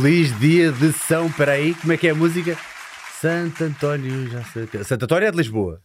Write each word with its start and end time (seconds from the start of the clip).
Feliz 0.00 0.38
dia 0.38 0.72
de 0.72 0.92
São. 0.92 1.30
Peraí, 1.32 1.74
como 1.74 1.90
é 1.92 1.96
que 1.96 2.06
é 2.06 2.10
a 2.10 2.14
música? 2.14 2.56
Santo 3.18 3.64
António, 3.64 4.28
já 4.28 4.44
sei. 4.44 4.66
que- 4.66 4.84
Santo 4.84 5.04
António 5.04 5.26
é 5.28 5.30
de 5.30 5.36
Lisboa. 5.38 5.80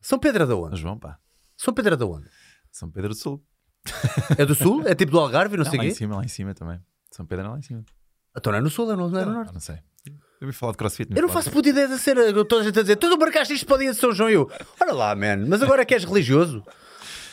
São 0.00 0.18
Pedro 0.18 0.42
é 0.42 0.46
da 0.46 0.56
onde? 0.56 0.76
João, 0.80 0.98
pá. 0.98 1.18
São 1.56 1.72
Pedro 1.72 1.94
é 1.94 1.96
da 1.96 2.04
onde? 2.04 2.26
São 2.72 2.90
Pedro 2.90 3.10
do 3.10 3.14
Sul. 3.14 3.40
É 4.36 4.44
do 4.44 4.56
Sul? 4.56 4.82
É 4.86 4.94
tipo 4.94 5.12
do 5.12 5.20
Algarve, 5.20 5.56
não, 5.56 5.62
Não, 5.64 5.70
sei 5.70 5.78
lá 5.78 5.84
em 5.84 5.88
quê? 5.90 5.94
cima, 5.94 6.16
lá 6.16 6.24
em 6.24 6.28
cima 6.28 6.52
também. 6.52 6.80
São 7.12 7.24
Pedro 7.24 7.46
é 7.46 7.48
lá 7.48 7.58
em 7.58 7.62
cima. 7.62 7.84
Então 8.36 8.50
não 8.52 8.58
é 8.58 8.62
no 8.62 8.70
Sul, 8.70 8.90
é 8.92 8.96
no, 8.96 9.08
não 9.08 9.20
é 9.20 9.24
no 9.24 9.32
Norte. 9.32 9.52
não 9.54 9.60
sei. 9.60 9.76
Eu 10.40 10.46
ouvi 10.48 10.52
falar 10.52 10.72
de 10.72 10.78
crossfit. 10.78 11.08
Eu 11.14 11.22
não 11.22 11.28
faço 11.28 11.50
puta 11.50 11.68
ideia 11.68 11.86
de 11.86 11.98
ser. 11.98 12.16
Toda 12.46 12.62
a 12.62 12.64
gente 12.64 12.78
a 12.78 12.82
dizer, 12.82 12.96
tu 12.96 13.16
marcaste 13.18 13.54
isto 13.54 13.66
para 13.66 13.76
o 13.76 13.78
dia 13.78 13.92
de 13.92 13.98
São 13.98 14.12
João. 14.12 14.30
E 14.30 14.34
eu, 14.34 14.50
olha 14.80 14.92
lá, 14.92 15.14
man, 15.14 15.46
mas 15.48 15.62
agora 15.62 15.82
é 15.82 15.84
que 15.84 15.94
és 15.94 16.02
religioso. 16.04 16.64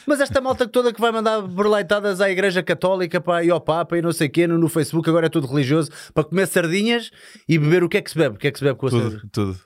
Mas 0.06 0.20
esta 0.20 0.40
malta 0.42 0.68
toda 0.68 0.94
que 0.94 1.02
vai 1.02 1.12
mandar 1.12 1.42
berleitadas 1.42 2.22
à 2.22 2.30
Igreja 2.30 2.62
Católica 2.62 3.20
pá, 3.20 3.44
e 3.44 3.50
ao 3.50 3.60
Papa 3.60 3.98
e 3.98 4.02
não 4.02 4.12
sei 4.12 4.28
o 4.28 4.32
quê 4.32 4.48
no, 4.48 4.58
no 4.58 4.70
Facebook, 4.70 5.10
agora 5.10 5.28
é 5.28 5.30
tudo 5.30 5.48
religioso, 5.48 5.92
para 6.14 6.24
comer 6.24 6.48
sardinhas 6.48 7.12
e 7.48 7.58
beber 7.58 7.84
o 7.84 7.90
que 7.90 7.98
é 7.98 8.02
que 8.02 8.10
se 8.10 8.18
bebe? 8.18 8.36
O 8.36 8.40
que 8.40 8.48
é 8.48 8.52
que 8.52 8.58
se 8.58 8.64
bebe 8.64 8.78
com 8.78 8.88
a? 8.88 8.90
Tudo, 8.90 9.22
tudo. 9.32 9.60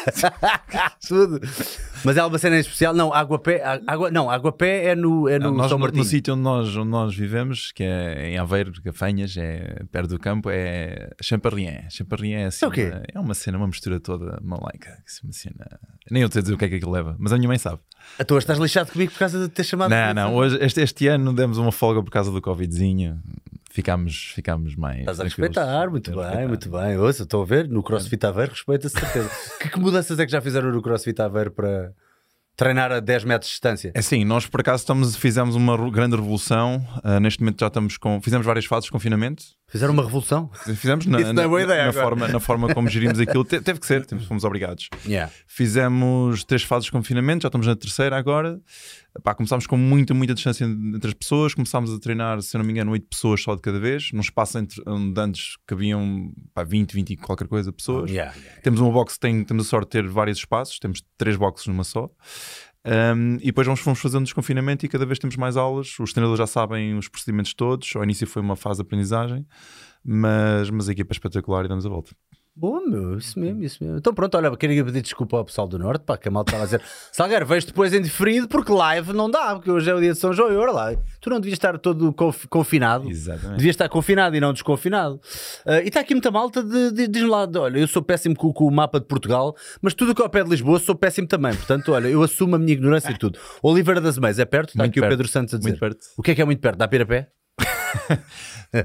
Tudo. 1.06 1.40
Mas 2.04 2.16
é 2.16 2.24
uma 2.24 2.38
cena 2.38 2.56
em 2.56 2.60
especial? 2.60 2.94
Não, 2.94 3.12
água 3.12 3.38
pé, 3.38 3.62
água, 3.86 4.10
não, 4.10 4.30
água 4.30 4.52
pé 4.52 4.86
é 4.86 4.94
no, 4.94 5.28
é 5.28 5.38
no 5.38 5.52
nós, 5.52 5.68
São 5.68 5.78
no, 5.78 5.82
Martinho. 5.82 6.02
no 6.04 6.08
sítio 6.08 6.34
onde 6.34 6.42
nós, 6.42 6.76
onde 6.76 6.88
nós 6.90 7.14
vivemos, 7.14 7.72
que 7.72 7.82
é 7.82 8.30
em 8.30 8.38
Aveiro, 8.38 8.72
Gafanhas, 8.82 9.36
é 9.36 9.82
perto 9.90 10.10
do 10.10 10.18
campo, 10.18 10.48
é 10.50 11.10
Champarrien. 11.20 11.84
Champarrien 11.90 12.42
é 12.42 12.46
assim. 12.46 12.64
É 12.64 12.68
o 12.68 12.70
quê? 12.70 12.86
uma- 12.90 13.02
é 13.14 13.20
uma 13.20 13.34
cena, 13.34 13.58
uma 13.58 13.66
mistura 13.66 14.00
toda 14.00 14.38
malaica. 14.42 14.96
Uma 15.24 15.32
cena. 15.32 15.66
Nem 16.10 16.22
eu 16.22 16.30
sei 16.30 16.42
dizer 16.42 16.54
o 16.54 16.58
que 16.58 16.64
é 16.64 16.68
que 16.68 16.74
aquilo 16.76 16.90
leva, 16.92 17.14
mas 17.18 17.32
a 17.32 17.36
minha 17.36 17.48
mãe 17.48 17.58
sabe. 17.58 17.78
A 18.18 18.24
tua 18.24 18.38
estás 18.38 18.58
lixado 18.58 18.90
comigo 18.90 19.12
por 19.12 19.18
causa 19.18 19.38
de 19.38 19.48
ter 19.48 19.62
chamado. 19.64 19.90
Não, 19.90 20.14
não, 20.14 20.34
hoje, 20.34 20.58
este, 20.60 20.80
este 20.80 21.06
ano 21.06 21.32
demos 21.32 21.58
uma 21.58 21.70
folga 21.70 22.02
por 22.02 22.10
causa 22.10 22.30
do 22.32 22.40
Covidzinho. 22.40 23.20
Ficámos, 23.70 24.32
ficámos 24.34 24.74
mais. 24.74 25.00
Estás 25.00 25.20
a 25.20 25.24
respeitar, 25.24 25.88
muito 25.88 26.10
bem, 26.10 26.20
respeitar. 26.20 26.48
muito 26.48 26.70
bem. 26.70 26.98
Ouça, 26.98 27.22
estou 27.22 27.42
a 27.42 27.46
ver, 27.46 27.68
no 27.68 27.84
CrossFit 27.84 28.26
Aveiro, 28.26 28.50
respeita-se 28.50 28.98
certeza. 28.98 29.30
que, 29.60 29.68
que 29.68 29.78
mudanças 29.78 30.18
é 30.18 30.26
que 30.26 30.32
já 30.32 30.40
fizeram 30.40 30.72
no 30.72 30.82
CrossFit 30.82 31.22
Aveiro 31.22 31.52
para 31.52 31.92
treinar 32.56 32.90
a 32.90 32.98
10 32.98 33.24
metros 33.24 33.48
de 33.48 33.52
distância? 33.54 33.92
É 33.94 34.02
sim, 34.02 34.24
nós 34.24 34.44
por 34.44 34.60
acaso 34.60 34.82
estamos, 34.82 35.14
fizemos 35.14 35.54
uma 35.54 35.88
grande 35.88 36.16
revolução. 36.16 36.84
Ah, 37.04 37.20
neste 37.20 37.40
momento 37.40 37.60
já 37.60 37.68
estamos 37.68 37.96
com. 37.96 38.20
Fizemos 38.20 38.44
várias 38.44 38.64
fases 38.64 38.86
de 38.86 38.90
confinamento. 38.90 39.44
Fizeram 39.70 39.92
uma 39.94 40.02
revolução? 40.02 40.50
Fizemos 40.76 41.06
na, 41.06 41.20
é 41.20 41.32
boa 41.32 41.58
na- 41.60 41.64
ideia 41.64 41.86
na 41.86 41.92
forma, 41.92 42.28
na 42.28 42.40
forma 42.40 42.74
como 42.74 42.88
gerimos 42.88 43.20
aquilo. 43.20 43.44
Te- 43.44 43.60
teve 43.60 43.78
que 43.78 43.86
ser, 43.86 44.04
temos- 44.04 44.26
fomos 44.26 44.42
obrigados. 44.44 44.88
Yeah. 45.06 45.32
Fizemos 45.46 46.42
três 46.44 46.62
fases 46.64 46.86
de 46.86 46.92
confinamento, 46.92 47.42
já 47.42 47.48
estamos 47.48 47.66
na 47.66 47.76
terceira 47.76 48.16
agora. 48.16 48.60
Pá, 49.22 49.34
começámos 49.34 49.66
com 49.66 49.76
muita, 49.76 50.12
muita 50.14 50.34
distância 50.34 50.64
entre 50.64 51.08
as 51.08 51.14
pessoas. 51.14 51.54
Começámos 51.54 51.92
a 51.92 51.98
treinar, 51.98 52.40
se 52.42 52.56
não 52.58 52.64
me 52.64 52.72
engano, 52.72 52.90
oito 52.92 53.06
pessoas 53.08 53.42
só 53.42 53.54
de 53.54 53.60
cada 53.62 53.78
vez. 53.78 54.10
Num 54.12 54.20
espaço 54.20 54.58
entre, 54.58 54.82
onde 54.86 55.20
antes 55.20 55.56
cabiam 55.66 56.32
pá, 56.54 56.64
20, 56.64 56.92
20 56.92 57.10
e 57.10 57.16
qualquer 57.16 57.46
coisa 57.48 57.72
pessoas. 57.72 58.10
Yeah, 58.10 58.34
yeah. 58.36 58.60
Temos 58.62 58.80
uma 58.80 58.90
box 58.90 59.14
que 59.14 59.20
tem, 59.20 59.44
temos 59.44 59.66
a 59.66 59.68
sorte 59.68 59.86
de 59.86 60.02
ter 60.02 60.08
vários 60.08 60.38
espaços, 60.38 60.78
temos 60.78 61.02
três 61.16 61.36
boxes 61.36 61.66
numa 61.68 61.84
só. 61.84 62.10
Um, 62.86 63.36
e 63.36 63.46
depois 63.46 63.66
vamos, 63.66 63.80
fomos 63.80 64.00
fazendo 64.00 64.24
desconfinamento 64.24 64.86
e 64.86 64.88
cada 64.88 65.04
vez 65.04 65.18
temos 65.18 65.36
mais 65.36 65.56
aulas. 65.56 65.98
Os 65.98 66.12
treinadores 66.12 66.38
já 66.38 66.46
sabem 66.46 66.96
os 66.96 67.08
procedimentos 67.08 67.54
todos. 67.54 67.94
Ao 67.94 68.02
início 68.02 68.26
foi 68.26 68.40
uma 68.40 68.56
fase 68.56 68.78
de 68.78 68.82
aprendizagem, 68.82 69.46
mas, 70.04 70.70
mas 70.70 70.88
a 70.88 70.92
equipa 70.92 71.12
é 71.12 71.14
espetacular 71.14 71.64
e 71.64 71.68
damos 71.68 71.84
a 71.84 71.88
volta. 71.88 72.12
Boa, 72.56 72.84
meu, 72.84 73.16
isso 73.16 73.38
mesmo, 73.38 73.62
isso 73.62 73.82
mesmo. 73.82 73.96
Então 73.98 74.12
pronto, 74.12 74.36
olha, 74.36 74.54
queria 74.54 74.84
pedir 74.84 75.00
desculpa 75.00 75.38
ao 75.38 75.44
pessoal 75.44 75.66
do 75.66 75.78
Norte, 75.78 76.02
pá, 76.04 76.18
que 76.18 76.28
a 76.28 76.30
malta 76.30 76.50
estava 76.50 76.64
a 76.64 76.66
dizer 76.66 76.82
Salgueiro, 77.10 77.46
vejo 77.46 77.68
depois 77.68 77.94
em 77.94 78.02
diferido 78.02 78.48
porque 78.48 78.70
live 78.70 79.12
não 79.14 79.30
dá, 79.30 79.54
porque 79.54 79.70
hoje 79.70 79.88
é 79.88 79.94
o 79.94 80.00
dia 80.00 80.12
de 80.12 80.18
São 80.18 80.32
João 80.34 80.52
e 80.52 80.56
olha 80.56 80.72
lá, 80.72 80.94
tu 81.20 81.30
não 81.30 81.38
devias 81.40 81.54
estar 81.56 81.78
todo 81.78 82.12
conf- 82.12 82.46
confinado. 82.50 83.08
Exatamente. 83.08 83.56
Devias 83.56 83.74
estar 83.74 83.88
confinado 83.88 84.36
e 84.36 84.40
não 84.40 84.52
desconfinado. 84.52 85.20
Ah, 85.64 85.80
e 85.80 85.88
está 85.88 86.00
aqui 86.00 86.12
muita 86.12 86.30
malta 86.30 86.62
de, 86.62 86.90
de, 86.92 87.08
diz-me 87.08 87.28
lá, 87.30 87.46
de, 87.46 87.56
olha, 87.58 87.78
eu 87.78 87.88
sou 87.88 88.02
péssimo 88.02 88.34
com, 88.36 88.52
com 88.52 88.66
o 88.66 88.70
mapa 88.70 89.00
de 89.00 89.06
Portugal, 89.06 89.56
mas 89.80 89.94
tudo 89.94 90.12
o 90.12 90.14
que 90.14 90.20
é 90.20 90.24
ao 90.24 90.30
pé 90.30 90.42
de 90.44 90.50
Lisboa 90.50 90.78
sou 90.80 90.94
péssimo 90.94 91.28
também. 91.28 91.54
Portanto, 91.54 91.92
olha, 91.92 92.08
eu 92.08 92.22
assumo 92.22 92.56
a 92.56 92.58
minha 92.58 92.72
ignorância 92.72 93.10
e 93.10 93.16
tudo. 93.16 93.38
Oliveira 93.62 94.00
das 94.02 94.18
Meias 94.18 94.38
é 94.38 94.44
perto? 94.44 94.70
Está 94.70 94.82
Muito 94.82 94.90
aqui 94.90 94.98
o 94.98 95.02
perto, 95.02 95.12
Pedro 95.12 95.28
Santos 95.28 95.54
a 95.54 95.56
dizer. 95.56 95.70
muito 95.70 95.80
perto. 95.80 96.00
O 96.18 96.22
que 96.22 96.32
é 96.32 96.34
que 96.34 96.42
é 96.42 96.44
muito 96.44 96.60
perto? 96.60 96.76
Dá 96.76 96.86
para 96.86 96.96
ir 96.98 97.02
a 97.02 97.06
pé? 97.06 97.28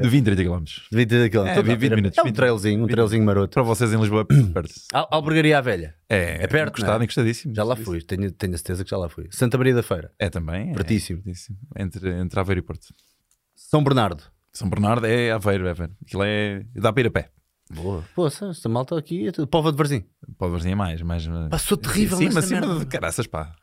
De 0.02 0.10
20, 0.10 0.26
30 0.26 0.44
km. 0.44 0.64
De 0.64 0.98
20 0.98 1.10
daquilo. 1.20 1.46
É, 1.48 1.52
Então 1.52 1.64
dá 1.64 1.76
20 1.76 1.78
para 1.78 1.86
ir 1.86 1.88
a 1.88 1.90
pé. 1.90 1.96
minutos, 1.96 2.18
É 2.18 2.22
um 2.22 2.26
20 2.26 2.36
trailzinho, 2.36 2.84
um 2.84 2.88
trailzinho 2.88 3.24
maroto. 3.24 3.54
Para 3.54 3.64
vocês 3.64 3.94
em 3.94 3.98
Lisboa 4.00 4.22
é 4.22 4.44
perto. 4.54 4.74
Al 4.94 5.08
Albergaria 5.12 5.58
à 5.58 5.62
Velha. 5.62 5.96
É, 6.10 6.44
É 6.44 6.48
perto, 6.48 6.70
encostado, 6.70 6.96
não 6.96 7.02
é? 7.02 7.04
encostadíssimo. 7.04 7.54
Já 7.56 7.64
lá 7.64 7.76
fui, 7.76 8.02
tenho, 8.02 8.32
tenho 8.32 8.54
a 8.54 8.58
certeza 8.58 8.84
que 8.84 8.90
já 8.90 8.98
lá 8.98 9.08
fui. 9.10 9.28
Santa 9.32 9.58
Maria 9.58 9.76
da 9.76 9.84
Feira, 9.84 10.12
É 10.18 10.30
também. 10.30 10.72
é 10.72 10.74
Pertíssimo. 10.74 11.22
pertíssimo. 11.22 11.58
Entre, 11.78 12.10
entre 12.20 12.40
Aveiro 12.40 12.60
e 12.60 12.64
Porto. 12.64 12.88
São 13.56 13.84
Bernardo. 13.84 14.24
São 14.52 14.70
Bernardo 14.70 15.06
é 15.06 15.32
Aveiro, 15.32 15.68
é 15.68 15.72
Aveiro. 15.72 15.94
Aquilo 16.06 16.24
é. 16.24 16.66
dá 16.76 16.92
para 16.92 17.02
ir 17.02 17.08
a 17.08 17.12
pé. 17.12 17.30
Boa. 17.74 18.04
Pô, 18.16 18.28
esta 18.28 18.70
malta 18.70 18.98
aqui 18.98 19.28
é 19.28 19.32
tudo. 19.32 19.48
Pova 19.48 19.72
de 19.72 19.78
Varzim. 19.78 20.04
Pode 20.38 20.62
ver 20.64 20.76
mais, 20.76 21.02
mais. 21.02 21.28
Passou 21.50 21.76
terrível 21.78 22.18
Sim, 22.18 22.26
mas 22.26 22.38
acima 22.38 22.62
merda. 22.62 22.80
de 22.80 22.86
caraças, 22.86 23.26
pá. 23.28 23.54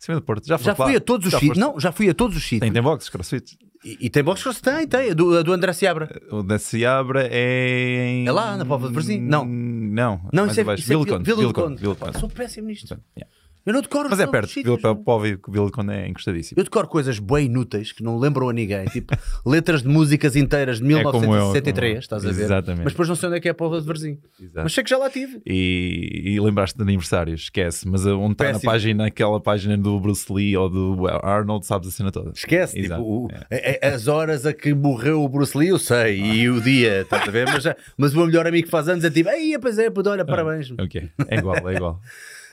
Acima 0.00 0.16
do 0.16 0.22
Porto. 0.22 0.46
Já, 0.46 0.56
Já 0.56 0.58
foste 0.58 0.78
lá? 0.78 0.86
fui 0.86 0.96
a 0.96 1.00
todos 1.00 1.26
os 1.32 1.40
sítios. 1.40 1.58
Não, 1.58 1.80
já 1.80 1.90
fui 1.90 2.08
a 2.10 2.14
todos 2.14 2.36
os 2.36 2.42
sítios. 2.42 2.60
Tem, 2.60 2.72
tem 2.72 2.82
boxes, 2.82 3.08
crossfit. 3.08 3.56
E, 3.86 4.06
e 4.06 4.10
tem 4.10 4.24
box 4.24 4.42
cross? 4.42 4.60
Tem, 4.60 4.84
tem. 4.84 5.14
Do, 5.14 5.44
do 5.44 5.52
André 5.52 5.72
Seabra. 5.72 6.20
O 6.32 6.42
da 6.42 6.58
Seabra 6.58 7.28
é 7.30 8.08
em. 8.08 8.26
É 8.26 8.32
lá, 8.32 8.56
na 8.56 8.64
Póvoa 8.66 8.88
de 8.88 8.94
Varzim? 8.94 9.20
Não. 9.20 9.44
Não, 9.46 10.20
Não, 10.32 10.46
isso 10.48 10.60
é, 10.60 10.74
isso 10.74 10.92
é 10.92 10.96
Vila 10.96 11.04
de 11.04 11.12
Conde, 11.12 11.24
Vila 11.24 11.94
de 11.94 12.00
Conde. 12.00 12.18
Sou 12.18 12.28
péssimo 12.28 12.66
nisto. 12.66 12.98
Yeah. 13.16 13.32
Eu 13.66 13.72
não 13.72 13.82
decoro. 13.82 14.08
Mas 14.08 14.20
é 14.20 14.26
perto. 14.26 14.46
sítios, 14.48 14.76
Vila 14.80 14.94
meu. 14.94 15.02
Póvoa 15.02 15.28
e 15.28 15.38
Vila 15.48 15.66
de 15.66 15.72
Conde 15.72 15.92
é 15.92 16.06
encostadíssimo. 16.08 16.58
Eu 16.60 16.64
decoro 16.64 16.86
coisas 16.86 17.18
bem 17.18 17.46
inúteis 17.46 17.90
que 17.92 18.02
não 18.02 18.16
lembram 18.18 18.48
a 18.48 18.52
ninguém, 18.52 18.84
tipo 18.86 19.12
letras 19.44 19.82
de 19.82 19.88
músicas 19.88 20.36
inteiras 20.36 20.78
de 20.80 20.84
É 20.94 21.02
como 21.02 21.24
eu, 21.24 21.30
1963, 21.30 21.74
como 21.74 21.96
eu. 21.96 21.98
estás 21.98 22.24
a 22.24 22.30
ver? 22.32 22.42
Exatamente. 22.44 22.84
Mas 22.84 22.92
depois 22.92 23.08
não 23.08 23.16
sei 23.16 23.28
onde 23.28 23.38
é 23.38 23.40
que 23.40 23.48
é 23.48 23.50
a 23.50 23.54
Póvoa 23.54 23.80
de 23.80 23.86
Varzim. 23.86 24.18
Exato. 24.40 24.60
Mas 24.62 24.72
sei 24.72 24.84
que 24.84 24.90
já 24.90 24.96
lá 24.98 25.10
tive. 25.10 25.40
E, 25.44 26.22
e 26.34 26.40
lembraste 26.40 26.76
de 26.76 26.82
aniversários, 26.82 27.42
esquece. 27.42 27.88
Mas 27.88 28.06
onde 28.06 28.32
está 28.32 28.52
na 28.52 28.60
página, 28.60 29.06
aquela 29.06 29.40
página 29.40 29.76
do 29.76 29.98
Bruce 29.98 30.32
Lee 30.32 30.56
ou 30.56 30.68
do 30.70 31.08
Arnold, 31.08 31.66
sabes 31.66 31.88
a 31.88 31.90
cena 31.90 32.12
toda. 32.12 32.30
Esquece, 32.34 32.78
Exato, 32.78 33.02
tipo, 33.02 33.26
o- 33.26 33.28
é. 33.50 33.80
a- 33.82 33.94
as 33.94 34.06
horas 34.06 34.46
a 34.46 34.52
que 34.52 34.72
morreu 34.74 35.22
o 35.24 35.28
Bruce 35.28 35.58
Lee, 35.58 35.68
eu 35.68 35.78
sei, 35.78 36.20
e 36.20 36.48
o 36.48 36.60
dia, 36.60 37.00
estás 37.02 37.26
a 37.26 37.30
ver? 37.32 37.46
Mas, 37.46 37.64
mas 37.98 38.12
o 38.12 38.16
meu 38.18 38.26
melhor 38.26 38.46
amigo 38.46 38.64
que 38.66 38.70
faz 38.70 38.88
anos 38.88 39.04
é 39.04 39.10
tipo, 39.10 39.28
ei, 39.30 39.58
pois 39.58 39.76
é, 39.78 39.90
puto, 39.90 40.08
olha, 40.08 40.24
parabéns. 40.24 40.70
Ok, 40.78 41.10
é 41.28 41.36
igual, 41.38 41.68
é 41.68 41.74
igual. 41.74 42.00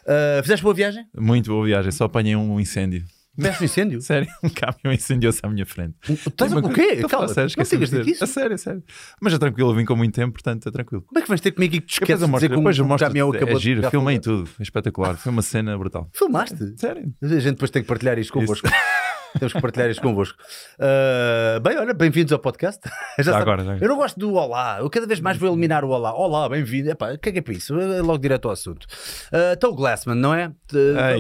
Ah, 0.08 0.41
fizeste 0.41 0.64
boa 0.64 0.74
viagem? 0.74 1.06
Muito 1.18 1.50
boa 1.50 1.66
viagem, 1.66 1.91
só 1.91 2.06
apanhei 2.06 2.36
um 2.36 2.59
incêndio. 2.59 3.03
Tiveste 3.36 3.64
um 3.64 3.66
incêndio? 3.66 4.02
Sério, 4.03 4.28
um 4.44 4.50
caminhão 4.50 4.94
incendiou-se 4.94 5.40
à 5.44 5.50
minha 5.50 5.66
frente. 5.66 5.96
Estás 6.08 6.53
a... 6.53 6.58
O 6.58 6.69
quê? 6.72 6.97
Calma, 7.08 7.28
sério, 7.28 7.41
não 7.41 7.46
esqueci-me 7.47 7.88
tinhas 7.88 8.06
de 8.06 8.12
isso? 8.12 8.24
A 8.24 8.28
sério, 8.28 8.53
a 8.53 8.58
sério. 8.58 8.84
Mas 9.19 9.34
é 9.34 9.38
tranquilo, 9.40 9.72
eu 9.72 9.75
vim 9.75 9.86
com 9.86 9.96
muito 9.96 10.13
tempo, 10.13 10.34
portanto 10.34 10.69
é 10.69 10.72
tranquilo. 10.72 11.03
Como 11.08 11.18
é 11.18 11.22
que 11.22 11.28
vais 11.28 11.42
ter 11.42 11.52
comigo 11.52 11.75
e 11.75 11.81
que 11.81 11.88
te 11.88 11.94
esqueces 11.94 12.25
de 12.25 12.31
dizer 12.31 12.50
como 12.50 12.69
um 12.69 12.98
caminhão 12.98 13.31
acabou 13.31 13.56
é 13.56 13.57
de 13.57 13.63
giro, 13.63 13.81
pegar 13.81 13.92
filmei 13.92 14.19
tudo, 14.19 14.48
é 14.60 14.63
espetacular, 14.63 15.18
foi 15.18 15.31
uma 15.31 15.42
cena 15.42 15.77
brutal. 15.77 16.10
Filmaste? 16.13 16.77
Sério. 16.77 17.12
A 17.22 17.27
gente 17.27 17.54
depois 17.54 17.72
tem 17.72 17.81
que 17.81 17.88
partilhar 17.88 18.19
isto 18.19 18.31
convosco. 18.31 18.68
Temos 19.39 19.53
que 19.53 19.62
partilhar 19.62 19.89
isto 19.89 20.01
convosco. 20.01 20.38
Ah, 20.80 21.59
bem, 21.59 21.77
olha, 21.77 21.94
bem-vindos 21.94 22.31
ao 22.31 22.39
podcast. 22.39 22.80
Já 23.19 23.31
sabe- 23.31 23.41
agora, 23.41 23.63
já. 23.63 23.77
Eu 23.77 23.88
não 23.89 23.95
gosto 23.97 24.19
do 24.19 24.33
olá. 24.33 24.77
Eu 24.80 24.89
cada 24.89 25.06
vez 25.07 25.19
mais 25.19 25.38
vou 25.38 25.50
eliminar 25.50 25.83
o 25.83 25.89
olá. 25.89 26.13
Olá, 26.13 26.47
bem-vindo. 26.50 26.89
Epá, 26.91 27.18
caguei 27.18 27.41
para 27.41 27.53
isso. 27.53 27.77
É 27.80 28.01
logo 28.01 28.18
direto 28.19 28.47
ao 28.47 28.51
assunto. 28.53 28.85
Ah, 29.31 29.53
então 29.53 29.71
o 29.71 29.75
Glassman, 29.75 30.15
não 30.15 30.33
é? 30.33 30.51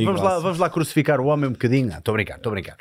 Vamos, 0.03 0.21
lá, 0.21 0.39
vamos 0.39 0.59
lá 0.59 0.69
crucificar 0.69 1.19
o 1.19 1.25
homem 1.25 1.49
um 1.49 1.53
bocadinho. 1.53 1.89
Estou 1.91 2.11
a 2.13 2.15
brincar, 2.15 2.37
estou 2.37 2.49
a 2.51 2.53
brincar. 2.53 2.77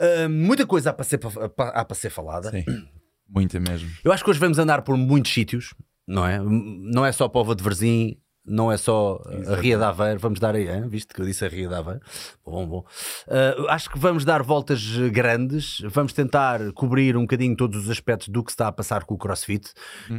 Ah, 0.00 0.28
muita 0.28 0.66
coisa 0.66 0.90
há 0.90 0.92
para 0.92 1.04
ser, 1.04 1.20
há 1.58 1.84
para 1.84 1.94
ser 1.94 2.10
falada. 2.10 2.50
Sim, 2.50 2.64
muita 3.28 3.58
mesmo. 3.60 3.88
Eu 4.04 4.12
acho 4.12 4.22
que 4.22 4.30
hoje 4.30 4.38
vamos 4.38 4.58
andar 4.58 4.82
por 4.82 4.96
muitos 4.96 5.32
sítios, 5.32 5.74
não 6.06 6.26
é? 6.26 6.38
Não 6.40 7.04
é 7.06 7.12
só 7.12 7.24
a 7.24 7.28
Pova 7.28 7.54
de 7.54 7.62
Varzim, 7.62 8.16
não 8.46 8.70
é 8.70 8.76
só 8.76 9.20
a 9.48 9.56
Ria 9.56 9.76
de 9.78 9.84
Aveiro, 9.84 10.18
vamos 10.20 10.38
dar 10.38 10.54
aí, 10.54 10.68
hein? 10.68 10.86
visto 10.88 11.14
que 11.14 11.20
eu 11.20 11.24
disse 11.24 11.44
a 11.44 11.48
Ria 11.48 11.68
de 11.68 11.74
Aveiro. 11.74 12.00
Bom, 12.44 12.66
bom. 12.66 12.84
Uh, 13.26 13.68
acho 13.68 13.90
que 13.90 13.98
vamos 13.98 14.24
dar 14.24 14.42
voltas 14.42 14.82
grandes, 15.10 15.80
vamos 15.86 16.12
tentar 16.12 16.60
cobrir 16.72 17.16
um 17.16 17.22
bocadinho 17.22 17.56
todos 17.56 17.84
os 17.84 17.90
aspectos 17.90 18.28
do 18.28 18.44
que 18.44 18.50
está 18.50 18.68
a 18.68 18.72
passar 18.72 19.04
com 19.04 19.14
o 19.14 19.18
CrossFit. 19.18 19.72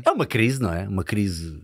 É 0.04 0.12
uma 0.12 0.25
crise, 0.25 0.62
não 0.62 0.74
é? 0.74 0.88
Uma 0.88 1.04
crise. 1.04 1.62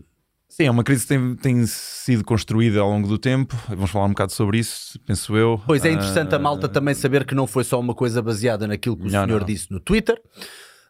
Sim, 0.48 0.64
é 0.64 0.70
uma 0.70 0.84
crise 0.84 1.02
que 1.02 1.08
tem, 1.08 1.34
tem 1.36 1.66
sido 1.66 2.22
construída 2.22 2.80
ao 2.80 2.90
longo 2.90 3.08
do 3.08 3.16
tempo. 3.16 3.56
Vamos 3.70 3.90
falar 3.90 4.04
um 4.04 4.10
bocado 4.10 4.32
sobre 4.32 4.58
isso, 4.58 5.00
penso 5.06 5.34
eu. 5.34 5.58
Pois 5.66 5.82
é 5.82 5.90
interessante 5.90 6.34
a 6.34 6.36
Ah, 6.36 6.38
malta 6.38 6.68
também 6.68 6.92
saber 6.94 7.24
que 7.24 7.34
não 7.34 7.46
foi 7.46 7.64
só 7.64 7.80
uma 7.80 7.94
coisa 7.94 8.20
baseada 8.20 8.66
naquilo 8.68 8.94
que 8.96 9.04
o 9.06 9.10
Não, 9.10 9.24
senhor 9.24 9.40
não. 9.40 9.46
disse 9.46 9.70
no 9.72 9.80
Twitter. 9.80 10.20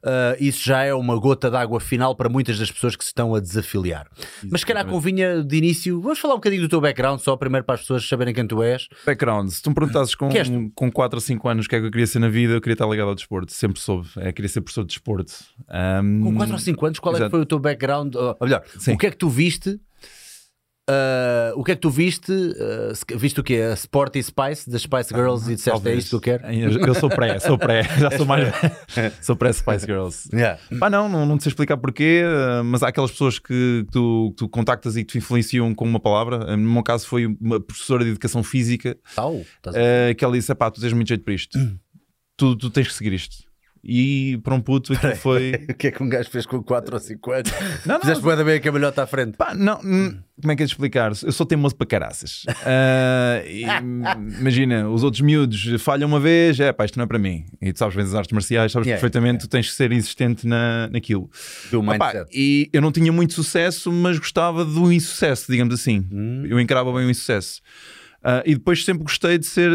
Uh, 0.02 0.34
isso 0.40 0.64
já 0.64 0.82
é 0.82 0.92
uma 0.92 1.16
gota 1.16 1.48
de 1.48 1.56
água 1.56 1.78
final 1.78 2.16
para 2.16 2.28
muitas 2.28 2.58
das 2.58 2.70
pessoas 2.72 2.96
que 2.96 3.04
se 3.04 3.10
estão 3.10 3.34
a 3.36 3.40
desafiliar. 3.40 4.08
Mas 4.50 4.62
se 4.62 4.66
calhar 4.66 4.82
Exatamente. 4.82 4.90
convinha 4.90 5.44
de 5.44 5.56
início, 5.56 6.00
vamos 6.00 6.18
falar 6.18 6.34
um 6.34 6.38
bocadinho 6.38 6.62
do 6.62 6.68
teu 6.68 6.80
background, 6.80 7.20
só 7.20 7.36
primeiro 7.36 7.64
para 7.64 7.76
as 7.76 7.82
pessoas 7.82 8.08
saberem 8.08 8.34
quem 8.34 8.44
tu 8.46 8.62
és. 8.62 8.88
Background, 9.06 9.48
se 9.50 9.62
tu 9.62 9.70
me 9.70 9.74
perguntasses 9.74 10.14
com, 10.16 10.28
com 10.74 10.90
4 10.90 11.16
ou 11.16 11.20
5 11.20 11.48
anos 11.48 11.66
o 11.66 11.68
que 11.68 11.76
é 11.76 11.80
que 11.80 11.86
eu 11.86 11.90
queria 11.90 12.06
ser 12.06 12.18
na 12.18 12.28
vida, 12.28 12.54
eu 12.54 12.60
queria 12.60 12.74
estar 12.74 12.86
ligado 12.88 13.08
ao 13.08 13.14
desporto. 13.14 13.52
Sempre 13.52 13.80
soube. 13.80 14.08
É, 14.16 14.32
queria 14.32 14.48
ser 14.48 14.60
professor 14.60 14.82
de 14.82 14.88
desporto. 14.88 15.32
Ahm, 15.68 16.22
Com 16.22 16.34
4 16.36 16.52
ou 16.52 16.58
5 16.58 16.86
anos, 16.86 16.98
qual 16.98 17.16
é 17.16 17.20
que 17.20 17.30
foi 17.30 17.40
o 17.40 17.46
teu 17.46 17.58
background? 17.60 18.14
Ou, 18.16 18.36
ou 18.40 18.46
melhor, 18.46 18.62
Sim. 18.78 18.94
o 18.94 18.98
que 18.98 19.06
é 19.06 19.10
que 19.10 19.16
tu 19.16 19.28
viste 19.28 19.78
Uh, 20.90 21.54
o 21.54 21.62
que 21.62 21.70
é 21.70 21.74
que 21.76 21.80
tu 21.80 21.90
viste? 21.90 22.32
Uh, 22.32 23.16
viste 23.18 23.38
o 23.38 23.44
quê? 23.44 23.54
A 23.70 23.74
Sporty 23.74 24.20
Spice 24.20 24.68
das 24.68 24.82
Spice 24.82 25.14
Girls 25.14 25.44
e 25.44 25.54
disseste 25.54 25.68
é 25.70 25.72
Talvez. 25.74 25.98
isto 26.04 26.10
que 26.10 26.16
eu 26.16 26.38
quero? 26.38 26.52
Eu, 26.52 26.70
eu 26.88 26.94
sou 26.94 27.08
pré, 27.08 27.38
sou 27.38 27.56
pré, 27.56 27.84
já 28.00 28.10
sou 28.10 28.26
mais. 28.26 28.52
sou 29.22 29.36
pré 29.36 29.52
Spice 29.52 29.86
Girls. 29.86 30.28
Yeah. 30.32 30.58
Pá, 30.80 30.90
não, 30.90 31.08
não, 31.08 31.24
não 31.24 31.36
te 31.38 31.44
sei 31.44 31.50
explicar 31.50 31.76
porquê, 31.76 32.22
eh, 32.24 32.62
mas 32.64 32.82
há 32.82 32.88
aquelas 32.88 33.12
pessoas 33.12 33.38
que 33.38 33.86
tu, 33.92 34.30
que 34.30 34.36
tu 34.38 34.48
contactas 34.48 34.96
e 34.96 35.04
que 35.04 35.12
te 35.12 35.18
influenciam 35.18 35.72
com 35.72 35.84
uma 35.84 36.00
palavra. 36.00 36.56
No 36.56 36.68
meu 36.72 36.82
caso 36.82 37.06
foi 37.06 37.26
uma 37.26 37.60
professora 37.60 38.02
de 38.02 38.10
educação 38.10 38.42
física 38.42 38.98
a- 39.64 39.78
eh, 39.78 40.14
que 40.14 40.24
ela 40.24 40.34
disse: 40.34 40.52
pá, 40.52 40.68
tu 40.68 40.80
tens 40.80 40.92
muito 40.92 41.06
jeito 41.08 41.22
para 41.22 41.32
isto, 41.34 41.56
tu, 42.36 42.56
tu 42.56 42.70
tens 42.70 42.88
que 42.88 42.94
seguir 42.94 43.12
isto. 43.12 43.51
E 43.84 44.38
para 44.44 44.54
um 44.54 44.60
puto 44.60 44.92
aquilo 44.92 45.16
foi. 45.16 45.52
O 45.72 45.74
que 45.74 45.88
é 45.88 45.90
que 45.90 46.02
um 46.02 46.08
gajo 46.08 46.30
fez 46.30 46.46
com 46.46 46.62
4 46.62 46.94
ou 46.94 47.00
5 47.00 47.32
anos? 47.32 47.50
Não, 47.84 47.94
não, 47.94 48.00
Fizeste 48.00 48.22
da 48.22 48.44
bem 48.44 48.56
a 48.56 48.60
camalhota 48.60 49.02
à 49.02 49.06
frente. 49.06 49.36
Pá, 49.36 49.54
não, 49.54 49.80
hum, 49.84 50.16
como 50.40 50.52
é 50.52 50.56
que 50.56 50.62
é 50.62 50.66
de 50.66 50.72
explicar? 50.72 51.12
Eu 51.22 51.32
sou 51.32 51.44
teimoso 51.44 51.74
para 51.76 51.86
caraças. 51.86 52.42
Ah, 52.64 53.42
e, 53.44 53.64
imagina, 54.38 54.88
os 54.88 55.02
outros 55.02 55.20
miúdos 55.20 55.82
falham 55.82 56.08
uma 56.08 56.20
vez, 56.20 56.58
é 56.60 56.72
pá, 56.72 56.84
isto 56.84 56.96
não 56.96 57.04
é 57.04 57.06
para 57.06 57.18
mim. 57.18 57.44
E 57.60 57.72
tu 57.72 57.78
sabes 57.78 57.96
bem 57.96 58.04
as 58.04 58.14
artes 58.14 58.32
marciais, 58.32 58.70
sabes 58.70 58.86
Yeah, 58.86 59.00
perfeitamente, 59.00 59.46
tu 59.46 59.48
tens 59.48 59.68
que 59.68 59.74
ser 59.74 59.90
insistente 59.90 60.46
na, 60.46 60.88
naquilo. 60.88 61.28
Do 61.70 61.82
e 62.32 62.70
eu 62.72 62.80
não 62.80 62.92
tinha 62.92 63.10
muito 63.10 63.34
sucesso, 63.34 63.90
mas 63.90 64.18
gostava 64.18 64.64
do 64.64 64.92
insucesso, 64.92 65.50
digamos 65.50 65.74
assim. 65.74 66.06
Hum. 66.12 66.44
Eu 66.46 66.60
encarava 66.60 66.92
bem 66.92 67.06
o 67.06 67.10
insucesso. 67.10 67.60
Ah, 68.22 68.42
e 68.46 68.54
depois 68.54 68.84
sempre 68.84 69.02
gostei 69.02 69.38
de 69.38 69.46
ser 69.46 69.70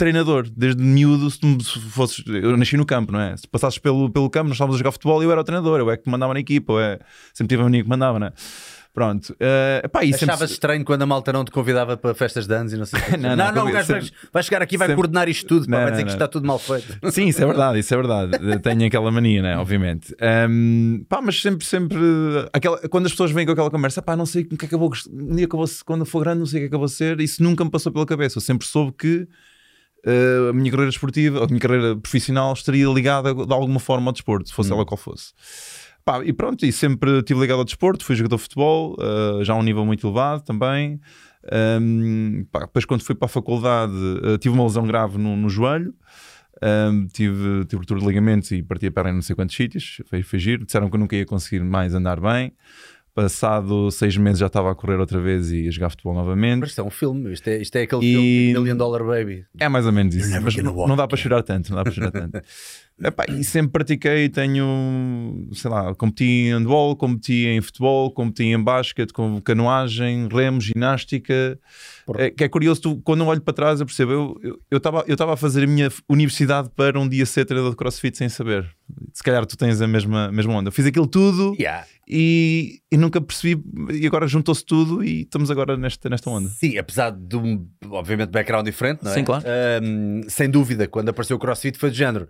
treinador, 0.00 0.48
desde 0.50 0.82
miúdo. 0.82 1.30
Se 1.30 1.38
tu 1.38 1.56
fosses, 1.90 2.24
eu 2.26 2.56
nasci 2.56 2.76
no 2.76 2.84
campo, 2.86 3.12
não 3.12 3.20
é? 3.20 3.36
Se 3.36 3.46
passasses 3.46 3.78
pelo, 3.78 4.10
pelo 4.10 4.28
campo, 4.28 4.48
nós 4.48 4.54
estávamos 4.56 4.76
a 4.76 4.78
jogar 4.78 4.92
futebol 4.92 5.22
e 5.22 5.26
eu 5.26 5.30
era 5.30 5.40
o 5.40 5.44
treinador, 5.44 5.78
eu 5.78 5.90
é 5.90 5.96
que 5.96 6.08
mandava 6.10 6.34
na 6.34 6.40
equipa, 6.40 6.72
eu 6.72 6.80
é, 6.80 6.98
sempre 7.32 7.54
tive 7.54 7.62
a 7.62 7.64
menina 7.66 7.84
que 7.84 7.88
mandava, 7.90 8.18
não 8.18 8.26
é? 8.28 8.32
Pronto. 8.92 9.36
Ah, 9.40 9.82
epá, 9.84 10.02
e 10.04 10.12
sempre- 10.12 10.30
Achavas 10.30 10.50
estranho 10.50 10.84
quando 10.84 11.02
a 11.02 11.06
malta 11.06 11.32
não 11.32 11.44
te 11.44 11.52
convidava 11.52 11.96
para 11.96 12.12
festas 12.12 12.48
de 12.48 12.52
anos 12.54 12.72
e 12.72 12.76
não 12.76 12.84
sei 12.84 12.98
o? 12.98 13.02
Não, 13.22 13.36
não, 13.36 13.36
não, 13.36 13.52
não, 13.54 13.66
o 13.68 13.72
gajo 13.72 13.86
vai, 13.92 14.02
sempre- 14.02 14.16
vai 14.32 14.42
chegar 14.42 14.62
aqui 14.62 14.74
e 14.74 14.78
vai 14.78 14.88
sempre- 14.88 14.96
coordenar 14.96 15.28
isto 15.28 15.46
tudo, 15.46 15.66
pá, 15.66 15.70
Não, 15.70 15.78
vai 15.78 15.86
não, 15.86 15.92
dizer 15.92 16.04
que 16.06 16.10
está 16.10 16.26
tudo 16.26 16.44
mal 16.44 16.58
feito. 16.58 16.98
Sim, 17.12 17.28
isso 17.28 17.40
é 17.40 17.46
verdade, 17.46 17.78
isso 17.78 17.94
é 17.94 17.96
verdade. 17.96 18.58
Tenho 18.60 18.84
aquela 18.86 19.08
mania, 19.12 19.42
né? 19.42 19.56
Obviamente. 19.58 20.12
Ahm, 20.20 21.04
pá, 21.08 21.22
mas 21.22 21.40
sempre, 21.40 21.64
sempre. 21.64 21.98
Aquela, 22.52 22.78
quando 22.88 23.06
as 23.06 23.12
pessoas 23.12 23.30
vêm 23.30 23.46
com 23.46 23.52
aquela 23.52 23.70
conversa, 23.70 24.02
pá, 24.02 24.16
não 24.16 24.26
sei 24.26 24.42
o 24.42 24.56
que 24.56 24.64
é 24.64 24.68
que 24.68 24.74
eu 24.74 24.78
vou. 24.78 24.88
gost- 24.88 25.06
Um 25.08 25.36
dia 25.36 25.46
eu 25.50 25.56
vou, 25.56 25.66
quando 25.86 26.00
eu 26.00 26.06
for 26.06 26.20
grande, 26.24 26.40
não 26.40 26.46
sei 26.46 26.58
o 26.58 26.62
que 26.62 26.66
é 26.66 26.68
que 26.70 26.74
eu 26.74 26.78
vou 26.80 26.88
ser. 26.88 27.20
Isso 27.20 27.40
nunca 27.44 27.64
me 27.64 27.70
passou 27.70 27.92
pela 27.92 28.04
cabeça. 28.04 28.38
Eu 28.38 28.42
sempre 28.42 28.66
soube 28.66 28.92
que 28.98 29.20
eh, 29.22 29.28
a 30.48 30.52
minha 30.52 30.70
carreira 30.70 30.90
esportiva, 30.90 31.44
a 31.44 31.46
minha 31.46 31.60
carreira 31.60 31.96
profissional 31.96 32.52
estaria 32.52 32.86
ligada 32.86 33.34
de 33.34 33.52
alguma 33.52 33.80
forma 33.80 34.08
ao 34.08 34.12
desporto, 34.12 34.52
fosse 34.52 34.72
ela 34.72 34.84
qual 34.84 34.96
fosse. 34.96 35.32
Pá, 36.04 36.24
e 36.24 36.32
pronto, 36.32 36.64
e 36.64 36.72
sempre 36.72 37.18
estive 37.18 37.40
ligado 37.40 37.58
ao 37.58 37.64
desporto, 37.64 38.04
fui 38.04 38.16
jogador 38.16 38.36
de 38.36 38.42
futebol, 38.42 38.96
eh, 38.98 39.44
já 39.44 39.52
a 39.52 39.56
um 39.56 39.62
nível 39.62 39.84
muito 39.84 40.06
elevado 40.06 40.42
também. 40.42 41.00
Ahm, 41.50 42.44
pá, 42.50 42.60
depois, 42.60 42.84
quando 42.84 43.02
fui 43.02 43.14
para 43.14 43.26
a 43.26 43.28
faculdade, 43.28 43.92
eh, 44.24 44.38
tive 44.38 44.54
uma 44.54 44.64
lesão 44.64 44.86
grave 44.86 45.18
no, 45.18 45.36
no 45.36 45.48
joelho. 45.48 45.94
Ahm, 46.62 47.06
tive, 47.12 47.64
tive 47.64 47.76
ruptura 47.76 48.00
de 48.00 48.06
ligamentos 48.06 48.50
e 48.50 48.62
parti 48.62 48.86
a 48.86 48.90
perna 48.90 49.10
em 49.10 49.14
não 49.14 49.22
sei 49.22 49.36
quantos 49.36 49.56
sítios. 49.56 50.02
Foi, 50.06 50.22
foi 50.22 50.38
giro. 50.38 50.64
Disseram 50.64 50.88
que 50.88 50.96
eu 50.96 51.00
nunca 51.00 51.16
ia 51.16 51.26
conseguir 51.26 51.62
mais 51.62 51.94
andar 51.94 52.20
bem. 52.20 52.52
Passado 53.14 53.90
seis 53.90 54.16
meses 54.16 54.38
já 54.38 54.46
estava 54.46 54.70
a 54.70 54.74
correr 54.74 54.96
outra 54.98 55.20
vez 55.20 55.50
e 55.50 55.66
a 55.66 55.70
jogar 55.70 55.90
futebol 55.90 56.14
novamente. 56.14 56.60
Mas 56.60 56.70
isto 56.70 56.80
é 56.80 56.84
um 56.84 56.90
filme, 56.90 57.32
isto 57.32 57.48
é, 57.48 57.58
isto 57.60 57.76
é 57.76 57.82
aquele 57.82 58.04
E- 58.06 58.14
filme 58.14 58.52
Million 58.60 58.76
Dollar 58.76 59.04
Baby. 59.04 59.44
É 59.58 59.68
mais 59.68 59.84
ou 59.84 59.92
menos 59.92 60.14
isso. 60.14 60.40
Mas 60.42 60.56
não, 60.56 60.86
não 60.86 60.96
dá 60.96 61.06
para 61.08 61.16
chorar 61.16 61.42
tanto. 61.42 61.70
Não 61.70 61.76
dá 61.76 61.82
para 61.82 61.92
chorar 61.92 62.10
tanto. 62.12 62.40
Epá, 63.02 63.24
e 63.28 63.42
sempre 63.42 63.72
pratiquei, 63.72 64.28
tenho, 64.28 65.48
sei 65.52 65.70
lá, 65.70 65.94
competi 65.94 66.24
em 66.24 66.54
handball, 66.54 66.94
competi 66.94 67.46
em 67.46 67.60
futebol, 67.60 68.10
competi 68.10 68.44
em 68.44 68.62
basquete, 68.62 69.12
com 69.12 69.40
canoagem, 69.40 70.28
remo, 70.30 70.60
ginástica. 70.60 71.58
É, 72.16 72.30
que 72.30 72.44
é 72.44 72.48
curioso, 72.48 72.80
tu, 72.82 72.96
quando 73.02 73.20
eu 73.20 73.26
olho 73.26 73.40
para 73.40 73.54
trás, 73.54 73.80
eu 73.80 73.86
percebo, 73.86 74.38
eu 74.70 74.76
estava 74.76 75.04
eu 75.06 75.14
estava 75.14 75.32
a 75.32 75.36
fazer 75.36 75.64
a 75.64 75.66
minha 75.66 75.90
universidade 76.08 76.68
para 76.76 76.98
um 76.98 77.08
dia 77.08 77.24
ser 77.24 77.44
treinador 77.44 77.70
de 77.70 77.76
crossfit 77.76 78.16
sem 78.18 78.28
saber. 78.28 78.68
Se 79.14 79.22
calhar 79.22 79.46
tu 79.46 79.56
tens 79.56 79.80
a 79.80 79.86
mesma, 79.86 80.30
mesma 80.30 80.52
onda. 80.54 80.68
Eu 80.68 80.72
fiz 80.72 80.84
aquilo 80.84 81.06
tudo 81.06 81.54
Yeah. 81.58 81.86
e, 82.08 82.80
e 82.90 82.96
nunca 82.96 83.20
percebi, 83.20 83.62
e 83.92 84.06
agora 84.06 84.26
juntou-se 84.26 84.64
tudo 84.64 85.04
e 85.04 85.22
estamos 85.22 85.50
agora 85.50 85.76
nesta, 85.76 86.08
nesta 86.08 86.28
onda. 86.28 86.48
Sim, 86.48 86.76
apesar 86.76 87.10
de 87.10 87.36
um, 87.36 87.66
obviamente, 87.88 88.30
background 88.30 88.66
diferente, 88.66 89.04
não 89.04 89.10
é? 89.10 89.14
Sim, 89.14 89.24
claro. 89.24 89.44
Ahm, 89.46 90.22
sem 90.28 90.50
dúvida, 90.50 90.86
quando 90.88 91.08
apareceu 91.08 91.36
o 91.36 91.40
CrossFit 91.40 91.78
foi 91.78 91.90
do 91.90 91.96
género. 91.96 92.28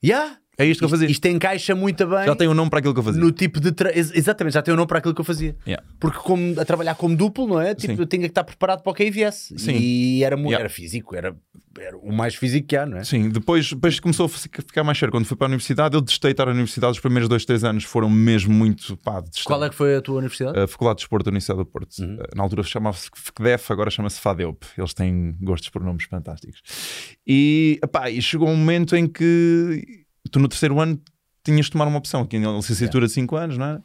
Yeah, 0.00 0.36
É 0.58 0.66
isto 0.66 0.80
que 0.80 0.84
eu 0.84 0.88
fazia. 0.88 1.08
Isto 1.08 1.26
encaixa 1.28 1.72
muito 1.74 2.04
bem 2.06 2.24
Já 2.26 2.34
tem 2.34 2.48
um 2.48 2.54
nome 2.54 2.68
para 2.68 2.80
aquilo 2.80 2.92
que 2.92 2.98
eu 3.00 3.04
fazia. 3.04 3.20
no 3.20 3.30
tipo 3.30 3.60
de. 3.60 3.70
tra- 3.70 3.96
Ex- 3.96 4.12
Exatamente, 4.14 4.54
já 4.54 4.62
tem 4.62 4.74
um 4.74 4.76
nome 4.76 4.88
para 4.88 4.98
aquilo 4.98 5.14
que 5.14 5.20
eu 5.20 5.24
fazia. 5.24 5.54
Yeah. 5.66 5.86
Porque 6.00 6.18
como, 6.18 6.60
a 6.60 6.64
trabalhar 6.64 6.96
como 6.96 7.16
duplo, 7.16 7.46
não 7.46 7.60
é? 7.60 7.74
Tipo, 7.76 7.94
Sim. 7.94 8.00
eu 8.00 8.06
tinha 8.06 8.22
que 8.22 8.28
estar 8.28 8.42
preparado 8.42 8.82
para 8.82 8.90
o 8.90 8.94
que 8.94 9.04
aí 9.04 9.10
viesse. 9.10 9.56
Sim. 9.56 9.76
E 9.78 10.24
era, 10.24 10.36
Yeah. 10.36 10.58
era 10.58 10.68
físico, 10.68 11.14
era, 11.14 11.36
era 11.78 11.96
o 11.98 12.12
mais 12.12 12.34
físico 12.34 12.66
que 12.66 12.76
há, 12.76 12.84
não 12.84 12.98
é? 12.98 13.04
Sim, 13.04 13.28
depois, 13.28 13.70
depois 13.72 14.00
começou 14.00 14.26
a 14.26 14.28
ficar 14.28 14.82
mais 14.82 14.98
sério. 14.98 15.12
Quando 15.12 15.26
fui 15.26 15.36
para 15.36 15.46
a 15.46 15.50
universidade, 15.50 15.94
eu 15.94 16.00
detestei 16.00 16.32
estar 16.32 16.46
na 16.46 16.50
universidade. 16.52 16.92
Os 16.92 17.00
primeiros 17.00 17.28
dois, 17.28 17.44
três 17.44 17.62
anos 17.62 17.84
foram 17.84 18.10
mesmo 18.10 18.52
muito 18.52 18.96
pá. 18.96 19.22
Qual 19.44 19.62
é 19.64 19.68
que 19.68 19.76
foi 19.76 19.94
a 19.94 20.02
tua 20.02 20.16
universidade? 20.18 20.58
A 20.58 20.66
Faculdade 20.66 20.96
de 20.96 21.02
Desporto 21.02 21.24
da 21.24 21.30
Universidade 21.30 21.58
do 21.60 21.66
Porto. 21.66 21.96
Uhum. 22.00 22.18
Na 22.34 22.42
altura 22.42 22.64
chamava-se 22.64 23.08
FCDEF, 23.14 23.70
agora 23.72 23.90
chama-se 23.90 24.20
FADEUP. 24.20 24.64
Eles 24.76 24.92
têm 24.92 25.36
gostos 25.40 25.68
por 25.70 25.84
nomes 25.84 26.04
fantásticos. 26.04 26.60
E, 27.24 27.78
epá, 27.82 28.10
e 28.10 28.20
chegou 28.20 28.48
um 28.48 28.56
momento 28.56 28.96
em 28.96 29.06
que 29.06 30.04
tu 30.30 30.38
no 30.38 30.48
terceiro 30.48 30.80
ano 30.80 31.00
tinhas 31.44 31.66
de 31.66 31.72
tomar 31.72 31.86
uma 31.86 31.98
opção, 31.98 32.22
aqui 32.22 32.38
na 32.38 32.52
licenciatura 32.52 33.06
de 33.06 33.12
5 33.12 33.36
anos, 33.36 33.58
não 33.58 33.66
é? 33.66 33.82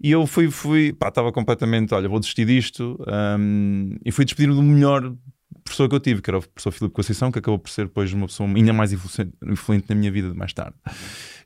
E 0.00 0.10
eu 0.10 0.26
fui, 0.26 0.50
fui 0.50 0.92
pá, 0.92 1.08
estava 1.08 1.32
completamente, 1.32 1.92
olha, 1.94 2.08
vou 2.08 2.20
desistir 2.20 2.44
disto 2.44 2.98
hum, 3.38 3.96
e 4.04 4.12
fui 4.12 4.24
despedir 4.24 4.52
do 4.52 4.62
melhor 4.62 5.12
professor 5.64 5.88
que 5.88 5.94
eu 5.94 6.00
tive, 6.00 6.22
que 6.22 6.30
era 6.30 6.38
o 6.38 6.42
professor 6.42 6.70
Filipe 6.70 6.94
Conceição, 6.94 7.30
que 7.30 7.38
acabou 7.38 7.58
por 7.58 7.70
ser 7.70 7.86
depois 7.86 8.12
uma 8.12 8.26
pessoa 8.26 8.48
ainda 8.48 8.72
mais 8.72 8.92
influente, 8.92 9.86
na 9.88 9.94
minha 9.94 10.10
vida 10.10 10.32
mais 10.34 10.52
tarde. 10.52 10.74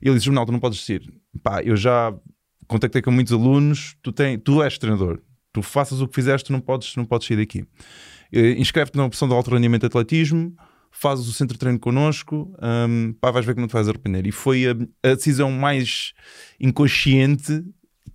Ele 0.01 0.15
disse: 0.15 0.25
Jornal, 0.25 0.45
tu 0.45 0.51
não 0.51 0.59
podes 0.59 0.79
desistir. 0.79 1.11
Pá, 1.41 1.61
eu 1.63 1.75
já 1.75 2.13
contactei 2.67 3.01
com 3.01 3.11
muitos 3.11 3.33
alunos, 3.33 3.95
tu, 4.01 4.11
tem, 4.11 4.37
tu 4.39 4.63
és 4.63 4.77
treinador, 4.77 5.19
tu 5.51 5.61
faças 5.61 5.99
o 6.01 6.07
que 6.07 6.15
fizeste, 6.15 6.47
tu 6.47 6.53
não 6.53 6.61
podes, 6.61 6.95
não 6.95 7.05
podes 7.05 7.27
sair 7.27 7.37
daqui. 7.37 7.65
Eh, 8.31 8.53
Inscreve-te 8.59 8.97
na 8.97 9.05
opção 9.05 9.27
de 9.27 9.33
alto 9.33 9.51
rendimento 9.51 9.81
de 9.81 9.87
atletismo, 9.87 10.55
fazes 10.93 11.27
o 11.27 11.33
centro 11.33 11.55
de 11.55 11.59
treino 11.59 11.79
connosco, 11.79 12.55
hum, 12.87 13.13
pá, 13.19 13.31
vais 13.31 13.45
ver 13.45 13.55
que 13.55 13.59
não 13.59 13.67
te 13.67 13.73
vais 13.73 13.89
arrepender. 13.89 14.25
E 14.25 14.31
foi 14.31 14.67
a, 14.67 14.71
a 15.09 15.15
decisão 15.15 15.51
mais 15.51 16.13
inconsciente 16.59 17.63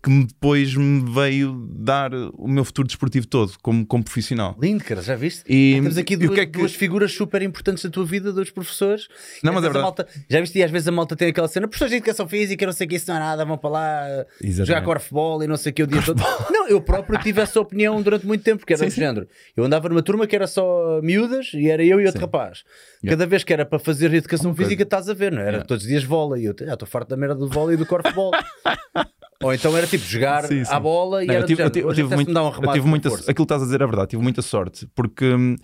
que 0.02 0.24
depois 0.26 0.74
me 0.74 1.12
veio 1.12 1.66
dar 1.72 2.12
o 2.14 2.46
meu 2.46 2.64
futuro 2.64 2.86
desportivo 2.86 3.26
todo, 3.26 3.52
como, 3.62 3.84
como 3.86 4.04
profissional. 4.04 4.56
Lindo, 4.60 4.84
cara, 4.84 5.02
já 5.02 5.14
viste? 5.16 5.42
E- 5.48 5.74
Temos 5.74 5.98
aqui 5.98 6.16
duas, 6.16 6.34
que 6.34 6.40
é 6.40 6.46
que- 6.46 6.58
duas 6.58 6.72
figuras 6.74 7.12
super 7.12 7.42
importantes 7.42 7.82
da 7.84 7.90
tua 7.90 8.04
vida, 8.04 8.32
dois 8.32 8.50
professores. 8.50 9.08
Não, 9.42 9.52
mas 9.52 9.62
é 9.64 9.66
verdade. 9.66 9.82
malta- 9.82 10.08
já 10.30 10.40
viste? 10.40 10.58
E 10.58 10.62
às 10.62 10.70
vezes 10.70 10.86
a 10.88 10.92
malta 10.92 11.16
tem 11.16 11.28
aquela 11.28 11.48
cena, 11.48 11.66
professores 11.66 11.90
de 11.90 11.96
educação 11.96 12.28
física, 12.28 12.64
não 12.64 12.72
sei 12.72 12.86
o 12.86 12.90
que, 12.90 12.96
isso 12.96 13.08
não 13.10 13.16
é 13.16 13.20
nada, 13.20 13.44
vão 13.44 13.58
para 13.58 13.70
lá 13.70 14.06
Exatamente. 14.42 14.66
jogar 14.66 14.82
corfball 14.82 15.42
e 15.42 15.46
não 15.46 15.56
sei 15.56 15.72
o 15.72 15.74
que 15.74 15.82
o 15.82 15.86
dia 15.86 16.02
todo. 16.02 16.22
Não, 16.50 16.68
eu 16.68 16.80
próprio 16.80 17.18
tive 17.20 17.40
essa 17.40 17.60
opinião 17.60 18.00
durante 18.00 18.26
muito 18.26 18.42
tempo, 18.44 18.64
que 18.64 18.72
era 18.72 18.80
Sim, 18.84 18.86
do 18.88 18.92
sim. 18.92 19.00
género. 19.00 19.28
Eu 19.56 19.64
andava 19.64 19.88
numa 19.88 20.02
turma 20.02 20.26
que 20.26 20.36
era 20.36 20.46
só 20.46 21.00
miúdas 21.02 21.50
e 21.54 21.68
era 21.68 21.84
eu 21.84 22.00
e 22.00 22.04
outro 22.06 22.20
Sim. 22.20 22.24
rapaz. 22.26 22.62
Yeah. 23.02 23.16
Cada 23.16 23.26
vez 23.28 23.42
que 23.44 23.52
era 23.52 23.66
para 23.66 23.78
fazer 23.78 24.12
educação 24.14 24.54
física, 24.54 24.82
estás 24.82 25.08
a 25.08 25.14
ver, 25.14 25.32
não 25.32 25.38
é? 25.38 25.42
Era 25.42 25.50
Yeah. 25.50 25.66
todos 25.66 25.82
os 25.84 25.88
dias 25.88 26.04
vôlei. 26.04 26.42
E 26.42 26.46
eu 26.46 26.52
estou 26.52 26.86
farto 26.86 27.08
da 27.08 27.16
merda 27.16 27.34
do 27.34 27.48
vôlei 27.48 27.74
e 27.74 27.76
do 27.78 27.84
corfball. 27.86 28.30
Ou 29.42 29.54
então 29.54 29.76
era 29.76 29.86
tipo 29.86 30.04
jogar 30.04 30.44
Sim, 30.44 30.64
sim. 30.64 30.72
à 30.72 30.80
bola 30.80 31.22
e 31.22 31.26
Não, 31.28 31.34
era 31.34 31.42
eu 31.42 31.46
tive, 31.46 31.62
eu 31.62 31.70
tive- 31.70 31.86
eu 31.86 31.94
tive 31.94 32.14
muito, 32.14 32.30
um 32.30 32.46
eu 32.64 32.72
tive 32.72 32.86
muita, 32.88 33.08
aquilo 33.08 33.34
que 33.34 33.42
estás 33.42 33.62
a 33.62 33.64
dizer 33.64 33.80
é 33.80 33.86
verdade, 33.86 34.08
tive 34.10 34.22
muita 34.22 34.42
sorte, 34.42 34.88
porque 34.94 35.24
hum, 35.32 35.54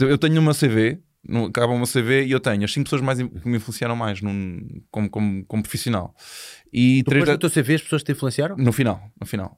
eu 0.00 0.18
tenho 0.18 0.40
uma 0.40 0.52
CV, 0.52 0.98
no- 1.28 1.44
acaba 1.46 1.72
uma 1.72 1.86
CV 1.86 2.24
e 2.24 2.32
eu 2.32 2.40
tenho 2.40 2.64
as 2.64 2.72
5 2.72 2.84
pessoas 2.84 3.02
mais, 3.02 3.18
que 3.18 3.48
me 3.48 3.58
influenciaram 3.58 3.94
mais 3.94 4.20
num, 4.20 4.60
como, 4.90 5.08
como, 5.08 5.44
como 5.46 5.62
profissional. 5.62 6.12
E 6.72 7.02
três 7.04 7.20
Depois 7.24 7.26
da- 7.26 7.32
do 7.34 7.38
teu 7.38 7.50
CV 7.50 7.74
as 7.74 7.82
pessoas 7.82 8.02
te 8.02 8.10
influenciaram? 8.12 8.56
no 8.56 8.72
final, 8.72 9.00
no 9.20 9.26
final. 9.26 9.56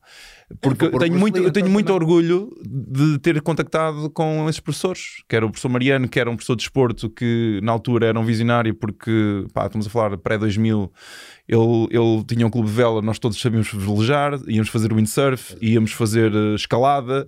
Porque 0.60 0.84
eu 0.84 0.98
tenho 0.98 1.18
muito, 1.18 1.38
eu 1.38 1.50
tenho 1.50 1.64
então, 1.64 1.72
muito 1.72 1.86
também. 1.86 2.00
orgulho 2.02 2.50
de 2.66 3.18
ter 3.20 3.40
contactado 3.40 4.10
com 4.10 4.46
esses 4.50 4.60
professores, 4.60 5.22
que 5.26 5.34
era 5.34 5.46
o 5.46 5.50
professor 5.50 5.70
Mariano, 5.70 6.06
que 6.08 6.20
era 6.20 6.28
um 6.30 6.34
professor 6.36 6.56
de 6.56 6.62
desporto 6.62 7.08
que 7.08 7.58
na 7.62 7.72
altura 7.72 8.06
era 8.08 8.20
um 8.20 8.24
visionário, 8.24 8.74
porque 8.74 9.46
pá, 9.54 9.64
estamos 9.66 9.86
a 9.86 9.90
falar 9.90 10.18
pré-2000, 10.18 10.90
ele, 11.52 11.86
ele 11.90 12.24
tinha 12.24 12.46
um 12.46 12.50
clube 12.50 12.68
de 12.68 12.74
vela, 12.74 13.02
nós 13.02 13.18
todos 13.18 13.38
sabíamos 13.38 13.70
velejar, 13.70 14.40
íamos 14.48 14.70
fazer 14.70 14.92
windsurf, 14.92 15.54
íamos 15.60 15.92
fazer 15.92 16.34
eh, 16.34 16.54
escalada. 16.54 17.26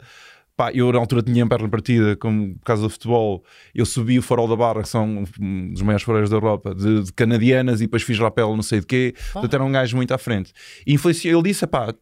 Pá, 0.57 0.73
eu 0.73 0.91
na 0.93 0.99
altura 0.99 1.21
tinha 1.21 1.45
a 1.45 1.49
perna 1.49 1.69
partida, 1.69 2.17
como 2.17 2.55
por 2.55 2.65
causa 2.65 2.83
do 2.85 2.89
futebol, 2.89 3.45
eu 3.75 3.85
subi 3.85 4.19
o 4.19 4.23
farol 4.23 4.49
da 4.49 4.55
Barra, 4.55 4.83
que 4.83 4.89
são 4.89 5.25
um 5.41 5.73
dos 5.73 5.83
maiores 5.83 6.05
faróis 6.05 6.31
da 6.31 6.37
Europa, 6.37 6.75
de, 6.75 7.03
de 7.03 7.13
canadianas, 7.13 7.81
e 7.81 7.85
depois 7.85 8.03
fiz 8.05 8.19
rapel 8.19 8.55
não 8.55 8.63
sei 8.63 8.81
de 8.81 8.87
quê. 8.87 9.15
Portanto, 9.33 9.53
era 9.53 9.65
um 9.65 9.73
gajo 9.73 9.97
muito 9.97 10.15
à 10.15 10.19
frente. 10.19 10.53
E 10.87 10.95
influenciou, 10.95 11.41
ele 11.41 11.51
disse: 11.51 11.67
pá, 11.67 11.93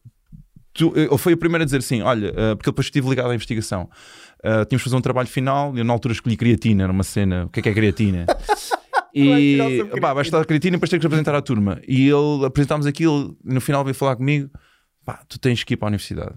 tu, 0.75 0.93
ele 0.95 1.19
foi 1.19 1.33
o 1.33 1.37
primeiro 1.37 1.62
a 1.62 1.64
dizer 1.64 1.79
assim: 1.79 2.02
olha, 2.02 2.29
eh, 2.29 2.55
porque 2.55 2.69
eu 2.69 2.73
depois 2.73 2.87
estive 2.87 3.09
ligado 3.09 3.31
à 3.31 3.35
investigação. 3.35 3.88
Eh, 4.45 4.64
tínhamos 4.67 4.83
de 4.83 4.85
fazer 4.85 4.97
um 4.97 5.00
trabalho 5.00 5.29
final, 5.29 5.75
e 5.75 5.81
eu 5.81 5.85
na 5.85 5.93
altura 5.93 6.12
escolhi 6.12 6.37
creatina, 6.37 6.85
era 6.85 6.93
uma 6.93 7.05
cena. 7.05 7.47
O 7.47 7.49
que 7.49 7.61
é 7.61 7.62
que 7.62 7.69
é 7.71 7.73
creatina? 7.73 8.26
E 9.14 10.00
pá, 10.00 10.12
vais 10.14 10.26
estudar 10.26 10.45
creatina 10.47 10.76
e 10.76 10.78
depois 10.78 10.90
tens 10.90 11.00
que 11.00 11.07
apresentar 11.07 11.35
à 11.35 11.42
turma. 11.42 11.81
E 11.87 12.09
ele 12.09 12.47
apresentámos 12.47 12.87
aquilo, 12.87 13.37
no 13.45 13.61
final 13.61 13.85
veio 13.85 13.95
falar 13.95 14.16
comigo: 14.16 14.50
pá, 15.04 15.23
tu 15.28 15.38
tens 15.38 15.62
que 15.64 15.75
ir 15.75 15.76
para 15.76 15.88
a 15.88 15.90
universidade. 15.90 16.35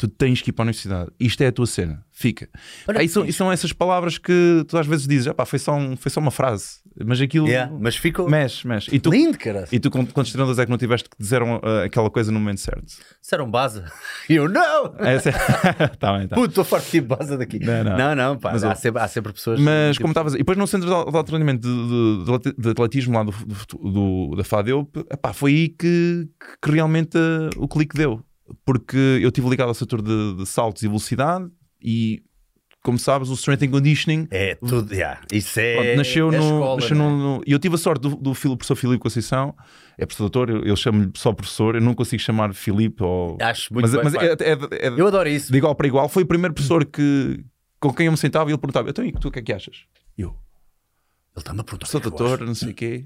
Tu 0.00 0.06
tens 0.06 0.40
que 0.40 0.50
ir 0.50 0.52
para 0.52 0.62
a 0.62 0.66
universidade. 0.66 1.10
Isto 1.18 1.42
é 1.42 1.48
a 1.48 1.52
tua 1.52 1.66
cena. 1.66 2.04
Fica. 2.12 2.48
Olha, 2.88 3.00
Aí 3.00 3.08
são, 3.08 3.24
isto- 3.24 3.36
são 3.38 3.50
essas 3.50 3.72
palavras 3.72 4.16
que 4.16 4.64
tu 4.68 4.78
às 4.78 4.86
vezes 4.86 5.08
dizes, 5.08 5.26
ah, 5.26 5.34
pá, 5.34 5.44
foi, 5.44 5.58
só 5.58 5.74
um- 5.74 5.96
foi 5.96 6.08
só 6.10 6.20
uma 6.20 6.30
frase. 6.30 6.78
Mas 7.04 7.20
aquilo 7.20 7.46
Yeah, 7.48 7.72
mas 7.80 7.96
ficou 7.96 8.28
mexe, 8.30 8.66
mexe. 8.66 8.94
E 8.94 8.98
tu, 9.00 9.10
lindo, 9.10 9.36
cara. 9.38 9.66
e 9.72 9.78
tu, 9.80 9.90
quant- 9.90 10.10
quantos 10.12 10.30
estrelas 10.30 10.56
é 10.58 10.64
que 10.64 10.70
não 10.70 10.78
tiveste 10.78 11.08
que 11.08 11.16
dizer 11.18 11.42
uh, 11.42 11.60
aquela 11.84 12.10
coisa 12.10 12.30
no 12.30 12.38
momento 12.38 12.60
certo? 12.60 12.84
Disseram 13.20 13.50
base. 13.50 13.82
E 14.28 14.34
eu, 14.36 14.48
não! 14.48 14.94
Essa... 14.98 15.32
tá 15.98 16.16
bem, 16.16 16.28
tá. 16.28 16.36
Puto, 16.36 16.48
estou 16.50 16.64
farto 16.64 16.84
de 16.84 16.90
tipo 16.92 17.16
base 17.16 17.36
daqui. 17.36 17.58
Não, 17.58 17.82
não. 17.84 17.96
não, 17.98 18.14
não, 18.14 18.38
pá. 18.38 18.52
Mas 18.52 18.62
há, 18.64 18.74
sempre, 18.76 19.02
há 19.02 19.08
sempre 19.08 19.32
pessoas. 19.32 19.58
Mas 19.60 19.94
tipo, 19.96 20.02
como 20.02 20.12
estavas 20.12 20.34
E 20.34 20.38
depois 20.38 20.56
no 20.56 20.66
centro 20.68 20.88
de, 20.88 21.12
de 21.12 21.24
treinamento 21.24 21.68
de, 21.68 22.50
de- 22.50 22.54
de 22.56 22.68
atletismo 22.70 23.14
lá 23.14 23.24
do, 23.24 23.32
do- 23.32 23.90
do- 23.90 24.36
da 24.36 24.44
FADEUP, 24.44 24.96
epá, 25.10 25.32
foi 25.32 25.52
aí 25.52 25.68
que, 25.68 26.28
que 26.62 26.70
realmente 26.70 27.16
uh, 27.18 27.50
o 27.56 27.66
clique 27.66 27.96
deu. 27.96 28.22
Porque 28.64 28.96
eu 29.20 29.28
estive 29.28 29.48
ligado 29.48 29.68
ao 29.68 29.74
setor 29.74 30.00
de, 30.02 30.34
de 30.36 30.46
saltos 30.46 30.82
e 30.82 30.86
velocidade 30.86 31.48
e, 31.82 32.22
como 32.82 32.98
sabes, 32.98 33.28
o 33.28 33.34
strength 33.34 33.62
and 33.64 33.70
conditioning 33.70 34.26
É 34.30 34.54
tudo, 34.54 34.92
yeah. 34.94 35.20
Isso 35.32 35.58
é. 35.60 35.74
Pronto, 35.74 35.96
nasceu, 35.96 36.28
é 36.32 36.36
no, 36.38 36.42
escola, 36.44 36.80
nasceu 36.80 36.96
né? 36.96 37.02
no, 37.04 37.18
no- 37.38 37.42
E 37.46 37.52
eu 37.52 37.58
tive 37.58 37.74
a 37.74 37.78
sorte 37.78 38.00
do, 38.02 38.16
do 38.16 38.34
fil- 38.34 38.56
professor 38.56 38.76
Filipe 38.76 39.00
Conceição, 39.02 39.54
é 39.98 40.06
professor 40.06 40.24
doutor, 40.30 40.50
eu, 40.50 40.62
eu 40.64 40.76
chamo-lhe 40.76 41.10
só 41.16 41.32
professor, 41.32 41.74
eu 41.74 41.80
não 41.80 41.92
consigo 41.94 42.22
chamar 42.22 42.54
Filipe 42.54 43.02
ou. 43.02 43.36
Acho 43.40 43.72
muito 43.74 43.84
mas 43.84 43.92
bem, 43.94 44.04
mas 44.04 44.14
é, 44.14 44.26
é- 44.52 44.86
é 44.86 44.88
Eu 45.00 45.06
adoro 45.06 45.28
isso. 45.28 45.50
de 45.52 45.58
igual 45.58 45.74
para 45.74 45.86
igual. 45.86 46.08
Foi 46.08 46.22
o 46.22 46.26
primeiro 46.26 46.54
professor 46.54 46.84
que, 46.84 47.44
com 47.80 47.92
quem 47.92 48.06
eu 48.06 48.12
me 48.12 48.18
sentava 48.18 48.48
e 48.48 48.52
ele 48.52 48.58
perguntava: 48.58 48.88
Então, 48.90 49.04
e 49.04 49.12
tu 49.12 49.28
o 49.28 49.30
que 49.30 49.40
é 49.40 49.42
que 49.42 49.52
achas? 49.52 49.84
Eu, 50.16 50.28
Ele 50.30 50.36
está-me 51.42 51.60
a 51.60 51.64
perguntar. 51.64 51.86
sou 51.86 52.00
é 52.00 52.02
doutor, 52.02 52.40
não 52.40 52.54
sei 52.54 52.70
o 52.70 52.74
quê. 52.74 53.04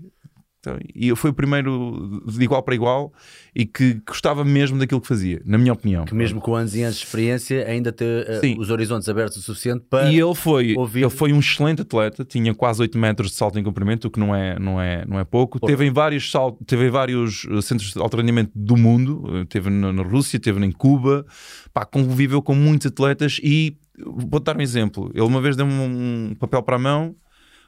Então, 0.64 0.78
e 0.94 1.08
eu 1.08 1.16
fui 1.16 1.30
o 1.30 1.34
primeiro 1.34 2.22
de 2.24 2.40
igual 2.44 2.62
para 2.62 2.72
igual 2.72 3.12
e 3.52 3.66
que 3.66 3.94
gostava 4.06 4.44
mesmo 4.44 4.78
daquilo 4.78 5.00
que 5.00 5.08
fazia, 5.08 5.42
na 5.44 5.58
minha 5.58 5.72
opinião. 5.72 6.04
Que 6.04 6.14
mesmo 6.14 6.40
com 6.40 6.54
anos 6.54 6.72
e 6.76 6.82
anos 6.82 6.98
de 6.98 7.04
experiência, 7.04 7.66
ainda 7.66 7.90
ter 7.90 8.30
uh, 8.30 8.40
Sim. 8.40 8.54
os 8.60 8.70
horizontes 8.70 9.08
abertos 9.08 9.38
o 9.38 9.42
suficiente 9.42 9.84
para. 9.90 10.08
E 10.12 10.20
ele 10.20 10.34
foi, 10.36 10.76
ouvir- 10.76 11.00
ele 11.00 11.10
foi 11.10 11.32
um 11.32 11.40
excelente 11.40 11.82
atleta, 11.82 12.24
tinha 12.24 12.54
quase 12.54 12.80
8 12.80 12.96
metros 12.96 13.30
de 13.32 13.36
salto 13.36 13.58
em 13.58 13.64
comprimento, 13.64 14.06
o 14.06 14.10
que 14.10 14.20
não 14.20 14.32
é, 14.32 14.56
não 14.56 14.80
é, 14.80 15.04
não 15.04 15.18
é 15.18 15.24
pouco. 15.24 15.58
Teve 15.58 15.84
em 15.84 15.90
vários 15.92 16.30
saltos, 16.30 16.64
teve 16.64 16.86
em 16.86 16.90
vários 16.90 17.44
eh, 17.50 17.60
centros 17.60 17.92
de 17.92 17.98
alto 17.98 18.16
rendimento 18.16 18.52
do 18.54 18.76
mundo, 18.76 19.24
eh, 19.34 19.44
teve 19.48 19.68
na, 19.68 19.92
na 19.92 20.02
Rússia, 20.04 20.38
teve 20.38 20.64
em 20.64 20.70
Cuba, 20.70 21.26
pá, 21.74 21.84
conviveu 21.84 22.40
com 22.40 22.54
muitos 22.54 22.86
atletas 22.86 23.40
e 23.42 23.76
vou 23.98 24.38
dar 24.38 24.56
um 24.56 24.60
exemplo. 24.60 25.10
Ele 25.12 25.22
uma 25.24 25.40
vez 25.40 25.56
deu-me 25.56 25.72
um 25.72 26.36
papel 26.38 26.62
para 26.62 26.76
a 26.76 26.78
mão, 26.78 27.16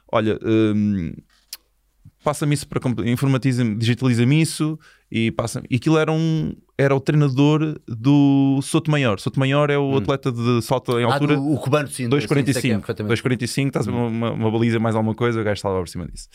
olha, 0.09 0.39
hum, 0.41 1.11
passa-me 2.25 2.53
isso 2.55 2.67
para 2.67 2.81
informatiza-me, 3.09 3.75
digitaliza-me 3.75 4.41
isso 4.41 4.77
e 5.11 5.31
passa 5.31 5.63
e 5.69 5.75
aquilo 5.75 5.97
era 5.97 6.11
um 6.11 6.53
era 6.77 6.93
o 6.93 6.99
treinador 6.99 7.79
do 7.87 8.59
Soto 8.61 8.91
Maior. 8.91 9.17
Soto 9.19 9.39
Maior 9.39 9.69
é 9.69 9.77
o 9.77 9.95
atleta 9.95 10.29
de 10.29 10.61
salto 10.61 10.99
em 10.99 11.05
Ah, 11.05 11.13
altura. 11.13 11.37
do, 11.37 11.53
o 11.53 11.57
cubano, 11.57 11.87
sim. 11.87 12.09
sim, 12.09 12.09
sei 12.09 12.27
que 12.27 12.33
é 12.33 12.43
2,45. 12.43 12.79
perfeitamente. 12.79 13.21
2,45, 13.23 13.67
estás 13.67 13.87
a 13.87 13.91
ver 13.91 13.97
uma, 13.97 14.31
uma 14.31 14.51
baliza 14.51 14.77
mais 14.77 14.93
alguma 14.93 15.15
coisa, 15.15 15.39
o 15.39 15.43
gajo 15.43 15.53
está 15.53 15.69
lá 15.69 15.79
por 15.79 15.87
cima 15.87 16.05
disso. 16.05 16.27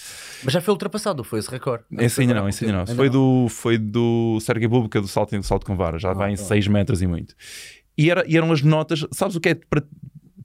Mas 0.42 0.54
já 0.54 0.62
foi 0.62 0.72
ultrapassado, 0.72 1.22
foi 1.24 1.40
esse 1.40 1.50
recorde. 1.50 1.84
Esse 1.98 2.22
ainda 2.22 2.32
não, 2.32 2.48
esse 2.48 2.64
ainda 2.64 2.78
não. 2.78 2.86
Foi 2.96 3.10
do, 3.10 3.48
foi 3.50 3.76
do 3.76 4.38
Sergei 4.40 4.66
Bubka 4.66 4.98
do 5.02 5.08
salto, 5.08 5.36
do 5.36 5.42
salto 5.42 5.66
com 5.66 5.76
vara, 5.76 5.98
já 5.98 6.14
vai 6.14 6.32
em 6.32 6.36
pronto. 6.36 6.48
6 6.48 6.68
metros 6.68 7.02
e 7.02 7.06
muito. 7.06 7.34
E, 7.98 8.10
era, 8.10 8.24
e 8.26 8.34
eram 8.34 8.50
as 8.50 8.62
notas, 8.62 9.04
sabes 9.12 9.36
o 9.36 9.40
que 9.40 9.50
é? 9.50 9.54
Para, 9.54 9.82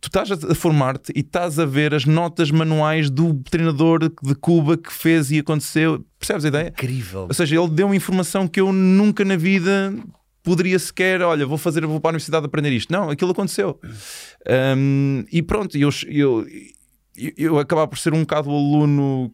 tu 0.09 0.19
estás 0.19 0.43
a 0.43 0.55
formar-te 0.55 1.11
e 1.15 1.19
estás 1.19 1.57
a 1.59 1.65
ver 1.65 1.93
as 1.93 2.05
notas 2.05 2.51
manuais 2.51 3.09
do 3.09 3.33
treinador 3.49 3.99
de 3.99 4.35
Cuba 4.35 4.77
que 4.77 4.91
fez 4.91 5.31
e 5.31 5.39
aconteceu. 5.39 6.05
Percebes 6.19 6.45
a 6.45 6.47
ideia? 6.47 6.67
Incrível. 6.69 7.21
Ou 7.27 7.33
seja, 7.33 7.59
ele 7.59 7.69
deu 7.69 7.87
uma 7.87 7.95
informação 7.95 8.47
que 8.47 8.61
eu 8.61 8.71
nunca 8.71 9.25
na 9.25 9.35
vida 9.35 9.93
poderia 10.43 10.77
sequer, 10.77 11.21
olha, 11.23 11.45
vou 11.45 11.57
fazer, 11.57 11.85
vou 11.87 11.99
para 11.99 12.09
a 12.09 12.13
universidade 12.13 12.45
aprender 12.45 12.71
isto. 12.71 12.93
Não, 12.93 13.09
aquilo 13.09 13.31
aconteceu. 13.31 13.79
Um, 14.77 15.25
e 15.31 15.41
pronto, 15.41 15.75
eu, 15.75 15.89
eu, 16.07 16.45
eu, 17.17 17.33
eu 17.35 17.59
acabava 17.59 17.87
por 17.87 17.97
ser 17.97 18.13
um 18.13 18.19
bocado 18.19 18.49
o 18.49 18.53
aluno 18.53 19.33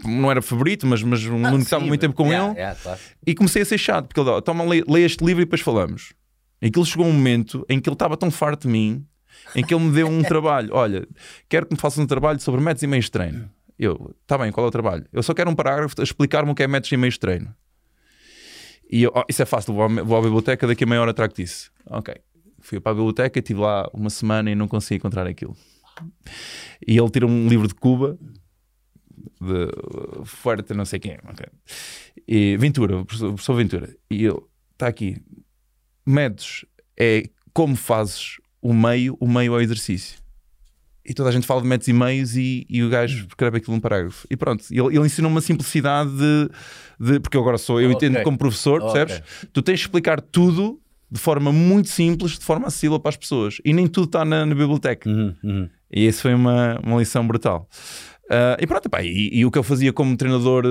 que 0.00 0.08
não 0.08 0.30
era 0.30 0.40
favorito, 0.40 0.86
mas, 0.86 1.02
mas 1.02 1.24
um 1.26 1.44
aluno 1.44 1.58
que 1.58 1.64
estava 1.64 1.84
muito 1.84 2.00
tempo 2.00 2.14
com 2.14 2.26
yeah, 2.26 2.48
ele. 2.48 2.58
yeah, 2.58 2.80
claro. 2.80 3.00
E 3.26 3.34
comecei 3.34 3.60
a 3.60 3.64
ser 3.64 3.78
chato, 3.78 4.06
porque 4.06 4.18
ele 4.18 4.26
dava, 4.26 4.40
toma, 4.40 4.64
lê, 4.64 4.82
lê 4.88 5.02
este 5.02 5.22
livro 5.22 5.42
e 5.42 5.44
depois 5.44 5.60
falamos. 5.60 6.14
E 6.62 6.68
aquilo 6.68 6.86
chegou 6.86 7.06
um 7.06 7.12
momento 7.12 7.64
em 7.68 7.78
que 7.78 7.88
ele 7.88 7.94
estava 7.94 8.16
tão 8.16 8.30
farto 8.30 8.66
de 8.66 8.72
mim, 8.72 9.04
em 9.54 9.64
que 9.64 9.74
ele 9.74 9.84
me 9.84 9.92
deu 9.92 10.08
um 10.08 10.22
trabalho. 10.22 10.70
Olha, 10.72 11.06
quero 11.48 11.66
que 11.66 11.74
me 11.74 11.80
faças 11.80 11.98
um 11.98 12.06
trabalho 12.06 12.40
sobre 12.40 12.60
métodos 12.60 12.82
e 12.82 12.86
meios 12.86 13.06
de 13.06 13.10
treino. 13.10 13.50
Eu, 13.78 14.14
está 14.22 14.38
bem, 14.38 14.52
qual 14.52 14.66
é 14.66 14.68
o 14.68 14.72
trabalho? 14.72 15.04
Eu 15.12 15.22
só 15.22 15.34
quero 15.34 15.50
um 15.50 15.54
parágrafo 15.54 15.94
a 16.00 16.04
explicar-me 16.04 16.50
o 16.50 16.54
que 16.54 16.62
é 16.62 16.66
métodos 16.68 16.92
e 16.92 16.96
meios 16.96 17.14
de 17.14 17.20
treino. 17.20 17.54
E 18.90 19.02
eu, 19.02 19.12
"Oh, 19.14 19.22
isso 19.28 19.42
é 19.42 19.46
fácil, 19.46 19.74
vou 19.74 19.82
à, 19.84 19.88
vou 19.88 20.16
à 20.16 20.22
biblioteca, 20.22 20.66
daqui 20.66 20.84
a 20.84 20.86
meia 20.86 21.00
hora 21.00 21.12
trago 21.14 21.34
disso. 21.34 21.72
Ok. 21.86 22.14
Fui 22.60 22.78
para 22.80 22.92
a 22.92 22.94
biblioteca, 22.94 23.38
estive 23.38 23.60
lá 23.60 23.88
uma 23.92 24.10
semana 24.10 24.50
e 24.50 24.54
não 24.54 24.68
consegui 24.68 24.96
encontrar 24.96 25.26
aquilo. 25.26 25.56
E 26.86 26.96
ele 26.96 27.10
tira 27.10 27.26
um 27.26 27.48
livro 27.48 27.66
de 27.68 27.74
Cuba, 27.74 28.18
de 29.40 30.24
Fuerte, 30.24 30.72
não 30.74 30.84
sei 30.84 30.98
quem. 30.98 31.18
ok. 31.28 31.46
E 32.26 32.56
Ventura, 32.56 33.04
professor, 33.04 33.54
Ventura. 33.54 33.94
E 34.10 34.24
ele 34.24 34.38
está 34.72 34.86
aqui. 34.86 35.16
Métodos 36.06 36.64
é 36.98 37.24
como 37.52 37.76
fazes 37.76 38.36
o 38.64 38.72
meio, 38.74 39.16
o 39.20 39.28
meio 39.28 39.54
é 39.54 39.58
o 39.58 39.60
exercício. 39.60 40.18
E 41.06 41.12
toda 41.12 41.28
a 41.28 41.32
gente 41.32 41.46
fala 41.46 41.60
de 41.60 41.68
métodos 41.68 41.88
e 41.88 41.92
meios 41.92 42.34
e, 42.36 42.66
e 42.68 42.82
o 42.82 42.88
gajo 42.88 43.26
escreve 43.28 43.58
aquilo 43.58 43.74
num 43.74 43.80
parágrafo. 43.80 44.26
E 44.30 44.36
pronto, 44.36 44.64
ele, 44.70 44.80
ele 44.96 45.04
ensinou 45.06 45.30
uma 45.30 45.42
simplicidade 45.42 46.10
de, 46.10 46.48
de- 46.98 47.20
Porque 47.20 47.36
eu 47.36 47.42
agora 47.42 47.58
sou, 47.58 47.78
eu 47.80 47.90
Ok. 47.90 48.08
entendo 48.08 48.22
como 48.24 48.38
professor, 48.38 48.80
percebes? 48.80 49.22
Tu 49.52 49.60
tens 49.60 49.80
de 49.80 49.84
explicar 49.84 50.18
tudo 50.20 50.80
de 51.10 51.20
forma 51.20 51.52
muito 51.52 51.90
simples, 51.90 52.38
de 52.38 52.44
forma 52.44 52.66
acessível 52.68 52.98
para 52.98 53.10
as 53.10 53.16
pessoas. 53.18 53.58
E 53.64 53.72
nem 53.74 53.86
tudo 53.86 54.06
está 54.06 54.24
na, 54.24 54.46
na 54.46 54.54
biblioteca. 54.54 55.08
Uhum, 55.08 55.34
uhum. 55.44 55.68
E 55.92 56.06
isso 56.06 56.22
foi 56.22 56.32
uma, 56.34 56.80
uma 56.82 56.98
lição 56.98 57.24
brutal. 57.26 57.68
Ah, 58.30 58.56
e 58.58 58.66
pronto, 58.66 58.88
pá, 58.88 59.02
e, 59.02 59.28
e 59.30 59.44
o 59.44 59.50
que 59.50 59.58
eu 59.58 59.62
fazia 59.62 59.92
como 59.92 60.16
treinador, 60.16 60.64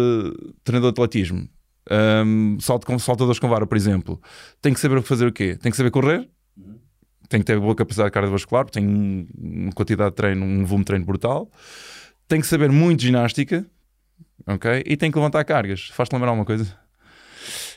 treinador 0.63 0.91
de 0.91 0.95
atletismo, 1.00 1.47
Ahm, 1.91 2.57
salto 2.62 2.88
com, 2.88 2.97
saltadores 2.97 3.39
com 3.39 3.47
vara, 3.50 3.67
por 3.67 3.75
exemplo, 3.77 4.19
tem 4.62 4.73
que 4.73 4.79
saber 4.79 5.01
fazer 5.03 5.27
o 5.27 5.31
quê? 5.33 5.57
Tem 5.62 5.69
que 5.69 5.75
saber 5.77 5.91
correr, 5.91 6.27
tem 7.33 7.41
que 7.41 7.45
ter 7.45 7.59
boa 7.59 7.75
capacidade 7.75 8.11
cardiovascular, 8.11 8.63
porque 8.65 8.79
tem 8.79 8.87
um- 8.87 9.27
uma 9.37 9.71
quantidade 9.71 10.11
de 10.11 10.15
treino, 10.15 10.45
um 10.45 10.63
volume 10.65 10.83
de 10.83 10.87
treino 10.87 11.05
brutal, 11.05 11.49
tem 12.27 12.39
que 12.39 12.47
saber 12.47 12.69
muito 12.71 13.01
ginástica, 13.01 13.65
ok? 14.47 14.83
E 14.85 14.95
tem 14.95 15.11
que 15.11 15.17
levantar 15.17 15.43
cargas. 15.43 15.89
Faz-te 15.93 16.13
lembrar 16.13 16.29
alguma 16.29 16.45
coisa? 16.45 16.77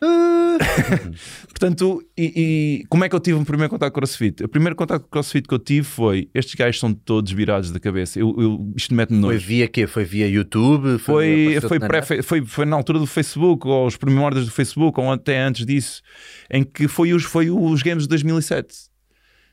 Portanto, 1.48 2.02
e, 2.16 2.80
e 2.82 2.86
como 2.88 3.04
é 3.04 3.08
que 3.08 3.14
eu 3.14 3.20
tive 3.20 3.38
o 3.38 3.44
primeiro 3.44 3.70
contato 3.70 3.90
com 3.92 3.98
o 3.98 4.00
CrossFit? 4.00 4.44
O 4.44 4.48
primeiro 4.48 4.76
contato 4.76 5.02
com 5.02 5.06
o 5.08 5.10
CrossFit 5.10 5.46
que 5.48 5.54
eu 5.54 5.58
tive 5.58 5.82
foi: 5.86 6.28
estes 6.34 6.54
gajos 6.54 6.78
são 6.80 6.92
todos 6.92 7.32
virados 7.32 7.70
da 7.70 7.80
cabeça. 7.80 8.18
Eu, 8.20 8.34
eu- 8.38 8.72
isto 8.76 8.94
mete-me 8.94 9.20
Foi 9.20 9.34
nojo. 9.34 9.46
via 9.46 9.68
quê? 9.68 9.86
Foi 9.86 10.04
via 10.04 10.28
YouTube? 10.28 10.98
Foi, 10.98 11.58
foi, 11.60 11.78
na 11.78 11.86
pré, 11.88 12.02
foi, 12.22 12.44
foi 12.44 12.64
na 12.66 12.76
altura 12.76 12.98
do 12.98 13.06
Facebook, 13.06 13.66
ou 13.66 13.86
os 13.86 13.96
primórdios 13.96 14.46
do 14.46 14.52
Facebook, 14.52 15.00
ou 15.00 15.10
até 15.10 15.40
antes 15.40 15.64
disso, 15.66 16.02
em 16.50 16.62
que 16.62 16.86
foi 16.88 17.12
os, 17.12 17.24
foi 17.24 17.50
os 17.50 17.82
Games 17.82 18.04
de 18.04 18.08
2007. 18.08 18.74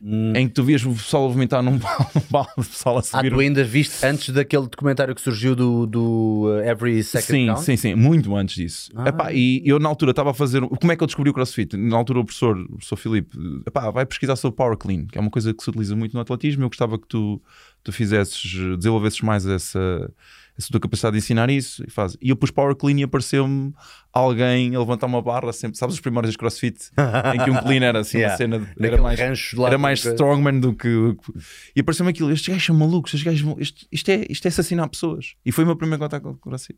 Hum. 0.06 0.34
Em 0.36 0.50
que 0.50 0.54
tu 0.54 0.66
vias 0.66 0.84
o 0.86 0.90
pessoal 0.92 1.30
a 1.30 1.32
vomitar 1.32 1.64
num 1.64 1.80
balde, 2.30 2.52
o 2.58 2.64
pessoal 2.64 2.98
a 2.98 3.00
Ah, 3.00 3.04
subir. 3.04 3.32
tu 3.32 3.40
ainda 3.40 3.64
viste 3.64 4.06
antes 4.06 4.30
daquele 4.34 4.64
documentário 4.68 5.16
que 5.16 5.22
surgiu 5.22 5.56
do, 5.56 5.86
do 5.88 6.44
uh, 6.48 6.60
Every 6.70 7.02
Second 7.02 7.26
Sim, 7.40 7.46
Count? 7.48 7.62
sim, 7.62 7.78
sim, 7.78 7.96
muito 7.96 8.36
antes 8.36 8.56
disso. 8.56 8.92
Ah. 8.96 9.08
Epá, 9.08 9.32
e 9.32 9.62
eu 9.66 9.80
na 9.80 9.88
altura 9.88 10.12
estava 10.12 10.32
a 10.32 10.34
fazer. 10.34 10.60
Como 10.62 10.92
é 10.92 10.98
que 10.98 11.02
eu 11.04 11.08
descobri 11.08 11.30
o 11.30 11.34
CrossFit? 11.34 11.78
Na 11.78 11.96
altura 11.96 12.20
o 12.20 12.26
professor, 12.26 12.58
o 12.58 12.68
professor 12.74 12.98
Filipe, 12.98 13.38
epá, 13.66 13.90
vai 13.92 14.06
pesquisar 14.06 14.36
sobre 14.36 14.58
Power 14.58 14.76
Clean, 14.76 15.06
que 15.06 15.18
é 15.18 15.22
uma 15.22 15.30
coisa 15.32 15.54
que 15.54 15.64
se 15.64 15.70
utiliza 15.70 15.96
muito 15.96 16.14
no 16.14 16.20
atletismo. 16.20 16.64
Eu 16.64 16.68
gostava 16.68 17.00
que 17.00 17.08
tu, 17.08 17.42
tu 17.82 17.94
fizesses, 17.94 18.42
desenvolvesses 18.78 19.22
mais 19.22 19.46
essa, 19.46 20.12
essa 20.58 20.68
tua 20.70 20.80
capacidade 20.80 21.14
de 21.14 21.18
ensinar 21.24 21.50
isso. 21.50 21.84
E, 21.88 21.90
faz. 21.90 22.16
e 22.22 22.30
eu 22.30 22.36
pus 22.36 22.52
Power 22.52 22.76
Clean 22.76 22.98
e 23.00 23.04
apareceu-me 23.04 23.74
alguém 24.12 24.76
a 24.76 24.80
levantar 24.80 25.08
uma 25.08 25.22
barra, 25.22 25.52
sempre, 25.52 25.78
sabes 25.78 25.96
os 25.96 26.02
primórdios 26.02 26.34
de 26.34 26.38
CrossFit, 26.38 26.92
em 27.34 27.44
que 27.44 27.50
um 27.50 27.58
clean 27.62 27.82
era 27.84 28.00
assim 28.02 28.20
Yeah. 28.24 28.34
uma 28.34 28.38
cena, 28.38 28.60
de- 28.60 28.86
era 28.88 29.02
mais, 29.02 29.20
era 29.20 29.78
mais 29.78 30.02
coisa. 30.02 30.16
strongman 30.16 30.60
do 30.60 30.76
que. 30.76 30.88
E 31.76 31.82
apareceu-me 31.82 32.12
aquilo, 32.12 32.32
estes 32.32 32.48
gajos 32.50 32.66
são 32.66 32.76
malucos, 32.76 33.14
estes 33.14 33.24
gajos, 33.24 33.56
isto, 33.60 33.88
isto, 33.92 34.10
é, 34.12 34.26
isto 34.30 34.46
é 34.46 34.50
assassinar 34.50 34.88
pessoas. 34.90 35.34
E 35.46 35.52
foi 35.52 35.64
o 35.64 35.68
meu 35.68 35.76
primeiro 35.76 36.02
contato 36.04 36.22
com 36.22 36.30
o 36.30 36.38
CrossFit. 36.38 36.78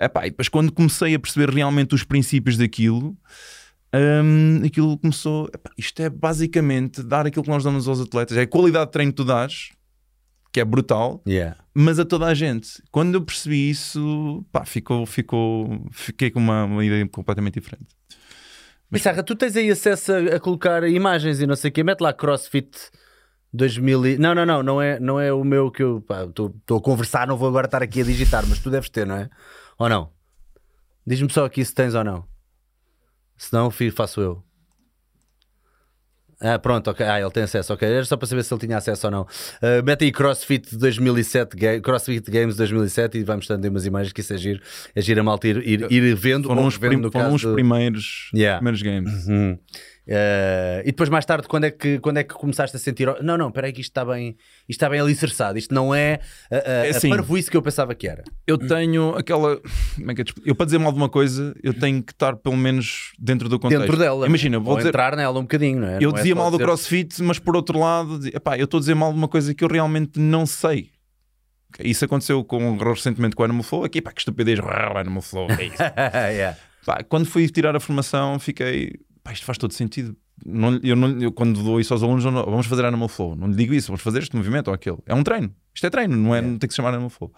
Epá, 0.00 0.26
e 0.26 0.30
depois 0.30 0.48
quando 0.48 0.72
comecei 0.72 1.14
a 1.14 1.18
perceber 1.18 1.50
realmente 1.50 1.94
os 1.94 2.04
princípios 2.04 2.56
daquilo, 2.56 3.16
hum, 3.94 4.62
aquilo 4.64 4.96
começou. 4.98 5.48
epá, 5.52 5.70
isto 5.76 6.00
é 6.00 6.08
basicamente 6.08 7.02
dar 7.02 7.26
aquilo 7.26 7.42
que 7.44 7.50
nós 7.50 7.64
damos 7.64 7.86
aos 7.88 8.00
atletas, 8.00 8.36
é 8.36 8.42
a 8.42 8.46
qualidade 8.46 8.86
de 8.86 8.92
treino 8.92 9.12
que 9.12 9.16
tu 9.16 9.24
dás, 9.24 9.70
que 10.52 10.60
é 10.60 10.64
brutal, 10.64 11.22
Yeah. 11.26 11.56
mas 11.74 11.98
a 11.98 12.04
toda 12.04 12.26
a 12.26 12.34
gente. 12.34 12.82
Quando 12.90 13.14
eu 13.14 13.22
percebi 13.22 13.70
isso, 13.70 14.44
pá, 14.50 14.64
ficou, 14.64 15.04
ficou, 15.06 15.86
fiquei 15.92 16.30
com 16.30 16.40
uma, 16.40 16.64
uma 16.64 16.84
ideia 16.84 17.06
completamente 17.08 17.60
diferente. 17.60 17.86
Pissarra, 18.90 19.22
tu 19.22 19.36
tens 19.36 19.54
aí 19.56 19.70
acesso 19.70 20.12
a, 20.12 20.18
a 20.36 20.40
colocar 20.40 20.88
imagens 20.88 21.40
e 21.40 21.46
não 21.46 21.54
sei 21.54 21.70
o 21.70 21.72
quê. 21.72 21.84
Mete 21.84 22.00
lá 22.00 22.12
CrossFit 22.12 22.90
2000 23.52 24.06
e... 24.06 24.18
Não, 24.18 24.34
não, 24.34 24.46
não. 24.46 24.62
Não 24.62 24.82
é, 24.82 24.98
não 24.98 25.20
é 25.20 25.32
o 25.32 25.44
meu 25.44 25.70
que 25.70 25.82
eu... 25.82 26.02
Estou 26.28 26.78
a 26.78 26.80
conversar, 26.80 27.26
não 27.26 27.36
vou 27.36 27.48
agora 27.48 27.66
estar 27.66 27.82
aqui 27.82 28.00
a 28.00 28.04
digitar, 28.04 28.46
mas 28.46 28.58
tu 28.58 28.70
deves 28.70 28.88
ter, 28.88 29.06
não 29.06 29.16
é? 29.16 29.28
Ou 29.78 29.88
não? 29.88 30.10
Diz-me 31.06 31.30
só 31.30 31.44
aqui 31.44 31.64
se 31.64 31.74
tens 31.74 31.94
ou 31.94 32.02
não. 32.02 32.24
Se 33.36 33.52
não, 33.52 33.70
faço 33.70 34.20
eu. 34.20 34.42
Ah, 36.40 36.56
pronto, 36.58 36.88
ok. 36.90 37.04
Ah, 37.04 37.20
ele 37.20 37.30
tem 37.30 37.42
acesso, 37.42 37.72
ok. 37.72 37.88
Era 37.88 38.04
só 38.04 38.16
para 38.16 38.26
saber 38.28 38.44
se 38.44 38.54
ele 38.54 38.60
tinha 38.60 38.76
acesso 38.76 39.08
ou 39.08 39.10
não. 39.10 39.22
Uh, 39.22 39.82
mete 39.84 40.04
aí 40.04 40.12
CrossFit 40.12 40.76
2007, 40.76 41.56
ga 41.56 41.80
CrossFit 41.80 42.30
Games 42.30 42.54
2007 42.56 43.18
e 43.18 43.24
vamos 43.24 43.44
estando 43.44 43.64
umas 43.66 43.84
imagens 43.84 44.12
que 44.12 44.20
isso 44.20 44.32
é 44.34 44.36
giro. 44.38 44.60
É 44.94 45.00
giro 45.00 45.20
a 45.20 45.24
malta 45.24 45.48
ir, 45.48 45.56
ir, 45.66 45.90
ir 45.90 46.14
vendo. 46.14 46.46
Foram 46.46 46.62
ou 46.62 46.68
os, 46.68 46.76
vendo 46.76 47.10
prim 47.10 47.20
foram 47.22 47.36
do- 47.36 47.54
primeiros, 47.54 48.30
Yeah. 48.32 48.58
primeiros 48.58 48.82
games. 48.82 49.26
Uhum. 49.26 49.58
Uh, 50.08 50.80
e 50.84 50.86
depois 50.86 51.10
mais 51.10 51.26
tarde, 51.26 51.46
quando 51.46 51.64
é 51.64 51.70
que, 51.70 51.98
quando 51.98 52.16
é 52.16 52.24
que 52.24 52.32
começaste 52.32 52.74
a 52.74 52.80
sentir? 52.80 53.06
Não, 53.22 53.36
não, 53.36 53.48
espera 53.48 53.66
aí 53.66 53.74
que 53.74 53.82
isto 53.82 53.90
está 53.90 54.06
bem, 54.06 54.28
isto 54.66 54.70
está 54.78 54.88
bem 54.88 55.00
alicerçado. 55.00 55.58
Isto 55.58 55.74
não 55.74 55.94
é 55.94 56.20
a, 56.50 56.56
a, 56.56 56.86
a 56.86 56.90
assim. 56.90 57.10
parvoíce 57.10 57.50
que 57.50 57.56
eu 57.58 57.60
pensava 57.60 57.94
que 57.94 58.08
era. 58.08 58.24
Eu 58.46 58.56
tenho 58.56 59.14
aquela. 59.16 59.60
Como 59.96 60.10
é 60.10 60.14
que 60.14 60.22
é 60.22 60.24
explicar? 60.24 60.48
Eu, 60.48 60.54
para 60.54 60.64
dizer 60.64 60.78
mal 60.78 60.92
de 60.92 60.96
uma 60.98 61.10
coisa, 61.10 61.54
eu 61.62 61.74
tenho 61.74 62.02
que 62.02 62.12
estar 62.12 62.36
pelo 62.36 62.56
menos 62.56 63.12
dentro 63.18 63.50
do 63.50 63.58
contexto. 63.58 63.82
Dentro 63.82 63.98
dela. 63.98 64.26
Imagina, 64.26 64.58
vou 64.58 64.70
Ou 64.72 64.76
dizer. 64.78 64.88
entrar 64.88 65.14
nela 65.14 65.38
um 65.38 65.42
bocadinho, 65.42 65.80
não 65.80 65.88
é? 65.88 65.96
Eu 66.00 66.10
Não 66.10 66.16
é 66.16 66.20
dizia 66.22 66.34
só 66.34 66.40
mal 66.40 66.50
do 66.50 66.56
dizer- 66.56 66.64
crossfit, 66.64 67.22
mas 67.22 67.38
por 67.38 67.54
outro 67.54 67.78
lado, 67.78 68.26
epá, 68.28 68.56
eu 68.56 68.64
estou 68.64 68.78
a 68.78 68.80
dizer 68.80 68.94
mal 68.94 69.12
de 69.12 69.18
uma 69.18 69.28
coisa 69.28 69.52
que 69.52 69.62
eu 69.62 69.68
realmente 69.68 70.18
não 70.18 70.46
sei. 70.46 70.90
Isso 71.80 72.02
aconteceu 72.06 72.42
com, 72.44 72.78
recentemente 72.78 73.36
com 73.36 73.42
o 73.42 73.44
Animal 73.44 73.62
Flow. 73.62 73.84
Aqui, 73.84 74.00
pá, 74.00 74.10
que 74.10 74.22
estupidez, 74.22 74.58
Animal 74.96 75.20
Flow, 75.20 75.48
é 75.50 75.64
isso. 75.66 75.76
yeah. 76.32 76.56
Pá, 76.86 77.04
quando 77.06 77.26
fui 77.26 77.46
tirar 77.50 77.76
a 77.76 77.80
formação, 77.80 78.38
fiquei, 78.38 78.92
pá, 79.28 79.32
isto 79.32 79.44
faz 79.44 79.58
todo 79.58 79.72
sentido. 79.74 80.16
Não, 80.46 80.78
eu 80.82 80.96
não, 80.96 81.20
eu, 81.20 81.30
quando 81.32 81.62
dou 81.62 81.78
isso 81.80 81.92
aos 81.92 82.02
alunos, 82.02 82.24
não- 82.24 82.32
vamos 82.44 82.66
fazer 82.66 82.84
Animal 82.84 83.08
Flow. 83.08 83.36
Não 83.36 83.48
lhe 83.48 83.54
digo 83.54 83.74
isso, 83.74 83.88
vamos 83.88 84.00
fazer 84.00 84.20
este 84.22 84.34
movimento 84.34 84.68
ou 84.68 84.74
aquele. 84.74 84.96
É 85.06 85.14
um 85.14 85.22
treino. 85.22 85.54
Isto 85.74 85.86
é 85.86 85.90
treino, 85.90 86.16
não, 86.16 86.34
é, 86.34 86.40
não 86.40 86.58
tem 86.58 86.66
que 86.66 86.72
se 86.72 86.76
chamar 86.76 86.90
Animal 86.90 87.10
Flow. 87.10 87.32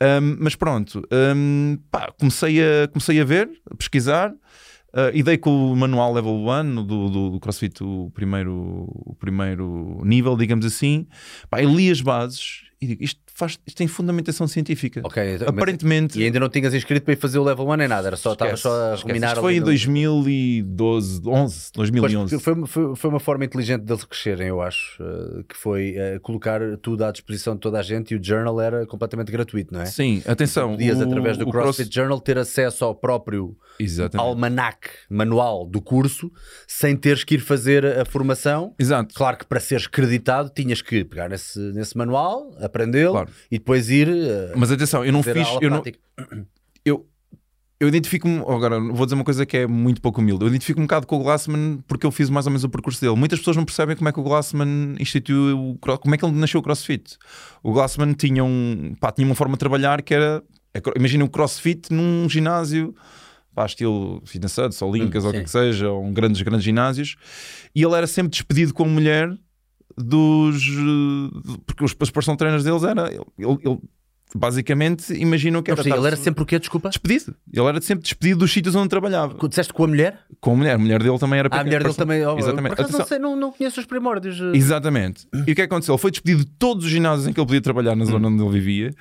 Um, 0.00 0.36
mas 0.38 0.54
pronto, 0.54 1.02
um, 1.34 1.76
pá, 1.90 2.12
comecei, 2.18 2.60
a, 2.62 2.86
comecei 2.88 3.20
a 3.20 3.24
ver, 3.24 3.50
a 3.68 3.74
pesquisar. 3.74 4.30
uh, 4.30 5.10
e 5.12 5.22
dei 5.24 5.36
com 5.38 5.72
o 5.72 5.76
manual 5.76 6.12
level 6.12 6.34
1 6.48 6.74
do, 6.86 7.08
do, 7.08 7.30
do 7.30 7.40
CrossFit, 7.40 7.82
o 7.82 8.10
primeiro, 8.14 8.52
o 8.88 9.16
primeiro 9.18 10.00
nível, 10.04 10.36
digamos 10.36 10.64
assim. 10.64 11.06
Pá, 11.50 11.60
li 11.60 11.90
as 11.90 12.00
bases 12.00 12.62
e 12.80 12.86
digo: 12.86 13.02
isto, 13.02 13.20
faz, 13.38 13.58
isto 13.66 13.76
tem 13.76 13.86
fundamentação 13.86 14.46
científica. 14.48 15.00
Ok, 15.04 15.22
mas- 15.32 15.42
Aparentemente, 15.42 16.18
E 16.18 16.24
ainda 16.24 16.40
não 16.40 16.48
tinhas 16.48 16.74
inscrito 16.74 17.04
para 17.04 17.14
ir 17.14 17.16
fazer 17.16 17.38
o 17.38 17.44
level 17.44 17.66
1 17.68 17.76
nem 17.76 17.88
nada, 17.88 18.08
era 18.08 18.16
só, 18.16 18.32
estava 18.32 18.56
só 18.56 18.70
a 18.70 18.94
esquece. 18.94 19.02
ruminar 19.06 19.30
Isto 19.30 19.40
foi 19.40 19.54
em 19.56 19.60
no- 19.60 19.66
2012, 19.66 21.20
11, 21.26 21.70
Pois, 21.74 21.90
2011. 21.90 22.38
foi, 22.40 22.66
foi, 22.66 22.96
foi 22.96 23.10
uma 23.10 23.20
forma 23.20 23.44
inteligente 23.44 23.82
deles 23.82 24.04
crescerem, 24.04 24.48
eu 24.48 24.60
acho, 24.60 25.02
eh, 25.02 25.42
que 25.48 25.56
foi 25.56 25.94
eh, 25.96 26.18
colocar 26.20 26.60
tudo 26.82 27.04
à 27.04 27.12
disposição 27.12 27.54
de 27.54 27.60
toda 27.60 27.78
a 27.78 27.82
gente 27.82 28.12
e 28.12 28.16
o 28.16 28.22
journal 28.22 28.60
era 28.60 28.86
completamente 28.86 29.30
gratuito, 29.30 29.72
não 29.72 29.80
é? 29.82 29.86
Sim, 29.86 30.22
atenção. 30.26 30.70
Podias, 30.72 30.98
o- 30.98 31.02
através 31.04 31.36
do 31.36 31.46
CrossFit 31.50 31.94
Journal, 31.94 32.20
ter 32.20 32.38
acesso 32.38 32.84
ao 32.84 32.94
próprio 32.94 33.56
Exatamente. 33.78 34.26
almanac 34.26 34.88
manual 35.08 35.66
do 35.66 35.80
curso 35.80 36.30
sem 36.66 36.96
teres 36.96 37.24
que 37.24 37.34
ir 37.36 37.40
fazer 37.40 37.84
a 37.86 38.04
formação. 38.04 38.74
Exato. 38.78 39.14
Claro 39.14 39.38
que 39.38 39.46
para 39.46 39.60
seres 39.60 39.86
creditado 39.86 40.50
tinhas 40.50 40.82
que 40.82 41.04
pegar 41.04 41.28
nesse, 41.28 41.58
nesse 41.72 41.96
manual, 41.96 42.50
aprendê-lo 42.60 43.12
Claro. 43.12 43.27
E 43.50 43.58
depois 43.58 43.90
ir 43.90 44.08
eh, 44.08 44.52
Mas 44.56 44.70
atenção, 44.70 45.04
eu 45.04 45.12
não 45.12 45.22
fiz. 45.22 45.46
Eu, 45.60 45.70
não, 45.70 45.82
eu, 46.84 47.06
eu 47.80 47.86
identifico-me. 47.86 48.38
Agora, 48.40 48.80
vou 48.80 49.06
dizer 49.06 49.14
uma 49.14 49.24
coisa 49.24 49.46
que 49.46 49.56
é 49.56 49.66
muito 49.66 50.00
pouco 50.00 50.20
humilde. 50.20 50.44
Eu 50.44 50.48
identifico-me 50.48 50.82
um 50.84 50.86
bocado 50.86 51.06
com 51.06 51.16
o 51.16 51.22
Glassman 51.22 51.78
porque 51.86 52.04
eu 52.04 52.10
fiz 52.10 52.28
mais 52.28 52.46
ou 52.46 52.50
menos 52.50 52.64
o 52.64 52.68
percurso 52.68 53.00
dele. 53.00 53.14
Muitas 53.14 53.38
pessoas 53.38 53.56
não 53.56 53.64
percebem 53.64 53.94
como 53.94 54.08
é 54.08 54.12
que 54.12 54.18
o 54.18 54.22
Glassman 54.22 54.96
instituiu. 54.98 55.78
Como 55.80 56.14
é 56.14 56.18
que 56.18 56.24
ele 56.24 56.34
nasceu 56.34 56.58
o 56.60 56.62
CrossFit. 56.62 57.16
O 57.62 57.72
Glassman 57.72 58.12
tinha, 58.14 58.42
um, 58.42 58.94
pá, 59.00 59.12
tinha 59.12 59.26
uma 59.26 59.34
forma 59.34 59.54
de 59.54 59.60
trabalhar 59.60 60.02
que 60.02 60.12
era. 60.12 60.42
é 60.74 60.80
Imagina 60.96 61.24
o 61.24 61.28
CrossFit 61.28 61.92
num 61.92 62.28
ginásio. 62.28 62.94
Pá, 63.54 63.66
estilo 63.66 64.22
Fitness 64.24 64.82
ou 64.82 64.94
Lincas 64.94 65.24
ou 65.24 65.30
o 65.30 65.32
que 65.32 65.38
sim. 65.38 65.44
que 65.44 65.50
seja, 65.50 65.90
ou 65.90 66.04
um 66.04 66.12
grandes, 66.12 66.40
grandes 66.42 66.64
ginásios, 66.64 67.16
e 67.74 67.82
ele 67.82 67.92
era 67.94 68.06
sempre 68.06 68.30
despedido 68.30 68.72
com 68.72 68.84
mulher 68.84 69.36
dos. 69.96 70.62
eh, 70.64 71.58
Porque 71.66 71.84
os, 71.84 71.94
os 72.00 72.10
personal 72.10 72.36
trainers 72.36 72.64
deles 72.64 72.82
era. 72.84 73.08
Ele, 73.12 73.24
ele- 73.38 73.78
basicamente 74.34 75.10
imaginam 75.14 75.62
que 75.62 75.70
era. 75.70 75.80
ele 75.80 76.06
era 76.06 76.14
sempre 76.14 76.42
o 76.42 76.46
quê? 76.46 76.58
Desculpa? 76.58 76.90
despedido. 76.90 77.34
Ele 77.50 77.64
era 77.66 77.80
sempre 77.80 78.02
despedido 78.02 78.40
dos 78.40 78.52
sítios 78.52 78.74
onde 78.74 78.90
trabalhava. 78.90 79.34
Disseste 79.48 79.72
com 79.72 79.84
a 79.84 79.86
mulher? 79.86 80.20
Com 80.38 80.52
a 80.52 80.56
mulher. 80.56 80.74
A 80.74 80.78
mulher 80.78 81.02
dele 81.02 81.18
também 81.18 81.38
era 81.38 81.48
Ah, 81.50 81.60
a 81.60 81.64
mulher 81.64 81.82
dele 81.82 81.94
também. 81.94 82.26
oh, 82.26 82.38
Exatamente. 82.38 82.76
Por 82.76 82.82
acaso 82.82 82.98
não, 82.98 83.06
sei, 83.06 83.18
não, 83.18 83.34
não 83.34 83.50
conheço 83.52 83.80
os 83.80 83.86
primórdios. 83.86 84.38
eh. 84.38 84.54
Exatamente. 84.54 85.26
E 85.32 85.40
o 85.40 85.44
que 85.46 85.50
é 85.52 85.54
que 85.54 85.62
aconteceu? 85.62 85.94
Ele 85.94 86.00
foi 86.02 86.10
despedido 86.10 86.44
de 86.44 86.50
todos 86.58 86.84
os 86.84 86.90
ginásios 86.90 87.26
em 87.26 87.32
que 87.32 87.40
ele 87.40 87.46
podia 87.46 87.62
trabalhar 87.62 87.96
na 87.96 88.04
zona 88.04 88.28
onde 88.28 88.42
ele 88.42 88.50
vivia. 88.52 88.94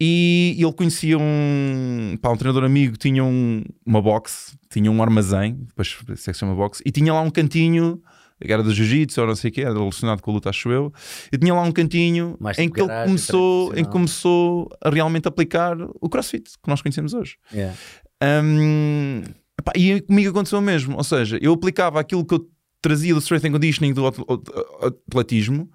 E 0.00 0.56
ele 0.58 0.72
conhecia 0.72 1.18
um, 1.18 2.16
pá, 2.22 2.30
um 2.30 2.36
treinador 2.36 2.64
amigo, 2.64 2.96
tinha 2.96 3.22
um- 3.24 3.64
uma 3.84 4.00
box, 4.00 4.56
tinha 4.70 4.90
um 4.90 5.02
armazém, 5.02 5.54
depois 5.66 5.88
se 5.98 6.12
é 6.12 6.14
que 6.14 6.32
se 6.32 6.34
chama 6.34 6.54
box, 6.54 6.80
e 6.86 6.90
tinha 6.92 7.12
lá 7.12 7.20
um 7.20 7.30
cantinho, 7.30 8.00
era 8.40 8.62
do 8.62 8.72
jiu-jitsu 8.72 9.20
ou 9.20 9.26
não 9.26 9.36
sei 9.36 9.50
o 9.50 9.52
que, 9.52 9.60
era 9.60 9.72
relacionado 9.72 10.20
com 10.22 10.30
a 10.30 10.34
luta, 10.34 10.48
acho 10.50 10.70
eu, 10.70 10.92
e 11.32 11.36
tinha 11.38 11.52
lá 11.54 11.62
um 11.62 11.72
cantinho 11.72 12.36
Mais 12.40 12.58
em 12.58 12.62
tipo 12.64 12.74
que 12.74 12.80
ele 12.82 13.04
começou, 13.04 13.72
em 13.76 13.84
que 13.84 13.90
começou 13.90 14.68
a 14.82 14.90
realmente 14.90 15.28
aplicar 15.28 15.76
o 16.00 16.08
crossfit 16.08 16.44
que 16.62 16.68
nós 16.68 16.80
conhecemos 16.82 17.12
hoje. 17.14 17.36
Yeah. 17.52 17.74
Hum, 18.22 19.22
epá, 19.58 19.72
e 19.76 20.00
comigo 20.02 20.30
aconteceu 20.30 20.58
o 20.58 20.62
mesmo, 20.62 20.96
ou 20.96 21.04
seja, 21.04 21.38
eu 21.40 21.52
aplicava 21.52 21.98
aquilo 22.00 22.24
que 22.24 22.34
eu 22.34 22.46
trazia 22.82 23.14
do 23.14 23.20
strength 23.20 23.44
and 23.46 23.52
conditioning 23.52 23.92
do 23.92 24.06
at- 24.06 24.18
at- 24.18 24.94
atletismo 25.08 25.70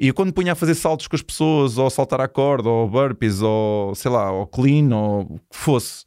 e 0.00 0.12
quando 0.12 0.32
punha 0.32 0.52
a 0.52 0.54
fazer 0.56 0.74
saltos 0.74 1.06
com 1.06 1.14
as 1.16 1.22
pessoas, 1.22 1.78
ou 1.78 1.88
saltar 1.88 2.20
à 2.20 2.26
corda, 2.28 2.68
ou 2.68 2.88
burpees, 2.88 3.40
ou 3.40 3.94
sei 3.94 4.10
lá, 4.10 4.30
ou 4.32 4.46
clean, 4.46 4.92
ou 4.94 5.20
o 5.22 5.38
que 5.38 5.56
fosse, 5.56 6.04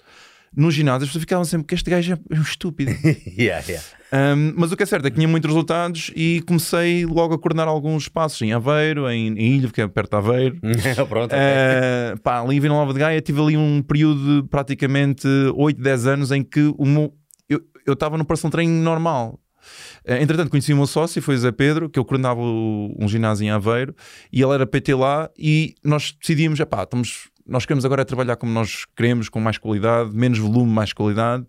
no 0.55 0.71
ginásio 0.71 1.03
as 1.03 1.09
pessoas 1.09 1.21
ficavam 1.21 1.45
sempre 1.45 1.67
que 1.67 1.75
este 1.75 1.89
gajo 1.89 2.13
é 2.13 2.35
um 2.35 2.41
estúpido. 2.41 2.91
Yeah, 3.37 3.63
yeah. 3.67 3.83
Um, 4.11 4.53
mas 4.55 4.71
o 4.71 4.77
que 4.77 4.83
é 4.83 4.85
certo 4.85 5.05
é 5.05 5.09
que 5.09 5.15
tinha 5.15 5.27
muitos 5.27 5.47
resultados 5.47 6.11
e 6.15 6.41
comecei 6.47 7.05
logo 7.05 7.33
a 7.33 7.37
coordenar 7.37 7.67
alguns 7.67 8.03
espaços 8.03 8.41
em 8.41 8.53
Aveiro, 8.53 9.09
em, 9.09 9.27
em 9.37 9.57
Ilha, 9.57 9.69
que 9.69 9.81
é 9.81 9.87
perto 9.87 10.11
de 10.11 10.17
Aveiro. 10.17 10.59
Pronto, 11.07 11.33
ok. 11.33 11.37
Uh, 11.37 12.19
pá, 12.21 12.39
ali 12.39 12.55
em 12.55 12.59
Vila 12.59 12.75
Nova 12.75 12.93
de 12.93 12.99
Gaia 12.99 13.21
tive 13.21 13.41
ali 13.41 13.57
um 13.57 13.81
período 13.81 14.41
de 14.41 14.47
praticamente 14.47 15.27
8, 15.55 15.81
10 15.81 16.07
anos 16.07 16.31
em 16.31 16.41
que 16.41 16.73
o 16.77 16.85
meu, 16.85 17.13
eu 17.87 17.93
estava 17.93 18.17
no 18.17 18.25
personal 18.25 18.51
training 18.51 18.81
normal. 18.81 19.39
Uh, 20.07 20.13
entretanto, 20.21 20.49
conheci 20.49 20.73
o 20.73 20.77
meu 20.77 20.87
sócio, 20.87 21.21
foi 21.21 21.35
o 21.35 21.37
Zé 21.37 21.51
Pedro, 21.51 21.89
que 21.89 21.99
eu 21.99 22.05
coordenava 22.05 22.39
um 22.41 23.07
ginásio 23.07 23.45
em 23.45 23.49
Aveiro 23.49 23.95
e 24.31 24.41
ele 24.41 24.53
era 24.53 24.65
PT 24.65 24.93
lá 24.95 25.29
e 25.37 25.75
nós 25.83 26.15
decidimos, 26.19 26.59
epá, 26.59 26.83
estamos, 26.83 27.29
nós 27.47 27.65
queremos 27.65 27.85
agora 27.85 28.01
é 28.01 28.05
trabalhar 28.05 28.35
como 28.35 28.51
nós 28.51 28.85
queremos, 28.95 29.29
com 29.29 29.39
mais 29.39 29.57
qualidade, 29.57 30.13
menos 30.15 30.37
volume, 30.39 30.71
mais 30.71 30.93
qualidade. 30.93 31.45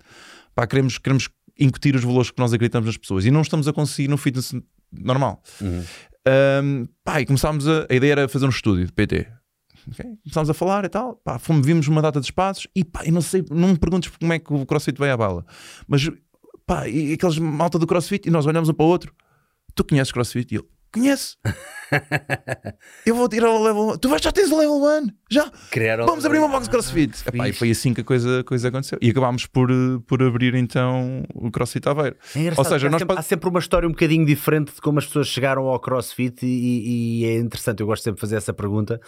Pá, 0.54 0.66
queremos, 0.66 0.98
queremos 0.98 1.28
incutir 1.58 1.94
os 1.96 2.04
valores 2.04 2.30
que 2.30 2.38
nós 2.38 2.52
acreditamos 2.52 2.87
nas 2.87 2.96
pessoas 2.96 3.24
e 3.24 3.30
não 3.30 3.42
estamos 3.42 3.66
a 3.66 3.72
conseguir 3.72 4.08
no 4.08 4.16
fitness 4.16 4.54
normal. 4.92 5.42
Uhum. 5.61 5.84
Um, 6.62 6.88
pá, 7.04 7.20
e 7.20 7.26
começámos 7.26 7.66
a. 7.66 7.87
A 7.88 7.94
ideia 7.94 8.12
era 8.12 8.28
fazer 8.28 8.46
um 8.46 8.50
estúdio 8.50 8.87
de 8.87 8.92
PT. 8.92 9.26
ok? 9.90 10.04
Começámos 10.22 10.50
a 10.50 10.54
falar 10.54 10.84
e 10.84 10.88
tal. 10.88 11.16
Pá, 11.16 11.38
fomos, 11.38 11.66
vimos 11.66 11.88
uma 11.88 12.02
data 12.02 12.20
de 12.20 12.26
espaços 12.26 12.66
e 12.74 12.84
pá, 12.84 13.04
eu 13.04 13.12
não 13.12 13.22
sei, 13.22 13.44
não 13.50 13.68
me 13.68 13.78
perguntes 13.78 14.11
como 14.16 14.32
é 14.32 14.38
que 14.38 14.52
o 14.52 14.66
CrossFit 14.66 14.98
vai 14.98 15.11
à 15.11 15.16
bala. 15.16 15.44
Mas 15.87 16.08
pá, 16.66 16.88
e 16.88 17.14
aqueles 17.14 17.38
malta 17.38 17.78
do 17.78 17.87
CrossFit 17.87 18.28
e 18.28 18.30
nós 18.30 18.46
olhamos 18.46 18.68
um 18.68 18.74
para 18.74 18.84
o 18.84 18.88
outro. 18.88 19.14
Tu 19.74 19.84
conheces 19.84 20.12
CrossFit? 20.12 20.54
E 20.54 20.58
ele, 20.58 20.66
conheço. 20.98 21.37
eu 23.06 23.14
vou 23.14 23.28
tirar 23.28 23.50
o 23.50 23.62
level 23.62 23.88
1. 23.94 23.98
Tu 23.98 24.08
vais, 24.08 24.20
já 24.22 24.30
tens 24.32 24.50
o 24.50 24.56
level 24.58 24.76
1? 24.82 25.06
Já? 25.30 25.50
Criaram- 25.70 26.06
Vamos 26.06 26.24
abrir 26.24 26.38
uma 26.38 26.48
box 26.48 26.64
de 26.64 26.70
CrossFit. 26.70 27.22
Ah, 27.26 27.30
Epá, 27.34 27.48
e 27.48 27.52
foi 27.52 27.70
assim 27.70 27.94
que 27.94 28.00
a 28.00 28.04
coisa, 28.04 28.42
coisa 28.44 28.68
aconteceu. 28.68 28.98
E 29.00 29.11
acabámos 29.11 29.46
por, 29.46 29.70
eh, 29.70 29.74
por 30.06 30.22
abrir 30.22 30.54
então 30.54 31.22
o 31.34 31.50
CrossFit 31.50 31.88
Aveiro. 31.88 32.16
É 32.37 32.52
Ou 32.56 32.64
seja, 32.64 32.87
há, 32.87 32.90
nós 32.90 33.00
sempre, 33.00 33.18
há 33.18 33.22
sempre 33.22 33.48
uma 33.48 33.58
história 33.58 33.87
um 33.88 33.92
bocadinho 33.92 34.24
diferente 34.26 34.74
de 34.74 34.80
como 34.80 34.98
as 34.98 35.06
pessoas 35.06 35.28
chegaram 35.28 35.66
ao 35.66 35.78
CrossFit 35.80 36.44
e, 36.46 37.22
e 37.22 37.24
é 37.26 37.38
interessante, 37.38 37.80
eu 37.80 37.87
gosto 37.87 38.02
sempre 38.04 38.16
de 38.16 38.20
fazer 38.20 38.37
essa 38.37 38.52
pergunta, 38.52 39.00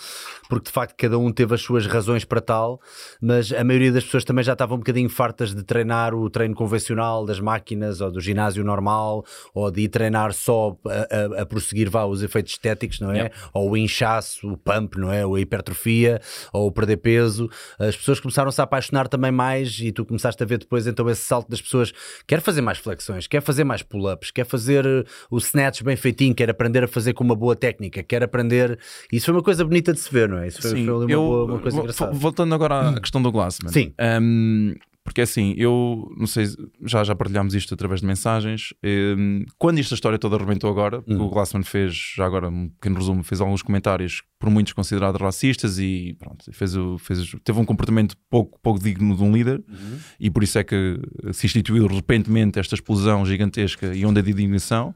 porque 0.48 0.66
de 0.66 0.72
facto 0.72 0.94
cada 0.96 1.18
um 1.18 1.30
teve 1.32 1.54
as 1.54 1.60
suas 1.60 1.86
razões 1.86 2.24
para 2.24 2.40
tal, 2.40 2.80
mas 3.20 3.52
a 3.52 3.64
maioria 3.64 3.92
das 3.92 4.04
pessoas 4.04 4.24
também 4.24 4.44
já 4.44 4.52
estavam 4.52 4.76
um 4.76 4.80
bocadinho 4.80 5.08
fartas 5.08 5.54
de 5.54 5.62
treinar 5.62 6.14
o 6.14 6.28
treino 6.30 6.54
convencional 6.54 7.24
das 7.24 7.40
máquinas 7.40 8.00
ou 8.00 8.10
do 8.10 8.20
ginásio 8.20 8.64
normal, 8.64 9.24
ou 9.54 9.70
de 9.70 9.82
ir 9.82 9.88
treinar 9.88 10.32
só 10.32 10.76
a, 10.86 11.38
a- 11.38 11.42
a 11.42 11.46
prosseguir 11.46 11.79
vá, 11.88 12.04
os 12.04 12.22
efeitos 12.22 12.52
estéticos, 12.52 13.00
não 13.00 13.10
é? 13.12 13.30
Ou 13.52 13.70
o 13.70 13.76
inchaço, 13.76 14.52
o 14.52 14.56
pump, 14.56 14.96
não 14.98 15.12
é? 15.12 15.24
Ou 15.24 15.34
a 15.36 15.40
hipertrofia, 15.40 16.20
ou 16.52 16.66
o 16.66 16.72
perder 16.72 16.96
peso. 16.98 17.48
As 17.78 17.96
pessoas 17.96 18.20
começaram-se 18.20 18.60
a 18.60 18.64
apaixonar 18.64 19.08
também 19.08 19.30
mais 19.30 19.78
e 19.80 19.92
tu 19.92 20.04
começaste 20.04 20.42
a 20.42 20.46
ver 20.46 20.58
depois 20.58 20.86
então 20.86 21.08
esse 21.08 21.22
salto 21.22 21.48
das 21.48 21.60
pessoas 21.60 21.92
quer 22.26 22.40
fazer 22.40 22.60
mais 22.60 22.78
flexões, 22.78 23.26
quer 23.26 23.40
fazer 23.40 23.64
mais 23.64 23.82
pull-ups, 23.82 24.30
quer 24.30 24.44
fazer 24.44 24.84
eh, 24.86 25.04
o 25.30 25.38
snatch 25.38 25.82
bem 25.82 25.96
feitinho, 25.96 26.34
quer 26.34 26.50
aprender 26.50 26.84
a 26.84 26.88
fazer 26.88 27.12
com 27.12 27.24
uma 27.24 27.34
boa 27.36 27.54
técnica, 27.56 28.02
quer 28.02 28.22
aprender. 28.22 28.78
Isso 29.12 29.26
foi 29.26 29.34
uma 29.34 29.42
coisa 29.42 29.64
bonita 29.64 29.92
de 29.92 30.00
se 30.00 30.10
ver, 30.12 30.28
não 30.28 30.38
é? 30.38 30.48
Isso 30.48 30.60
foi, 30.60 30.70
Sim, 30.70 30.84
foi 30.84 30.94
uma, 30.94 31.10
eu, 31.10 31.20
boa- 31.22 31.44
uma 31.44 31.58
coisa 31.60 31.78
engraçada. 31.78 32.12
Voltando 32.12 32.54
agora 32.54 32.90
à 32.90 32.98
questão 33.00 33.22
do 33.22 33.30
Glassman. 33.32 33.72
Sim. 33.72 33.92
Um, 34.20 34.74
porque 35.02 35.22
assim, 35.22 35.54
eu 35.56 36.08
não 36.16 36.26
sei, 36.26 36.46
já, 36.84 37.02
já 37.02 37.14
partilhámos 37.14 37.54
isto 37.54 37.72
através 37.74 38.00
de 38.00 38.06
mensagens. 38.06 38.74
um, 38.84 39.44
quando 39.58 39.78
esta 39.78 39.94
história 39.94 40.18
toda 40.18 40.36
arrebentou 40.36 40.70
agora, 40.70 41.00
porque 41.02 41.20
Hum. 41.20 41.26
o 41.26 41.30
Glassman 41.30 41.62
fez, 41.62 41.94
já 42.16 42.26
agora 42.26 42.48
um 42.48 42.68
pequeno 42.68 42.96
resumo, 42.96 43.22
fez 43.24 43.40
alguns 43.40 43.62
comentários 43.62 44.22
por 44.38 44.50
muitos 44.50 44.72
considerados 44.72 45.20
racistas 45.20 45.78
e 45.78 46.14
pronto, 46.18 46.44
fez 46.52 46.76
o, 46.76 46.98
fez, 46.98 47.34
teve 47.42 47.58
um 47.58 47.64
comportamento 47.64 48.14
pouco, 48.28 48.58
pouco 48.62 48.78
digno 48.78 49.16
de 49.16 49.22
um 49.22 49.32
líder 49.32 49.62
Uhum. 49.68 49.98
e 50.20 50.30
por 50.30 50.42
isso 50.44 50.58
é 50.58 50.64
que 50.64 51.00
se 51.32 51.46
instituiu 51.46 51.86
repentemente 51.86 52.58
esta 52.58 52.74
explosão 52.74 53.24
gigantesca 53.24 53.94
e 53.94 54.04
onda 54.04 54.22
de 54.22 54.30
indignação. 54.30 54.94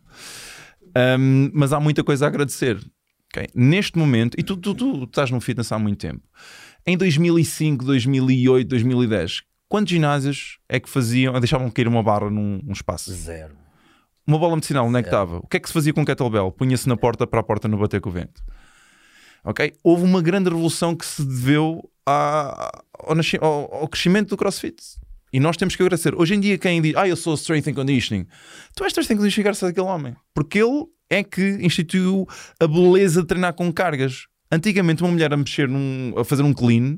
Um, 1.18 1.50
mas 1.52 1.72
há 1.72 1.80
muita 1.80 2.04
coisa 2.04 2.24
a 2.26 2.28
agradecer. 2.28 2.78
Okay? 3.32 3.48
Neste 3.54 3.98
momento, 3.98 4.38
e 4.38 4.42
tu, 4.44 4.56
tu, 4.56 4.74
tu 4.74 5.04
estás 5.04 5.30
no 5.30 5.40
fitness 5.40 5.72
há 5.72 5.78
muito 5.78 5.98
tempo, 5.98 6.22
em 6.86 6.96
2005, 6.96 7.84
2008, 7.84 8.68
2010, 8.68 9.42
quantos 9.74 9.90
ginásios 9.90 10.58
é 10.68 10.78
que 10.78 10.88
faziam, 10.88 11.32
deixavam 11.40 11.68
cair 11.68 11.88
uma 11.88 12.00
barra 12.00 12.30
num, 12.30 12.60
num 12.62 12.72
espaço? 12.72 13.12
Zero. 13.12 13.56
Uma 14.24 14.38
bola 14.38 14.54
medicinal, 14.54 14.86
onde 14.86 15.00
é 15.00 15.02
que 15.02 15.08
estava? 15.08 15.38
O 15.38 15.46
que 15.48 15.56
é 15.56 15.60
que 15.60 15.66
se 15.66 15.74
fazia 15.74 15.92
com 15.92 16.04
kettlebell? 16.04 16.52
Punha-se 16.52 16.88
na 16.88 16.96
porta 16.96 17.26
para 17.26 17.40
a 17.40 17.42
porta 17.42 17.66
não 17.66 17.76
bater 17.76 18.00
com 18.00 18.08
o 18.08 18.12
vento. 18.12 18.40
Ok? 19.42 19.72
Houve 19.82 20.04
uma 20.04 20.22
grande 20.22 20.48
revolução 20.48 20.94
que 20.94 21.04
se 21.04 21.24
deveu 21.24 21.90
à- 22.06 22.70
ao- 23.40 23.74
ao 23.80 23.88
crescimento 23.88 24.28
do 24.28 24.36
CrossFit. 24.36 24.80
E 25.32 25.40
nós 25.40 25.56
temos 25.56 25.74
que 25.74 25.82
agradecer. 25.82 26.14
Hoje 26.14 26.36
em 26.36 26.40
dia, 26.40 26.56
quem 26.56 26.80
diz, 26.80 26.94
ah, 26.94 27.08
eu 27.08 27.16
sou 27.16 27.34
strength 27.34 27.66
and 27.66 27.74
conditioning, 27.74 28.26
tu 28.76 28.84
és 28.84 28.92
strength 28.92 29.10
and 29.10 29.16
conditioning 29.16 29.42
graças 29.44 29.68
àquele 29.68 29.88
homem. 29.88 30.14
Porque 30.32 30.60
ele 30.60 30.84
é 31.10 31.24
que 31.24 31.58
instituiu 31.60 32.28
a 32.60 32.66
beleza 32.68 33.22
de 33.22 33.26
treinar 33.26 33.52
com 33.54 33.72
cargas. 33.72 34.28
Antigamente, 34.52 35.02
uma 35.02 35.10
mulher 35.10 35.32
a 35.32 35.36
mexer 35.36 35.68
num, 35.68 36.14
a 36.16 36.24
fazer 36.24 36.44
um 36.44 36.52
clean 36.54 36.96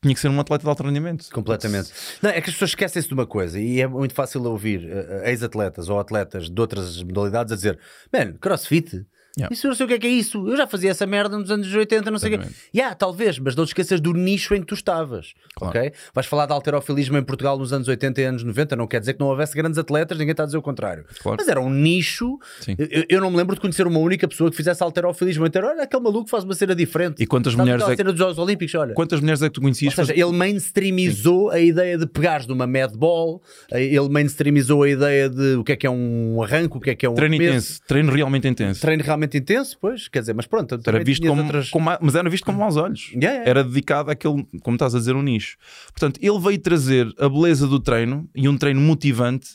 tinha 0.00 0.14
que 0.14 0.20
ser 0.20 0.28
um 0.28 0.38
atleta 0.38 0.62
de 0.62 0.68
alto 0.68 0.82
rendimento. 0.82 1.28
Completamente. 1.32 1.90
Não, 2.22 2.30
é 2.30 2.40
que 2.40 2.50
as 2.50 2.54
pessoas 2.54 2.70
esquecem-se 2.70 3.08
de 3.08 3.14
uma 3.14 3.26
coisa 3.26 3.58
e 3.58 3.80
é 3.80 3.86
muito 3.86 4.14
fácil 4.14 4.42
ouvir 4.44 4.88
eh, 4.88 5.30
ex-atletas 5.30 5.88
ou 5.88 5.98
atletas 5.98 6.48
de 6.48 6.60
outras 6.60 7.02
modalidades 7.02 7.52
a 7.52 7.56
dizer: 7.56 7.78
Man, 8.12 8.34
crossfit. 8.34 9.06
Yeah. 9.38 9.54
Isso 9.54 9.66
eu 9.66 9.68
não 9.70 9.76
sei 9.76 9.84
o 9.86 9.88
que 9.88 9.94
é 9.94 9.98
que 9.98 10.06
é 10.06 10.10
isso. 10.10 10.48
Eu 10.48 10.56
já 10.56 10.66
fazia 10.66 10.90
essa 10.90 11.06
merda 11.06 11.38
nos 11.38 11.50
anos 11.50 11.72
80, 11.72 12.10
não 12.10 12.18
sei 12.18 12.30
o. 12.30 12.34
Exatamente. 12.34 12.58
Yeah, 12.74 12.94
talvez, 12.94 13.38
mas 13.38 13.54
não 13.54 13.64
te 13.64 13.68
esqueças 13.68 14.00
do 14.00 14.12
nicho 14.12 14.54
em 14.54 14.60
que 14.60 14.66
tu 14.66 14.74
estavas. 14.74 15.32
Claro. 15.56 15.78
ok? 15.78 15.92
Vais 16.14 16.26
falar 16.26 16.46
de 16.46 16.52
alterofilismo 16.52 17.16
em 17.18 17.22
Portugal 17.22 17.56
nos 17.58 17.72
anos 17.72 17.86
80 17.88 18.20
e 18.20 18.24
anos 18.24 18.42
90, 18.44 18.74
não 18.76 18.86
quer 18.86 19.00
dizer 19.00 19.14
que 19.14 19.20
não 19.20 19.28
houvesse 19.28 19.54
grandes 19.54 19.78
atletas, 19.78 20.18
ninguém 20.18 20.32
está 20.32 20.42
a 20.42 20.46
dizer 20.46 20.58
o 20.58 20.62
contrário. 20.62 21.04
Claro. 21.22 21.36
Mas 21.40 21.48
era 21.48 21.60
um 21.60 21.70
nicho. 21.70 22.38
Sim. 22.60 22.74
Eu, 22.78 23.04
eu 23.08 23.20
não 23.20 23.30
me 23.30 23.36
lembro 23.36 23.54
de 23.54 23.60
conhecer 23.60 23.86
uma 23.86 23.98
única 24.00 24.26
pessoa 24.26 24.50
que 24.50 24.56
fizesse 24.56 24.82
alterofilismo 24.82 25.46
inteiro. 25.46 25.68
Olha, 25.68 25.82
aquele 25.84 26.02
maluco 26.02 26.28
faz 26.28 26.44
uma 26.44 26.54
cena 26.54 26.74
diferente. 26.74 27.22
E 27.22 27.26
quantas 27.26 27.54
mulheres 27.54 27.80
aquela 27.82 27.92
é 27.92 27.96
que- 27.96 28.00
cena 28.02 28.10
dos 28.12 28.18
Jogos 28.18 28.38
Olímpicos, 28.38 28.74
olha. 28.74 28.94
Quantas 28.94 29.20
mulheres 29.20 29.42
é 29.42 29.46
que 29.46 29.52
tu 29.54 29.60
conhecias? 29.60 29.96
Ou 29.98 30.04
seja, 30.04 30.18
ele 30.20 30.32
mainstreamizou 30.32 31.50
a 31.50 31.58
ideia 31.60 31.98
de 31.98 32.06
pegares 32.06 32.46
numa 32.46 32.66
madball, 32.66 33.42
ele 33.72 34.08
mainstreamizou 34.08 34.82
a 34.82 34.88
ideia 34.90 35.28
de 35.28 35.54
o 35.56 35.64
que 35.64 35.72
é 35.72 35.76
que 35.76 35.86
é 35.86 35.90
um 35.90 36.40
arranco, 36.42 36.78
o 36.78 36.80
que 36.80 36.90
é 36.90 36.94
que 36.94 37.04
é 37.04 37.10
um 37.10 37.14
treino 37.14 37.34
intenso, 37.34 37.80
treino 37.86 38.12
realmente 38.12 38.46
intenso. 38.48 38.80
Treino 38.80 39.02
realmente 39.02 39.27
intenso, 39.36 39.76
pois, 39.80 40.08
quer 40.08 40.20
dizer, 40.20 40.34
mas 40.34 40.46
pronto, 40.46 40.80
Era 40.86 41.02
visto 41.04 41.26
como, 41.26 41.42
outras- 41.42 41.70
mas 42.00 42.14
era 42.14 42.30
visto 42.30 42.44
com 42.44 42.52
maus 42.52 42.76
olhos. 42.76 43.10
Yeah, 43.12 43.30
yeah. 43.30 43.50
Era 43.50 43.64
dedicado 43.64 44.10
àquele, 44.10 44.46
como 44.62 44.74
estás 44.76 44.94
a 44.94 44.98
dizer, 44.98 45.14
um 45.14 45.22
nicho. 45.22 45.56
Portanto, 45.92 46.18
ele 46.22 46.38
veio 46.38 46.58
trazer 46.58 47.12
a 47.18 47.28
beleza 47.28 47.66
do 47.66 47.80
treino 47.80 48.28
e 48.34 48.48
um 48.48 48.56
treino 48.56 48.80
motivante 48.80 49.48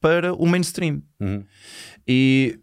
para 0.00 0.34
o 0.34 0.46
mainstream. 0.46 1.02
Uhum. 1.18 1.44
E 2.06 2.58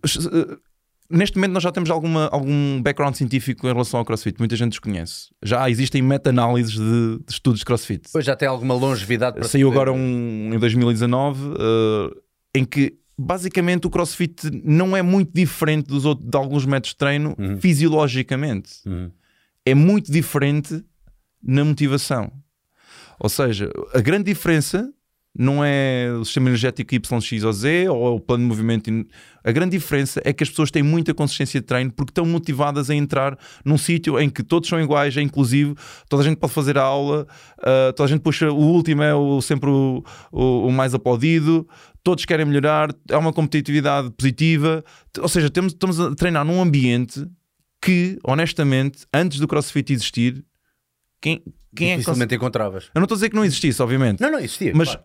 neste 1.10 1.36
momento 1.38 1.52
nós 1.54 1.64
já 1.64 1.72
temos 1.72 1.90
alguma, 1.90 2.28
algum 2.28 2.82
background 2.82 3.16
científico 3.16 3.68
em 3.68 3.72
relação 3.72 4.00
ao 4.00 4.06
CrossFit. 4.06 4.38
Muita 4.40 4.56
gente 4.56 4.72
desconhece. 4.72 5.30
Já 5.44 5.70
existem 5.70 6.02
meta-análises 6.02 6.74
de, 6.74 7.20
de 7.26 7.32
estudos 7.32 7.60
de 7.60 7.66
CrossFit. 7.66 8.10
Pois 8.12 8.24
já 8.26 8.36
tem 8.36 8.48
alguma 8.48 8.74
longevidade 8.74 9.38
para 9.40 9.48
Saiu 9.48 9.70
agora 9.70 9.92
um 9.92 10.54
em 10.54 10.60
2019 10.60 11.40
eh, 11.60 12.22
em 12.56 12.66
que 12.66 12.94
basicamente 13.22 13.88
o 13.88 13.90
CrossFit 13.90 14.50
não 14.64 14.96
é 14.98 15.02
muito 15.02 15.32
diferente 15.34 15.88
dos 15.88 16.06
outros, 16.06 16.28
de 16.30 16.38
alguns 16.38 16.66
métodos 16.66 16.90
de 16.92 16.98
treino 16.98 17.36
fisiologicamente. 17.60 18.72
Uhum. 18.86 19.12
É 19.66 19.76
muito 19.76 20.12
diferente 20.12 20.84
na 21.44 21.64
motivação. 21.64 22.32
Ou 23.20 23.30
seja, 23.30 23.70
a 23.94 24.02
grande 24.02 24.26
diferença 24.26 24.92
não 25.34 25.64
é 25.64 26.12
o 26.20 26.26
sistema 26.26 26.50
energético 26.50 26.94
Y, 26.94 27.22
X 27.22 27.44
ou 27.46 27.54
Z 27.54 27.88
ou 27.88 28.16
o 28.18 28.20
plano 28.20 28.44
de 28.44 28.50
movimento. 28.50 28.92
A 29.46 29.52
grande 29.54 29.78
diferença 29.78 30.22
é 30.26 30.34
que 30.34 30.44
as 30.44 30.50
pessoas 30.50 30.70
têm 30.72 30.84
muita 30.84 31.14
consistência 31.14 31.62
de 31.62 31.66
treino 31.66 31.90
porque 31.92 32.12
estão 32.12 32.26
motivadas 32.26 32.90
a 32.90 32.96
entrar 32.96 33.38
num 33.64 33.78
sítio 33.78 34.20
em 34.20 34.30
que 34.30 34.44
todos 34.44 34.68
são 34.68 34.82
iguais, 34.82 35.16
é 35.16 35.22
inclusivo, 35.22 35.74
toda 36.10 36.22
a 36.22 36.26
gente 36.26 36.38
pode 36.38 36.52
fazer 36.52 36.78
a 36.78 36.82
aula, 36.84 37.26
ah, 37.60 37.94
toda 37.96 38.08
a 38.08 38.10
gente 38.10 38.22
puxa 38.22 38.52
o 38.52 38.58
último, 38.58 39.04
é 39.04 39.16
o, 39.16 39.40
sempre 39.42 39.70
o, 39.70 40.04
o- 40.34 40.68
o 40.68 40.72
mais 40.72 40.94
aplaudido, 40.94 41.66
todos 42.04 42.26
querem 42.26 42.46
melhorar, 42.46 42.90
há 43.12 43.18
uma 43.18 43.34
competitividade 43.34 44.12
positiva. 44.12 44.84
Ou 45.20 45.30
seja, 45.30 45.50
temos, 45.50 45.74
estamos 45.74 46.00
a 46.00 46.16
treinar 46.16 46.46
num 46.46 46.62
ambiente 46.62 47.26
que, 47.82 48.20
honestamente, 48.24 49.06
antes 49.14 49.40
do 49.40 49.48
CrossFit 49.48 49.92
existir, 49.92 50.44
quem, 51.20 51.42
quem 51.76 51.92
é 51.92 51.92
que. 51.94 52.00
Dificilmente 52.00 52.36
encontravas. 52.36 52.86
Eu 52.94 53.00
não 53.00 53.04
estou 53.04 53.16
a 53.16 53.18
dizer 53.18 53.30
que 53.30 53.36
não 53.36 53.46
existisse, 53.46 53.82
obviamente. 53.82 54.22
Não, 54.22 54.32
não 54.32 54.40
existia. 54.40 54.72
Mas 54.76 54.90
claro. 54.90 55.04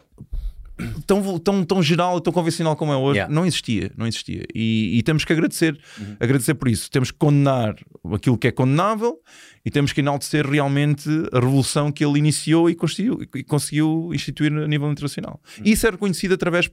Tão, 1.07 1.39
tão, 1.39 1.65
tão 1.65 1.83
geral 1.83 2.19
e 2.19 2.21
tão 2.21 2.33
convencional 2.33 2.77
como 2.77 2.93
é 2.93 2.97
hoje, 2.97 3.17
Yeah. 3.19 3.33
não 3.35 3.47
existia, 3.47 3.91
não 3.97 4.07
existia. 4.07 4.45
E, 4.55 4.99
e 4.99 5.03
temos 5.03 5.25
que 5.25 5.33
agradecer, 5.33 5.79
Uhum. 5.99 6.17
agradecer 6.21 6.55
por 6.55 6.69
isso. 6.69 6.91
Temos 6.91 7.11
que 7.11 7.17
condenar 7.19 7.75
aquilo 8.13 8.37
que 8.37 8.47
é 8.49 8.53
condenável 8.53 9.19
e 9.65 9.71
temos 9.71 9.93
que 9.93 10.01
enaltecer 10.01 10.47
realmente 10.47 11.09
a 11.33 11.41
revolução 11.41 11.91
que 11.91 12.05
ele 12.05 12.19
iniciou 12.19 12.69
e 12.69 12.75
conseguiu, 12.75 13.21
e 13.35 13.43
conseguiu 13.43 14.11
instituir 14.13 14.53
a 14.53 14.67
nível 14.69 14.91
internacional. 14.91 15.41
Uhum. 15.59 15.65
E 15.65 15.73
isso 15.73 15.87
é 15.87 15.91
reconhecido 15.91 16.35
através, 16.35 16.71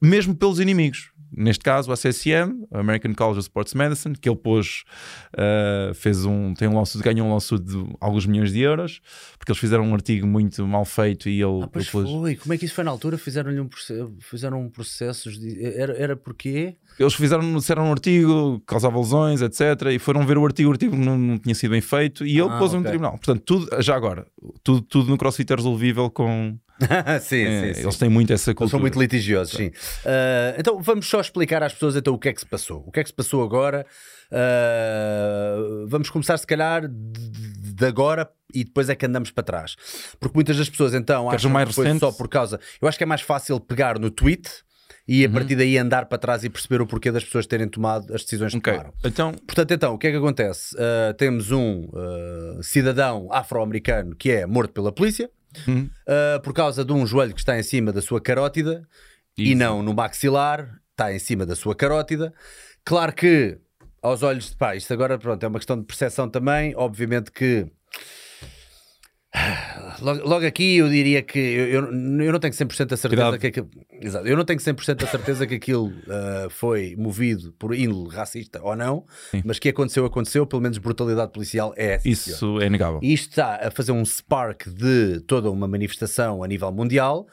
mesmo 0.00 0.34
pelos 0.34 0.60
inimigos. 0.60 1.10
Neste 1.32 1.62
caso, 1.64 1.90
a 1.92 1.96
CSM, 1.96 2.66
a 2.72 2.78
American 2.80 3.12
College 3.14 3.38
of 3.40 3.46
Sports 3.48 3.74
Medicine, 3.74 4.14
que 4.16 4.28
ele 4.28 4.36
pôs, 4.36 4.84
uh, 5.34 5.94
fez 5.94 6.24
um, 6.24 6.54
tem 6.54 6.68
um 6.68 6.74
lawsuit, 6.74 7.02
ganhou 7.04 7.26
um 7.26 7.30
lawsuit 7.30 7.64
de 7.64 7.84
alguns 8.00 8.26
milhões 8.26 8.52
de 8.52 8.60
euros, 8.60 9.00
porque 9.38 9.50
eles 9.52 9.58
fizeram 9.60 9.84
um 9.84 9.94
artigo 9.94 10.26
muito 10.26 10.66
mal 10.66 10.84
feito 10.84 11.28
e 11.28 11.42
ele, 11.42 11.62
Ah, 11.62 11.68
pois 11.68 11.84
ele 11.86 11.92
pôs- 11.92 12.10
foi. 12.10 12.36
Como 12.36 12.54
é 12.54 12.58
que 12.58 12.64
isso 12.64 12.74
foi 12.74 12.84
na 12.84 12.90
altura? 12.90 13.18
Fizeram-lhe 13.18 13.60
um 13.60 13.68
fizeram 14.20 14.60
um 14.62 14.70
processo 14.70 15.30
de... 15.30 15.64
era, 15.64 15.92
era 15.96 16.16
porquê? 16.16 16.76
Eles 16.98 17.14
fizeram, 17.14 17.56
disseram 17.56 17.84
um 17.88 17.92
artigo, 17.92 18.62
causava 18.66 18.98
lesões, 18.98 19.42
etc. 19.42 19.60
E 19.92 19.98
foram 19.98 20.24
ver 20.26 20.38
o 20.38 20.44
artigo, 20.44 20.68
o 20.70 20.72
artigo 20.72 20.96
não, 20.96 21.18
não 21.18 21.38
tinha 21.38 21.54
sido 21.54 21.70
bem 21.72 21.80
feito 21.80 22.24
e 22.24 22.38
ele 22.38 22.48
Ah, 22.50 22.58
pôs 22.58 22.72
um 22.72 22.78
ok. 22.78 22.88
tribunal. 22.90 23.12
Portanto, 23.12 23.42
tudo, 23.44 23.82
já 23.82 23.94
agora, 23.94 24.26
tudo, 24.62 24.80
tudo 24.82 25.10
no 25.10 25.18
CrossFit 25.18 25.52
é 25.52 25.56
resolvível 25.56 26.08
com. 26.10 26.56
sim, 27.20 27.42
é, 27.44 27.74
sim. 27.74 27.80
Eles 27.82 27.96
têm 27.96 28.08
muito 28.08 28.32
essa 28.32 28.50
Eles 28.50 28.56
cultura. 28.58 28.70
são 28.70 28.80
muito 28.80 28.98
litigiosos, 29.00 29.54
sim. 29.54 29.70
Ah, 30.04 30.54
então 30.58 30.80
vamos 30.82 31.06
só 31.08 31.20
explicar 31.20 31.62
às 31.62 31.72
pessoas 31.72 31.96
então 31.96 32.14
o 32.14 32.18
que 32.18 32.28
é 32.28 32.32
que 32.32 32.40
se 32.40 32.46
passou. 32.46 32.82
O 32.86 32.90
que 32.92 33.00
é 33.00 33.02
que 33.02 33.08
se 33.08 33.14
passou 33.14 33.42
agora? 33.42 33.86
Ah, 34.30 35.56
vamos 35.86 36.10
começar, 36.10 36.36
se 36.38 36.46
calhar, 36.46 36.86
de 36.88 37.56
de 37.76 37.84
agora 37.84 38.26
e 38.54 38.64
depois 38.64 38.88
é 38.88 38.94
que 38.94 39.04
andamos 39.04 39.30
para 39.30 39.44
trás. 39.44 39.76
Porque 40.18 40.34
muitas 40.34 40.56
das 40.56 40.68
pessoas 40.70 40.94
então 40.94 41.24
Queres 41.26 41.42
acham 41.42 41.50
mais 41.50 41.68
que 41.68 41.74
foi 41.74 41.84
recente? 41.84 42.00
só 42.00 42.10
por 42.10 42.26
causa. 42.26 42.58
Eu 42.80 42.88
acho 42.88 42.96
que 42.96 43.04
é 43.04 43.06
mais 43.06 43.20
fácil 43.20 43.60
pegar 43.60 43.98
no 43.98 44.10
tweet 44.10 44.48
e 45.06 45.24
Uhum. 45.26 45.30
a 45.30 45.34
partir 45.34 45.56
daí 45.56 45.76
andar 45.76 46.06
para 46.06 46.16
trás 46.18 46.42
e 46.42 46.48
perceber 46.48 46.80
o 46.80 46.86
porquê 46.86 47.12
das 47.12 47.22
pessoas 47.22 47.46
terem 47.46 47.68
tomado 47.68 48.12
as 48.14 48.22
decisões 48.22 48.52
que 48.52 48.58
Ok, 48.58 48.72
tomaram. 48.72 48.92
então, 49.04 49.32
Portanto, 49.46 49.70
então, 49.72 49.94
o 49.94 49.98
que 49.98 50.06
é 50.06 50.10
que 50.10 50.16
acontece? 50.16 50.74
Uh, 50.74 51.12
temos 51.18 51.50
um 51.52 51.84
uh, 51.92 52.62
cidadão 52.62 53.28
afro-americano 53.30 54.16
que 54.16 54.30
é 54.30 54.46
morto 54.46 54.72
pela 54.72 54.90
polícia 54.90 55.28
Hum. 55.68 55.88
uh, 56.06 56.40
por 56.42 56.52
causa 56.52 56.84
de 56.84 56.92
um 56.92 57.06
joelho 57.06 57.34
que 57.34 57.40
está 57.40 57.58
em 57.58 57.62
cima 57.62 57.92
da 57.92 58.02
sua 58.02 58.20
carótida 58.20 58.86
e 59.36 59.50
Isso. 59.50 59.58
não 59.58 59.82
no 59.82 59.94
maxilar, 59.94 60.80
está 60.90 61.12
em 61.12 61.18
cima 61.18 61.44
da 61.44 61.54
sua 61.54 61.74
carótida. 61.74 62.32
Claro 62.84 63.12
que, 63.12 63.58
aos 64.00 64.22
olhos 64.22 64.50
de 64.50 64.56
pá, 64.56 64.74
isto 64.76 64.92
agora 64.92 65.18
pronto, 65.18 65.42
é 65.42 65.48
uma 65.48 65.58
questão 65.58 65.78
de 65.78 65.84
percepção 65.84 66.28
também. 66.28 66.74
Obviamente 66.76 67.30
que. 67.30 67.66
Logo, 70.00 70.28
logo 70.28 70.46
aqui 70.46 70.76
eu 70.76 70.88
diria 70.88 71.22
que 71.22 71.38
eu, 71.38 71.66
eu, 71.66 71.84
eu 71.86 72.32
não 72.32 72.38
tenho 72.38 72.52
100% 72.52 72.70
a 72.92 72.96
certeza 72.96 73.08
Cuidado. 73.08 73.38
que 73.38 73.46
aquilo, 73.46 73.70
exato, 73.90 74.26
eu 74.26 74.36
não 74.36 74.44
tenho 74.44 74.58
100% 74.58 75.02
a 75.02 75.06
certeza 75.06 75.46
que 75.46 75.54
aquilo 75.54 75.86
uh, 75.86 76.50
foi 76.50 76.94
movido 76.96 77.52
por 77.58 77.74
índole 77.74 78.14
racista 78.14 78.60
ou 78.62 78.76
não, 78.76 79.04
mas 79.44 79.58
que 79.58 79.68
aconteceu, 79.68 80.04
aconteceu, 80.04 80.46
pelo 80.46 80.62
menos 80.62 80.78
brutalidade 80.78 81.32
policial 81.32 81.72
é 81.76 81.98
sim, 81.98 82.14
senhor. 82.14 82.36
isso 82.36 82.60
é 82.60 82.68
negável. 82.68 83.00
E 83.02 83.12
isto 83.12 83.30
está 83.30 83.66
a 83.66 83.70
fazer 83.70 83.92
um 83.92 84.04
spark 84.04 84.68
de 84.68 85.20
toda 85.20 85.50
uma 85.50 85.66
manifestação 85.66 86.42
a 86.42 86.46
nível 86.46 86.70
mundial. 86.72 87.26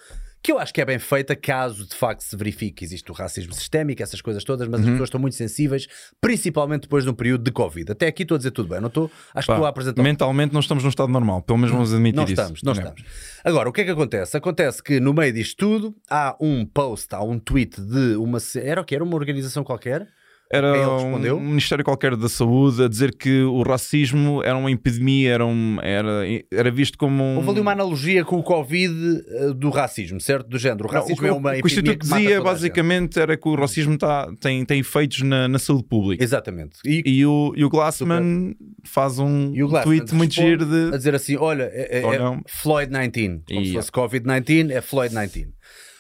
Que 0.44 0.52
eu 0.52 0.60
acho 0.60 0.74
que 0.74 0.82
é 0.82 0.86
bem 0.86 1.00
feita 1.00 1.38
caso 1.38 1.88
de 1.88 1.96
facto 1.96 2.20
se 2.20 2.36
verifique 2.36 2.74
que 2.74 2.84
existe 2.84 3.10
o 3.10 3.14
racismo 3.14 3.54
sistémico, 3.54 4.04
essas 4.04 4.20
coisas 4.22 4.44
todas, 4.44 4.68
mas 4.68 4.82
as 4.82 4.86
pessoas 4.88 5.08
estão 5.08 5.20
muito 5.22 5.38
sensíveis, 5.38 5.88
principalmente 6.20 6.82
depois 6.82 7.06
de 7.06 7.10
um 7.10 7.14
período 7.14 7.46
de 7.46 7.52
Covid. 7.52 7.94
Até 7.94 8.08
aqui 8.08 8.24
estou 8.24 8.36
a 8.36 8.38
dizer 8.38 8.52
tudo 8.52 8.68
bem, 8.68 8.82
não 8.82 8.90
estou? 8.90 9.10
Acho 9.34 9.46
que 9.46 9.48
Pá, 9.48 9.54
estou 9.54 9.66
a 9.66 9.70
apresentar 9.70 10.04
mentalmente 10.04 10.52
não 10.54 10.60
estamos 10.60 10.84
num 10.84 10.90
estado 10.90 11.10
normal, 11.10 11.42
pelo 11.42 11.58
menos 11.60 11.72
vamos 11.72 11.94
admitir 11.94 12.18
não 12.18 12.24
isso. 12.26 12.34
estamos, 12.34 12.62
não 12.62 12.74
É. 12.74 12.76
estamos. 12.76 13.04
Agora, 13.42 13.70
o 13.70 13.72
que 13.72 13.82
é 13.82 13.84
que 13.86 13.92
acontece? 13.92 14.36
Acontece 14.36 14.84
que 14.84 15.00
no 15.00 15.14
meio 15.14 15.32
disto 15.32 15.56
tudo 15.58 15.96
há 16.10 16.36
um 16.42 16.66
post, 16.66 17.16
há 17.16 17.24
um 17.24 17.40
tweet 17.40 17.80
de 17.80 18.18
uma. 18.18 18.38
Era 18.62 18.82
o 18.82 18.84
que? 18.84 18.96
Era 18.96 19.04
uma 19.04 19.16
organização 19.16 19.64
qualquer? 19.64 20.08
Era 20.56 20.78
ele 20.78 20.86
um, 21.32 21.40
Ministério 21.40 21.84
qualquer 21.84 22.16
da 22.16 22.30
Saúde 22.30 22.84
a 22.84 22.88
dizer 22.88 23.16
que 23.16 23.42
o 23.44 23.62
racismo 23.64 24.42
era 24.44 24.56
uma 24.58 24.72
epidemia, 24.72 25.32
era, 25.34 25.46
um, 25.46 25.78
era, 25.82 26.24
era 26.52 26.70
visto 26.72 26.98
como 26.98 27.24
um. 27.24 27.38
Houve 27.38 27.50
ali 27.50 27.60
uma 27.60 27.72
analogia 27.72 28.24
com 28.24 28.38
o 28.38 28.44
Covid 28.44 28.94
eh, 29.28 29.54
do 29.54 29.70
racismo, 29.70 30.20
certo? 30.22 30.48
Do 30.50 30.58
género. 30.58 30.88
O 30.88 30.92
Não, 30.94 31.00
racismo 31.02 31.24
o, 31.26 31.28
é 31.28 31.32
uma 31.32 31.50
o 31.50 31.54
que 31.54 31.58
o 31.58 31.60
epidemia 31.60 31.94
Instituto 31.94 32.00
que 32.00 32.16
dizia 32.24 32.42
basicamente 32.42 33.20
era 33.20 33.36
que 33.38 33.48
o 33.48 33.56
racismo 33.56 33.98
tá, 33.98 34.32
tem, 34.40 34.64
tem 34.66 34.80
efeitos 34.80 35.22
na, 35.22 35.48
na 35.48 35.60
saúde 35.60 35.84
pública. 35.86 36.24
Exatamente. 36.24 36.80
E, 36.86 37.02
E 37.06 37.26
o, 37.26 37.54
e 37.56 37.64
o 37.66 37.70
Glassman 37.70 38.56
faz 38.84 39.20
um 39.20 39.54
tweet 39.84 40.14
muito 40.14 40.34
giro 40.34 40.66
de. 40.66 40.94
a 40.94 40.98
dizer 40.98 41.16
assim: 41.16 41.36
olha, 41.38 41.64
é, 41.74 42.00
é- 42.00 42.16
é 42.16 42.20
não. 42.20 42.42
Floyd 42.48 42.92
19. 42.92 43.42
Como 43.48 43.66
se 43.66 43.72
E- 43.72 43.74
fosse 43.74 43.92
Covid 43.92 44.24
19, 44.26 44.74
é 44.74 44.82
Floyd 44.82 45.14
19. 45.16 45.54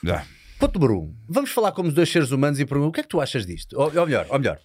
Ah, 0.07 0.23
Ponto 0.63 0.79
número 0.79 0.97
um. 0.97 1.13
Vamos 1.27 1.51
falar 1.51 1.73
como 1.73 1.91
dois 1.91 2.09
seres 2.09 2.31
humanos 2.31 2.57
e 2.57 2.65
perguntar 2.65 2.87
o 2.87 2.91
que 2.93 2.99
é 3.01 3.03
que 3.03 3.09
tu 3.09 3.19
achas 3.19 3.45
disto? 3.45 3.77
Ou, 3.77 3.87
ou 3.87 4.05
melhor, 4.05 4.25
ou 4.29 4.39
melhor, 4.39 4.57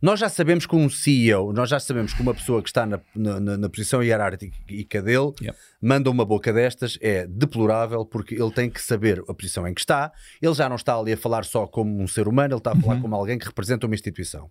nós 0.00 0.18
já 0.18 0.30
sabemos 0.30 0.64
que 0.64 0.74
um 0.74 0.88
CEO, 0.88 1.52
nós 1.52 1.68
já 1.68 1.78
sabemos 1.78 2.14
que 2.14 2.22
uma 2.22 2.32
pessoa 2.32 2.62
que 2.62 2.70
está 2.70 2.86
na, 2.86 2.98
na, 3.14 3.58
na 3.58 3.68
posição 3.68 4.02
hierárquica 4.02 5.02
dele 5.02 5.30
Yep. 5.42 5.58
manda 5.78 6.10
uma 6.10 6.24
boca 6.24 6.54
destas 6.54 6.96
é 7.02 7.26
deplorável 7.26 8.02
porque 8.06 8.34
ele 8.34 8.50
tem 8.50 8.70
que 8.70 8.80
saber 8.80 9.22
a 9.28 9.34
posição 9.34 9.68
em 9.68 9.74
que 9.74 9.82
está. 9.82 10.10
Ele 10.40 10.54
já 10.54 10.70
não 10.70 10.76
está 10.76 10.96
ali 10.96 11.12
a 11.12 11.18
falar 11.18 11.44
só 11.44 11.66
como 11.66 12.02
um 12.02 12.08
ser 12.08 12.28
humano, 12.28 12.54
ele 12.54 12.58
está 12.58 12.72
a 12.72 12.74
falar 12.74 12.98
como 13.02 13.14
alguém 13.14 13.38
que 13.38 13.44
representa 13.44 13.84
uma 13.84 13.94
instituição. 13.94 14.50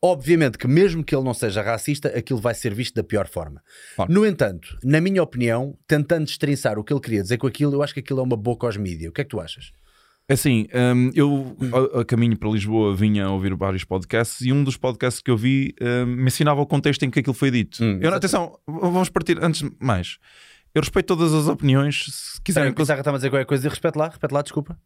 Obviamente 0.00 0.56
que, 0.56 0.66
mesmo 0.66 1.04
que 1.04 1.14
ele 1.14 1.24
não 1.24 1.34
seja 1.34 1.60
racista, 1.60 2.08
aquilo 2.08 2.40
vai 2.40 2.54
ser 2.54 2.72
visto 2.72 2.94
da 2.94 3.04
pior 3.04 3.28
forma. 3.28 3.62
Claro. 3.96 4.10
No 4.10 4.24
entanto, 4.24 4.78
na 4.82 4.98
minha 4.98 5.22
opinião, 5.22 5.76
tentando 5.86 6.24
destrinçar 6.24 6.78
o 6.78 6.82
que 6.82 6.90
ele 6.90 7.00
queria 7.00 7.20
dizer 7.20 7.36
com 7.36 7.46
aquilo, 7.46 7.74
eu 7.74 7.82
acho 7.82 7.92
que 7.92 8.00
aquilo 8.00 8.20
é 8.20 8.22
uma 8.22 8.36
boca 8.36 8.66
aos 8.66 8.78
mídia. 8.78 9.10
O 9.10 9.12
que 9.12 9.20
é 9.20 9.24
que 9.24 9.30
tu 9.30 9.40
achas? 9.40 9.72
Assim, 10.30 10.66
hum, 10.74 11.10
eu 11.14 11.56
a, 11.94 12.00
a 12.00 12.04
caminho 12.04 12.36
para 12.36 12.50
Lisboa 12.50 12.94
vinha 12.94 13.24
a 13.24 13.30
ouvir 13.30 13.54
vários 13.54 13.82
podcasts 13.82 14.42
e 14.42 14.52
um 14.52 14.62
dos 14.62 14.76
podcasts 14.76 15.22
que 15.22 15.30
eu 15.30 15.36
vi 15.38 15.74
hum, 15.80 16.04
mencionava 16.04 16.60
o 16.60 16.66
contexto 16.66 17.02
em 17.04 17.10
que 17.10 17.20
aquilo 17.20 17.34
foi 17.34 17.50
dito. 17.50 17.82
Hum, 17.82 17.98
eu, 18.02 18.12
atenção, 18.12 18.58
vamos 18.66 19.08
partir 19.08 19.42
antes 19.42 19.62
de 19.62 19.72
mais. 19.80 20.18
Eu 20.74 20.82
respeito 20.82 21.06
todas 21.06 21.32
as 21.32 21.48
opiniões. 21.48 22.04
Se 22.04 22.42
quiserem. 22.42 22.74
Quiserem 22.74 23.02
começar 23.02 23.14
a 23.14 23.16
dizer 23.16 23.30
qualquer 23.30 23.46
coisa, 23.46 23.68
repete 23.70 23.98
lá, 23.98 24.08
repete 24.08 24.34
lá, 24.34 24.42
desculpa. 24.42 24.78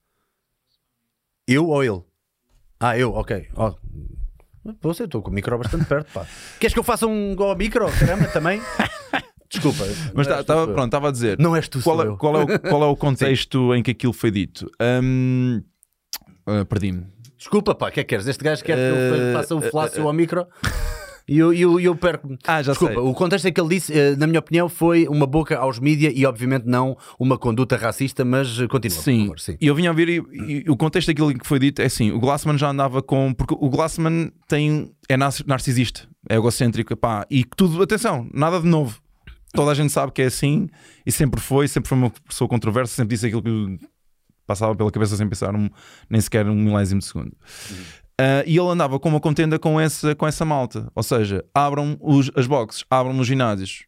Eu 1.46 1.66
ou 1.66 1.83
ele? 1.83 2.02
Ah, 2.78 2.96
eu, 2.96 3.12
ok. 3.12 3.48
Oh. 3.57 3.74
Você, 4.81 5.05
estou 5.05 5.22
com 5.22 5.31
o 5.31 5.35
micro 5.35 5.59
bastante 5.59 5.85
perto, 5.87 6.12
pá. 6.12 6.24
Queres 6.61 6.72
que 6.72 6.78
eu 6.78 6.85
faça 6.85 7.05
um 7.07 7.35
ao 7.42 7.57
micro? 7.57 7.87
Caramba, 7.98 8.28
também? 8.28 8.61
Desculpa. 9.52 9.84
Mas 10.14 10.26
tá- 10.26 10.42
tava- 10.42 10.66
pronto, 10.66 10.86
estava 10.86 11.08
a 11.08 11.12
dizer. 11.12 11.38
Não 11.38 11.54
és 11.54 11.68
tu, 11.68 11.80
qual, 11.82 12.02
é, 12.02 12.16
qual, 12.16 12.36
é 12.40 12.44
o, 12.44 12.58
qual 12.58 12.82
é 12.82 12.86
o 12.86 12.96
contexto 12.96 13.74
em 13.74 13.82
que 13.82 13.90
aquilo 13.92 14.12
foi 14.12 14.30
dito? 14.30 14.70
Hum, 15.02 15.62
ah, 16.46 16.64
Perdi-me. 16.64 17.06
Desculpa, 17.36 17.74
pá, 17.74 17.88
o 17.88 17.92
que 17.92 18.00
é 18.00 18.04
que 18.04 18.08
queres? 18.10 18.26
Este 18.26 18.42
gajo 18.42 18.62
quer 18.64 18.76
que 18.76 18.80
eu 18.80 19.26
Eh, 19.28 19.32
faça 19.32 19.54
um 19.54 19.60
flácio 19.60 20.06
ao 20.06 20.12
micro 20.12 20.46
e 21.28 21.38
eu, 21.38 21.52
eu, 21.52 21.78
eu 21.80 21.94
perco. 21.96 22.36
Ah, 22.46 22.62
já 22.62 22.70
Desculpa, 22.72 22.94
sei. 22.94 23.02
o 23.02 23.12
contexto 23.14 23.46
é 23.46 23.50
que 23.50 23.60
ele 23.60 23.68
disse, 23.68 23.92
eh, 23.96 24.14
na 24.16 24.28
minha 24.28 24.38
opinião, 24.38 24.68
foi 24.68 25.08
uma 25.08 25.26
boca 25.26 25.56
aos 25.58 25.80
mídia 25.80 26.12
e, 26.14 26.24
obviamente, 26.24 26.66
não 26.66 26.96
uma 27.18 27.36
conduta 27.36 27.76
racista, 27.76 28.24
mas 28.24 28.60
eh, 28.60 28.68
continua, 28.68 28.96
Sim. 29.02 29.20
favor. 29.22 29.40
Sim. 29.40 29.56
E 29.60 29.66
eu 29.66 29.74
vinha 29.74 29.90
a 29.90 29.92
ouvir 29.92 30.08
e, 30.08 30.62
e 30.66 30.70
o 30.70 30.76
contexto 30.76 31.08
daquilo 31.08 31.34
que 31.36 31.44
foi 31.46 31.58
dito 31.58 31.82
é 31.82 31.86
assim: 31.86 32.12
o 32.12 32.20
Glassman 32.20 32.56
já 32.56 32.70
andava 32.70 33.02
com. 33.02 33.34
Porque 33.34 33.54
o 33.58 33.68
Glassman 33.68 34.30
tem, 34.46 34.92
é 35.08 35.16
nar- 35.16 35.34
narcisista, 35.44 36.02
é 36.30 36.36
egocêntrico, 36.36 36.96
pá, 36.96 37.26
e 37.28 37.44
tudo, 37.44 37.82
atenção, 37.82 38.28
nada 38.32 38.60
de 38.60 38.68
novo. 38.68 39.01
Toda 39.52 39.70
a 39.70 39.74
gente 39.74 39.92
sabe 39.92 40.12
que 40.12 40.22
é 40.22 40.26
assim 40.26 40.68
e 41.04 41.12
sempre 41.12 41.40
foi, 41.40 41.68
sempre 41.68 41.88
foi 41.88 41.98
uma 41.98 42.10
pessoa 42.10 42.48
controversa, 42.48 42.94
sempre 42.94 43.14
disse 43.14 43.26
aquilo 43.26 43.42
que 43.42 43.78
passava 44.46 44.74
pela 44.74 44.90
cabeça 44.90 45.16
sem 45.16 45.28
pensar 45.28 45.54
um- 45.54 45.68
nem 46.10 46.20
sequer 46.20 46.46
um 46.46 46.54
milésimo 46.54 47.00
de 47.00 47.06
segundo. 47.06 47.32
Ah, 48.18 48.42
e 48.46 48.56
ele 48.56 48.68
andava 48.68 48.98
com 49.00 49.08
uma 49.08 49.20
contenda 49.20 49.58
com 49.58 49.80
essa, 49.80 50.14
com 50.14 50.26
essa 50.26 50.44
malta, 50.44 50.90
ou 50.94 51.02
seja, 51.02 51.44
abram 51.54 51.96
os, 52.00 52.30
as 52.36 52.46
boxes, 52.46 52.84
abram 52.90 53.18
os 53.18 53.26
ginásios. 53.26 53.84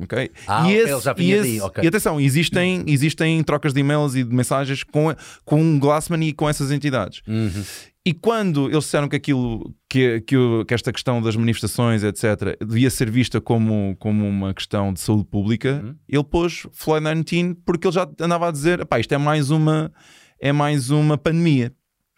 Ok? 0.00 0.30
Ah, 0.46 0.62
ok, 0.62 0.76
ele 0.80 1.00
já 1.00 1.12
vinha 1.12 1.36
e, 1.38 1.40
daí, 1.40 1.60
ok. 1.60 1.82
e 1.84 1.88
atenção, 1.88 2.20
existem, 2.20 2.84
existem 2.86 3.42
trocas 3.42 3.72
de 3.74 3.80
e-mails 3.80 4.14
e 4.14 4.22
de 4.22 4.32
mensagens 4.32 4.84
com, 4.84 5.12
com 5.44 5.76
o 5.76 5.78
Glassman 5.80 6.24
e 6.24 6.32
com 6.32 6.48
essas 6.48 6.70
entidades. 6.70 7.20
Uhum. 7.26 7.64
E 8.08 8.14
quando 8.14 8.70
eles 8.70 8.84
disseram 8.84 9.06
que 9.06 9.16
aquilo, 9.16 9.70
que, 9.86 10.22
que, 10.22 10.34
que 10.66 10.72
esta 10.72 10.90
questão 10.90 11.20
das 11.20 11.36
manifestações, 11.36 12.02
etc., 12.02 12.56
devia 12.66 12.88
ser 12.88 13.10
vista 13.10 13.38
como, 13.38 13.94
como 13.98 14.26
uma 14.26 14.54
questão 14.54 14.94
de 14.94 15.00
saúde 15.00 15.26
pública, 15.26 15.82
Uhum. 15.84 15.94
ele 16.08 16.24
pôs 16.24 16.66
Floyd 16.72 17.04
19 17.04 17.56
porque 17.66 17.86
ele 17.86 17.92
já 17.94 18.08
andava 18.18 18.48
a 18.48 18.50
dizer: 18.50 18.86
pá, 18.86 18.98
isto 18.98 19.12
é 19.12 19.18
mais 19.18 19.50
uma, 19.50 19.92
é 20.40 20.52
mais 20.52 20.88
uma 20.88 21.18
pandemia. 21.18 21.70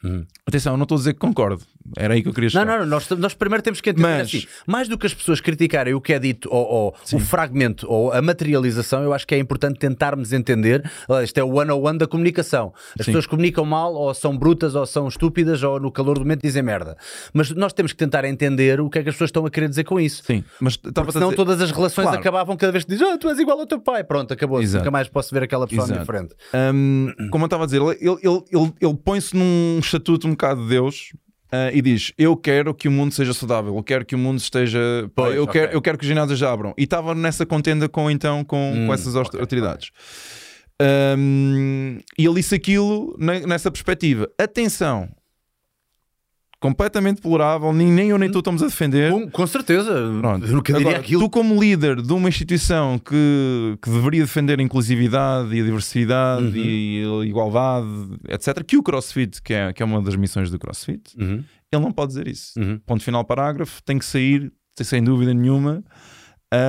Uhum. 0.04 0.24
Atenção, 0.46 0.74
eu 0.74 0.76
não 0.76 0.84
estou 0.84 0.94
a 0.94 0.98
dizer 1.00 1.14
que 1.14 1.18
concordo, 1.18 1.60
era 1.96 2.14
aí 2.14 2.22
que 2.22 2.28
eu 2.28 2.32
queria 2.34 2.50
chegar. 2.50 2.64
Não, 2.66 2.72
não, 2.74 2.80
não, 2.80 2.86
nós, 2.90 3.08
nós 3.10 3.34
primeiro 3.34 3.62
temos 3.62 3.80
que 3.80 3.90
entender 3.90 4.06
Mas- 4.08 4.28
assim, 4.28 4.44
mais 4.66 4.88
do 4.88 4.96
que 4.98 5.06
as 5.06 5.14
pessoas 5.14 5.40
criticarem 5.40 5.94
o 5.94 6.00
que 6.00 6.12
é 6.12 6.18
dito 6.18 6.48
ou, 6.50 6.66
ou 6.66 6.94
o 7.12 7.18
fragmento 7.18 7.86
ou 7.88 8.12
a 8.12 8.20
materialização, 8.22 9.02
eu 9.02 9.12
acho 9.12 9.26
que 9.26 9.34
é 9.34 9.38
importante 9.38 9.78
tentarmos 9.78 10.32
entender. 10.32 10.88
Isto 11.22 11.38
é 11.38 11.42
o 11.44 11.54
one-on-one 11.54 11.98
da 11.98 12.06
comunicação. 12.06 12.72
As 12.98 13.04
Sim. 13.06 13.12
pessoas 13.12 13.26
comunicam 13.26 13.64
mal, 13.64 13.94
ou 13.94 14.12
são 14.14 14.36
brutas, 14.36 14.74
ou 14.74 14.86
são 14.86 15.08
estúpidas, 15.08 15.62
ou 15.62 15.78
no 15.80 15.90
calor 15.90 16.14
do 16.14 16.20
momento 16.20 16.42
dizem 16.42 16.62
merda. 16.62 16.96
Mas 17.32 17.50
nós 17.50 17.72
temos 17.72 17.92
que 17.92 17.98
tentar 17.98 18.24
entender 18.24 18.80
o 18.80 18.88
que 18.90 18.98
é 18.98 19.02
que 19.02 19.08
as 19.08 19.14
pessoas 19.14 19.28
estão 19.28 19.44
a 19.46 19.50
querer 19.50 19.68
dizer 19.68 19.84
com 19.84 19.98
isso. 20.00 20.22
Sim, 20.24 20.44
mas 20.60 20.76
Porque 20.76 21.12
senão 21.12 21.28
dizer- 21.28 21.36
todas 21.36 21.60
as 21.60 21.70
relações 21.70 22.04
Claro. 22.06 22.20
acabavam 22.20 22.56
cada 22.56 22.72
vez 22.72 22.84
que 22.84 22.90
dizes, 22.92 23.06
ah, 23.06 23.18
tu 23.18 23.28
és 23.28 23.38
igual 23.38 23.58
ao 23.60 23.66
teu 23.66 23.80
pai. 23.80 24.04
Pronto, 24.04 24.32
acabou. 24.32 24.60
Exato. 24.62 24.84
Nunca 24.84 24.90
mais 24.90 25.08
posso 25.08 25.34
ver 25.34 25.42
aquela 25.42 25.66
pessoa 25.66 25.86
Exato. 25.86 26.06
frente. 26.06 26.34
Hum, 26.74 27.12
como 27.30 27.44
eu 27.44 27.46
estava 27.46 27.64
a 27.64 27.66
dizer, 27.66 27.80
ele, 27.80 27.96
ele, 28.00 28.18
ele- 28.52 28.72
ele 28.80 28.94
põe-se 29.04 29.36
num 29.36 29.78
estatuto 29.80 30.26
um 30.26 30.30
bocado 30.30 30.62
de 30.62 30.68
Deus 30.68 31.12
ah, 31.52 31.70
e 31.72 31.80
diz: 31.82 32.12
Eu 32.16 32.36
quero 32.36 32.74
que 32.74 32.88
o 32.88 32.90
mundo 32.90 33.12
seja 33.12 33.32
saudável, 33.34 33.74
eu 33.76 33.82
quero 33.82 34.04
que 34.04 34.14
o 34.14 34.18
mundo 34.18 34.38
esteja. 34.38 34.78
pá, 35.14 35.28
eu, 35.30 35.44
ok. 35.44 35.52
quero, 35.60 35.72
eu 35.72 35.82
quero 35.82 35.98
que 35.98 36.04
os 36.04 36.08
ginásios 36.08 36.42
abram. 36.42 36.72
E 36.78 36.84
estava 36.84 37.14
nessa 37.14 37.44
contenda 37.46 37.88
com 37.88 38.10
então 38.10 38.44
com, 38.44 38.72
Hum, 38.74 38.86
com 38.86 38.94
essas 38.94 39.14
ok, 39.16 39.40
autoridades. 39.40 39.90
Hum, 41.16 41.98
e 42.18 42.24
ele 42.24 42.34
disse 42.36 42.54
aquilo 42.54 43.14
ne- 43.18 43.40
nessa 43.46 43.70
perspectiva. 43.70 44.28
Atenção, 44.38 45.08
completamente 46.60 47.16
deplorável, 47.16 47.72
nem, 47.72 47.90
nem 47.90 48.10
eu 48.10 48.18
nem 48.18 48.30
tu 48.30 48.38
estamos 48.40 48.62
a 48.62 48.66
defender. 48.66 49.10
Com, 49.10 49.30
com 49.30 49.46
certeza. 49.46 49.90
Pronto. 50.20 50.46
Eu 50.46 50.52
nunca 50.52 50.72
diria 50.74 50.88
Agora, 50.88 51.00
aquilo. 51.02 51.22
Tu, 51.22 51.30
como 51.30 51.58
líder 51.60 52.02
de 52.02 52.12
uma 52.12 52.28
instituição 52.28 52.98
que, 52.98 53.78
que 53.82 53.88
deveria 53.90 54.20
defender 54.20 54.60
a 54.60 54.62
inclusividade 54.62 55.54
e 55.56 55.60
a 55.60 55.64
diversidade 55.64 56.44
Uhum. 56.44 56.52
e 56.54 57.02
a 57.22 57.26
igualdade, 57.26 57.88
etc., 58.28 58.62
que 58.62 58.76
o 58.76 58.82
CrossFit, 58.82 59.40
que 59.42 59.54
é, 59.54 59.72
que 59.72 59.82
é 59.82 59.86
uma 59.86 60.02
das 60.02 60.14
missões 60.16 60.50
do 60.50 60.58
CrossFit, 60.58 61.16
Uhum, 61.18 61.42
ele 61.72 61.82
não 61.82 61.92
pode 61.92 62.08
dizer 62.12 62.28
isso. 62.28 62.52
uhum. 62.60 62.78
Ponto 62.84 63.02
final, 63.02 63.24
parágrafo, 63.24 63.82
tem 63.82 63.98
que 63.98 64.04
sair, 64.04 64.52
sem 64.82 65.02
dúvida 65.02 65.32
nenhuma. 65.32 65.82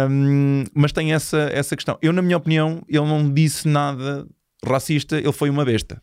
Hum, 0.10 0.64
mas 0.76 0.92
tem 0.92 1.12
essa, 1.14 1.50
essa 1.52 1.76
questão. 1.76 1.98
Eu, 2.02 2.14
na 2.14 2.22
minha 2.22 2.38
opinião, 2.38 2.84
ele 2.88 3.06
não 3.06 3.32
disse 3.34 3.68
nada 3.68 4.28
racista, 4.66 5.18
ele 5.18 5.32
foi 5.32 5.50
uma 5.50 5.66
besta. 5.66 6.02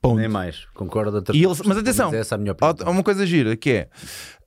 Ponto. 0.00 0.16
Nem 0.20 0.28
mais. 0.28 0.64
Concordo. 0.74 1.22
E 1.34 1.42
eles- 1.44 1.60
mas 1.64 1.76
atenção, 1.76 2.12
é 2.14 2.38
minha 2.38 2.54
Há 2.86 2.90
uma 2.90 3.02
coisa 3.02 3.26
gira 3.26 3.56
que 3.56 3.70
é 3.70 3.88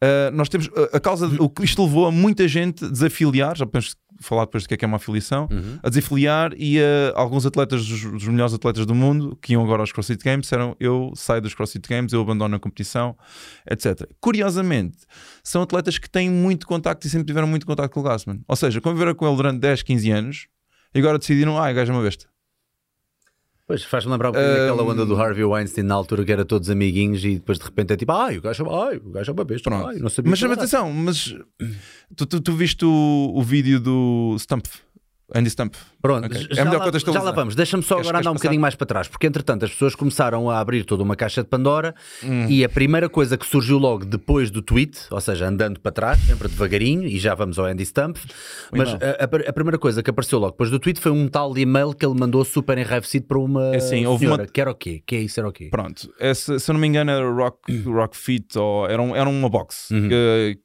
uh, 0.01 0.31
nós 0.33 0.47
temos 0.47 0.69
a- 0.93 0.95
a 0.97 0.99
causa 0.99 1.27
o 1.41 1.49
que 1.49 1.63
isto 1.65 1.83
levou 1.83 2.05
a 2.07 2.11
muita 2.11 2.47
gente 2.47 2.85
a 2.85 2.89
desafiliar, 2.89 3.55
já 3.57 3.65
podemos 3.65 3.95
falar 4.21 4.45
depois 4.45 4.63
do 4.63 4.67
que 4.69 4.75
é 4.75 4.77
que 4.77 4.85
é 4.85 4.87
uma 4.87 4.97
afiliação, 4.97 5.47
Uhum. 5.51 5.79
a 5.83 5.89
desafiliar 5.89 6.51
e 6.55 6.79
a, 6.79 7.11
alguns 7.15 7.45
atletas, 7.45 7.85
dos, 7.85 8.01
dos 8.03 8.27
melhores 8.27 8.53
atletas 8.53 8.85
do 8.85 8.93
mundo, 8.95 9.37
que 9.41 9.53
iam 9.53 9.63
agora 9.63 9.81
aos 9.81 9.91
CrossFit 9.91 10.23
Games, 10.23 10.43
disseram 10.43 10.75
eu 10.79 11.11
saio 11.15 11.41
dos 11.41 11.53
CrossFit 11.55 11.89
Games, 11.89 12.13
eu 12.13 12.21
abandono 12.21 12.55
a 12.55 12.59
competição, 12.59 13.17
etc. 13.69 14.07
Curiosamente, 14.21 14.99
são 15.43 15.61
atletas 15.63 15.97
que 15.97 16.09
têm 16.09 16.29
muito 16.29 16.65
contacto 16.65 17.05
e 17.05 17.09
sempre 17.09 17.25
tiveram 17.25 17.47
muito 17.47 17.65
contacto 17.65 17.93
com 17.93 17.99
o 17.99 18.03
Glassman. 18.03 18.41
Ou 18.47 18.55
seja, 18.55 18.79
conviveram 18.79 19.13
com 19.15 19.27
ele 19.27 19.35
durante 19.35 19.59
10, 19.59 19.81
15 19.83 20.09
anos 20.11 20.47
e 20.95 20.99
agora 20.99 21.17
decidiram, 21.19 21.57
ah, 21.57 21.69
o 21.69 21.73
gajo 21.73 21.91
é 21.91 21.95
uma 21.95 22.03
besta. 22.03 22.27
Pois 23.71 23.85
faz-me 23.85 24.11
lembrar 24.11 24.31
um 24.31 24.31
bocadinho 24.33 24.67
daquela 24.67 24.83
onda 24.83 25.05
do 25.05 25.15
Harvey 25.15 25.45
Weinstein 25.45 25.85
na 25.85 25.95
altura 25.95 26.25
que 26.25 26.31
era 26.33 26.43
todos 26.43 26.69
amiguinhos 26.69 27.23
e 27.23 27.35
depois 27.35 27.57
de 27.57 27.63
repente 27.63 27.93
é 27.93 27.95
tipo, 27.95 28.11
ai, 28.11 28.37
o 28.37 28.41
gajo, 28.41 28.69
ai, 28.69 28.97
o 28.97 29.11
gajo 29.11 29.31
é 29.31 29.33
uma 29.33 29.45
besta, 29.45 29.69
Pronto. 29.69 29.87
ai, 29.87 29.95
não 29.95 30.09
sabia. 30.09 30.29
Mas 30.29 30.43
atenção, 30.43 30.91
mas 30.91 31.33
tu, 32.13 32.25
tu, 32.25 32.41
tu 32.41 32.51
viste 32.51 32.83
o, 32.83 33.31
o 33.33 33.41
vídeo 33.41 33.79
do 33.79 34.35
Stump, 34.37 34.65
Andy 35.33 35.49
Stump. 35.49 35.73
Pronto, 36.01 36.25
Ok. 36.25 36.47
já, 36.51 36.61
É 36.61 36.65
lá, 36.65 36.91
já 37.13 37.21
lá 37.21 37.31
vamos. 37.31 37.55
Deixa-me 37.55 37.83
só 37.83 37.95
Queres- 37.95 38.07
agora 38.09 38.19
andar 38.19 38.31
um 38.31 38.33
passar? 38.33 38.43
bocadinho 38.43 38.61
mais 38.61 38.75
para 38.75 38.85
trás, 38.87 39.07
porque 39.07 39.27
entretanto 39.27 39.63
as 39.65 39.71
pessoas 39.71 39.95
começaram 39.95 40.49
a 40.49 40.59
abrir 40.59 40.83
toda 40.83 41.03
uma 41.03 41.15
caixa 41.15 41.41
de 41.43 41.47
Pandora 41.49 41.93
Hum. 42.23 42.47
e 42.49 42.63
a 42.63 42.69
primeira 42.69 43.07
coisa 43.09 43.37
que 43.37 43.45
surgiu 43.45 43.77
logo 43.77 44.03
depois 44.05 44.51
do 44.51 44.61
tweet, 44.61 44.97
ou 45.09 45.21
seja, 45.21 45.47
andando 45.47 45.79
para 45.79 45.91
trás, 45.91 46.19
sempre 46.19 46.47
devagarinho, 46.47 47.05
e 47.07 47.17
já 47.19 47.33
vamos 47.35 47.57
ao 47.59 47.65
Andy 47.65 47.85
Stump, 47.85 48.17
mas 48.71 48.89
e-mail. 48.89 48.99
a, 49.19 49.23
a- 49.23 49.49
a 49.49 49.53
primeira 49.53 49.77
coisa 49.77 50.03
que 50.03 50.09
apareceu 50.09 50.39
logo 50.39 50.51
depois 50.51 50.69
do 50.69 50.79
tweet 50.79 50.99
foi 50.99 51.11
um 51.11 51.27
tal 51.27 51.53
de 51.53 51.61
e-mail 51.61 51.93
que 51.93 52.05
ele 52.05 52.19
mandou 52.19 52.43
super 52.43 52.77
enraivecido 52.77 53.25
para 53.27 53.39
uma 53.39 53.73
É 53.73 53.77
assim, 53.77 54.05
houve 54.05 54.25
senhora, 54.25 54.43
uma- 54.43 54.47
que 54.51 54.59
era 54.61 54.71
o 54.71 54.75
quê? 54.75 55.01
Que 55.05 55.15
é 55.15 55.19
isso, 55.21 55.39
era 55.39 55.47
o 55.47 55.51
quê? 55.51 55.69
Pronto, 55.71 56.11
essa, 56.19 56.59
se 56.59 56.69
eu 56.69 56.73
não 56.73 56.81
me 56.81 56.87
engano 56.87 57.09
era 57.11 57.29
Rock, 57.31 57.77
rock 57.87 58.17
Fit 58.17 58.57
ou 58.57 58.87
era, 58.87 59.01
um, 59.01 59.15
era 59.15 59.29
uma 59.29 59.49
box 59.49 59.89
Uhum. 59.91 60.09
que, 60.09 60.57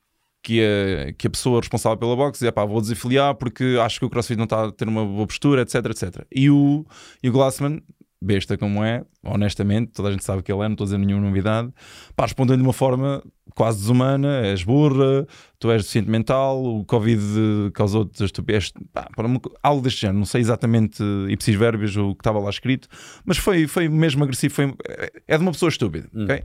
que, 0.46 0.61
a, 0.62 1.12
que 1.14 1.26
a 1.26 1.30
pessoa 1.30 1.59
responsável 1.59 1.98
pela 1.98 2.14
box 2.14 2.38
dizia 2.38 2.52
pá, 2.52 2.64
vou 2.64 2.80
desafiliar 2.80 3.35
porque 3.35 3.76
acho 3.82 3.98
que 3.98 4.06
o 4.06 4.11
CrossFit 4.11 4.37
não 4.37 4.44
está 4.44 4.66
a 4.66 4.70
ter 4.70 4.87
uma 4.87 5.04
boa 5.04 5.26
postura, 5.26 5.62
etc, 5.62 5.74
etc. 5.87 6.24
E 6.32 6.48
o, 6.48 6.87
e 7.20 7.28
o 7.28 7.32
Glassman, 7.32 7.82
besta 8.22 8.57
como 8.57 8.83
é, 8.83 9.05
honestamente, 9.22 9.92
toda 9.92 10.09
a 10.09 10.12
gente 10.12 10.24
sabe 10.24 10.42
que 10.42 10.50
ele 10.50 10.61
é, 10.62 10.64
não 10.68 10.72
estou 10.72 10.85
a 10.85 10.87
dizer 10.87 10.98
nenhuma 10.98 11.26
novidade, 11.26 11.70
pá, 12.16 12.24
respondendo 12.24 12.59
de 12.59 12.62
uma 12.62 12.72
forma 12.72 13.22
quase 13.55 13.79
desumana, 13.79 14.40
és 14.46 14.62
burra, 14.64 15.26
tu 15.59 15.70
és 15.70 15.83
deficiente 15.83 16.11
mental, 16.11 16.62
o 16.64 16.85
Covid 16.85 17.22
causou-te 17.74 18.24
estupidez, 18.24 18.72
pá, 18.92 19.09
para 19.14 19.26
uma- 19.26 19.40
algo 19.62 19.83
deste 19.83 20.00
género, 20.00 20.18
não 20.18 20.24
sei 20.26 20.40
exatamente 20.40 21.02
ipsis 21.29 21.55
verbis 21.55 21.96
o 21.96 22.14
que 22.14 22.20
estava 22.20 22.38
lá 22.38 22.50
escrito, 22.50 22.88
mas 23.24 23.37
foi, 23.38 23.66
foi 23.66 23.88
mesmo 23.88 24.24
agressivo, 24.24 24.55
foi, 24.55 24.74
é 25.29 25.37
de 25.37 25.42
uma 25.42 25.52
pessoa 25.52 25.68
estúpida, 25.68 26.09
ok? 26.14 26.42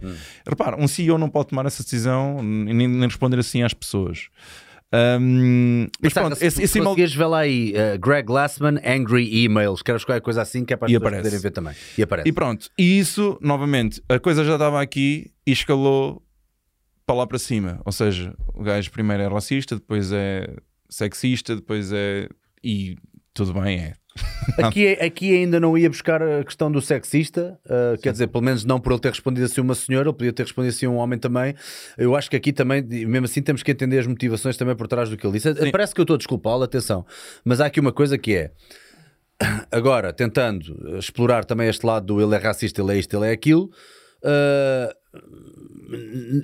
Repara, 0.48 0.76
um 0.82 0.88
CEO 0.88 1.18
não 1.18 1.30
pode 1.30 1.50
tomar 1.50 1.66
essa 1.66 1.84
decisão 1.84 2.42
nem, 2.44 2.88
nem 2.88 3.02
responder 3.08 3.40
assim 3.40 3.64
às 3.64 3.74
pessoas. 3.74 4.28
Um, 4.94 5.88
mas 6.02 6.14
Mas 6.14 6.14
pronto, 6.14 6.36
se, 6.36 6.46
esse, 6.46 6.64
esse 6.64 6.74
se 6.74 6.80
conseguires 6.80 7.16
ver 7.16 7.26
lá 7.26 7.40
aí, 7.40 7.74
uh, 7.74 7.98
Greg 7.98 8.26
Glassman, 8.26 8.80
Angry 8.86 9.46
Emails, 9.46 9.82
queres 9.82 10.04
qualquer 10.04 10.22
coisa 10.22 10.42
assim 10.42 10.66
que 10.66 10.74
é 10.74 10.78
para 10.78 10.88
as 10.88 10.92
pessoas 10.92 11.08
aparece. 11.08 11.24
poderem 11.24 11.42
ver 11.42 11.52
também. 11.52 11.74
E 11.98 12.04
aparece. 12.04 12.28
E 12.30 12.32
pronto, 12.34 12.70
e 12.78 13.00
isso, 13.00 13.38
novamente, 13.42 14.02
a 14.10 14.20
coisa 14.20 14.44
já 14.44 14.54
estava 14.54 14.82
aqui 14.82 15.32
e 15.48 15.52
escalou 15.52 16.22
para 17.06 17.16
lá 17.16 17.26
para 17.28 17.40
cima. 17.40 17.82
Ou 17.86 17.92
seja, 17.92 18.34
o 18.54 18.64
gajo 18.64 18.92
primeiro 18.92 19.24
é 19.24 19.28
racista, 19.28 19.76
depois 19.76 20.12
é 20.12 20.56
sexista, 20.90 21.56
depois 21.56 21.92
é. 21.94 22.28
E 22.64 22.96
tudo 23.34 23.54
bem, 23.54 23.80
é. 23.80 23.94
Aqui, 24.62 24.88
aqui 24.94 25.34
ainda 25.34 25.58
não 25.58 25.78
ia 25.78 25.90
buscar 25.90 26.22
a 26.22 26.44
questão 26.44 26.70
do 26.70 26.82
sexista, 26.82 27.58
uh, 27.66 28.00
quer 28.02 28.12
dizer, 28.12 28.28
pelo 28.28 28.44
menos 28.44 28.66
não 28.66 28.78
por 28.78 28.92
ele 28.92 29.00
ter 29.00 29.10
respondido 29.10 29.46
assim 29.46 29.62
uma 29.62 29.74
senhora, 29.74 30.10
ele 30.10 30.18
podia 30.18 30.34
ter 30.34 30.44
respondido 30.44 30.76
assim 30.76 30.86
um 30.86 30.98
homem 30.98 31.18
também. 31.18 31.56
Eu 31.98 32.14
acho 32.14 32.30
que 32.30 32.36
aqui 32.36 32.52
também, 32.52 32.82
mesmo 32.82 33.26
assim, 33.26 33.42
temos 33.42 33.64
que 33.64 33.72
entender 33.72 34.00
as 34.00 34.08
motivações 34.08 34.58
também 34.58 34.76
por 34.76 34.88
trás 34.88 35.10
do 35.10 35.16
que 35.16 35.26
ele 35.26 35.34
disse. 35.34 35.54
Sim. 35.54 35.72
Parece 35.72 35.96
que 35.96 36.02
eu 36.02 36.04
estou 36.04 36.16
a 36.16 36.18
desculpá-lo, 36.18 36.64
atenção, 36.64 37.06
mas 37.46 37.62
há 37.62 37.68
aqui 37.68 37.80
uma 37.80 37.94
coisa 37.94 38.18
que 38.18 38.36
é. 38.36 38.52
Agora, 39.72 40.12
tentando 40.12 40.98
explorar 40.98 41.46
também 41.46 41.70
este 41.70 41.86
lado 41.86 42.08
do 42.08 42.22
ele 42.22 42.36
é 42.36 42.38
racista, 42.38 42.82
ele 42.82 42.94
é 42.94 42.98
isto, 42.98 43.16
ele 43.16 43.28
é 43.28 43.32
aquilo, 43.32 43.72
uh, 44.24 44.94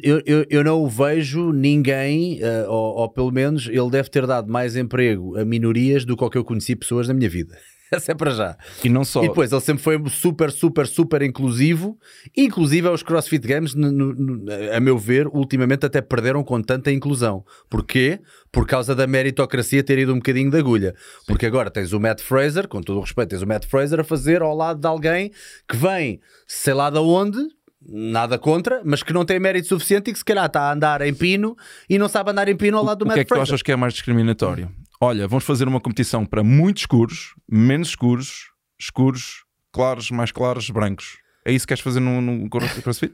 eu, 0.03 0.21
eu, 0.25 0.45
eu 0.49 0.63
não 0.63 0.81
o 0.83 0.87
vejo 0.87 1.51
ninguém, 1.51 2.39
uh, 2.43 2.69
ou, 2.69 2.95
ou 2.97 3.09
pelo 3.09 3.31
menos 3.31 3.67
ele 3.67 3.89
deve 3.89 4.09
ter 4.09 4.25
dado 4.27 4.51
mais 4.51 4.75
emprego 4.75 5.37
a 5.37 5.45
minorias 5.45 6.05
do 6.05 6.15
que 6.17 6.23
o 6.23 6.29
que 6.29 6.37
eu 6.37 6.43
conheci 6.45 6.75
pessoas 6.75 7.07
na 7.07 7.13
minha 7.13 7.29
vida. 7.29 7.57
Essa 7.89 8.11
é 8.11 8.15
para 8.15 8.31
já. 8.31 8.57
E 8.83 8.89
não 8.89 9.05
só. 9.05 9.23
E 9.23 9.29
depois 9.29 9.49
ele 9.49 9.61
sempre 9.61 9.81
foi 9.81 9.97
super, 10.09 10.51
super, 10.51 10.85
super 10.85 11.21
inclusivo, 11.21 11.97
inclusive 12.35 12.85
aos 12.85 13.01
CrossFit 13.01 13.47
Games, 13.47 13.73
no- 13.75 13.89
no- 13.91 14.13
no- 14.13 14.45
a 14.73 14.79
meu 14.81 14.97
ver, 14.97 15.25
ultimamente 15.27 15.85
até 15.85 16.01
perderam 16.01 16.43
com 16.43 16.61
tanta 16.61 16.91
inclusão. 16.91 17.45
Porquê? 17.69 18.19
Por 18.51 18.67
causa 18.67 18.93
da 18.93 19.07
meritocracia 19.07 19.81
ter 19.83 19.99
ido 19.99 20.11
um 20.11 20.17
bocadinho 20.17 20.51
de 20.51 20.57
agulha. 20.57 20.93
Porque 21.25 21.45
agora 21.45 21.71
tens 21.71 21.93
o 21.93 21.99
Matt 21.99 22.19
Fraser, 22.19 22.67
com 22.67 22.81
todo 22.81 22.97
o 22.97 23.01
respeito, 23.01 23.29
tens 23.29 23.41
o 23.41 23.47
Matt 23.47 23.65
Fraser 23.65 24.01
a 24.01 24.03
fazer 24.03 24.41
ao 24.41 24.53
lado 24.53 24.81
de 24.81 24.87
alguém 24.87 25.31
que 25.65 25.77
vem, 25.77 26.19
sei 26.45 26.73
lá 26.73 26.89
de 26.89 26.99
onde, 26.99 27.39
nada 27.87 28.37
contra, 28.37 28.81
mas 28.83 29.01
que 29.01 29.13
não 29.13 29.23
tem 29.23 29.39
mérito 29.39 29.67
suficiente 29.67 30.09
e 30.09 30.13
que 30.13 30.19
se 30.19 30.25
calhar 30.25 30.45
está 30.45 30.69
a 30.69 30.73
andar 30.73 31.01
em 31.01 31.13
pino 31.13 31.55
e 31.89 31.97
não 31.97 32.09
sabe 32.09 32.31
andar 32.31 32.47
em 32.47 32.55
pino 32.55 32.77
ao 32.77 32.83
lado 32.83 32.99
do 32.99 33.05
o 33.05 33.07
Matt 33.07 33.15
que 33.15 33.21
é 33.21 33.23
que 33.23 33.33
tu 33.33 33.39
achas 33.39 33.61
que 33.61 33.71
é 33.71 33.75
mais 33.75 33.93
discriminatório? 33.93 34.69
Olha, 34.99 35.27
vamos 35.27 35.45
fazer 35.45 35.67
uma 35.67 35.79
competição 35.79 36.25
para 36.25 36.43
muito 36.43 36.77
escuros, 36.77 37.35
menos 37.49 37.89
escuros, 37.89 38.51
escuros, 38.79 39.45
claros, 39.71 40.09
mais 40.11 40.31
claros, 40.31 40.69
brancos. 40.69 41.17
É 41.47 41.53
isso 41.53 41.65
que 41.65 41.69
queres 41.69 41.81
fazer 41.83 41.99
no, 42.01 42.19
no 42.21 42.49
cro- 42.49 42.61
CrossFit? 42.83 43.13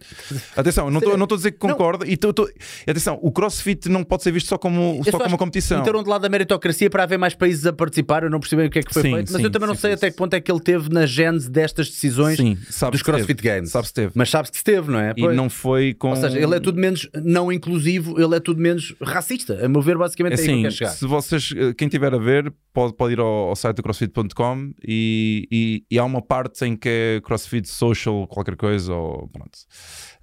Atenção, 0.58 0.86
eu 0.86 0.92
não 0.92 1.00
estou 1.00 1.16
não 1.18 1.26
a 1.26 1.36
dizer 1.36 1.52
que 1.52 1.68
Não. 1.68 1.74
concordo. 1.74 2.06
E 2.06 2.18
tô- 2.18 2.34
tô- 2.34 2.50
atenção, 2.88 3.20
o 3.22 3.32
CrossFit 3.32 3.88
não 3.90 4.04
pode 4.04 4.24
ser 4.24 4.32
visto 4.32 4.48
só 4.48 4.58
como, 4.58 5.02
Eu 5.06 5.12
só 5.12 5.18
como 5.20 5.30
uma 5.30 5.38
competição. 5.38 5.80
Meteram 5.80 6.02
de 6.04 6.10
lado 6.10 6.26
a 6.26 6.30
meritocracia 6.30 6.90
para 6.90 7.04
haver 7.04 7.20
mais 7.20 7.36
países 7.36 7.66
a 7.66 7.72
participar. 7.72 8.24
Eu 8.24 8.30
não 8.30 8.40
percebi 8.40 8.66
o 8.66 8.70
que 8.70 8.80
é 8.80 8.84
que 8.84 8.92
foi 8.92 9.04
Sim, 9.04 9.14
feito, 9.14 9.32
mas 9.32 9.40
sim, 9.40 9.44
eu 9.46 9.52
também 9.52 9.68
não 9.68 9.76
sim, 9.76 9.82
sei 9.82 9.92
sim, 9.92 9.96
até 9.96 10.10
que 10.12 10.18
ponto 10.18 10.34
é 10.34 10.42
que 10.42 10.52
ele 10.52 10.60
teve 10.62 10.90
na 10.90 11.06
gênese 11.06 11.50
destas 11.50 11.90
decisões 11.90 12.38
dos 12.38 12.58
se 12.70 12.80
teve. 12.90 13.04
CrossFit 13.04 13.42
Games. 13.44 13.70
Sabe 13.70 13.88
se 13.88 13.94
teve. 13.94 14.12
Mas 14.16 14.30
sabe-se 14.30 14.52
que 14.52 14.58
esteve, 14.58 14.92
não 14.92 15.00
é? 15.00 15.12
E 15.16 15.22
Pois. 15.22 15.36
não 15.36 15.50
foi 15.50 15.94
com. 15.94 16.10
Ou 16.10 16.16
seja, 16.16 16.40
ele 16.40 16.56
é 16.56 16.60
tudo 16.60 16.80
menos 16.80 17.08
não 17.24 17.52
inclusivo, 17.52 18.20
ele 18.20 18.36
é 18.36 18.40
tudo 18.40 18.60
menos 18.60 18.96
racista. 19.02 19.64
A 19.64 19.70
meu 19.70 19.82
ver, 19.82 19.98
basicamente 19.98 20.40
é, 20.40 20.42
aí 20.42 20.46
que 20.48 20.52
eu 20.64 20.68
Assim, 20.68 20.78
chegar. 20.78 20.90
se 20.92 21.06
vocês, 21.06 21.54
eh, 21.56 21.74
quem 21.78 21.88
tiver 21.88 22.14
a 22.14 22.18
ver, 22.18 22.52
pode, 22.74 22.96
pode 22.96 23.14
ir 23.14 23.20
ao, 23.20 23.28
ao 23.50 23.56
site 23.56 23.76
do 23.78 23.84
crossfit.com 23.84 24.72
e, 24.88 25.48
e, 25.52 25.84
e 25.92 26.00
há 26.00 26.04
uma 26.04 26.22
parte 26.22 26.66
em 26.66 26.76
que 26.76 26.90
é 26.90 27.22
crossfit 27.24 27.68
social, 27.68 28.23
qualquer 28.28 28.56
coisa, 28.56 28.94
ou 28.94 29.28
pronto, 29.28 29.58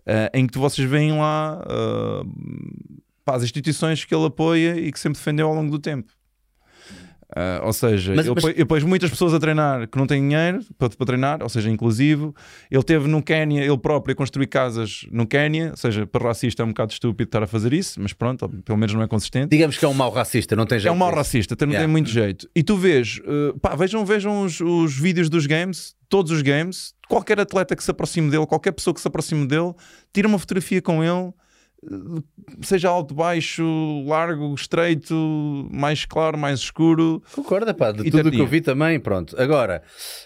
eh, 0.06 0.30
em 0.34 0.46
que 0.46 0.58
vocês 0.58 0.88
veem 0.88 1.12
lá 1.18 1.62
eh, 1.68 2.22
pá, 3.24 3.36
as 3.36 3.42
instituições 3.42 4.04
que 4.04 4.14
ele 4.14 4.26
apoia 4.26 4.78
e 4.78 4.90
que 4.90 4.98
sempre 4.98 5.18
defendeu 5.18 5.48
ao 5.48 5.54
longo 5.54 5.70
do 5.70 5.78
tempo. 5.78 6.12
Eh, 7.36 7.60
ou 7.62 7.72
seja, 7.72 8.12
Mas- 8.14 8.26
ele, 8.26 8.34
mas- 8.34 8.44
põe- 8.44 8.52
ele 8.52 8.64
pôs 8.64 8.82
muitas 8.82 9.08
pessoas 9.10 9.32
a 9.32 9.38
treinar 9.38 9.86
que 9.88 9.96
não 9.98 10.06
têm 10.06 10.20
dinheiro 10.20 10.60
para, 10.78 10.88
para 10.90 11.06
treinar, 11.06 11.42
ou 11.42 11.48
seja, 11.48 11.70
inclusivo. 11.70 12.34
Ele 12.70 12.82
teve 12.82 13.06
no 13.08 13.22
Quénia, 13.22 13.62
ele 13.64 13.78
próprio, 13.78 14.12
a 14.12 14.16
construir 14.16 14.46
casas 14.48 15.06
no 15.12 15.26
Quénia, 15.26 15.70
ou 15.70 15.76
seja, 15.76 16.06
para 16.06 16.24
racista 16.26 16.62
é 16.62 16.64
um 16.64 16.68
bocado 16.70 16.92
estúpido 16.92 17.28
estar 17.28 17.42
a 17.42 17.46
fazer 17.46 17.72
isso, 17.72 18.00
mas 18.00 18.12
pronto, 18.12 18.48
pelo 18.64 18.76
menos 18.78 18.92
não 18.94 19.02
é 19.02 19.06
consistente. 19.08 19.48
Digamos 19.50 19.78
que 19.78 19.84
é 19.84 19.88
um 19.88 19.94
mau 19.94 20.10
racista, 20.10 20.56
não 20.56 20.66
tem 20.66 20.78
jeito. 20.78 20.88
É 20.88 20.92
um 20.92 20.96
mau 20.98 21.14
racista, 21.14 21.54
não 21.60 21.68
Yeah. 21.72 21.86
tem 21.86 21.90
muito 21.92 22.10
jeito. 22.10 22.48
E 22.54 22.62
tu 22.62 22.76
vês, 22.76 23.18
uh, 23.20 23.58
pá, 23.60 23.76
vejam, 23.76 24.04
vejam 24.04 24.42
os, 24.44 24.60
os 24.60 24.96
vídeos 24.98 25.28
dos 25.30 25.46
games, 25.46 25.94
todos 26.08 26.32
os 26.32 26.42
games, 26.42 26.94
qualquer 27.08 27.38
atleta 27.38 27.76
que 27.76 27.84
se 27.84 27.90
aproxime 27.90 28.28
dele, 28.30 28.46
qualquer 28.46 28.72
pessoa 28.72 28.92
que 28.92 29.00
se 29.00 29.06
aproxime 29.06 29.46
dele, 29.46 29.72
tira 30.12 30.26
uma 30.26 30.38
fotografia 30.38 30.82
com 30.82 31.02
ele, 31.04 31.12
uh, 31.28 31.34
seja 32.62 32.88
alto, 32.88 33.14
baixo, 33.14 33.64
largo, 34.06 34.54
estreito, 34.54 35.14
mais 35.72 36.04
claro, 36.04 36.36
mais 36.38 36.60
escuro. 36.60 37.22
Concorda, 37.34 37.72
pá, 37.74 37.92
de 37.92 38.10
tudo 38.10 38.28
o 38.28 38.32
que 38.32 38.40
eu 38.40 38.46
vi 38.46 38.60
também, 38.60 38.98
pronto. 39.00 39.34
Agora, 39.40 39.82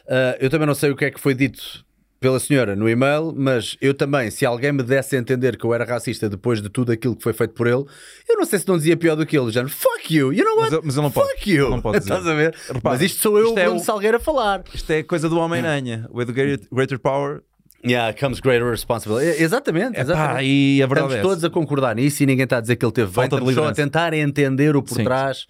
ah, 0.09 0.37
eu 0.41 0.51
também 0.51 0.67
não 0.67 0.75
sei 0.75 0.91
o 0.91 0.97
que 0.97 1.05
é 1.05 1.11
que 1.11 1.21
foi 1.21 1.35
dito 1.35 1.85
pela 2.21 2.41
senhora 2.41 2.75
no 2.75 2.89
e-mail, 2.89 3.35
mas 3.37 3.77
eu 3.83 3.93
também, 3.93 4.31
se 4.31 4.47
alguém 4.47 4.73
me 4.73 4.83
desse 4.83 5.15
a 5.15 5.19
entender 5.19 5.59
que 5.59 5.65
eu 5.67 5.75
era 5.75 5.85
racista 5.85 6.27
depois 6.27 6.63
de 6.63 6.71
tudo 6.71 6.91
aquilo 6.91 7.15
que 7.15 7.23
foi 7.23 7.35
feito 7.35 7.53
por 7.53 7.67
ele, 7.67 7.85
eu 8.27 8.37
não 8.39 8.47
sei 8.47 8.59
se 8.59 8.67
não 8.67 8.79
dizia 8.79 8.97
pior 8.97 9.15
do 9.15 9.27
que 9.27 9.37
ele, 9.39 9.51
já 9.53 9.67
fuck 9.69 10.15
you, 10.15 10.33
you 10.33 10.43
know 10.43 10.57
Mas, 10.57 10.73
what? 10.73 10.87
mas 10.87 10.97
ele 10.97 11.03
não 11.05 11.11
pode. 11.11 11.31
Fuck 11.33 11.51
you! 11.51 11.69
Não 11.71 11.83
pode 11.83 11.99
dizer. 12.01 12.13
Estás 12.15 12.27
a 12.27 12.35
ver? 12.35 12.55
Repara, 12.69 12.95
mas 12.95 13.03
isto 13.03 13.21
sou 13.21 13.39
eu, 13.39 13.49
isto 13.49 13.59
é 13.59 13.69
o- 13.69 13.79
Salgueiro, 13.79 14.17
a 14.17 14.21
falar. 14.21 14.65
Isto 14.73 14.91
é 14.91 15.03
coisa 15.03 15.29
do 15.29 15.39
Homem-Aranha. 15.39 16.09
With 16.15 16.27
greater, 16.33 16.67
greater 16.73 16.99
power. 16.99 17.43
Yeah, 17.87 18.19
comes 18.19 18.41
greater 18.41 18.69
responsibility. 18.71 19.27
É, 19.27 19.43
Exatamente, 19.43 19.93
Epá, 19.93 20.01
exatamente. 20.01 20.47
e 20.47 20.83
a 20.83 20.87
verdade 20.87 21.09
Estamos 21.09 21.15
é 21.15 21.23
todos 21.23 21.45
a 21.45 21.51
concordar 21.51 21.95
nisso 21.95 22.23
e 22.23 22.27
ninguém 22.27 22.45
está 22.45 22.59
a 22.59 22.61
dizer 22.61 22.77
que 22.77 22.85
ele 22.85 22.93
teve 22.93 23.11
de 23.11 23.21
estamos 23.21 23.55
só 23.55 23.69
a 23.69 23.73
tentar 23.73 24.15
entender 24.15 24.75
o 24.75 24.83
por 24.83 24.97
Sim, 24.97 25.05
trás, 25.05 25.47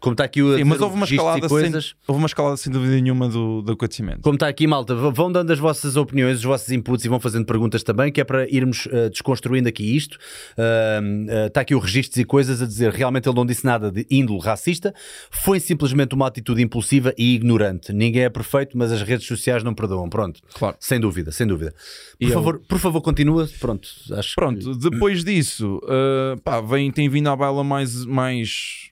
como 0.00 0.14
está 0.14 0.24
aqui 0.24 0.42
o 0.42 0.56
Sim, 0.56 0.64
mas 0.64 0.80
houve 0.80 0.96
uma 0.96 1.04
escalada, 1.04 1.48
coisas. 1.48 1.84
sem, 1.86 1.94
houve 2.08 2.18
uma 2.22 2.26
escalada 2.26 2.56
sem 2.56 2.72
dúvida 2.72 2.94
nenhuma 3.00 3.28
do, 3.28 3.60
do 3.62 3.72
acontecimento. 3.72 4.20
Como 4.22 4.34
está 4.34 4.48
aqui, 4.48 4.66
malta, 4.66 4.94
vão 4.94 5.30
dando 5.30 5.50
as 5.52 5.58
vossas 5.58 5.96
opiniões, 5.96 6.38
os 6.38 6.44
vossos 6.44 6.70
inputs 6.70 7.04
e 7.04 7.08
vão 7.08 7.20
fazendo 7.20 7.44
perguntas 7.44 7.82
também, 7.82 8.10
que 8.10 8.20
é 8.20 8.24
para 8.24 8.48
irmos 8.50 8.86
uh, 8.86 9.10
desconstruindo 9.10 9.68
aqui 9.68 9.94
isto. 9.96 10.14
Uh, 10.56 11.26
uh, 11.44 11.46
está 11.46 11.60
aqui 11.60 11.74
o 11.74 11.78
registros 11.78 12.16
e 12.18 12.24
coisas 12.24 12.62
a 12.62 12.66
dizer 12.66 12.90
realmente 12.92 13.28
ele 13.28 13.36
não 13.36 13.44
disse 13.46 13.64
nada 13.64 13.90
de 13.92 14.06
índole 14.10 14.40
racista, 14.40 14.94
foi 15.30 15.60
simplesmente 15.60 16.14
uma 16.14 16.26
atitude 16.26 16.62
impulsiva 16.62 17.14
e 17.18 17.34
ignorante. 17.34 17.92
Ninguém 17.92 18.22
é 18.22 18.30
perfeito, 18.30 18.76
mas 18.78 18.90
as 18.92 19.02
redes 19.02 19.26
sociais 19.26 19.62
não 19.62 19.74
perdoam. 19.74 20.08
Pronto, 20.08 20.40
Claro. 20.54 20.76
sem 20.80 20.98
dúvida, 20.98 21.30
sem 21.32 21.46
dúvida. 21.46 21.72
Por 22.18 22.24
E 22.24 22.28
eu- 22.28 22.32
favor, 22.34 22.58
por 22.66 22.78
favor, 22.78 23.00
continua. 23.02 23.48
Pronto, 23.60 23.88
acho 24.12 24.28
que- 24.30 24.34
Pronto, 24.34 24.74
depois 24.76 25.22
disso, 25.22 25.78
uh, 25.84 26.40
pá, 26.42 26.60
vem, 26.60 26.90
tem 26.90 27.08
vindo 27.08 27.28
à 27.28 27.36
baila 27.36 27.62
mais, 27.62 28.04
mais, 28.06 28.90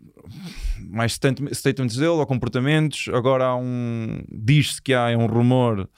mais 0.88 1.12
statement- 1.14 1.52
statements 1.54 1.96
dele 1.96 2.08
ou 2.08 2.26
comportamentos. 2.26 3.08
Agora 3.12 3.44
há 3.46 3.56
um. 3.56 4.22
Diz-se 4.30 4.80
que 4.82 4.92
há 4.94 5.06
um 5.16 5.26
rumor 5.26 5.88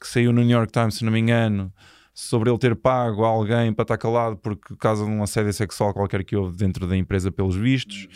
que 0.00 0.06
saiu 0.08 0.32
no 0.32 0.42
New 0.42 0.56
York 0.56 0.72
Times, 0.72 0.94
se 0.96 1.04
não 1.04 1.12
me 1.12 1.18
engano, 1.20 1.72
sobre 2.14 2.50
ele 2.50 2.58
ter 2.58 2.74
pago 2.76 3.24
a 3.24 3.28
alguém 3.28 3.72
para 3.72 3.82
estar 3.82 3.98
calado 3.98 4.36
porque 4.36 4.74
causa 4.76 5.04
de 5.04 5.10
um 5.10 5.22
assédio 5.22 5.52
sexual 5.52 5.92
qualquer 5.92 6.24
que 6.24 6.34
houve 6.36 6.56
dentro 6.56 6.86
da 6.86 6.96
empresa, 6.96 7.30
pelos 7.30 7.54
vistos. 7.56 8.08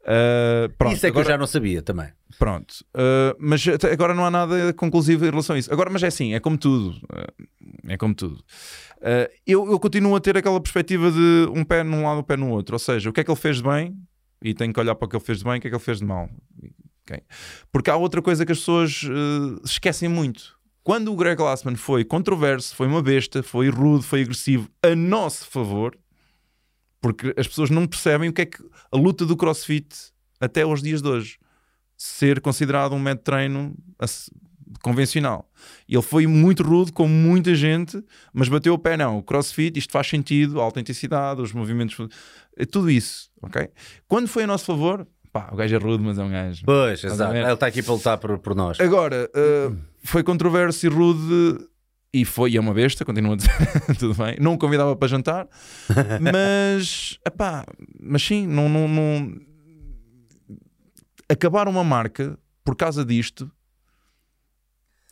Uh, 0.00 0.72
pronto, 0.78 0.96
Isso 0.96 1.06
é 1.06 1.10
que 1.10 1.12
agora- 1.18 1.26
eu 1.26 1.32
já 1.32 1.38
não 1.38 1.46
sabia 1.46 1.82
também. 1.82 2.08
Pronto, 2.38 2.74
Uh, 2.94 3.36
mas 3.38 3.62
agora 3.92 4.14
não 4.14 4.24
há 4.24 4.30
nada 4.30 4.72
conclusivo 4.72 5.26
em 5.26 5.30
relação 5.30 5.54
a 5.54 5.58
isso. 5.58 5.70
Agora, 5.72 5.90
mas 5.90 6.02
é 6.02 6.06
assim, 6.06 6.32
é 6.32 6.40
como 6.40 6.56
tudo, 6.56 6.96
Uh, 7.12 7.46
é 7.86 7.96
como 7.98 8.14
tudo. 8.14 8.42
Eu, 9.46 9.70
eu 9.70 9.78
continuo 9.78 10.14
a 10.16 10.20
ter 10.20 10.36
aquela 10.36 10.60
perspectiva 10.60 11.10
de 11.10 11.48
um 11.54 11.64
pé 11.64 11.82
num 11.82 12.02
lado, 12.04 12.20
um 12.20 12.22
pé 12.22 12.36
no 12.36 12.50
outro. 12.50 12.74
Ou 12.74 12.78
seja, 12.78 13.08
o 13.08 13.12
que 13.12 13.20
é 13.20 13.24
que 13.24 13.30
ele 13.30 13.38
fez 13.38 13.56
de 13.58 13.62
bem 13.62 13.94
e 14.42 14.54
tenho 14.54 14.72
que 14.72 14.80
olhar 14.80 14.94
para 14.94 15.06
o 15.06 15.08
que 15.08 15.16
ele 15.16 15.24
fez 15.24 15.38
de 15.38 15.44
bem, 15.44 15.58
o 15.58 15.60
que 15.60 15.66
é 15.66 15.70
que 15.70 15.76
ele 15.76 15.82
fez 15.82 15.98
de 15.98 16.04
mal. 16.04 16.28
Ok? 17.02 17.22
Porque 17.72 17.90
há 17.90 17.96
outra 17.96 18.22
coisa 18.22 18.44
que 18.46 18.52
as 18.52 18.58
pessoas 18.58 19.02
uh, 19.02 19.60
esquecem 19.64 20.08
muito. 20.08 20.58
Quando 20.82 21.12
o 21.12 21.16
Greg 21.16 21.36
Glassman 21.36 21.76
foi 21.76 22.04
controverso, 22.04 22.74
foi 22.74 22.86
uma 22.86 23.02
besta, 23.02 23.42
foi 23.42 23.68
rude, 23.68 24.04
foi 24.04 24.22
agressivo 24.22 24.70
a 24.82 24.94
nosso 24.94 25.46
favor, 25.46 25.96
porque 27.00 27.34
as 27.36 27.46
pessoas 27.46 27.70
não 27.70 27.86
percebem 27.86 28.30
o 28.30 28.32
que 28.32 28.42
é 28.42 28.46
que 28.46 28.58
a 28.90 28.96
luta 28.96 29.26
do 29.26 29.36
CrossFit 29.36 29.94
até 30.40 30.62
aos 30.62 30.82
dias 30.82 31.02
de 31.02 31.08
hoje 31.08 31.38
ser 31.96 32.40
considerado 32.40 32.94
um 32.94 32.98
método 32.98 33.18
de 33.18 33.24
treino 33.24 33.76
convencional. 34.82 35.48
Ele 35.88 36.02
foi 36.02 36.26
muito 36.26 36.62
rude 36.62 36.92
com 36.92 37.08
muita 37.08 37.54
gente, 37.54 38.02
mas 38.32 38.48
bateu 38.48 38.74
o 38.74 38.78
pé, 38.78 38.96
não. 38.96 39.18
O 39.18 39.22
crossfit, 39.22 39.78
isto 39.78 39.92
faz 39.92 40.08
sentido, 40.08 40.60
a 40.60 40.64
autenticidade, 40.64 41.40
os 41.40 41.52
movimentos, 41.52 41.96
é 42.56 42.64
tudo 42.64 42.90
isso, 42.90 43.30
ok? 43.42 43.68
Quando 44.06 44.28
foi 44.28 44.44
a 44.44 44.46
nosso 44.46 44.64
favor, 44.64 45.06
pá, 45.32 45.48
o 45.52 45.56
gajo 45.56 45.74
é 45.74 45.78
rude, 45.78 46.02
mas 46.02 46.18
é 46.18 46.22
um 46.22 46.30
gajo. 46.30 46.62
Pois, 46.64 47.02
exato. 47.02 47.34
Ele 47.34 47.52
está 47.52 47.66
aqui 47.66 47.82
para 47.82 47.94
lutar 47.94 48.18
por, 48.18 48.38
por 48.38 48.54
nós. 48.54 48.80
Agora, 48.80 49.28
uh, 49.34 49.76
foi 50.02 50.22
controverso 50.22 50.86
e 50.86 50.88
rude 50.88 51.70
e 52.12 52.24
foi 52.24 52.52
e 52.52 52.56
é 52.56 52.60
uma 52.60 52.74
besta, 52.74 53.04
continua 53.04 53.34
a 53.34 53.36
dizer, 53.36 53.52
tudo 53.98 54.14
bem. 54.14 54.36
Não 54.40 54.54
o 54.54 54.58
convidava 54.58 54.96
para 54.96 55.08
jantar, 55.08 55.48
mas, 56.20 57.18
epá, 57.26 57.64
mas 58.00 58.22
sim, 58.22 58.46
não, 58.46 58.68
não, 58.68 58.88
não... 58.88 59.36
acabar 61.28 61.68
uma 61.68 61.84
marca 61.84 62.38
por 62.64 62.76
causa 62.76 63.04
disto 63.04 63.50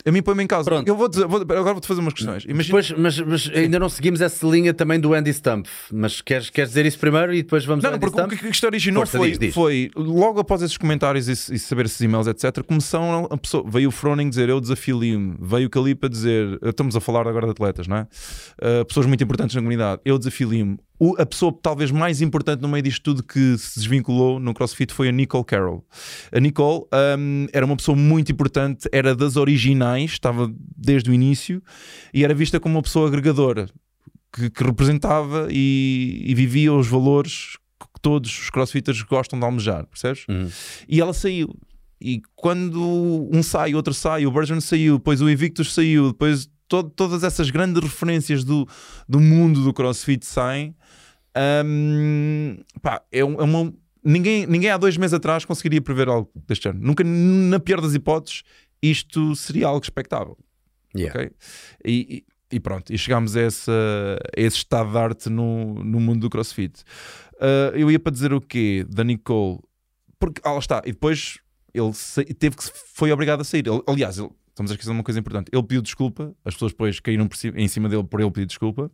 A 0.06 0.12
mim 0.12 0.22
põe-me 0.22 0.44
em 0.44 0.46
causa. 0.46 0.70
Pronto. 0.70 0.86
Eu 0.86 0.96
vou, 0.96 1.08
dizer- 1.08 1.26
vou- 1.26 1.40
agora 1.40 1.72
vou-te 1.72 1.86
fazer 1.88 2.00
umas 2.00 2.14
questões. 2.14 2.44
Imagina, 2.44 2.80
Depois, 2.80 2.90
mas, 2.98 3.18
mas 3.20 3.50
ainda 3.54 3.78
não 3.80 3.88
seguimos 3.88 4.20
essa 4.20 4.46
linha 4.46 4.72
também 4.72 4.98
do 5.00 5.12
Andy 5.12 5.32
Stump. 5.34 5.66
Mas 5.92 6.20
queres, 6.20 6.50
queres 6.50 6.70
dizer 6.70 6.86
isso 6.86 6.98
primeiro 6.98 7.34
e 7.34 7.42
depois 7.42 7.64
vamos 7.64 7.82
Não, 7.82 7.90
não, 7.90 7.98
porque 7.98 8.20
o 8.20 8.28
que, 8.28 8.36
que 8.36 8.46
isto 8.48 8.64
originou 8.64 9.00
Força, 9.02 9.18
foi, 9.18 9.30
diz, 9.30 9.38
diz. 9.38 9.54
foi 9.54 9.90
logo 9.96 10.38
após 10.40 10.62
esses 10.62 10.76
comentários 10.76 11.26
e, 11.28 11.32
e 11.54 11.58
saber 11.58 11.86
esses 11.86 12.00
e-mails, 12.00 12.26
etc. 12.28 12.62
Começaram 12.64 13.26
a 13.30 13.36
pessoa, 13.36 13.64
veio 13.68 13.88
o 13.88 13.92
Froning 13.92 14.28
dizer 14.30 14.48
eu 14.48 14.60
desafio 14.60 14.98
Lime, 15.00 15.36
veio 15.40 15.66
o 15.66 15.70
Calipa 15.70 16.08
dizer 16.08 16.58
estamos 16.62 16.94
a 16.94 17.00
falar 17.00 17.26
agora 17.26 17.46
de 17.46 17.50
atletas, 17.52 17.88
não 17.88 17.96
é? 17.96 18.02
Uh, 18.62 18.84
pessoas 18.84 19.04
muito 19.06 19.22
importantes 19.24 19.54
na 19.56 19.60
comunidade, 19.60 20.00
eu 20.04 20.16
desafio 20.16 20.48
Lime. 20.48 20.78
O- 21.00 21.14
a 21.20 21.24
pessoa 21.24 21.56
talvez 21.62 21.90
mais 21.90 22.20
importante 22.20 22.60
no 22.60 22.68
meio 22.68 22.82
disto 22.82 23.02
tudo 23.02 23.22
que 23.22 23.56
se 23.58 23.78
desvinculou 23.78 24.40
no 24.40 24.52
CrossFit 24.52 24.92
foi 24.92 25.08
a 25.08 25.12
Nicole 25.12 25.44
Carroll. 25.44 25.84
A 26.32 26.40
Nicole 26.40 26.84
um, 27.18 27.46
era 27.52 27.64
uma 27.64 27.76
pessoa 27.76 27.96
muito 27.96 28.32
importante, 28.32 28.88
era 28.92 29.14
das 29.14 29.36
originais, 29.36 30.10
estava 30.12 30.52
desde 30.76 31.10
o 31.10 31.14
início 31.14 31.62
e 32.12 32.24
era 32.24 32.34
vista 32.34 32.58
como 32.58 32.74
uma 32.76 32.82
pessoa 32.82 33.06
agregadora 33.08 33.68
que, 34.34 34.50
que 34.50 34.64
representava 34.64 35.48
e, 35.50 36.22
e 36.26 36.34
vivia 36.34 36.72
os 36.72 36.86
valores 36.88 37.56
que 37.80 38.00
todos 38.02 38.30
os 38.36 38.50
crossfitters 38.50 39.00
gostam 39.02 39.38
de 39.38 39.44
almejar, 39.44 39.86
percebes? 39.86 40.24
Uhum. 40.28 40.48
E 40.88 41.00
ela 41.00 41.12
saiu. 41.12 41.54
E 42.00 42.20
quando 42.36 43.28
um 43.32 43.42
sai, 43.42 43.74
outro 43.74 43.92
sai, 43.94 44.26
o 44.26 44.30
Burgeon 44.30 44.60
saiu, 44.60 44.98
depois 44.98 45.20
o 45.20 45.28
Invictus 45.30 45.72
saiu, 45.74 46.08
depois 46.12 46.48
to- 46.68 46.84
todas 46.90 47.24
essas 47.24 47.50
grandes 47.50 47.82
referências 47.82 48.44
do, 48.44 48.68
do 49.08 49.18
mundo 49.18 49.64
do 49.64 49.72
crossfit 49.72 50.24
saem. 50.26 50.74
Hum, 51.64 52.58
pá, 52.82 53.02
é, 53.12 53.24
um- 53.24 53.40
é 53.40 53.42
uma. 53.44 53.72
Ninguém, 54.04 54.46
ninguém 54.46 54.70
há 54.70 54.76
dois 54.76 54.96
meses 54.96 55.14
atrás 55.14 55.44
conseguiria 55.44 55.80
prever 55.82 56.08
algo 56.08 56.30
deste 56.46 56.68
ano. 56.68 56.80
Nunca, 56.80 57.02
na 57.04 57.58
pior 57.60 57.80
das 57.80 57.94
hipóteses, 57.94 58.42
isto 58.82 59.34
seria 59.36 59.66
algo 59.66 59.82
expectável. 59.84 60.36
Yeah. 60.96 61.18
ok? 61.20 61.30
E, 61.84 62.16
e- 62.18 62.24
e 62.56 62.58
pronto, 62.60 62.90
e 62.90 62.96
chegámos 62.96 63.36
a, 63.36 63.40
essa, 63.42 63.72
a 64.34 64.40
esse 64.40 64.56
estado 64.56 64.90
de 64.90 64.96
arte 64.96 65.28
no, 65.28 65.74
no 65.84 66.00
mundo 66.00 66.20
do 66.20 66.30
crossfit. 66.30 66.82
Ah, 67.40 67.72
eu 67.74 67.90
ia 67.90 67.98
para 67.98 68.10
dizer 68.12 68.32
o 68.32 68.40
quê? 68.40 68.86
Da 68.88 69.04
Nicole, 69.04 69.58
porque 70.18 70.40
ah, 70.42 70.52
lá 70.52 70.58
está, 70.58 70.80
e 70.86 70.92
depois 70.92 71.38
ele 71.74 71.92
teve 72.38 72.56
que 72.56 72.64
foi 72.94 73.12
obrigado 73.12 73.42
a 73.42 73.44
sair. 73.44 73.66
Ele- 73.66 73.82
aliás, 73.86 74.16
ele- 74.18 74.30
estamos 74.48 74.70
a 74.70 74.74
esquecer 74.74 74.90
de 74.90 74.96
uma 74.96 75.04
coisa 75.04 75.20
importante. 75.20 75.50
Ele 75.52 75.62
pediu 75.62 75.82
desculpa, 75.82 76.34
as 76.42 76.54
pessoas 76.54 76.72
depois 76.72 76.98
caíram 77.00 77.28
por 77.28 77.36
cima- 77.36 77.60
em 77.60 77.68
cima 77.68 77.86
dele 77.88 78.04
por 78.04 78.18
ele 78.18 78.30
pedir 78.30 78.46
desculpa. 78.46 78.90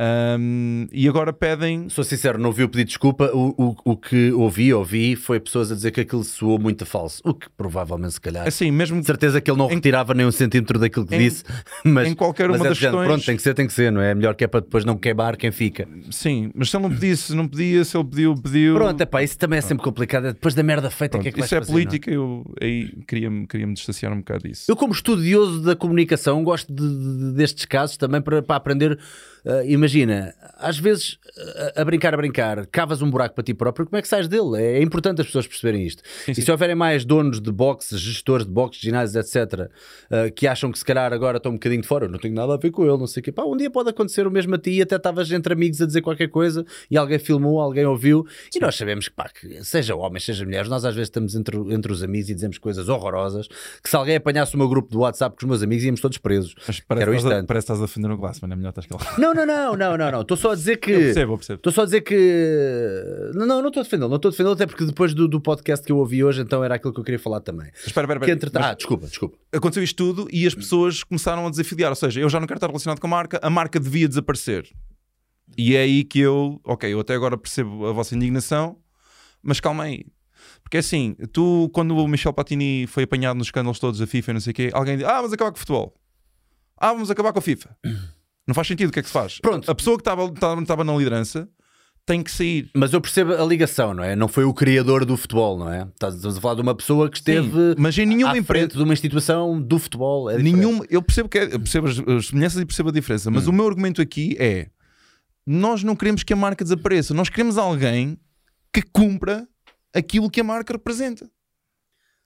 Ahm, 0.00 0.86
e 0.92 1.08
agora 1.08 1.32
pedem. 1.32 1.88
Sou 1.88 2.02
sincero, 2.02 2.36
não 2.38 2.46
ouvi 2.48 2.64
o 2.64 2.68
pedido 2.68 2.86
de 2.86 2.90
desculpa. 2.90 3.30
O, 3.32 3.54
o, 3.56 3.92
o 3.92 3.96
que 3.96 4.32
ouvi, 4.32 4.74
ouvi, 4.74 5.14
foi 5.14 5.38
pessoas 5.38 5.70
a 5.70 5.74
dizer 5.76 5.92
que 5.92 6.00
aquilo 6.00 6.24
soou 6.24 6.58
muito 6.58 6.84
falso. 6.84 7.22
O 7.24 7.32
que 7.32 7.46
provavelmente, 7.56 8.14
se 8.14 8.20
calhar. 8.20 8.46
Assim, 8.46 8.70
mesmo 8.72 8.98
De 9.00 9.06
certeza 9.06 9.40
que 9.40 9.48
ele 9.50 9.58
não 9.58 9.70
Em- 9.70 9.74
retirava 9.76 10.12
nem 10.12 10.26
um 10.26 10.32
centímetro 10.32 10.78
daquilo 10.80 11.06
que 11.06 11.14
em- 11.14 11.18
disse. 11.20 11.44
Mas, 11.84 12.08
em 12.08 12.14
qualquer 12.14 12.48
mas 12.48 12.60
uma 12.60 12.66
é 12.66 12.68
das 12.70 12.78
questões- 12.78 13.06
Pronto, 13.06 13.24
tem 13.24 13.36
que 13.36 13.42
ser, 13.42 13.54
tem 13.54 13.66
que 13.66 13.72
ser, 13.72 13.92
não 13.92 14.00
é? 14.00 14.14
Melhor 14.14 14.34
que 14.34 14.42
é 14.42 14.46
para 14.48 14.60
depois 14.60 14.84
não 14.84 14.96
queimar 14.96 15.36
quem 15.36 15.52
fica. 15.52 15.86
Sim, 16.10 16.50
mas 16.54 16.70
se 16.70 16.76
ele 16.76 16.82
não 16.84 16.90
pedisse, 16.90 17.34
não 17.34 17.46
pedia, 17.46 17.84
se 17.84 17.96
ele 17.96 18.04
pediu, 18.04 18.34
pediu. 18.34 18.74
Pronto, 18.74 19.00
é 19.00 19.06
pá, 19.06 19.22
isso 19.22 19.38
também 19.38 19.58
é 19.58 19.62
sempre 19.62 19.84
complicado. 19.84 20.26
É 20.26 20.32
Depois 20.32 20.54
da 20.54 20.62
merda 20.62 20.90
feita, 20.90 21.18
o 21.18 21.20
que 21.20 21.28
é 21.28 21.32
que 21.32 21.40
Isso 21.40 21.54
é 21.54 21.58
fazer, 21.58 21.70
não 21.70 21.78
política, 21.78 22.10
eu 22.10 22.44
aí 22.60 22.88
queria-me 23.06 23.46
queria 23.46 23.66
-me 23.66 23.74
distanciar 23.74 24.12
um 24.12 24.18
bocado 24.18 24.48
disso. 24.48 24.64
Eu, 24.68 24.74
como 24.76 24.92
estudioso 24.92 25.62
da 25.62 25.76
comunicação, 25.76 26.42
gosto 26.42 26.72
de- 26.72 26.82
de- 27.28 27.32
destes 27.34 27.64
casos 27.64 27.96
também 27.96 28.20
para, 28.20 28.42
para 28.42 28.56
aprender. 28.56 28.98
Ah, 29.46 29.64
imagina, 29.64 30.34
às 30.58 30.78
vezes 30.78 31.18
a, 31.76 31.82
a 31.82 31.84
brincar, 31.84 32.14
a 32.14 32.16
brincar, 32.16 32.66
cavas 32.66 33.02
um 33.02 33.10
buraco 33.10 33.34
para 33.34 33.44
ti 33.44 33.52
próprio, 33.54 33.86
como 33.86 33.96
é 33.98 34.02
que 34.02 34.08
sais 34.08 34.28
dele? 34.28 34.56
É, 34.56 34.78
é 34.78 34.82
importante 34.82 35.20
as 35.20 35.26
pessoas 35.26 35.46
perceberem 35.46 35.84
isto. 35.86 36.02
E 36.28 36.34
se 36.34 36.50
houverem 36.50 36.74
mais 36.74 37.04
donos 37.04 37.40
de 37.40 37.50
boxes, 37.52 38.00
gestores 38.00 38.46
de 38.46 38.52
boxes, 38.52 38.80
ginásios, 38.82 39.16
etc., 39.16 39.70
ah, 40.10 40.30
que 40.30 40.46
acham 40.46 40.70
que 40.72 40.78
se 40.78 40.84
calhar 40.84 41.12
agora 41.12 41.36
estão 41.38 41.52
um 41.52 41.56
bocadinho 41.56 41.82
de 41.82 41.88
fora, 41.88 42.06
eu 42.06 42.08
não 42.10 42.18
tenho 42.18 42.34
nada 42.34 42.54
a 42.54 42.56
ver 42.56 42.70
com 42.70 42.82
ele, 42.84 42.96
não 42.98 43.06
sei 43.06 43.20
o 43.20 43.24
quê. 43.24 43.32
Pá, 43.32 43.44
um 43.44 43.56
dia 43.56 43.70
pode 43.70 43.90
acontecer 43.90 44.26
o 44.26 44.30
mesmo 44.30 44.54
a 44.54 44.58
ti 44.58 44.70
e 44.72 44.82
até 44.82 44.96
estavas 44.96 45.30
entre 45.32 45.52
amigos 45.52 45.80
a 45.82 45.86
dizer 45.86 46.00
qualquer 46.02 46.28
coisa 46.28 46.64
e 46.90 46.96
alguém 46.96 47.18
filmou, 47.18 47.60
alguém 47.60 47.84
ouviu. 47.84 48.26
E 48.54 48.58
nós 48.60 48.76
sabemos 48.76 49.08
que, 49.08 49.14
pá, 49.14 49.28
que 49.28 49.62
seja 49.64 49.94
homens, 49.94 50.24
seja 50.24 50.44
mulheres, 50.44 50.68
nós 50.68 50.84
às 50.84 50.94
vezes 50.94 51.08
estamos 51.08 51.34
entre, 51.34 51.56
entre 51.72 51.92
os 51.92 52.02
amigos 52.02 52.30
e 52.30 52.34
dizemos 52.34 52.58
coisas 52.58 52.88
horrorosas 52.88 53.48
que 53.82 53.90
se 53.90 53.96
alguém 53.96 54.16
apanhasse 54.16 54.54
o 54.54 54.58
meu 54.58 54.68
grupo 54.68 54.90
do 54.90 55.00
WhatsApp 55.00 55.36
com 55.36 55.44
os 55.44 55.48
meus 55.48 55.62
amigos 55.62 55.84
íamos 55.84 56.00
todos 56.00 56.18
presos. 56.18 56.54
Mas 56.66 56.80
Que 56.80 56.86
era 56.90 57.04
parece, 57.04 57.10
que 57.10 57.16
estás 57.26 57.42
a- 57.42 57.46
parece 57.46 57.66
que 57.66 57.72
estás 57.72 57.82
a 57.82 57.86
defender 57.86 58.10
o 58.10 58.16
Glassman, 58.16 58.52
é 58.52 58.56
melhor 58.56 58.68
estás 58.70 58.86
calado. 58.86 59.20
Não, 59.20 59.33
não, 59.34 59.44
não, 59.46 59.76
não, 59.76 59.96
não, 59.96 60.10
não. 60.10 60.20
Estou 60.22 60.36
só 60.36 60.52
a 60.52 60.54
dizer 60.54 60.76
que. 60.78 60.90
Eu 60.90 60.98
percebo, 61.00 61.32
eu 61.32 61.36
percebo. 61.38 61.56
Estou 61.56 61.72
só 61.72 61.82
a 61.82 61.84
dizer 61.84 62.00
que. 62.02 63.30
Não, 63.34 63.46
não, 63.46 63.60
não 63.60 63.68
estou 63.68 63.80
a 63.80 63.84
defendê-lo, 63.84 64.08
não 64.08 64.16
estou 64.16 64.28
a 64.28 64.32
defendê-lo, 64.32 64.54
até 64.54 64.66
porque 64.66 64.84
depois 64.84 65.12
do, 65.14 65.26
do 65.28 65.40
podcast 65.40 65.84
que 65.84 65.92
eu 65.92 65.98
ouvi 65.98 66.22
hoje, 66.24 66.40
então 66.42 66.62
era 66.64 66.74
aquilo 66.76 66.92
que 66.92 67.00
eu 67.00 67.04
queria 67.04 67.18
falar 67.18 67.40
também. 67.40 67.68
Mas 67.72 67.86
Espera, 67.86 68.04
espera, 68.06 68.18
espera. 68.20 68.32
entretanto. 68.32 68.62
Mas 68.62 68.70
Ah, 68.72 68.74
desculpa, 68.74 69.06
desculpa. 69.06 69.38
aconteceu 69.52 69.82
isto 69.82 69.96
tudo 69.96 70.28
e 70.32 70.46
as 70.46 70.54
pessoas 70.54 71.02
começaram 71.02 71.46
a 71.46 71.50
desafiliar. 71.50 71.90
Ou 71.90 71.96
seja, 71.96 72.20
eu 72.20 72.28
já 72.28 72.38
não 72.40 72.46
quero 72.46 72.58
estar 72.58 72.66
relacionado 72.68 73.00
com 73.00 73.06
a 73.06 73.10
marca, 73.10 73.38
a 73.42 73.50
marca 73.50 73.78
devia 73.80 74.08
desaparecer. 74.08 74.68
E 75.56 75.76
é 75.76 75.80
aí 75.82 76.04
que 76.04 76.18
eu, 76.20 76.60
ok, 76.64 76.92
eu 76.92 77.00
até 77.00 77.14
agora 77.14 77.36
percebo 77.36 77.86
a 77.86 77.92
vossa 77.92 78.14
indignação, 78.14 78.76
mas 79.42 79.60
calma 79.60 79.84
aí. 79.84 80.04
Porque 80.62 80.78
assim, 80.78 81.14
tu, 81.32 81.70
quando 81.72 81.94
o 81.96 82.08
Michel 82.08 82.32
Platini 82.32 82.86
foi 82.86 83.04
apanhado 83.04 83.36
nos 83.36 83.48
escândalos 83.48 83.78
todos 83.78 84.00
da 84.00 84.06
FIFA 84.06 84.30
e 84.30 84.34
não 84.34 84.40
sei 84.40 84.50
o 84.50 84.54
quê, 84.54 84.70
alguém 84.72 84.96
diz: 84.96 85.06
Ah, 85.06 85.16
vamos 85.16 85.32
acabar 85.32 85.50
com 85.50 85.56
o 85.56 85.60
futebol. 85.60 85.94
Ah, 86.76 86.92
vamos 86.92 87.10
acabar 87.10 87.32
com 87.32 87.38
a 87.38 87.42
FIFA. 87.42 87.76
Não 88.46 88.54
faz 88.54 88.66
sentido, 88.68 88.88
o 88.88 88.92
que 88.92 88.98
é 88.98 89.02
que 89.02 89.08
se 89.08 89.12
faz? 89.12 89.38
Pronto. 89.40 89.70
A 89.70 89.74
pessoa 89.74 89.96
que 89.96 90.02
estava- 90.02 90.24
estava 90.26 90.60
estava 90.60 90.84
na 90.84 90.94
liderança 90.96 91.48
tem 92.06 92.22
que 92.22 92.30
sair. 92.30 92.70
Mas 92.76 92.92
eu 92.92 93.00
percebo 93.00 93.32
a 93.32 93.44
ligação, 93.46 93.94
não 93.94 94.04
é? 94.04 94.14
Não 94.14 94.28
foi 94.28 94.44
o 94.44 94.52
criador 94.52 95.06
do 95.06 95.16
futebol, 95.16 95.58
não 95.58 95.72
é? 95.72 95.88
Estás 95.94 96.22
a 96.24 96.32
falar 96.40 96.54
de 96.56 96.60
uma 96.60 96.74
pessoa 96.74 97.08
que 97.08 97.16
esteve 97.16 97.48
Sim, 97.48 97.74
mas 97.78 97.96
em 97.96 98.04
nenhuma 98.04 98.34
à 98.34 98.36
empresa- 98.38 98.66
frente 98.66 98.76
de 98.76 98.82
uma 98.82 98.92
instituição 98.92 99.58
do 99.60 99.78
futebol. 99.78 100.28
É. 100.30 100.36
Nenhum, 100.36 100.82
eu 100.90 101.00
percebo 101.02 101.28
que 101.28 101.38
é- 101.38 101.54
eu 101.54 101.58
percebo 101.60 101.88
as, 101.88 101.98
as 101.98 102.26
semelhanças 102.26 102.60
e 102.60 102.66
percebo 102.66 102.90
a 102.90 102.92
diferença, 102.92 103.30
Hum. 103.30 103.32
mas 103.34 103.46
o 103.46 103.52
meu 103.52 103.66
argumento 103.66 104.02
aqui 104.02 104.36
é: 104.38 104.68
nós 105.46 105.82
não 105.82 105.96
queremos 105.96 106.22
que 106.22 106.32
a 106.32 106.36
marca 106.36 106.62
desapareça, 106.62 107.14
nós 107.14 107.30
queremos 107.30 107.56
alguém 107.56 108.18
que 108.72 108.82
cumpra 108.82 109.48
aquilo 109.94 110.28
que 110.30 110.40
a 110.40 110.44
marca 110.44 110.74
representa. 110.74 111.26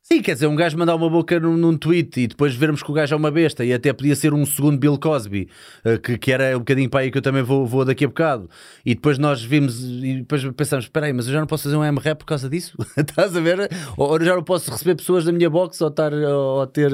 Sim, 0.03 0.23
quer 0.23 0.33
dizer, 0.33 0.47
um 0.47 0.57
gajo 0.57 0.79
mandar 0.79 0.95
uma 0.95 1.11
boca 1.11 1.39
num, 1.39 1.55
num 1.55 1.77
tweet 1.77 2.19
e 2.21 2.27
depois 2.29 2.55
vermos 2.55 2.83
que 2.83 2.91
o 2.91 2.95
gajo 2.95 3.13
é 3.15 3.17
uma 3.19 3.31
besta 3.31 3.63
e 3.63 3.75
até 3.75 3.93
podia 3.93 4.17
ser 4.17 4.33
um 4.33 4.47
segundo 4.47 4.79
Bill 4.79 4.97
Cosby, 4.99 5.51
eh, 5.85 5.99
que, 5.99 6.17
que 6.17 6.33
era 6.33 6.57
um 6.57 6.61
bocadinho 6.61 6.89
para 6.89 7.01
aí 7.01 7.11
que 7.11 7.19
eu 7.19 7.23
também 7.23 7.43
vou, 7.43 7.67
vou 7.67 7.85
daqui 7.85 8.07
a 8.07 8.09
bocado. 8.09 8.49
E 8.87 8.95
depois 8.95 9.19
nós 9.19 9.43
vimos 9.43 9.79
e 9.85 10.17
depois 10.21 10.43
pensamos: 10.57 10.87
espera 10.87 11.05
aí, 11.07 11.13
mas 11.13 11.27
eu 11.27 11.35
já 11.35 11.41
não 11.41 11.47
posso 11.47 11.65
fazer 11.65 11.77
um 11.77 11.85
M-Rap 11.85 12.21
por 12.21 12.25
causa 12.25 12.49
disso? 12.49 12.75
Estás 12.97 13.37
a 13.37 13.41
ver? 13.41 13.69
Ou, 13.99 14.09
ou 14.13 14.25
já 14.25 14.35
não 14.35 14.43
posso 14.43 14.71
receber 14.71 14.95
pessoas 14.95 15.27
da 15.27 15.33
minha 15.33 15.51
box 15.51 15.79
ou, 15.83 15.89
estar, 15.89 16.15
ou 16.15 16.67
ter. 16.67 16.91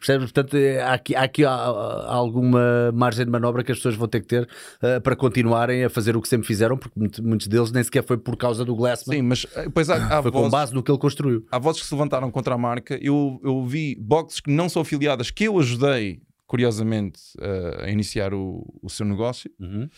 Percebes? 0.00 0.32
Portanto, 0.32 0.56
eh, 0.56 0.80
há 0.82 0.94
aqui, 0.94 1.14
há 1.14 1.22
aqui 1.22 1.44
alguma 1.44 2.90
margem 2.92 3.24
de 3.24 3.30
manobra 3.30 3.62
que 3.62 3.70
as 3.70 3.78
pessoas 3.78 3.94
vão 3.94 4.08
ter 4.08 4.20
que 4.20 4.26
ter 4.26 4.48
eh, 4.82 4.98
para 4.98 5.14
continuarem 5.14 5.84
a 5.84 5.88
fazer 5.90 6.16
o 6.16 6.20
que 6.20 6.28
sempre 6.28 6.48
fizeram, 6.48 6.76
porque 6.76 6.98
muito- 6.98 7.22
muitos 7.22 7.46
deles 7.46 7.70
nem 7.70 7.84
sequer 7.84 8.02
foi 8.04 8.16
por 8.18 8.36
causa 8.36 8.64
do 8.64 8.74
Glassman, 8.74 9.16
Sim, 9.18 9.22
mas 9.22 9.46
depois 9.64 9.88
há, 9.90 10.18
há 10.18 10.22
foi 10.22 10.32
com 10.32 10.38
vozes, 10.38 10.50
base 10.52 10.74
no 10.74 10.82
que 10.82 10.90
ele 10.90 10.98
construiu. 10.98 11.46
há 11.52 11.58
vozes 11.60 11.82
que 11.82 11.86
se 11.86 11.94
levantaram 11.94 12.28
contra 12.38 12.54
a 12.54 12.58
marca. 12.58 12.98
Eu, 13.02 13.40
eu 13.42 13.64
vi 13.66 13.96
boxes 14.00 14.40
que 14.40 14.50
não 14.50 14.68
são 14.68 14.82
afiliadas, 14.82 15.30
que 15.30 15.44
eu 15.44 15.58
ajudei, 15.58 16.20
curiosamente, 16.46 17.20
eh, 17.40 17.84
a 17.86 17.90
iniciar 17.90 18.32
o, 18.32 18.64
o 18.82 18.88
seu 18.88 19.04
negócio, 19.04 19.50
Uhum. 19.58 19.88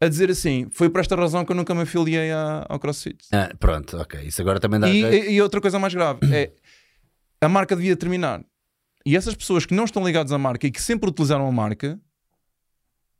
a 0.00 0.08
dizer 0.08 0.30
assim: 0.30 0.66
foi 0.70 0.88
por 0.90 1.00
esta 1.00 1.14
razão 1.14 1.44
que 1.44 1.52
eu 1.52 1.56
nunca 1.56 1.74
me 1.74 1.82
afiliei 1.82 2.30
à- 2.32 2.66
ao 2.68 2.78
CrossFit. 2.78 3.24
Ah, 3.32 3.50
pronto, 3.58 3.96
ok. 3.98 4.20
Isso 4.24 4.40
agora 4.42 4.58
também 4.58 4.80
dá. 4.80 4.88
E, 4.88 5.32
e 5.34 5.42
outra 5.42 5.60
coisa 5.60 5.78
mais 5.78 5.92
grave 5.94 6.20
é 6.34 6.52
a 7.40 7.48
marca 7.48 7.76
devia 7.76 7.96
terminar. 7.96 8.42
E 9.06 9.16
essas 9.16 9.34
pessoas 9.34 9.66
que 9.66 9.74
não 9.74 9.84
estão 9.84 10.04
ligadas 10.04 10.32
à 10.32 10.38
marca 10.38 10.66
e 10.66 10.70
que 10.70 10.80
sempre 10.80 11.10
utilizaram 11.10 11.46
a 11.46 11.52
marca 11.52 12.00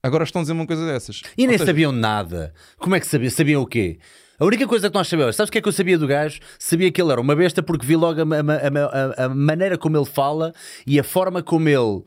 agora 0.02 0.24
estão 0.24 0.40
a 0.40 0.42
dizer 0.42 0.52
uma 0.52 0.66
coisa 0.66 0.86
dessas. 0.86 1.22
E 1.36 1.42
nem 1.46 1.48
Ou 1.48 1.52
seja, 1.58 1.66
sabiam 1.66 1.92
nada. 1.92 2.52
Como 2.78 2.94
é 2.94 3.00
que 3.00 3.06
sabiam? 3.06 3.30
Sabiam 3.30 3.62
o 3.62 3.66
quê? 3.66 3.98
A 4.38 4.44
única 4.44 4.66
coisa 4.66 4.88
que 4.90 4.94
nós 4.96 5.06
sabíamos, 5.08 5.36
sabes 5.36 5.48
o 5.48 5.52
que 5.52 5.58
é 5.58 5.62
que 5.62 5.68
eu 5.68 5.72
sabia 5.72 5.96
do 5.98 6.06
gajo? 6.06 6.40
Sabia 6.58 6.90
que 6.90 7.00
ele 7.00 7.12
era 7.12 7.20
uma 7.20 7.36
besta 7.36 7.62
porque 7.62 7.86
vi 7.86 7.94
logo 7.96 8.20
a, 8.20 8.24
a 8.24 9.22
a 9.22 9.24
a- 9.26 9.28
maneira 9.28 9.78
como 9.78 9.96
ele 9.96 10.04
fala 10.06 10.52
e 10.86 10.98
a 10.98 11.04
forma 11.04 11.42
como 11.42 11.68
ele 11.68 12.02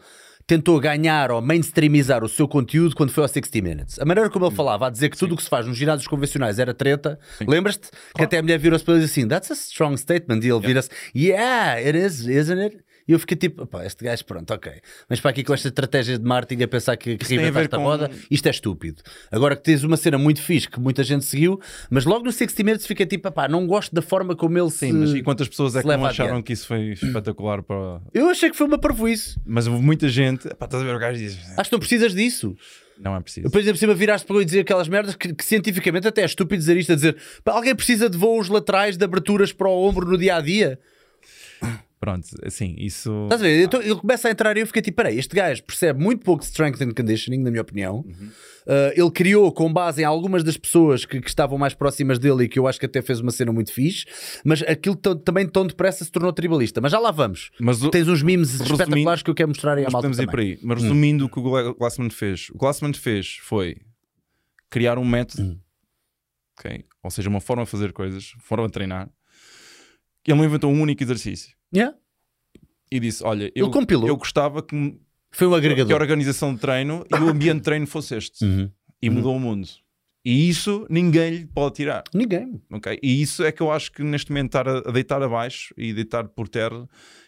tentou 0.45 0.79
ganhar 0.79 1.29
ou 1.29 1.41
mainstreamizar 1.41 2.23
o 2.23 2.29
seu 2.29 2.47
conteúdo 2.47 2.95
quando 2.95 3.11
foi 3.11 3.23
ao 3.23 3.27
60 3.27 3.61
Minutes. 3.61 3.99
A 3.99 4.05
maneira 4.05 4.29
como 4.29 4.45
ele 4.45 4.55
falava, 4.55 4.87
a 4.87 4.89
dizer 4.89 5.09
que 5.09 5.17
tudo 5.17 5.33
o 5.33 5.37
que 5.37 5.43
se 5.43 5.49
faz 5.49 5.65
nos 5.67 5.77
ginásios 5.77 6.07
convencionais 6.07 6.57
era 6.57 6.73
treta. 6.73 7.19
Lembras-te? 7.45 7.89
Que 8.15 8.23
até 8.23 8.37
a 8.37 8.41
mulher 8.41 8.57
virou-se 8.57 8.83
para 8.85 8.95
ele 8.95 9.03
assim: 9.05 9.27
That's 9.27 9.51
a 9.51 9.53
strong 9.55 9.97
statement. 9.97 10.39
E 10.45 10.49
ele 10.49 10.59
vira-se: 10.61 10.89
Yeah, 11.13 11.77
it 11.85 11.97
is, 11.97 12.25
isn't 12.27 12.59
it? 12.61 12.77
E 13.07 13.13
eu 13.13 13.19
fiquei 13.19 13.37
tipo, 13.37 13.65
pá, 13.65 13.85
este 13.85 14.03
gajo, 14.03 14.25
pronto, 14.25 14.53
ok. 14.53 14.71
Mas 15.09 15.19
para 15.21 15.31
aqui 15.31 15.43
com 15.43 15.53
esta 15.53 15.67
estratégia 15.69 16.17
de 16.19 16.25
marketing 16.25 16.63
a 16.63 16.67
pensar 16.67 16.97
que, 16.97 17.15
que 17.17 17.25
tem 17.25 17.37
a 17.37 17.41
reinventaste 17.41 17.69
ver 17.69 17.75
a 17.75 17.79
com- 17.79 17.83
roda, 17.85 18.11
isto 18.29 18.45
é 18.47 18.51
estúpido. 18.51 19.01
Agora 19.31 19.55
que 19.55 19.63
tens 19.63 19.83
uma 19.83 19.95
cena 19.95 20.17
muito 20.17 20.41
fixe 20.41 20.67
que 20.69 20.79
muita 20.79 21.03
gente 21.03 21.23
seguiu, 21.23 21.59
mas 21.89 22.03
logo 22.05 22.25
no 22.25 22.31
60 22.31 22.63
Minutes 22.63 22.85
fica 22.85 23.05
tipo, 23.05 23.31
pá, 23.31 23.47
não 23.47 23.65
gosto 23.65 23.95
da 23.95 24.01
forma 24.01 24.35
como 24.35 24.57
ele 24.57 24.69
Sim, 24.69 24.91
se. 24.91 24.93
mas 24.93 25.13
e 25.13 25.21
quantas 25.23 25.47
pessoas 25.47 25.75
é 25.75 25.81
que 25.81 25.87
não 25.87 26.05
acharam 26.05 26.41
que 26.41 26.51
isso 26.53 26.67
foi 26.67 26.91
espetacular 26.91 27.63
para. 27.63 28.01
Eu 28.13 28.29
achei 28.29 28.49
que 28.49 28.57
foi 28.57 28.67
uma 28.67 28.77
parvoíce. 28.77 29.39
Mas 29.45 29.67
houve 29.67 29.81
muita 29.81 30.09
gente. 30.09 30.47
Pá, 30.55 30.65
estás 30.65 30.83
a 30.83 30.85
ver 30.85 30.95
o 30.95 30.99
gajo 30.99 31.17
diz. 31.17 31.37
Acho 31.57 31.69
que 31.69 31.73
não 31.75 31.79
precisas 31.79 32.13
disso. 32.13 32.55
Não 32.99 33.15
é 33.15 33.19
preciso. 33.21 33.45
Depois, 33.45 33.63
por 33.65 33.77
cima, 33.77 33.93
viraste 33.93 34.25
para 34.25 34.37
eu 34.37 34.43
dizer 34.43 34.61
aquelas 34.61 34.87
merdas 34.89 35.15
que, 35.15 35.31
que 35.33 35.45
cientificamente 35.45 36.07
até 36.07 36.23
é 36.23 36.25
estúpido 36.25 36.57
dizer 36.59 36.75
isto: 36.77 36.91
a 36.91 36.95
dizer, 36.95 37.15
alguém 37.45 37.75
precisa 37.75 38.09
de 38.09 38.17
voos 38.17 38.49
laterais 38.49 38.97
de 38.97 39.05
aberturas 39.05 39.53
para 39.53 39.67
o 39.69 39.87
ombro 39.87 40.05
no 40.09 40.17
dia 40.17 40.35
a 40.35 40.41
dia? 40.41 40.79
Pronto, 41.99 42.27
assim, 42.45 42.75
isso. 42.77 43.23
Estás 43.23 43.41
a 43.41 43.45
ver? 43.45 43.63
Então, 43.63 43.81
ele 43.81 43.95
começa 43.95 44.27
a 44.27 44.31
entrar 44.31 44.55
e 44.55 44.59
eu 44.59 44.67
fiquei 44.67 44.83
tipo: 44.83 44.97
peraí, 44.97 45.17
este 45.17 45.35
gajo 45.35 45.63
percebe 45.63 45.99
muito 46.01 46.23
pouco 46.23 46.41
de 46.43 46.47
strength 46.49 46.79
and 46.81 46.91
conditioning, 46.93 47.39
na 47.39 47.49
minha 47.49 47.61
opinião. 47.61 48.05
Uhum. 48.05 48.29
Uh, 48.67 48.91
ele 48.95 49.09
criou 49.11 49.51
com 49.51 49.71
base 49.73 50.01
em 50.01 50.05
algumas 50.05 50.43
das 50.43 50.57
pessoas 50.57 51.05
que, 51.05 51.19
que 51.21 51.27
estavam 51.29 51.57
mais 51.57 51.73
próximas 51.73 52.19
dele 52.19 52.43
e 52.43 52.47
que 52.49 52.59
eu 52.59 52.67
acho 52.67 52.79
que 52.79 52.85
até 52.85 53.01
fez 53.01 53.19
uma 53.19 53.31
cena 53.31 53.51
muito 53.51 53.71
fixe, 53.73 54.05
mas 54.45 54.61
aquilo 54.61 54.95
também 54.95 55.47
tão 55.47 55.65
depressa 55.65 56.03
se 56.05 56.11
tornou 56.11 56.31
tribalista. 56.33 56.79
Mas 56.81 56.91
já 56.91 56.99
lá 56.99 57.09
vamos. 57.09 57.49
Mas 57.59 57.81
o- 57.81 57.89
Tens 57.89 58.07
uns 58.07 58.21
memes 58.21 58.53
espetaculares 58.59 59.23
que 59.23 59.29
eu 59.31 59.35
quero 59.35 59.49
mostrar 59.49 59.77
aí 59.77 59.85
à 59.85 59.89
malta 59.89 60.07
podemos 60.07 60.19
ir 60.19 60.27
por 60.29 60.39
aí. 60.39 60.59
Mas 60.61 60.81
resumindo 60.83 61.25
o 61.25 61.29
que 61.29 61.39
o 61.39 61.43
Gla- 61.43 61.73
Glassman 61.73 62.09
fez. 62.11 62.49
O 62.51 62.57
Glassman 62.57 62.93
fez 62.93 63.37
foi 63.41 63.75
criar 64.69 64.97
um 64.99 65.05
método, 65.05 65.59
ok? 66.59 66.83
ou 67.01 67.09
seja, 67.09 67.29
uma 67.29 67.39
forma 67.41 67.63
de 67.63 67.69
fazer 67.71 67.91
coisas, 67.93 68.33
forma 68.41 68.67
de 68.67 68.73
treinar. 68.73 69.09
Ele 70.27 70.37
não 70.37 70.43
inventou 70.45 70.69
um 70.69 70.81
único 70.81 71.01
exercício. 71.01 71.55
Yeah. 71.75 71.95
E 72.91 72.99
disse: 72.99 73.23
Olha, 73.23 73.51
eu, 73.55 73.69
compilou. 73.69 74.07
eu 74.07 74.15
gostava 74.17 74.61
que, 74.63 74.73
me- 74.75 74.99
Foi 75.31 75.47
um 75.47 75.51
que 75.51 75.55
a 75.55 75.57
agregador. 75.59 76.01
organização 76.01 76.53
de 76.53 76.61
treino 76.61 77.05
e 77.11 77.15
o 77.15 77.27
ambiente 77.29 77.57
de 77.57 77.63
treino 77.63 77.85
fosse 77.87 78.15
este. 78.15 78.43
Uhum. 78.45 78.71
E 79.01 79.09
mudou 79.09 79.35
o 79.35 79.39
mundo. 79.39 79.67
E 80.27 80.49
isso 80.49 80.85
ninguém 80.89 81.29
lhe 81.29 81.45
pode 81.45 81.75
tirar. 81.75 82.03
Ninguém. 82.13 82.61
ok? 82.69 82.99
E 83.01 83.21
isso 83.21 83.45
é 83.45 83.51
que 83.53 83.61
eu 83.61 83.71
acho 83.71 83.93
que 83.93 84.03
neste 84.03 84.29
momento 84.29 84.47
estar 84.47 84.67
a, 84.67 84.79
a 84.79 84.91
deitar 84.91 85.23
abaixo 85.23 85.73
e 85.77 85.93
deitar 85.93 86.27
por 86.27 86.49
terra, 86.49 86.85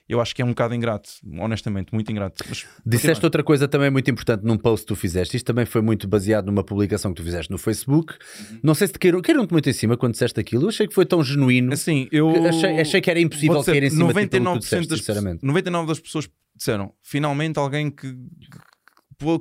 eu 0.09 0.19
acho 0.19 0.35
que 0.35 0.41
é 0.41 0.45
um 0.45 0.49
bocado 0.49 0.75
ingrato, 0.75 1.09
honestamente, 1.39 1.93
muito 1.93 2.11
ingrato. 2.11 2.43
Mas, 2.49 2.65
Disseste 2.85 3.07
continua. 3.07 3.27
outra 3.27 3.43
coisa 3.43 3.69
também 3.69 3.89
muito 3.89 4.11
importante 4.11 4.43
num 4.43 4.57
post 4.57 4.85
que 4.85 4.89
tu 4.89 4.97
fizeste. 4.97 5.37
Isto 5.37 5.45
também 5.45 5.65
foi 5.65 5.81
muito 5.81 6.09
baseado 6.09 6.47
numa 6.47 6.61
publicação 6.61 7.13
que 7.13 7.21
tu 7.21 7.23
fizeste 7.23 7.49
no 7.49 7.57
Facebook. 7.57 8.15
Uhum. 8.51 8.59
Não 8.61 8.75
sei 8.75 8.87
se 8.87 8.93
te 8.93 8.99
caíram, 8.99 9.21
caíram-te 9.21 9.53
muito 9.53 9.69
em 9.69 9.73
cima 9.73 9.95
quando 9.95 10.11
disseste 10.11 10.37
aquilo. 10.37 10.63
Eu 10.63 10.67
achei 10.69 10.85
que 10.85 10.93
foi 10.93 11.05
tão 11.05 11.23
genuíno. 11.23 11.71
Assim, 11.71 12.05
eu 12.11 12.29
achei, 12.47 12.81
achei 12.81 12.99
que 12.99 13.09
era 13.09 13.21
impossível 13.21 13.59
dizer, 13.61 13.71
cair 13.71 13.83
em 13.83 13.89
cima 13.91 14.13
de 14.13 14.19
ti 14.19 14.27
pelo 14.27 14.29
que 14.29 14.37
tu 14.37 14.43
99% 14.43 14.59
disseste, 14.59 14.87
das, 14.89 14.99
sinceramente. 14.99 15.45
99 15.45 15.87
das 15.87 15.99
pessoas 16.01 16.29
disseram 16.53 16.93
finalmente 17.01 17.57
alguém 17.57 17.89
que, 17.89 18.13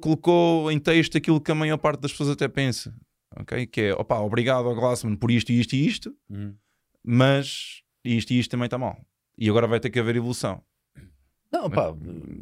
colocou 0.00 0.70
em 0.70 0.78
texto 0.78 1.18
aquilo 1.18 1.40
que 1.40 1.50
a 1.50 1.54
maior 1.56 1.78
parte 1.78 2.00
das 2.00 2.12
pessoas 2.12 2.30
até 2.30 2.46
pensa, 2.46 2.94
ok? 3.37 3.66
Que 3.66 3.81
é 3.83 3.95
opá, 3.95 4.18
obrigado 4.20 4.66
ao 4.68 4.74
Glassman 4.74 5.16
por 5.16 5.31
isto 5.31 5.51
e 5.51 5.61
isto 5.61 5.74
e 5.74 5.87
isto, 5.87 6.14
Hum. 6.31 6.55
mas 7.05 7.83
isto 8.05 8.33
e 8.33 8.39
isto 8.39 8.51
também 8.51 8.66
está 8.66 8.79
mal. 8.79 9.05
E 9.37 9.49
agora 9.49 9.66
vai 9.66 9.79
ter 9.81 9.91
que 9.91 9.99
haver 10.01 10.16
evolução. 10.16 10.62
Não, 11.51 11.70
pá, 11.70 11.95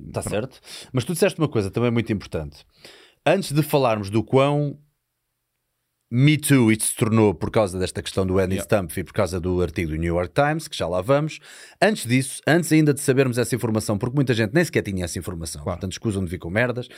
está 0.09 0.23
certo. 0.23 0.61
Mas 0.93 1.05
tu 1.05 1.13
disseste 1.13 1.39
uma 1.39 1.49
coisa 1.49 1.71
também 1.71 1.91
muito 1.91 2.13
importante. 2.13 2.65
Antes 3.25 3.53
de 3.53 3.63
falarmos 3.63 4.11
do 4.11 4.23
quão 4.25 4.79
Me 6.09 6.39
Too 6.39 6.71
isto 6.71 6.85
se 6.85 6.95
tornou 6.95 7.35
por 7.35 7.51
causa 7.51 7.77
desta 7.81 8.01
questão 8.01 8.25
do 8.25 8.39
Andy 8.39 8.57
Yeah. 8.57 8.87
E 8.97 9.03
por 9.05 9.13
causa 9.13 9.41
do 9.41 9.61
artigo 9.61 9.91
do 9.91 9.97
New 9.97 10.15
York 10.15 10.33
Times, 10.33 10.69
que 10.69 10.77
já 10.77 10.87
lá 10.87 11.01
vamos. 11.01 11.41
Antes 11.83 12.07
disso, 12.07 12.41
antes 12.47 12.71
ainda 12.71 12.95
de 12.95 13.01
sabermos 13.01 13.39
essa 13.39 13.55
informação, 13.57 13.99
porque 13.99 14.15
muita 14.15 14.33
gente 14.33 14.53
nem 14.55 14.65
sequer 14.65 14.83
tinha 14.83 15.05
essa 15.05 15.19
informação, 15.19 15.61
Claro. 15.63 15.79
portanto 15.79 15.93
escusam 15.93 16.25
de 16.25 16.31
vir 16.31 16.39
com 16.39 16.49
merdas. 16.49 16.89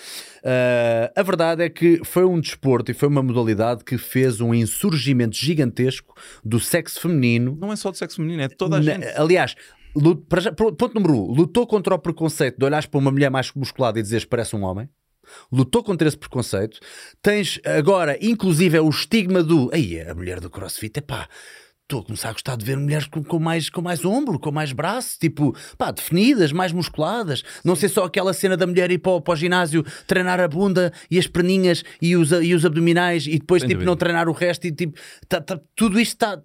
ah, 0.44 1.10
a 1.16 1.22
verdade 1.22 1.62
é 1.62 1.70
que 1.70 2.02
foi 2.04 2.24
um 2.26 2.38
desporto 2.38 2.90
e 2.90 2.94
foi 2.94 3.08
uma 3.08 3.22
modalidade 3.22 3.82
que 3.82 3.96
fez 3.96 4.42
um 4.42 4.52
insurgimento 4.52 5.36
gigantesco 5.36 6.14
do 6.44 6.60
sexo 6.60 7.00
feminino 7.00 7.56
Não 7.58 7.72
é 7.72 7.76
só 7.76 7.90
de 7.90 7.96
sexo 7.96 8.16
feminino, 8.16 8.42
é 8.42 8.48
de 8.48 8.56
toda 8.56 8.76
a 8.76 8.78
na- 8.78 8.84
gente. 8.84 9.06
Aliás, 9.16 9.54
lut- 9.96 10.26
para 10.28 10.52
ponto 10.52 10.92
número 10.94 11.14
um, 11.14 11.32
lutou 11.32 11.66
contra 11.66 11.94
o 11.94 11.98
preconceito 11.98 12.58
de 12.58 12.64
olhares 12.66 12.84
para 12.86 12.98
uma 12.98 13.10
mulher 13.10 13.30
mais 13.30 13.50
musculada 13.54 13.98
e 13.98 14.02
dizeres 14.02 14.26
parece 14.26 14.54
um 14.54 14.62
homem. 14.64 14.86
Lutou 15.52 15.82
contra 15.82 16.06
esse 16.08 16.16
preconceito. 16.18 16.78
Tens 17.22 17.60
agora, 17.64 18.18
inclusive, 18.20 18.76
é 18.76 18.80
o 18.80 18.88
estigma 18.88 19.42
do 19.42 19.70
aí 19.72 20.00
a 20.00 20.14
mulher 20.14 20.40
do 20.40 20.50
crossfit, 20.50 20.98
é 20.98 21.00
pá. 21.00 21.28
Estou 21.90 22.02
a 22.02 22.04
começar 22.04 22.28
a 22.28 22.32
gostar 22.32 22.54
de 22.54 22.66
ver 22.66 22.76
mulheres 22.76 23.06
com, 23.06 23.24
com 23.24 23.38
mais, 23.38 23.70
com 23.70 23.80
mais 23.80 24.04
ombro, 24.04 24.38
com 24.38 24.52
mais 24.52 24.72
braço, 24.74 25.18
tipo, 25.18 25.56
pá, 25.78 25.90
definidas, 25.90 26.52
mais 26.52 26.70
musculadas. 26.70 27.42
Não 27.64 27.74
ser 27.74 27.88
só 27.88 28.04
aquela 28.04 28.34
cena 28.34 28.58
da 28.58 28.66
mulher 28.66 28.90
ir 28.90 28.98
para, 28.98 29.12
o- 29.12 29.22
para 29.22 29.32
o 29.32 29.36
ginásio 29.36 29.82
treinar 30.06 30.38
a 30.38 30.46
bunda 30.46 30.92
e 31.10 31.18
as 31.18 31.26
perninhas 31.26 31.82
e 32.02 32.14
os, 32.14 32.30
e 32.30 32.52
os 32.54 32.66
abdominais 32.66 33.26
e 33.26 33.38
depois, 33.38 33.62
Sem 33.62 33.68
tipo, 33.68 33.78
dúvida. 33.78 33.90
não 33.90 33.96
treinar 33.96 34.28
o 34.28 34.32
resto 34.32 34.66
e, 34.66 34.70
tipo, 34.72 35.00
tá- 35.26 35.40
tá- 35.40 35.58
tudo 35.74 35.98
isto 35.98 36.12
está 36.12 36.38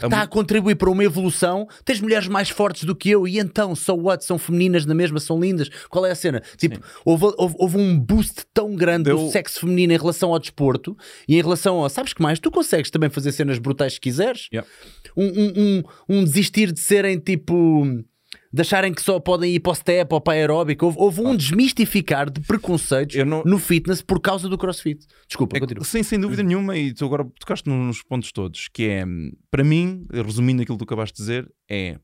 A 0.00 0.06
está 0.06 0.22
a 0.22 0.26
contribuir 0.26 0.76
para 0.76 0.90
uma 0.90 1.04
evolução. 1.04 1.66
Tens 1.84 2.00
mulheres 2.00 2.28
mais 2.28 2.48
fortes 2.48 2.84
do 2.84 2.94
que 2.94 3.10
eu, 3.10 3.26
e 3.26 3.38
então, 3.38 3.74
so 3.74 3.94
what? 3.94 4.24
São 4.24 4.38
femininas 4.38 4.86
na 4.86 4.94
mesma, 4.94 5.20
são 5.20 5.40
lindas. 5.40 5.68
Qual 5.88 6.04
é 6.04 6.10
a 6.10 6.14
cena? 6.14 6.42
Tipo, 6.56 6.80
houve, 7.04 7.26
houve, 7.36 7.54
houve 7.58 7.76
um 7.76 7.98
boost 7.98 8.44
tão 8.52 8.74
grande 8.74 9.10
do 9.10 9.30
sexo 9.30 9.60
feminino 9.60 9.92
em 9.92 9.98
relação 9.98 10.32
ao 10.32 10.38
desporto 10.38 10.96
e 11.28 11.36
em 11.36 11.42
relação 11.42 11.84
a, 11.84 11.88
sabes 11.88 12.12
que 12.12 12.22
mais? 12.22 12.38
Tu 12.38 12.50
consegues 12.50 12.90
também 12.90 13.10
fazer 13.10 13.32
cenas 13.32 13.58
brutais 13.58 13.94
se 13.94 14.00
quiseres. 14.00 14.48
Yeah. 14.52 14.68
Um, 15.16 15.26
um, 15.26 15.52
um, 15.56 15.82
um 16.08 16.24
desistir 16.24 16.72
de 16.72 16.80
serem 16.80 17.18
tipo. 17.18 18.04
De 18.52 18.62
acharem 18.62 18.92
que 18.92 19.00
só 19.00 19.20
podem 19.20 19.54
ir 19.54 19.60
para 19.60 19.70
o 19.70 19.74
step 19.74 20.12
ou 20.12 20.20
para 20.20 20.32
a 20.32 20.36
aeróbica. 20.36 20.84
Houve, 20.84 20.98
houve 20.98 21.20
um 21.20 21.36
desmistificar 21.36 22.28
de 22.28 22.40
preconceitos 22.40 23.14
não- 23.24 23.44
no 23.44 23.58
fitness 23.60 24.02
por 24.02 24.20
causa 24.20 24.48
do 24.48 24.58
crossfit. 24.58 25.06
Desculpa, 25.28 25.56
É 25.56 25.60
continua. 25.60 25.84
Sim, 25.84 26.02
sem 26.02 26.18
dúvida 26.18 26.42
nenhuma, 26.42 26.76
e 26.76 26.92
tu 26.92 27.04
agora 27.04 27.24
tocaste 27.38 27.68
nos 27.68 28.02
pontos 28.02 28.32
todos, 28.32 28.66
que 28.68 28.88
é, 28.88 29.04
para 29.52 29.62
mim, 29.62 30.04
resumindo 30.12 30.62
aquilo 30.62 30.76
que 30.76 30.84
tu 30.84 30.88
acabaste 30.88 31.14
de 31.16 31.22
dizer, 31.22 31.52
é 31.68 31.98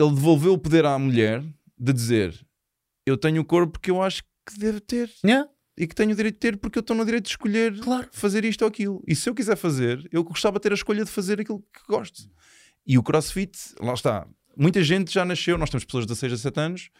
ele 0.00 0.14
devolveu 0.14 0.52
o 0.54 0.58
poder 0.58 0.84
à 0.84 0.98
mulher 0.98 1.42
de 1.78 1.92
dizer 1.92 2.38
eu 3.06 3.16
tenho 3.16 3.40
o 3.42 3.44
corpo 3.44 3.78
que 3.80 3.90
eu 3.90 4.00
acho 4.02 4.22
que 4.46 4.58
devo 4.58 4.80
ter 4.80 5.10
Yeah, 5.24 5.48
e 5.76 5.86
que 5.86 5.94
tenho 5.94 6.12
o 6.12 6.14
direito 6.14 6.34
de 6.34 6.40
ter 6.40 6.56
porque 6.58 6.78
eu 6.78 6.80
estou 6.82 6.94
no 6.96 7.04
direito 7.04 7.24
de 7.24 7.30
escolher 7.30 7.78
Claro. 7.80 8.08
fazer 8.12 8.44
isto 8.44 8.62
ou 8.62 8.68
aquilo. 8.68 9.02
E 9.06 9.14
se 9.16 9.28
eu 9.28 9.34
quiser 9.34 9.56
fazer, 9.56 10.06
eu 10.12 10.22
gostava 10.22 10.58
de 10.58 10.62
ter 10.64 10.72
a 10.72 10.74
escolha 10.74 11.04
de 11.04 11.10
fazer 11.10 11.40
aquilo 11.40 11.60
que 11.60 11.80
gosto. 11.88 12.22
E 12.86 12.96
o 12.98 13.02
crossfit, 13.02 13.56
lá 13.80 13.94
está. 13.94 14.26
Muita 14.56 14.82
gente 14.82 15.12
já 15.12 15.24
nasceu, 15.24 15.56
nós 15.58 15.70
temos 15.70 15.84
pessoas 15.84 16.04
de 16.04 16.08
16 16.08 16.32
a 16.32 16.36
7 16.36 16.60
anos 16.60 16.90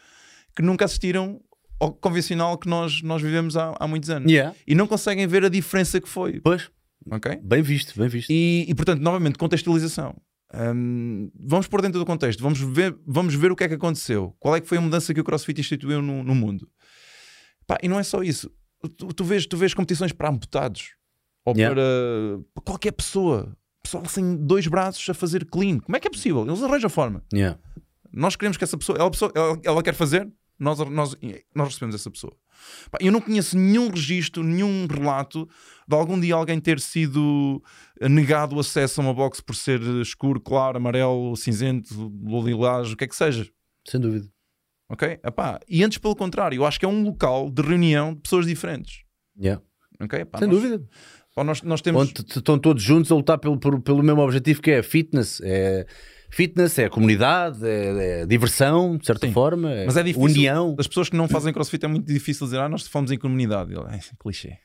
que 0.55 0.61
nunca 0.61 0.85
assistiram 0.85 1.39
ao 1.79 1.93
convencional 1.93 2.57
que 2.57 2.67
nós, 2.67 3.01
nós 3.01 3.21
vivemos 3.21 3.57
há, 3.57 3.75
há 3.79 3.87
muitos 3.87 4.09
anos 4.09 4.31
Yeah. 4.31 4.55
e 4.67 4.75
não 4.75 4.85
conseguem 4.87 5.25
ver 5.27 5.43
a 5.45 5.49
diferença 5.49 5.99
que 5.99 6.07
foi. 6.07 6.39
Pois, 6.41 6.69
Ok? 7.09 7.39
bem 7.43 7.61
visto, 7.61 7.97
bem 7.97 8.07
visto. 8.07 8.29
E, 8.29 8.65
e, 8.67 8.75
portanto, 8.75 9.01
novamente, 9.01 9.37
contextualização. 9.37 10.15
Hum, 10.53 11.31
vamos 11.39 11.65
por 11.67 11.81
dentro 11.81 11.97
do 11.99 12.05
contexto, 12.05 12.43
vamos 12.43 12.59
ver, 12.59 12.95
vamos 13.07 13.33
ver 13.33 13.51
o 13.51 13.55
que 13.55 13.63
é 13.63 13.67
que 13.69 13.73
aconteceu, 13.75 14.35
qual 14.39 14.55
é 14.55 14.59
que 14.61 14.67
foi 14.67 14.77
a 14.77 14.81
mudança 14.81 15.13
que 15.13 15.19
o 15.21 15.23
CrossFit 15.23 15.59
instituiu 15.61 16.01
no, 16.01 16.23
no 16.23 16.35
mundo. 16.35 16.69
Pá, 17.65 17.77
e 17.81 17.87
não 17.87 17.97
é 17.99 18.03
só 18.03 18.21
isso. 18.21 18.51
Tu, 18.97 19.07
tu 19.13 19.23
vês, 19.23 19.45
tu 19.45 19.55
vês 19.57 19.73
competições 19.73 20.11
para 20.11 20.29
amputados 20.29 20.91
ou 21.45 21.55
Yeah. 21.55 21.73
para, 21.73 22.43
para 22.53 22.63
qualquer 22.63 22.91
pessoa. 22.91 23.55
Pessoal 23.91 24.05
sem 24.09 24.37
dois 24.37 24.65
braços 24.67 25.07
a 25.09 25.13
fazer 25.13 25.45
clean. 25.45 25.79
Como 25.79 25.95
é 25.95 25.99
que 25.99 26.07
é 26.07 26.11
possível? 26.11 26.45
Eles 26.47 26.63
arranjam 26.63 26.87
a 26.87 26.89
forma. 26.89 27.21
Yeah. 27.33 27.59
Nós 28.13 28.35
queremos 28.37 28.55
que 28.57 28.63
essa 28.63 28.77
pessoa, 28.77 28.97
ela, 28.97 29.11
pessoa- 29.11 29.31
ela, 29.35 29.59
ela 29.65 29.83
quer 29.83 29.93
fazer, 29.93 30.31
nós, 30.57 30.79
nós, 30.79 31.17
nós 31.53 31.67
recebemos 31.67 31.95
essa 31.95 32.09
pessoa. 32.09 32.33
Eu 33.01 33.11
não 33.11 33.19
conheço 33.19 33.57
nenhum 33.57 33.89
registro, 33.89 34.43
nenhum 34.43 34.87
relato 34.89 35.45
de 35.87 35.95
algum 35.95 36.17
dia 36.19 36.35
alguém 36.35 36.59
ter 36.59 36.79
sido 36.79 37.61
negado 38.01 38.55
o 38.55 38.59
acesso 38.61 39.01
a 39.01 39.03
uma 39.03 39.13
box 39.13 39.41
por 39.41 39.55
ser 39.55 39.81
escuro, 40.01 40.39
claro, 40.39 40.77
amarelo, 40.77 41.35
cinzento, 41.35 41.89
lilás, 42.45 42.91
o 42.91 42.95
que 42.95 43.03
é 43.03 43.07
que 43.07 43.15
seja. 43.15 43.49
Sem 43.85 43.99
dúvida. 43.99 44.27
Ok? 44.89 45.19
Epá, 45.23 45.59
e 45.67 45.83
antes, 45.83 45.97
pelo 45.97 46.15
contrário, 46.15 46.55
eu 46.57 46.65
acho 46.65 46.79
que 46.79 46.85
é 46.85 46.87
um 46.89 47.03
local 47.03 47.49
de 47.49 47.61
reunião 47.61 48.13
de 48.13 48.21
pessoas 48.21 48.45
diferentes. 48.45 49.03
Yeah. 49.37 49.61
Ok? 49.99 50.19
Epá, 50.19 50.39
Sem 50.39 50.47
nós, 50.47 50.61
dúvida. 50.61 50.85
Pá, 51.35 51.43
nós, 51.43 51.61
nós 51.61 51.81
temos. 51.81 52.01
Onde 52.01 52.21
estão 52.21 52.57
todos 52.57 52.81
juntos 52.81 53.11
a 53.11 53.15
lutar 53.15 53.37
pelo, 53.37 53.59
pelo, 53.59 53.81
pelo 53.81 54.03
mesmo 54.03 54.21
objetivo 54.21 54.61
que 54.61 54.71
é 54.71 54.83
fitness. 54.83 55.41
É 55.43 55.85
fitness, 56.29 56.79
é 56.79 56.89
comunidade, 56.89 57.59
é, 57.67 58.21
é 58.21 58.25
diversão, 58.25 58.97
de 58.97 59.05
certa 59.05 59.27
Sim. 59.27 59.33
forma, 59.33 59.69
é, 59.69 59.85
Mas 59.85 59.97
é 59.97 60.03
difícil. 60.03 60.29
união. 60.29 60.75
As 60.79 60.87
pessoas 60.87 61.09
que 61.09 61.15
não 61.17 61.27
fazem 61.27 61.53
crossfit 61.53 61.83
é 61.83 61.87
muito 61.89 62.07
difícil 62.07 62.47
dizer, 62.47 62.59
ah, 62.59 62.69
nós 62.69 62.87
fomos 62.87 63.11
em 63.11 63.17
comunidade. 63.17 63.73
É, 63.73 63.99
clichê. 64.17 64.57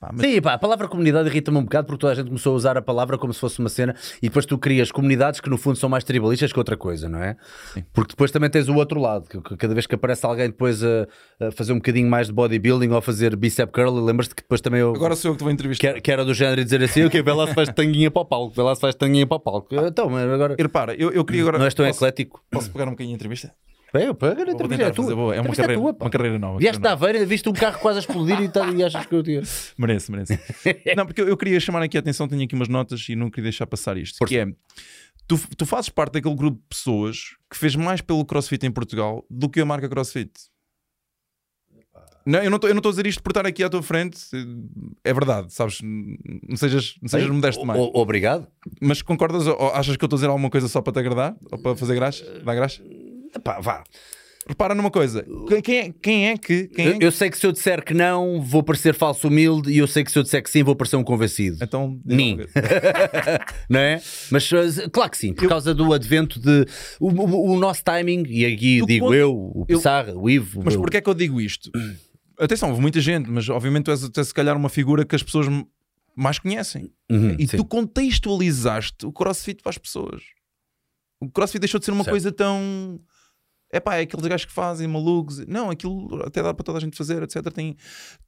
Pá, 0.00 0.08
mas- 0.14 0.22
Sim, 0.22 0.40
pá, 0.40 0.54
a 0.54 0.58
palavra 0.58 0.88
comunidade 0.88 1.28
irrita-me 1.28 1.58
um 1.58 1.62
bocado 1.62 1.86
porque 1.86 2.00
toda 2.00 2.12
a 2.14 2.16
gente 2.16 2.28
começou 2.28 2.54
a 2.54 2.56
usar 2.56 2.78
a 2.78 2.80
palavra 2.80 3.18
como 3.18 3.34
se 3.34 3.38
fosse 3.38 3.58
uma 3.58 3.68
cena 3.68 3.94
e 4.22 4.28
depois 4.28 4.46
tu 4.46 4.56
crias 4.56 4.90
comunidades 4.90 5.40
que 5.40 5.50
no 5.50 5.58
fundo 5.58 5.76
são 5.76 5.90
mais 5.90 6.02
tribalistas 6.04 6.50
que 6.50 6.58
outra 6.58 6.74
coisa, 6.74 7.06
não 7.06 7.22
é? 7.22 7.36
Sim. 7.74 7.84
Porque 7.92 8.12
depois 8.12 8.30
também 8.30 8.48
tens 8.48 8.66
o 8.70 8.74
outro 8.76 8.98
lado, 8.98 9.28
que, 9.28 9.38
que 9.42 9.56
cada 9.58 9.74
vez 9.74 9.86
que 9.86 9.94
aparece 9.94 10.24
alguém 10.24 10.46
depois 10.46 10.82
a, 10.82 11.06
a 11.38 11.52
fazer 11.52 11.74
um 11.74 11.76
bocadinho 11.76 12.08
mais 12.08 12.28
de 12.28 12.32
bodybuilding 12.32 12.88
ou 12.88 12.96
a 12.96 13.02
fazer 13.02 13.36
bicep 13.36 13.70
curl, 13.70 13.90
lembras-te 14.02 14.34
que 14.34 14.42
depois 14.42 14.62
também 14.62 14.80
eu. 14.80 14.94
Agora 14.94 15.14
sou 15.14 15.32
eu 15.32 15.34
que 15.34 15.38
te 15.40 15.42
vou 15.42 15.52
entrevistar. 15.52 15.80
que, 15.80 15.86
era- 15.86 16.00
que 16.00 16.10
era 16.10 16.24
do 16.24 16.32
género 16.32 16.62
e 16.62 16.64
dizer 16.64 16.82
assim, 16.82 17.04
ok, 17.04 17.20
vê 17.22 17.32
lá 17.32 17.46
se 17.48 17.52
faz 17.54 17.68
tanguinha 17.68 18.10
para 18.10 18.22
o 18.22 18.24
palco, 18.24 18.54
vê 18.56 18.62
lá 18.62 18.74
se 18.74 18.80
faz 18.80 18.94
tanguinha 18.94 19.26
para 19.26 19.36
o 19.36 19.40
palco. 19.40 19.68
Então, 19.74 20.08
mas 20.08 20.26
agora. 20.30 20.56
E 20.58 20.62
repara, 20.62 20.94
eu, 20.94 21.10
eu 21.12 21.22
queria 21.26 21.42
agora. 21.42 21.58
Não 21.58 21.66
és 21.66 21.74
tão 21.74 21.84
posso, 21.84 21.98
eclético. 21.98 22.42
posso 22.50 22.70
pegar 22.70 22.86
um 22.86 22.92
bocadinho 22.92 23.10
de 23.10 23.16
entrevista? 23.16 23.52
É, 23.92 24.06
eu 24.06 24.14
pego, 24.14 24.40
a 24.40 24.44
Vou 24.44 24.54
entrevista 24.54 24.84
é 24.84 24.92
fazer 24.92 25.14
boa. 25.14 25.34
É 25.34 25.40
uma 25.40 25.54
carreira, 25.54 25.74
tua, 25.80 25.96
uma 26.00 26.10
carreira 26.10 26.38
nova. 26.38 26.58
Vieste 26.58 26.80
da 26.80 26.92
Aveira, 26.92 27.24
viste 27.26 27.48
um 27.48 27.52
carro 27.52 27.78
quase 27.80 27.98
a 27.98 28.00
explodir 28.00 28.40
e, 28.40 28.48
tá- 28.48 28.70
e 28.70 28.84
achas 28.84 29.04
que 29.06 29.14
eu 29.14 29.22
tinha. 29.22 29.42
Merece, 29.76 30.12
merece. 30.12 30.38
não, 30.96 31.04
porque 31.06 31.20
eu, 31.20 31.28
eu 31.28 31.36
queria 31.36 31.58
chamar 31.58 31.82
aqui 31.82 31.96
a 31.96 32.00
atenção, 32.00 32.28
tenho 32.28 32.42
aqui 32.44 32.54
umas 32.54 32.68
notas 32.68 33.08
e 33.08 33.16
não 33.16 33.28
queria 33.30 33.44
deixar 33.50 33.66
passar 33.66 33.96
isto. 33.96 34.24
Que 34.26 34.38
é, 34.38 34.46
tu, 35.26 35.40
tu 35.56 35.66
fazes 35.66 35.88
parte 35.88 36.12
daquele 36.14 36.34
grupo 36.36 36.58
de 36.58 36.64
pessoas 36.68 37.36
que 37.50 37.56
fez 37.56 37.74
mais 37.74 38.00
pelo 38.00 38.24
CrossFit 38.24 38.64
em 38.66 38.70
Portugal 38.70 39.24
do 39.28 39.48
que 39.48 39.60
a 39.60 39.64
marca 39.64 39.88
CrossFit. 39.88 40.30
Não, 42.26 42.38
eu 42.40 42.50
não 42.50 42.56
estou 42.58 42.70
a 42.70 42.92
dizer 42.92 43.06
isto 43.06 43.22
por 43.22 43.30
estar 43.30 43.46
aqui 43.46 43.64
à 43.64 43.68
tua 43.70 43.82
frente, 43.82 44.18
é 45.02 45.12
verdade, 45.12 45.52
sabes? 45.52 45.80
Não 45.82 46.54
sejas, 46.56 46.94
não 47.00 47.08
sejas 47.08 47.30
modesto 47.30 47.60
demais. 47.62 47.80
o- 47.80 47.90
Obrigado. 47.94 48.46
Mas 48.80 49.00
concordas 49.00 49.46
ou 49.46 49.70
achas 49.72 49.96
que 49.96 50.04
eu 50.04 50.06
estou 50.06 50.16
a 50.16 50.18
dizer 50.18 50.26
alguma 50.28 50.50
coisa 50.50 50.68
só 50.68 50.82
para 50.82 50.92
te 50.92 50.98
agradar? 50.98 51.34
Ou 51.50 51.58
para 51.58 51.74
fazer 51.74 51.94
graça? 51.94 52.22
Dar 52.44 52.54
graça? 52.54 52.82
Pá, 53.42 53.60
vá. 53.60 53.84
Repara 54.48 54.74
numa 54.74 54.90
coisa. 54.90 55.24
Quem- 55.48 55.60
Quem 55.62 55.78
é, 55.78 55.92
quem 56.02 56.28
é 56.30 56.36
que. 56.36 56.64
Quem 56.68 56.86
é 56.86 56.90
Eu, 56.94 56.98
eu 57.02 57.12
sei 57.12 57.30
que 57.30 57.38
se 57.38 57.46
eu 57.46 57.52
disser 57.52 57.84
que 57.84 57.92
não, 57.94 58.40
vou 58.42 58.62
parecer 58.62 58.94
falso 58.94 59.28
humilde 59.28 59.70
e 59.70 59.78
eu 59.78 59.86
sei 59.86 60.02
que 60.02 60.10
se 60.10 60.18
eu 60.18 60.22
disser 60.22 60.42
que 60.42 60.50
sim, 60.50 60.62
vou 60.62 60.74
parecer 60.74 60.96
um 60.96 61.04
convencido. 61.04 61.58
Então. 61.62 62.00
Nim. 62.04 62.38
não 63.68 63.78
é? 63.78 64.02
Mas 64.30 64.50
uh, 64.50 64.90
claro 64.90 65.10
que 65.10 65.18
sim, 65.18 65.32
por 65.32 65.46
causa 65.48 65.74
do 65.74 65.92
advento 65.92 66.40
de. 66.40 66.64
O, 66.98 67.10
o- 67.10 67.52
o 67.52 67.58
nosso 67.60 67.84
timing, 67.84 68.24
e 68.28 68.44
aqui 68.46 68.78
Tu 68.80 68.86
digo 68.86 69.14
eu, 69.14 69.32
o 69.34 69.66
eu- 69.68 69.76
Pissarra, 69.76 70.14
o 70.16 70.28
Ivo. 70.28 70.62
Mas 70.64 70.74
o- 70.74 70.80
porquê 70.80 70.96
é 70.96 71.00
que 71.00 71.08
eu 71.10 71.14
digo 71.14 71.40
isto? 71.40 71.70
Atenção, 72.38 72.70
houve 72.70 72.80
muita 72.80 73.00
gente, 73.00 73.30
mas 73.30 73.46
obviamente 73.50 73.84
tu 73.84 73.90
és 73.90 74.02
até 74.02 74.24
se 74.24 74.32
calhar 74.32 74.56
uma 74.56 74.70
figura 74.70 75.04
que 75.04 75.14
as 75.14 75.22
pessoas 75.22 75.46
mais 76.16 76.38
conhecem. 76.38 76.90
Uhum, 77.10 77.36
E 77.38 77.46
sim. 77.46 77.58
tu 77.58 77.64
contextualizaste 77.64 79.04
o 79.06 79.12
crossfit 79.12 79.62
para 79.62 79.70
as 79.70 79.78
pessoas. 79.78 80.22
O 81.20 81.28
crossfit 81.30 81.60
deixou 81.60 81.78
de 81.78 81.84
ser 81.84 81.92
uma 81.92 82.02
Certo. 82.02 82.12
coisa 82.14 82.32
tão. 82.32 82.98
É 83.72 83.78
pá, 83.78 83.96
é 83.96 84.00
aqueles 84.02 84.26
gajos 84.26 84.46
que 84.46 84.52
fazem 84.52 84.88
malucos. 84.88 85.46
Não, 85.46 85.70
aquilo 85.70 86.22
até 86.24 86.42
dá 86.42 86.52
para 86.52 86.64
toda 86.64 86.78
a 86.78 86.80
gente 86.80 86.96
fazer, 86.96 87.22
etc. 87.22 87.42
Tem... 87.52 87.76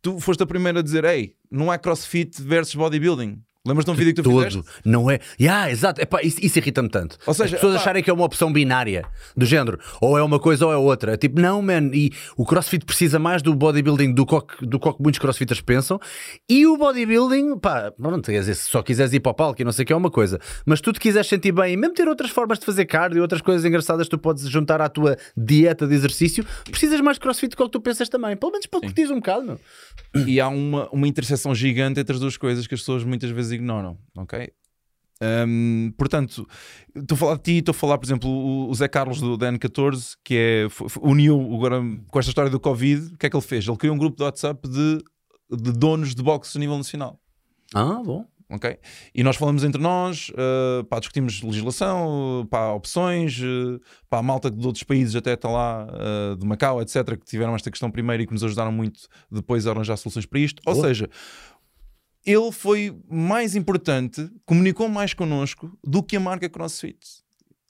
Tu 0.01 0.19
foste 0.21 0.43
a 0.43 0.47
primeira 0.47 0.81
a 0.81 0.83
dizer: 0.83 1.05
Ei, 1.05 1.35
não 1.51 1.73
é 1.73 1.79
crossfit 1.79 2.41
versus 2.41 2.75
bodybuilding. 2.75 3.43
Lembras 3.65 3.85
de 3.85 3.93
um 3.93 3.95
vídeo 3.95 4.13
que 4.13 4.21
tu 4.23 4.29
Todo, 4.29 4.45
fizeste? 4.45 4.69
não 4.85 5.09
é? 5.09 5.21
Yeah, 5.41 5.71
exato, 5.71 6.01
Epá, 6.01 6.21
isso, 6.21 6.37
isso 6.43 6.59
irrita-me 6.59 6.89
tanto. 6.89 7.17
Ou 7.25 7.33
seja, 7.33 7.45
As 7.45 7.61
pessoas 7.61 7.75
pá- 7.77 7.81
acharem 7.81 8.03
que 8.03 8.11
é 8.11 8.13
uma 8.13 8.25
opção 8.25 8.53
binária 8.53 9.05
do 9.37 9.47
género, 9.47 9.79
ou 10.01 10.19
é 10.19 10.23
uma 10.23 10.41
coisa 10.41 10.67
ou 10.67 10.73
é 10.73 10.77
outra. 10.77 11.15
É 11.15 11.17
tipo, 11.17 11.41
não, 11.41 11.63
man. 11.63 11.91
E 11.95 12.11
o 12.37 12.45
crossfit 12.45 12.85
precisa 12.85 13.21
mais 13.21 13.41
do 13.41 13.55
bodybuilding 13.55 14.15
do 14.15 14.27
que, 14.27 14.67
do 14.67 14.81
que 14.81 14.95
muitos 14.99 15.21
crossfitters 15.21 15.61
pensam. 15.61 16.01
E 16.51 16.67
o 16.67 16.77
bodybuilding, 16.77 17.57
pá, 17.61 17.93
pronto, 17.93 18.33
quer 18.33 18.41
dizer, 18.41 18.57
se 18.57 18.69
só 18.69 18.83
quiseres 18.83 19.13
ir 19.13 19.21
para 19.21 19.31
o 19.31 19.35
palco 19.35 19.63
e 19.63 19.65
não 19.65 19.71
sei 19.71 19.85
o 19.85 19.87
que 19.87 19.93
é 19.93 19.97
uma 19.97 20.11
coisa, 20.11 20.41
mas 20.67 20.81
tu 20.81 20.93
te 20.93 20.99
quiseres 20.99 21.29
sentir 21.29 21.53
bem 21.53 21.75
e 21.75 21.77
mesmo 21.77 21.95
ter 21.95 22.09
outras 22.09 22.33
formas 22.33 22.59
de 22.59 22.67
fazer 22.67 22.85
cardio, 22.87 23.23
outras 23.23 23.41
coisas 23.43 23.65
engraçadas 23.65 24.09
tu 24.09 24.19
podes 24.19 24.43
juntar 24.49 24.81
à 24.81 24.89
tua 24.89 25.17
dieta 25.37 25.87
de 25.87 25.95
exercício, 25.95 26.45
precisas 26.69 27.01
mais 27.01 27.17
de 27.17 27.21
crossfit 27.21 27.51
do 27.51 27.57
que 27.57 27.63
o 27.63 27.67
que 27.67 27.73
tu 27.73 27.81
pensas 27.81 28.09
também. 28.09 28.37
Pelo 28.37 28.51
menos 28.51 28.67
para 28.67 28.81
curtir 28.81 29.05
um 29.13 29.21
bocado, 29.21 29.47
meu. 29.47 29.61
e 30.27 30.41
há 30.41 30.49
uma, 30.49 30.89
uma 30.91 31.07
interseção 31.07 31.55
gigante 31.55 32.01
entre 32.01 32.13
as 32.13 32.19
duas 32.21 32.37
coisas 32.37 32.67
que 32.67 32.75
as 32.75 32.81
pessoas 32.81 33.05
muitas 33.05 33.31
vezes 33.31 33.52
ignoram, 33.53 33.99
ok? 34.17 34.53
Hum, 35.47 35.93
portanto, 35.97 36.49
estou 36.97 37.15
a 37.15 37.19
falar 37.19 37.37
de 37.37 37.43
ti, 37.43 37.53
estou 37.59 37.71
a 37.71 37.75
falar, 37.75 37.99
por 37.99 38.07
exemplo, 38.07 38.29
o, 38.29 38.69
o 38.69 38.75
Zé 38.75 38.89
Carlos 38.89 39.21
do 39.21 39.39
DN14, 39.39 40.17
que 40.25 40.35
é, 40.37 40.67
uniu 41.01 41.41
agora 41.55 41.81
com 42.09 42.19
esta 42.19 42.31
história 42.31 42.51
do 42.51 42.59
Covid, 42.59 43.15
o 43.15 43.19
que 43.19 43.27
é 43.27 43.31
que 43.31 43.37
ele 43.37 43.45
fez? 43.45 43.67
Ele 43.67 43.77
criou 43.77 43.95
um 43.95 43.99
grupo 43.99 44.17
de 44.17 44.25
WhatsApp 44.25 44.69
de, 44.69 44.99
de 45.51 45.73
donos 45.73 46.15
de 46.15 46.23
boxe 46.23 46.59
a 46.59 46.61
nível 46.61 46.77
nacional. 46.77 47.21
Ah, 47.73 48.03
bom. 48.05 48.27
ok? 48.51 48.77
E 49.15 49.23
nós 49.23 49.37
falamos 49.37 49.63
entre 49.63 49.81
nós, 49.81 50.31
uh, 50.31 50.85
pá, 50.85 50.99
discutimos 50.99 51.41
legislação, 51.41 52.47
pá, 52.51 52.73
opções, 52.73 53.39
uh, 53.39 53.81
pá, 54.11 54.19
a 54.19 54.23
malta 54.23 54.51
de 54.51 54.67
outros 54.67 54.83
países 54.83 55.15
até 55.15 55.35
está 55.35 55.49
lá, 55.49 55.87
uh, 55.87 56.37
de 56.37 56.45
Macau, 56.45 56.83
etc., 56.83 57.17
que 57.17 57.25
tiveram 57.25 57.55
esta 57.55 57.71
questão 57.71 57.93
primeiro 57.93 58.25
e 58.25 58.27
que 58.27 58.33
nos 58.33 58.43
ajudaram 58.43 58.73
muito 58.73 59.03
depois 59.31 59.69
a 59.69 59.71
arranjar 59.71 59.97
soluções 59.97 60.27
para 60.27 60.41
isto. 60.41 60.61
Ou 60.67 60.75
seja, 60.75 61.09
ele 62.25 62.53
foi 62.53 62.97
mais 63.11 63.55
importante, 63.57 64.29
comunicou 64.45 64.89
mais 64.89 65.15
connosco 65.15 65.77
do 65.83 66.03
que 66.03 66.17
a 66.17 66.21
marca 66.21 66.49
CrossFit. 66.49 66.99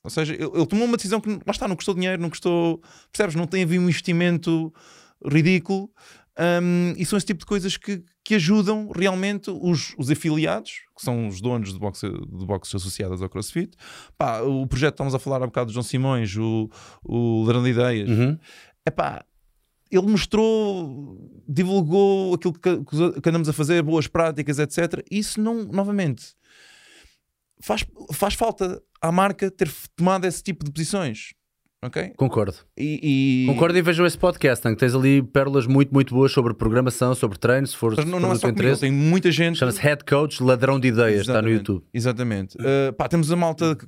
Ou 0.04 0.10
seja, 0.10 0.34
ele, 0.34 0.44
ele 0.44 0.66
tomou 0.66 0.86
uma 0.86 0.96
decisão 0.96 1.20
que 1.20 1.28
lá 1.28 1.40
está, 1.50 1.68
não 1.68 1.76
custou 1.76 1.94
dinheiro, 1.94 2.20
não 2.20 2.28
custou, 2.28 2.82
percebes? 3.12 3.34
Não 3.34 3.46
tem 3.46 3.62
havido 3.62 3.80
um 3.80 3.84
investimento 3.84 4.72
ridículo. 5.24 5.90
Um, 6.38 6.94
e 6.96 7.04
são 7.04 7.16
esse 7.16 7.26
tipo 7.26 7.40
de 7.40 7.46
coisas 7.46 7.76
que, 7.76 8.02
que 8.24 8.34
ajudam 8.34 8.90
realmente 8.94 9.50
os, 9.50 9.94
os 9.98 10.10
afiliados, 10.10 10.80
que 10.96 11.02
são 11.02 11.28
os 11.28 11.40
donos 11.40 11.72
de 11.72 11.78
boxe, 11.78 12.08
de 12.08 12.46
boxes 12.46 12.74
associadas 12.74 13.22
ao 13.22 13.28
CrossFit. 13.28 13.76
Pá, 14.16 14.40
o 14.40 14.66
projeto 14.66 14.92
que 14.92 14.94
estamos 14.94 15.14
a 15.14 15.18
falar 15.18 15.36
há 15.36 15.46
bocado 15.46 15.66
do 15.66 15.72
João 15.72 15.82
Simões, 15.82 16.34
o, 16.36 16.70
o 17.04 17.44
Lerando 17.44 17.64
de 17.64 17.70
Ideias. 17.70 18.08
Uhum. 18.08 18.38
Epá, 18.86 19.24
ele 19.92 20.06
mostrou, 20.06 21.18
divulgou 21.46 22.34
aquilo 22.34 22.54
que, 22.54 22.84
que 23.20 23.28
andamos 23.28 23.48
a 23.48 23.52
fazer, 23.52 23.82
boas 23.82 24.06
práticas, 24.06 24.58
etc. 24.58 25.04
Isso 25.10 25.38
não, 25.38 25.64
novamente, 25.64 26.34
faz, 27.60 27.84
faz 28.12 28.34
falta 28.34 28.82
à 29.02 29.12
marca 29.12 29.50
ter 29.50 29.70
tomado 29.94 30.24
esse 30.24 30.42
tipo 30.42 30.64
de 30.64 30.72
posições. 30.72 31.34
Ok? 31.84 32.12
Concordo. 32.16 32.54
E, 32.78 33.42
e- 33.42 33.46
Concordo 33.52 33.76
e 33.76 33.82
vejam 33.82 34.06
esse 34.06 34.16
podcast, 34.16 34.62
que 34.68 34.76
tens 34.76 34.94
ali 34.94 35.20
pérolas 35.20 35.66
muito, 35.66 35.92
muito 35.92 36.14
boas 36.14 36.30
sobre 36.30 36.54
programação, 36.54 37.12
sobre 37.12 37.36
treino, 37.38 37.66
se 37.66 37.76
for, 37.76 37.94
Mas 37.96 38.04
não, 38.04 38.12
for 38.12 38.20
não 38.20 38.32
é 38.32 38.34
só 38.36 38.52
comigo, 38.52 38.76
tem 38.76 38.92
muita 38.92 39.32
gente. 39.32 39.58
Chama-se 39.58 39.80
Head 39.80 40.04
Coach 40.04 40.40
Ladrão 40.40 40.78
de 40.78 40.86
Ideias, 40.86 41.22
está 41.22 41.42
no 41.42 41.50
YouTube. 41.50 41.84
Exatamente. 41.92 42.56
Uh, 42.56 42.92
pá, 42.96 43.08
temos 43.08 43.32
a 43.32 43.36
malta 43.36 43.74
que, 43.74 43.84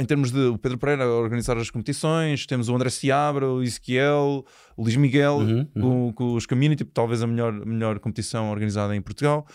em 0.00 0.04
termos 0.06 0.30
de 0.32 0.40
o 0.40 0.56
Pedro 0.56 0.78
Pereira 0.78 1.04
a 1.04 1.08
organizar 1.08 1.58
as 1.58 1.68
competições, 1.70 2.46
temos 2.46 2.70
o 2.70 2.74
André 2.74 2.88
Seabra, 2.88 3.46
o 3.46 3.62
Ezequiel, 3.62 4.42
o 4.74 4.82
Luís 4.82 4.96
Miguel, 4.96 5.36
Uhum, 5.36 5.66
Com, 5.78 6.12
com 6.14 6.34
os 6.36 6.46
Community, 6.46 6.82
talvez 6.86 7.22
a 7.22 7.26
melhor, 7.26 7.52
melhor 7.66 7.98
competição 7.98 8.50
organizada 8.50 8.96
em 8.96 9.02
Portugal, 9.02 9.46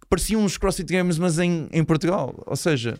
que 0.00 0.06
pareciam 0.08 0.40
uns 0.42 0.56
CrossFit 0.56 0.90
Games, 0.90 1.18
mas 1.18 1.38
em, 1.38 1.68
em 1.70 1.84
Portugal. 1.84 2.42
Ou 2.46 2.56
seja, 2.56 2.98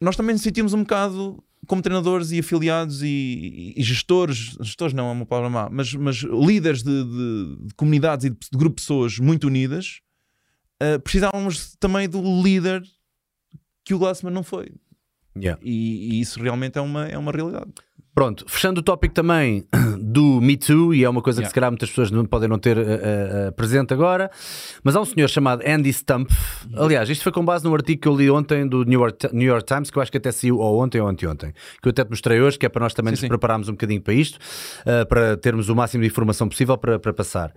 nós 0.00 0.16
também 0.16 0.36
sentimos 0.36 0.72
um 0.74 0.80
bocado 0.82 1.42
como 1.68 1.80
treinadores 1.82 2.32
e 2.32 2.40
afiliados 2.40 3.02
e, 3.02 3.74
e 3.76 3.82
gestores, 3.82 4.56
gestores 4.60 4.92
não 4.92 5.08
é 5.08 5.12
uma 5.12 5.24
palavra 5.26 5.48
má, 5.50 5.68
mas, 5.70 5.94
mas 5.94 6.16
líderes 6.16 6.82
de, 6.82 7.04
de- 7.04 7.56
de 7.68 7.74
comunidades 7.74 8.24
e 8.26 8.30
de, 8.30 8.36
de 8.36 8.58
grupos 8.58 8.82
de 8.82 8.86
pessoas 8.86 9.18
muito 9.18 9.46
unidas, 9.46 10.00
uh, 10.82 10.98
precisávamos 11.00 11.76
também 11.78 12.08
do 12.08 12.20
líder 12.42 12.82
que 13.84 13.94
o 13.94 13.98
Glassman 13.98 14.32
não 14.32 14.42
foi. 14.42 14.72
Yeah. 15.36 15.60
E, 15.62 16.14
e 16.16 16.20
isso 16.20 16.42
realmente 16.42 16.76
é 16.78 16.80
uma, 16.80 17.06
é 17.06 17.16
uma 17.16 17.30
realidade. 17.30 17.70
Pronto, 18.18 18.44
fechando 18.48 18.80
o 18.80 18.82
tópico 18.82 19.14
também 19.14 19.64
do 19.96 20.40
Me 20.40 20.56
Too, 20.56 20.92
e 20.92 21.04
é 21.04 21.08
uma 21.08 21.22
coisa 21.22 21.36
que 21.36 21.42
Yeah. 21.42 21.50
se 21.50 21.54
calhar 21.54 21.70
muitas 21.70 21.88
pessoas 21.88 22.10
não 22.10 22.24
podem 22.24 22.48
não 22.48 22.58
ter 22.58 22.76
eh, 22.76 22.82
eh, 22.82 23.50
presente 23.52 23.94
agora, 23.94 24.28
mas 24.82 24.96
há 24.96 25.00
um 25.00 25.04
senhor 25.04 25.28
chamado 25.28 25.62
Andy 25.64 25.92
Stumpf. 25.92 26.34
Aliás, 26.74 27.08
isto 27.08 27.22
foi 27.22 27.30
com 27.30 27.44
base 27.44 27.64
num 27.64 27.72
artigo 27.72 28.00
que 28.02 28.08
eu 28.08 28.16
li 28.16 28.28
ontem 28.28 28.66
do 28.66 28.82
New 28.82 28.98
York, 28.98 29.28
New 29.32 29.46
York 29.46 29.64
Times, 29.64 29.88
que 29.88 29.98
eu 29.98 30.02
acho 30.02 30.10
que 30.10 30.18
até 30.18 30.32
saiu 30.32 30.58
ou 30.58 30.82
ontem 30.82 31.00
ou 31.00 31.06
anteontem, 31.06 31.52
que 31.80 31.86
eu 31.88 31.90
até 31.90 32.04
te 32.04 32.10
mostrei 32.10 32.40
hoje, 32.40 32.58
que 32.58 32.66
é 32.66 32.68
para 32.68 32.82
nós 32.82 32.92
também 32.92 33.10
Sim, 33.10 33.12
nos 33.12 33.20
sim. 33.20 33.28
prepararmos 33.28 33.68
um 33.68 33.72
bocadinho 33.72 34.00
para 34.00 34.14
isto, 34.14 34.40
eh, 34.84 35.04
para 35.04 35.36
termos 35.36 35.68
o 35.68 35.76
máximo 35.76 36.02
de 36.02 36.08
informação 36.08 36.48
possível 36.48 36.76
para, 36.76 36.98
para 36.98 37.12
passar. 37.12 37.52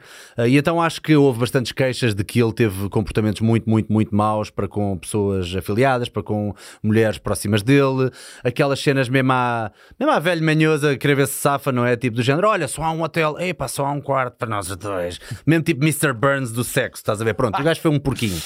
E 0.48 0.58
então 0.58 0.80
acho 0.80 1.02
que 1.02 1.16
houve 1.16 1.40
bastantes 1.40 1.72
queixas 1.72 2.14
de 2.14 2.24
que 2.24 2.40
ele 2.40 2.54
teve 2.54 2.88
comportamentos 2.90 3.42
muito, 3.42 3.68
muito, 3.68 3.92
muito 3.92 4.16
maus 4.16 4.52
para 4.52 4.68
com 4.68 4.96
pessoas 4.96 5.56
afiliadas, 5.56 6.08
para 6.08 6.22
com 6.22 6.54
mulheres 6.84 7.18
próximas 7.18 7.64
dele, 7.64 8.12
aquelas 8.44 8.80
cenas 8.80 9.10
mesmo 9.10 9.32
à, 9.32 9.72
mesmo 10.00 10.14
à 10.14 10.20
velha 10.20 10.51
manhosa 10.56 10.98
querer 10.98 11.16
ver 11.16 11.28
se 11.28 11.34
safa, 11.34 11.72
não 11.72 11.86
é? 11.86 11.96
Tipo 11.96 12.16
do 12.18 12.22
género, 12.24 12.48
olha, 12.48 12.68
só 12.68 12.84
há 12.84 12.92
um 12.92 13.02
hotel, 13.02 13.38
epá, 13.40 13.68
só 13.68 13.86
há 13.86 13.92
um 13.92 14.02
quarto 14.02 14.36
para 14.38 14.48
nós 14.50 14.68
dois. 14.76 15.20
Mesmo 15.46 15.64
tipo 15.64 15.84
Mr. 15.84 16.14
Burns 16.14 16.52
do 16.52 16.64
sexo, 16.64 17.02
estás 17.02 17.22
a 17.22 17.24
ver? 17.26 17.34
Pronto, 17.34 17.60
o 17.60 17.64
gajo 17.64 17.80
foi 17.82 17.92
um 17.92 18.00
porquinho. 18.00 18.40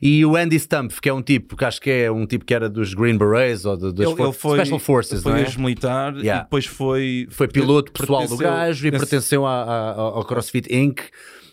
E 0.00 0.24
o 0.26 0.36
Andy 0.36 0.58
Stumpf, 0.58 1.00
que 1.00 1.08
é 1.08 1.12
um 1.14 1.22
tipo, 1.22 1.56
que 1.56 1.64
acho 1.64 1.80
que 1.80 1.90
é 1.90 2.10
um 2.10 2.26
tipo 2.26 2.44
que 2.44 2.52
era 2.54 2.68
dos 2.68 2.94
Green 2.94 3.16
Berets 3.16 3.64
ou 3.64 3.76
das 3.76 3.92
Ele, 3.98 4.16
for- 4.16 4.24
ele 4.24 4.32
foi, 4.32 4.58
Special 4.58 4.78
Forces, 4.78 5.22
foi 5.22 5.32
não 5.32 5.38
é? 5.38 5.42
ex-militar 5.42 6.14
Yeah. 6.16 6.40
e 6.40 6.44
depois 6.44 6.66
foi. 6.66 7.26
Foi 7.30 7.48
piloto 7.48 7.92
pessoal 7.92 8.26
do 8.26 8.36
gajo 8.36 8.86
e 8.86 8.90
pertence- 8.90 9.10
pertenceu 9.10 9.46
à- 9.46 9.62
à- 9.62 9.92
ao 9.92 10.24
CrossFit 10.24 10.72
Inc. 10.74 11.00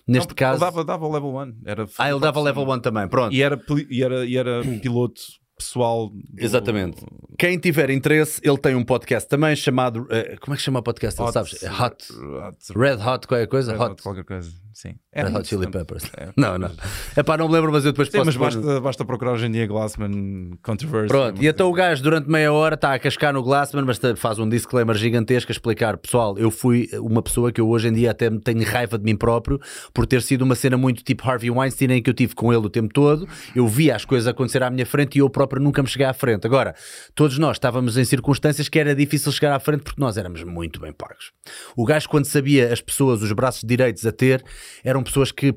Neste 0.07 0.29
Não, 0.29 0.35
caso. 0.35 0.55
Ele 0.63 0.71
dava, 0.71 0.83
dava 0.83 1.07
level 1.07 1.35
1. 1.35 1.53
Era, 1.65 1.85
Ah, 1.99 2.09
ele 2.09 2.19
dava 2.19 2.41
level 2.41 2.63
1 2.67 2.79
também, 2.79 3.07
pronto. 3.07 3.31
E 3.31 3.43
era, 3.43 3.61
e 3.91 4.03
era, 4.03 4.25
e 4.25 4.37
era 4.37 4.61
piloto 4.81 5.21
pessoal. 5.59 6.09
do- 6.09 6.23
Exatamente. 6.37 7.05
Quem 7.37 7.57
tiver 7.59 7.89
interesse, 7.89 8.41
ele 8.43 8.57
tem 8.57 8.75
um 8.75 8.83
podcast 8.83 9.29
também 9.29 9.55
chamado. 9.55 10.07
eh, 10.09 10.35
como 10.41 10.53
é 10.53 10.57
que 10.57 10.63
chama 10.63 10.79
o 10.79 10.83
podcast? 10.83 11.21
Hot- 11.21 11.33
sabes? 11.33 11.61
É 11.63 11.69
Hot. 11.71 11.95
Hot- 12.11 12.73
Red 12.77 12.95
Hot, 12.95 13.27
qualquer 13.27 13.47
coisa? 13.47 13.71
Red 13.73 13.79
Hot. 13.83 13.91
Hot, 13.91 14.01
qualquer 14.03 14.23
coisa. 14.23 14.49
Sim. 14.73 14.95
Red 15.13 15.35
Hot 15.35 15.47
Chili. 15.47 15.67
Peppers. 15.69 16.03
É. 16.17 16.29
Não, 16.37 16.57
não. 16.57 16.71
É 17.15 17.21
pá, 17.21 17.35
não 17.37 17.47
me 17.49 17.53
lembro, 17.55 17.69
mas 17.71 17.83
eu 17.83 17.91
depois 17.91 18.07
Sim, 18.07 18.19
posso. 18.19 18.27
mas 18.27 18.55
basta, 18.55 18.79
basta 18.79 19.03
procurar 19.05 19.33
hoje 19.33 19.45
em 19.47 19.51
dia 19.51 19.67
Glassman 19.67 20.51
Controversy. 20.63 21.07
Pronto, 21.09 21.43
e 21.43 21.47
então 21.47 21.69
o 21.69 21.73
gajo 21.73 22.01
durante 22.01 22.29
meia 22.29 22.53
hora 22.53 22.75
está 22.75 22.93
a 22.93 22.99
cascar 22.99 23.33
no 23.33 23.43
Glassman, 23.43 23.83
mas 23.83 23.99
faz 24.15 24.39
um 24.39 24.47
disclaimer 24.47 24.95
gigantesco 24.95 25.51
a 25.51 25.53
explicar: 25.53 25.97
pessoal, 25.97 26.37
eu 26.37 26.49
fui 26.49 26.87
uma 26.93 27.21
pessoa 27.21 27.51
que 27.51 27.59
eu 27.59 27.67
hoje 27.67 27.89
em 27.89 27.93
dia 27.93 28.11
até 28.11 28.29
me 28.29 28.39
tenho 28.39 28.63
raiva 28.63 28.97
de 28.97 29.03
mim 29.03 29.17
próprio 29.17 29.59
por 29.93 30.05
ter 30.05 30.21
sido 30.21 30.43
uma 30.43 30.55
cena 30.55 30.77
muito 30.77 31.03
tipo 31.03 31.29
Harvey 31.29 31.49
Weinstein 31.51 31.91
em 31.91 32.01
que 32.01 32.09
eu 32.09 32.13
tive 32.13 32.33
com 32.35 32.53
ele 32.53 32.65
o 32.65 32.69
tempo 32.69 32.93
todo, 32.93 33.27
eu 33.53 33.67
via 33.67 33.95
as 33.95 34.05
coisas 34.05 34.27
acontecer 34.27 34.63
à 34.63 34.69
minha 34.69 34.85
frente 34.85 35.15
e 35.17 35.19
eu 35.19 35.29
próprio 35.29 35.48
nunca 35.57 35.81
me 35.81 35.87
cheguei 35.87 36.05
à 36.05 36.13
frente. 36.13 36.45
Agora, 36.45 36.75
todos 37.15 37.37
nós 37.39 37.55
estávamos 37.55 37.97
em 37.97 38.03
circunstâncias 38.03 38.67
que 38.67 38.77
era 38.77 38.93
difícil 38.93 39.31
chegar 39.31 39.55
à 39.55 39.59
frente 39.59 39.83
porque 39.83 40.01
nós 40.01 40.17
éramos 40.17 40.43
muito 40.43 40.79
bem 40.79 40.91
pagos. 40.91 41.31
O 41.75 41.85
gajo, 41.85 42.09
quando 42.09 42.25
sabia 42.25 42.73
as 42.73 42.81
pessoas, 42.81 43.21
os 43.21 43.31
braços 43.31 43.63
direitos 43.65 44.05
a 44.05 44.11
ter, 44.11 44.43
eram 44.83 45.01
pessoas 45.01 45.31
que 45.31 45.55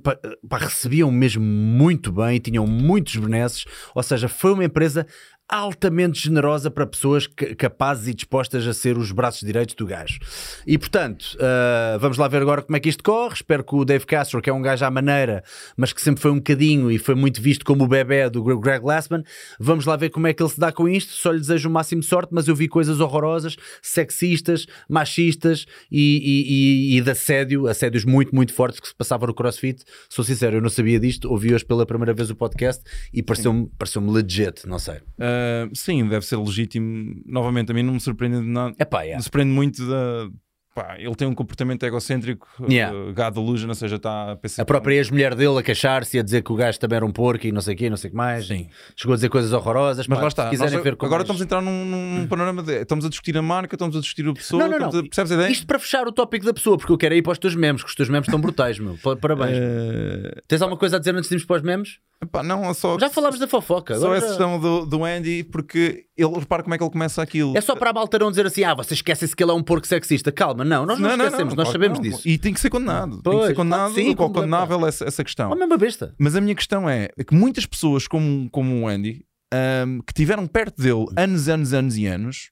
recebiam 0.52 1.10
mesmo 1.10 1.42
muito 1.42 2.12
bem, 2.12 2.38
tinham 2.38 2.66
muitos 2.66 3.16
benesses, 3.16 3.64
ou 3.94 4.02
seja, 4.02 4.28
foi 4.28 4.52
uma 4.52 4.64
empresa 4.64 5.06
altamente 5.52 6.18
generosa 6.18 6.70
para 6.70 6.86
pessoas 6.86 7.26
ca- 7.26 7.54
capazes 7.54 8.08
e 8.08 8.14
dispostas 8.14 8.66
a 8.66 8.72
ser 8.72 8.96
os 8.96 9.12
braços 9.12 9.42
direitos 9.46 9.74
do 9.74 9.84
gajo. 9.86 10.18
E 10.66 10.78
portanto, 10.78 11.36
uh, 11.36 11.98
vamos 11.98 12.16
lá 12.16 12.26
ver 12.26 12.40
agora 12.40 12.62
como 12.62 12.74
é 12.74 12.80
que 12.80 12.88
isto 12.88 13.04
corre. 13.04 13.34
Espero 13.34 13.62
que 13.62 13.74
o 13.74 13.84
Dave 13.84 14.06
Castro, 14.06 14.40
que 14.40 14.48
é 14.48 14.52
um 14.52 14.62
gajo 14.62 14.82
à 14.86 14.90
maneira, 14.90 15.44
mas 15.76 15.92
que 15.92 16.00
sempre 16.00 16.22
foi 16.22 16.30
um 16.30 16.36
bocadinho 16.36 16.90
e 16.90 16.96
foi 16.96 17.14
muito 17.14 17.42
visto 17.42 17.66
como 17.66 17.84
o 17.84 17.86
bebê 17.86 18.30
do 18.30 18.42
Greg 18.58 18.80
Glassman, 18.80 19.22
vamos 19.60 19.84
lá 19.84 19.94
ver 19.94 20.08
como 20.08 20.26
é 20.26 20.32
que 20.32 20.42
ele 20.42 20.48
se 20.50 20.58
dá 20.58 20.72
com 20.72 20.88
isto. 20.88 21.12
Só 21.12 21.30
lhe 21.30 21.40
desejo 21.40 21.68
o 21.68 21.72
máximo 21.72 22.00
de 22.00 22.06
sorte, 22.06 22.30
mas 22.32 22.48
eu 22.48 22.56
vi 22.56 22.66
coisas 22.66 22.98
horrorosas, 22.98 23.56
sexistas, 23.82 24.66
machistas 24.88 25.66
e, 25.90 26.00
e, 26.24 26.94
e, 26.94 26.98
e 26.98 27.00
de 27.02 27.10
assédio, 27.10 27.66
assédios 27.66 28.06
muito, 28.06 28.34
muito 28.34 28.54
fortes 28.54 28.80
que 28.80 28.88
se 28.88 28.94
passavam 28.94 29.26
no 29.26 29.34
CrossFit. 29.34 29.84
Sou 30.08 30.24
sincero, 30.24 30.56
eu 30.56 30.62
não 30.62 30.70
sabia 30.70 30.98
disto, 30.98 31.30
ouvi 31.30 31.52
hoje 31.52 31.64
pela 31.64 31.84
primeira 31.84 32.14
vez 32.14 32.30
o 32.30 32.34
podcast 32.34 32.82
e 33.12 33.22
pareceu-me 33.22 33.68
pareceu 33.78 34.00
legit, 34.10 34.66
não 34.66 34.78
sei. 34.78 34.96
Uh, 35.18 35.41
sim, 35.74 36.06
deve 36.08 36.24
ser 36.26 36.36
legítimo. 36.36 37.14
Novamente, 37.26 37.70
a 37.70 37.74
mim 37.74 37.82
não 37.82 37.94
me 37.94 38.00
surpreende 38.00 38.40
de 38.40 38.46
nada. 38.48 38.74
É 38.78 38.84
pá, 38.84 39.02
yeah. 39.02 39.16
Me 39.18 39.22
surpreende 39.22 39.52
muito 39.52 39.86
da. 39.86 40.28
Pá, 40.74 40.96
ele 40.98 41.14
tem 41.14 41.28
um 41.28 41.34
comportamento 41.34 41.82
egocêntrico, 41.84 42.48
Yeah. 42.66 42.96
uh, 42.96 43.12
God 43.12 43.34
delusion, 43.34 43.68
ou 43.68 43.74
seja, 43.74 43.96
está 43.96 44.32
a 44.32 44.36
pensar. 44.36 44.62
A 44.62 44.64
própria 44.64 44.94
ex-mulher 44.94 45.34
dele 45.34 45.58
a 45.58 45.62
queixar-se 45.62 46.16
e 46.16 46.20
a 46.20 46.22
dizer 46.22 46.42
que 46.42 46.50
o 46.50 46.56
gajo 46.56 46.80
também 46.80 46.96
era 46.96 47.04
um 47.04 47.12
porco 47.12 47.46
e 47.46 47.52
não 47.52 47.60
sei 47.60 47.74
o 47.74 47.76
quê, 47.76 47.90
não 47.90 47.96
sei 47.98 48.08
o 48.08 48.10
que 48.12 48.16
mais. 48.16 48.46
Sim. 48.46 48.68
Chegou 48.96 49.12
a 49.12 49.16
dizer 49.16 49.28
coisas 49.28 49.52
horrorosas. 49.52 50.06
Mas 50.08 50.16
pá, 50.16 50.22
lá 50.22 50.28
está. 50.28 50.44
Se 50.44 50.50
quiserem 50.52 50.72
Nós 50.72 50.82
ver 50.82 50.92
agora 50.94 51.10
mais- 51.10 51.22
estamos 51.24 51.42
a 51.42 51.44
entrar 51.44 51.60
num, 51.60 51.84
num- 51.84 52.18
num 52.20 52.26
panorama 52.26 52.62
de. 52.62 52.72
Estamos 52.80 53.04
a 53.04 53.10
discutir 53.10 53.36
a 53.36 53.42
marca, 53.42 53.74
estamos 53.74 53.94
a 53.94 54.00
discutir 54.00 54.26
a 54.26 54.32
pessoa. 54.32 54.62
Não, 54.66 54.70
não, 54.70 54.90
não. 54.90 54.98
A, 55.00 55.02
percebes 55.02 55.32
a 55.32 55.34
ideia? 55.34 55.50
Isto 55.50 55.66
para 55.66 55.78
fechar 55.78 56.08
o 56.08 56.12
tópico 56.12 56.46
da 56.46 56.54
pessoa, 56.54 56.78
porque 56.78 56.90
eu 56.90 56.96
quero 56.96 57.14
ir 57.16 57.20
para 57.22 57.32
os 57.32 57.38
teus 57.38 57.54
memes, 57.54 57.82
que 57.82 57.90
os 57.90 57.94
teus 57.94 58.08
memes 58.08 58.26
estão 58.26 58.40
brutais, 58.40 58.78
meu. 58.78 58.96
Pa- 59.02 59.14
Parabéns. 59.16 59.58
Uh, 59.58 60.40
Tens 60.48 60.62
alguma 60.62 60.78
coisa 60.78 60.96
a 60.96 60.98
dizer 60.98 61.14
antes 61.14 61.28
de 61.28 61.34
irmos 61.34 61.44
para 61.46 61.56
os 61.56 61.62
memes? 61.62 61.98
Epá, 62.22 62.42
não, 62.42 62.64
é 62.70 62.74
só. 62.74 62.98
Já 62.98 63.10
falámos 63.10 63.38
da 63.38 63.46
fofoca. 63.48 63.98
Só 63.98 64.14
essa 64.14 64.26
já- 64.26 64.28
questão 64.28 64.58
do, 64.60 64.86
do 64.86 65.04
Andy, 65.04 65.44
porque 65.44 66.06
ele 66.16 66.34
repara 66.38 66.62
como 66.62 66.74
é 66.74 66.78
que 66.78 66.84
ele 66.84 66.90
começa 66.90 67.20
aquilo. 67.22 67.56
É 67.56 67.60
só 67.60 67.74
para 67.76 67.90
a 67.90 67.92
malta 67.92 68.18
não 68.18 68.30
dizer 68.30 68.46
assim, 68.46 68.64
ah, 68.64 68.74
vocês 68.74 68.98
esquecem-se 68.98 69.34
que 69.34 69.42
ele 69.42 69.50
é 69.50 69.54
um 69.54 69.62
porco 69.62 69.86
sexista. 69.86 70.30
Calma, 70.32 70.64
não, 70.64 70.86
nós 70.86 70.98
não, 70.98 71.10
esquecemos, 71.10 71.54
nós 71.54 71.54
claro 71.54 71.66
que 71.66 71.72
sabemos 71.72 71.98
não. 71.98 72.02
disso. 72.02 72.28
E 72.28 72.38
tem 72.38 72.52
que 72.54 72.60
ser 72.60 72.70
condenado. 72.70 73.20
tem 73.22 73.32
que 73.32 73.38
Pois, 73.38 73.46
ser 73.48 73.54
condenado 73.54 73.94
sim, 73.94 74.14
ou 74.16 74.30
condenável 74.32 74.86
essa, 74.86 75.04
essa 75.04 75.22
questão. 75.24 75.50
Oh, 75.50 75.54
mesmo 75.56 75.76
besta. 75.76 76.14
Mas 76.18 76.36
a 76.36 76.40
minha 76.40 76.54
questão 76.54 76.88
é 76.88 77.08
que 77.26 77.34
muitas 77.34 77.66
pessoas 77.66 78.06
como, 78.06 78.48
como 78.50 78.82
o 78.82 78.88
Andy, 78.88 79.24
ahm, 79.52 80.00
que 80.06 80.14
tiveram 80.14 80.46
perto 80.46 80.80
dele 80.80 81.06
anos, 81.16 81.48
anos, 81.48 81.72
anos 81.72 81.96
e 81.96 82.06
anos, 82.06 82.50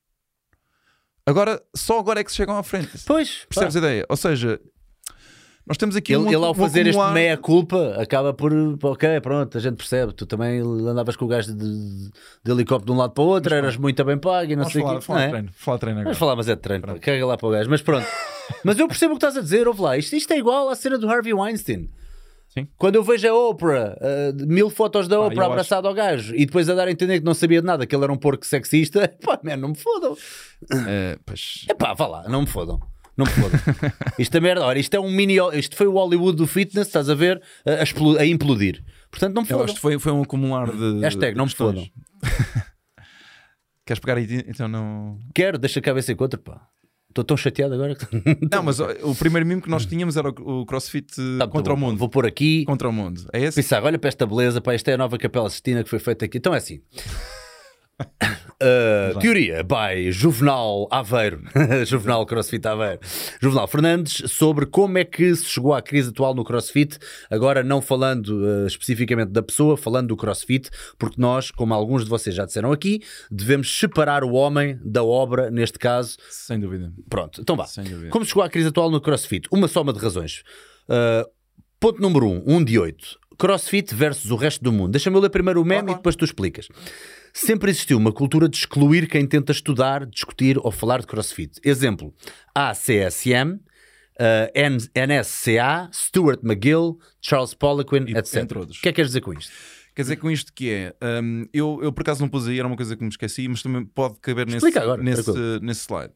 agora, 1.27 1.61
só 1.77 1.99
agora 1.99 2.21
é 2.21 2.25
que 2.25 2.31
se 2.31 2.37
chegam 2.37 2.57
à 2.57 2.63
frente. 2.63 2.91
Pois, 3.07 3.47
Percebes 3.49 3.77
a 3.77 3.79
ideia? 3.79 4.07
Ou 4.09 4.17
seja, 4.17 4.61
nós 5.71 5.77
temos 5.77 5.95
aqui 5.95 6.13
Ele, 6.13 6.25
um, 6.25 6.27
ele 6.27 6.45
ao 6.45 6.53
fazer 6.53 6.85
este 6.89 7.13
meia-culpa 7.13 7.95
acaba 8.03 8.35
por, 8.35 8.53
ok, 8.83 9.21
pronto, 9.21 9.57
a 9.57 9.61
gente 9.61 9.77
percebe. 9.77 10.13
Tu 10.13 10.27
também 10.27 10.61
andavas 10.61 11.15
com 11.15 11.27
o 11.27 11.29
gajo 11.29 11.55
de, 11.55 11.59
de- 11.65 12.11
de 12.45 12.51
helicóptero 12.51 12.87
de 12.87 12.91
um 12.93 12.97
lado 12.97 13.13
para 13.13 13.23
o 13.23 13.27
outro, 13.29 13.55
eras 13.55 13.77
muito 13.77 14.05
bem 14.05 14.19
pago 14.19 14.51
e 14.51 14.57
não 14.57 14.65
Vamos 14.65 14.73
sei 14.73 14.83
o 14.83 14.89
quê. 14.97 15.01
falar 15.01 15.21
de 15.21 15.27
é? 15.27 15.29
treino. 15.31 15.49
Falar 15.55 15.77
de 15.77 15.81
treino 15.81 16.01
agora. 16.01 16.05
Vamos 16.13 16.19
falar, 16.19 16.35
mas 16.35 16.49
é 16.49 16.57
de 16.57 16.61
treino, 16.61 16.85
pá. 16.89 16.99
caga 16.99 17.25
lá 17.25 17.37
para 17.37 17.47
o 17.47 17.51
gajo. 17.53 17.71
Mas 17.71 17.83
pronto. 17.83 18.05
mas 18.65 18.79
eu 18.81 18.89
percebo 18.89 19.15
o 19.15 19.17
que 19.17 19.25
estás 19.25 19.37
a 19.37 19.43
dizer, 19.43 19.69
ouve 19.69 19.81
lá. 19.81 19.97
Isto, 19.97 20.17
isto 20.17 20.33
é 20.33 20.39
igual 20.39 20.69
à 20.71 20.75
cena 20.75 20.99
do 20.99 21.09
Harvey 21.09 21.33
Weinstein. 21.33 21.89
Sim. 22.49 22.67
Quando 22.77 22.97
eu 22.97 23.05
vejo 23.05 23.29
a 23.29 23.33
Oprah, 23.33 23.97
uh, 23.97 24.47
mil 24.49 24.71
fotos 24.71 25.07
da 25.07 25.17
Pá, 25.19 25.27
Oprah 25.27 25.45
eu 25.45 25.53
abraçado 25.53 25.87
ao 25.87 25.95
gajo 25.95 26.35
e 26.35 26.45
depois 26.47 26.69
a 26.69 26.75
dar 26.75 26.89
a 26.89 26.91
entender 26.91 27.21
que 27.21 27.25
não 27.25 27.33
sabia 27.33 27.61
de 27.61 27.67
nada, 27.69 27.87
que 27.87 27.95
ele 27.95 28.03
era 28.03 28.13
um 28.13 28.17
porco 28.17 28.45
sexista, 28.45 29.07
pá, 29.25 29.39
man, 29.45 29.57
não 29.57 29.69
me 29.69 29.77
fodam. 29.77 30.17
Eh, 30.89 31.17
pois, 31.25 31.65
É 31.69 31.75
pá, 31.75 31.95
vá 31.95 32.09
lá, 32.09 32.29
não 32.29 32.41
me 32.41 32.49
fodam. 32.49 32.81
Não 33.17 33.27
me 33.27 33.33
fodam. 33.33 33.61
isto 34.19 34.37
é 34.37 34.41
merda. 34.41 34.65
Ora, 34.65 34.79
isto 34.79 34.95
é 34.95 35.01
um 35.01 35.11
mini. 35.11 35.37
Isto 35.55 35.77
foi 35.77 35.87
o 35.87 35.93
Hollywood 35.93 36.37
do 36.37 36.47
fitness, 36.47 36.87
estás 36.87 37.09
a 37.09 37.15
ver? 37.15 37.43
A, 37.67 37.83
explo- 37.83 38.19
a 38.19 38.25
implodir. 38.27 38.83
Portanto, 39.11 39.35
não 39.35 39.43
me 39.43 39.49
eu 39.49 39.53
fodam. 39.53 39.65
acho 39.65 39.75
que 39.75 39.81
foi, 39.81 39.99
foi 39.99 40.13
um 40.13 40.23
acumular 40.23 40.71
de. 40.71 41.01
Hashtag, 41.01 41.37
não 41.37 41.45
me 41.45 41.51
questões. 41.51 41.91
Queres 43.85 44.01
pegar 44.01 44.17
aí? 44.17 44.45
Então 44.47 44.69
não. 44.69 45.19
Quero, 45.35 45.59
deixa 45.59 45.81
a 45.81 45.83
cabeça 45.83 46.13
em 46.13 46.17
contra, 46.17 46.39
pá. 46.39 46.61
Estou 47.09 47.25
tão 47.25 47.37
chateado 47.37 47.75
agora. 47.75 47.97
Não, 48.53 48.63
mas 48.63 48.79
o 48.79 49.17
primeiro 49.17 49.45
mimo 49.45 49.61
que 49.61 49.69
nós 49.69 49.85
tínhamos 49.85 50.17
era 50.17 50.29
o, 50.29 50.65
CrossFit 50.65 51.13
eh, 51.21 51.39
Tá, 51.41 51.49
contra 51.49 51.73
tá 51.73 51.75
o 51.75 51.77
mundo. 51.77 51.99
Vou 51.99 52.09
pôr 52.09 52.25
aqui. 52.25 52.65
Contra 52.65 52.89
o 52.89 52.93
mundo. 52.93 53.29
É 53.33 53.43
esse? 53.43 53.57
Pensar, 53.61 53.83
olha 53.83 53.99
para 53.99 54.07
esta 54.07 54.25
beleza, 54.25 54.61
pá, 54.61 54.77
isto 54.77 54.87
é 54.87 54.93
a 54.95 54.97
nova 54.97 55.19
Capela 55.19 55.51
Sistina 55.51 55.83
que 55.83 55.91
foi 55.91 55.99
feita 55.99 56.25
aqui. 56.25 56.39
Então 56.39 56.55
é 56.55 56.59
assim. 56.59 56.81
Uh, 58.63 59.19
teoria 59.19 59.63
by 59.63 60.13
Juvenal 60.13 60.87
Aveiro, 60.91 61.41
Juvenal 61.87 62.27
CrossFit 62.27 62.69
Aveiro, 62.69 63.01
Juvenal 63.41 63.67
Fernandes, 63.67 64.31
sobre 64.31 64.67
como 64.67 64.99
é 64.99 65.05
que 65.05 65.35
se 65.35 65.47
chegou 65.47 65.73
à 65.73 65.81
crise 65.81 66.11
atual 66.11 66.35
no 66.35 66.45
CrossFit. 66.45 66.99
Agora, 67.31 67.63
não 67.63 67.81
falando 67.81 68.29
uh, 68.29 68.67
especificamente 68.67 69.31
da 69.31 69.43
pessoa, 69.43 69.79
falando 69.79 70.09
do 70.09 70.17
CrossFit, 70.17 70.69
porque 70.99 71.19
nós, 71.19 71.51
como 71.51 71.73
alguns 71.73 72.05
de 72.05 72.11
vocês 72.11 72.37
já 72.37 72.45
disseram 72.45 72.71
aqui, 72.71 73.01
devemos 73.31 73.79
separar 73.79 74.23
o 74.25 74.33
homem 74.33 74.79
da 74.85 75.03
obra, 75.03 75.51
neste 75.51 75.79
caso. 75.79 76.19
Sem 76.29 76.61
dúvida. 76.61 76.93
Pronto, 77.09 77.41
então 77.41 77.57
vá. 77.57 77.65
Sem 77.65 77.85
dúvida. 77.85 78.11
Como 78.11 78.27
chegou 78.27 78.43
à 78.43 78.51
crise 78.51 78.69
atual 78.69 78.91
no 78.91 79.01
CrossFit? 79.01 79.49
Uma 79.51 79.69
soma 79.69 79.91
de 79.91 80.01
razões. 80.01 80.43
Uh, 80.87 81.27
ponto 81.79 82.03
número 82.03 82.27
1, 82.27 82.31
um, 82.31 82.43
1 82.47 82.57
um 82.57 82.65
de 82.65 82.79
8. 82.79 83.21
CrossFit 83.39 83.95
versus 83.95 84.31
o 84.31 84.37
resto 84.37 84.63
do 84.63 84.71
mundo. 84.71 84.91
Deixa-me 84.91 85.19
ler 85.19 85.31
primeiro 85.31 85.63
o 85.63 85.65
meme 85.65 85.93
e 85.93 85.95
depois 85.95 86.15
tu 86.15 86.27
explicas. 86.27 86.69
Sempre 87.33 87.71
existiu 87.71 87.97
uma 87.99 88.13
cultura 88.13 88.49
de 88.49 88.57
excluir 88.57 89.09
quem 89.09 89.27
tenta 89.27 89.53
estudar, 89.53 90.05
discutir 90.07 90.59
ou 90.59 90.71
falar 90.71 91.01
de 91.01 91.07
CrossFit. 91.07 91.61
Exemplo: 91.65 92.15
ACSM, 92.55 93.53
uh, 93.55 93.61
N- 94.55 94.89
NSCA, 94.95 95.89
Stuart 95.93 96.41
McGill, 96.43 96.99
Charles 97.21 97.55
Poliquin, 97.55 98.05
E- 98.09 98.17
etc. 98.17 98.37
entre 98.43 98.59
outros. 98.59 98.79
O 98.79 98.83
que 98.83 98.89
é 98.89 98.93
que 98.93 98.97
queres 98.97 99.11
dizer 99.11 99.21
com 99.21 99.33
isto? 99.33 99.53
Quer 99.95 100.03
dizer, 100.03 100.17
com 100.17 100.31
isto 100.31 100.53
que 100.55 100.71
é, 100.71 100.95
hum, 101.21 101.45
eu, 101.53 101.81
eu 101.83 101.93
por 101.93 102.03
acaso 102.03 102.21
não 102.23 102.29
pus 102.29 102.47
aí, 102.47 102.59
era 102.59 102.67
uma 102.67 102.77
coisa 102.77 102.97
que 102.97 103.03
me 103.03 103.09
esqueci, 103.11 103.47
mas 103.49 103.61
também 103.61 103.85
pode 103.85 104.19
caber 104.21 104.47
nesse, 104.47 104.79
agora, 104.79 105.03
nesse, 105.03 105.31
nesse 105.61 105.81
slide. 105.83 106.13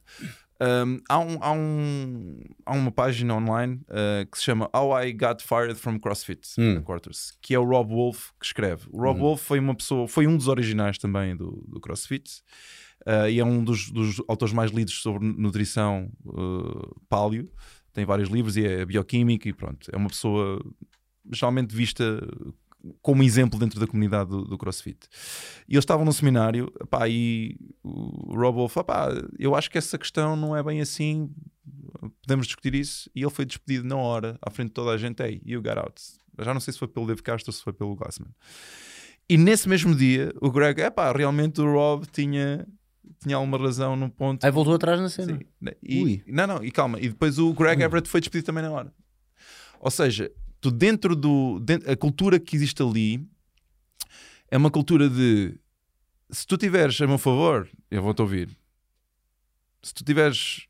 Hum, 0.60 1.00
há, 1.08 1.18
um, 1.18 1.38
há, 1.40 1.52
um, 1.52 2.40
há 2.64 2.72
uma 2.72 2.92
página 2.92 3.34
online 3.34 3.80
uh, 3.88 4.24
que 4.30 4.38
se 4.38 4.44
chama 4.44 4.70
How 4.74 5.02
I 5.02 5.12
Got 5.12 5.42
Fired 5.42 5.74
from 5.74 5.98
CrossFit 5.98 6.48
Hum. 6.58 6.80
Quarters, 6.82 7.36
que 7.42 7.54
é 7.54 7.58
o 7.58 7.64
Rob 7.64 7.92
Wolf 7.92 8.30
que 8.38 8.46
escreve. 8.46 8.86
O 8.90 9.00
Rob 9.00 9.18
Wolf 9.18 9.42
foi 9.42 9.58
uma 9.58 9.74
pessoa, 9.74 10.06
foi 10.06 10.26
um 10.26 10.36
dos 10.36 10.46
originais 10.46 10.96
também 10.96 11.36
do, 11.36 11.64
do 11.66 11.80
CrossFit 11.80 12.42
uh, 13.06 13.28
e 13.28 13.40
é 13.40 13.44
um 13.44 13.64
dos, 13.64 13.90
dos 13.90 14.22
autores 14.28 14.54
mais 14.54 14.70
lidos 14.70 15.02
sobre 15.02 15.26
nutrição 15.26 16.10
uh, 16.24 17.00
paleo. 17.08 17.50
Tem 17.92 18.04
vários 18.04 18.28
livros 18.28 18.56
e 18.56 18.64
é 18.64 18.84
bioquímica 18.84 19.48
e 19.48 19.52
pronto. 19.52 19.88
É 19.92 19.96
uma 19.96 20.08
pessoa 20.08 20.64
geralmente 21.32 21.74
vista 21.74 22.20
como 23.00 23.22
exemplo 23.22 23.58
dentro 23.58 23.80
da 23.80 23.86
comunidade 23.86 24.30
do, 24.30 24.44
do 24.44 24.58
CrossFit. 24.58 24.98
E 25.68 25.74
eles 25.74 25.82
estavam 25.82 26.04
num 26.04 26.12
seminário, 26.12 26.70
pá, 26.90 27.08
e 27.08 27.56
o 27.82 28.34
Rob 28.36 28.56
Wolf, 28.56 28.76
pá, 28.86 29.08
eu 29.38 29.54
acho 29.54 29.70
que 29.70 29.78
essa 29.78 29.98
questão 29.98 30.36
não 30.36 30.56
é 30.56 30.62
bem 30.62 30.80
assim, 30.80 31.30
podemos 32.22 32.46
discutir 32.46 32.74
isso. 32.74 33.10
E 33.14 33.22
ele 33.22 33.30
foi 33.30 33.44
despedido 33.44 33.86
na 33.86 33.96
hora, 33.96 34.38
à 34.42 34.50
frente 34.50 34.68
de 34.68 34.74
toda 34.74 34.90
a 34.90 34.98
gente, 34.98 35.22
hey, 35.22 35.40
you 35.44 35.62
got 35.62 35.78
out. 35.78 36.00
Já 36.40 36.52
não 36.52 36.60
sei 36.60 36.72
se 36.72 36.78
foi 36.78 36.88
pelo 36.88 37.06
Dave 37.06 37.22
Castro 37.22 37.50
ou 37.50 37.54
se 37.54 37.62
foi 37.62 37.72
pelo 37.72 37.94
Glassman. 37.94 38.30
E 39.28 39.38
nesse 39.38 39.68
mesmo 39.68 39.94
dia, 39.94 40.34
o 40.40 40.50
Greg, 40.50 40.80
é 40.82 40.90
pá, 40.90 41.10
realmente 41.12 41.60
o 41.60 41.72
Rob 41.72 42.06
tinha, 42.06 42.66
tinha 43.22 43.36
alguma 43.36 43.56
razão 43.56 43.96
num 43.96 44.10
ponto. 44.10 44.44
Aí 44.44 44.50
voltou 44.50 44.74
atrás 44.74 45.00
na 45.00 45.08
cena. 45.08 45.38
Sim. 45.38 45.70
E, 45.82 46.02
Ui. 46.02 46.22
não, 46.26 46.46
não, 46.46 46.64
e 46.64 46.70
calma. 46.70 46.98
E 47.00 47.08
depois 47.08 47.38
o 47.38 47.54
Greg 47.54 47.82
Everett 47.82 48.08
foi 48.08 48.20
despedido 48.20 48.46
também 48.46 48.62
na 48.62 48.70
hora. 48.70 48.92
Ou 49.80 49.90
seja, 49.90 50.30
tu 50.64 50.70
dentro 50.70 51.14
do. 51.14 51.60
dentro- 51.60 51.90
a 51.90 51.94
cultura 51.94 52.40
que 52.40 52.56
existe 52.56 52.82
ali 52.82 53.28
é 54.50 54.56
uma 54.56 54.70
cultura 54.70 55.10
de. 55.10 55.58
Se 56.30 56.46
tu 56.46 56.56
tiveres 56.56 56.98
a 57.02 57.06
meu 57.06 57.18
favor, 57.18 57.68
eu 57.90 58.02
vou-te 58.02 58.22
ouvir. 58.22 58.48
Se 59.82 59.92
tu 59.92 60.02
tiveres 60.02 60.66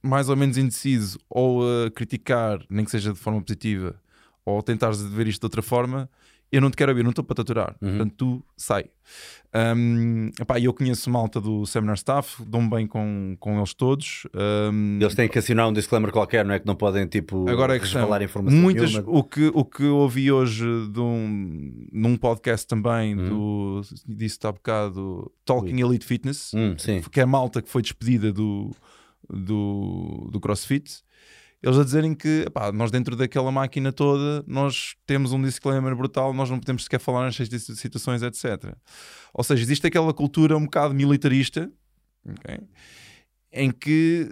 mais 0.00 0.28
ou 0.28 0.36
menos 0.36 0.56
indeciso 0.56 1.18
ou 1.28 1.62
a 1.64 1.90
criticar, 1.90 2.64
nem 2.70 2.84
que 2.84 2.92
seja 2.92 3.12
de 3.12 3.18
forma 3.18 3.42
positiva, 3.42 4.00
ou 4.44 4.62
tentares 4.62 5.02
ver 5.02 5.26
isto 5.26 5.40
de 5.40 5.46
outra 5.46 5.62
forma, 5.62 6.08
eu 6.52 6.60
não 6.60 6.70
te 6.70 6.76
quero 6.76 6.92
ouvir, 6.92 7.02
não 7.02 7.10
estou 7.10 7.24
para 7.24 7.34
te 7.36 7.40
aturar. 7.42 7.76
Uhum. 7.80 7.88
Portanto, 7.90 8.14
tu 8.16 8.44
sai. 8.56 8.84
Um, 9.56 10.30
epá, 10.40 10.58
eu 10.58 10.72
conheço 10.72 11.08
malta 11.10 11.40
do 11.40 11.64
Seminar 11.66 11.94
Staff, 11.96 12.42
dou-me 12.44 12.68
bem 12.68 12.86
com, 12.86 13.36
com 13.38 13.56
eles 13.58 13.72
todos. 13.74 14.26
Um, 14.34 14.98
Eles 15.00 15.14
têm 15.14 15.28
que 15.28 15.38
assinar 15.38 15.68
um 15.68 15.72
disclaimer 15.72 16.10
qualquer, 16.10 16.44
não 16.44 16.54
é? 16.54 16.58
Que 16.58 16.66
não 16.66 16.74
podem, 16.74 17.06
tipo, 17.06 17.48
Agora 17.48 17.76
é 17.76 17.78
que 17.78 17.86
revelar 17.86 18.20
informação 18.22 18.58
muitas, 18.58 18.92
nenhuma. 18.92 19.10
o, 19.16 19.22
que, 19.22 19.50
o 19.54 19.64
que 19.64 19.82
eu 19.84 19.96
ouvi 19.96 20.32
hoje 20.32 20.64
de 20.90 20.98
um, 21.00 21.86
num 21.92 22.16
podcast 22.16 22.66
também 22.66 23.14
Hum. 23.16 23.28
do 23.28 23.80
disse 24.08 24.38
há 24.44 24.50
bocado 24.50 25.30
Talking 25.44 25.80
Elite 25.80 26.04
Fitness, 26.06 26.52
Hum, 26.54 26.74
sim. 26.76 27.00
que 27.10 27.20
é 27.20 27.22
a 27.22 27.26
malta 27.26 27.62
que 27.62 27.68
foi 27.68 27.82
despedida 27.82 28.32
do, 28.32 28.70
do, 29.28 30.28
do 30.32 30.40
CrossFit. 30.40 31.03
Eles 31.64 31.78
a 31.78 31.84
dizerem 31.84 32.14
que 32.14 32.44
epá, 32.46 32.70
nós 32.70 32.90
dentro 32.90 33.16
daquela 33.16 33.50
máquina 33.50 33.92
toda 33.92 34.44
nós 34.46 34.94
temos 35.06 35.32
um 35.32 35.42
disclaimer 35.42 35.94
brutal, 35.96 36.32
nós 36.34 36.50
não 36.50 36.58
podemos 36.58 36.84
sequer 36.84 37.00
falar 37.00 37.24
nestas 37.24 37.64
situações, 37.78 38.22
etc. 38.22 38.74
Ou 39.32 39.42
seja, 39.42 39.62
existe 39.62 39.86
aquela 39.86 40.12
cultura 40.12 40.56
um 40.56 40.64
bocado 40.64 40.94
militarista 40.94 41.70
ok, 42.28 42.60
em 43.52 43.70
que 43.70 44.30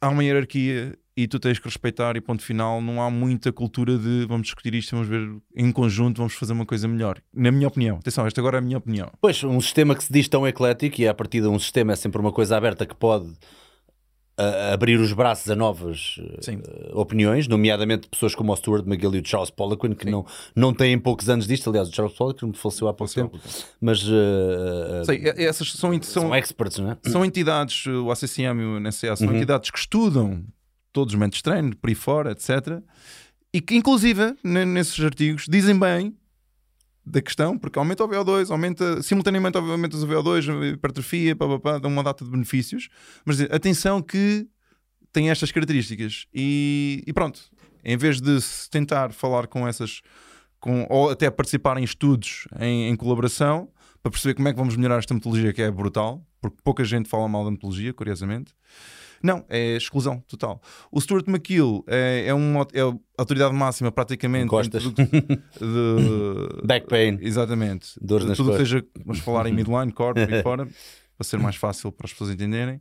há 0.00 0.08
uma 0.08 0.24
hierarquia 0.24 0.96
e 1.16 1.26
tu 1.26 1.38
tens 1.38 1.58
que 1.58 1.66
respeitar 1.66 2.16
e 2.16 2.20
ponto 2.20 2.42
final, 2.42 2.80
não 2.80 3.02
há 3.02 3.10
muita 3.10 3.52
cultura 3.52 3.98
de 3.98 4.24
vamos 4.26 4.46
discutir 4.46 4.74
isto, 4.74 4.92
vamos 4.92 5.08
ver 5.08 5.28
em 5.54 5.70
conjunto, 5.70 6.18
vamos 6.18 6.34
fazer 6.34 6.52
uma 6.52 6.64
coisa 6.64 6.88
melhor. 6.88 7.20
Na 7.34 7.50
minha 7.50 7.68
opinião, 7.68 7.96
atenção, 7.98 8.26
esta 8.26 8.40
agora 8.40 8.56
é 8.56 8.60
a 8.60 8.62
minha 8.62 8.78
opinião. 8.78 9.10
Pois, 9.20 9.42
um 9.44 9.60
sistema 9.60 9.94
que 9.94 10.04
se 10.04 10.12
diz 10.12 10.28
tão 10.28 10.46
eclético 10.46 11.00
e 11.00 11.08
a 11.08 11.12
partir 11.12 11.42
de 11.42 11.48
um 11.48 11.58
sistema 11.58 11.92
é 11.92 11.96
sempre 11.96 12.20
uma 12.20 12.32
coisa 12.32 12.56
aberta 12.56 12.86
que 12.86 12.94
pode 12.94 13.32
a 14.40 14.72
abrir 14.74 14.98
os 14.98 15.12
braços 15.12 15.50
a 15.50 15.56
novas 15.56 16.18
uh, 16.18 16.98
opiniões, 16.98 17.46
nomeadamente 17.46 18.08
pessoas 18.08 18.34
como 18.34 18.52
o 18.52 18.56
Stuart 18.56 18.86
McGill 18.86 19.16
e 19.16 19.18
o 19.20 19.26
Charles 19.26 19.50
Poliquin, 19.50 19.94
que 19.94 20.10
não, 20.10 20.24
não 20.54 20.72
têm 20.72 20.98
poucos 20.98 21.28
anos 21.28 21.46
disto. 21.46 21.68
Aliás, 21.68 21.88
o 21.88 21.92
Charles 21.92 22.16
Poliquin 22.16 22.52
faleceu 22.52 22.88
há 22.88 22.94
pouco 22.94 23.12
tempo, 23.12 23.38
mas 23.80 24.02
uh, 24.04 25.04
Sei, 25.04 25.22
essas 25.36 25.72
são, 25.72 25.92
são, 25.92 26.02
são, 26.02 26.34
experts, 26.34 26.78
não 26.78 26.92
é? 26.92 26.98
São 27.04 27.24
entidades, 27.24 27.86
o 27.86 28.10
ACCM 28.10 28.60
e 28.60 28.64
o 28.64 28.80
NCA, 28.80 29.16
são 29.16 29.28
uhum. 29.28 29.36
entidades 29.36 29.70
que 29.70 29.78
estudam 29.78 30.44
todos 30.92 31.14
os 31.14 31.20
mentes 31.20 31.38
de 31.38 31.42
treino, 31.42 31.76
por 31.76 31.88
aí 31.88 31.94
fora, 31.94 32.32
etc. 32.32 32.80
E 33.52 33.60
que, 33.60 33.74
inclusive, 33.74 34.34
nesses 34.44 35.02
artigos, 35.04 35.46
dizem 35.48 35.78
bem 35.78 36.14
da 37.10 37.20
questão, 37.20 37.58
porque 37.58 37.78
aumenta 37.78 38.04
o 38.04 38.08
VO2, 38.08 38.50
aumenta 38.50 39.02
simultaneamente 39.02 39.56
aumenta 39.56 39.96
o 39.96 40.06
VO2, 40.06 40.74
hipertrofia, 40.74 41.36
pá, 41.36 41.46
pá, 41.46 41.58
pá, 41.58 41.78
dá 41.78 41.88
uma 41.88 42.02
data 42.02 42.24
de 42.24 42.30
benefícios, 42.30 42.88
mas 43.24 43.40
atenção 43.40 44.00
que 44.00 44.46
tem 45.12 45.30
estas 45.30 45.50
características 45.50 46.26
e, 46.32 47.02
e 47.06 47.12
pronto, 47.12 47.40
em 47.84 47.96
vez 47.96 48.20
de 48.20 48.40
se 48.40 48.70
tentar 48.70 49.12
falar 49.12 49.46
com 49.46 49.66
essas, 49.66 50.00
com, 50.60 50.86
ou 50.88 51.10
até 51.10 51.30
participar 51.30 51.78
em 51.78 51.84
estudos 51.84 52.46
em, 52.60 52.88
em 52.88 52.96
colaboração 52.96 53.68
para 54.02 54.10
perceber 54.10 54.34
como 54.34 54.48
é 54.48 54.52
que 54.52 54.58
vamos 54.58 54.76
melhorar 54.76 54.98
esta 54.98 55.12
metodologia 55.12 55.52
que 55.52 55.62
é 55.62 55.70
brutal, 55.70 56.24
porque 56.40 56.56
pouca 56.62 56.84
gente 56.84 57.08
fala 57.08 57.28
mal 57.28 57.44
da 57.44 57.50
metodologia, 57.50 57.92
curiosamente. 57.92 58.54
Não, 59.22 59.44
é 59.48 59.76
exclusão 59.76 60.20
total. 60.26 60.62
O 60.90 61.00
Stuart 61.00 61.28
McKill 61.28 61.84
é, 61.86 62.24
é, 62.28 62.34
uma, 62.34 62.66
é 62.72 62.80
a 62.80 62.92
autoridade 63.18 63.54
máxima 63.54 63.92
praticamente. 63.92 64.48
Costas. 64.48 64.82
De, 64.82 64.92
de, 65.04 66.66
Back 66.66 66.86
pain. 66.86 67.18
Exatamente. 67.20 67.92
Dores 68.00 68.26
nas 68.26 68.36
Tudo 68.36 68.50
costas. 68.50 68.68
seja, 68.68 68.84
vamos 69.04 69.20
falar 69.20 69.46
em 69.46 69.52
midline, 69.52 69.92
core, 69.92 70.20
e 70.22 70.40
fora, 70.42 70.66
para 70.66 71.24
ser 71.24 71.38
mais 71.38 71.56
fácil 71.56 71.92
para 71.92 72.06
as 72.06 72.12
pessoas 72.12 72.30
entenderem. 72.30 72.80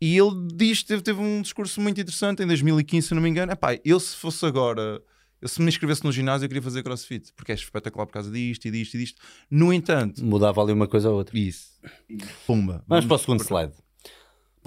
E 0.00 0.16
ele 0.16 0.46
diz, 0.54 0.82
teve, 0.82 1.02
teve 1.02 1.20
um 1.20 1.42
discurso 1.42 1.80
muito 1.80 2.00
interessante 2.00 2.42
em 2.42 2.46
2015, 2.46 3.08
se 3.08 3.14
não 3.14 3.20
me 3.20 3.28
engano. 3.28 3.52
Epá, 3.52 3.78
eu 3.84 3.98
se 3.98 4.16
fosse 4.16 4.46
agora 4.46 5.02
eu, 5.40 5.48
se 5.48 5.62
me 5.62 5.68
inscrevesse 5.68 6.04
no 6.04 6.10
ginásio, 6.10 6.44
eu 6.44 6.48
queria 6.48 6.62
fazer 6.62 6.82
crossfit, 6.82 7.32
porque 7.34 7.52
é 7.52 7.54
espetacular 7.54 8.06
por 8.06 8.12
causa 8.12 8.30
disto 8.30 8.66
e 8.66 8.70
disto 8.70 8.94
e 8.94 8.98
disto. 8.98 9.22
No 9.50 9.72
entanto, 9.72 10.24
mudava 10.24 10.60
ali 10.60 10.72
uma 10.72 10.88
coisa 10.88 11.10
ou 11.10 11.16
outra. 11.16 11.38
Isso, 11.38 11.80
pumba. 12.46 12.84
Vamos, 12.86 13.04
vamos 13.04 13.06
para 13.06 13.14
o 13.14 13.18
segundo 13.18 13.42
slide. 13.42 13.72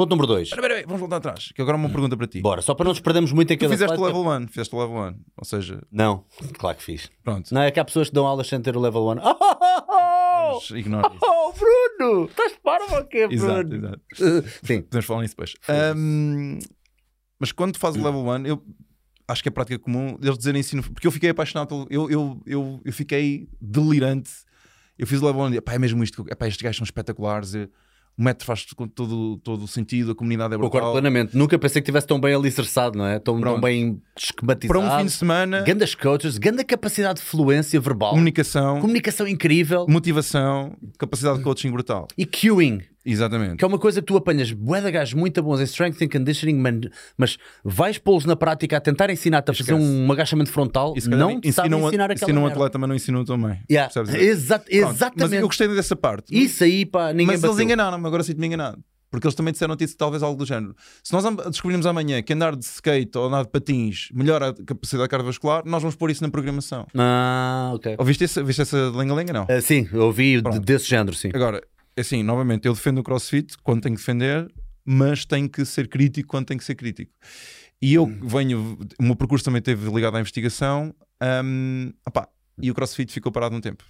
Ponto 0.01 0.09
número 0.09 0.25
2. 0.27 0.47
Espera, 0.47 0.65
espera, 0.67 0.83
vamos 0.87 0.99
voltar 0.99 1.17
atrás, 1.17 1.51
que 1.53 1.61
agora 1.61 1.77
uma 1.77 1.87
pergunta 1.87 2.17
para 2.17 2.25
ti. 2.25 2.41
Bora, 2.41 2.59
só 2.63 2.73
para 2.73 2.85
não 2.85 2.91
nos 2.91 2.99
perdermos 2.99 3.31
muito 3.31 3.53
em 3.53 3.55
Tu 3.57 3.59
cada 3.61 3.73
fizeste 3.73 3.95
o 3.99 4.03
level 4.03 4.21
1, 4.25 4.47
fizeste 4.47 4.75
o 4.75 4.79
level 4.79 4.95
1, 4.97 5.15
ou 5.37 5.45
seja, 5.45 5.83
Não, 5.91 6.25
claro 6.57 6.75
que 6.77 6.83
fiz. 6.83 7.11
pronto, 7.23 7.53
Não, 7.53 7.61
é 7.61 7.69
que 7.69 7.79
há 7.79 7.85
pessoas 7.85 8.09
que 8.09 8.15
dão 8.15 8.25
aulas 8.25 8.47
sem 8.47 8.59
ter 8.59 8.75
o 8.75 8.79
level 8.79 9.03
1. 9.03 9.11
Oh, 9.11 9.37
oh, 9.39 9.83
oh, 9.87 10.53
mas 10.55 10.69
ignora 10.71 11.07
isso. 11.13 11.19
oh, 11.23 11.53
Bruno! 11.53 12.25
Estás 12.25 12.53
parvo 12.63 12.95
ou 12.95 13.05
quê, 13.05 13.27
Exato, 13.29 13.69
Bruno? 13.69 13.95
exato. 14.15 14.49
Sim. 14.63 14.81
Podemos 14.89 15.05
falar 15.05 15.21
nisso 15.21 15.35
depois. 15.35 15.53
Ahm, 15.69 16.57
mas 17.39 17.51
quando 17.51 17.73
tu 17.73 17.79
fazes 17.79 18.01
o 18.01 18.03
level 18.03 18.21
1, 18.25 18.45
eu 18.47 18.63
acho 19.27 19.43
que 19.43 19.49
é 19.49 19.51
prática 19.51 19.77
comum 19.77 20.17
eles 20.19 20.35
dizerem 20.37 20.61
ensino, 20.61 20.81
porque 20.81 21.05
eu 21.05 21.11
fiquei 21.11 21.29
apaixonado, 21.29 21.67
pelo- 21.67 21.87
eu, 21.91 22.09
eu, 22.09 22.41
eu, 22.47 22.81
eu 22.83 22.91
fiquei 22.93 23.47
delirante. 23.61 24.31
Eu 24.97 25.05
fiz 25.05 25.21
o 25.21 25.25
level 25.27 25.41
1 25.43 25.53
e 25.53 25.61
pá, 25.61 25.73
é 25.75 25.77
mesmo 25.79 26.03
isto, 26.03 26.25
epá, 26.27 26.47
estes 26.47 26.63
gajos 26.63 26.77
são 26.77 26.85
espetaculares. 26.85 27.53
eu- 27.53 27.69
o 28.21 28.23
método 28.23 28.45
faz 28.45 28.63
todo, 28.93 29.37
todo 29.37 29.63
o 29.63 29.67
sentido, 29.67 30.11
a 30.11 30.15
comunidade 30.15 30.53
é 30.53 30.57
Concordo 30.57 30.71
brutal. 30.77 30.91
plenamente. 30.91 31.35
Nunca 31.35 31.57
pensei 31.57 31.81
que 31.81 31.85
estivesse 31.85 32.05
tão 32.05 32.19
bem 32.21 32.35
alicerçado, 32.35 32.95
não 32.95 33.07
é? 33.07 33.17
Tão, 33.17 33.41
tão 33.41 33.59
bem 33.59 33.99
esquematizado. 34.15 34.79
Para 34.79 34.95
um 34.95 34.99
fim 34.99 35.05
de 35.05 35.11
semana, 35.11 35.61
Grandes 35.61 35.95
coaches, 35.95 36.37
grande 36.37 36.63
capacidade 36.63 37.19
de 37.19 37.25
fluência 37.25 37.79
verbal, 37.79 38.11
comunicação, 38.11 38.79
comunicação 38.79 39.27
incrível 39.27 39.87
motivação, 39.89 40.77
capacidade 40.99 41.39
de 41.39 41.43
coaching 41.43 41.71
brutal. 41.71 42.07
e 42.15 42.23
cueing. 42.27 42.81
Exatamente. 43.05 43.57
Que 43.57 43.65
é 43.65 43.67
uma 43.67 43.79
coisa 43.79 43.99
que 44.01 44.05
tu 44.07 44.15
apanhas 44.15 44.51
bué 44.51 44.79
de 44.81 44.91
gajos 44.91 45.13
muito 45.13 45.41
bons 45.41 45.59
em 45.59 45.63
strength 45.63 46.01
and 46.01 46.07
conditioning, 46.09 46.55
man, 46.55 46.81
mas 47.17 47.37
vais 47.63 47.97
pô-los 47.97 48.25
na 48.25 48.35
prática 48.35 48.77
a 48.77 48.79
tentar 48.81 49.09
ensinar-te 49.09 49.49
a 49.51 49.53
fazer 49.53 49.73
um 49.73 50.11
agachamento 50.11 50.51
frontal, 50.51 50.93
E 50.95 51.07
não 51.09 51.39
ensinam, 51.43 51.87
ensinar 51.87 52.11
aquela 52.11 52.29
ensinam 52.31 52.43
um 52.43 52.47
atleta, 52.47 52.77
mas 52.77 52.87
não 52.89 52.95
ensinam 52.95 53.25
também. 53.25 53.59
Yeah. 53.69 53.91
Exa- 54.17 54.59
Pronto, 54.59 54.71
Mas 54.83 54.95
exatamente. 54.95 55.35
eu 55.41 55.47
gostei 55.47 55.67
dessa 55.67 55.95
parte. 55.95 56.25
Isso 56.35 56.63
aí, 56.63 56.85
pá, 56.85 57.11
ninguém 57.11 57.27
mas 57.27 57.43
eles 57.43 57.51
bateu. 57.55 57.63
enganaram-me, 57.63 58.05
agora 58.07 58.23
sinto-me 58.23 58.47
enganado. 58.47 58.77
Porque 59.09 59.27
eles 59.27 59.35
também 59.35 59.51
disseram 59.51 59.75
isso, 59.77 59.97
talvez 59.97 60.23
algo 60.23 60.37
do 60.37 60.45
género. 60.45 60.73
Se 61.03 61.11
nós 61.11 61.25
descobrirmos 61.49 61.85
amanhã 61.85 62.21
que 62.21 62.31
andar 62.31 62.55
de 62.55 62.63
skate 62.63 63.17
ou 63.17 63.25
andar 63.25 63.43
de 63.43 63.49
patins 63.49 64.07
melhora 64.13 64.49
a 64.51 64.53
capacidade 64.65 65.09
cardiovascular, 65.09 65.63
nós 65.65 65.81
vamos 65.81 65.97
pôr 65.97 66.11
isso 66.11 66.23
na 66.23 66.29
programação. 66.29 66.87
Ah, 66.97 67.71
ok. 67.75 67.95
Ouviste 67.97 68.23
essa, 68.23 68.41
viste 68.41 68.61
essa 68.61 68.89
lenga-lenga? 68.95 69.33
Não. 69.33 69.47
Ah, 69.49 69.59
sim, 69.59 69.85
ouvi 69.93 70.41
Pronto. 70.41 70.61
desse 70.61 70.85
género, 70.87 71.13
sim. 71.13 71.29
Agora, 71.33 71.61
assim, 71.97 72.23
novamente, 72.23 72.67
eu 72.67 72.73
defendo 72.73 72.99
o 72.99 73.03
crossfit 73.03 73.57
quando 73.63 73.81
tenho 73.81 73.95
que 73.95 74.01
defender, 74.01 74.51
mas 74.85 75.25
tenho 75.25 75.49
que 75.49 75.63
ser 75.65 75.87
crítico 75.87 76.29
quando 76.29 76.47
tenho 76.47 76.59
que 76.59 76.65
ser 76.65 76.75
crítico. 76.75 77.11
E 77.81 77.93
eu 77.93 78.05
venho, 78.05 78.77
o 78.99 79.03
meu 79.03 79.15
percurso 79.15 79.45
também 79.45 79.59
esteve 79.59 79.89
ligado 79.89 80.15
à 80.15 80.19
investigação, 80.19 80.93
hum, 81.43 81.91
opá, 82.05 82.27
e 82.61 82.69
o 82.69 82.73
crossfit 82.75 83.11
ficou 83.11 83.31
parado 83.31 83.55
um 83.55 83.61
tempo. 83.61 83.83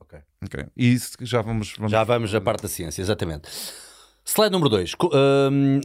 Ok. 0.00 0.18
Ok. 0.44 0.66
E 0.76 0.92
isso 0.92 1.12
já 1.20 1.42
vamos. 1.42 1.74
vamos 1.76 1.92
Já 1.92 2.04
vamos 2.04 2.34
à 2.34 2.40
parte 2.40 2.62
da 2.62 2.68
ciência, 2.68 3.02
exatamente. 3.02 3.48
Slide 4.28 4.50
número 4.50 4.68
2. 4.68 4.96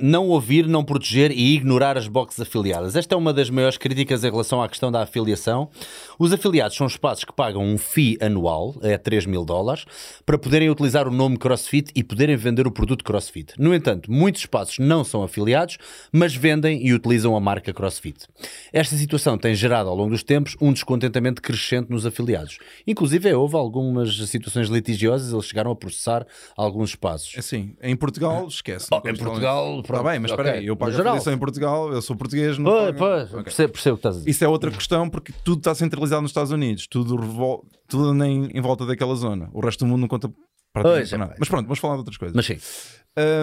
não 0.02 0.28
ouvir, 0.28 0.68
não 0.68 0.84
proteger 0.84 1.30
e 1.32 1.54
ignorar 1.54 1.96
as 1.96 2.08
boxes 2.08 2.39
afiliadas. 2.39 2.96
Esta 2.96 3.14
é 3.14 3.18
uma 3.18 3.32
das 3.32 3.52
maiores 3.52 3.78
críticas 3.78 4.24
em 4.24 4.32
relação 4.32 4.64
à 4.64 4.68
questão 4.68 4.92
da 4.92 5.04
afiliação. 5.04 5.70
Os 6.18 6.34
afiliados 6.34 6.76
são 6.76 6.88
espaços 6.88 7.24
que 7.24 7.32
pagam 7.32 7.64
um 7.64 7.78
fee 7.78 8.18
anual, 8.20 8.76
é 8.82 8.98
3 8.98 9.28
mil 9.28 9.46
dólares, 9.46 9.86
para 10.26 10.39
poderem 10.39 10.72
utilizar 10.72 11.08
o 11.08 11.12
nome 11.12 11.38
CrossFit 11.38 11.92
e 11.96 12.04
poderem 12.04 12.36
vender 12.36 12.66
o 12.66 12.72
produto 12.72 13.06
CrossFit. 13.06 13.54
No 13.60 13.76
entanto, 13.76 14.12
muitos 14.12 14.42
espaços 14.42 14.80
não 14.80 15.04
são 15.04 15.22
afiliados, 15.22 15.78
mas 16.12 16.34
vendem 16.34 16.84
e 16.84 16.96
utilizam 16.96 17.38
a 17.38 17.39
marca 17.39 17.72
CrossFit. 17.72 18.26
Esta 18.74 18.96
situação 18.96 19.38
tem 19.38 19.54
gerado 19.54 19.88
ao 19.88 19.96
longo 19.96 20.10
dos 20.10 20.24
tempos 20.24 20.58
um 20.60 20.74
descontentamento 20.74 21.44
crescente 21.44 21.92
nos 21.92 22.08
afiliados. 22.08 22.58
Inclusive, 22.88 23.32
houve 23.36 23.56
algumas 23.56 24.18
situações 24.28 24.68
litigiosas, 24.68 25.32
eles 25.32 25.46
chegaram 25.46 25.70
a 25.70 25.76
processar 25.76 26.26
alguns 26.58 26.89
espaços. 26.89 27.36
Assim, 27.38 27.76
em 27.84 27.96
Portugal, 27.96 28.30
esquece. 28.47 28.88
Oh, 28.91 28.97
em 29.07 29.15
Portugal, 29.15 29.79
Está 29.82 30.03
bem, 30.03 30.19
mas 30.19 30.32
espera 30.32 30.49
ok. 30.49 30.59
aí, 30.61 30.65
eu 30.67 30.75
pago 30.75 30.91
No 30.91 30.95
a 30.95 30.97
geral. 30.97 31.13
afiliação 31.13 31.34
em 31.34 31.38
Portugal, 31.38 31.91
eu 31.93 32.01
sou 32.01 32.15
português, 32.15 32.57
não 32.57 32.65
Pois, 32.65 32.86
pago- 32.86 32.97
pois, 32.97 33.23
Ok. 33.34 33.43
percebo, 33.43 33.73
percebo 33.73 33.93
o 33.93 33.97
que 33.97 33.99
estás 33.99 34.15
a 34.15 34.19
dizer. 34.19 34.29
Isso 34.32 34.43
é 34.43 34.47
outra 34.47 34.71
questão 34.71 35.09
porque 35.09 35.34
tudo 35.43 35.59
está 35.59 35.73
centralizado 35.75 36.21
nos 36.21 36.32
Estados 36.32 36.51
Unidos, 36.51 36.88
tudo, 36.88 37.15
revol... 37.15 37.65
tudo 37.88 38.09
anda 38.09 38.27
em, 38.27 38.61
volta 38.61 38.86
daquela 38.86 39.15
zona. 39.15 39.49
O 39.53 39.59
resto 39.61 39.86
do 39.86 39.88
mundo 39.88 40.01
não 40.01 40.07
conta 40.07 40.27
praticamente 40.73 40.99
Pois, 40.99 41.09
para 41.09 41.15
é, 41.17 41.19
nada. 41.19 41.36
Mas 41.39 41.49
pronto, 41.49 41.65
vamos 41.65 41.79
falar 41.79 41.93
de 41.95 41.99
outras 41.99 42.17
coisas. 42.17 42.36
Mas 42.36 42.45
sim, 42.45 42.57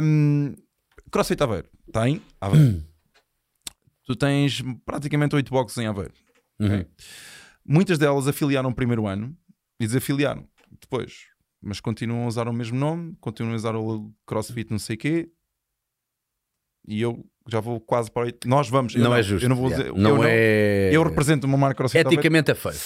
Hum, 0.03 0.55
CrossFit 1.11 1.43
Aveiro. 1.43 1.69
Tem 1.93 2.23
Aveiro. 2.41 2.83
tu 4.05 4.17
tens 4.17 4.63
praticamente 4.87 5.35
8 5.37 5.51
boxes 5.51 5.79
em 5.79 5.87
Aveiro. 5.87 6.13
Uhum. 6.61 6.67
ok? 6.67 6.87
Muitas 7.67 7.99
delas 7.99 8.27
afiliaram 8.27 8.71
o 8.71 8.75
primeiro 8.75 9.07
ano 9.07 9.37
e 9.79 9.87
desafiliaram 9.87 10.47
depois. 10.81 11.27
Mas 11.61 11.81
continuam 11.81 12.25
a 12.25 12.27
usar 12.27 12.49
o 12.49 12.53
mesmo 12.53 12.79
nome, 12.79 13.17
continuam 13.21 13.53
a 13.53 13.57
usar 13.57 13.75
o 13.75 14.13
CrossFit 14.27 14.71
não 14.71 14.79
sei 14.79 14.97
quê. 14.97 15.29
E 16.87 17.01
eu 17.01 17.25
já 17.49 17.61
vou 17.61 17.81
quase 17.81 18.11
para 18.11 18.23
8. 18.23 18.49
Nós 18.49 18.69
vamos. 18.69 18.95
eu 18.95 19.03
não, 19.03 19.15
é 19.15 19.23
justo. 19.23 19.45
Eu 19.45 19.49
não 19.49 19.57
vou 19.57 19.69
yeah. 19.69 19.91
dizer. 19.91 20.01
não 20.01 20.17
eu, 20.17 20.25
é. 20.25 20.91
eu 20.93 21.03
represento 21.03 21.47
uma 21.47 21.57
marca 21.57 21.77
CrossFit. 21.79 22.07
Eticamente 22.07 22.51
é 22.51 22.55
feio. 22.55 22.77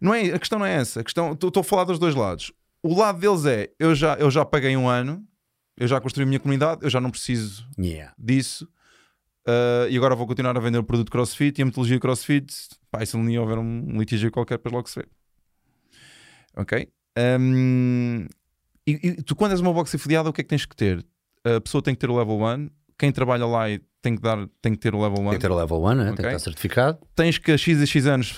Não 0.00 0.14
é, 0.14 0.32
a 0.32 0.38
questão 0.38 0.58
não 0.58 0.66
é 0.66 0.74
essa. 0.74 1.00
A 1.00 1.04
questão, 1.04 1.32
estou 1.32 1.60
a 1.60 1.64
falar 1.64 1.84
dos 1.84 1.98
dois 1.98 2.14
lados. 2.14 2.52
O 2.82 2.98
lado 2.98 3.18
deles 3.18 3.44
é, 3.44 3.70
eu 3.78 3.94
já, 3.94 4.14
eu 4.14 4.30
já 4.30 4.44
paguei 4.44 4.74
um 4.76 4.88
ano, 4.88 5.22
eu 5.76 5.86
já 5.86 6.00
construí 6.00 6.22
a 6.22 6.26
minha 6.26 6.40
comunidade, 6.40 6.82
eu 6.82 6.88
já 6.90 7.00
não 7.00 7.10
preciso 7.10 7.66
Yeah. 7.78 8.14
disso. 8.18 8.66
uh, 9.46 9.88
e 9.90 9.96
agora 9.96 10.14
vou 10.14 10.26
continuar 10.26 10.56
a 10.56 10.60
vender 10.60 10.78
o 10.78 10.84
produto 10.84 11.10
CrossFit 11.10 11.58
e 11.58 11.62
a 11.62 11.66
metodologia 11.66 12.00
CrossFit. 12.00 12.54
Pá, 12.90 13.04
se 13.04 13.20
dia 13.26 13.40
houver 13.40 13.58
um 13.58 13.98
litígio 13.98 14.30
qualquer, 14.30 14.56
depois 14.56 14.72
logo 14.72 14.88
se 14.88 15.00
vê. 15.00 15.06
Ok? 16.56 16.88
Um, 17.18 18.26
e, 18.86 18.92
e 19.08 19.22
tu, 19.22 19.34
quando 19.36 19.52
és 19.52 19.60
uma 19.60 19.72
box 19.72 19.94
afiliada, 19.94 20.28
o 20.28 20.32
que 20.32 20.40
é 20.40 20.44
que 20.44 20.48
tens 20.50 20.64
que 20.66 20.76
ter? 20.76 21.04
A 21.44 21.60
pessoa 21.60 21.82
tem 21.82 21.94
que 21.94 22.00
ter 22.00 22.10
o 22.10 22.16
level 22.16 22.38
1, 22.40 22.68
quem 22.98 23.10
trabalha 23.12 23.46
lá 23.46 23.64
tem 24.02 24.14
que, 24.16 24.22
dar, 24.22 24.46
tem 24.62 24.72
que 24.72 24.78
ter 24.78 24.94
o 24.94 25.02
level 25.02 25.20
1 25.24 25.30
Tem 25.30 25.38
que 25.38 25.38
ter 25.46 25.50
o 25.50 25.56
level 25.56 25.82
1, 25.82 25.94
né? 25.94 26.04
tem 26.06 26.14
que 26.16 26.22
estar 26.22 26.38
certificado. 26.38 26.98
tens 27.14 27.38
que 27.38 27.52
a 27.52 27.56
X 27.58 27.80
e 27.80 27.86
X 27.86 28.06
anos 28.06 28.36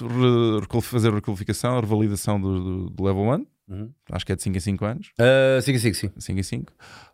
fazer 0.82 1.08
a 1.10 1.14
requalificação, 1.14 1.78
a 1.78 1.80
revalidação 1.80 2.40
do, 2.40 2.60
do, 2.62 2.90
do 2.90 3.04
level 3.04 3.22
1, 3.22 3.46
Uhum. 3.68 3.90
acho 4.10 4.26
que 4.26 4.32
é 4.32 4.36
de 4.36 4.42
5 4.42 4.56
em 4.56 4.60
5 4.60 4.84
anos, 4.84 5.12
Ah, 5.18 5.60
sim, 5.62 5.78
sim, 5.78 5.92
sim. 5.94 6.10
5 6.18 6.38
em 6.40 6.42
5. 6.42 6.72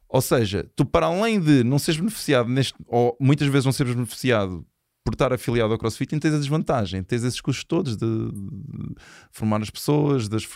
Ou 0.09 0.21
seja, 0.23 0.69
tu 0.75 0.85
para 0.87 1.07
além 1.07 1.39
de 1.39 1.63
não 1.63 1.79
seres 1.79 2.01
beneficiado 2.01 2.49
neste, 2.49 2.75
ou 2.87 3.17
muitas 3.21 3.47
vezes 3.49 3.67
não 3.67 3.73
seres 3.73 3.95
beneficiado 3.95 4.67
por 5.05 5.13
estar 5.13 5.33
afiliado 5.33 5.73
ao 5.73 5.79
CrossFit, 5.79 6.19
tens 6.19 6.35
a 6.35 6.39
desvantagem, 6.39 7.03
tens 7.03 7.23
esses 7.23 7.41
custos 7.41 7.65
todos 7.65 7.97
de, 7.97 8.07
de 8.07 8.95
formar 9.31 9.61
as 9.63 9.71
pessoas, 9.71 10.27
das, 10.29 10.49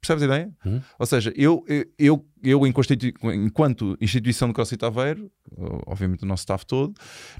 Percebes 0.00 0.22
a 0.22 0.26
ideia? 0.26 0.52
Ou 0.98 1.06
seja, 1.06 1.32
eu, 1.34 1.64
eu, 1.98 2.24
eu 2.42 2.66
enquanto 2.66 3.96
instituição 4.00 4.48
de 4.48 4.54
CrossFit 4.54 4.84
Aveiro, 4.84 5.30
obviamente 5.86 6.22
o 6.22 6.26
nosso 6.26 6.42
staff 6.42 6.64
todo, 6.64 6.94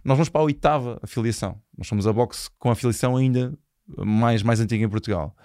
nós 0.05 0.17
vamos 0.17 0.29
para 0.29 0.41
a 0.41 0.45
oitava 0.45 0.99
afiliação. 1.03 1.61
Nós 1.77 1.87
somos 1.87 2.07
a 2.07 2.13
box 2.13 2.49
com 2.59 2.69
a 2.69 2.73
afiliação 2.73 3.17
ainda 3.17 3.57
mais, 3.99 4.43
mais 4.43 4.59
antiga 4.61 4.85
em 4.85 4.89
Portugal. 4.89 5.37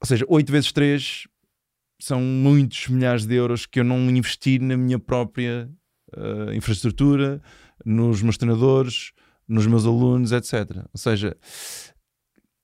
Ou 0.00 0.06
seja, 0.06 0.24
8 0.28 0.50
vezes 0.50 0.72
3 0.72 1.28
são 2.00 2.20
muitos 2.20 2.88
milhares 2.88 3.26
de 3.26 3.34
euros 3.34 3.66
que 3.66 3.78
eu 3.78 3.84
não 3.84 3.98
investi 4.10 4.58
na 4.58 4.76
minha 4.76 4.98
própria 4.98 5.70
uh, 6.16 6.52
infraestrutura, 6.52 7.40
nos 7.84 8.22
meus 8.22 8.36
treinadores, 8.36 9.12
nos 9.46 9.66
meus 9.66 9.86
alunos, 9.86 10.32
etc. 10.32 10.78
Ou 10.92 10.98
seja, 10.98 11.36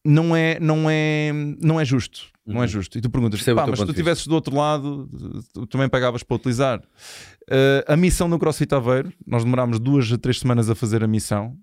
não 0.04 0.34
é, 0.34 0.58
não 0.58 0.88
é, 0.90 1.32
não 1.62 1.78
é 1.78 1.84
justo. 1.84 2.30
Não 2.48 2.60
é 2.60 2.60
uhum. 2.60 2.68
justo. 2.68 2.96
E 2.96 3.00
tu 3.00 3.10
perguntas, 3.10 3.42
pá, 3.42 3.66
mas 3.66 3.78
se 3.78 3.84
tu 3.84 3.90
estivesses 3.90 4.26
do 4.26 4.34
outro 4.34 4.56
lado, 4.56 5.08
tu 5.52 5.66
também 5.66 5.88
pagavas 5.88 6.22
para 6.22 6.34
utilizar. 6.34 6.80
Uh, 6.80 7.84
a 7.86 7.96
missão 7.96 8.26
no 8.26 8.38
CrossFit 8.38 8.74
Aveiro, 8.74 9.12
nós 9.26 9.44
demorámos 9.44 9.78
duas 9.78 10.10
a 10.10 10.16
três 10.16 10.38
semanas 10.38 10.70
a 10.70 10.74
fazer 10.74 11.04
a 11.04 11.06
missão, 11.06 11.56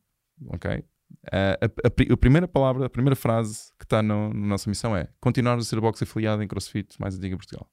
ok? 0.47 0.77
Uh, 0.77 0.85
a, 1.33 1.65
a, 1.65 2.13
a, 2.13 2.17
primeira 2.17 2.47
palavra, 2.47 2.85
a 2.85 2.89
primeira 2.89 3.15
frase 3.15 3.71
que 3.79 3.85
está 3.85 4.03
na 4.03 4.29
nossa 4.29 4.69
missão 4.69 4.95
é 4.95 5.07
continuar 5.19 5.57
a 5.57 5.61
ser 5.61 5.79
box 5.81 6.03
afiliado 6.03 6.43
em 6.43 6.47
CrossFit 6.47 6.95
mais 6.99 7.15
antiga 7.15 7.35
Portugal. 7.35 7.67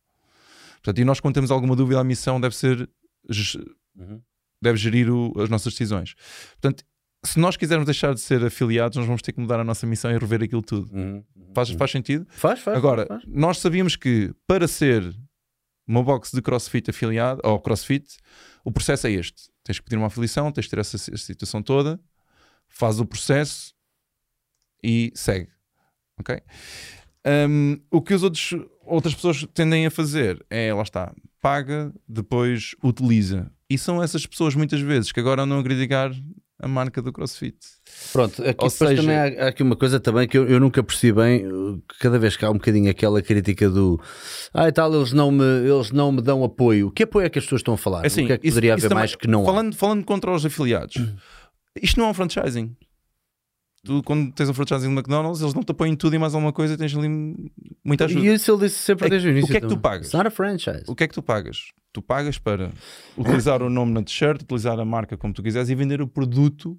Portanto, 0.77 0.99
e 0.99 1.05
nós 1.05 1.21
quando 1.21 1.35
temos 1.35 1.51
alguma 1.51 1.77
dúvida, 1.77 2.01
a 2.01 2.05
missão 2.05 2.41
deve 2.41 2.57
ser 2.57 2.89
uhum. 3.95 4.23
deve 4.61 4.79
gerir 4.79 5.11
o, 5.11 5.35
as 5.39 5.51
nossas 5.51 5.75
decisões. 5.75 6.15
Portanto, 6.53 6.83
se 7.25 7.39
nós 7.39 7.57
quisermos 7.57 7.87
deixar 7.87 8.15
de 8.15 8.21
ser 8.21 8.45
afiliados, 8.45 8.97
nós 8.97 9.07
vamos 9.07 9.23
ter 9.23 9.33
que 9.33 9.41
mudar 9.41 9.61
a 9.61 9.65
nossa 9.65 9.87
missão 9.87 10.11
e 10.11 10.19
rever 10.19 10.43
aquilo 10.43 10.63
tudo. 10.63 10.91
Uhum. 10.93 11.25
Faz, 11.55 11.71
uhum. 11.71 11.79
faz 11.79 11.91
sentido? 11.91 12.27
Faz, 12.31 12.61
faz. 12.61 12.77
Agora, 12.77 13.07
faz. 13.07 13.23
nós 13.27 13.59
sabíamos 13.59 13.95
que 13.97 14.35
para 14.47 14.67
ser 14.67 15.15
uma 15.87 16.03
box 16.03 16.33
de 16.33 16.43
CrossFit 16.43 16.91
afiliado, 16.91 17.41
ou 17.45 17.61
CrossFit, 17.61 18.17
o 18.65 18.73
processo 18.73 19.07
é 19.07 19.13
este. 19.13 19.51
Tens 19.63 19.79
que 19.79 19.85
pedir 19.85 19.97
uma 19.97 20.09
afiliação, 20.09 20.51
tens 20.51 20.65
que 20.65 20.71
ter 20.71 20.81
essa, 20.81 20.97
essa 20.97 21.17
situação 21.17 21.63
toda, 21.63 22.01
faz 22.69 22.99
o 22.99 23.07
processo 23.07 23.73
e 24.83 25.13
segue. 25.15 25.49
Ok? 26.19 26.41
Um, 27.25 27.81
o 27.91 28.03
que 28.03 28.15
os 28.15 28.23
outros, 28.25 28.53
outras 28.85 29.15
pessoas 29.15 29.47
tendem 29.55 29.87
a 29.87 29.91
fazer 29.91 30.45
é, 30.51 30.75
lá 30.75 30.83
está, 30.83 31.15
paga, 31.41 31.93
depois 32.09 32.75
utiliza. 32.83 33.51
E 33.71 33.79
são 33.79 34.03
essas 34.03 34.27
pessoas 34.27 34.55
muitas 34.55 34.81
vezes 34.81 35.13
que 35.13 35.21
agora 35.21 35.43
andam 35.43 35.61
a 35.61 35.63
criticar 35.63 36.13
a 36.63 36.69
marca 36.69 37.03
do 37.03 37.13
CrossFit. 37.13 37.57
Pronto, 38.13 38.41
aqui 38.47 38.71
seja... 38.71 39.03
também 39.03 39.17
há, 39.17 39.47
há, 39.47 39.49
aqui 39.49 39.65
uma 39.65 39.75
coisa 39.75 39.99
também 39.99 40.29
que 40.29 40.39
eu, 40.39 40.49
eu 40.49 40.61
nunca 40.61 40.81
percebi 40.83 41.13
bem, 41.13 41.83
cada 41.99 42.21
vez 42.21 42.37
que 42.37 42.45
há 42.45 42.51
um 42.51 42.55
bocadinho 42.55 42.89
aquela 42.89 43.21
crítica 43.21 43.69
do 43.69 44.01
ah 44.55 44.69
e 44.69 44.73
tal, 44.73 44.95
eles 44.95 45.13
não 45.13 45.33
me, 45.33 45.45
eles 45.45 45.91
não 45.91 46.13
me 46.13 46.23
dão 46.23 46.45
apoio. 46.45 46.93
Que 46.93 47.03
apoio 47.03 47.27
é 47.27 47.29
que 47.29 47.39
as 47.39 47.45
pessoas 47.45 47.61
estão 47.61 47.75
a 47.75 47.77
falar? 47.79 48.07
Assim, 48.07 48.25
o 48.25 48.27
que 48.29 48.33
é 48.33 48.39
que 48.39 48.47
isso, 48.47 48.55
poderia 48.55 48.75
haver 48.75 48.83
também, 48.83 48.99
mais 48.99 49.17
que 49.17 49.27
não 49.27 49.45
falando, 49.45 49.75
há? 49.75 49.77
Falando 49.77 50.05
contra 50.05 50.31
os 50.31 50.47
afiliados, 50.47 50.95
isto 51.83 51.99
não 51.99 52.07
é 52.07 52.11
um 52.11 52.15
franchising. 52.15 52.77
Tu, 53.85 54.01
quando 54.05 54.33
tens 54.33 54.49
um 54.49 54.55
franchising 54.55 54.89
no 54.89 54.95
McDonald's, 54.95 55.41
eles 55.41 55.55
não 55.55 55.63
te 55.63 55.73
apoiam 55.73 55.97
tudo 55.97 56.15
e 56.15 56.19
mais 56.19 56.35
alguma 56.35 56.53
coisa, 56.53 56.79
tens 56.79 56.97
ali 56.97 57.09
muita 57.85 58.05
ajuda. 58.05 58.25
E 58.25 58.35
isso 58.35 58.53
ele 58.53 58.61
disse 58.61 58.79
sempre 58.79 59.07
é, 59.07 59.11
desde 59.11 59.29
o 59.29 59.31
início. 59.31 59.49
O 59.49 59.51
que 59.51 59.57
é 59.57 59.61
que 59.61 59.67
tu 59.67 59.79
pagas? 59.79 60.07
It's 60.07 60.15
not 60.15 60.29
a 60.29 60.31
franchise. 60.31 60.85
O 60.87 60.95
que 60.95 61.05
é 61.05 61.09
que 61.09 61.15
tu 61.15 61.23
pagas? 61.23 61.73
Tu 61.93 62.01
pagas 62.01 62.39
para 62.39 62.71
utilizar 63.19 63.61
o 63.61 63.69
nome 63.69 63.93
na 63.93 64.03
t-shirt, 64.03 64.43
utilizar 64.43 64.79
a 64.79 64.85
marca 64.85 65.17
como 65.17 65.35
tu 65.35 65.43
quiseres 65.43 65.69
e 65.69 65.75
vender 65.75 66.01
o 66.01 66.07
produto 66.07 66.79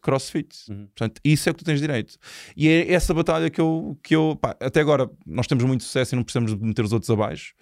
crossfit. 0.00 0.56
Uhum. 0.68 0.86
Portanto, 0.86 1.20
isso 1.24 1.48
é 1.48 1.50
o 1.50 1.54
que 1.54 1.64
tu 1.64 1.66
tens 1.66 1.80
direito. 1.80 2.16
E 2.56 2.68
é 2.68 2.92
essa 2.92 3.12
batalha 3.12 3.50
que 3.50 3.60
eu. 3.60 3.98
Que 4.02 4.14
eu 4.14 4.38
pá, 4.40 4.56
até 4.60 4.80
agora, 4.80 5.10
nós 5.26 5.46
temos 5.46 5.64
muito 5.64 5.82
sucesso 5.82 6.14
e 6.14 6.16
não 6.16 6.22
precisamos 6.22 6.56
de 6.56 6.64
meter 6.64 6.84
os 6.84 6.92
outros 6.92 7.10
abaixo. 7.10 7.52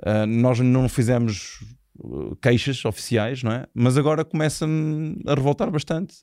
Uh, 0.00 0.26
nós 0.26 0.58
não 0.60 0.88
fizemos 0.88 1.60
uh, 1.98 2.34
queixas 2.36 2.82
oficiais, 2.84 3.42
não 3.42 3.52
é? 3.52 3.66
Mas 3.74 3.98
agora 3.98 4.24
começa-me 4.24 5.20
a 5.26 5.34
revoltar 5.34 5.70
bastante. 5.70 6.16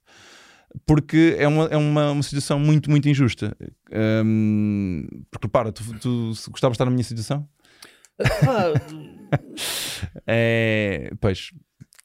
Porque 0.85 1.35
é 1.37 1.47
uma, 1.47 1.65
é 1.65 1.77
uma, 1.77 2.11
uma 2.11 2.23
situação 2.23 2.59
muito, 2.59 2.89
muito 2.89 3.07
injusta. 3.07 3.55
Um, 4.25 5.07
porque, 5.31 5.47
para, 5.47 5.71
tu, 5.71 5.83
tu 5.99 6.33
gostavas 6.49 6.59
de 6.59 6.75
estar 6.75 6.85
na 6.85 6.91
minha 6.91 7.03
situação? 7.03 7.47
é, 10.27 11.11
pois, 11.19 11.51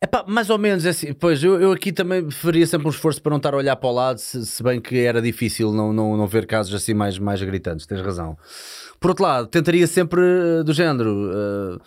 Epá, 0.02 0.24
mais 0.26 0.48
ou 0.48 0.56
menos 0.56 0.86
é 0.86 0.90
assim. 0.90 1.12
Pois 1.12 1.44
eu, 1.44 1.60
eu 1.60 1.72
aqui 1.72 1.92
também 1.92 2.30
faria 2.30 2.66
sempre 2.66 2.86
um 2.86 2.90
esforço 2.90 3.20
para 3.20 3.30
não 3.30 3.36
estar 3.36 3.52
a 3.52 3.56
olhar 3.58 3.76
para 3.76 3.88
o 3.88 3.92
lado, 3.92 4.18
se, 4.18 4.46
se 4.46 4.62
bem 4.62 4.80
que 4.80 5.00
era 5.00 5.20
difícil 5.20 5.72
não, 5.72 5.92
não, 5.92 6.16
não 6.16 6.26
ver 6.26 6.46
casos 6.46 6.72
assim 6.72 6.94
mais, 6.94 7.18
mais 7.18 7.42
gritantes, 7.42 7.84
tens 7.84 8.00
razão. 8.00 8.34
Por 8.98 9.10
outro 9.10 9.24
lado, 9.24 9.48
tentaria 9.48 9.86
sempre 9.86 10.22
uh, 10.22 10.64
do 10.64 10.72
género. 10.72 11.10
Uh, 11.10 11.80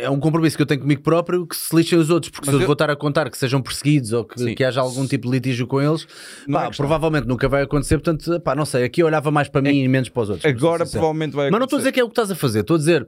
é 0.00 0.08
um 0.08 0.18
compromisso 0.18 0.56
que 0.56 0.62
eu 0.62 0.66
tenho 0.66 0.80
comigo 0.80 1.02
próprio 1.02 1.46
que 1.46 1.54
se 1.54 1.74
lixem 1.74 1.98
os 1.98 2.10
outros, 2.10 2.30
porque 2.30 2.46
Mas 2.46 2.56
se 2.56 2.62
eu, 2.62 2.66
vou 2.66 2.72
estar 2.72 2.90
a 2.90 2.96
contar 2.96 3.30
que 3.30 3.36
sejam 3.36 3.60
perseguidos 3.60 4.12
ou 4.12 4.24
que, 4.24 4.54
que 4.54 4.64
haja 4.64 4.80
algum 4.80 5.06
tipo 5.06 5.28
de 5.28 5.34
litígio 5.34 5.66
com 5.66 5.80
eles, 5.80 6.06
pá, 6.50 6.66
é 6.66 6.70
provavelmente 6.70 7.26
nunca 7.26 7.48
vai 7.48 7.62
acontecer. 7.62 7.98
Portanto, 7.98 8.40
pá, 8.40 8.54
não 8.54 8.64
sei, 8.64 8.84
aqui 8.84 9.02
eu 9.02 9.06
olhava 9.06 9.30
mais 9.30 9.48
para 9.48 9.60
mim 9.60 9.80
é, 9.80 9.84
e 9.84 9.88
menos 9.88 10.08
para 10.08 10.22
os 10.22 10.30
outros. 10.30 10.46
Agora 10.46 10.86
provavelmente 10.86 11.34
vai 11.34 11.48
acontecer. 11.48 11.50
Mas 11.50 11.58
não 11.58 11.64
estou 11.64 11.76
a 11.76 11.80
dizer 11.80 11.92
que 11.92 12.00
é 12.00 12.04
o 12.04 12.06
que 12.06 12.12
estás 12.12 12.30
a 12.30 12.34
fazer, 12.34 12.60
estou 12.60 12.76
a 12.76 12.78
dizer 12.78 13.06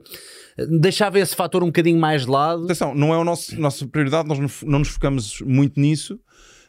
deixava 0.67 1.19
esse 1.19 1.35
fator 1.35 1.63
um 1.63 1.67
bocadinho 1.67 1.99
mais 1.99 2.25
de 2.25 2.31
lado. 2.31 2.65
Atenção, 2.65 2.93
não 2.93 3.13
é 3.13 3.21
a 3.21 3.23
nossa 3.23 3.87
prioridade, 3.87 4.27
nós 4.27 4.63
não 4.63 4.79
nos 4.79 4.89
focamos 4.89 5.41
muito 5.41 5.79
nisso. 5.79 6.19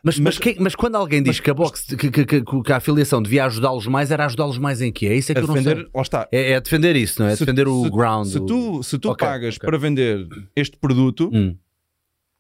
Mas, 0.05 0.19
mas, 0.19 0.19
mas, 0.19 0.39
que, 0.39 0.57
mas, 0.61 0.75
quando 0.75 0.97
alguém 0.97 1.23
diz 1.23 1.39
que 1.39 1.49
a 1.49 1.55
box, 1.55 1.95
que, 1.97 2.11
que, 2.11 2.25
que, 2.25 2.43
que 2.43 2.73
a 2.73 2.77
afiliação 2.77 3.23
devia 3.23 3.45
ajudá-los 3.45 3.87
mais, 3.87 4.11
era 4.11 4.27
ajudá-los 4.27 4.59
mais 4.59 4.81
em 4.83 4.91
quê? 4.91 5.07
É 5.07 5.15
isso 5.15 5.31
é 5.31 5.35
que 5.35 5.41
eu 5.41 5.47
defender, 5.47 5.77
não 5.77 5.83
sei. 5.83 5.91
Lá 5.95 6.03
está. 6.03 6.29
É, 6.33 6.53
é 6.53 6.61
defender 6.61 6.97
isso, 6.97 7.23
não 7.23 7.29
é? 7.29 7.37
Se, 7.37 7.45
defender 7.45 7.69
o 7.69 7.85
se, 7.85 7.91
ground. 7.91 8.27
Se 8.27 8.41
tu, 8.41 8.83
se 8.83 8.99
tu 8.99 9.11
okay, 9.11 9.29
pagas 9.29 9.57
okay. 9.57 9.67
para 9.67 9.79
vender 9.79 10.27
este 10.57 10.77
produto, 10.77 11.31
hum. 11.33 11.57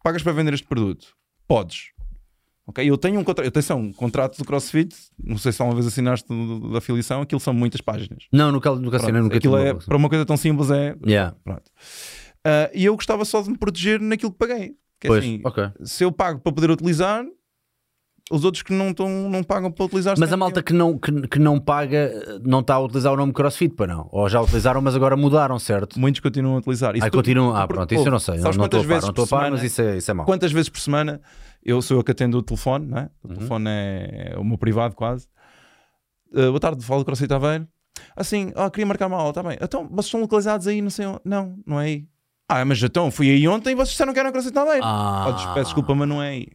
pagas 0.02 0.24
para 0.24 0.32
vender 0.32 0.54
este 0.54 0.66
produto, 0.66 1.14
podes. 1.46 1.92
Ok? 2.66 2.88
Eu 2.88 2.96
tenho 2.96 3.20
um 3.20 3.24
contrato, 3.24 3.46
atenção, 3.46 3.80
um 3.80 3.92
contrato 3.92 4.38
do 4.38 4.44
CrossFit, 4.44 4.94
não 5.22 5.38
sei 5.38 5.52
se 5.52 5.62
alguma 5.62 5.76
vez 5.76 5.86
assinaste 5.86 6.28
da 6.70 6.78
afiliação, 6.78 7.22
aquilo 7.22 7.40
são 7.40 7.54
muitas 7.54 7.80
páginas. 7.80 8.26
Não, 8.32 8.50
nunca, 8.50 8.74
nunca 8.74 8.96
assinei, 8.96 9.20
nunca 9.20 9.36
Aquilo 9.36 9.56
é, 9.56 9.74
para 9.74 9.96
uma 9.96 10.08
coisa 10.08 10.26
tão 10.26 10.36
simples 10.36 10.70
é. 10.70 10.96
Yeah. 11.06 11.36
Pronto. 11.44 11.70
Uh, 12.44 12.70
e 12.74 12.84
eu 12.84 12.94
gostava 12.96 13.24
só 13.24 13.40
de 13.40 13.50
me 13.50 13.58
proteger 13.58 14.00
naquilo 14.00 14.32
que 14.32 14.38
paguei. 14.38 14.74
Que 15.00 15.06
é 15.06 15.08
pois, 15.08 15.24
assim, 15.24 15.40
okay. 15.44 15.70
se 15.84 16.04
eu 16.04 16.10
pago 16.10 16.40
para 16.40 16.52
poder 16.52 16.70
utilizar, 16.70 17.24
os 18.32 18.44
outros 18.44 18.62
que 18.62 18.72
não, 18.72 18.94
tão, 18.94 19.28
não 19.28 19.42
pagam 19.44 19.70
para 19.70 19.84
utilizar. 19.84 20.14
Mas 20.18 20.32
a 20.32 20.36
malta 20.38 20.62
que 20.62 20.72
não, 20.72 20.96
que, 20.96 21.28
que 21.28 21.38
não 21.38 21.60
paga 21.60 22.40
não 22.42 22.60
está 22.60 22.76
a 22.76 22.80
utilizar 22.80 23.12
o 23.12 23.16
nome 23.16 23.30
CrossFit 23.30 23.74
para 23.74 23.94
não? 23.94 24.08
Ou 24.10 24.26
já 24.26 24.40
utilizaram, 24.40 24.80
mas 24.80 24.96
agora 24.96 25.14
mudaram, 25.16 25.58
certo? 25.58 26.00
Muitos 26.00 26.20
continuam 26.20 26.56
a 26.56 26.58
utilizar. 26.58 26.96
Isso 26.96 27.06
ah, 27.06 27.10
tu, 27.10 27.18
continuam. 27.18 27.54
Ah, 27.54 27.68
pronto, 27.68 27.92
isso 27.92 28.06
eu 28.06 28.10
não 28.10 28.18
sei. 28.18 28.38
Não, 28.38 28.50
não 28.52 28.64
estou 28.64 28.80
a 28.80 28.84
par, 28.84 29.02
não 29.02 29.10
estou 29.10 29.24
a 29.24 29.28
par, 29.28 29.50
mas 29.50 29.62
isso 29.62 29.82
é, 29.82 29.98
isso 29.98 30.10
é 30.10 30.14
mau. 30.14 30.24
Quantas 30.24 30.50
vezes 30.50 30.70
por 30.70 30.80
semana 30.80 31.20
eu 31.62 31.82
sou 31.82 31.98
eu 31.98 32.04
que 32.04 32.10
atendo 32.10 32.38
o 32.38 32.42
telefone, 32.42 32.86
não 32.86 32.98
é? 32.98 33.10
O 33.22 33.28
uhum. 33.28 33.34
telefone 33.34 33.68
é, 33.68 34.32
é, 34.32 34.38
o 34.38 34.44
meu 34.44 34.56
privado 34.56 34.94
quase. 34.94 35.28
Uh, 36.32 36.48
boa 36.48 36.60
tarde, 36.60 36.82
falo 36.82 37.00
do 37.00 37.04
CrossFit 37.04 37.32
Aveiro. 37.34 37.68
Assim, 38.16 38.50
oh, 38.56 38.70
queria 38.70 38.86
marcar 38.86 39.08
uma 39.08 39.18
aula, 39.18 39.28
está 39.28 39.42
bem. 39.42 39.58
Então, 39.60 39.86
vocês 39.88 40.06
estão 40.06 40.22
localizados 40.22 40.66
aí, 40.66 40.80
não 40.80 40.88
sei 40.88 41.04
onde. 41.04 41.20
Não, 41.22 41.54
não 41.66 41.78
é 41.78 41.84
aí. 41.84 42.06
Ah, 42.48 42.64
mas 42.64 42.82
então 42.82 43.10
fui 43.10 43.30
aí 43.30 43.46
ontem 43.46 43.72
e 43.72 43.74
vocês 43.74 43.90
disseram 43.90 44.14
que 44.14 44.18
era 44.18 44.32
CrossFit 44.32 44.58
Aveiro. 44.58 44.84
Ah. 44.84 45.26
Oh, 45.28 45.54
peço 45.54 45.66
desculpa, 45.66 45.94
mas 45.94 46.08
não 46.08 46.22
é 46.22 46.30
aí. 46.30 46.48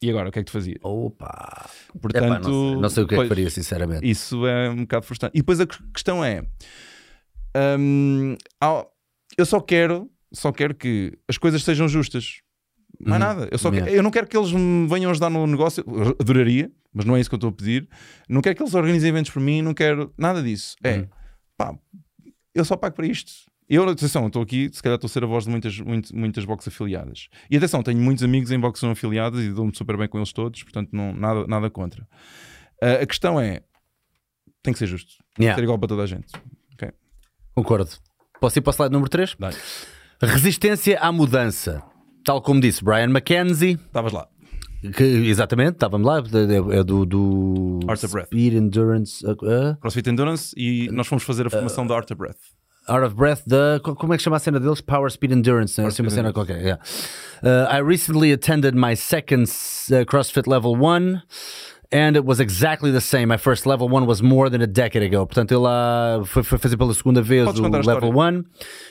E 0.00 0.10
agora, 0.10 0.28
o 0.28 0.32
que 0.32 0.38
é 0.38 0.42
que 0.42 0.46
tu 0.46 0.52
fazia? 0.52 0.76
Opa! 0.82 1.68
Portanto, 2.00 2.24
Epá, 2.24 2.38
não, 2.38 2.44
sei, 2.44 2.80
não, 2.80 2.88
sei, 2.88 3.02
o 3.02 3.06
que 3.08 3.14
pois, 3.16 3.26
é 3.26 3.28
que 3.28 3.34
faria, 3.34 3.50
sinceramente. 3.50 4.08
Isso 4.08 4.46
é 4.46 4.70
um 4.70 4.82
bocado 4.82 5.04
frustrante. 5.04 5.36
E 5.36 5.40
depois 5.40 5.60
a 5.60 5.66
questão 5.66 6.24
é: 6.24 6.44
hum, 7.78 8.36
eu 9.36 9.44
só 9.44 9.60
quero, 9.60 10.08
só 10.32 10.52
quero 10.52 10.74
que 10.74 11.18
as 11.26 11.36
coisas 11.36 11.62
sejam 11.64 11.88
justas. 11.88 12.40
Não 13.00 13.16
é 13.16 13.18
nada. 13.18 13.48
Eu, 13.50 13.58
só 13.58 13.72
yeah. 13.72 13.90
eu 13.90 14.02
não 14.02 14.10
quero 14.10 14.26
que 14.26 14.36
eles 14.36 14.52
me 14.52 14.86
venham 14.86 15.10
ajudar 15.10 15.30
no 15.30 15.46
negócio. 15.46 15.84
Eu 15.86 16.16
adoraria, 16.20 16.70
mas 16.92 17.04
não 17.04 17.16
é 17.16 17.20
isso 17.20 17.28
que 17.28 17.34
eu 17.34 17.38
estou 17.38 17.50
a 17.50 17.52
pedir. 17.52 17.88
Não 18.28 18.40
quero 18.40 18.56
que 18.56 18.62
eles 18.62 18.74
organizem 18.74 19.08
eventos 19.08 19.30
por 19.30 19.40
mim, 19.40 19.62
não 19.62 19.74
quero 19.74 20.12
nada 20.16 20.42
disso. 20.42 20.76
É, 20.82 20.98
uhum. 20.98 21.08
pá, 21.56 21.78
eu 22.54 22.64
só 22.64 22.76
pago 22.76 22.94
para 22.94 23.06
isto. 23.06 23.32
Eu, 23.68 23.88
atenção, 23.88 24.26
estou 24.26 24.42
aqui, 24.42 24.70
se 24.72 24.82
calhar 24.82 24.96
estou 24.96 25.08
a 25.08 25.10
ser 25.10 25.24
a 25.24 25.26
voz 25.26 25.44
de 25.44 25.50
muitas, 25.50 25.78
muitas, 25.78 26.10
muitas 26.12 26.44
boxes 26.44 26.72
afiliadas. 26.72 27.28
E 27.50 27.56
atenção, 27.56 27.82
tenho 27.82 28.00
muitos 28.00 28.24
amigos 28.24 28.50
em 28.50 28.58
boxes 28.58 28.82
não 28.82 28.92
afiliadas 28.92 29.44
e 29.44 29.50
dou-me 29.50 29.74
super 29.76 29.96
bem 29.96 30.08
com 30.08 30.18
eles 30.18 30.32
todos, 30.32 30.62
portanto, 30.62 30.90
não, 30.92 31.12
nada, 31.12 31.46
nada 31.46 31.70
contra. 31.70 32.02
Uh, 32.82 33.02
a 33.02 33.06
questão 33.06 33.38
é: 33.38 33.60
tem 34.62 34.72
que 34.72 34.78
ser 34.78 34.86
justo. 34.86 35.12
Yeah. 35.38 35.38
Tem 35.38 35.48
que 35.48 35.54
ser 35.56 35.62
igual 35.64 35.78
para 35.78 35.88
toda 35.88 36.02
a 36.02 36.06
gente. 36.06 36.32
Okay. 36.74 36.90
Concordo. 37.54 37.90
Posso 38.40 38.58
ir 38.58 38.62
para 38.62 38.70
o 38.70 38.74
slide 38.74 38.92
número 38.92 39.10
3? 39.10 39.36
Dai. 39.38 39.52
Resistência 40.22 40.98
à 41.00 41.12
mudança 41.12 41.84
tal 42.28 42.42
como 42.42 42.60
disse 42.60 42.84
Brian 42.84 43.08
McKenzie. 43.08 43.78
Estavas 43.86 44.12
lá. 44.12 44.28
Que, 44.96 45.02
exatamente, 45.02 45.72
estávamos 45.72 46.06
lá, 46.06 46.18
é, 46.18 46.78
é 46.78 46.84
do, 46.84 47.06
do 47.06 47.80
Art 47.88 48.04
of 48.04 48.12
Breath. 48.12 48.26
Speed 48.26 48.52
Endurance. 48.52 49.26
Uh, 49.26 49.76
CrossFit 49.80 50.10
Endurance 50.10 50.54
e 50.54 50.90
nós 50.92 51.06
fomos 51.06 51.24
fazer 51.24 51.46
a 51.46 51.50
formação 51.50 51.84
uh, 51.84 51.88
da 51.88 51.96
Art 51.96 52.10
of 52.10 52.18
Breath. 52.18 52.38
Art 52.88 53.04
of 53.04 53.14
Breath, 53.14 53.42
da. 53.46 53.80
Como 53.82 54.14
é 54.14 54.16
que 54.16 54.22
chama 54.22 54.36
a 54.36 54.40
cena 54.40 54.58
deles? 54.58 54.80
Power 54.80 55.10
Speed 55.10 55.32
Endurance, 55.32 55.80
né? 55.80 55.86
assim 55.86 56.02
uma 56.02 56.10
cena 56.10 56.32
qualquer. 56.32 56.60
Yeah. 56.60 56.82
Uh, 57.42 57.72
I 57.72 57.80
recently 57.80 58.32
attended 58.32 58.74
my 58.74 58.94
second 58.96 59.44
uh, 59.44 60.04
CrossFit 60.04 60.46
Level 60.46 60.74
1 60.74 61.22
and 61.90 62.16
it 62.16 62.24
was 62.26 62.38
exactly 62.40 62.92
the 62.92 63.00
same. 63.00 63.26
My 63.26 63.38
first 63.38 63.66
level 63.66 63.88
one 63.88 64.06
was 64.06 64.20
more 64.20 64.50
than 64.50 64.62
a 64.62 64.66
decade 64.66 65.04
ago. 65.04 65.26
Portanto, 65.26 65.52
ele 65.52 65.60
lá 65.60 66.20
foi, 66.24 66.42
foi 66.42 66.58
fazer 66.58 66.76
pela 66.76 66.92
segunda 66.92 67.22
vez 67.22 67.44
Podes 67.46 67.60
o 67.60 67.64
a 67.64 67.68
level 67.68 67.80
história. 67.80 68.08
one 68.14 68.44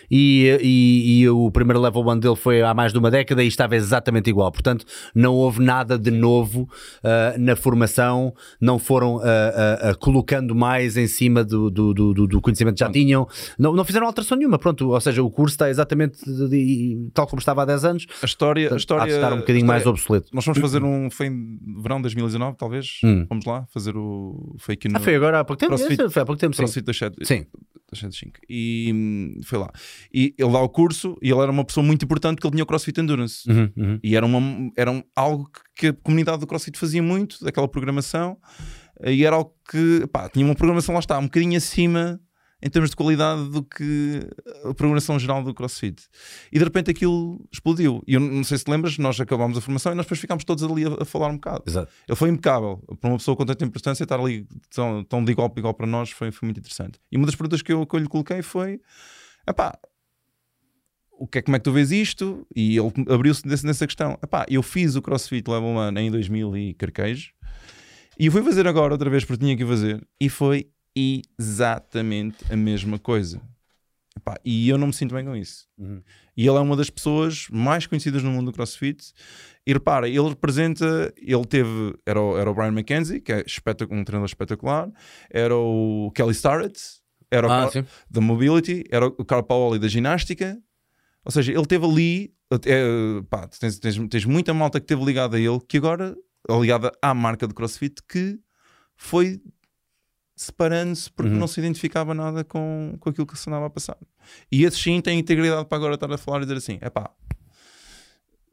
e, 0.10 0.58
e, 0.62 1.20
e 1.22 1.30
o 1.30 1.52
primeiro 1.52 1.80
level 1.80 2.02
one 2.06 2.20
dele 2.20 2.36
foi 2.36 2.62
há 2.62 2.74
mais 2.74 2.92
de 2.92 2.98
uma 3.00 3.12
década 3.12 3.44
e 3.44 3.48
estava 3.48 3.76
exatamente 3.76 4.30
igual. 4.30 4.52
Portanto, 4.52 4.86
não 5.14 5.34
houve 5.36 5.62
nada 5.62 5.98
de 5.98 6.10
novo 6.12 6.68
ah, 7.04 7.36
na 7.38 7.56
formação, 7.56 8.34
não 8.60 8.80
foram 8.80 9.20
ah, 9.24 9.90
ah, 9.92 9.96
colocando 9.96 10.56
mais 10.56 10.98
em 10.98 11.08
cima 11.08 11.44
do, 11.44 11.70
do, 11.70 11.94
do, 11.94 12.14
do- 12.28 12.42
conhecimento 12.42 12.76
que 12.76 12.80
já 12.80 12.90
tinham, 12.90 13.28
não, 13.60 13.74
não 13.74 13.84
fizeram 13.86 14.08
alteração 14.08 14.38
nenhuma. 14.38 14.58
Pronto, 14.58 14.90
ou 14.90 15.02
seja, 15.02 15.22
o 15.22 15.30
curso 15.30 15.54
está 15.54 15.70
exatamente 15.70 16.18
de- 16.26 16.48
de- 16.50 17.10
tal 17.14 17.28
como 17.28 17.40
estava 17.40 17.62
há 17.62 17.66
10 17.66 17.86
anos. 17.86 18.08
A 18.22 18.26
história, 18.26 18.70
a 18.70 18.74
Há 18.74 18.78
história 18.78 19.06
de 19.06 19.12
estar 19.14 19.34
um 19.34 19.38
bocadinho 19.38 19.66
a 19.66 19.68
mais 19.68 19.82
história- 19.82 19.94
obsoleto. 20.00 20.30
Nós 20.34 20.44
fomos 20.46 20.60
fazer 20.60 20.84
um. 20.84 21.10
Foi 21.12 21.28
em 21.28 21.60
verão 21.82 21.98
de 21.98 22.04
2019, 22.04 22.58
talvez. 22.58 22.87
Hum. 23.04 23.26
Vamos 23.30 23.46
lá 23.46 23.66
fazer 23.74 23.96
o. 23.98 24.56
Foi 24.60 24.74
aqui 24.74 24.88
no. 24.90 24.98
Ah, 24.98 25.00
foi 25.00 25.16
agora 25.16 25.40
há 25.40 25.44
pouco 25.46 25.60
tempo? 25.60 25.76
CrossFit- 25.76 26.02
Esse 26.02 26.10
Foi 26.14 26.22
há 26.22 26.26
pouco 26.26 26.40
tempo, 26.40 26.56
sim. 26.56 26.62
CrossFit 26.62 26.86
das 26.86 26.98
7 26.98 27.26
Sim. 27.26 27.46
das 27.92 28.00
7 28.00 28.16
5. 28.16 28.40
E 28.50 28.92
hum, 28.94 29.40
foi 29.44 29.60
lá. 29.60 29.72
E 30.14 30.34
ele 30.38 30.52
dá 30.52 30.60
o 30.60 30.70
curso 30.70 31.18
e 31.22 31.30
ele 31.32 31.40
era 31.42 31.52
uma 31.52 31.64
pessoa 31.66 31.86
muito 31.86 32.04
importante 32.06 32.36
porque 32.36 32.48
ele 32.48 32.54
tinha 32.56 32.64
o 32.64 32.68
CrossFit 32.68 33.00
Endurance. 33.00 33.50
Uhum, 33.50 33.72
uhum. 33.78 34.00
E 34.04 34.16
era, 34.16 34.26
uma, 34.26 34.72
era 34.76 34.92
um- 34.92 35.04
algo 35.16 35.50
que 35.76 35.88
a 35.88 35.94
comunidade 35.94 36.40
do 36.40 36.48
CrossFit 36.48 36.78
fazia 36.78 37.02
muito, 37.04 37.44
daquela 37.44 37.68
programação, 37.68 38.38
e 39.06 39.24
era 39.26 39.36
algo 39.36 39.54
que 39.70 40.06
pá, 40.12 40.28
tinha 40.30 40.44
uma 40.46 40.56
programação 40.56 40.94
lá 40.94 41.00
está, 41.00 41.18
um 41.20 41.24
bocadinho 41.26 41.56
acima 41.58 42.20
em 42.62 42.70
termos 42.70 42.90
de 42.90 42.96
qualidade 42.96 43.50
do 43.50 43.64
que 43.64 44.22
a 44.66 44.74
programação 44.74 45.20
geral 45.20 45.44
do 45.44 45.54
CrossFit. 45.54 46.04
E 46.52 46.58
de 46.58 46.64
repente 46.64 46.90
aquilo 46.90 47.46
explodiu. 47.52 48.04
E 48.08 48.16
eu 48.16 48.20
não 48.20 48.44
sei 48.44 48.58
se 48.58 48.64
te 48.64 48.72
lembras, 48.72 48.98
nós 48.98 49.20
acabámos 49.20 49.58
a 49.58 49.62
formação 49.62 49.92
e 49.92 49.96
nós 49.96 50.06
depois 50.06 50.20
ficámos 50.20 50.44
todos 50.44 50.64
ali 50.64 50.86
a, 50.86 51.04
a 51.04 51.06
falar 51.06 51.28
um 51.28 51.36
bocado. 51.36 51.64
Exato. 51.68 51.92
Ele 52.08 52.16
foi 52.16 52.30
impecável. 52.30 52.84
Para 53.00 53.10
uma 53.10 53.18
pessoa 53.18 53.38
com 53.38 53.46
tanta 53.46 53.64
importância, 53.64 54.04
estar 54.04 54.20
ali 54.20 54.48
tão, 54.74 55.04
tão 55.04 55.24
de 55.24 55.32
igual 55.32 55.50
para 55.50 55.60
igual 55.60 55.74
para 55.74 55.88
nós 55.88 56.10
foi, 56.10 56.32
foi 56.32 56.48
muito 56.48 56.60
interessante. 56.60 57.00
E 57.12 57.18
uma 57.18 57.26
das 57.26 57.36
perguntas 57.36 57.62
que 57.62 57.72
eu, 57.72 57.86
que 57.86 57.96
eu 57.96 58.00
lhe 58.00 58.08
coloquei 58.08 58.42
foi: 58.42 58.82
epá, 59.48 59.78
o 61.12 61.28
que 61.28 61.40
é, 61.40 61.42
como 61.42 61.56
é 61.56 61.60
que 61.60 61.64
tu 61.64 61.72
vês 61.72 61.92
isto? 61.92 62.48
E 62.56 62.78
ele 62.78 62.92
abriu-se 63.10 63.46
nessa 63.46 63.86
questão. 63.86 64.18
Epá, 64.24 64.46
eu 64.50 64.64
fiz 64.64 64.96
o 64.96 65.02
CrossFit 65.02 65.50
Level 65.50 65.70
1 65.70 65.98
em 65.98 66.12
2000 66.12 66.58
e 66.58 66.74
carquejo 66.74 67.38
e 68.20 68.26
eu 68.26 68.32
fui 68.32 68.42
fazer 68.42 68.68
agora 68.68 68.94
outra 68.94 69.10
vez 69.10 69.24
porque 69.24 69.44
tinha 69.44 69.56
que 69.56 69.66
fazer 69.66 70.06
e 70.20 70.28
foi 70.28 70.68
exatamente 71.38 72.38
a 72.52 72.56
mesma 72.56 72.98
coisa. 72.98 73.42
Epá, 74.18 74.36
e 74.44 74.68
eu 74.68 74.78
não 74.78 74.88
me 74.88 74.94
sinto 74.94 75.14
bem 75.14 75.24
com 75.24 75.36
isso. 75.36 75.68
Uhum. 75.78 76.02
E 76.36 76.48
ele 76.48 76.58
é 76.58 76.60
uma 76.60 76.76
das 76.76 76.90
pessoas 76.90 77.48
mais 77.52 77.86
conhecidas 77.86 78.24
no 78.24 78.32
mundo 78.32 78.52
do 78.52 78.54
CrossFit. 78.54 79.14
E 79.66 79.74
repara, 79.74 80.08
ele 80.08 80.30
representa, 80.30 81.14
ele 81.18 81.46
teve, 81.46 81.94
era 82.06 82.22
o, 82.22 82.38
era 82.38 82.50
o 82.50 82.54
Brian 82.54 82.70
McKenzie, 82.70 83.22
que 83.22 83.32
é 83.32 83.44
um 83.92 84.04
treinador 84.04 84.26
espetacular, 84.26 84.90
era 85.30 85.56
o 85.56 86.12
Kelly 86.16 86.32
Starrett, 86.32 86.80
era 87.30 87.48
o 87.48 87.52
Ah, 87.52 87.70
sim. 87.70 87.86
da 88.10 88.22
Mobility, 88.22 88.84
era 88.90 89.06
o 89.06 89.26
Carl 89.26 89.44
Paoli 89.44 89.78
da 89.78 89.88
ginástica. 89.88 90.58
Ou 91.24 91.32
seja, 91.32 91.52
ele 91.52 91.66
teve 91.66 91.86
ali, 91.86 92.34
é, 92.66 93.22
pá, 93.30 93.48
tens, 93.48 93.78
tens, 93.80 93.98
tens 94.10 94.26
muita 94.26 94.54
malta 94.54 94.80
que 94.80 94.86
teve 94.86 95.04
ligada 95.04 95.38
a 95.38 95.40
ele, 95.40 95.60
que 95.68 95.78
agora, 95.78 96.16
ligada 96.50 96.92
à 97.02 97.14
marca 97.14 97.46
do 97.46 97.54
CrossFit, 97.54 98.02
que 98.08 98.40
foi 98.96 99.42
separando-se 100.38 101.12
porque 101.12 101.32
Uhum. 101.34 101.38
não 101.40 101.48
se 101.48 101.60
identificava 101.60 102.14
nada 102.14 102.44
com, 102.44 102.96
com 103.00 103.10
aquilo 103.10 103.26
que 103.28 103.38
se 103.38 103.50
andava 103.50 103.66
a 103.66 103.70
passar. 103.70 103.98
E 104.52 104.64
esses 104.64 104.80
sim 104.82 105.02
têm 105.02 105.20
integridade 105.20 105.66
para 105.66 105.78
agora 105.78 105.96
estar 105.96 106.10
a 106.14 106.18
falar 106.18 106.38
e 106.38 106.42
dizer 106.42 106.58
assim: 106.58 106.78
é 106.80 106.90
pá, 106.90 107.10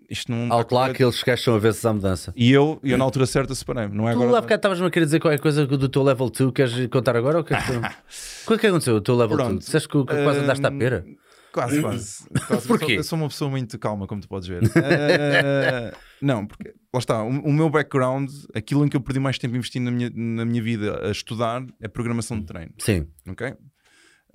isto 0.08 0.30
não. 0.32 0.52
Alto 0.52 0.74
lá 0.74 0.82
correto." 0.82 0.96
que 0.96 1.02
eles 1.30 1.42
são 1.42 1.54
a 1.54 1.58
ver 1.58 1.74
se 1.74 1.86
há 1.86 1.92
mudança. 1.92 2.32
E 2.36 2.50
eu, 2.52 2.78
eu 2.82 2.96
na 2.98 3.04
altura 3.04 3.26
certa 3.26 3.54
separei-me, 3.54 3.94
não 3.94 4.08
é 4.08 4.12
Tu 4.12 4.16
agora. 4.16 4.30
lá 4.32 4.40
bocado 4.40 4.58
estavas-me 4.58 4.86
a 4.86 4.90
querer 4.90 5.04
dizer 5.06 5.20
qualquer 5.20 5.40
coisa 5.40 5.66
do 5.66 5.88
teu 5.88 6.02
level 6.02 6.30
2, 6.30 6.52
queres 6.52 6.86
contar 6.88 7.16
agora? 7.16 7.36
Ou 7.38 7.42
o 7.42 7.44
que 7.44 7.54
é 7.54 7.60
que, 7.60 7.66
tu... 7.72 7.78
o 7.78 8.46
que 8.48 8.54
é 8.54 8.58
que 8.58 8.66
aconteceu? 8.66 8.96
O 8.96 9.00
teu 9.00 9.14
level 9.16 9.36
2? 9.36 9.48
Pronto. 9.48 9.60
Disseste 9.60 9.88
que, 9.88 10.04
que 10.04 10.22
quase 10.24 10.38
andaste 10.40 10.66
à 10.66 10.70
Hum, 10.70 10.78
pera? 10.78 11.04
Quase, 11.52 11.80
quase. 11.80 12.24
quase. 12.48 12.66
Porquê? 12.66 12.84
Eu 12.84 12.88
sou, 12.88 12.96
eu 12.96 13.04
sou 13.04 13.18
uma 13.18 13.28
pessoa 13.28 13.50
muito 13.50 13.78
calma, 13.78 14.06
como 14.06 14.20
tu 14.20 14.28
podes 14.28 14.48
ver. 14.48 14.62
Eh, 14.76 15.92
não, 16.20 16.46
porque 16.46 16.74
lá 16.94 16.98
está, 16.98 17.22
o, 17.22 17.28
o 17.28 17.52
meu 17.52 17.68
background, 17.68 18.30
aquilo 18.54 18.84
em 18.84 18.88
que 18.88 18.96
eu 18.96 19.00
perdi 19.00 19.20
mais 19.20 19.38
tempo 19.38 19.56
investindo 19.56 19.84
na 19.84 19.90
minha, 19.90 20.10
na 20.14 20.44
minha 20.44 20.62
vida 20.62 21.06
a 21.06 21.10
estudar 21.10 21.66
é 21.80 21.88
programação 21.88 22.38
de 22.38 22.46
treino. 22.46 22.72
Sim. 22.78 23.06
ok? 23.28 23.54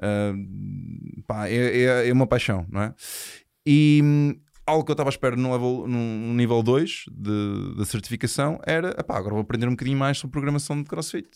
Ah, 0.01 0.33
pá, 1.25 1.47
é, 1.47 1.81
é, 1.81 2.09
é 2.09 2.13
uma 2.13 2.27
paixão, 2.27 2.65
não 2.69 2.81
é? 2.81 2.93
E 3.65 4.01
algo 4.65 4.83
que 4.83 4.91
eu 4.91 4.93
estava 4.93 5.09
à 5.09 5.11
espera 5.11 5.35
no, 5.35 5.51
level, 5.51 5.87
no, 5.87 6.33
nível 6.33 6.61
2 6.61 7.05
de, 7.11 7.75
da 7.77 7.85
certificação 7.85 8.59
era, 8.65 8.89
epá, 8.99 9.17
agora 9.17 9.33
vou 9.33 9.41
aprender 9.41 9.67
um 9.67 9.71
bocadinho 9.71 9.97
mais 9.97 10.17
sobre 10.17 10.33
programação 10.33 10.81
de 10.81 10.89
CrossFit. 10.89 11.29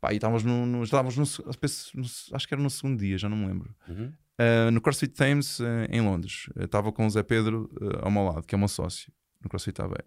Pá, 0.00 0.12
e 0.12 0.16
estávamos 0.16 0.42
no, 0.42 0.66
no, 0.66 0.82
estávamos 0.82 1.16
no, 1.16 1.22
acho 1.22 2.48
que 2.48 2.54
era 2.54 2.62
no 2.62 2.70
segundo 2.70 2.98
dia, 2.98 3.18
já 3.18 3.28
não 3.28 3.36
me 3.36 3.46
lembro. 3.46 3.74
Uhum. 3.88 4.12
Ah, 4.38 4.70
no 4.70 4.80
CrossFit 4.80 5.14
Thames, 5.14 5.60
ah, 5.60 5.86
em 5.88 6.00
Londres. 6.00 6.48
Estava 6.56 6.90
com 6.90 7.06
o 7.06 7.10
Zé 7.10 7.22
Pedro 7.22 7.70
ah, 7.80 8.06
ao 8.06 8.10
meu 8.10 8.24
lado, 8.24 8.42
que 8.42 8.54
é 8.54 8.56
o 8.56 8.58
meu 8.58 8.68
sócio, 8.68 9.12
no 9.42 9.50
CrossFit 9.50 9.80
Aveiro. 9.80 10.04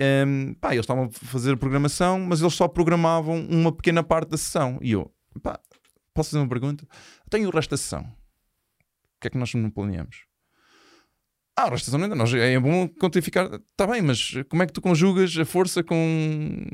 Um, 0.00 0.54
pá, 0.54 0.72
eles 0.72 0.84
estavam 0.84 1.04
a 1.04 1.10
fazer 1.10 1.52
a 1.52 1.56
programação, 1.56 2.18
mas 2.20 2.40
eles 2.40 2.54
só 2.54 2.66
programavam 2.66 3.40
uma 3.46 3.72
pequena 3.72 4.02
parte 4.02 4.30
da 4.30 4.36
sessão. 4.36 4.78
E 4.80 4.92
eu, 4.92 5.12
pá, 5.42 5.60
posso 6.14 6.30
fazer 6.30 6.42
uma 6.42 6.48
pergunta? 6.48 6.86
Tenho 7.30 7.48
o 7.48 7.52
resto 7.52 7.70
da 7.70 7.76
sessão. 7.76 8.02
O 8.02 9.20
que 9.20 9.28
é 9.28 9.30
que 9.30 9.38
nós 9.38 9.52
não 9.54 9.70
planeamos? 9.70 10.24
Ah, 11.54 11.66
o 11.66 11.70
resto 11.70 11.84
da 11.84 11.84
sessão 11.84 11.98
não 11.98 12.04
ainda. 12.06 12.16
Nós, 12.16 12.32
é 12.32 12.58
bom 12.58 12.88
quantificar. 12.88 13.46
Está 13.72 13.86
bem, 13.86 14.00
mas 14.00 14.32
como 14.48 14.62
é 14.62 14.66
que 14.66 14.72
tu 14.72 14.80
conjugas 14.80 15.36
a 15.36 15.44
força 15.44 15.82
com 15.82 16.66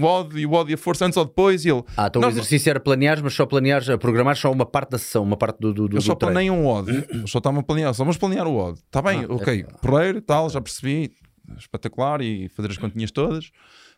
o 0.00 0.04
odd 0.04 0.36
e 0.38 0.44
o 0.44 0.52
odd 0.52 0.68
e 0.70 0.74
a 0.74 0.76
força 0.78 1.06
antes 1.06 1.16
ou 1.16 1.24
depois? 1.24 1.64
E 1.64 1.70
ele, 1.70 1.82
Ah, 1.96 2.08
então 2.08 2.20
Nós- 2.20 2.34
o 2.34 2.38
exercício 2.38 2.68
era 2.70 2.80
planeares, 2.80 3.22
mas 3.22 3.34
só 3.34 3.46
planeares, 3.46 3.88
a 3.88 3.96
programar 3.96 4.36
só 4.36 4.50
uma 4.50 4.66
parte 4.66 4.90
da 4.90 4.98
sessão, 4.98 5.22
uma 5.22 5.36
parte 5.36 5.58
do, 5.60 5.72
do, 5.72 5.88
do, 5.88 5.96
eu 5.96 6.00
só 6.00 6.14
planeiam 6.16 6.60
o 6.64 6.66
odd. 6.66 6.90
Eu 7.12 7.26
só 7.28 7.38
estava 7.38 7.60
a 7.60 7.62
planear, 7.62 7.94
só 7.94 8.02
vamos 8.02 8.16
planear 8.16 8.48
o 8.48 8.56
odd. 8.56 8.78
Está 8.80 9.00
bem, 9.00 9.24
Ah, 9.24 9.32
ok. 9.32 9.60
é- 9.60 9.62
Porreiro, 9.78 10.20
tal, 10.20 10.50
já 10.50 10.60
percebi. 10.60 11.12
Espetacular 11.56 12.20
e 12.20 12.48
fazer 12.48 12.70
as 12.72 12.76
continhas 12.78 13.12
todas. 13.12 13.52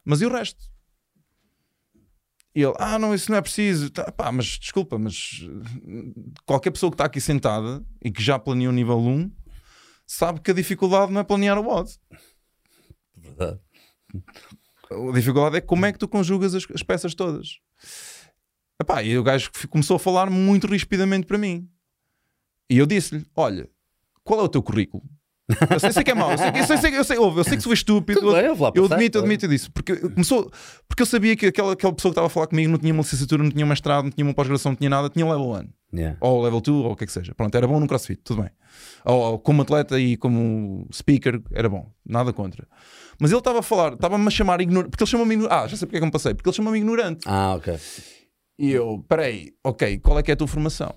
Mas 0.05 0.21
e 0.21 0.27
o 0.27 0.31
resto? 0.31 0.61
E 2.55 2.63
ele, 2.63 2.75
ah, 2.79 2.99
não, 2.99 3.15
isso 3.15 3.31
não 3.31 3.39
é 3.39 3.41
preciso. 3.41 3.89
Tá, 3.91 4.11
pá, 4.13 4.31
mas 4.33 4.45
desculpa, 4.59 4.99
mas 4.99 5.49
qualquer 6.45 6.71
pessoa 6.71 6.91
que 6.91 6.95
está 6.95 7.05
aqui 7.05 7.21
sentada 7.21 7.83
e 8.05 8.11
que 8.11 8.23
já 8.23 8.39
planeou 8.39 8.73
nível 8.73 8.99
1 8.99 9.31
sabe 10.09 10.41
que 10.41 10.51
a 10.51 10.55
dificuldade 10.55 11.13
não 11.13 11.21
é 11.21 11.25
planear 11.25 11.59
o 11.59 11.69
odd. 11.69 11.95
Verdade. 13.15 13.61
A 14.91 15.13
dificuldade 15.13 15.57
é 15.59 15.61
como 15.61 15.85
é 15.85 15.93
que 15.93 15.99
tu 15.99 16.09
conjugas 16.09 16.55
as, 16.55 16.67
as 16.75 16.83
peças 16.83 17.15
todas. 17.15 17.61
Epá, 18.81 19.03
e 19.03 19.19
o 19.19 19.23
gajo 19.23 19.51
começou 19.69 19.97
a 19.97 20.01
falar 20.01 20.31
muito 20.31 20.67
rispidamente 20.67 21.27
para 21.27 21.37
mim. 21.37 21.71
E 22.71 22.79
eu 22.79 22.87
disse-lhe: 22.87 23.27
Olha, 23.37 23.69
qual 24.25 24.41
é 24.41 24.43
o 24.45 24.49
teu 24.49 24.63
currículo? 24.63 25.05
Eu 25.71 25.81
sei, 25.81 25.93
sei 25.93 26.05
que 26.05 26.11
é 26.11 26.15
mau, 26.15 26.31
eu 26.31 26.37
sei, 26.39 26.53
que- 26.53 26.59
eu 26.59 26.65
sei, 26.67 26.77
eu 26.77 26.81
sei, 26.81 26.99
eu 26.99 27.05
sei, 27.05 27.19
ouve, 27.19 27.41
eu 27.41 27.45
sei 27.45 27.57
que 27.57 27.63
sou 27.63 27.73
estúpido. 27.73 28.21
Tudo 28.21 28.33
bem, 28.35 28.45
eu 28.45 28.57
lá 28.59 28.71
eu 28.75 28.83
passar, 28.83 28.95
admito, 28.97 29.17
eu 29.19 29.23
admito 29.23 29.49
disso. 29.49 29.71
Porque, 29.73 29.97
começou, 29.97 30.51
porque 30.87 31.03
eu 31.03 31.07
sabia 31.07 31.35
que 31.35 31.47
aquela, 31.47 31.73
aquela 31.73 31.93
pessoa 31.95 32.11
que 32.11 32.13
estava 32.13 32.27
a 32.27 32.31
falar 32.31 32.47
comigo 32.49 32.71
não 32.71 32.79
tinha 32.79 32.93
uma 32.93 33.01
licenciatura, 33.03 33.43
não 33.43 33.51
tinha 33.51 33.65
um 33.65 33.69
mestrado, 33.69 34.05
não 34.05 34.11
tinha 34.11 34.27
uma 34.27 34.35
pós-graduação, 34.35 34.73
não 34.73 34.77
tinha 34.77 34.91
nada, 34.91 35.09
tinha 35.09 35.25
level 35.27 35.53
1 35.53 35.69
Yeah. 35.91 36.19
ou 36.21 36.43
level 36.43 36.61
2, 36.61 36.85
ou 36.85 36.93
o 36.93 36.97
que 36.97 37.05
é 37.05 37.07
que 37.07 37.13
seja. 37.15 37.35
Pronto, 37.35 37.55
era 37.55 37.67
bom 37.67 37.81
no 37.81 37.87
CrossFit, 37.87 38.21
tudo 38.23 38.43
bem. 38.43 38.51
Ou, 39.07 39.15
ou 39.33 39.39
como 39.39 39.63
atleta 39.63 39.99
e 39.99 40.19
como 40.19 40.87
speaker, 40.93 41.41
era 41.51 41.67
bom, 41.67 41.91
nada 42.05 42.31
contra. 42.31 42.69
Mas 43.19 43.31
ele 43.31 43.39
estava 43.39 43.61
a 43.61 43.63
falar, 43.63 43.95
estava-me 43.95 44.27
a 44.27 44.31
chamar 44.31 44.61
ignorante, 44.61 44.91
porque 44.91 45.03
ele 45.05 45.11
chamou-me 45.11 45.35
ignorante. 45.35 45.59
Ah, 45.59 45.67
já 45.67 45.79
sei 45.79 45.87
porque 45.87 45.97
é 45.97 46.01
que 46.01 46.03
eu 46.05 46.07
me 46.09 46.13
passei, 46.13 46.35
porque 46.35 46.47
ele 46.51 46.57
chamou-me 46.57 46.79
ignorante. 46.79 47.21
Ah, 47.27 47.55
ok. 47.55 47.75
E 48.59 48.71
eu, 48.71 49.03
peraí, 49.09 49.55
ok, 49.65 49.99
qual 50.01 50.19
é 50.19 50.23
que 50.23 50.31
é 50.31 50.35
a 50.35 50.37
tua 50.37 50.47
formação? 50.47 50.95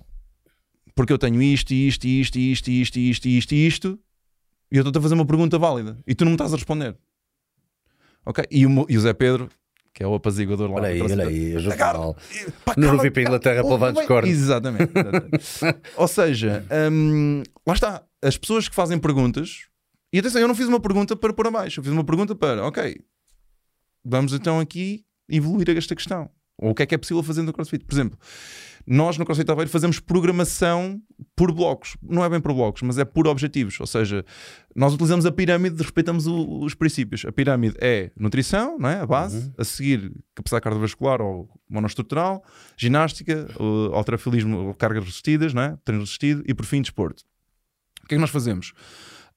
Porque 0.93 1.13
eu 1.13 1.17
tenho 1.17 1.41
isto, 1.41 1.71
isto, 1.73 2.05
isto, 2.05 2.37
isto, 2.37 2.67
isto, 2.69 2.97
isto, 2.99 3.25
isto, 3.29 3.53
isto, 3.55 3.99
e 4.71 4.77
eu 4.77 4.81
estou-te 4.81 4.97
a 4.97 5.01
fazer 5.01 5.15
uma 5.15 5.25
pergunta 5.25 5.57
válida 5.59 5.97
e 6.07 6.15
tu 6.15 6.23
não 6.23 6.31
me 6.31 6.35
estás 6.35 6.53
a 6.53 6.55
responder. 6.55 6.95
Ok? 8.25 8.45
E 8.49 8.65
o, 8.65 8.85
e 8.87 8.97
o 8.97 9.01
Zé 9.01 9.13
Pedro, 9.13 9.49
que 9.93 10.03
é 10.03 10.07
o 10.07 10.13
apaziguador 10.13 10.69
lá 10.69 10.75
Olha 10.77 10.87
aí, 10.87 11.01
olha 11.01 11.27
aí, 11.27 11.55
mal. 11.93 12.15
Pá, 12.63 12.75
Não 12.77 12.97
vi 12.97 13.11
para 13.11 13.21
a 13.21 13.25
Inglaterra 13.25 13.61
para 13.61 13.71
levar 13.71 13.93
discórdia. 13.93 14.31
Exatamente. 14.31 14.91
exatamente. 14.95 15.81
Ou 15.97 16.07
seja, 16.07 16.65
hum, 16.91 17.43
lá 17.65 17.73
está. 17.73 18.03
As 18.21 18.37
pessoas 18.37 18.69
que 18.69 18.75
fazem 18.75 18.99
perguntas, 18.99 19.65
e 20.13 20.19
atenção, 20.19 20.39
eu 20.39 20.47
não 20.47 20.55
fiz 20.55 20.67
uma 20.67 20.79
pergunta 20.79 21.15
para 21.15 21.33
pôr 21.33 21.47
abaixo, 21.47 21.79
eu 21.79 21.83
fiz 21.83 21.91
uma 21.91 22.03
pergunta 22.03 22.35
para, 22.35 22.63
ok, 22.65 23.01
vamos 24.05 24.33
então 24.33 24.59
aqui 24.59 25.03
evoluir 25.27 25.69
esta 25.75 25.95
questão. 25.95 26.29
Ou 26.57 26.71
o 26.71 26.75
que 26.75 26.83
é 26.83 26.85
que 26.85 26.93
é 26.93 26.97
possível 26.97 27.23
fazer 27.23 27.41
no 27.41 27.51
CrossFit? 27.51 27.83
Por 27.83 27.95
exemplo, 27.95 28.19
nós 28.85 29.17
no 29.17 29.25
CrossFit 29.25 29.49
Aveiro 29.51 29.69
fazemos 29.69 29.99
programação 29.99 31.01
por 31.35 31.51
blocos. 31.53 31.95
Não 32.01 32.23
é 32.23 32.29
bem 32.29 32.39
por 32.39 32.53
blocos, 32.53 32.81
mas 32.81 32.97
é 32.97 33.05
por 33.05 33.27
objetivos. 33.27 33.79
Ou 33.79 33.87
seja, 33.87 34.25
nós 34.75 34.93
utilizamos 34.93 35.25
a 35.25 35.31
pirâmide, 35.31 35.81
respeitamos 35.81 36.27
o- 36.27 36.59
os 36.63 36.73
princípios. 36.73 37.25
A 37.25 37.31
pirâmide 37.31 37.75
é 37.79 38.11
nutrição, 38.17 38.77
não 38.79 38.89
é? 38.89 38.99
a 39.01 39.05
base. 39.05 39.51
A 39.57 39.63
seguir, 39.63 40.11
capacidade 40.35 40.63
cardiovascular 40.63 41.21
ou 41.21 41.49
monoestrutural, 41.69 42.43
ginástica, 42.77 43.47
o 43.59 43.93
alterofilismo, 43.93 44.57
ou 44.67 44.73
cargas 44.73 45.03
resistidas, 45.03 45.53
não 45.53 45.61
é? 45.61 45.77
treino 45.83 46.03
resistido 46.03 46.43
e 46.47 46.53
por 46.53 46.65
fim, 46.65 46.81
desporto. 46.81 47.23
O 48.03 48.07
que 48.07 48.15
é 48.15 48.17
que 48.17 48.21
nós 48.21 48.29
fazemos? 48.29 48.73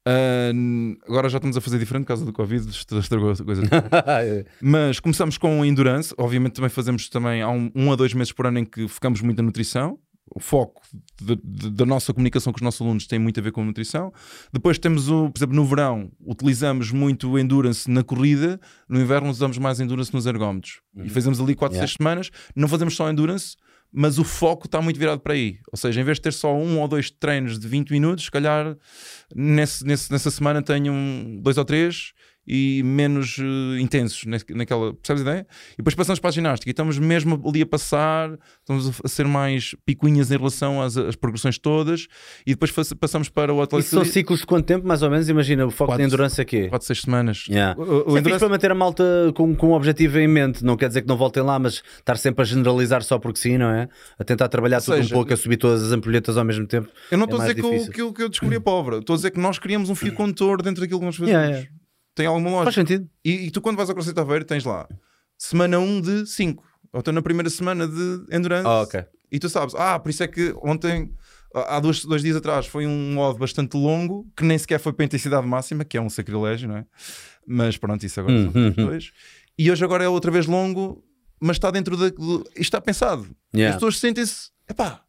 Uh, 0.07 0.99
agora 1.09 1.31
já 1.31 1.39
estamos 1.39 1.57
a 1.57 1.61
fazer 1.63 1.79
diferente 1.79 2.03
por 2.03 2.09
causa 2.09 2.25
do 2.27 2.33
Covid, 2.33 2.69
estragou 2.69 3.31
a 3.31 3.37
coisa. 3.37 3.63
Mas 4.61 5.01
começamos 5.01 5.39
com 5.39 5.65
endurance, 5.65 6.15
obviamente 6.19 6.55
também 6.55 6.69
fazemos 6.69 7.09
também 7.09 7.41
há 7.41 7.49
um, 7.49 7.71
um 7.75 7.91
a 7.91 7.97
dois 7.97 8.13
meses 8.13 8.33
por 8.33 8.47
ano 8.47 8.59
em 8.59 8.65
que 8.65 8.87
focamos 8.87 9.23
muito 9.23 9.39
na 9.39 9.45
nutrição. 9.45 9.99
O 10.35 10.41
foco 10.41 10.83
da 11.21 11.85
nossa 11.85 12.13
comunicação 12.13 12.53
com 12.53 12.57
os 12.57 12.63
nossos 12.63 12.81
alunos 12.81 13.07
tem 13.07 13.19
muito 13.19 13.39
a 13.39 13.43
ver 13.43 13.53
com 13.53 13.61
a 13.61 13.65
nutrição. 13.65 14.13
Depois 14.53 14.79
temos, 14.79 15.09
o, 15.09 15.31
por 15.31 15.39
exemplo, 15.39 15.55
no 15.55 15.65
verão, 15.65 16.11
utilizamos 16.27 16.91
muito 16.91 17.31
o 17.31 17.39
endurance 17.39 17.89
na 17.91 18.03
corrida, 18.03 18.59
no 18.89 19.01
inverno 19.01 19.29
usamos 19.29 19.59
mais 19.59 19.81
endurance 19.81 20.13
nos 20.13 20.25
ergómetros. 20.25 20.81
Uhum. 20.95 21.05
E 21.05 21.09
fazemos 21.11 21.41
ali 21.41 21.55
4, 21.55 21.79
6 21.79 21.83
yeah. 21.83 21.97
semanas. 21.97 22.31
Não 22.57 22.67
fazemos 22.67 22.97
só 22.97 23.09
endurance, 23.09 23.55
mas 23.97 24.19
o 24.19 24.25
foco 24.25 24.67
está 24.67 24.83
muito 24.83 24.99
virado 24.99 25.21
para 25.21 25.35
aí. 25.35 25.59
Ou 25.71 25.79
seja, 25.79 26.01
em 26.01 26.05
vez 26.05 26.19
de 26.19 26.23
ter 26.23 26.33
só 26.33 26.53
um 26.53 26.81
ou 26.81 26.89
dois 26.89 27.11
treinos 27.11 27.59
de 27.59 27.69
20 27.69 27.91
minutos, 27.93 28.25
se 28.25 28.31
calhar 28.31 28.77
nesse, 29.35 29.85
nesse, 29.85 30.11
nessa 30.11 30.33
semana 30.33 30.61
tenho 30.61 30.93
um, 30.93 31.39
dois 31.41 31.57
ou 31.57 31.65
três 31.65 32.13
e 32.47 32.83
menos 32.85 33.39
uh, 33.39 33.79
intensos 33.79 34.25
naquela, 34.27 34.95
percebes 34.95 35.27
a 35.27 35.31
ideia? 35.31 35.47
E 35.75 35.77
depois 35.79 35.95
passamos 35.95 36.21
para 36.21 36.31
a 36.31 36.33
ginástica 36.33 36.71
e 36.71 36.73
estamos 36.73 36.99
mesmo 36.99 37.41
ali 37.47 37.63
a 37.63 37.67
passar, 37.67 38.37
estamos 38.61 39.01
a 39.05 39.09
ser 39.09 39.27
mais 39.27 39.75
picuinhas 39.85 40.31
em 40.31 40.37
relação 40.37 40.81
às, 40.81 40.97
às 40.97 41.17
progressões 41.17 41.59
todas 41.59 42.07
e 42.47 42.53
depois 42.55 42.73
passamos 42.99 43.29
para 43.29 43.53
o 43.53 43.61
atletismo. 43.63 44.01
Isso 44.01 44.05
são 44.05 44.13
ciclos 44.13 44.41
de 44.41 44.47
quanto 44.47 44.67
tempo, 44.67 44.87
mais 44.87 45.03
ou 45.03 45.11
menos? 45.11 45.29
Imagina, 45.29 45.67
o 45.67 45.71
foco 45.71 45.91
quatro, 45.91 46.03
de 46.03 46.07
endurance 46.07 46.41
aqui. 46.41 46.69
4, 46.69 46.87
6 46.87 47.01
semanas. 47.01 47.47
Yeah. 47.49 47.81
O, 47.81 48.13
o 48.13 48.17
é 48.17 48.21
endurance... 48.21 48.41
para 48.41 48.49
manter 48.49 48.71
a 48.71 48.75
malta 48.75 49.05
com, 49.35 49.55
com 49.55 49.69
um 49.69 49.73
objetivo 49.73 50.19
em 50.19 50.29
mente, 50.29 50.65
não 50.65 50.77
quer 50.77 50.89
dizer 50.89 51.03
que 51.03 51.09
não 51.09 51.17
voltem 51.17 51.43
lá, 51.43 51.59
mas 51.59 51.83
estar 51.99 52.17
sempre 52.17 52.43
a 52.43 52.45
generalizar 52.45 53.03
só 53.03 53.19
porque 53.19 53.39
sim, 53.39 53.59
não 53.59 53.71
é? 53.71 53.89
A 54.19 54.25
tentar 54.25 54.49
trabalhar 54.49 54.81
tudo 54.81 55.01
um 55.01 55.09
pouco, 55.09 55.33
a 55.33 55.37
subir 55.37 55.57
todas 55.57 55.83
as 55.83 55.93
ampulhetas 55.93 56.37
ao 56.37 56.45
mesmo 56.45 56.67
tempo. 56.67 56.89
Eu 57.11 57.19
não 57.19 57.25
estou 57.25 57.41
é 57.41 57.43
a 57.43 57.47
dizer 57.49 57.61
que 57.61 57.67
eu, 57.67 57.91
que, 57.91 58.01
eu, 58.01 58.13
que 58.13 58.23
eu 58.23 58.29
descobri 58.29 58.57
a 58.57 58.61
pobre, 58.61 58.99
estou 58.99 59.15
a 59.15 59.17
dizer 59.17 59.31
que 59.31 59.41
nós 59.41 59.59
criamos 59.59 59.91
um 59.91 59.95
fio 59.95 60.13
condutor 60.15 60.63
dentro 60.63 60.81
daquilo 60.81 61.01
que 61.01 61.07
nós 61.07 61.17
fazemos. 61.17 61.33
Yeah, 61.33 61.57
yeah 61.57 61.84
tem 62.15 62.27
alguma 62.27 62.51
lógica. 62.51 62.73
Faz 62.73 62.75
sentido. 62.75 63.09
E, 63.25 63.47
e 63.47 63.51
tu, 63.51 63.61
quando 63.61 63.77
vais 63.77 63.89
ao 63.89 63.95
CrossFit 63.95 64.19
Aveiro, 64.19 64.45
tens 64.45 64.65
lá 64.65 64.89
semana 65.37 65.79
1 65.79 66.01
de 66.01 66.27
5. 66.27 66.65
Ou 66.93 67.01
estou 67.01 67.13
na 67.13 67.23
primeira 67.23 67.51
semana 67.51 67.89
de 67.89 68.25
Endurance. 68.31 68.67
Oh, 68.67 68.83
okay. 68.83 69.05
E 69.31 69.39
tu 69.39 69.49
sabes, 69.49 69.75
ah, 69.75 69.99
por 69.99 70.11
isso 70.11 70.23
é 70.23 70.29
que 70.29 70.55
ontem, 70.63 71.13
há 71.53 71.81
dois, 71.81 72.05
dois 72.05 72.23
dias 72.23 72.37
atrás, 72.37 72.67
foi 72.67 72.87
um 72.87 73.15
modo 73.15 73.39
bastante 73.39 73.77
longo, 73.77 74.31
que 74.37 74.45
nem 74.45 74.57
sequer 74.57 74.79
foi 74.79 74.93
para 74.93 75.05
a 75.05 75.07
intensidade 75.07 75.47
máxima, 75.47 75.85
que 75.85 75.97
é 75.97 76.01
um 76.01 76.09
sacrilégio, 76.09 76.69
não 76.69 76.77
é? 76.77 76.87
Mas 77.47 77.77
pronto, 77.77 78.05
isso 78.07 78.21
agora 78.21 78.51
são 78.53 78.63
uhum. 78.63 78.71
dois. 78.71 79.11
E 79.59 79.71
hoje 79.71 79.85
agora 79.85 80.05
é 80.05 80.09
outra 80.09 80.31
vez 80.31 80.47
longo, 80.47 81.05
mas 81.41 81.57
está 81.57 81.71
dentro 81.71 81.97
da. 81.97 82.07
isto 82.07 82.53
está 82.61 82.81
pensado. 82.81 83.27
Yeah. 83.53 83.71
As 83.71 83.77
pessoas 83.77 83.99
sentem-se, 83.99 84.51
epá, 84.69 85.03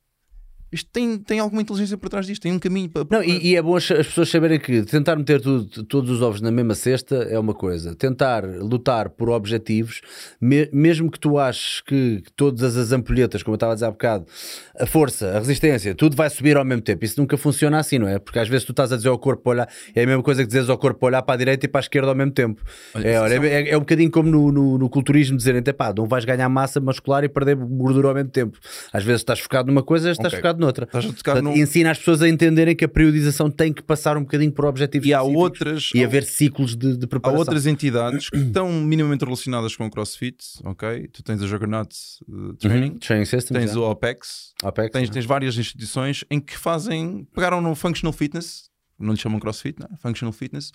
isto 0.76 0.89
tem, 0.91 1.18
tem 1.18 1.39
alguma 1.39 1.61
inteligência 1.61 1.97
por 1.97 2.10
trás 2.10 2.27
disto, 2.27 2.41
tem 2.41 2.52
um 2.52 2.60
caminho 2.60 2.89
para. 2.89 3.06
Não, 3.10 3.23
e, 3.23 3.52
e, 3.52 3.56
é 3.56 3.61
bom 3.61 3.76
as, 3.76 3.88
pessoas 3.88 4.30
saberem 4.30 4.60
que 4.60 4.84
tentar 4.84 5.15
meter 5.15 5.39
tudo, 5.39 5.84
todos 5.85 6.11
os 6.11 6.22
ovos 6.22 6.41
na 6.41 6.52
mesma 6.52 6.76
cesta 6.76 7.15
é 7.15 7.39
uma 7.39 7.53
coisa. 7.53 7.95
Tentar 7.95 8.43
lutar 8.45 9.10
por 9.10 9.30
objetivos, 9.30 10.02
me, 10.39 10.69
mesmo 10.73 11.10
que 11.10 11.19
tu 11.19 11.39
aches 11.39 11.81
que, 11.81 12.22
que 12.22 12.31
todas 12.34 12.76
as 12.76 12.91
ampulhetas, 12.91 13.41
como 13.41 13.53
eu 13.53 13.56
estava 13.56 13.72
a 13.72 13.76
dizer 13.76 13.85
há 13.85 13.91
bocado, 13.91 14.26
a 14.77 14.85
força, 14.85 15.30
a 15.30 15.39
resistência, 15.39 15.95
tudo 15.95 16.15
vai 16.15 16.30
subir 16.30 16.57
ao 16.57 16.65
mesmo 16.65 16.81
tempo. 16.81 17.06
Isso 17.06 17.19
nunca 17.19 17.38
funciona 17.38 17.80
assim, 17.80 17.97
não 17.97 18.07
é? 18.07 18.19
Porque 18.19 18.38
às 18.38 18.49
vezes 18.49 18.65
tu 18.65 18.72
estás 18.72 18.91
a 18.91 18.97
dizer 18.97 19.10
ao 19.10 19.18
corpo 19.18 19.49
olhar, 19.49 19.69
é 19.95 20.03
a 20.03 20.06
mesma 20.06 20.23
coisa 20.23 20.43
que 20.43 20.49
dizes 20.49 20.69
ao 20.69 20.77
corpo 20.77 21.06
olhar 21.06 21.22
para 21.22 21.35
a 21.35 21.38
direita 21.38 21.65
e 21.65 21.69
para 21.69 21.80
a 21.80 21.84
esquerda 21.84 22.10
ao 22.10 22.15
mesmo 22.15 22.34
tempo. 22.34 22.61
Olha, 22.93 23.07
é, 23.07 23.22
olha, 23.22 23.47
é, 23.47 23.69
é, 23.69 23.77
um 23.77 23.81
bocadinho 23.81 24.11
como 24.11 24.30
no, 24.30 24.52
no, 24.52 24.77
no 24.77 24.89
culturismo 24.89 25.38
dizerem, 25.38 25.64
pá, 25.64 25.93
não 25.95 26.06
vais 26.06 26.26
ganhar 26.26 26.49
massa 26.49 26.81
muscular 26.81 27.23
e 27.23 27.30
perder 27.30 27.56
gordura 27.56 28.10
ao 28.10 28.14
mesmo 28.14 28.30
tempo. 28.30 28.57
Às 28.91 29.03
vezes 29.03 29.22
estás 29.22 29.39
focado 29.39 29.68
numa 29.68 29.84
coisa, 29.84 30.11
estás 30.11 30.34
okay. 30.34 30.39
focado 30.39 30.60
noutra. 30.65 30.87
Portanto, 30.87 31.41
no... 31.41 31.55
Ensina 31.55 31.91
as 31.91 31.97
pessoas 31.99 32.21
a 32.21 32.29
entenderem 32.29 32.75
que 32.75 32.83
a 32.83 32.87
periodização 32.87 33.49
tem 33.49 33.71
que 33.71 33.81
passar 33.81 34.17
um 34.17 34.21
bocadinho 34.21 34.51
por 34.51 34.65
objetivos 34.65 35.07
e 35.07 35.13
há 35.13 35.21
outras 35.21 35.91
e 35.93 36.03
haver 36.03 36.23
ciclos 36.23 36.75
de, 36.75 36.97
de, 36.97 37.07
preparação. 37.07 37.37
Há 37.37 37.39
outras 37.39 37.65
entidades 37.65 38.29
que 38.29 38.37
estão 38.41 38.71
minimamente 38.71 39.23
relacionadas 39.23 39.75
com 39.75 39.85
o 39.85 39.89
CrossFit, 39.89 40.37
ok? 40.63 41.07
Tu 41.07 41.23
tens 41.23 41.41
a 41.41 41.47
Juggernaut 41.47 41.95
uh, 42.27 42.53
Training, 42.55 42.91
uhum. 42.91 42.97
Training 42.99 43.25
Systems, 43.25 43.59
tens 43.59 43.75
o 43.75 43.83
OPEX, 43.83 44.53
OPEX 44.63 44.91
tens, 44.91 45.09
tens 45.09 45.25
várias 45.25 45.57
instituições 45.57 46.23
em 46.29 46.39
que 46.39 46.57
fazem, 46.57 47.27
pegaram 47.33 47.61
no 47.61 47.75
Functional 47.75 48.13
Fitness, 48.13 48.69
não 48.99 49.13
lhe 49.13 49.19
chamam 49.19 49.39
crossfit, 49.39 49.80
não? 49.80 49.88
É? 49.93 49.97
functional 49.97 50.31
fitness, 50.31 50.72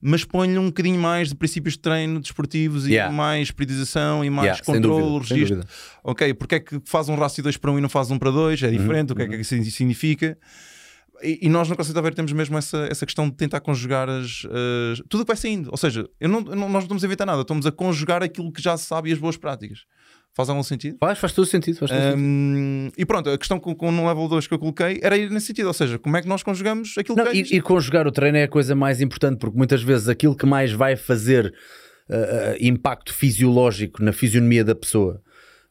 mas 0.00 0.24
põe-lhe 0.24 0.58
um 0.58 0.66
bocadinho 0.66 1.00
mais 1.00 1.28
de 1.28 1.34
princípios 1.34 1.74
de 1.74 1.80
treino 1.80 2.20
desportivos 2.20 2.86
yeah. 2.86 3.12
e 3.12 3.16
mais 3.16 3.50
periodização 3.50 4.24
e 4.24 4.30
mais 4.30 4.58
yeah, 4.58 4.64
controle, 4.64 5.18
registro. 5.24 5.64
Ok, 6.02 6.34
porque 6.34 6.54
é 6.56 6.60
que 6.60 6.80
faz 6.84 7.08
um 7.08 7.14
rácio 7.14 7.42
2 7.42 7.56
para 7.56 7.70
1 7.70 7.74
um 7.74 7.78
e 7.78 7.80
não 7.80 7.88
faz 7.88 8.10
1 8.10 8.14
um 8.14 8.18
para 8.18 8.30
2? 8.30 8.62
É 8.62 8.66
uhum, 8.66 8.72
diferente, 8.72 9.10
uhum. 9.10 9.14
o 9.14 9.16
que 9.16 9.22
é 9.22 9.26
que 9.28 9.34
uhum. 9.34 9.40
isso 9.40 9.70
significa? 9.70 10.36
E, 11.22 11.40
e, 11.42 11.48
nós 11.48 11.68
no 11.68 11.74
CrossFit 11.74 11.98
Aveiro 11.98 12.16
temos 12.16 12.32
mesmo 12.32 12.56
essa, 12.56 12.88
essa 12.90 13.04
questão 13.04 13.28
de 13.28 13.36
tentar 13.36 13.60
conjugar 13.60 14.08
as, 14.08 14.46
as 14.46 15.02
tudo 15.08 15.20
o 15.20 15.24
que 15.24 15.28
vai 15.28 15.36
saindo. 15.36 15.70
Ou 15.70 15.76
seja, 15.76 16.08
eu 16.18 16.28
não, 16.28 16.40
não, 16.40 16.56
nós 16.56 16.72
não 16.72 16.80
estamos 16.80 17.04
a 17.04 17.06
evitar 17.06 17.26
nada, 17.26 17.42
estamos 17.42 17.66
a 17.66 17.72
conjugar 17.72 18.22
aquilo 18.22 18.50
que 18.50 18.62
já 18.62 18.76
se 18.76 18.86
sabe 18.86 19.10
e 19.10 19.12
as 19.12 19.18
boas 19.18 19.36
práticas. 19.36 19.84
Faz 20.34 20.48
algum 20.48 20.62
sentido? 20.62 20.96
Faz, 21.00 21.18
faz 21.18 21.32
todo 21.32 21.46
sentido. 21.46 21.78
Faz 21.78 21.90
todo 21.90 22.00
um, 22.00 22.84
sentido. 22.84 23.00
E 23.00 23.04
pronto, 23.04 23.30
a 23.30 23.38
questão 23.38 23.58
com, 23.58 23.74
com 23.74 23.90
no 23.90 24.06
level 24.06 24.28
2 24.28 24.46
que 24.46 24.54
eu 24.54 24.58
coloquei 24.58 25.00
era 25.02 25.16
ir 25.16 25.30
nesse 25.30 25.46
sentido, 25.46 25.66
ou 25.66 25.74
seja, 25.74 25.98
como 25.98 26.16
é 26.16 26.22
que 26.22 26.28
nós 26.28 26.42
conjugamos 26.42 26.94
aquilo 26.96 27.16
não, 27.16 27.24
que 27.24 27.30
é. 27.30 27.34
E, 27.34 27.56
e 27.56 27.60
conjugar 27.60 28.06
o 28.06 28.12
treino 28.12 28.38
é 28.38 28.44
a 28.44 28.48
coisa 28.48 28.74
mais 28.74 29.00
importante, 29.00 29.38
porque 29.38 29.56
muitas 29.56 29.82
vezes 29.82 30.08
aquilo 30.08 30.36
que 30.36 30.46
mais 30.46 30.72
vai 30.72 30.96
fazer 30.96 31.52
uh, 32.08 32.56
impacto 32.60 33.12
fisiológico 33.12 34.02
na 34.02 34.12
fisionomia 34.12 34.64
da 34.64 34.74
pessoa 34.74 35.20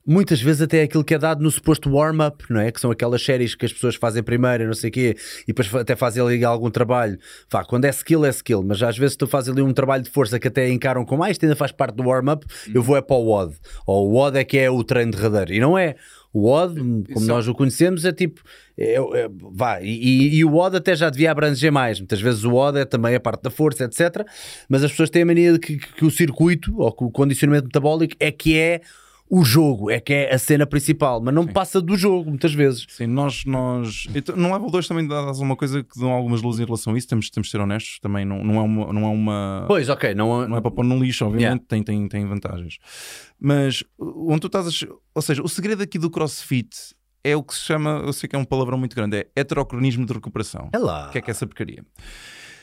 muitas 0.10 0.42
vezes 0.42 0.64
até 0.64 0.82
aquilo 0.82 1.04
que 1.04 1.14
é 1.14 1.20
dado 1.20 1.44
no 1.44 1.52
suposto 1.52 1.88
warm-up, 1.94 2.44
não 2.50 2.60
é? 2.60 2.72
Que 2.72 2.82
são 2.82 2.90
aquelas 2.90 3.24
séries 3.24 3.54
que 3.54 3.64
as 3.64 3.72
pessoas 3.72 3.96
fazem 3.96 4.24
primeiro, 4.24 4.66
não 4.66 4.74
sei 4.74 4.90
o 4.90 4.94
quê, 4.94 5.16
e 5.44 5.54
depois 5.54 5.74
até 5.76 5.96
fazem 5.96 6.24
ali 6.24 6.44
algum 6.44 6.72
trabalho. 6.72 7.20
Vá, 7.50 7.64
quando 7.64 7.86
é 7.86 7.90
skill, 7.90 8.26
é 8.26 8.30
skill, 8.30 8.64
mas 8.64 8.82
às 8.82 8.98
vezes 8.98 9.16
tu 9.16 9.28
fazes 9.28 9.52
ali 9.52 9.62
um 9.62 9.72
trabalho 9.72 10.02
de 10.02 10.10
força 10.10 10.40
que 10.40 10.48
até 10.48 10.68
encaram 10.68 11.06
como, 11.06 11.24
ah, 11.24 11.30
isto 11.30 11.46
ainda 11.46 11.56
faz 11.56 11.72
parte 11.72 11.96
do 11.96 12.08
warm-up, 12.08 12.44
eu 12.74 12.82
vou 12.82 12.98
é 12.98 13.02
para 13.02 13.16
o 13.16 13.26
WOD. 13.26 13.56
Ou 13.86 14.10
o 14.10 14.14
WOD 14.14 14.40
é 14.40 14.44
que 14.44 14.58
é 14.58 14.70
o 14.72 14.84
treino 14.84 15.12
derradeiro. 15.12 15.54
E 15.54 15.60
não 15.60 15.78
é. 15.78 15.96
O 16.34 16.48
WOD, 16.48 17.06
como 17.14 17.26
nós 17.26 17.48
o 17.48 17.54
conhecemos, 17.54 18.06
é 18.06 18.12
tipo. 18.12 18.42
É, 18.78 18.96
é, 18.96 19.30
vá, 19.52 19.82
e, 19.82 20.38
e, 20.38 20.46
o 20.46 20.52
WOD 20.54 20.78
até 20.78 20.96
já 20.96 21.10
devia 21.10 21.32
abranger 21.32 21.72
mais. 21.72 22.00
Muitas 22.00 22.22
vezes 22.22 22.44
o 22.44 22.52
WOD 22.52 22.80
é 22.80 22.86
também 22.86 23.16
a 23.16 23.20
parte 23.20 23.44
da 23.44 23.50
força, 23.50 23.86
etc. 23.86 24.26
Mas 24.68 24.84
as 24.84 24.92
pessoas 24.92 25.10
têm 25.10 25.24
a 25.24 25.26
mania 25.26 25.54
de 25.54 25.60
que, 25.60 25.78
que 25.78 26.06
o 26.06 26.12
circuito 26.12 26.80
ou 26.80 26.92
que 26.92 27.04
o 27.04 27.12
condicionamento 27.12 27.66
metabólico 27.66 28.16
é 28.20 28.32
que 28.32 28.58
é 28.58 28.82
o 29.30 29.46
jogo 29.46 29.92
é 29.92 30.00
que 30.00 30.12
é 30.12 30.34
a 30.34 30.40
cena 30.40 30.66
principal, 30.66 31.22
mas 31.22 31.34
não 31.34 31.44
Sim. 31.44 31.54
passa 31.54 31.80
do 31.80 31.96
jogo 31.96 32.32
muitas 32.32 32.52
vezes. 32.52 32.88
Sim, 32.90 33.06
nós, 33.06 33.46
nós 33.46 34.08
então, 34.14 34.36
no 34.36 34.52
level 34.52 34.72
2 34.72 34.88
também 34.88 35.08
dá 35.08 35.32
uma 35.34 35.56
coisa 35.56 35.84
que 35.84 36.00
dão 36.00 36.10
algumas 36.10 36.42
luzes 36.42 36.60
em 36.60 36.66
relação 36.66 36.94
a 36.94 36.98
isso, 36.98 37.08
temos, 37.08 37.30
temos 37.30 37.48
de 37.48 37.52
ser 37.52 37.62
honestos, 37.62 38.00
também 38.00 38.26
não, 38.26 38.44
não, 38.44 38.56
é, 38.56 38.62
uma, 38.62 38.94
não 38.94 39.04
é 39.04 39.10
uma. 39.10 39.66
Pois, 39.68 39.88
ok, 39.88 40.16
não, 40.16 40.48
não 40.48 40.58
é 40.58 40.62
para 40.62 40.72
pôr 40.72 40.84
no 40.84 40.98
lixo, 40.98 41.26
obviamente, 41.26 41.62
yeah. 41.62 41.66
tem, 41.68 41.84
tem, 41.84 42.08
tem 42.08 42.26
vantagens. 42.26 42.80
Mas 43.40 43.84
onde 44.00 44.40
tu 44.40 44.48
estás 44.48 44.66
a, 44.68 44.88
Ou 45.14 45.22
seja, 45.22 45.44
o 45.44 45.48
segredo 45.48 45.84
aqui 45.84 46.00
do 46.00 46.10
CrossFit 46.10 46.96
é 47.24 47.36
o 47.36 47.44
que 47.44 47.54
se 47.54 47.62
chama, 47.62 48.02
eu 48.04 48.14
sei 48.14 48.28
que 48.28 48.36
é 48.36 48.40
um 48.40 48.46
palavrão 48.46 48.80
muito 48.80 48.96
grande, 48.96 49.18
é 49.18 49.28
heterocronismo 49.36 50.08
de 50.08 50.14
recuperação. 50.14 50.70
É 50.74 50.78
lá. 50.80 51.10
O 51.10 51.12
que 51.12 51.20
é 51.20 51.22
que 51.22 51.30
é 51.30 51.34
essa 51.34 51.46
porcaria? 51.46 51.86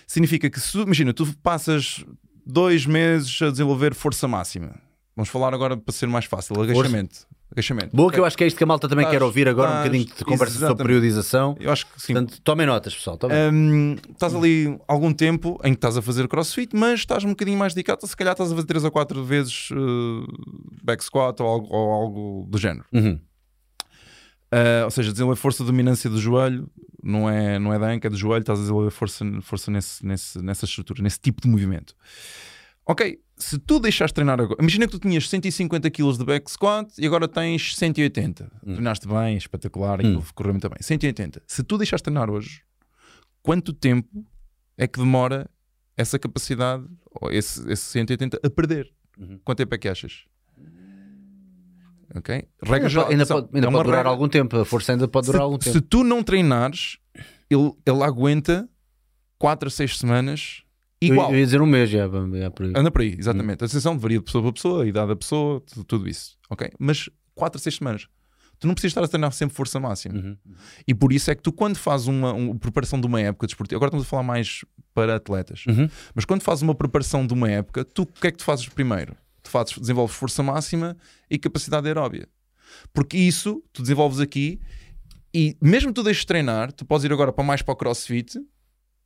Significa 0.05 0.51
que 0.51 0.59
se, 0.59 0.76
imagina, 0.78 1.12
tu 1.12 1.26
passas 1.43 2.05
dois 2.44 2.86
meses 2.86 3.40
a 3.43 3.51
desenvolver 3.51 3.94
força 3.94 4.26
máxima 4.26 4.85
Vamos 5.16 5.30
falar 5.30 5.55
agora 5.55 5.78
para 5.78 5.94
ser 5.94 6.06
mais 6.06 6.26
fácil. 6.26 6.60
Agachamento. 6.60 7.26
Agachamento. 7.51 7.97
Boa, 7.97 8.12
que 8.12 8.20
eu 8.20 8.24
acho 8.26 8.36
que 8.36 8.44
é 8.44 8.47
isto 8.47 8.59
que 8.59 8.64
a 8.64 8.66
malta 8.66 8.86
também 8.86 9.09
quer 9.09 9.22
ouvir 9.22 9.48
agora, 9.48 9.70
um 9.70 9.76
bocadinho 9.78 10.05
de 10.05 10.24
conversa 10.24 10.56
exatamente. 10.56 10.78
sobre 10.78 10.84
periodização. 10.84 11.56
Eu 11.59 11.72
acho 11.72 11.86
que 11.86 12.02
sim. 12.02 12.12
Portanto, 12.12 12.40
tomem 12.43 12.66
notas, 12.66 12.94
pessoal. 12.94 13.16
Tomem. 13.16 13.36
Um, 13.51 13.97
estás 14.10 14.34
ali 14.34 14.78
algum 14.86 15.14
tempo 15.14 15.59
em 15.64 15.72
que 15.72 15.78
estás 15.78 15.97
a 15.97 16.02
fazer 16.02 16.28
crossfit, 16.28 16.76
mas 16.76 17.01
estás 17.01 17.24
um 17.24 17.30
bocadinho 17.30 17.56
mais 17.56 17.72
dedicado. 17.72 18.06
Se 18.06 18.14
calhar 18.14 18.32
estás 18.32 18.52
a 18.52 18.55
fazer 18.55 18.66
3 18.66 18.84
ou 18.84 18.90
4 18.90 19.24
vezes 19.24 19.70
uh, 19.70 20.26
back 20.84 21.02
squat 21.02 21.40
ou 21.40 21.47
algo, 21.47 21.74
ou 21.74 21.93
algo 21.93 22.47
do 22.51 22.59
género. 22.59 22.84
Uhum. 22.93 23.18
Uh, 24.52 24.84
ou 24.84 24.90
seja, 24.90 25.12
desenvolver 25.12 25.40
força 25.40 25.64
de 25.64 25.70
dominância 25.70 26.10
do 26.10 26.20
joelho, 26.20 26.68
não 27.02 27.30
é, 27.30 27.59
não 27.59 27.72
é 27.72 27.78
da 27.78 27.86
anca, 27.86 28.09
é 28.09 28.10
do 28.10 28.16
joelho, 28.18 28.40
estás 28.40 28.59
a 28.59 28.62
desenvolver 28.62 28.90
força, 28.90 29.24
força 29.40 29.70
nesse, 29.70 30.05
nesse, 30.05 30.43
nessa 30.43 30.66
estrutura, 30.66 31.02
nesse 31.02 31.20
tipo 31.20 31.40
de 31.40 31.48
movimento. 31.48 31.94
Ok, 32.84 33.18
se 33.36 33.58
tu 33.58 33.78
deixaste 33.78 34.14
treinar 34.14 34.40
agora, 34.40 34.56
imagina 34.60 34.86
que 34.86 34.92
tu 34.92 34.98
tinhas 34.98 35.28
150 35.28 35.90
kg 35.90 36.16
de 36.16 36.24
back 36.24 36.50
squat 36.50 36.90
e 36.98 37.06
agora 37.06 37.28
tens 37.28 37.76
180. 37.76 38.44
Hum. 38.64 38.72
Treinaste 38.72 39.06
bem, 39.06 39.36
espetacular, 39.36 40.00
hum. 40.04 40.22
correu 40.34 40.54
muito 40.54 40.68
bem. 40.68 40.78
180. 40.80 41.42
Se 41.46 41.62
tu 41.62 41.76
deixaste 41.76 42.04
treinar 42.04 42.30
hoje, 42.30 42.62
quanto 43.42 43.72
tempo 43.72 44.24
é 44.76 44.86
que 44.86 44.98
demora 44.98 45.48
essa 45.96 46.18
capacidade, 46.18 46.84
ou 47.20 47.30
esse, 47.30 47.60
esse 47.70 47.84
180, 47.84 48.40
a 48.42 48.50
perder? 48.50 48.90
Uhum. 49.18 49.38
Quanto 49.44 49.58
tempo 49.58 49.74
é 49.74 49.78
que 49.78 49.88
achas? 49.88 50.24
Ok? 52.14 52.46
Regra 52.62 52.88
já, 52.88 53.08
ainda 53.08 53.26
pode, 53.26 53.48
ainda 53.52 53.68
é 53.68 53.70
pode 53.70 53.84
durar 53.84 53.98
regra. 53.98 54.10
algum 54.10 54.28
tempo, 54.28 54.56
a 54.58 54.64
força 54.64 54.92
ainda 54.92 55.08
pode 55.08 55.26
durar 55.26 55.40
se, 55.40 55.42
algum 55.42 55.58
tempo. 55.58 55.76
Se 55.76 55.80
tu 55.80 56.04
não 56.04 56.22
treinares, 56.22 56.98
ele, 57.50 57.72
ele 57.84 58.02
aguenta 58.02 58.68
4 59.38 59.68
a 59.68 59.70
6 59.70 59.98
semanas 59.98 60.62
igual. 61.01 61.31
Eu 61.32 61.39
ia 61.39 61.44
dizer 61.44 61.60
um 61.60 61.66
mês 61.66 61.90
já, 61.90 62.09
já 62.09 62.51
por 62.51 62.66
aí. 62.66 62.73
Anda 62.74 62.90
por 62.90 63.01
aí, 63.01 63.14
exatamente. 63.18 63.62
Hum. 63.62 63.64
A 63.64 63.68
sensação 63.68 63.98
varia 63.98 64.18
de 64.18 64.24
pessoa 64.24 64.43
para 64.43 64.52
pessoa, 64.52 64.85
a 64.85 64.86
idade 64.86 65.09
da 65.09 65.16
pessoa, 65.16 65.60
tudo, 65.60 65.85
tudo 65.85 66.09
isso. 66.09 66.36
Ok? 66.51 66.70
Mas 66.78 67.09
4 67.35 67.59
a 67.59 67.62
6 67.62 67.74
semanas. 67.77 68.09
Tu 68.59 68.66
não 68.66 68.74
precisas 68.74 68.93
estar 68.93 69.05
a 69.05 69.09
treinar 69.09 69.32
sempre 69.32 69.55
força 69.55 69.78
máxima. 69.78 70.18
Uhum. 70.18 70.36
E 70.89 70.94
por 70.94 71.12
isso 71.12 71.31
é 71.31 71.35
que 71.35 71.43
tu, 71.43 71.52
quando 71.52 71.77
fazes 71.77 72.06
uma, 72.06 72.32
uma, 72.32 72.59
preparação 72.59 72.98
de 72.98 73.06
uma 73.06 73.20
época 73.20 73.47
desportiva, 73.47 73.77
agora 73.77 73.90
estamos 73.90 74.06
a 74.06 74.09
falar 74.09 74.23
mais 74.23 74.64
para 74.94 75.16
atletas. 75.16 75.64
Uhum. 75.66 75.89
Mas 76.14 76.24
quando 76.24 76.43
fazes 76.43 76.62
uma 76.62 76.74
preparação 76.74 77.27
de 77.27 77.35
uma 77.35 77.51
época, 77.51 77.85
tu 77.85 78.02
o 78.02 78.06
que 78.06 78.27
é 78.27 78.31
que 78.31 78.39
tu 78.39 78.44
fazes 78.44 78.66
primeiro? 78.68 79.14
Tu 79.43 79.51
fazes, 79.51 79.77
desenvolves 79.77 80.16
força 80.16 80.43
máxima 80.43 80.97
e 81.31 81.39
capacidade 81.39 81.86
aeróbia. 81.86 82.27
Porque 82.94 83.18
isso 83.18 83.62
tu 83.73 83.82
desenvolves 83.82 84.20
aqui 84.20 84.59
e 85.35 85.55
mesmo 85.60 85.93
tu 85.93 86.02
deixes 86.02 86.23
de 86.23 86.28
treinar, 86.28 86.73
tu 86.73 86.86
podes 86.86 87.05
ir 87.05 87.12
agora 87.12 87.32
para 87.32 87.44
mais 87.44 87.60
para 87.60 87.73
o 87.73 87.77
crossfit 87.77 88.39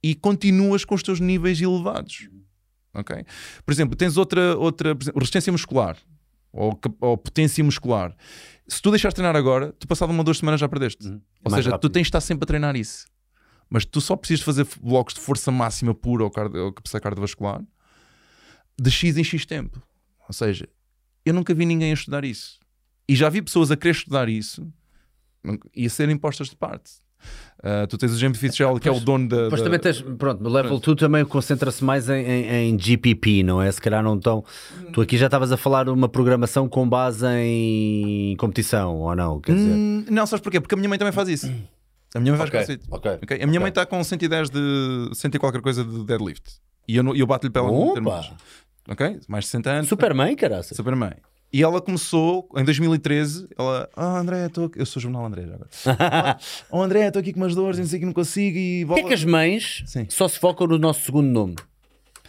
e 0.02 0.14
continuas 0.14 0.84
com 0.84 0.94
os 0.94 1.02
teus 1.02 1.20
níveis 1.20 1.60
elevados. 1.60 2.28
Ok? 2.94 3.24
Por 3.64 3.72
exemplo, 3.72 3.96
tens 3.96 4.16
outra, 4.16 4.56
outra 4.56 4.96
exemplo, 5.00 5.18
resistência 5.20 5.52
muscular 5.52 5.96
ou, 6.52 6.78
ou 7.00 7.16
potência 7.16 7.62
muscular. 7.62 8.14
Se 8.66 8.80
tu 8.80 8.90
deixares 8.90 9.12
de 9.12 9.16
treinar 9.16 9.36
agora, 9.36 9.72
tu 9.78 9.86
passado 9.86 10.10
uma 10.10 10.18
ou 10.20 10.24
duas 10.24 10.38
semanas 10.38 10.60
já 10.60 10.68
perdeste. 10.68 11.06
Uhum. 11.06 11.20
Ou 11.44 11.50
Mais 11.50 11.62
seja, 11.62 11.70
rápido. 11.70 11.88
tu 11.88 11.92
tens 11.92 12.02
de 12.02 12.08
estar 12.08 12.20
sempre 12.20 12.44
a 12.44 12.46
treinar 12.46 12.76
isso. 12.76 13.06
Mas 13.68 13.84
tu 13.84 14.00
só 14.00 14.16
precisas 14.16 14.44
fazer 14.44 14.66
blocos 14.82 15.14
de 15.14 15.20
força 15.20 15.50
máxima 15.52 15.94
pura 15.94 16.24
ou, 16.24 16.30
cardio, 16.30 16.64
ou 16.64 16.72
capacidade 16.72 17.02
cardiovascular 17.02 17.62
de 18.80 18.90
X 18.90 19.16
em 19.16 19.24
X 19.24 19.46
tempo. 19.46 19.80
Ou 20.26 20.32
seja, 20.32 20.68
eu 21.24 21.32
nunca 21.32 21.54
vi 21.54 21.64
ninguém 21.64 21.90
a 21.90 21.94
estudar 21.94 22.24
isso. 22.24 22.58
E 23.08 23.14
já 23.14 23.28
vi 23.28 23.42
pessoas 23.42 23.70
a 23.70 23.76
querer 23.76 23.92
estudar 23.92 24.28
isso 24.28 24.72
e 25.74 25.86
a 25.86 25.90
serem 25.90 26.16
postas 26.16 26.48
de 26.48 26.56
parte. 26.56 26.90
Ah, 27.62 27.86
tu 27.86 27.98
tens 27.98 28.12
o 28.12 28.18
James 28.18 28.38
Fitzgerald, 28.38 28.80
que 28.80 28.88
é 28.88 28.92
o 28.92 28.98
dono 29.00 29.28
da. 29.28 29.42
Depois 29.44 29.60
da- 29.60 29.64
também 29.66 29.78
tens, 29.78 30.00
pronto, 30.00 30.42
level 30.48 30.78
2 30.78 30.96
também 30.98 31.24
concentra-se 31.26 31.84
mais 31.84 32.08
em, 32.08 32.14
em- 32.24 32.70
em 32.72 32.78
GPP, 32.78 33.42
não 33.42 33.60
é? 33.60 33.70
Se 33.70 33.80
calhar 33.80 34.02
não 34.02 34.18
tão. 34.18 34.42
Tu 34.92 35.00
aqui 35.02 35.18
já 35.18 35.26
estavas 35.26 35.52
a 35.52 35.56
falar 35.58 35.84
de 35.84 35.90
uma 35.90 36.08
programação 36.08 36.68
com 36.68 36.88
base 36.88 37.26
em 37.26 38.34
competição, 38.36 38.96
ou 38.96 39.14
não? 39.14 39.40
Quer 39.40 39.54
dizer. 39.56 39.70
Hum, 39.74 40.04
não, 40.10 40.26
sabes 40.26 40.42
porquê? 40.42 40.58
Porque 40.60 40.74
a 40.74 40.78
minha 40.78 40.88
mãe 40.88 40.98
também 40.98 41.12
faz 41.12 41.28
isso. 41.28 41.52
A 42.14 42.18
minha 42.18 42.32
mãe 42.32 42.38
faz 42.38 42.48
Ok, 42.48 42.60
crossfit. 42.64 42.84
ok. 42.90 43.18
Ok? 43.22 43.42
A 43.42 43.46
minha 43.46 43.60
mãe 43.60 43.68
está 43.68 43.84
com 43.84 44.02
110 44.02 44.48
de 44.50 45.10
100 45.14 45.30
e 45.34 45.38
qualquer 45.38 45.60
coisa 45.60 45.84
de 45.84 46.04
deadlift. 46.04 46.42
E 46.88 46.96
eu, 46.96 47.14
eu 47.14 47.26
bato-lhe 47.26 47.52
para 47.52 47.62
ela 47.62 47.70
não 47.70 47.94
ter 47.94 48.00
Opa! 48.00 48.10
mais. 48.10 48.32
Ok? 48.88 49.20
Mais 49.28 49.44
de 49.44 49.50
60 49.50 49.70
anos. 49.70 49.88
Superman, 49.88 50.34
caraça. 50.34 50.74
Superman. 50.74 51.12
E 51.52 51.62
ela 51.62 51.80
começou 51.80 52.48
em 52.56 52.64
2013. 52.64 53.48
Ela, 53.58 53.88
ah, 53.96 54.18
André, 54.18 54.46
estou 54.46 54.66
aqui. 54.66 54.80
Eu 54.80 54.86
sou 54.86 55.00
o 55.00 55.02
jornal 55.02 55.26
André 55.26 55.46
já 55.46 55.54
agora. 55.54 56.38
oh, 56.70 56.80
André, 56.80 57.08
estou 57.08 57.20
aqui 57.20 57.32
com 57.32 57.40
umas 57.40 57.54
dores, 57.54 57.78
não 57.78 57.86
sei 57.86 57.98
que 57.98 58.06
não 58.06 58.12
consigo. 58.12 58.56
E 58.56 58.84
Porquê 58.86 59.00
é 59.00 59.04
que 59.04 59.14
as 59.14 59.24
mães 59.24 59.82
Sim. 59.86 60.06
só 60.08 60.28
se 60.28 60.38
focam 60.38 60.66
no 60.66 60.78
nosso 60.78 61.04
segundo 61.04 61.26
nome? 61.26 61.56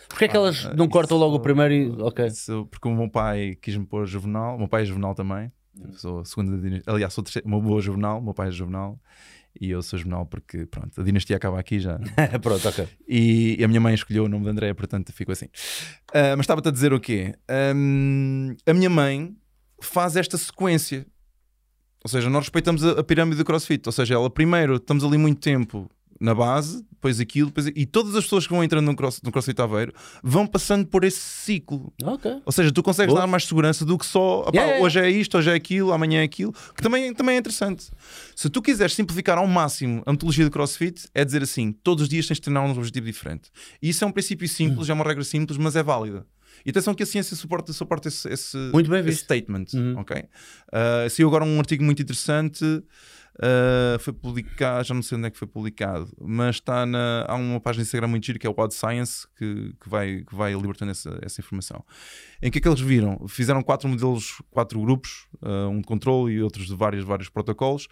Porquê 0.10 0.26
é 0.26 0.28
que 0.28 0.36
elas 0.36 0.66
não 0.76 0.88
cortam 0.90 1.18
logo 1.18 1.36
o 1.36 1.40
primeiro 1.40 1.74
e. 1.74 1.90
Ok. 2.02 2.26
Isso, 2.26 2.68
porque 2.70 2.88
o 2.88 2.92
meu 2.92 3.10
pai 3.10 3.56
quis-me 3.62 3.86
pôr 3.86 4.06
juvenal. 4.06 4.56
O 4.56 4.60
meu 4.60 4.68
pai 4.68 4.82
é 4.82 4.86
juvenal 4.86 5.14
também. 5.14 5.52
Eu 5.80 5.94
Sou 5.94 6.20
a 6.20 6.26
segunda. 6.26 6.60
Aliás, 6.88 7.14
sou 7.14 7.24
terceira, 7.24 7.48
uma 7.48 7.60
boa 7.60 7.80
juvenal. 7.80 8.20
O 8.20 8.24
meu 8.24 8.34
pai 8.34 8.50
é 8.50 8.52
juvenal. 8.52 9.00
E 9.60 9.70
eu 9.70 9.82
sou 9.84 10.00
juvenal 10.00 10.26
porque, 10.26 10.66
pronto, 10.66 11.00
a 11.00 11.04
dinastia 11.04 11.36
acaba 11.36 11.60
aqui 11.60 11.80
já. 11.80 12.00
Pronto, 12.42 12.68
ok. 12.68 12.88
E 13.08 13.62
a 13.64 13.68
minha 13.68 13.82
mãe 13.82 13.94
escolheu 13.94 14.26
o 14.26 14.30
nome 14.30 14.46
de 14.46 14.50
André, 14.52 14.74
portanto 14.74 15.12
fico 15.12 15.32
assim. 15.32 15.48
Ah, 16.14 16.36
mas 16.36 16.46
estava-te 16.46 16.70
a 16.70 16.72
dizer 16.72 16.94
o 16.94 17.00
quê? 17.00 17.36
Ahm, 17.50 18.56
a 18.66 18.74
minha 18.74 18.90
mãe 18.90 19.36
faz 19.82 20.16
esta 20.16 20.38
sequência. 20.38 21.06
Ou 22.04 22.10
seja, 22.10 22.30
nós 22.30 22.46
respeitamos 22.46 22.84
a, 22.84 23.00
a 23.00 23.04
pirâmide 23.04 23.38
do 23.38 23.46
CrossFit. 23.46 23.88
Ou 23.88 23.92
seja, 23.92 24.16
ela 24.16 24.30
primeiro 24.30 24.76
estamos 24.78 25.04
ali 25.04 25.18
muito 25.18 25.40
tempo 25.40 25.90
na 26.22 26.36
base, 26.36 26.86
depois 26.92 27.20
aquilo, 27.20 27.48
depois... 27.48 27.66
e 27.76 27.84
todas 27.84 28.16
as 28.16 28.24
pessoas 28.26 28.46
que 28.46 28.54
vão 28.54 28.64
entrando 28.64 28.86
no, 28.86 28.96
cross, 28.96 29.20
no 29.24 29.32
CrossFit 29.32 29.60
Aveiro 29.60 29.92
vão 30.22 30.46
passando 30.46 30.86
por 30.86 31.04
esse 31.04 31.20
ciclo. 31.20 31.92
Ok. 32.04 32.32
Ou 32.46 32.52
seja, 32.52 32.72
tu 32.72 32.84
consegues 32.84 33.12
Boa. 33.12 33.22
dar 33.22 33.28
mais 33.28 33.46
segurança 33.46 33.84
do 33.84 33.98
que 33.98 34.06
só 34.06 34.42
"Opá, 34.42 34.52
Yeah, 34.54 34.72
yeah. 34.74 34.86
hoje 34.86 35.00
é 35.00 35.10
isto, 35.10 35.36
hoje 35.36 35.50
é 35.50 35.56
aquilo, 35.56 35.92
amanhã 35.92 36.22
é 36.22 36.24
aquilo, 36.24 36.54
que 36.76 36.84
também, 36.84 37.12
também 37.16 37.38
é 37.38 37.40
interessante. 37.40 37.90
Se 38.42 38.50
tu 38.50 38.60
quiseres 38.60 38.96
simplificar 38.96 39.38
ao 39.38 39.46
máximo 39.46 40.02
a 40.04 40.12
metodologia 40.12 40.44
do 40.44 40.50
CrossFit, 40.50 41.08
é 41.14 41.24
dizer 41.24 41.44
assim: 41.44 41.72
todos 41.72 42.02
os 42.02 42.10
dias 42.10 42.26
tens 42.26 42.38
de 42.38 42.42
treinar 42.42 42.66
um 42.66 42.72
objetivo 42.72 43.06
diferente. 43.06 43.52
E 43.80 43.90
isso 43.90 44.04
é 44.04 44.08
um 44.08 44.12
princípio 44.12 44.48
simples, 44.48 44.90
é 44.90 44.94
uma 44.94 45.04
regra 45.04 45.24
simples, 45.24 45.60
mas 45.60 45.76
é 45.76 45.84
válida. 45.84 46.26
E 46.66 46.72
atenção 46.72 46.96
que 46.96 47.04
a 47.04 47.06
ciência 47.06 47.36
suporta, 47.36 47.72
suporta 47.72 48.08
esse, 48.08 48.28
esse, 48.28 48.58
Muito 48.74 48.90
bem 48.90 49.08
esse 49.08 49.20
statement. 49.20 49.66
Uhum. 49.76 50.00
ok? 50.00 50.18
Uh, 50.18 51.08
saiu 51.12 51.28
agora 51.28 51.46
um 51.46 51.60
artigo 51.60 51.84
muito 51.84 52.02
interessante. 52.02 52.66
Uh, 53.38 54.00
foi 54.00 54.14
publicado, 54.14 54.88
já 54.88 54.94
não 54.94 55.02
sei 55.02 55.18
onde 55.18 55.28
é 55.28 55.30
que 55.30 55.38
foi 55.38 55.48
publicado, 55.48 56.12
mas 56.20 56.58
está 56.58 56.86
na, 56.86 57.26
há 57.28 57.36
uma 57.36 57.60
página 57.60 57.84
de 57.84 57.88
Instagram 57.88 58.08
muito 58.08 58.26
gira 58.26 58.40
que 58.40 58.48
é 58.48 58.50
o 58.50 58.54
Odd 58.56 58.74
Science 58.74 59.28
que, 59.38 59.74
que, 59.80 59.90
vai, 59.90 60.24
que 60.24 60.36
vai 60.36 60.54
libertando 60.54 60.92
essa, 60.92 61.18
essa 61.22 61.42
informação. 61.42 61.84
Em 62.42 62.50
que 62.52 62.58
é 62.58 62.62
que 62.62 62.68
eles 62.68 62.80
viram? 62.80 63.28
Fizeram 63.28 63.62
quatro 63.62 63.88
modelos, 63.88 64.42
quatro 64.50 64.80
grupos, 64.82 65.28
uh, 65.42 65.70
um 65.70 65.80
de 65.80 65.88
controle 65.88 66.34
e 66.34 66.42
outros 66.42 66.68
de 66.68 66.76
vários, 66.76 67.04
vários 67.04 67.30
protocolos, 67.30 67.88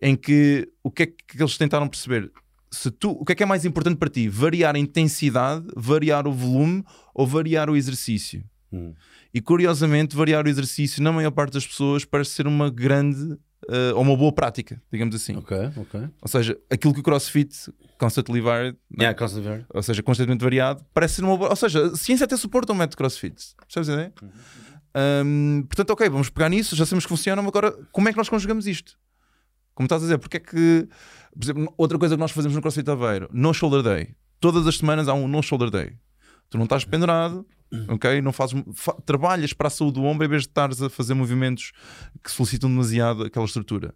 em 0.00 0.16
que 0.16 0.68
o 0.82 0.90
que 0.90 1.04
é 1.04 1.06
que 1.06 1.40
eles 1.40 1.56
tentaram 1.56 1.88
perceber? 1.88 2.30
Se 2.70 2.90
tu, 2.90 3.10
o 3.10 3.24
que 3.24 3.32
é 3.32 3.34
que 3.36 3.42
é 3.42 3.46
mais 3.46 3.64
importante 3.64 3.98
para 3.98 4.10
ti? 4.10 4.28
Variar 4.28 4.74
a 4.74 4.78
intensidade, 4.78 5.66
variar 5.76 6.26
o 6.26 6.32
volume 6.32 6.84
ou 7.14 7.26
variar 7.26 7.70
o 7.70 7.76
exercício? 7.76 8.44
Hum. 8.72 8.92
E 9.32 9.40
curiosamente, 9.40 10.16
variar 10.16 10.44
o 10.44 10.48
exercício 10.48 11.02
na 11.02 11.12
maior 11.12 11.30
parte 11.30 11.52
das 11.52 11.66
pessoas 11.66 12.04
parece 12.04 12.30
ser 12.30 12.46
uma 12.46 12.70
grande 12.70 13.36
eh, 13.68 13.92
ou 13.94 14.02
uma 14.02 14.16
boa 14.16 14.32
prática, 14.32 14.80
digamos 14.92 15.14
assim. 15.14 15.36
Ok, 15.36 15.56
ok. 15.76 16.00
Ou 16.20 16.28
seja, 16.28 16.58
aquilo 16.70 16.94
que 16.94 17.00
o 17.00 17.02
CrossFit, 17.02 17.72
constantly 17.98 18.40
varied, 18.40 18.76
né? 18.90 19.04
Yeah, 19.04 19.18
constantly 19.18 19.48
varied. 19.48 19.66
ou 19.72 19.82
seja, 19.82 20.02
constantemente 20.02 20.42
variado, 20.42 20.84
parece 20.92 21.14
ser 21.16 21.24
uma 21.24 21.36
boa. 21.36 21.50
Ou 21.50 21.56
seja, 21.56 21.86
a 21.86 21.96
ciência 21.96 22.24
até 22.24 22.36
suporta 22.36 22.72
um 22.72 22.76
método 22.76 22.96
CrossFit. 22.96 23.54
Percebes 23.66 23.88
a 23.88 23.92
ideia? 23.92 24.12
Hum, 25.24 25.64
portanto, 25.68 25.90
ok, 25.90 26.08
vamos 26.08 26.30
pegar 26.30 26.48
nisso, 26.48 26.76
já 26.76 26.86
sabemos 26.86 27.04
que 27.04 27.08
funciona, 27.08 27.42
mas 27.42 27.48
agora 27.48 27.72
como 27.90 28.08
é 28.08 28.12
que 28.12 28.18
nós 28.18 28.28
conjugamos 28.28 28.66
isto? 28.66 28.96
Como 29.74 29.86
estás 29.86 30.02
a 30.02 30.04
dizer, 30.04 30.18
porque 30.18 30.36
é 30.36 30.40
que, 30.40 30.88
por 31.34 31.44
exemplo, 31.44 31.74
outra 31.76 31.98
coisa 31.98 32.14
que 32.14 32.20
nós 32.20 32.30
fazemos 32.30 32.54
no 32.54 32.62
CrossFit 32.62 32.88
Aveiro, 32.88 33.28
no 33.32 33.52
shoulder 33.52 33.82
day. 33.82 34.14
Todas 34.38 34.66
as 34.66 34.76
semanas 34.78 35.08
há 35.08 35.14
um 35.14 35.26
no 35.26 35.42
shoulder 35.42 35.70
day. 35.70 35.96
Tu 36.48 36.56
não 36.56 36.64
estás 36.64 36.84
pendurado, 36.84 37.44
ok? 37.88 38.20
Não 38.22 38.32
fazes, 38.32 38.60
fa- 38.74 38.96
trabalhas 39.04 39.52
para 39.52 39.66
a 39.68 39.70
saúde 39.70 39.94
do 40.00 40.04
ombro 40.04 40.24
em 40.24 40.28
vez 40.28 40.42
de 40.42 40.48
estares 40.48 40.80
a 40.82 40.88
fazer 40.90 41.14
movimentos 41.14 41.72
que 42.22 42.30
solicitam 42.30 42.70
demasiado 42.70 43.24
aquela 43.24 43.44
estrutura. 43.46 43.94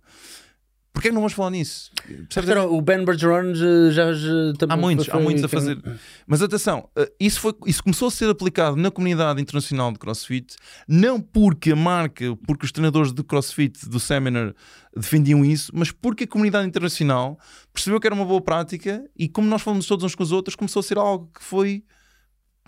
Porquê 0.90 1.10
que 1.10 1.14
não 1.14 1.20
vamos 1.20 1.34
falar 1.34 1.50
nisso? 1.50 1.92
Percebes? 2.04 2.50
Então, 2.50 2.72
o 2.74 2.80
Ben 2.82 3.04
Bergeron 3.04 3.54
já, 3.54 4.12
já, 4.12 4.32
também 4.58 4.74
Há 4.74 4.76
muitos, 4.76 5.06
foi- 5.06 5.20
há 5.20 5.22
muitos 5.22 5.44
a 5.44 5.48
fazer. 5.48 5.78
Mas 6.26 6.42
atenção, 6.42 6.88
eh, 6.96 7.12
isso, 7.20 7.38
foi, 7.38 7.54
isso 7.66 7.84
começou 7.84 8.08
a 8.08 8.10
ser 8.10 8.28
aplicado 8.28 8.74
na 8.74 8.90
comunidade 8.90 9.40
internacional 9.40 9.92
de 9.92 9.98
CrossFit, 10.00 10.56
não 10.88 11.20
porque 11.20 11.70
a 11.70 11.76
marca, 11.76 12.24
porque 12.44 12.64
os 12.64 12.72
treinadores 12.72 13.12
de 13.12 13.22
CrossFit 13.22 13.88
do 13.88 14.00
Seminar 14.00 14.52
defendiam 14.96 15.44
isso, 15.44 15.70
mas 15.72 15.92
porque 15.92 16.24
a 16.24 16.26
comunidade 16.26 16.66
internacional 16.66 17.38
percebeu 17.72 18.00
que 18.00 18.06
era 18.08 18.14
uma 18.14 18.24
boa 18.24 18.40
prática 18.40 19.04
e 19.16 19.28
como 19.28 19.46
nós 19.46 19.62
falamos 19.62 19.86
todos 19.86 20.04
uns 20.04 20.16
com 20.16 20.24
os 20.24 20.32
outros, 20.32 20.56
começou 20.56 20.80
a 20.80 20.82
ser 20.82 20.98
algo 20.98 21.30
que 21.32 21.44
foi 21.44 21.84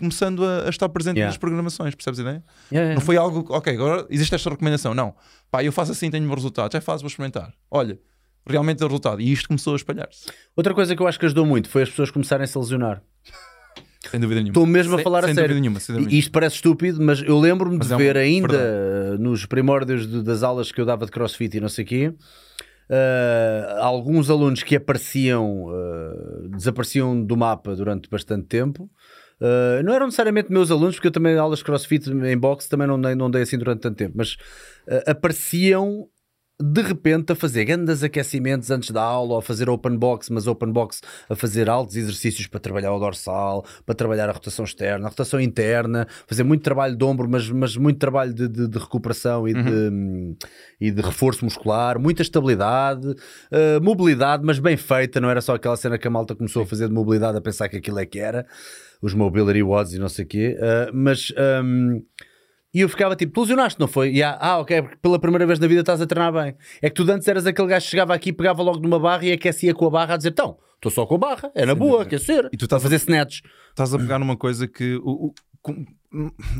começando 0.01 0.43
a, 0.43 0.65
a 0.65 0.69
estar 0.69 0.89
presente 0.89 1.15
Yeah. 1.17 1.31
nas 1.31 1.37
programações, 1.37 1.95
percebes 1.95 2.19
a 2.19 2.23
ideia? 2.23 2.43
Yeah. 2.71 2.93
Não 2.95 3.01
foi 3.01 3.15
algo, 3.15 3.45
ok, 3.55 3.73
agora 3.73 4.05
existe 4.09 4.35
esta 4.35 4.49
recomendação. 4.49 4.93
Não, 4.93 5.15
pá, 5.49 5.63
eu 5.63 5.71
faço 5.71 5.93
assim, 5.93 6.11
tenho 6.11 6.29
resultados, 6.33 6.73
já 6.73 6.81
faz, 6.81 7.01
vou 7.01 7.07
experimentar. 7.07 7.53
Olha, 7.69 7.97
realmente 8.45 8.79
deu 8.79 8.87
resultado. 8.87 9.21
E 9.21 9.31
isto 9.31 9.47
começou 9.47 9.73
a 9.73 9.75
espalhar-se. 9.77 10.25
Outra 10.55 10.73
coisa 10.73 10.95
que 10.95 11.01
eu 11.01 11.07
acho 11.07 11.17
que 11.19 11.25
ajudou 11.27 11.45
muito 11.45 11.69
foi 11.69 11.83
as 11.83 11.89
pessoas 11.89 12.11
começarem 12.11 12.43
a 12.43 12.47
se 12.47 12.57
lesionar. 12.57 13.01
Sem 14.09 14.19
dúvida 14.19 14.41
nenhuma. 14.41 14.49
Estou 14.49 14.65
mesmo 14.65 14.93
a 14.93 14.97
Sem- 14.97 15.03
falar 15.03 15.19
a 15.19 15.27
sem 15.27 15.35
sério. 15.35 15.49
Dúvida 15.49 15.61
nenhuma, 15.61 15.79
sem 15.79 15.95
dúvida 15.95 16.11
E 16.13 16.17
Isto 16.17 16.31
parece 16.31 16.55
estúpido, 16.55 16.99
mas 17.01 17.21
eu 17.21 17.39
lembro-me 17.39 17.77
de 17.77 17.91
é 17.91 17.95
um- 17.95 17.97
ver 17.99 18.17
ainda 18.17 18.57
uh, 19.15 19.17
nos 19.21 19.45
primórdios 19.45 20.07
de- 20.07 20.23
das 20.23 20.41
aulas 20.41 20.71
que 20.71 20.81
eu 20.81 20.85
dava 20.85 21.05
de 21.05 21.11
crossfit 21.11 21.55
e 21.55 21.59
não 21.59 21.69
sei 21.69 21.85
o 21.85 21.87
quê, 21.87 22.07
uh, 22.89 23.79
alguns 23.81 24.29
alunos 24.29 24.63
que 24.63 24.75
apareciam, 24.75 25.65
uh, 25.65 26.49
desapareciam 26.49 27.23
do 27.23 27.37
mapa 27.37 27.75
durante 27.75 28.09
bastante 28.09 28.47
tempo. 28.47 28.89
Uh, 29.41 29.81
não 29.83 29.93
eram 29.93 30.05
necessariamente 30.05 30.51
meus 30.51 30.69
alunos, 30.69 30.95
porque 30.95 31.07
eu 31.07 31.11
também 31.11 31.35
aulas 31.37 31.59
de 31.59 31.65
crossfit 31.65 32.07
em 32.09 32.37
boxe 32.37 32.69
também 32.69 32.85
não 32.87 33.01
dei, 33.01 33.15
não 33.15 33.29
dei 33.31 33.41
assim 33.41 33.57
durante 33.57 33.79
tanto 33.81 33.95
tempo, 33.97 34.13
mas 34.15 34.33
uh, 34.87 35.01
apareciam 35.09 36.07
de 36.63 36.79
repente 36.83 37.31
a 37.31 37.35
fazer 37.35 37.65
grandes 37.65 38.03
aquecimentos 38.03 38.69
antes 38.69 38.91
da 38.91 39.01
aula, 39.01 39.31
ou 39.33 39.39
a 39.39 39.41
fazer 39.41 39.67
open 39.67 39.97
box, 39.97 40.31
mas 40.31 40.45
open 40.45 40.71
box 40.71 41.01
a 41.27 41.35
fazer 41.35 41.67
altos 41.67 41.95
exercícios 41.95 42.45
para 42.45 42.59
trabalhar 42.59 42.93
o 42.93 42.99
dorsal, 42.99 43.65
para 43.83 43.95
trabalhar 43.95 44.29
a 44.29 44.31
rotação 44.31 44.63
externa, 44.63 45.07
a 45.07 45.09
rotação 45.09 45.41
interna, 45.41 46.07
fazer 46.27 46.43
muito 46.43 46.61
trabalho 46.61 46.95
de 46.95 47.03
ombro, 47.03 47.27
mas, 47.27 47.49
mas 47.49 47.75
muito 47.75 47.97
trabalho 47.97 48.31
de, 48.31 48.47
de- 48.47 48.67
de 48.67 48.77
recuperação 48.77 49.47
e, 49.47 49.55
de, 49.55 50.35
e 50.79 50.91
de 50.91 51.01
reforço 51.01 51.43
muscular, 51.43 51.97
muita 51.97 52.21
estabilidade, 52.21 53.11
eh, 53.49 53.79
mobilidade, 53.79 54.43
mas 54.45 54.59
bem 54.59 54.77
feita, 54.77 55.19
não 55.19 55.31
era 55.31 55.41
só 55.41 55.55
aquela 55.55 55.75
cena 55.75 55.97
que 55.97 56.07
a 56.07 56.11
malta 56.11 56.35
começou 56.35 56.61
a 56.61 56.65
fazer 56.67 56.87
de 56.87 56.93
mobilidade 56.93 57.35
a 57.39 57.41
pensar 57.41 57.69
que 57.69 57.77
aquilo 57.77 57.97
é 57.97 58.05
que 58.05 58.19
era, 58.19 58.45
os 59.01 59.13
mobility 59.13 59.63
wads 59.63 59.93
e 59.93 59.99
não 59.99 60.09
sei 60.09 60.25
o 60.25 60.27
quê, 60.27 60.57
eh, 60.59 60.91
mas. 60.93 61.33
ehm, 61.37 62.01
e 62.73 62.79
eu 62.81 62.87
ficava 62.87 63.15
tipo, 63.17 63.33
tu 63.33 63.41
lesionaste, 63.41 63.77
não 63.79 63.87
foi? 63.87 64.13
E, 64.13 64.23
ah, 64.23 64.37
ah, 64.39 64.59
ok, 64.59 64.81
porque 64.81 64.97
pela 65.01 65.19
primeira 65.19 65.45
vez 65.45 65.59
na 65.59 65.67
vida 65.67 65.81
estás 65.81 65.99
a 65.99 66.05
treinar 66.07 66.31
bem. 66.31 66.55
É 66.81 66.89
que 66.89 66.95
tu 66.95 67.11
antes 67.11 67.27
eras 67.27 67.45
aquele 67.45 67.67
gajo 67.67 67.83
que 67.85 67.91
chegava 67.91 68.13
aqui, 68.13 68.31
pegava 68.31 68.63
logo 68.63 68.79
numa 68.79 68.97
barra 68.99 69.25
e 69.25 69.31
aquecia 69.33 69.73
com 69.73 69.85
a 69.87 69.89
barra 69.89 70.13
a 70.13 70.17
dizer, 70.17 70.29
então, 70.29 70.57
estou 70.75 70.89
só 70.89 71.05
com 71.05 71.15
a 71.15 71.17
barra, 71.17 71.51
é 71.53 71.65
na 71.65 71.75
boa, 71.75 72.03
aquecer. 72.03 72.47
E 72.53 72.55
tu 72.55 72.63
estás 72.63 72.81
a- 72.81 72.83
fazer 72.83 72.95
snatches. 72.95 73.41
Estás 73.71 73.93
a 73.93 73.97
pegar 73.99 74.19
numa 74.19 74.37
coisa 74.37 74.67
que. 74.69 74.95
o- 75.03 75.27
o- 75.27 75.33
com- 75.61 75.85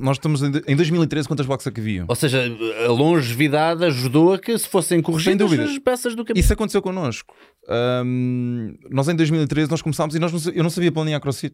nós 0.01 0.17
estamos 0.17 0.41
em, 0.43 0.51
em 0.67 0.75
2013, 0.75 1.27
quantas 1.27 1.45
blocos 1.45 1.65
é 1.67 1.71
que 1.71 1.79
haviam? 1.79 2.05
Ou 2.09 2.15
seja, 2.15 2.41
a 2.85 2.91
longevidade 2.91 3.83
ajudou 3.85 4.33
a 4.33 4.39
que 4.39 4.57
se 4.57 4.67
fossem 4.67 5.01
corrigidas 5.01 5.49
as 5.59 5.77
peças 5.79 6.13
do 6.15 6.23
caminho. 6.25 6.41
Isso 6.43 6.51
aconteceu 6.53 6.81
connosco. 6.81 7.33
Ahm, 7.69 8.75
nós 8.89 9.07
em 9.07 9.15
2013 9.15 9.69
nós 9.71 9.81
começámos 9.81 10.13
e 10.15 10.19
nós 10.19 10.31
não 10.31 10.53
eu 10.53 10.63
não 10.63 10.69
sabia 10.69 10.91
planear 10.91 11.19
crossfit. 11.21 11.53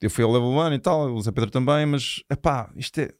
Eu 0.00 0.10
fui 0.10 0.24
ao 0.24 0.32
level 0.32 0.48
1 0.50 0.74
e 0.74 0.78
tal, 0.78 1.10
o 1.12 1.20
Zé 1.20 1.32
Pedro 1.32 1.50
também, 1.50 1.86
mas 1.86 2.22
epá, 2.30 2.70
isto 2.76 3.00
é. 3.00 3.10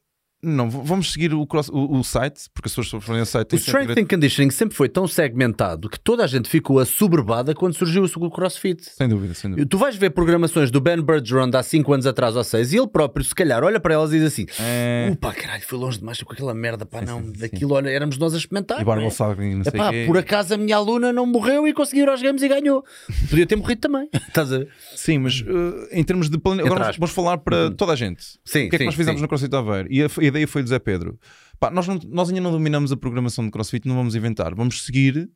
Não, 0.41 0.69
vamos 0.69 1.11
seguir 1.11 1.33
o, 1.33 1.45
cross- 1.45 1.69
o, 1.69 1.97
o 1.97 2.03
site, 2.03 2.49
porque 2.53 2.67
as 2.67 2.75
pessoas 2.75 3.03
forem 3.03 3.19
ao 3.19 3.25
site. 3.25 3.55
O 3.55 3.59
sempre 3.59 3.81
strength 3.81 3.99
and 3.99 4.07
conditioning 4.07 4.49
sempre 4.51 4.75
foi 4.75 4.87
tão 4.87 5.05
segmentado 5.05 5.89
que 5.89 5.99
toda 5.99 6.23
a 6.23 6.27
gente 6.27 6.47
ficou 6.47 6.79
assoberbada 6.79 7.53
quando 7.53 7.73
surgiu 7.73 8.05
o 8.05 8.31
crossfit. 8.31 8.85
Sem 8.85 9.09
dúvida, 9.09 9.33
sem 9.33 9.49
dúvida. 9.49 9.67
Tu 9.67 9.77
vais 9.77 9.95
ver 9.97 10.11
programações 10.11 10.71
do 10.71 10.79
Ben 10.79 11.01
Bergeron 11.01 11.49
de 11.49 11.57
há 11.57 11.63
5 11.63 11.93
anos 11.93 12.05
atrás 12.05 12.37
ou 12.37 12.43
6 12.43 12.71
e 12.71 12.77
ele 12.77 12.87
próprio, 12.87 13.25
se 13.25 13.35
calhar, 13.35 13.63
olha 13.63 13.79
para 13.79 13.93
elas 13.93 14.13
e 14.13 14.19
diz 14.19 14.27
assim: 14.27 14.45
É. 14.59 15.09
Opa, 15.11 15.33
caralho, 15.33 15.63
foi 15.63 15.77
longe 15.77 15.99
demais 15.99 16.21
com 16.23 16.31
aquela 16.31 16.53
merda, 16.53 16.85
pá, 16.85 17.01
não, 17.01 17.31
daquilo, 17.31 17.73
olha, 17.73 17.89
éramos 17.89 18.17
nós 18.17 18.33
a 18.33 18.37
experimentar. 18.37 18.81
E 18.81 18.85
não 18.85 18.91
é? 18.91 18.95
Barbel 18.95 19.11
Sagring, 19.11 19.55
não 19.55 19.63
sei 19.63 19.73
Epá, 19.73 19.89
o 19.89 19.91
quê. 19.91 20.03
por 20.07 20.17
acaso 20.17 20.53
a 20.53 20.57
minha 20.57 20.77
aluna 20.77 21.11
não 21.11 21.25
morreu 21.25 21.67
e 21.67 21.73
conseguiu 21.73 22.03
ir 22.03 22.09
aos 22.09 22.21
games 22.21 22.41
e 22.41 22.47
ganhou. 22.47 22.83
Podia 23.29 23.45
ter 23.45 23.57
morrido 23.57 23.81
também. 23.81 24.07
Estás 24.27 24.53
a 24.53 24.59
ver? 24.59 24.69
Sim, 24.95 25.19
mas 25.19 25.41
uh, 25.41 25.87
em 25.91 26.03
termos 26.03 26.29
de 26.29 26.37
plane... 26.37 26.61
Agora 26.61 26.91
vamos, 26.97 27.11
falar 27.11 27.37
para 27.39 27.71
toda 27.71 27.93
a 27.93 27.95
gente. 27.95 28.23
Sim, 28.45 28.67
o 28.67 28.69
que 28.69 28.75
é 28.75 28.77
que 28.77 28.77
sim, 28.77 28.85
nós 28.85 28.95
fizemos 28.95 29.19
sim. 29.19 29.23
no 29.23 29.27
CrossFit 29.27 29.53
Aveiro? 29.55 29.91
E 29.91 30.03
a, 30.03 30.05
a 30.05 30.28
ideia 30.29 30.47
foi 30.47 30.63
do 30.63 30.69
Zé 30.69 30.79
Pedro. 30.79 31.19
Pá, 31.59 31.69
nós, 31.69 31.87
não- 31.87 31.99
nós 32.07 32.29
ainda 32.29 32.41
não 32.41 32.51
dominamos 32.51 32.91
a 32.91 32.97
programação 32.97 33.43
de 33.45 33.51
CrossFit, 33.51 33.87
não 33.87 33.95
vamos 33.95 34.15
inventar. 34.15 34.55
Vamos 34.55 34.83
seguir 34.83 35.29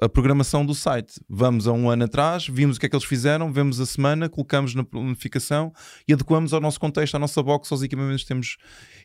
a 0.00 0.08
programação 0.08 0.64
do 0.64 0.74
site. 0.74 1.20
Vamos 1.28 1.66
a 1.68 1.72
um 1.72 1.90
ano 1.90 2.04
atrás, 2.04 2.46
vimos 2.48 2.76
o 2.76 2.80
que 2.80 2.86
é 2.86 2.88
que 2.88 2.96
eles 2.96 3.04
fizeram, 3.04 3.52
vemos 3.52 3.78
a 3.80 3.86
semana, 3.86 4.28
colocamos 4.28 4.74
na 4.74 4.82
planificação 4.84 5.72
e 6.08 6.12
adequamos 6.12 6.52
ao 6.54 6.60
nosso 6.60 6.80
contexto, 6.80 7.14
à 7.14 7.18
nossa 7.18 7.42
box, 7.42 7.70
aos 7.72 7.82
equipamentos 7.82 8.22
que 8.22 8.28
temos. 8.28 8.56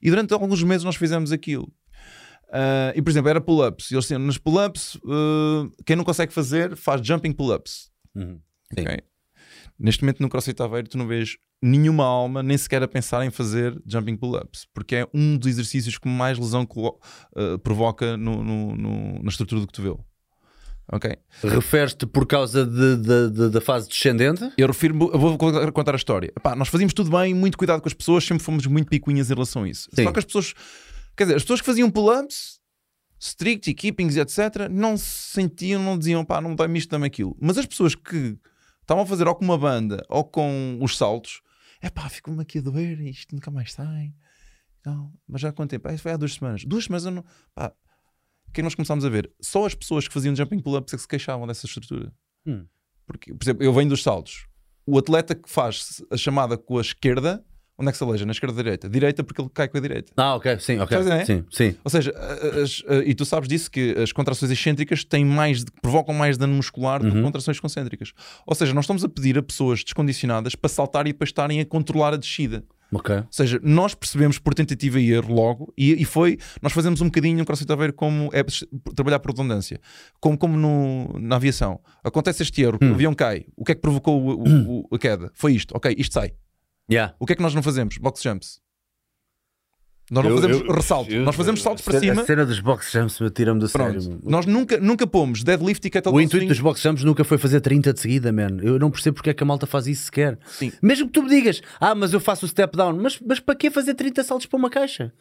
E 0.01 0.09
durante 0.09 0.33
alguns 0.33 0.61
meses 0.63 0.83
nós 0.83 0.95
fizemos 0.95 1.31
aquilo. 1.31 1.71
Ah, 2.51 2.93
e 2.95 3.01
por 3.01 3.09
exemplo, 3.09 3.29
era 3.29 3.41
pull-ups. 3.41 3.91
E 3.91 3.95
Eles 3.95 4.07
tinham 4.07 4.19
nos 4.19 4.37
pull-ups, 4.37 4.97
ah, 5.05 5.67
quem 5.85 5.95
não 5.95 6.03
consegue 6.03 6.31
fazer, 6.33 6.75
faz 6.77 7.05
jumping 7.05 7.31
pull-ups. 7.33 7.89
Sim. 8.15 8.39
Ok? 8.71 8.99
Neste 9.79 10.03
momento 10.03 10.21
no 10.21 10.29
CrossFit 10.29 10.61
Aveiro 10.61 10.87
tu 10.87 10.97
não 10.97 11.05
vês 11.07 11.37
nenhuma 11.61 12.03
alma 12.05 12.43
nem 12.43 12.57
sequer 12.57 12.83
a 12.83 12.87
pensar 12.87 13.25
em 13.25 13.31
fazer 13.31 13.79
jumping 13.85 14.15
pull-ups, 14.15 14.67
porque 14.73 14.95
é 14.97 15.07
um 15.13 15.37
dos 15.37 15.47
exercícios 15.47 15.97
que 15.97 16.07
mais 16.07 16.37
lesão 16.37 16.65
eh, 17.35 17.57
provoca 17.57 18.15
no- 18.15 18.43
no- 18.43 18.75
no- 18.75 19.23
na 19.23 19.29
estrutura 19.29 19.61
do 19.61 19.67
cotovelo. 19.67 20.05
Ok? 20.89 21.17
Referes-te 21.43 22.05
por 22.05 22.25
causa 22.25 22.65
de- 22.65 22.95
de- 22.97 23.29
de- 23.29 23.49
da 23.49 23.59
fase 23.59 23.89
descendente? 23.89 24.49
Eu 24.57 24.67
refiro 24.67 24.93
eu 25.13 25.19
vou 25.19 25.37
contar- 25.37 25.67
a 25.93 25.97
história. 25.97 26.31
Epá, 26.37 26.55
nós 26.55 26.69
fazíamos 26.69 26.93
tudo 26.93 27.09
bem, 27.11 27.33
muito 27.33 27.57
cuidado 27.57 27.81
com 27.81 27.87
as 27.89 27.93
pessoas, 27.93 28.23
sempre 28.23 28.43
fomos 28.43 28.65
muito 28.67 28.87
picuinhas 28.87 29.29
em 29.29 29.33
relação 29.33 29.63
a 29.63 29.69
isso. 29.69 29.89
Sim. 29.93 30.03
Só 30.05 30.11
que 30.13 30.19
as 30.19 30.25
pessoas, 30.25 30.53
quer 31.17 31.25
dizer, 31.25 31.35
as 31.35 31.41
pessoas 31.43 31.59
que 31.59 31.65
faziam 31.65 31.91
pull-ups, 31.91 32.59
strict 33.19 33.69
e 33.69 33.73
keepings 33.73 34.15
etc., 34.15 34.69
não 34.69 34.95
se 34.95 35.31
sentiam, 35.33 35.81
não 35.83 35.97
diziam, 35.97 36.23
pá, 36.23 36.39
não 36.39 36.55
dá-me 36.55 36.79
isto, 36.79 36.89
dá-me 36.89 37.07
aquilo. 37.07 37.35
Mas 37.41 37.57
as 37.57 37.65
pessoas 37.65 37.93
que 37.93 38.37
estavam 38.81 39.03
a 39.03 39.07
fazer 39.07 39.27
ou 39.27 39.35
com 39.35 39.43
uma 39.43 39.57
banda 39.57 40.05
ou 40.07 40.23
com 40.23 40.77
os 40.81 40.95
saltos, 40.95 41.41
é 41.81 41.89
pá, 41.89 42.09
ficou-me 42.09 42.41
aqui 42.41 42.59
a 42.59 42.61
doer, 42.61 42.99
isto 43.01 43.33
nunca 43.33 43.51
mais 43.51 43.73
sai. 43.73 44.13
Não, 44.85 45.13
mas 45.27 45.41
já 45.41 45.49
há 45.49 45.51
quanto 45.51 45.71
tempo? 45.71 45.87
Ah, 45.87 45.97
foi 45.97 46.11
há 46.11 46.17
duas 46.17 46.33
semanas. 46.33 46.63
Duas 46.63 46.85
semanas 46.85 47.05
eu 47.05 47.11
não. 47.11 47.25
Pá, 47.53 47.73
o 48.47 48.51
que 48.51 48.51
é 48.51 48.53
que 48.55 48.61
nós 48.63 48.75
começámos 48.75 49.03
a 49.03 49.09
ver? 49.09 49.31
Só 49.41 49.65
as 49.65 49.75
pessoas 49.75 50.07
que 50.07 50.13
faziam 50.13 50.35
jumping 50.35 50.59
pull-ups 50.59 50.93
é 50.93 50.95
que 50.95 51.01
se 51.01 51.07
queixavam 51.07 51.45
dessa 51.45 51.65
estrutura. 51.65 52.13
Hum. 52.45 52.65
Porque, 53.05 53.33
por 53.33 53.43
exemplo, 53.43 53.63
eu 53.63 53.73
venho 53.73 53.89
dos 53.89 54.01
saltos. 54.01 54.47
O 54.85 54.97
atleta 54.97 55.35
que 55.35 55.49
faz 55.49 56.01
a 56.09 56.17
chamada 56.17 56.57
com 56.57 56.77
a 56.77 56.81
esquerda, 56.81 57.45
onde 57.79 57.89
é 57.89 57.91
que 57.91 57.97
se 57.97 58.03
aleja? 58.03 58.25
Na 58.25 58.31
esquerda 58.31 58.53
ou 58.55 58.63
direita? 58.63 58.89
Direita 58.89 59.23
porque 59.23 59.41
ele 59.41 59.49
cai 59.53 59.67
com 59.67 59.77
a 59.77 59.81
direita. 59.81 60.11
Ah, 60.17 60.35
ok, 60.35 60.59
sim, 60.59 60.79
ok. 60.79 60.97
Sabes, 60.97 61.07
né? 61.11 61.25
Sim, 61.25 61.43
sim. 61.51 61.75
Ou 61.83 61.89
seja, 61.91 62.11
a- 62.15 62.61
as- 62.61 62.83
a- 62.87 63.03
e 63.05 63.13
tu 63.13 63.25
sabes 63.25 63.47
disso 63.47 63.69
que 63.69 63.91
as 64.01 64.11
contrações 64.11 64.51
excêntricas 64.51 65.03
têm 65.03 65.23
mais, 65.25 65.63
provocam 65.81 66.13
mais 66.13 66.37
dano 66.37 66.53
muscular 66.55 67.01
do 67.03 67.11
que 67.11 67.21
contrações 67.21 67.59
concêntricas. 67.59 68.13
Ou 68.45 68.55
seja, 68.55 68.73
nós 68.73 68.85
estamos 68.85 69.03
a 69.03 69.09
pedir 69.09 69.37
a 69.37 69.43
pessoas 69.43 69.83
descondicionadas 69.83 70.55
para 70.55 70.69
saltar 70.69 71.07
e 71.07 71.13
para 71.13 71.25
estarem 71.25 71.59
a 71.59 71.65
controlar 71.65 72.13
a 72.13 72.17
descida. 72.17 72.63
Ok. 72.89 73.13
Ou 73.17 73.25
seja, 73.29 73.59
nós 73.61 73.93
percebemos 73.93 74.39
por 74.39 74.53
tentativa 74.53 74.97
e 74.97 75.11
erro 75.11 75.33
logo, 75.33 75.73
e, 75.77 76.01
e 76.01 76.05
foi, 76.05 76.37
nós 76.61 76.71
fazemos 76.71 77.01
um 77.01 77.05
bocadinho 77.07 77.37
no 77.37 77.43
CrossFit 77.45 77.69
Aveiro 77.69 77.91
como 77.91 78.29
é 78.31 78.41
trabalhar 78.95 79.19
por 79.19 79.31
redundância, 79.31 79.77
como, 80.21 80.37
como 80.37 80.57
no- 80.57 81.19
na 81.19 81.35
aviação. 81.35 81.81
Acontece 82.01 82.43
este 82.43 82.61
erro, 82.61 82.77
o 82.81 82.85
avião 82.93 83.13
cai, 83.13 83.45
o 83.57 83.65
que 83.65 83.73
é 83.73 83.75
que 83.75 83.81
provocou 83.81 84.21
o- 84.21 84.41
o- 84.41 84.87
o- 84.89 84.95
a 84.95 84.97
queda? 84.97 85.29
Foi 85.33 85.53
isto, 85.53 85.75
ok, 85.75 85.93
isto 85.97 86.13
sai. 86.13 86.31
Yeah. 86.89 87.13
O 87.19 87.25
que 87.25 87.33
é 87.33 87.35
que 87.35 87.41
nós 87.41 87.53
não 87.53 87.61
fazemos? 87.63 87.97
Box 87.97 88.21
jumps. 88.23 88.59
Nós 90.09 90.23
não 90.23 90.31
Eu- 90.31 90.37
fazemos 90.37 90.61
eu- 90.61 90.73
ressalto, 90.73 91.11
eu- 91.11 91.23
nós 91.25 91.35
fazemos 91.35 91.61
saltos 91.61 91.83
para 91.83 91.97
A 91.97 91.99
cima. 91.99 92.23
cena 92.25 92.45
dos 92.45 92.61
box 92.61 92.89
jumps 92.93 93.19
me 93.19 93.29
tira-me 93.29 93.59
do 93.59 93.69
Pronto. 93.69 93.99
sério. 94.01 94.21
Nós 94.23 94.45
nunca, 94.45 94.79
nunca 94.79 95.05
pomos 95.05 95.43
deadlift 95.43 95.85
e 95.85 95.89
kettlebell 95.89 96.17
O 96.17 96.21
intuito 96.21 96.45
swing. 96.45 96.47
dos 96.47 96.61
box 96.61 96.79
jumps 96.81 97.03
nunca 97.03 97.25
foi 97.25 97.37
fazer 97.37 97.59
30 97.59 97.91
de 97.91 97.99
seguida, 97.99 98.31
man. 98.31 98.57
Eu 98.61 98.79
não 98.79 98.89
percebo 98.89 99.15
porque 99.15 99.31
é 99.31 99.33
que 99.33 99.43
a 99.43 99.45
malta 99.45 99.67
faz 99.67 99.85
isso 99.85 100.05
sequer. 100.05 100.39
Sim. 100.45 100.71
Mesmo 100.81 101.07
que 101.07 101.11
tu 101.11 101.23
me 101.23 101.29
digas, 101.29 101.61
ah, 101.77 101.93
mas 101.93 102.13
eu 102.13 102.21
faço 102.21 102.45
o 102.45 102.47
step 102.47 102.77
down, 102.77 102.95
mas, 102.95 103.19
mas 103.19 103.41
para 103.41 103.53
que 103.53 103.69
fazer 103.69 103.95
30 103.95 104.23
saltos 104.23 104.45
para 104.47 104.57
uma 104.57 104.69
caixa? 104.69 105.11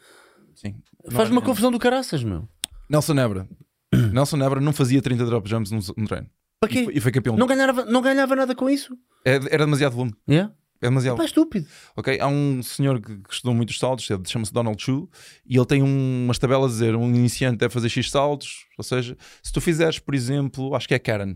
Sim. 0.55 0.75
Faz 1.11 1.29
uma 1.29 1.41
confusão 1.41 1.69
do 1.69 1.77
caraças, 1.79 2.23
meu. 2.23 2.47
Nelson 2.89 3.13
Nebra. 3.13 3.45
Nelson 4.13 4.37
Nebra 4.37 4.61
não 4.61 4.71
fazia 4.71 5.01
30 5.01 5.25
drop 5.25 5.49
jumps 5.49 5.69
no, 5.69 5.79
no 5.97 6.07
treino. 6.07 6.27
Para 6.61 6.71
E 6.71 6.73
quê? 6.73 6.83
foi, 6.85 6.93
e 6.95 6.99
foi 7.01 7.11
campeão. 7.11 7.35
Não 7.35 7.45
ganhava, 7.45 7.83
não 7.83 8.01
ganhava 8.01 8.37
nada 8.37 8.55
com 8.55 8.69
isso. 8.69 8.97
É- 9.25 9.35
Era 9.51 9.65
demasiado 9.65 9.91
volume. 9.93 10.15
Yeah? 10.29 10.53
É 10.81 10.87
demasiado. 10.87 11.21
É 11.21 11.25
estúpido. 11.25 11.65
Ok? 11.95 12.19
Há 12.19 12.27
um 12.27 12.61
senhor 12.61 13.01
que 13.01 13.17
que 13.17 13.33
estudou 13.33 13.53
muitos 13.55 13.79
saltos, 13.79 14.09
ele 14.09 14.21
chama-se 14.27 14.53
Donald 14.53 14.81
Chu, 14.81 15.09
e 15.45 15.55
ele 15.57 15.65
tem 15.65 15.81
um- 15.83 16.25
umas 16.25 16.37
tabelas 16.37 16.71
a 16.71 16.73
dizer: 16.73 16.95
um 16.95 17.07
iniciante 17.15 17.57
deve 17.57 17.73
fazer 17.73 17.89
X 17.89 18.09
saltos. 18.11 18.65
Ou 18.77 18.83
seja, 18.83 19.17
se 19.41 19.51
tu 19.51 19.59
fizeres, 19.59 19.99
por 19.99 20.13
exemplo, 20.15 20.75
acho 20.75 20.87
que 20.87 20.93
é 20.93 20.99
Karen. 20.99 21.35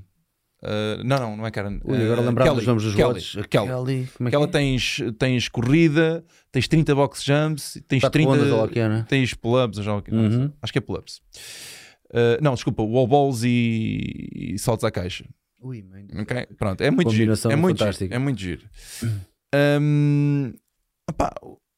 Uh, 0.64 1.04
não, 1.04 1.18
não, 1.18 1.38
não 1.38 1.48
é 1.48 1.50
Karen. 1.50 1.80
Ui, 1.84 2.04
agora 2.04 2.22
Uh, 2.22 2.26
lembrava 2.26 2.50
Kelly. 2.52 2.58
dos 2.58 2.68
nomes 2.68 2.84
dos 2.84 2.94
Kelly. 2.96 3.48
Kelly. 3.48 3.68
Kelly, 3.68 4.10
como 4.16 4.28
é 4.28 4.30
Que 4.30 4.36
ela 4.36 4.46
é? 4.46 4.48
tens, 4.48 5.00
tens 5.18 5.50
corrida, 5.50 6.24
tens 6.52 6.68
30 6.68 6.94
box 6.94 7.24
jumps, 7.24 7.82
tens 7.88 8.02
Quatro 8.02 8.12
30. 8.22 8.30
ondas, 8.32 8.52
ou 8.52 8.58
lá 8.60 8.64
o 8.66 8.70
que 8.70 8.80
é, 8.80 8.88
né? 8.88 9.04
Tens 9.10 9.34
pull-ups. 9.34 9.80
Uhum. 9.80 10.52
acho 10.62 10.72
que 10.72 10.78
é 10.78 10.82
pull-ups. 10.82 11.20
Uh, 12.12 12.38
não, 12.44 12.54
desculpa, 12.54 12.84
wall 12.84 13.08
balls 13.08 13.42
e, 13.44 14.54
e 14.54 14.60
saltos 14.60 14.84
à 14.84 14.92
caixa. 14.92 15.26
Ui, 15.64 15.82
mãe. 15.82 16.06
Ok? 16.20 16.48
Pronto, 16.58 16.82
é 16.82 16.92
muito 16.92 17.10
giro. 17.10 17.22
Combinação 17.24 17.52
É 17.52 17.56
muito 17.56 17.78
fantástica. 17.80 18.06
giro. 18.06 18.16
É 18.16 18.20
muito 18.20 18.40
giro. 18.40 18.62
Hum, 19.54 20.54
opá, 21.10 21.32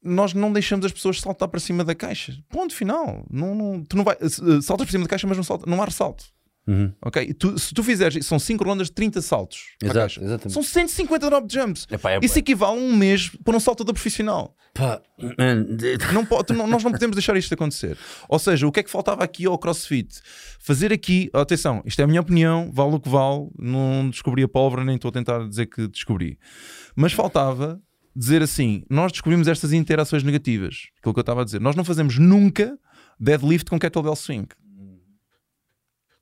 nós 0.03 0.33
não 0.33 0.51
deixamos 0.51 0.85
as 0.85 0.91
pessoas 0.91 1.19
saltar 1.19 1.47
para 1.47 1.59
cima 1.59 1.83
da 1.83 1.95
caixa. 1.95 2.37
Ponto 2.49 2.73
final. 2.75 3.25
Não, 3.31 3.55
não- 3.55 3.83
tu 3.83 3.95
não 3.97 4.03
vai, 4.03 4.15
uh, 4.15 4.61
saltas 4.61 4.85
para 4.85 4.91
cima 4.91 5.03
da 5.05 5.09
caixa, 5.09 5.27
mas 5.27 5.37
não, 5.37 5.43
salta, 5.43 5.69
não 5.69 5.81
há 5.81 5.85
ressalto. 5.85 6.25
Uhum. 6.65 6.93
Ok? 7.01 7.33
Tu- 7.33 7.59
se 7.59 7.73
tu 7.73 7.83
fizeres, 7.83 8.25
são 8.25 8.39
5 8.39 8.63
rondas 8.63 8.87
de 8.87 8.93
30 8.93 9.21
saltos 9.21 9.75
Exato, 9.83 10.23
exatamente. 10.23 10.53
São 10.53 10.63
150 10.63 11.29
drop 11.29 11.53
jumps. 11.53 11.85
Epá, 11.91 12.11
é 12.11 12.19
Isso 12.21 12.39
equivale 12.39 12.79
a 12.79 12.81
um 12.81 12.95
mês 12.95 13.29
por 13.43 13.53
um 13.53 13.59
saltador 13.59 13.93
profissional. 13.93 14.55
Pá, 14.73 15.01
Não 16.13 16.25
tu 16.43 16.53
não- 16.53 16.65
nós 16.65 16.81
não 16.83 16.91
podemos 16.91 17.15
deixar 17.17 17.35
isto 17.35 17.53
acontecer. 17.53 17.97
Ou 18.29 18.39
seja, 18.39 18.65
o 18.65 18.71
que 18.71 18.79
é 18.79 18.83
que 18.83 18.89
faltava 18.89 19.23
aqui 19.25 19.45
ao 19.45 19.57
CrossFit? 19.57 20.21
Fazer 20.59 20.93
aqui, 20.93 21.29
atenção, 21.33 21.81
isto 21.85 21.99
é 21.99 22.05
a 22.05 22.07
minha 22.07 22.21
opinião, 22.21 22.71
vale 22.73 22.95
o 22.95 22.99
que 22.99 23.09
vale, 23.09 23.49
não 23.59 24.09
descobri 24.09 24.41
a 24.43 24.47
pólvora, 24.47 24.85
nem 24.85 24.95
estou 24.95 25.09
a 25.09 25.11
tentar 25.11 25.45
dizer 25.47 25.65
que 25.65 25.85
descobri. 25.89 26.39
Mas 26.95 27.13
faltava 27.13 27.81
dizer 28.15 28.41
assim: 28.41 28.83
nós 28.89 29.11
descobrimos 29.11 29.47
estas 29.47 29.73
interações 29.73 30.23
negativas, 30.23 30.87
aquilo 30.99 31.13
que 31.13 31.19
eu 31.19 31.21
estava 31.21 31.41
a 31.41 31.45
dizer. 31.45 31.59
Nós 31.61 31.75
não 31.75 31.83
fazemos 31.83 32.17
nunca 32.17 32.77
deadlift 33.19 33.69
com 33.69 33.79
kettlebell 33.79 34.15
swing. 34.15 34.47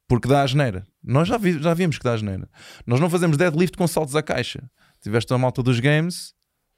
Porque 0.08 0.28
dá 0.28 0.44
a 0.44 0.48
geneira. 0.48 0.86
Nós 1.04 1.28
já, 1.28 1.38
vi- 1.38 1.62
já 1.62 1.74
vimos 1.74 1.98
que 1.98 2.04
dá 2.04 2.14
a 2.14 2.18
geneira. 2.18 2.48
Nós 2.86 3.00
não 3.00 3.10
fazemos 3.10 3.38
deadlift 3.38 3.78
com 3.78 3.88
saltos 3.88 4.16
à 4.16 4.22
caixa. 4.22 4.62
Tiveste 5.02 5.34
a 5.34 5.38
malta 5.38 5.64
dos 5.64 5.80
games, 5.80 6.34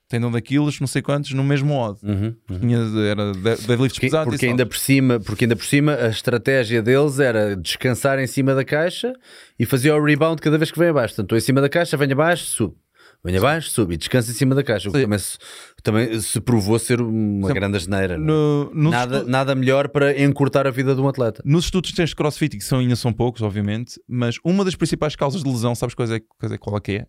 tendão 0.07 0.31
daqueles, 0.31 0.79
não 0.79 0.85
sei 0.87 1.01
quantos, 1.01 1.31
no 1.31 1.43
mesmo 1.43 1.73
odd. 1.73 1.99
Uhum, 2.03 2.35
uhum. 2.49 2.59
Tinha, 2.59 2.77
era 3.09 3.31
de- 3.33 3.39
deadlifts 3.41 3.93
Porque, 3.93 4.05
pesados 4.07 4.31
porque 4.31 4.45
ainda 4.45 4.65
por 4.67 4.77
cima, 4.77 5.19
porque 5.19 5.45
ainda 5.45 5.55
por 5.55 5.65
cima 5.65 5.95
a 5.95 6.09
estratégia 6.09 6.81
deles 6.83 7.19
era 7.19 7.55
descansar 7.55 8.19
em 8.19 8.27
cima 8.27 8.53
da 8.53 8.63
caixa 8.63 9.11
e 9.57 9.65
fazer 9.65 9.91
o 9.91 10.03
rebound 10.03 10.39
cada 10.41 10.57
vez 10.57 10.69
que 10.71 10.77
vem 10.77 10.89
abaixo. 10.89 11.15
Portanto, 11.15 11.25
estou 11.25 11.37
em 11.37 11.41
cima 11.41 11.59
da 11.59 11.67
caixa, 11.69 11.97
venho 11.97 12.13
abaixo, 12.13 12.45
subo. 12.45 12.77
Venho 13.25 13.37
abaixo, 13.39 13.69
subo 13.69 13.93
e 13.93 13.97
descansa 13.97 14.31
em 14.31 14.33
cima 14.33 14.53
da 14.53 14.61
caixa. 14.63 14.89
O 14.89 14.91
que 14.91 15.01
também 15.01 15.17
se, 15.19 15.37
também 15.81 16.19
se 16.19 16.41
provou 16.41 16.77
ser 16.77 16.99
uma 17.01 17.47
Sim. 17.47 17.53
grande 17.53 17.77
asneira. 17.77 18.17
não 18.17 18.23
é? 18.69 18.75
No- 18.75 18.89
Nada, 18.91 19.23
nada 19.23 19.55
melhor 19.55 19.87
para 19.87 20.19
encurtar 20.21 20.67
a 20.67 20.71
vida 20.71 20.93
de 20.93 20.99
um 20.99 21.07
atleta. 21.07 21.41
nos 21.45 21.65
estudos 21.65 21.91
que 21.91 21.95
tens 21.95 22.09
de 22.09 22.15
crossfit, 22.17 22.57
que 22.57 22.63
são, 22.63 22.79
ainda 22.79 22.97
são 22.97 23.13
poucos, 23.13 23.41
obviamente, 23.41 23.99
mas 24.07 24.35
uma 24.43 24.65
das 24.65 24.75
principais 24.75 25.15
causas 25.15 25.41
de 25.41 25.49
lesão, 25.49 25.73
sabes 25.73 25.95
qual 25.95 26.07
é, 26.11 26.19
qual 26.19 26.51
é, 26.53 26.57
qual 26.57 26.77
é 26.77 26.79
que 26.81 26.91
é? 26.93 27.05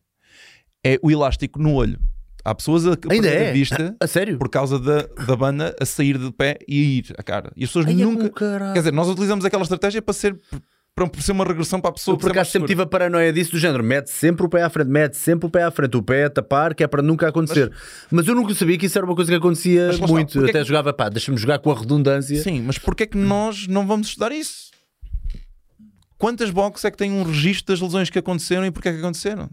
É 0.87 0.99
o 1.03 1.11
elástico 1.11 1.61
no 1.61 1.73
olho. 1.75 1.99
Há 2.45 2.55
pessoas 2.55 2.87
a, 2.87 2.95
Ainda 3.11 3.27
é? 3.29 3.49
a 3.49 3.53
vista 3.55 3.97
A 3.99 4.07
sério? 4.07 4.37
por 4.39 4.51
causa 4.51 4.79
da, 4.79 5.03
da 5.27 5.35
banda 5.35 5.75
a 5.81 5.85
sair 5.87 6.19
de 6.19 6.31
pé 6.31 6.59
e 6.69 6.79
a 6.79 6.85
ir 6.99 7.15
a 7.19 7.23
cara. 7.23 7.51
E 7.57 7.65
as 7.65 7.71
pessoas 7.71 7.87
Ai, 7.87 7.93
é 7.93 8.05
nunca. 8.05 8.29
caralho. 8.31 8.73
Quer 8.75 8.81
dizer, 8.81 8.93
nós 8.93 9.09
utilizamos 9.09 9.45
aquela 9.47 9.63
estratégia 9.63 10.03
para 10.03 10.13
ser, 10.13 10.39
para 10.95 11.11
ser 11.21 11.33
uma 11.33 11.45
regressão 11.45 11.81
para 11.81 11.91
a 11.91 11.93
pessoa. 11.93 12.15
Eu 12.15 12.19
por 12.19 12.31
acaso 12.31 12.51
sempre 12.53 12.69
tive 12.69 12.83
a 12.83 12.87
paranoia 12.87 13.33
disso 13.33 13.51
do 13.51 13.59
género, 13.59 13.83
mete 13.83 14.09
sempre 14.11 14.47
o 14.47 14.49
pé 14.49 14.63
à 14.63 14.71
frente, 14.71 14.89
mete 14.89 15.17
sempre 15.17 15.47
o 15.47 15.51
pé 15.51 15.65
à 15.65 15.71
frente, 15.71 15.97
o 15.97 16.03
pé 16.03 16.25
a 16.25 16.31
tapar, 16.31 16.73
que 16.73 16.85
é 16.85 16.87
para 16.87 17.03
nunca 17.03 17.27
acontecer. 17.29 17.73
Mas, 18.11 18.29
eu 18.29 18.35
nunca 18.35 18.55
sabia 18.55 18.79
que 18.79 18.87
isso 18.87 18.97
era 18.97 19.05
uma 19.05 19.15
coisa 19.17 19.31
que 19.31 19.37
acontecia 19.37 19.87
Mas 19.89 19.97
está, 19.97 20.07
muito. 20.07 20.39
Até 20.45 20.53
que- 20.61 20.65
jogava, 20.65 20.93
pá, 20.93 21.09
deixa-me 21.09 21.37
jogar 21.37 21.59
com 21.59 21.73
a 21.73 21.79
redundância. 21.79 22.41
Sim, 22.41 22.63
mas 22.63 22.79
porquê 22.79 23.03
é 23.03 23.07
que 23.07 23.17
nós 23.17 23.67
não 23.67 23.87
vamos 23.87 24.07
estudar 24.09 24.31
isso? 24.31 24.71
Quantas 26.17 26.51
boxes 26.51 26.85
é 26.85 26.91
que 26.93 26.97
têm 26.97 27.11
um 27.11 27.25
registro 27.25 27.75
das 27.75 27.81
lesões 27.81 28.09
que 28.09 28.19
aconteceram 28.19 28.65
e 28.65 28.71
porquê 28.71 28.89
é 28.91 28.93
que 28.93 28.99
aconteceram? 29.01 29.51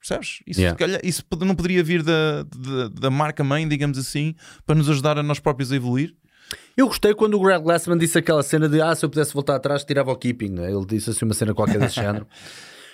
Percebes? 0.00 0.40
Isso, 0.46 0.60
Yeah. 0.60 0.76
calhar- 0.78 1.00
isso 1.04 1.22
não 1.40 1.54
poderia 1.54 1.84
vir 1.84 2.02
da, 2.02 2.42
da, 2.42 2.88
da 2.88 3.10
marca 3.10 3.44
mãe, 3.44 3.68
digamos 3.68 3.98
assim, 3.98 4.34
para 4.66 4.74
nos 4.74 4.88
ajudar 4.88 5.18
a 5.18 5.22
nós 5.22 5.38
próprios 5.38 5.70
a 5.70 5.76
evoluir? 5.76 6.14
Eu 6.76 6.86
gostei 6.86 7.14
quando 7.14 7.34
o 7.34 7.40
Greg 7.40 7.62
Glassman 7.62 7.98
disse 7.98 8.18
aquela 8.18 8.42
cena 8.42 8.68
de 8.68 8.80
ah, 8.80 8.94
se 8.94 9.04
eu 9.04 9.10
pudesse 9.10 9.34
voltar 9.34 9.56
atrás, 9.56 9.84
tirava 9.84 10.10
o 10.10 10.16
keeping. 10.16 10.50
né? 10.50 10.70
Ele 10.70 10.84
disse 10.86 11.10
assim 11.10 11.24
uma 11.24 11.34
cena 11.34 11.54
qualquer 11.54 11.78
desse 11.78 11.96
género. 11.96 12.26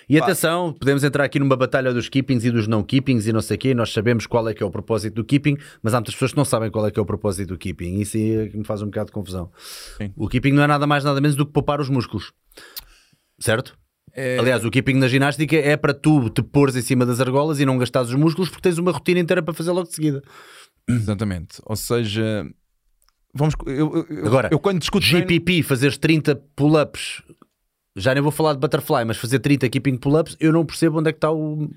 E 0.09 0.19
atenção, 0.19 0.73
podemos 0.73 1.03
entrar 1.03 1.23
aqui 1.23 1.37
numa 1.37 1.55
batalha 1.55 1.93
dos 1.93 2.09
keepings 2.09 2.43
e 2.43 2.49
dos 2.49 2.67
não 2.67 2.81
keepings 2.81 3.27
e 3.27 3.31
não 3.31 3.43
sei 3.43 3.57
o 3.57 3.59
quê. 3.59 3.75
Nós 3.75 3.93
sabemos 3.93 4.25
qual 4.25 4.49
é 4.49 4.55
que 4.55 4.63
é 4.63 4.65
o 4.65 4.71
propósito 4.71 5.13
do 5.13 5.23
keeping, 5.23 5.55
mas 5.83 5.93
há 5.93 5.97
muitas 5.97 6.15
pessoas 6.15 6.31
que 6.31 6.37
não 6.37 6.45
sabem 6.45 6.71
qual 6.71 6.87
é 6.87 6.89
que 6.89 6.99
é 6.99 7.01
o 7.01 7.05
propósito 7.05 7.49
do 7.49 7.59
keeping. 7.59 7.99
Isso 7.99 8.17
aí 8.17 8.37
é 8.37 8.47
que 8.47 8.57
me 8.57 8.63
faz 8.63 8.81
um 8.81 8.87
bocado 8.87 9.05
de 9.05 9.11
confusão. 9.11 9.51
Sim. 9.99 10.11
O 10.17 10.27
keeping 10.27 10.51
não 10.51 10.63
é 10.63 10.67
nada 10.67 10.87
mais, 10.87 11.03
nada 11.03 11.21
menos 11.21 11.35
do 11.37 11.45
que 11.45 11.51
poupar 11.51 11.79
os 11.79 11.89
músculos. 11.89 12.33
Certo? 13.39 13.77
Aliás, 14.39 14.65
o 14.65 14.71
keeping 14.71 14.95
na 14.95 15.07
ginástica 15.07 15.55
é 15.55 15.77
para 15.77 15.93
tu 15.93 16.27
te 16.31 16.41
pôres 16.41 16.75
em 16.75 16.81
cima 16.81 17.05
das 17.05 17.21
argolas 17.21 17.59
e 17.59 17.65
não 17.65 17.77
gastares 17.77 18.09
os 18.09 18.15
músculos 18.15 18.49
porque 18.49 18.63
tens 18.63 18.79
uma 18.79 18.91
rotina 18.91 19.19
inteira 19.19 19.43
para 19.43 19.53
fazer 19.53 19.69
logo 19.71 19.87
de 19.87 19.93
seguida. 19.93 20.23
Exatamente. 20.89 21.61
Ou 21.65 21.75
seja, 21.75 22.49
vamos. 23.33 23.53
Eu, 23.65 24.05
eu- 24.09 24.25
Agora, 24.27 24.49
eu 24.51 24.59
quando 24.59 24.79
discuto. 24.79 25.05
treino- 25.07 25.27
GPP, 25.27 25.63
fazeres 25.63 25.97
30 25.97 26.35
pull-ups, 26.55 27.21
já 27.95 28.13
nem 28.13 28.21
vou 28.23 28.31
falar 28.31 28.53
de 28.53 28.59
butterfly, 28.59 29.03
mas 29.05 29.17
fazer 29.17 29.39
30 29.39 29.69
keeping 29.69 29.97
pull-ups, 29.97 30.35
eu 30.39 30.51
não 30.53 30.65
percebo 30.65 30.99
onde 30.99 31.09
é 31.09 31.11
que 31.13 31.17
está 31.17 31.31
o. 31.31 31.69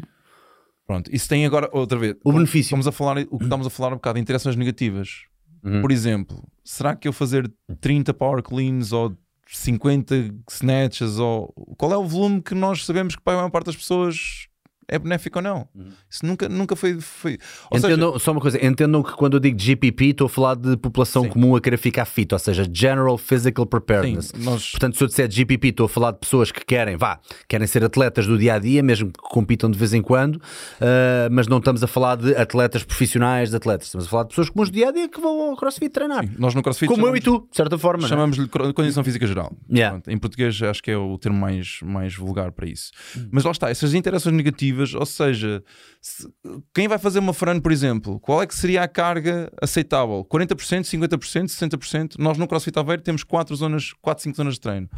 Pronto, 0.86 1.10
isso 1.14 1.28
tem 1.28 1.46
agora 1.46 1.68
outra 1.72 1.98
vez. 1.98 2.16
O 2.24 2.32
benefício. 2.32 2.66
Estamos 2.68 2.86
a 2.86 2.92
falar, 2.92 3.18
o 3.30 3.38
que 3.38 3.44
estamos 3.44 3.66
a 3.66 3.70
falar 3.70 3.88
um 3.90 3.96
bocado, 3.96 4.18
interações 4.18 4.56
negativas. 4.56 5.22
Uhum. 5.64 5.80
Por 5.80 5.92
exemplo, 5.92 6.42
será 6.64 6.94
que 6.96 7.06
eu 7.06 7.12
fazer 7.12 7.50
30 7.80 8.12
power 8.12 8.42
cleans 8.42 8.92
ou 8.92 9.16
50 9.46 10.34
snatches 10.50 11.18
ou 11.18 11.52
qual 11.78 11.92
é 11.92 11.96
o 11.96 12.04
volume 12.04 12.42
que 12.42 12.54
nós 12.54 12.84
sabemos 12.84 13.14
que 13.14 13.22
para 13.22 13.34
a 13.34 13.36
maior 13.36 13.50
parte 13.50 13.66
das 13.66 13.76
pessoas 13.76 14.48
é 14.94 14.98
benéfico 14.98 15.38
ou 15.38 15.42
não? 15.42 15.68
Isso 16.10 16.24
nunca, 16.26 16.48
nunca 16.48 16.76
foi. 16.76 17.00
foi... 17.00 17.38
Seja, 17.80 17.96
só 18.18 18.32
uma 18.32 18.40
coisa, 18.40 18.64
entendam 18.64 19.02
que 19.02 19.12
quando 19.12 19.34
eu 19.34 19.40
digo 19.40 19.58
GPP, 19.58 20.06
estou 20.10 20.26
a 20.26 20.30
falar 20.30 20.54
de 20.54 20.76
população 20.76 21.22
Sim. 21.24 21.28
comum 21.30 21.56
a 21.56 21.60
querer 21.60 21.76
ficar 21.78 22.04
fit, 22.04 22.32
ou 22.32 22.38
seja, 22.38 22.64
General 22.72 23.16
Physical 23.18 23.64
sim, 23.64 23.68
Preparedness. 23.70 24.32
nós, 24.38 24.70
Portanto, 24.72 24.96
se 24.96 25.04
eu 25.04 25.08
disser 25.08 25.30
GPP, 25.30 25.68
estou 25.68 25.86
a 25.86 25.88
falar 25.88 26.12
de 26.12 26.18
pessoas 26.18 26.50
que 26.52 26.64
querem, 26.64 26.96
vá, 26.96 27.18
querem 27.48 27.66
ser 27.66 27.84
atletas 27.84 28.26
do 28.26 28.38
dia 28.38 28.54
a 28.54 28.58
dia, 28.58 28.82
mesmo 28.82 29.10
que 29.12 29.20
compitam 29.20 29.70
de 29.70 29.78
vez 29.78 29.94
em 29.94 30.02
quando, 30.02 30.40
ah, 30.80 31.28
mas 31.30 31.46
não 31.48 31.58
estamos 31.58 31.82
a 31.82 31.86
falar 31.86 32.16
de 32.16 32.34
atletas 32.36 32.82
profissionais 32.84 33.50
de 33.50 33.56
atletas, 33.56 33.86
estamos 33.86 34.06
a 34.06 34.10
falar 34.10 34.22
de 34.24 34.30
pessoas 34.30 34.48
comuns 34.50 34.70
do 34.70 34.74
dia 34.74 34.88
a 34.88 34.92
dia 34.92 35.08
que 35.08 35.20
vão 35.20 35.50
ao 35.50 35.56
CrossFit 35.56 35.90
treinar. 35.90 36.24
nós 36.38 36.54
no 36.54 36.62
CrossFit 36.62 36.88
Como 36.88 37.06
eu 37.06 37.16
e 37.16 37.20
tu, 37.20 37.46
de 37.50 37.56
certa 37.56 37.78
forma. 37.78 38.04
é? 38.04 38.08
Chamamos-lhe 38.08 38.48
cro- 38.48 38.72
condição 38.74 39.02
física 39.04 39.26
geral. 39.26 39.52
Yeah. 39.72 39.92
Pronto, 39.98 40.10
em 40.10 40.18
português 40.18 40.60
acho 40.62 40.82
que 40.82 40.90
é 40.90 40.96
o 40.96 41.16
termo 41.18 41.38
mais, 41.38 41.78
mais 41.82 42.14
vulgar 42.14 42.52
para 42.52 42.66
isso. 42.68 42.90
Mas 43.30 43.44
lá 43.44 43.50
está, 43.50 43.70
essas 43.70 43.94
interações 43.94 44.34
negativas, 44.34 44.81
ou 44.94 45.06
seja, 45.06 45.62
se- 46.00 46.28
quem 46.74 46.88
vai 46.88 46.98
fazer 46.98 47.18
uma 47.18 47.32
frane, 47.32 47.60
por 47.60 47.70
exemplo, 47.72 48.18
qual 48.20 48.42
é 48.42 48.46
que 48.46 48.54
seria 48.54 48.82
a 48.82 48.88
carga 48.88 49.50
aceitável? 49.60 50.24
40%, 50.24 50.82
50%, 50.84 51.44
60%? 51.48 52.14
Nós 52.18 52.36
no 52.38 52.46
CrossFit 52.46 52.78
Aveiro 52.78 53.02
temos 53.02 53.22
4 53.24 53.54
zonas, 53.56 53.92
4, 54.02 54.22
5 54.24 54.36
zonas 54.36 54.54
de 54.54 54.60
treino. 54.60 54.88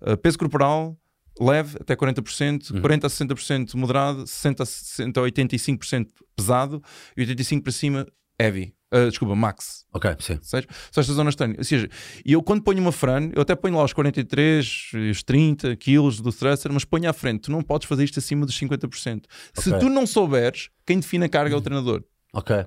Uh, 0.00 0.16
peso 0.16 0.38
corporal, 0.38 0.96
leve 1.40 1.76
até 1.80 1.94
40%, 1.94 2.80
40 2.80 3.06
a 3.06 3.10
60% 3.10 3.74
moderado, 3.74 4.26
60 4.26 4.62
a 4.62 4.66
60 4.66 5.20
a 5.20 5.22
85% 5.24 6.06
pesado 6.36 6.82
e 7.16 7.24
85% 7.24 7.62
para 7.62 7.72
cima 7.72 8.06
heavy. 8.40 8.74
Uh, 8.92 9.08
desculpa, 9.10 9.34
max. 9.34 9.84
Ok, 9.92 10.10
sim. 10.18 10.38
São 10.40 10.60
estas 10.96 11.06
zonas 11.08 11.34
treino. 11.34 11.54
Ou 11.58 11.64
seja, 11.64 11.90
eu 12.24 12.42
quando 12.42 12.62
ponho 12.62 12.80
uma 12.80 12.90
frane, 12.92 13.30
eu 13.34 13.42
até 13.42 13.54
ponho 13.54 13.76
lá 13.76 13.84
os 13.84 13.92
43, 13.92 14.92
os 15.10 15.22
30 15.22 15.76
quilos 15.76 16.20
do 16.20 16.32
thruster, 16.32 16.72
mas 16.72 16.84
ponho 16.86 17.08
à 17.08 17.12
frente, 17.12 17.42
tu 17.42 17.50
não 17.50 17.62
podes 17.62 17.86
fazer 17.86 18.04
isto 18.04 18.18
acima 18.18 18.46
dos 18.46 18.58
50%. 18.58 19.24
Se 19.52 19.68
Ok. 19.68 19.80
tu 19.80 19.88
não 19.90 20.06
souberes, 20.06 20.70
quem 20.86 20.98
define 21.00 21.26
a 21.26 21.28
carga 21.28 21.54
é 21.54 21.58
o 21.58 21.60
treinador. 21.60 22.02
Ok. 22.32 22.64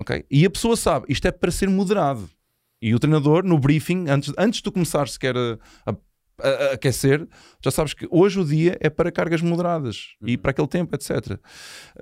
ok? 0.00 0.24
E 0.30 0.44
a 0.46 0.50
pessoa 0.50 0.76
sabe, 0.76 1.06
isto 1.08 1.26
é 1.26 1.32
para 1.32 1.50
ser 1.50 1.68
moderado. 1.68 2.28
E 2.80 2.94
o 2.94 2.98
treinador, 2.98 3.44
no 3.44 3.58
briefing, 3.58 4.06
antes, 4.08 4.32
antes 4.36 4.58
de 4.58 4.64
tu 4.64 4.72
começar 4.72 5.08
sequer 5.08 5.36
a, 5.36 5.58
a- 5.86 5.96
a- 6.42 6.48
a 6.48 6.72
aquecer, 6.74 7.26
já 7.62 7.70
sabes 7.70 7.94
que 7.94 8.06
hoje 8.10 8.40
o 8.40 8.44
dia 8.44 8.76
é 8.80 8.90
para 8.90 9.10
cargas 9.12 9.40
moderadas 9.42 10.14
e 10.26 10.36
para 10.36 10.50
aquele 10.50 10.68
tempo, 10.68 10.94
etc. 10.96 11.38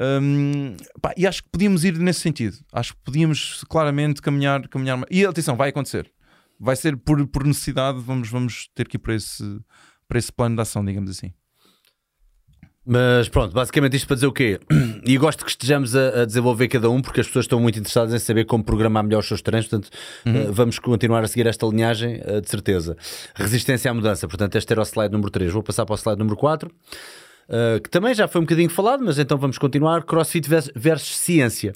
Hum, 0.00 0.76
pá, 1.00 1.12
e 1.16 1.26
acho 1.26 1.42
que 1.42 1.50
podíamos 1.50 1.84
ir 1.84 1.98
nesse 1.98 2.20
sentido. 2.20 2.56
Acho 2.72 2.94
que 2.94 3.00
podíamos 3.04 3.64
claramente 3.68 4.20
caminhar. 4.22 4.66
caminhar 4.68 5.00
e 5.10 5.24
atenção, 5.24 5.56
vai 5.56 5.70
acontecer. 5.70 6.10
Vai 6.59 6.76
ser 6.76 6.96
por, 6.96 7.26
por 7.26 7.44
necessidade, 7.44 7.98
vamos, 8.00 8.28
vamos 8.30 8.68
ter 8.74 8.86
que 8.88 8.96
ir 8.96 9.00
para 9.00 9.14
esse, 9.14 9.60
para 10.06 10.18
esse 10.18 10.32
plano 10.32 10.54
de 10.56 10.62
ação, 10.62 10.84
digamos 10.84 11.10
assim. 11.10 11.32
Mas 12.84 13.28
pronto, 13.28 13.52
basicamente 13.54 13.96
isto 13.96 14.06
para 14.09 14.16
dizer 14.16 14.26
o 14.26 14.32
quê? 14.32 14.59
E 15.04 15.16
gosto 15.18 15.44
que 15.44 15.50
estejamos 15.50 15.96
a, 15.96 16.22
a 16.22 16.24
desenvolver 16.24 16.68
cada 16.68 16.88
um, 16.88 17.02
porque 17.02 17.20
as 17.20 17.26
pessoas 17.26 17.44
estão 17.44 17.59
muito 17.60 17.76
interessadas 17.78 18.14
em 18.14 18.18
saber 18.20 18.44
como 18.44 18.62
programar 18.62 19.02
melhor 19.02 19.18
os 19.18 19.26
seus 19.26 19.42
treinos, 19.42 19.66
portanto, 19.68 19.90
eh, 20.24 20.46
vamos 20.50 20.78
continuar 20.78 21.24
a 21.24 21.28
seguir 21.28 21.44
esta 21.48 21.66
linhagem, 21.66 22.20
eh, 22.24 22.40
de 22.40 22.48
certeza. 22.48 22.96
Resistência 23.34 23.90
à 23.90 23.94
mudança, 23.94 24.28
portanto, 24.28 24.54
este 24.56 24.72
era 24.72 24.80
o 24.80 24.84
slide 24.84 25.10
número 25.12 25.28
3. 25.30 25.52
Vou 25.52 25.62
passar 25.62 25.84
para 25.84 25.94
o 25.94 25.96
slide 25.98 26.18
número 26.20 26.36
4, 26.36 26.70
eh, 27.48 27.80
que 27.82 27.90
também 27.90 28.14
já 28.14 28.28
foi 28.28 28.40
um 28.40 28.44
bocadinho 28.44 28.70
falado, 28.70 29.02
mas 29.04 29.18
então 29.18 29.36
vamos 29.38 29.59
continuar. 29.59 30.04
CrossFit 30.04 30.48
vers- 30.48 30.70
versus 30.74 31.16
ciência. 31.16 31.72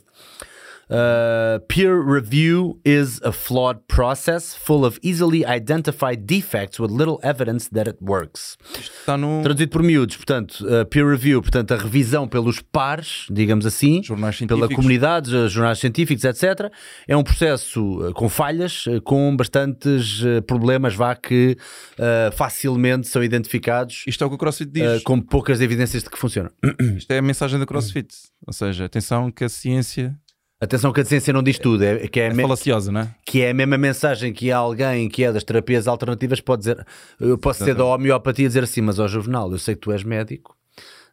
Uh, 0.88 1.58
peer 1.66 2.00
review 2.00 2.78
is 2.84 3.20
a 3.22 3.32
flawed 3.32 3.80
process 3.88 4.54
full 4.54 4.84
of 4.84 5.00
easily 5.02 5.44
identified 5.44 6.26
defects 6.26 6.78
with 6.78 6.92
little 6.92 7.18
evidence 7.24 7.68
that 7.70 7.88
it 7.88 7.98
works. 8.00 8.56
Está 8.78 9.16
no 9.16 9.42
Traduzido 9.42 9.72
por 9.72 9.82
miúdos, 9.82 10.16
portanto, 10.16 10.64
uh, 10.64 10.86
peer 10.86 11.04
review, 11.04 11.42
portanto, 11.42 11.74
a 11.74 11.76
revisão 11.76 12.28
pelos 12.28 12.60
pares, 12.60 13.26
digamos 13.32 13.66
assim, 13.66 14.00
pela 14.46 14.68
comunidade, 14.68 15.48
jornais 15.48 15.80
científicos, 15.80 16.24
etc. 16.24 16.70
É 17.08 17.16
um 17.16 17.24
processo 17.24 18.08
uh, 18.08 18.12
com 18.12 18.28
falhas, 18.28 18.86
uh, 18.86 19.00
com 19.02 19.36
bastantes 19.36 20.22
problemas, 20.46 20.94
vá, 20.94 21.16
que 21.16 21.56
uh, 21.98 22.32
facilmente 22.36 23.08
são 23.08 23.24
identificados 23.24 24.04
Isto 24.06 24.22
é 24.22 24.26
o 24.26 24.30
que 24.30 24.36
o 24.36 24.38
CrossFit 24.38 24.70
diz. 24.70 25.02
com 25.02 25.20
poucas 25.20 25.60
evidências 25.60 26.04
de 26.04 26.10
que 26.10 26.18
funciona. 26.18 26.52
Isto 26.96 27.10
é 27.10 27.18
a 27.18 27.22
mensagem 27.22 27.58
da 27.58 27.66
CrossFit. 27.66 28.14
Ou 28.46 28.52
seja, 28.52 28.84
atenção 28.84 29.32
que 29.32 29.42
a 29.42 29.48
ciência 29.48 30.16
Atenção 30.58 30.90
que 30.90 31.00
a 31.02 31.04
ciência 31.04 31.34
não 31.34 31.42
diz 31.42 31.58
tudo, 31.58 31.82
é, 31.84 32.08
que 32.08 32.18
é, 32.18 32.26
é 32.28 32.32
me- 32.32 32.42
falaciosa, 32.42 32.90
não 32.90 33.02
é? 33.02 33.14
que 33.26 33.42
é 33.42 33.50
a 33.50 33.54
mesma 33.54 33.76
mensagem 33.76 34.32
que 34.32 34.50
alguém 34.50 35.06
que 35.08 35.22
é 35.22 35.30
das 35.30 35.44
terapias 35.44 35.86
alternativas 35.86 36.40
pode 36.40 36.60
dizer. 36.60 36.86
Eu 37.20 37.36
posso 37.36 37.62
ser 37.62 37.74
da 37.74 37.84
homeopatia 37.84 38.46
e 38.46 38.48
dizer 38.48 38.64
assim, 38.64 38.80
mas 38.80 38.98
ó 38.98 39.06
Juvenal, 39.06 39.52
eu 39.52 39.58
sei 39.58 39.74
que 39.74 39.82
tu 39.82 39.92
és 39.92 40.02
médico, 40.02 40.56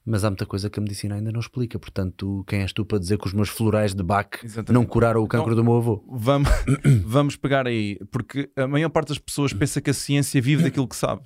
mas 0.06 0.24
há 0.24 0.30
muita 0.30 0.46
coisa 0.46 0.70
que 0.70 0.80
a 0.80 0.82
medicina 0.82 1.16
ainda 1.16 1.30
não 1.30 1.42
explica. 1.42 1.78
Portanto, 1.78 2.46
quem 2.48 2.62
és 2.62 2.72
tu 2.72 2.86
para 2.86 3.00
dizer 3.00 3.18
que 3.18 3.28
os 3.28 3.34
meus 3.34 3.50
florais 3.50 3.94
de 3.94 4.02
Bach 4.02 4.30
Exatamente. 4.42 4.72
não 4.72 4.86
curaram 4.86 5.22
o 5.22 5.28
cancro 5.28 5.54
do 5.54 5.64
meu 5.64 5.76
avô? 5.76 6.02
Vamos, 6.10 6.50
vamos 7.04 7.36
pegar 7.36 7.68
aí, 7.68 8.00
porque 8.12 8.50
a 8.56 8.66
maior 8.66 8.90
parte 8.90 9.10
das 9.10 9.20
pessoas 9.20 9.52
pensa 9.52 9.82
que 9.82 9.90
a 9.90 9.94
ciência 9.94 10.42
vive 10.42 10.64
daquilo 10.64 10.88
que 10.88 10.96
sabe. 10.96 11.22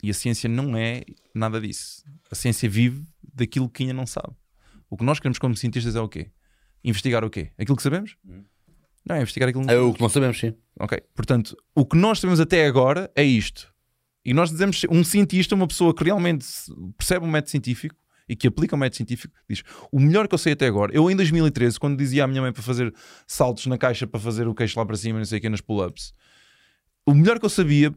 E 0.00 0.10
a 0.10 0.14
ciência 0.14 0.48
não 0.48 0.76
é 0.76 1.02
nada 1.34 1.60
disso. 1.60 2.04
A 2.30 2.36
ciência 2.36 2.68
vive 2.70 3.02
daquilo 3.34 3.68
que 3.68 3.82
ainda 3.82 3.94
não 3.94 4.06
sabe. 4.06 4.32
O 4.88 4.96
que 4.96 5.04
nós 5.04 5.18
queremos 5.18 5.40
como 5.40 5.56
cientistas 5.56 5.96
é 5.96 6.00
o 6.00 6.08
quê? 6.08 6.30
Investigar 6.84 7.24
o 7.24 7.30
quê? 7.30 7.50
Aquilo 7.58 7.76
que 7.76 7.82
sabemos? 7.82 8.16
Não, 9.04 9.16
é 9.16 9.20
investigar 9.22 9.48
aquilo 9.48 9.62
que 9.64 9.66
não 9.68 9.74
É 9.74 9.76
sabemos. 9.76 9.90
o 9.92 9.94
que 9.96 10.02
não 10.02 10.08
sabemos, 10.08 10.38
sim. 10.38 10.54
Ok, 10.80 10.98
portanto, 11.14 11.56
o 11.74 11.84
que 11.84 11.96
nós 11.96 12.20
sabemos 12.20 12.40
até 12.40 12.66
agora 12.66 13.10
é 13.16 13.22
isto. 13.24 13.72
E 14.24 14.34
nós 14.34 14.50
dizemos, 14.50 14.82
um 14.90 15.02
cientista, 15.02 15.54
uma 15.54 15.66
pessoa 15.66 15.94
que 15.94 16.04
realmente 16.04 16.46
percebe 16.96 17.24
um 17.24 17.30
método 17.30 17.50
científico 17.50 17.94
e 18.28 18.36
que 18.36 18.46
aplica 18.46 18.76
um 18.76 18.78
método 18.78 18.96
científico, 18.96 19.34
diz: 19.48 19.62
O 19.90 19.98
melhor 19.98 20.28
que 20.28 20.34
eu 20.34 20.38
sei 20.38 20.52
até 20.52 20.66
agora, 20.66 20.92
eu 20.94 21.10
em 21.10 21.16
2013, 21.16 21.80
quando 21.80 21.96
dizia 21.96 22.24
à 22.24 22.26
minha 22.26 22.42
mãe 22.42 22.52
para 22.52 22.62
fazer 22.62 22.94
saltos 23.26 23.66
na 23.66 23.78
caixa 23.78 24.06
para 24.06 24.20
fazer 24.20 24.46
o 24.46 24.54
queixo 24.54 24.78
lá 24.78 24.84
para 24.84 24.96
cima, 24.96 25.18
não 25.18 25.24
sei 25.24 25.38
o 25.38 25.40
que, 25.40 25.48
nas 25.48 25.62
pull-ups, 25.62 26.12
o 27.06 27.14
melhor 27.14 27.38
que 27.38 27.46
eu 27.46 27.50
sabia 27.50 27.92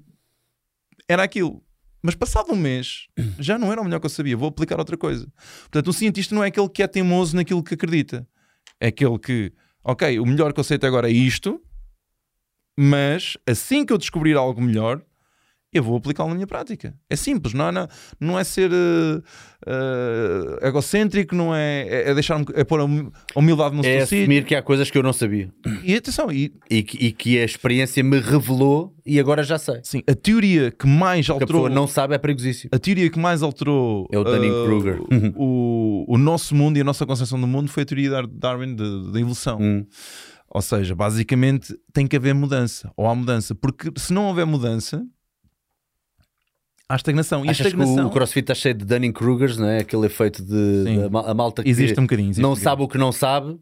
era 1.08 1.24
aquilo. 1.24 1.62
Mas 2.02 2.16
passado 2.16 2.52
um 2.52 2.56
mês, 2.56 3.08
já 3.38 3.60
não 3.60 3.72
era 3.72 3.80
o 3.82 3.84
melhor 3.84 4.00
que 4.00 4.06
eu 4.06 4.10
sabia, 4.10 4.36
vou 4.38 4.48
aplicar 4.48 4.80
outra 4.80 4.98
coisa. 4.98 5.28
Portanto, 5.64 5.90
um 5.90 5.94
cientista 5.94 6.34
não 6.34 6.44
é 6.44 6.48
aquele 6.48 6.70
que 6.70 6.82
é 6.82 6.88
teimoso 6.88 7.36
naquilo 7.36 7.62
que 7.62 7.74
acredita, 7.76 8.28
é 8.82 8.88
aquele 8.88 9.18
que, 9.20 9.54
ok, 9.84 10.20
o 10.20 10.26
melhor 10.26 10.52
até 10.76 10.88
agora 10.88 11.08
é 11.08 11.14
isto, 11.14 11.62
mas 12.78 13.38
assim 13.48 13.86
que 13.86 13.94
eu 13.94 13.98
descobrir 13.98 14.36
algo 14.36 14.60
melhor, 14.60 15.06
eu 15.74 15.82
vou 15.84 15.96
aplicá-lo 15.98 16.30
na 16.30 16.36
minha 16.36 16.48
prática. 16.48 16.94
É 17.10 17.16
simples, 17.16 17.54
não 17.54 17.70
é, 17.70 17.72
não, 17.72 17.88
não 18.20 18.40
é 18.40 18.44
ser 18.44 18.70
eh, 18.74 19.22
eh, 19.66 20.68
egocêntrico, 20.68 21.34
não 21.34 21.56
é, 21.56 21.88
é, 21.88 22.10
é 22.10 22.14
deixar 22.14 22.42
é 22.54 22.64
pôr 22.64 22.82
a 22.82 22.86
hum- 22.86 23.10
a 23.36 23.40
humildade 23.40 23.74
no 23.76 23.82
É 23.82 24.00
seu 24.00 24.08
sítio. 24.08 24.24
assumir 24.24 24.46
que 24.46 24.54
há 24.56 24.62
coisas 24.62 24.92
que 24.92 24.98
eu 24.98 25.04
não 25.04 25.14
sabia 25.14 25.50
E 25.84 25.96
atenção, 25.96 26.30
e, 26.32 26.54
e 26.70 26.84
que, 26.84 26.98
e 27.06 27.12
que 27.14 27.40
a 27.40 27.46
experiência 27.46 28.04
me 28.04 28.20
revelou 28.20 28.94
e 29.06 29.18
agora 29.20 29.44
já 29.44 29.58
sei. 29.58 29.80
sim, 29.84 30.02
a 30.08 30.14
teoria 30.14 30.72
que 30.72 30.86
mais 30.86 31.28
O 31.28 31.28
que 31.28 31.32
a 31.32 31.36
alterou 31.46 31.62
pessoa 31.64 31.70
não 31.70 31.88
sabe 31.88 32.16
é 32.16 32.18
perigosíssimo. 32.18 32.70
a 32.74 32.78
teoria 32.80 33.10
que 33.10 33.20
mais 33.20 33.42
alterou 33.42 34.08
É 34.12 34.18
o 34.20 34.24
Dunning-Kruger. 34.26 35.00
eh, 35.10 35.32
o, 35.38 36.06
o 36.08 36.18
nosso 36.18 36.54
mundo 36.54 36.78
e 36.78 36.82
a 36.82 36.84
nossa 36.84 37.06
concepção 37.06 37.40
do 37.40 37.48
mundo 37.48 37.70
foi 37.70 37.84
a 37.84 37.86
teoria 37.86 38.22
de 38.24 38.28
Darwin 38.28 38.76
da 38.76 39.20
evolução. 39.20 39.58
Hum. 39.62 39.86
Ou 40.54 40.62
seja, 40.62 40.94
basicamente 40.94 41.74
tem 41.94 42.06
que 42.06 42.18
haver 42.18 42.36
mudança, 42.36 42.92
ou 42.98 43.08
há 43.08 43.16
mudança, 43.16 43.56
porque 43.56 43.90
se 43.96 44.12
não 44.12 44.26
houver 44.28 44.46
mudança, 44.46 45.02
à 46.92 46.96
estagnação. 46.96 47.44
E 47.46 47.48
a 47.48 47.52
Achas 47.52 47.66
estagnação 47.68 47.96
que 47.96 48.02
o, 48.04 48.08
o 48.08 48.10
CrossFit 48.12 48.42
está 48.44 48.54
cheio 48.56 48.76
de 48.76 48.86
Dunning-Krugers, 48.86 49.58
não 49.58 49.68
é? 49.68 49.80
Aquele 49.80 50.06
efeito 50.06 50.44
de, 50.44 51.04
a 51.06 51.10
mal- 51.10 51.28
a 51.28 51.34
malta 51.34 51.64
que 51.64 51.70
existe 51.70 52.00
um 52.00 52.04
bocadinho. 52.04 52.30
existe 52.30 52.42
não 52.42 52.52
um 52.52 52.56
sabe 52.56 52.82
o 52.84 52.88
que 52.88 52.98
não 52.98 53.12
sabe, 53.12 53.58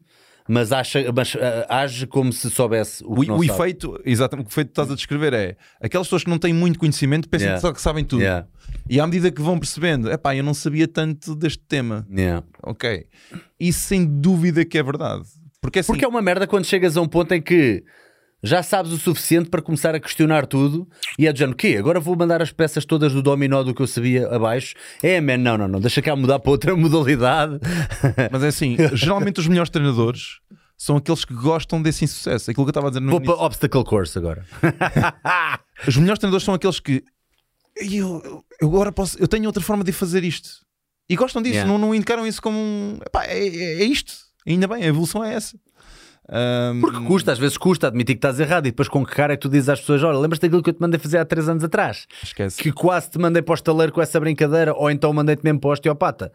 mas, 0.47 0.71
acha, 0.71 0.99
mas 1.15 1.35
ah, 1.35 1.81
age 1.83 2.07
como 2.07 2.33
se 2.33 2.49
soubesse 2.49 3.03
o 3.03 3.13
O, 3.13 3.37
o 3.37 3.43
efeito, 3.43 3.99
exatamente, 4.03 4.47
o 4.47 4.49
efeito 4.49 4.67
que 4.67 4.71
estás 4.71 4.91
a 4.91 4.95
descrever 4.95 5.33
é 5.33 5.55
aquelas 5.81 6.07
pessoas 6.07 6.23
que 6.23 6.29
não 6.29 6.39
têm 6.39 6.53
muito 6.53 6.79
conhecimento 6.79 7.29
pensam 7.29 7.45
Yeah. 7.49 7.61
que 7.61 7.67
só 7.67 7.73
que 7.73 7.81
sabem 7.81 8.03
tudo. 8.03 8.21
Yeah, 8.21 8.47
E 8.89 8.99
à 8.99 9.05
medida 9.05 9.29
que 9.31 9.41
vão 9.41 9.59
percebendo, 9.59 10.11
epá, 10.11 10.35
eu 10.35 10.43
não 10.43 10.53
sabia 10.55 10.87
tanto 10.87 11.35
deste 11.35 11.63
tema. 11.67 12.05
yeah. 12.11 12.43
Ok. 12.63 13.05
Isso 13.59 13.81
sem 13.81 14.05
dúvida 14.05 14.65
que 14.65 14.77
é 14.77 14.83
verdade. 14.83 15.23
Porque 15.61 15.79
assim, 15.79 15.91
Porque 15.91 16.05
é 16.05 16.07
uma 16.07 16.21
merda 16.21 16.47
quando 16.47 16.65
chegas 16.65 16.95
a 16.97 17.01
um 17.01 17.07
ponto 17.07 17.31
em 17.33 17.41
que 17.41 17.83
já 18.43 18.63
sabes 18.63 18.91
o 18.91 18.97
suficiente 18.97 19.49
para 19.49 19.61
começar 19.61 19.93
a 19.95 19.99
questionar 19.99 20.45
tudo 20.47 20.87
e 21.17 21.27
é 21.27 21.33
do 21.33 21.37
género, 21.39 21.57
quê? 21.57 21.75
Agora 21.77 21.99
vou 21.99 22.15
mandar 22.15 22.41
as 22.41 22.51
peças 22.51 22.85
todas 22.85 23.11
do 23.13 23.21
dominó 23.21 23.63
do 23.63 23.73
que 23.73 23.81
eu 23.81 23.87
sabia 23.87 24.27
abaixo. 24.29 24.75
É, 25.03 25.19
man, 25.19 25.37
não, 25.37 25.57
não, 25.57 25.67
não, 25.67 25.79
deixa 25.81 26.01
cá 26.01 26.15
mudar 26.15 26.39
para 26.39 26.51
outra 26.51 26.73
modalidade. 26.77 27.59
Mas 28.31 28.43
é 28.43 28.47
assim, 28.47 28.77
geralmente 28.93 29.39
os 29.39 29.47
melhores 29.47 29.69
treinadores 29.69 30.39
são 30.77 30.95
aqueles 30.95 31.25
que 31.25 31.33
gostam 31.33 31.81
desse 31.81 32.05
insucesso. 32.05 32.49
Aquilo 32.49 32.65
que 32.65 32.69
eu 32.69 32.71
estava 32.71 32.87
a 32.87 32.89
dizer 32.89 33.01
no 33.01 33.09
vou 33.11 33.19
início. 33.19 33.35
para 33.35 33.45
obstacle 33.45 33.83
course 33.83 34.17
agora. 34.17 34.45
Os 35.87 35.97
melhores 35.97 36.19
treinadores 36.19 36.45
são 36.45 36.53
aqueles 36.53 36.79
que 36.79 37.03
eu, 37.75 38.21
eu- 38.23 38.43
agora 38.67 38.91
posso, 38.91 39.17
eu 39.19 39.27
tenho 39.27 39.45
outra 39.45 39.61
forma 39.63 39.83
de 39.83 39.91
fazer 39.91 40.23
isto. 40.23 40.49
E 41.09 41.15
gostam 41.15 41.41
disso, 41.41 41.55
Yeah. 41.55 41.71
não, 41.71 41.77
não 41.79 41.95
encaram 41.95 42.25
isso 42.27 42.41
como 42.41 42.57
um, 42.57 42.99
epá, 43.05 43.25
é, 43.25 43.39
é- 43.47 43.81
é 43.81 43.83
isto. 43.83 44.13
Ainda 44.47 44.67
bem, 44.67 44.83
a 44.83 44.87
evolução 44.87 45.23
é 45.23 45.33
essa. 45.33 45.57
Ahm, 46.31 46.79
Porque 46.81 46.99
custa, 47.05 47.31
às 47.31 47.39
vezes 47.39 47.57
custa 47.57 47.87
admitir 47.87 48.13
que 48.15 48.19
estás 48.19 48.39
errado 48.39 48.67
e 48.67 48.71
depois 48.71 48.87
com 48.87 49.03
que 49.05 49.11
cara 49.15 49.33
é 49.33 49.35
que 49.35 49.41
tu 49.41 49.49
dizes 49.49 49.67
às 49.69 49.79
pessoas: 49.79 50.03
Olha, 50.03 50.17
lembras-te 50.19 50.43
daquilo 50.43 50.61
que 50.61 50.69
eu 50.69 50.73
te 50.73 50.79
mandei 50.79 50.99
fazer 50.99 51.17
há 51.17 51.25
3 51.25 51.49
anos 51.49 51.63
atrás? 51.63 52.05
esquece. 52.23 52.61
Que 52.61 52.71
quase 52.71 53.09
te 53.09 53.17
mandei 53.17 53.41
para 53.41 53.53
o 53.53 53.55
estaleiro 53.55 53.91
com 53.91 54.01
essa 54.01 54.19
brincadeira, 54.19 54.73
ou 54.75 54.91
então 54.91 55.11
mandei-te 55.11 55.43
mesmo 55.43 55.59
para 55.59 55.69
o 55.69 55.73
osteopata. 55.73 56.31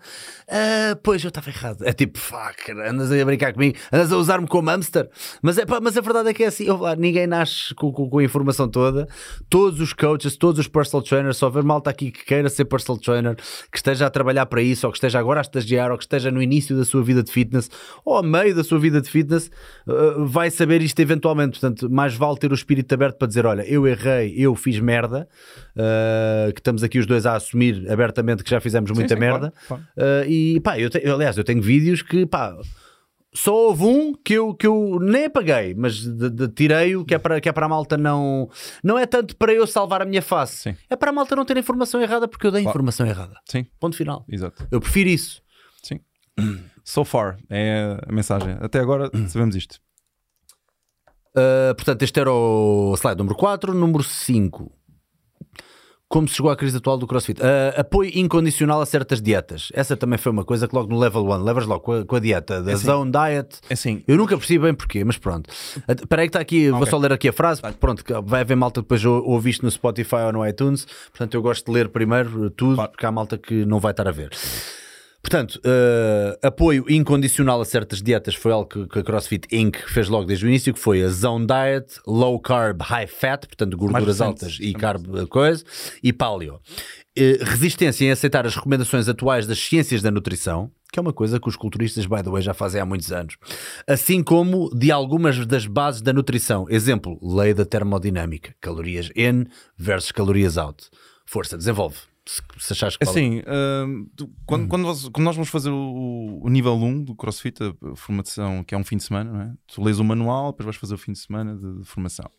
Ah, 0.50 0.98
pois 1.02 1.22
eu 1.22 1.28
estava 1.28 1.48
errado. 1.48 1.84
É 1.86 1.92
tipo, 1.92 2.18
fuck, 2.18 2.72
andas 2.72 3.12
a 3.12 3.24
brincar 3.24 3.52
comigo, 3.52 3.78
andas 3.92 4.10
a 4.12 4.16
usar-me 4.16 4.46
como 4.48 4.68
hamster. 4.68 5.08
Mas, 5.40 5.58
é, 5.58 5.64
pá, 5.66 5.78
mas 5.80 5.96
a 5.96 6.00
verdade 6.00 6.28
é 6.28 6.34
que 6.34 6.42
é 6.42 6.46
assim: 6.48 6.66
lá, 6.66 6.96
ninguém 6.96 7.26
nasce 7.26 7.74
com, 7.74 7.92
com- 7.92 8.08
com 8.08 8.18
a 8.18 8.24
informação 8.24 8.68
toda. 8.68 9.06
Todos 9.48 9.80
os 9.80 9.92
coaches, 9.92 10.36
todos 10.36 10.58
os 10.58 10.66
personal 10.68 11.02
trainers, 11.04 11.36
só 11.36 11.48
ver 11.48 11.62
malta 11.62 11.90
aqui 11.90 12.10
que 12.10 12.24
queira 12.24 12.48
ser 12.48 12.64
personal 12.64 12.98
trainer, 13.00 13.36
que 13.70 13.76
esteja 13.78 14.06
a 14.06 14.10
trabalhar 14.10 14.46
para 14.46 14.60
isso, 14.60 14.86
ou 14.86 14.92
que 14.92 14.96
esteja 14.98 15.18
agora 15.18 15.40
a 15.40 15.42
estagiar, 15.42 15.90
ou 15.92 15.96
que 15.98 16.04
esteja 16.04 16.30
no 16.30 16.42
início 16.42 16.76
da 16.76 16.84
sua 16.84 17.02
vida 17.02 17.22
de 17.22 17.30
fitness, 17.30 17.70
ou 18.04 18.18
a 18.18 18.22
meio 18.22 18.54
da 18.54 18.64
sua 18.64 18.78
vida 18.78 19.00
de 19.00 19.08
fitness, 19.08 19.50
ah, 19.86 20.14
vai 20.26 20.50
saber 20.50 20.82
isto 20.82 20.98
eventualmente. 21.00 21.58
Portanto, 21.58 21.90
mais 21.90 22.14
vale 22.14 22.38
ter 22.38 22.50
o 22.50 22.54
espírito 22.54 22.92
aberto 22.94 23.16
para 23.18 23.28
dizer: 23.28 23.46
olha, 23.46 23.62
eu 23.62 23.86
errei, 23.86 24.34
eu 24.36 24.54
fiz 24.54 24.78
merda, 24.80 25.28
ah, 25.76 26.50
que 26.52 26.60
estamos 26.60 26.82
aqui 26.82 26.98
os 26.98 27.06
dois 27.06 27.26
a 27.26 27.34
assumir 27.36 27.90
abertamente 27.90 28.42
que 28.44 28.50
já 28.50 28.60
fizemos 28.60 28.88
Sim, 28.90 28.94
muita 28.94 29.14
sim, 29.14 29.20
merda. 29.20 29.52
claro, 29.66 29.82
claro. 29.96 30.20
Ah, 30.22 30.26
e 30.26 30.60
pá, 30.60 30.78
eu 30.78 30.90
te- 30.90 31.06
aliás, 31.08 31.36
eu 31.36 31.44
tenho 31.44 31.62
vídeos 31.62 32.02
que 32.02 32.26
pá. 32.26 32.54
Só 33.36 33.52
houve 33.52 33.82
um 33.82 34.14
que 34.14 34.32
eu, 34.34 34.54
que 34.54 34.64
eu 34.64 34.96
nem 35.00 35.24
apaguei, 35.24 35.74
mas 35.76 35.96
de- 35.96 36.30
de- 36.30 36.46
tirei-o, 36.50 37.04
que 37.04 37.16
é, 37.16 37.18
para, 37.18 37.40
que 37.40 37.48
é 37.48 37.52
para 37.52 37.66
a 37.66 37.68
malta 37.68 37.96
não. 37.98 38.48
Não 38.80 38.96
é 38.96 39.06
tanto 39.06 39.34
para 39.36 39.52
eu 39.52 39.66
salvar 39.66 40.00
a 40.00 40.04
minha 40.04 40.22
face, 40.22 40.70
Sim. 40.70 40.76
é 40.88 40.94
para 40.94 41.10
a 41.10 41.12
malta 41.12 41.34
não 41.34 41.44
ter 41.44 41.56
informação 41.56 42.00
errada 42.00 42.28
porque 42.28 42.46
eu 42.46 42.52
dei 42.52 42.62
Claro. 42.62 42.76
informação 42.76 43.04
errada. 43.04 43.34
Sim, 43.44 43.66
Ponto 43.80 43.96
final. 43.96 44.24
exato. 44.30 44.64
Eu 44.70 44.80
prefiro 44.80 45.08
isso. 45.10 45.42
So 46.84 47.04
far 47.04 47.36
é 47.48 47.98
a 48.06 48.12
mensagem. 48.12 48.56
Até 48.60 48.78
agora 48.80 49.10
sabemos 49.28 49.56
isto. 49.56 49.78
Uh, 51.36 51.74
portanto, 51.74 52.02
este 52.02 52.20
era 52.20 52.30
o 52.32 52.94
slide 52.96 53.18
número 53.18 53.34
4. 53.36 53.74
Número 53.74 54.04
5. 54.04 54.70
Como 56.06 56.28
se 56.28 56.34
chegou 56.36 56.50
à 56.50 56.56
crise 56.56 56.76
atual 56.76 56.96
do 56.96 57.06
CrossFit? 57.08 57.40
Uh, 57.40 57.80
apoio 57.80 58.10
incondicional 58.14 58.80
a 58.80 58.86
certas 58.86 59.20
dietas. 59.20 59.68
Essa 59.74 59.96
também 59.96 60.16
foi 60.18 60.30
uma 60.30 60.44
coisa 60.44 60.68
que 60.68 60.74
logo 60.76 60.88
no 60.88 60.96
level 60.98 61.24
1, 61.24 61.42
levas 61.42 61.66
logo 61.66 61.80
com 61.80 61.92
a, 61.92 62.04
com 62.04 62.14
a 62.16 62.20
dieta 62.20 62.62
da 62.62 62.74
assim. 62.74 62.84
Zone 62.86 63.10
Diet. 63.10 63.58
É 63.68 63.72
assim, 63.72 64.04
Eu 64.06 64.16
nunca 64.16 64.36
percebi 64.36 64.60
bem 64.60 64.74
porquê, 64.74 65.02
mas 65.02 65.16
pronto. 65.18 65.50
Espera 65.88 66.22
aí 66.22 66.28
que 66.28 66.30
está 66.30 66.40
aqui, 66.40 66.68
vou 66.70 66.80
Ok. 66.82 66.90
só 66.90 66.98
ler 66.98 67.12
aqui 67.12 67.28
a 67.30 67.32
frase, 67.32 67.60
porque 67.62 67.78
pronto, 67.78 68.04
vai 68.24 68.42
haver 68.42 68.54
malta 68.56 68.80
depois 68.82 69.04
ou- 69.04 69.24
ouve 69.28 69.50
isto 69.50 69.64
no 69.64 69.70
Spotify 69.70 70.16
ou 70.26 70.32
no 70.34 70.46
iTunes, 70.46 70.84
portanto 71.10 71.34
eu 71.34 71.42
gosto 71.42 71.64
de 71.66 71.72
ler 71.72 71.88
primeiro 71.88 72.48
tudo, 72.50 72.76
Claro. 72.76 72.90
porque 72.92 73.06
há 73.06 73.10
malta 73.10 73.36
que 73.36 73.64
não 73.64 73.80
vai 73.80 73.90
estar 73.90 74.06
a 74.06 74.12
ver. 74.12 74.30
Portanto, 75.24 75.58
eh, 75.64 76.38
apoio 76.42 76.84
incondicional 76.86 77.58
a 77.58 77.64
certas 77.64 78.02
dietas 78.02 78.34
foi 78.34 78.52
algo 78.52 78.68
que, 78.68 78.86
que 78.86 78.98
a 78.98 79.02
CrossFit 79.02 79.48
Inc. 79.50 79.78
fez 79.88 80.06
logo 80.06 80.26
desde 80.26 80.44
o 80.44 80.48
início, 80.48 80.74
que 80.74 80.78
foi 80.78 81.02
a 81.02 81.08
Zone 81.08 81.46
Diet, 81.46 81.98
Low 82.06 82.38
Carb, 82.38 82.82
High 82.82 83.06
Fat, 83.06 83.46
portanto 83.46 83.74
gorduras 83.74 84.20
altas 84.20 84.58
e 84.60 84.74
carb 84.74 85.06
coisa, 85.30 85.64
e 86.02 86.12
Paleo. 86.12 86.60
Eh, 87.16 87.38
resistência 87.40 88.04
em 88.04 88.10
aceitar 88.10 88.46
as 88.46 88.54
recomendações 88.54 89.08
atuais 89.08 89.46
das 89.46 89.58
ciências 89.58 90.02
da 90.02 90.10
nutrição, 90.10 90.70
que 90.92 90.98
é 90.98 91.02
uma 91.02 91.12
coisa 91.14 91.40
que 91.40 91.48
os 91.48 91.56
culturistas, 91.56 92.04
by 92.04 92.22
the 92.22 92.28
way, 92.28 92.42
já 92.42 92.52
fazem 92.52 92.78
há 92.78 92.84
muitos 92.84 93.10
anos, 93.10 93.38
assim 93.88 94.22
como 94.22 94.68
de 94.76 94.92
algumas 94.92 95.46
das 95.46 95.66
bases 95.66 96.02
da 96.02 96.12
nutrição. 96.12 96.66
Exemplo, 96.68 97.18
lei 97.22 97.54
da 97.54 97.64
termodinâmica, 97.64 98.54
calorias 98.60 99.10
in 99.16 99.46
versus 99.78 100.12
calorias 100.12 100.58
out. 100.58 100.84
Força, 101.24 101.56
desenvolve. 101.56 101.96
Se, 102.26 102.40
se 102.58 102.72
achares 102.72 102.96
que 102.96 103.04
vale- 103.04 103.18
assim, 103.18 103.42
hum, 103.86 104.08
quando, 104.46 104.68
quando, 104.68 104.82
nós, 104.82 105.08
quando 105.08 105.24
nós 105.24 105.36
vamos 105.36 105.50
fazer 105.50 105.70
o, 105.70 106.40
o 106.42 106.48
nível 106.48 106.74
1 106.74 107.04
do 107.04 107.14
CrossFit, 107.14 107.58
a, 107.62 107.96
formação, 107.96 108.64
que 108.64 108.74
é 108.74 108.78
um 108.78 108.84
fim 108.84 108.96
de 108.96 109.04
semana, 109.04 109.30
não 109.30 109.40
é? 109.42 109.52
tu 109.66 109.82
lês 109.82 109.98
o 109.98 110.04
manual, 110.04 110.52
depois 110.52 110.64
vais 110.64 110.76
fazer 110.76 110.94
o 110.94 110.98
fim 110.98 111.12
de 111.12 111.18
semana 111.18 111.54
de, 111.56 111.80
de 111.80 111.84
formação. 111.84 112.30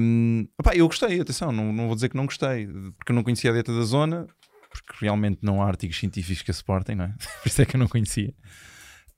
Hum, 0.00 0.46
opá, 0.58 0.74
eu 0.76 0.86
gostei, 0.86 1.20
atenção, 1.20 1.50
não, 1.50 1.72
não 1.72 1.86
vou 1.86 1.94
dizer 1.94 2.08
que 2.08 2.16
não 2.16 2.24
gostei, 2.24 2.66
porque 2.96 3.10
eu 3.10 3.14
não 3.14 3.24
conhecia 3.24 3.50
a 3.50 3.52
dieta 3.52 3.74
da 3.74 3.82
zona, 3.82 4.26
porque 4.70 5.04
realmente 5.04 5.40
não 5.42 5.62
há 5.62 5.66
artigos 5.66 5.98
científicos 5.98 6.42
que 6.42 6.50
a 6.50 6.54
suportem, 6.54 6.94
não 6.94 7.06
é? 7.06 7.14
Por 7.42 7.48
isso 7.48 7.60
é 7.60 7.66
que 7.66 7.76
eu 7.76 7.80
não 7.80 7.88
conhecia. 7.88 8.32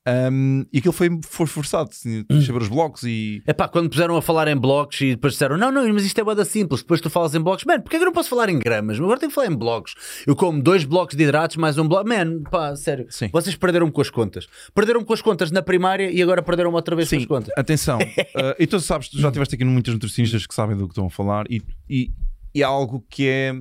Hum, 0.09 0.65
e 0.73 0.79
aquilo 0.79 0.95
foi, 0.95 1.11
foi 1.23 1.47
forçado, 1.47 1.91
tinha 1.91 2.25
de 2.25 2.47
saber 2.47 2.63
os 2.63 2.69
blocos 2.69 3.03
e. 3.03 3.43
É 3.47 3.53
pá, 3.53 3.69
quando 3.69 3.91
puseram 3.91 4.17
a 4.17 4.23
falar 4.23 4.49
em 4.49 4.57
blocos 4.57 4.99
e 5.03 5.11
depois 5.11 5.35
disseram 5.35 5.59
não, 5.59 5.71
não, 5.71 5.87
mas 5.93 6.05
isto 6.05 6.19
é 6.19 6.25
boda 6.25 6.43
simples. 6.45 6.81
Depois 6.81 7.03
tu 7.03 7.11
falas 7.11 7.35
em 7.35 7.41
blocos, 7.41 7.65
mano, 7.67 7.83
porque 7.83 7.97
é 7.97 7.99
que 7.99 8.05
eu 8.05 8.07
não 8.07 8.13
posso 8.13 8.31
falar 8.31 8.49
em 8.49 8.59
gramas? 8.59 8.99
Agora 8.99 9.21
tenho 9.21 9.29
que 9.31 9.35
falar 9.35 9.49
em 9.49 9.57
blocos. 9.57 9.95
Eu 10.27 10.35
como 10.35 10.63
dois 10.63 10.85
blocos 10.85 11.17
de 11.17 11.25
hidratos 11.25 11.57
mais 11.57 11.77
um 11.77 11.87
bloco. 11.87 12.09
Man, 12.09 12.43
pá, 12.51 12.75
sério. 12.77 13.07
Sim. 13.11 13.29
Vocês 13.31 13.55
perderam 13.57 13.91
com 13.91 14.01
as 14.01 14.09
contas. 14.09 14.49
Perderam 14.75 15.05
com 15.05 15.13
as 15.13 15.21
contas 15.21 15.51
na 15.51 15.61
primária 15.61 16.11
e 16.11 16.23
agora 16.23 16.43
perderam 16.43 16.73
outra 16.73 16.97
vez 16.97 17.11
com 17.11 17.17
as 17.17 17.23
Sim, 17.23 17.29
contas. 17.29 17.53
atenção. 17.57 17.99
Uh, 17.99 18.57
e 18.59 18.67
tu 18.67 18.81
sabes, 18.81 19.11
tu 19.11 19.19
já 19.19 19.29
estiveste 19.29 19.55
aqui 19.55 19.65
muitas 19.65 19.93
nutricionistas 19.93 20.47
que 20.47 20.55
sabem 20.55 20.77
do 20.77 20.87
que 20.89 20.93
estão 20.93 21.07
a 21.07 21.11
falar 21.11 21.45
e, 21.51 21.63
e, 21.89 22.11
e 22.55 22.65
há 22.65 22.69
algo 22.69 23.05
que 23.11 23.29
é, 23.29 23.55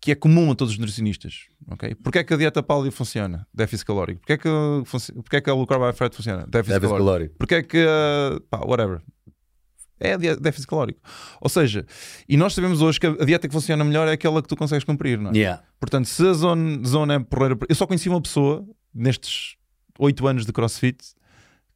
que 0.00 0.10
é 0.10 0.16
comum 0.16 0.50
a 0.50 0.56
todos 0.56 0.74
os 0.74 0.78
nutricionistas. 0.78 1.46
Ok? 1.70 1.94
Porquê 1.96 2.18
é 2.20 2.24
que 2.24 2.34
a 2.34 2.36
dieta 2.36 2.62
paleo 2.62 2.90
funciona? 2.92 3.46
Déficit 3.52 3.86
calórico. 3.86 4.20
Porquê 4.20 4.32
é 4.34 4.38
que, 4.38 4.48
porquê 5.22 5.36
é 5.36 5.40
que 5.40 5.50
a 5.50 5.54
low 5.54 5.66
carb 5.66 5.94
fat 5.94 6.14
funciona? 6.14 6.46
Déficit, 6.46 6.74
Déficit 6.74 6.80
calórico. 6.80 7.04
calórico. 7.04 7.34
Porquê 7.38 7.54
é 7.56 7.62
que, 7.62 7.84
uh, 7.84 8.40
pá, 8.50 8.58
whatever. 8.58 9.00
É 9.98 10.16
déficit 10.18 10.66
calórico. 10.66 11.00
Ou 11.40 11.48
seja, 11.48 11.86
e 12.28 12.36
nós 12.36 12.52
sabemos 12.52 12.82
hoje 12.82 13.00
que 13.00 13.06
a 13.06 13.24
dieta 13.24 13.48
que 13.48 13.54
funciona 13.54 13.82
melhor 13.82 14.06
é 14.06 14.12
aquela 14.12 14.42
que 14.42 14.48
tu 14.48 14.54
consegues 14.54 14.84
cumprir, 14.84 15.18
não 15.18 15.30
é? 15.30 15.34
Yeah. 15.36 15.62
Portanto, 15.80 16.06
se 16.06 16.26
a 16.26 16.34
zone, 16.34 16.86
zone 16.86 17.14
é 17.14 17.18
porreira. 17.18 17.56
Eu 17.66 17.74
só 17.74 17.86
conheci 17.86 18.08
uma 18.08 18.20
pessoa 18.20 18.62
nestes 18.94 19.56
8 19.98 20.26
anos 20.26 20.44
de 20.44 20.52
crossfit 20.52 20.98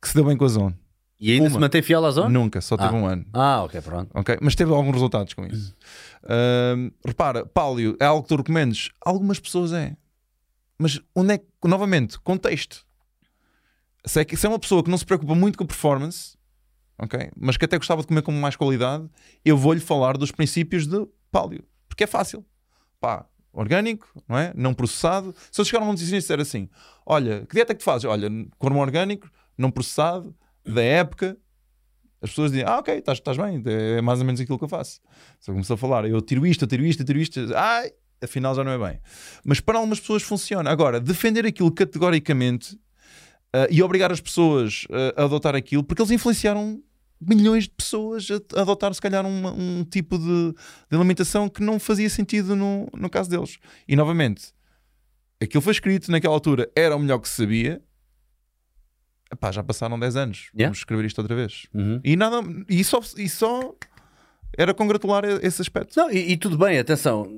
que 0.01 0.09
se 0.09 0.15
deu 0.15 0.25
bem 0.25 0.37
com 0.37 0.45
a 0.45 0.49
zone. 0.49 0.77
E 1.21 1.33
ainda 1.33 1.45
Uma. 1.45 1.51
se 1.51 1.59
mantém 1.59 1.83
fiel 1.83 2.05
à 2.07 2.11
zona? 2.11 2.31
Nunca, 2.31 2.61
só 2.63 2.77
teve 2.79 2.89
Ah. 2.89 2.99
um 2.99 3.07
ano. 3.07 3.27
Ah, 3.35 3.63
ok, 3.63 3.81
pronto. 3.83 4.11
Ok? 4.15 4.39
Mas 4.41 4.55
teve 4.55 4.73
alguns 4.73 4.95
resultados 4.95 5.35
com 5.35 5.45
isso. 5.47 5.77
Ahm, 6.25 6.91
repara, 7.05 7.45
paleo 7.45 7.95
é 8.01 8.07
algo 8.07 8.23
que 8.23 8.29
tu 8.29 8.37
recomendes? 8.37 8.89
Algumas 9.05 9.39
pessoas 9.39 9.73
é. 9.73 9.97
Mas 10.79 10.99
onde 11.15 11.35
é 11.35 11.39
que, 11.39 11.47
novamente, 11.65 12.19
contexto. 12.21 12.87
Se 14.07 14.21
é, 14.21 14.25
que, 14.25 14.35
se 14.35 14.47
é 14.47 14.49
uma 14.49 14.59
pessoa 14.59 14.83
que 14.83 14.89
não 14.91 14.97
se 14.97 15.05
preocupa 15.05 15.35
muito 15.35 15.59
com 15.59 15.67
performance, 15.67 16.39
ok? 16.99 17.31
Mas 17.37 17.59
que 17.59 17.67
até 17.67 17.77
gostava 17.77 18.01
de 18.01 18.07
comer 18.09 18.23
com 18.23 18.33
mais 18.33 18.57
qualidade, 18.57 19.07
eu 19.45 19.59
vou-lhe 19.59 19.81
falar 19.81 20.17
dos 20.17 20.31
princípios 20.33 20.87
de 20.87 21.07
paleo. 21.31 21.63
Porque 21.87 22.05
é 22.05 22.07
fácil. 22.07 22.43
Pá, 22.99 23.27
orgânico, 23.53 24.09
não 24.27 24.39
é? 24.39 24.55
Não 24.57 24.73
processado. 24.73 25.35
Se 25.53 25.61
eu 25.61 25.67
chegar 25.67 25.81
a 25.83 25.85
um 25.85 25.89
nutricionista 25.89 26.33
e 26.33 26.37
disser 26.37 26.41
assim: 26.41 26.71
olha, 27.05 27.45
que 27.47 27.55
dieta 27.55 27.73
é 27.73 27.75
que 27.75 27.81
tu 27.81 27.85
fazes? 27.85 28.07
Olha, 28.07 28.31
cormo 28.59 28.81
orgânico, 28.81 29.31
não 29.59 29.71
processado, 29.71 30.35
da 30.65 30.83
época. 30.83 31.37
As 32.23 32.31
pessoas 32.31 32.51
dizem, 32.53 32.67
ah, 32.67 32.79
ok, 32.79 32.95
estás, 32.99 33.19
estás 33.19 33.37
bem, 33.39 33.63
é 33.67 34.01
mais 34.03 34.19
ou 34.19 34.27
menos 34.27 34.41
aquilo 34.41 34.59
que 34.59 34.65
eu 34.65 34.69
faço. 34.69 35.01
Se 35.41 35.51
eu 35.51 35.55
começar 35.55 35.75
a 35.75 35.77
falar, 35.79 36.05
eu 36.05 36.21
tiro 36.21 36.47
isto, 36.47 36.65
eu 36.65 36.69
tiro 36.69 36.85
isto, 36.85 37.01
eu 37.01 37.07
tiro 37.07 37.19
isto, 37.19 37.41
ai, 37.57 37.91
afinal 38.23 38.55
já 38.55 38.63
não 38.63 38.73
é 38.73 38.79
bem. 38.91 39.01
Mas 39.43 39.59
para 39.61 39.79
algumas 39.79 39.99
pessoas 40.01 40.23
funciona. 40.23 40.71
Agora, 40.71 41.01
defender 41.01 41.47
aquilo 41.47 41.73
categoricamente 41.73 42.79
ah, 43.55 43.67
e 43.71 43.83
obrigar 43.83 44.13
as 44.13 44.21
pessoas 44.21 44.87
ah, 44.91 45.23
a 45.23 45.25
adotar 45.25 45.55
aquilo, 45.57 45.83
porque 45.83 46.03
eles 46.03 46.11
influenciaram 46.11 46.83
milhões 47.19 47.65
de 47.65 47.71
pessoas 47.71 48.29
a, 48.31 48.61
adotar, 48.61 48.93
se 48.95 49.01
calhar, 49.01 49.25
uma- 49.27 49.53
um 49.53 49.83
tipo 49.85 50.19
de, 50.19 50.53
de 50.91 50.97
alimentação 50.97 51.49
que 51.49 51.63
não 51.63 51.79
fazia 51.79 52.09
sentido 52.11 52.55
no, 52.55 52.87
no 52.95 53.09
caso 53.09 53.31
deles. 53.31 53.59
E 53.89 53.97
novamente, 53.97 54.53
aquilo 55.43 55.63
foi 55.63 55.73
escrito 55.73 56.11
naquela 56.11 56.35
altura, 56.35 56.71
era 56.77 56.95
o 56.95 56.99
melhor 56.99 57.19
que 57.19 57.29
se 57.31 57.37
sabia. 57.37 57.83
Epá, 59.33 59.53
já 59.53 59.63
passaram 59.63 59.99
10 59.99 60.17
anos. 60.17 60.51
Yeah. 60.55 60.69
Vamos 60.69 60.79
escrever 60.79 61.05
isto 61.05 61.19
outra 61.21 61.37
vez. 61.37 61.67
Uhum. 61.73 62.01
E 62.03 62.17
nada, 62.17 62.43
e 62.69 62.83
só, 62.83 63.01
e 63.17 63.29
só 63.29 63.75
era 64.57 64.75
congratular 64.75 65.25
esse 65.25 65.63
aspecto. 65.63 65.97
Não, 65.97 66.11
e, 66.11 66.33
e 66.33 66.37
tudo 66.37 66.59
bem, 66.59 66.79
atenção. 66.79 67.31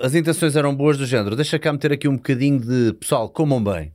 As 0.00 0.14
intenções 0.14 0.56
eram 0.56 0.74
boas 0.74 0.98
do 0.98 1.06
género. 1.06 1.36
Deixa 1.36 1.58
cá 1.58 1.72
meter 1.72 1.92
aqui 1.92 2.08
um 2.08 2.16
bocadinho 2.16 2.60
de 2.60 2.92
pessoal, 2.94 3.28
comam 3.28 3.62
bem. 3.62 3.92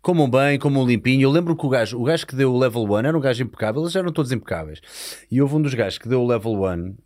Comam 0.00 0.30
bem, 0.30 0.58
comam 0.58 0.86
limpinho. 0.86 1.22
Eu 1.22 1.30
lembro 1.30 1.56
que 1.56 1.66
o 1.66 1.68
gajo, 1.68 2.00
o 2.00 2.04
gajo 2.04 2.26
que 2.26 2.36
deu 2.36 2.52
o 2.52 2.58
level 2.58 2.84
1 2.84 2.98
era 2.98 3.18
um 3.18 3.20
gajo 3.20 3.42
impecável, 3.42 3.82
eles 3.82 3.96
eram 3.96 4.12
todos 4.12 4.30
impecáveis. 4.30 4.80
E 5.30 5.42
houve 5.42 5.56
um 5.56 5.62
dos 5.62 5.74
gajos 5.74 5.98
que 5.98 6.08
deu 6.08 6.22
o 6.22 6.26
level 6.26 6.52
1, 6.52 6.88
uh, 6.88 6.96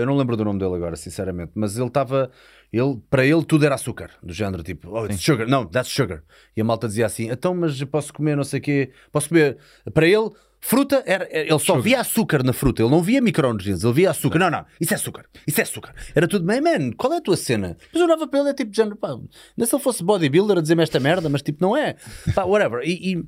eu 0.00 0.06
não 0.06 0.16
lembro 0.16 0.36
do 0.36 0.44
nome 0.44 0.58
dele 0.58 0.74
agora, 0.74 0.96
sinceramente, 0.96 1.52
mas 1.54 1.78
ele 1.78 1.86
estava. 1.86 2.30
Ele, 2.74 3.00
para 3.08 3.24
ele 3.24 3.44
tudo 3.44 3.64
era 3.64 3.76
açúcar, 3.76 4.10
do 4.20 4.32
género 4.32 4.64
tipo, 4.64 4.90
oh, 4.90 5.06
it's 5.06 5.22
sugar, 5.22 5.46
não, 5.46 5.64
that's 5.64 5.92
sugar. 5.92 6.24
E 6.56 6.60
a 6.60 6.64
malta 6.64 6.88
dizia 6.88 7.06
assim, 7.06 7.30
então, 7.30 7.54
mas 7.54 7.80
posso 7.84 8.12
comer 8.12 8.36
não 8.36 8.42
sei 8.42 8.58
o 8.58 8.62
quê, 8.62 8.90
posso 9.12 9.28
comer. 9.28 9.58
Para 9.92 10.08
ele, 10.08 10.28
fruta, 10.60 11.00
era, 11.06 11.28
ele 11.30 11.58
só 11.60 11.78
via 11.78 12.00
açúcar 12.00 12.42
na 12.42 12.52
fruta, 12.52 12.82
ele 12.82 12.90
não 12.90 13.00
via 13.00 13.20
micronutrientes, 13.20 13.84
ele 13.84 13.92
via 13.92 14.10
açúcar. 14.10 14.40
Não, 14.40 14.50
não, 14.50 14.64
isso 14.80 14.92
é 14.92 14.96
açúcar, 14.96 15.26
isso 15.46 15.60
é 15.60 15.62
açúcar. 15.62 15.94
Era 16.16 16.26
tudo, 16.26 16.44
man, 16.44 16.60
man 16.62 16.90
qual 16.96 17.12
é 17.12 17.18
a 17.18 17.20
tua 17.20 17.36
cena? 17.36 17.76
Mas 17.92 18.00
eu 18.00 18.08
olhava 18.08 18.26
para 18.26 18.40
ele, 18.40 18.48
é 18.48 18.54
tipo, 18.54 18.72
de 18.72 18.76
género, 18.76 18.96
pá, 18.96 19.10
não 19.10 19.28
é 19.56 19.66
se 19.66 19.72
ele 19.72 19.82
fosse 19.82 20.02
bodybuilder 20.02 20.58
a 20.58 20.60
dizer-me 20.60 20.82
esta 20.82 20.98
merda, 20.98 21.28
mas 21.28 21.42
tipo, 21.42 21.62
não 21.62 21.76
é. 21.76 21.94
Pá, 22.34 22.42
whatever. 22.42 22.80
E, 22.82 23.12
e 23.12 23.24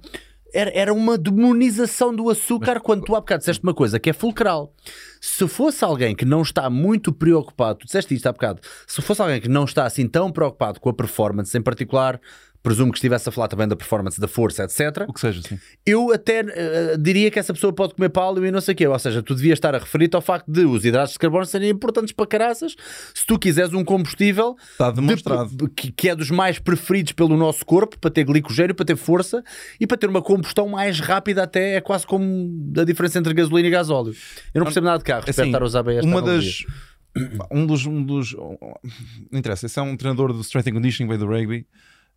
era, 0.56 0.70
era 0.74 0.94
uma 0.94 1.18
demonização 1.18 2.14
do 2.14 2.30
açúcar 2.30 2.80
quando 2.80 3.04
tu 3.04 3.14
há 3.14 3.20
bocado 3.20 3.40
disseste 3.40 3.62
uma 3.62 3.74
coisa 3.74 4.00
que 4.00 4.08
é 4.08 4.12
fulcral. 4.14 4.72
Se 5.20 5.46
fosse 5.46 5.84
alguém 5.84 6.14
que 6.14 6.24
não 6.24 6.40
está 6.40 6.70
muito 6.70 7.12
preocupado, 7.12 7.80
tu 7.80 7.84
disseste 7.84 8.14
isto 8.14 8.26
há 8.26 8.32
bocado, 8.32 8.62
se 8.86 9.02
fosse 9.02 9.20
alguém 9.20 9.38
que 9.38 9.48
não 9.48 9.64
está 9.64 9.84
assim 9.84 10.08
tão 10.08 10.32
preocupado 10.32 10.80
com 10.80 10.88
a 10.88 10.94
performance, 10.94 11.56
em 11.56 11.60
particular, 11.60 12.18
presumo 12.66 12.90
que 12.90 12.98
estivesse 12.98 13.28
a 13.28 13.32
falar 13.32 13.46
também 13.46 13.68
da 13.68 13.76
performance 13.76 14.20
da 14.20 14.26
força, 14.26 14.64
etc. 14.64 15.04
O 15.08 15.12
que 15.12 15.20
seja, 15.20 15.40
sim. 15.40 15.56
Eu 15.86 16.12
até 16.12 16.40
uh, 16.42 16.98
diria 16.98 17.30
que 17.30 17.38
essa 17.38 17.54
pessoa 17.54 17.72
pode 17.72 17.94
comer 17.94 18.08
palio 18.08 18.44
e 18.44 18.50
não 18.50 18.60
sei 18.60 18.74
o 18.74 18.76
quê. 18.76 18.88
Ou 18.88 18.98
seja, 18.98 19.22
tu 19.22 19.36
devias 19.36 19.56
estar 19.56 19.72
a 19.72 19.78
referir-te 19.78 20.16
ao 20.16 20.20
facto 20.20 20.50
de 20.50 20.64
os 20.64 20.84
hidratos 20.84 21.12
de 21.12 21.18
carbono 21.20 21.46
serem 21.46 21.70
importantes 21.70 22.12
para 22.12 22.26
caraças 22.26 22.74
se 23.14 23.24
tu 23.24 23.38
quiseres 23.38 23.72
um 23.72 23.84
combustível 23.84 24.56
Está 24.72 24.90
demonstrado. 24.90 25.50
de- 25.56 25.68
que, 25.68 25.92
que 25.92 26.08
é 26.08 26.16
dos 26.16 26.28
mais 26.32 26.58
preferidos 26.58 27.12
pelo 27.12 27.36
nosso 27.36 27.64
corpo 27.64 27.96
para 28.00 28.10
ter 28.10 28.24
glicogênio, 28.24 28.74
para 28.74 28.84
ter 28.84 28.96
força 28.96 29.44
e 29.80 29.86
para 29.86 29.96
ter 29.96 30.08
uma 30.10 30.20
combustão 30.20 30.66
mais 30.68 30.98
rápida 30.98 31.44
até 31.44 31.76
é 31.76 31.80
quase 31.80 32.04
como 32.04 32.72
a 32.76 32.82
diferença 32.82 33.16
entre 33.20 33.32
gasolina 33.32 33.68
e 33.68 33.70
gasóleo. 33.70 34.12
Eu 34.52 34.58
não 34.58 34.64
percebo 34.64 34.86
nada 34.86 34.98
de 34.98 35.04
carro, 35.04 35.24
Assim, 35.28 35.46
estar 35.46 35.62
a 35.62 35.64
usar 35.64 35.84
bem 35.84 35.98
esta 35.98 36.10
uma 36.10 36.18
analogia. 36.18 36.66
das 37.14 37.46
um 37.52 37.64
dos, 37.64 37.86
um 37.86 38.02
dos 38.04 38.32
não 38.34 39.38
interessa, 39.38 39.66
esse 39.66 39.78
é 39.78 39.82
um 39.82 39.96
treinador 39.96 40.32
do 40.32 40.40
strength 40.40 40.66
and 40.68 40.72
conditioning 40.72 41.08
veio 41.08 41.20
do 41.20 41.26
rugby 41.26 41.64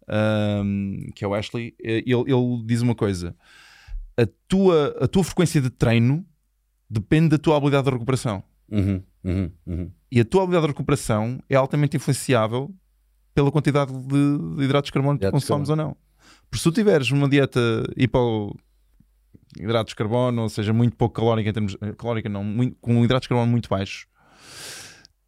um, 0.10 1.10
que 1.16 1.24
é 1.24 1.28
o 1.28 1.34
Ashley 1.34 1.74
ele, 1.80 2.04
ele 2.08 2.64
diz 2.66 2.82
uma 2.82 2.96
coisa. 2.96 3.36
A 4.18 4.28
tua, 4.48 4.98
a 5.00 5.08
tua 5.08 5.24
frequência 5.24 5.62
de 5.62 5.70
treino 5.70 6.26
depende 6.90 7.30
da 7.30 7.38
tua 7.38 7.58
habilidade 7.58 7.86
de 7.86 7.92
recuperação. 7.92 8.44
Uhum, 8.72 9.02
uhum, 9.24 9.52
uhum. 9.66 9.92
e 10.12 10.20
a 10.20 10.26
tua 10.26 10.44
habilidade 10.44 10.68
de 10.68 10.74
recuperação 10.74 11.40
é 11.50 11.56
altamente 11.56 11.98
influenciável 11.98 12.72
pela 13.34 13.52
quantidade 13.52 13.92
de, 13.92 14.56
de 14.58 14.64
hidratos 14.64 14.90
de 14.90 14.92
carbono 14.92 15.18
que 15.18 15.32
consomes 15.32 15.70
ou 15.70 15.76
não. 15.76 15.98
Porque 16.50 16.58
se 16.58 16.64
tu 16.64 16.72
tiveres 16.72 17.10
uma 17.10 17.28
dieta 17.28 17.60
hipo 17.98 18.56
hidratos 19.58 19.92
de 19.92 19.96
carbono, 19.96 20.44
ou 20.44 20.50
seja, 20.50 20.72
muito 20.74 20.96
pouco 20.96 21.16
calórica 21.16 21.50
em 21.50 21.54
termos 21.54 21.76
calórica 21.98 22.30
não, 22.30 22.44
muito, 22.44 22.78
com 22.80 23.04
hidratos 23.04 23.26
de 23.26 23.30
carbono 23.30 23.52
muito 23.52 23.70
baixos 23.70 24.06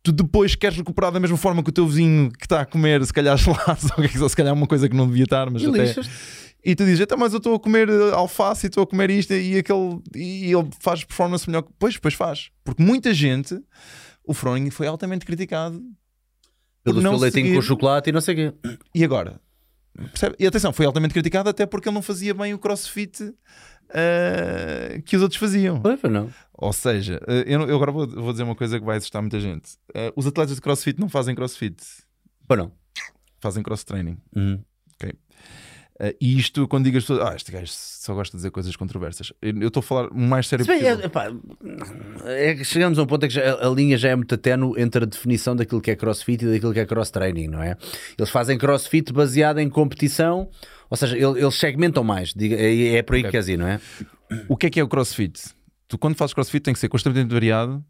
tu 0.03 0.11
depois 0.11 0.55
queres 0.55 0.77
recuperar 0.77 1.11
da 1.11 1.19
mesma 1.19 1.37
forma 1.37 1.61
que 1.63 1.69
o 1.69 1.73
teu 1.73 1.87
vizinho 1.87 2.31
que 2.31 2.45
está 2.45 2.61
a 2.61 2.65
comer, 2.65 3.05
se 3.05 3.13
calhar 3.13 3.35
gelados, 3.37 3.85
ou 3.97 4.03
que- 4.03 4.29
se 4.29 4.35
calhar 4.35 4.53
uma 4.53 4.67
coisa 4.67 4.87
que 4.89 4.95
não 4.95 5.07
devia 5.07 5.23
estar, 5.25 5.49
mas 5.49 5.61
E 5.61 5.67
até... 5.67 5.93
E 6.63 6.75
tu 6.75 6.85
dizes, 6.85 6.99
então, 6.99 7.17
mas 7.17 7.33
eu 7.33 7.37
estou 7.37 7.55
a 7.55 7.59
comer 7.59 7.89
eh, 7.89 8.11
alface 8.13 8.65
e 8.65 8.69
estou 8.69 8.83
a 8.83 8.87
comer 8.87 9.09
isto 9.09 9.33
e 9.33 9.57
aquele 9.57 9.99
e 10.15 10.53
ele 10.53 10.69
faz 10.79 11.03
performance 11.03 11.49
melhor. 11.49 11.63
que-" 11.63 11.71
Pois, 11.79 11.97
pois 11.97 12.13
faz. 12.13 12.51
Porque 12.63 12.83
muita 12.83 13.11
gente, 13.15 13.59
o 14.23 14.31
Froning 14.31 14.69
foi 14.69 14.85
altamente 14.85 15.25
criticado. 15.25 15.81
Pelo 16.83 17.01
seu 17.01 17.11
leitinho 17.17 17.45
seguir- 17.45 17.55
com 17.55 17.61
chocolate 17.63 18.09
e 18.09 18.13
não 18.13 18.21
sei 18.21 18.33
o 18.33 18.37
quê. 18.37 18.77
E 18.93 19.03
agora? 19.03 19.41
Percebe? 19.97 20.35
E 20.39 20.45
atenção, 20.45 20.71
foi 20.71 20.85
altamente 20.85 21.13
criticado 21.15 21.49
até 21.49 21.65
porque 21.65 21.89
ele 21.89 21.95
não 21.95 22.01
fazia 22.03 22.31
bem 22.33 22.53
o 22.53 22.59
crossfit 22.59 23.33
eh, 23.93 25.01
que 25.05 25.15
os 25.15 25.21
outros 25.23 25.39
faziam. 25.39 25.81
Pois, 25.81 25.99
pois 25.99 26.13
não. 26.13 26.29
Ou 26.61 26.71
seja, 26.71 27.19
eh, 27.27 27.43
eu, 27.47 27.61
eu 27.67 27.75
agora 27.75 27.91
vou, 27.91 28.07
vou 28.07 28.31
dizer 28.31 28.43
uma 28.43 28.55
coisa 28.55 28.79
que 28.79 28.85
vai 28.85 28.97
assustar 28.97 29.21
muita 29.21 29.39
gente. 29.39 29.71
Eh, 29.95 30.13
os 30.15 30.25
atletas 30.27 30.55
de 30.55 30.61
crossfit 30.61 30.99
não 30.99 31.09
fazem 31.09 31.33
crossfit, 31.35 31.75
Pois 32.47 32.59
não. 32.59 32.71
fazem 33.39 33.63
cross 33.63 33.83
training. 33.83 34.17
Uhum. 34.35 34.61
Eh, 35.99 36.15
e 36.19 36.37
isto, 36.39 36.67
quando 36.67 36.85
digo 36.85 36.97
as 36.97 37.03
pessoas, 37.03 37.27
ah, 37.29 37.35
este 37.35 37.51
gajo 37.51 37.67
só 37.71 38.13
gosta 38.15 38.31
de 38.35 38.39
dizer 38.39 38.49
coisas 38.51 38.75
controversas. 38.75 39.31
Eu 39.41 39.67
estou 39.67 39.81
a 39.81 39.83
falar 39.83 40.09
mais 40.11 40.47
sério 40.47 40.65
bem, 40.65 40.79
possível. 40.79 41.11
é, 42.25 42.49
é 42.51 42.55
que 42.55 42.63
chegamos 42.63 42.97
a 42.97 43.03
um 43.03 43.05
ponto 43.05 43.25
em 43.25 43.29
que 43.29 43.35
já- 43.35 43.53
a 43.55 43.69
linha 43.69 43.97
já 43.97 44.09
é 44.09 44.15
muito 44.15 44.35
tenue 44.37 44.79
entre 44.81 45.03
a 45.03 45.07
definição 45.07 45.55
daquilo 45.55 45.79
que 45.81 45.91
é 45.91 45.95
crossfit 45.95 46.43
e 46.43 46.51
daquilo 46.53 46.73
que 46.73 46.79
é 46.79 46.85
cross 46.85 47.11
training, 47.11 47.47
não 47.47 47.61
é? 47.61 47.75
Eles 48.17 48.31
fazem 48.31 48.57
crossfit 48.57 49.11
baseado 49.13 49.59
em 49.59 49.69
competição, 49.69 50.49
ou 50.89 50.97
seja, 50.97 51.15
ele- 51.17 51.39
eles 51.39 51.55
segmentam 51.55 52.03
mais, 52.03 52.33
diga- 52.33 52.55
é, 52.55 52.95
é 52.97 53.01
por 53.03 53.15
aí 53.15 53.21
que 53.21 53.27
Ok. 53.27 53.31
queres 53.31 53.47
ir, 53.47 53.57
não 53.57 53.67
é? 53.67 53.79
O 54.47 54.57
que 54.57 54.67
é 54.67 54.69
que 54.69 54.79
é 54.79 54.83
o 54.83 54.87
crossfit? 54.87 55.39
Tu, 55.91 55.97
quando 55.97 56.15
fazes 56.15 56.33
crossfit, 56.33 56.61
tem 56.63 56.73
que 56.73 56.79
ser 56.79 56.87
constantemente 56.87 57.33
variado, 57.33 57.83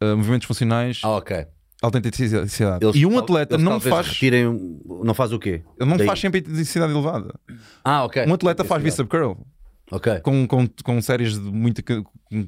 eh, 0.00 0.14
movimentos 0.14 0.46
funcionais, 0.46 1.02
Ah, 1.04 1.10
ok. 1.16 1.46
alta 1.82 1.98
intensidade. 1.98 2.82
Eles 2.82 2.96
e 2.96 3.04
um 3.04 3.18
atleta 3.18 3.58
não 3.58 3.78
faz, 3.78 4.06
retirem, 4.08 4.80
não 5.04 5.12
faz 5.12 5.30
o 5.30 5.38
quê? 5.38 5.62
ele 5.78 5.90
não 5.90 5.98
Daí. 5.98 6.06
faz 6.06 6.18
sempre 6.20 6.40
intensidade 6.40 6.90
elevada. 6.90 7.38
Ah, 7.84 8.04
ok. 8.04 8.24
Um 8.26 8.32
atleta 8.32 8.64
faz 8.64 8.82
bicep 8.82 9.06
curl 9.10 9.34
Ok. 9.90 10.20
com, 10.20 10.46
com, 10.48 10.66
com 10.82 11.02
séries 11.02 11.34
de 11.34 11.40
muito 11.40 11.82
com 11.84 12.02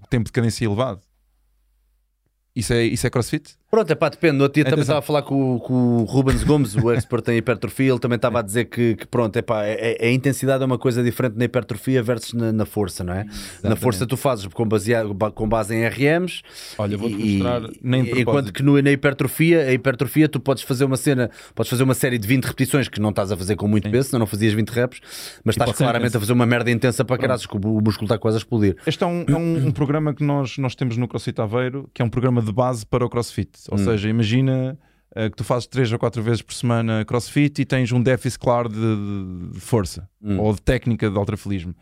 tempo 0.08 0.24
de 0.24 0.32
cadência 0.32 0.64
elevado. 0.64 1.02
Isso 2.56 2.72
é, 2.72 2.82
isso 2.84 3.06
é 3.06 3.10
crossfit? 3.10 3.56
Pronto, 3.70 3.88
é 3.90 3.94
pá, 3.94 4.08
depende. 4.08 4.36
No 4.36 4.42
outro 4.42 4.54
dia 4.56 4.64
também 4.64 4.80
estava 4.82 4.98
a 4.98 5.02
falar 5.02 5.22
com, 5.22 5.54
o- 5.54 5.60
com 5.60 5.72
o 5.98 6.04
Rubens 6.04 6.42
Gomes, 6.42 6.74
o 6.74 6.90
expert 6.90 7.28
em 7.28 7.36
hipertrofia. 7.36 7.90
Ele 7.92 7.98
também 8.00 8.16
estava 8.16 8.40
a 8.40 8.42
dizer 8.42 8.64
que, 8.64 8.96
que 8.96 9.06
pronto, 9.06 9.36
é 9.36 9.42
pá, 9.42 9.64
é- 9.64 9.96
é- 10.00 10.08
a 10.08 10.10
intensidade 10.10 10.60
é 10.62 10.66
uma 10.66 10.76
coisa 10.78 11.04
diferente 11.04 11.36
na 11.36 11.44
hipertrofia 11.44 12.02
versus 12.02 12.32
na, 12.32 12.52
na 12.52 12.66
força, 12.66 13.04
não 13.04 13.12
é? 13.14 13.26
Na 13.62 13.76
força 13.76 14.04
tu 14.06 14.16
fazes 14.16 14.46
com, 14.48 14.66
baseado, 14.66 15.14
com 15.34 15.48
base 15.48 15.72
em 15.74 15.84
RMs. 15.86 16.42
Olha, 16.78 16.96
vou-te 16.98 17.14
mostrar, 17.14 17.60
nem 17.80 18.00
Enquanto 18.20 18.52
que 18.52 18.60
no, 18.62 18.80
na 18.82 18.90
hipertrofia, 18.90 19.60
a 19.62 19.72
hipertrofia 19.72 20.28
tu 20.28 20.40
podes 20.40 20.64
fazer 20.64 20.84
uma 20.84 20.96
cena, 20.96 21.30
podes 21.54 21.70
fazer 21.70 21.84
uma 21.84 21.94
série 21.94 22.18
de 22.18 22.26
20 22.26 22.44
repetições 22.46 22.88
que 22.88 23.00
não 23.00 23.10
estás 23.10 23.30
a 23.30 23.36
fazer 23.36 23.54
com 23.54 23.68
muito 23.68 23.88
peso, 23.88 24.08
senão 24.08 24.18
não 24.20 24.26
fazias 24.26 24.52
20 24.52 24.68
reps, 24.70 25.00
mas 25.44 25.54
estás 25.54 25.70
claramente 25.76 26.08
intenso. 26.08 26.16
a 26.16 26.20
fazer 26.20 26.32
uma 26.32 26.44
merda 26.46 26.70
intensa 26.72 27.04
para 27.04 27.16
caralho, 27.16 27.40
que 27.40 27.56
o 27.56 27.80
músculo 27.80 28.06
está 28.06 28.18
quase 28.18 28.36
a 28.36 28.38
explodir. 28.38 28.76
Este 28.84 29.04
é 29.04 29.06
um, 29.06 29.24
é 29.28 29.36
um- 29.36 29.68
um 29.68 29.70
programa 29.70 30.12
que 30.12 30.24
nós, 30.24 30.58
nós 30.58 30.74
temos 30.74 30.96
no 30.96 31.06
CrossFit 31.06 31.40
Aveiro, 31.40 31.88
que 31.94 32.02
é 32.02 32.04
um 32.04 32.08
programa 32.10 32.42
de 32.42 32.52
base 32.52 32.84
para 32.84 33.04
o 33.06 33.08
CrossFit. 33.08 33.59
Ou 33.70 33.78
seja, 33.78 34.08
imagina 34.08 34.78
eh, 35.14 35.28
que 35.28 35.36
tu 35.36 35.44
fazes 35.44 35.66
3 35.66 35.92
ou 35.92 35.98
4 35.98 36.22
vezes 36.22 36.42
por 36.42 36.54
semana 36.54 37.04
CrossFit 37.04 37.60
e 37.62 37.64
tens 37.64 37.90
um 37.92 38.00
déficit 38.02 38.38
claro 38.38 38.68
de, 38.68 39.50
de- 39.52 39.60
força 39.60 40.08
ou 40.38 40.54
de 40.54 40.62
técnica 40.62 41.10
de 41.10 41.16
ultrafilismo. 41.18 41.74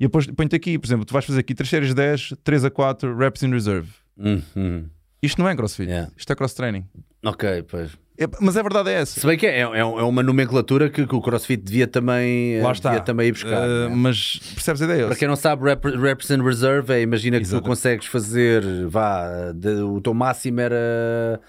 E 0.00 0.04
depois 0.04 0.26
põe-te 0.26 0.56
aqui, 0.56 0.78
por 0.78 0.86
exemplo, 0.86 1.04
tu 1.04 1.12
vais 1.12 1.24
fazer 1.24 1.40
aqui 1.40 1.54
3 1.54 1.68
séries 1.70 1.88
de 1.90 1.94
10, 1.94 2.34
3 2.42 2.64
a 2.64 2.70
4 2.70 3.16
reps 3.16 3.42
in 3.42 3.50
reserve. 3.50 3.88
Hum, 4.18 4.42
hum. 4.56 4.84
Isto 5.22 5.40
não 5.40 5.48
é 5.48 5.54
CrossFit, 5.54 5.88
Yeah. 5.88 6.10
isto 6.16 6.32
é 6.32 6.36
cross 6.36 6.52
training. 6.54 6.84
Ok, 7.24 7.62
pois. 7.62 7.92
É- 8.18 8.26
mas 8.40 8.56
a 8.56 8.62
verdade 8.62 8.90
é 8.90 8.94
essa. 9.00 9.18
Se 9.18 9.26
bem 9.26 9.38
que 9.38 9.46
é, 9.46 9.60
é, 9.60 9.62
é 9.62 9.84
uma 9.84 10.22
nomenclatura 10.22 10.90
que, 10.90 11.06
que 11.06 11.14
o 11.14 11.20
CrossFit 11.20 11.62
devia 11.62 11.86
também, 11.86 12.60
Lá 12.60 12.68
eh, 12.68 12.72
está. 12.72 12.90
devia 12.90 13.04
também 13.04 13.28
ir 13.28 13.32
buscar. 13.32 13.64
Eh, 13.64 13.66
não 13.88 13.92
é? 13.92 13.96
mas 13.96 14.38
percebes 14.54 14.82
a 14.82 14.84
ideia? 14.84 15.06
Para 15.06 15.16
quem 15.16 15.26
não 15.26 15.34
sabe, 15.36 15.64
rep, 15.64 15.84
reps 15.86 16.28
in 16.30 16.42
reserve 16.42 16.92
é 16.92 17.00
imagina 17.00 17.38
que 17.38 17.44
Exato. 17.44 17.62
tu 17.62 17.66
consegues 17.66 18.06
fazer, 18.06 18.62
vá, 18.88 19.52
de- 19.54 19.80
o 19.82 20.00
teu 20.00 20.12
máximo 20.12 20.60
era 20.60 21.40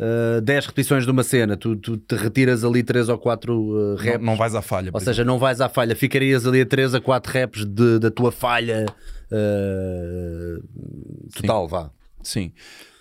eh, 0.00 0.40
10 0.42 0.66
repetições 0.66 1.04
de 1.04 1.10
uma 1.10 1.24
cena, 1.24 1.56
tu, 1.56 1.74
tu 1.76 1.96
te 1.96 2.14
retiras 2.14 2.62
ali 2.64 2.82
3 2.84 3.08
ou 3.08 3.18
4 3.18 3.52
não, 3.52 3.96
reps. 3.96 4.24
não 4.24 4.36
vais 4.36 4.54
à 4.54 4.62
falha. 4.62 4.90
Ou 4.94 5.00
seja, 5.00 5.24
não 5.24 5.38
vais 5.40 5.60
à 5.60 5.68
falha, 5.68 5.96
ficarias 5.96 6.46
ali 6.46 6.60
a 6.60 6.66
3 6.66 6.94
a 6.94 7.00
4 7.00 7.32
reps 7.32 7.64
de- 7.66 7.98
da 7.98 8.10
tua 8.12 8.30
falha 8.30 8.86
eh, 9.30 10.56
total, 11.34 11.66
vá. 11.68 11.78
exemplo. 11.78 11.92
Sim. 12.22 12.52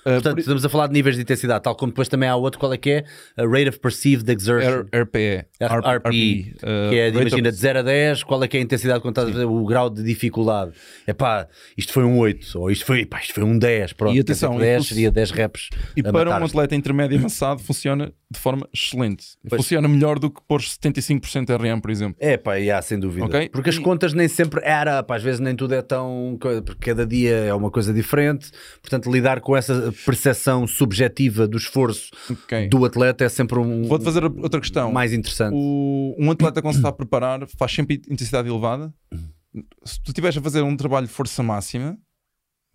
Eh, 0.06 0.14
Portanto, 0.14 0.34
por- 0.34 0.40
estamos 0.40 0.66
a 0.66 0.70
falar 0.70 0.88
de 0.88 0.94
níveis 0.94 1.16
de 1.16 1.22
intensidade, 1.22 1.64
tal 1.64 1.76
como 1.76 1.92
depois 1.92 2.08
também 2.08 2.28
há 2.28 2.36
outro, 2.36 2.60
qual 2.60 2.74
é 2.74 2.78
que 2.78 2.90
é? 2.90 3.04
A 3.38 3.44
Rate 3.46 3.70
of 3.70 3.80
Perceived 3.80 4.30
Exertion. 4.32 4.86
R- 4.92 5.02
RPE. 5.04 5.20
R- 5.60 6.02
que 6.90 6.96
é, 7.00 7.12
de, 7.12 7.18
Rate 7.18 7.28
imagina, 7.30 7.50
of- 7.50 7.56
de 7.56 7.62
0 7.62 7.80
a 7.80 7.82
10, 7.84 8.24
qual 8.24 8.44
é 8.44 8.48
que 8.48 8.58
é 8.58 8.60
a 8.60 8.64
intensidade 8.64 9.00
quando 9.02 9.12
estás 9.14 9.30
a 9.30 9.32
fazer 9.32 9.46
o 9.46 9.66
grau 9.66 9.90
de 9.90 10.02
dificuldade? 10.04 10.72
É 11.06 11.14
pá, 11.14 11.48
isto 11.78 11.94
foi 11.94 12.04
um 12.04 12.18
8, 12.18 12.58
ou 12.60 12.72
isto 12.72 12.86
foi, 12.86 13.06
pá, 13.06 13.20
isto 13.20 13.34
foi 13.34 13.44
um 13.44 13.58
10, 13.58 13.94
pronto. 13.94 14.16
E 14.16 14.20
atenção, 14.20 14.52
dizer 14.56 14.62
que 14.62 14.66
10 14.72 14.84
e 14.84 14.88
tu- 14.88 14.94
seria 14.94 15.12
10 15.12 15.32
reps. 15.32 15.70
E 15.96 16.02
para 16.04 16.30
um 16.30 16.46
atleta 16.46 16.76
intermédio 16.76 17.18
avançado 17.18 17.62
funciona 17.62 18.12
de 18.30 18.40
forma 18.40 18.68
excelente. 18.74 19.26
Pois. 19.48 19.62
Funciona 19.62 19.88
melhor 19.88 20.18
do 20.18 20.30
que 20.32 20.40
pôr 20.48 20.62
75% 20.62 21.50
RM, 21.56 21.80
por 21.82 21.92
exemplo. 21.92 22.16
É 22.20 22.38
pá, 22.38 22.60
e 22.60 22.72
há, 22.72 22.82
sem 22.82 22.98
dúvida. 23.00 23.26
Ok? 23.26 23.50
Porque 23.50 23.70
as 23.70 23.76
E- 23.76 23.82
contas 23.82 24.14
nem 24.14 24.28
sempre 24.28 24.62
era, 24.64 25.04
pá, 25.04 25.18
às 25.18 25.24
vezes 25.24 25.40
nem 25.40 25.56
tudo 25.56 25.76
é 25.76 25.82
tão. 25.82 26.38
Porque 26.40 26.76
cada 26.92 27.06
dia 27.06 27.32
é 27.36 27.54
uma 27.54 27.70
coisa 27.70 27.94
diferente. 27.94 28.50
Portanto, 28.82 29.12
lidar 29.12 29.42
com 29.42 29.56
essa 29.56 29.91
percepção 29.92 30.66
subjetiva 30.68 31.48
do 31.48 31.58
esforço 31.58 32.10
Ok. 32.30 32.68
do 32.70 32.84
atleta 32.86 33.24
é 33.24 33.30
sempre 33.30 33.58
um. 33.60 33.84
Vou-te 33.84 34.04
fazer 34.06 34.24
outra 34.24 34.60
questão. 34.60 34.92
mais 34.92 35.14
interessante. 35.14 35.54
O- 35.56 36.16
um 36.20 36.32
atleta 36.32 36.62
quando 36.62 36.74
se 36.74 36.80
está 36.80 36.90
a 36.90 36.94
preparar 36.94 37.48
faz 37.58 37.72
sempre 37.74 38.02
intensidade 38.10 38.48
elevada. 38.50 38.94
Se 39.84 40.02
tu 40.02 40.10
estiveres 40.12 40.38
a 40.38 40.42
fazer 40.42 40.62
um 40.62 40.76
trabalho 40.78 41.08
de 41.08 41.14
força 41.14 41.44
máxima, 41.44 41.98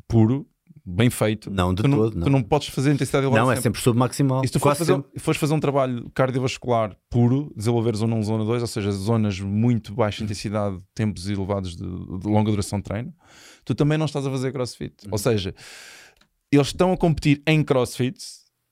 puro, 0.08 0.46
bem 0.84 1.10
feito, 1.10 1.50
Não, 1.50 1.74
de 1.74 1.82
tu, 1.82 1.88
não, 1.88 1.96
todo, 1.98 2.12
tu 2.12 2.18
não. 2.18 2.28
não 2.28 2.42
podes 2.42 2.68
fazer 2.68 2.92
intensidade 2.92 3.24
elevada 3.26 3.44
Não, 3.44 3.50
é 3.50 3.56
sempre. 3.56 3.62
sempre 3.64 3.80
submaximal. 3.82 4.44
E 4.44 4.46
se 4.46 4.52
tu 4.52 4.60
fores 4.60 4.78
fazer, 4.78 5.02
fores 5.18 5.40
fazer 5.40 5.54
um 5.54 5.58
trabalho 5.60 6.08
cardiovascular 6.14 6.96
puro, 7.10 7.52
desenvolver 7.56 7.96
zona 7.96 8.14
1, 8.16 8.22
zona 8.22 8.44
2, 8.44 8.62
ou 8.62 8.68
seja, 8.68 8.92
zonas 8.92 9.40
muito 9.40 9.94
baixa 9.94 10.22
intensidade, 10.22 10.78
tempos 10.94 11.28
elevados 11.28 11.74
de, 11.76 11.82
de 11.84 12.26
longa 12.28 12.50
duração 12.50 12.78
de 12.78 12.84
treino, 12.84 13.12
tu 13.64 13.74
também 13.74 13.98
não 13.98 14.06
estás 14.06 14.26
a 14.26 14.30
fazer 14.30 14.52
crossfit. 14.52 14.94
Uhum. 15.06 15.12
Ou 15.12 15.18
seja, 15.18 15.54
eles 16.50 16.68
estão 16.68 16.92
a 16.92 16.96
competir 16.96 17.42
em 17.46 17.62
crossfit, 17.62 18.18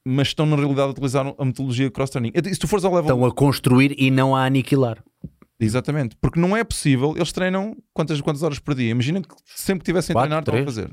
mas 0.04 0.28
estão 0.28 0.46
na 0.46 0.56
realidade 0.56 0.88
a 0.88 0.90
utilizar 0.90 1.26
a 1.38 1.44
metodologia 1.44 1.86
de 1.86 1.92
cross-training. 1.92 2.32
Se 2.52 2.58
tu 2.58 2.68
fores 2.68 2.84
ao 2.84 2.94
level 2.94 3.10
Estão 3.10 3.26
a 3.26 3.32
construir 3.32 3.94
e 3.98 4.10
não 4.10 4.36
a 4.36 4.44
aniquilar. 4.44 5.02
Exatamente, 5.58 6.16
porque 6.20 6.38
não 6.38 6.56
é 6.56 6.64
possível, 6.64 7.14
eles 7.16 7.32
treinam 7.32 7.76
quantas, 7.92 8.20
quantas 8.20 8.42
horas 8.42 8.58
por 8.58 8.74
dia? 8.74 8.90
Imagina 8.90 9.22
que 9.22 9.34
sempre 9.46 9.80
que 9.80 9.86
tivessem 9.86 10.14
a 10.14 10.18
treinar, 10.18 10.40
estão 10.40 10.58
a 10.58 10.64
fazer. 10.64 10.90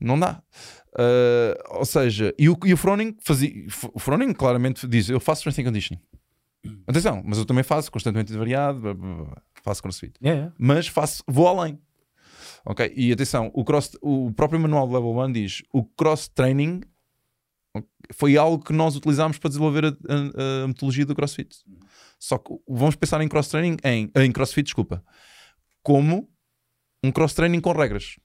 Não 0.00 0.18
dá. 0.18 0.42
Uh, 0.92 1.78
ou 1.78 1.84
seja, 1.84 2.34
e 2.38 2.48
o, 2.48 2.56
e 2.64 2.72
o 2.72 2.76
Froning 2.76 3.16
fazia. 3.20 3.52
O 3.92 3.98
Froning 3.98 4.32
claramente 4.32 4.86
diz: 4.86 5.08
Eu 5.08 5.20
faço 5.20 5.40
strength 5.40 5.60
and 5.60 5.70
conditioning. 5.70 6.00
Atenção, 6.86 7.22
mas 7.24 7.38
eu 7.38 7.44
também 7.44 7.62
faço 7.62 7.90
constantemente 7.90 8.32
variado, 8.32 8.80
blá, 8.80 8.94
blá, 8.94 9.14
blá, 9.14 9.42
faço 9.62 9.82
crossfit. 9.82 10.14
Mas 10.58 10.88
faço, 10.88 11.22
vou 11.26 11.46
além. 11.46 11.78
Ok? 12.70 12.92
E 12.94 13.10
atenção, 13.10 13.50
o, 13.54 13.64
cross, 13.64 13.96
o 14.02 14.30
próprio 14.32 14.60
manual 14.60 14.86
do 14.86 14.92
Level 14.92 15.16
1 15.24 15.32
diz: 15.32 15.62
o 15.72 15.82
cross 15.84 16.28
training 16.28 16.82
foi 18.12 18.36
algo 18.36 18.62
que 18.62 18.72
nós 18.74 18.94
utilizámos 18.94 19.38
para 19.38 19.48
desenvolver 19.48 19.84
a, 19.86 19.88
a- 19.88 20.64
a 20.64 20.68
metodologia 20.68 21.06
do 21.06 21.14
CrossFit. 21.14 21.56
Só 22.18 22.36
que 22.36 22.52
vamos 22.68 22.94
pensar 22.94 23.20
em 23.22 23.28
cross 23.28 23.48
training 23.48 23.76
em, 23.82 24.10
em 24.14 24.30
CrossFit, 24.32 24.64
desculpa, 24.64 25.02
como 25.82 26.28
um 27.02 27.10
cross 27.10 27.32
training 27.32 27.60
com 27.60 27.72
regras. 27.72 28.16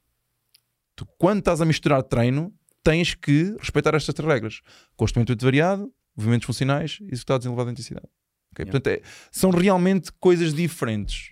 Tu, 0.95 1.05
quando 1.17 1.39
estás 1.39 1.61
a 1.61 1.65
misturar 1.65 2.03
treino, 2.03 2.53
tens 2.83 3.15
que 3.15 3.55
respeitar 3.59 3.95
estas 3.95 4.13
regras: 4.25 4.61
constantemente 4.97 5.45
variado, 5.45 5.89
movimentos 6.17 6.45
funcionais 6.45 6.99
executados 7.03 7.45
em 7.45 7.49
elevada 7.49 7.71
intensidade. 7.71 8.07
Ok? 8.53 8.65
Portanto, 8.65 8.87
é- 8.87 9.01
são 9.31 9.49
realmente 9.49 10.11
coisas 10.19 10.53
diferentes. 10.53 11.31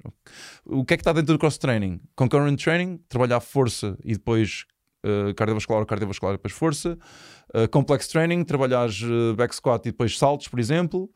O 0.65 0.83
que 0.83 0.95
é 0.95 0.97
que 0.97 1.01
está 1.01 1.13
dentro 1.13 1.33
do 1.33 1.39
cross 1.39 1.57
training? 1.57 2.01
Concurrent 2.15 2.61
training, 2.61 2.99
trabalhar 3.07 3.39
força 3.39 3.97
e 4.03 4.13
depois 4.13 4.65
uh, 5.05 5.33
cardiovascular 5.35 5.81
ou 5.81 5.85
cardiovascular 5.85 6.33
e 6.33 6.37
depois 6.37 6.53
força. 6.53 6.97
Uh, 7.53 7.67
complex 7.69 8.07
training, 8.07 8.43
trabalhar 8.43 8.89
uh, 8.89 9.35
back 9.35 9.53
squat 9.53 9.85
e 9.85 9.91
depois 9.91 10.17
saltos, 10.17 10.47
por 10.47 10.59
exemplo. 10.59 11.09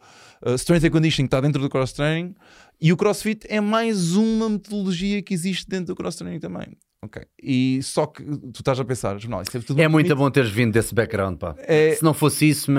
Uh, 0.45 0.55
strength 0.55 0.85
and 0.85 0.91
conditioning 0.91 1.25
está 1.25 1.41
dentro 1.41 1.61
do 1.61 1.69
cross 1.69 1.93
training. 1.93 2.35
E 2.79 2.91
o 2.91 2.97
crossfit 2.97 3.45
é 3.49 3.61
mais 3.61 4.15
uma 4.15 4.49
metodologia 4.49 5.21
que 5.21 5.33
existe 5.33 5.67
dentro 5.67 5.87
do 5.87 5.95
cross 5.95 6.15
training 6.15 6.39
também. 6.39 6.77
Ok. 7.05 7.21
E 7.41 7.79
só 7.83 8.07
que 8.07 8.23
tu 8.23 8.57
estás 8.59 8.79
a 8.79 8.83
pensar, 8.83 9.15
não, 9.27 9.39
isso 9.41 9.55
é 9.55 9.59
tudo 9.59 9.79
É 9.79 9.87
muito 9.87 10.15
bom 10.15 10.29
teres 10.31 10.49
vindo 10.49 10.73
desse 10.73 10.93
background, 10.95 11.37
pá. 11.37 11.55
É- 11.59 11.93
Se 11.95 12.03
não 12.03 12.15
fosse 12.15 12.49
isso, 12.49 12.71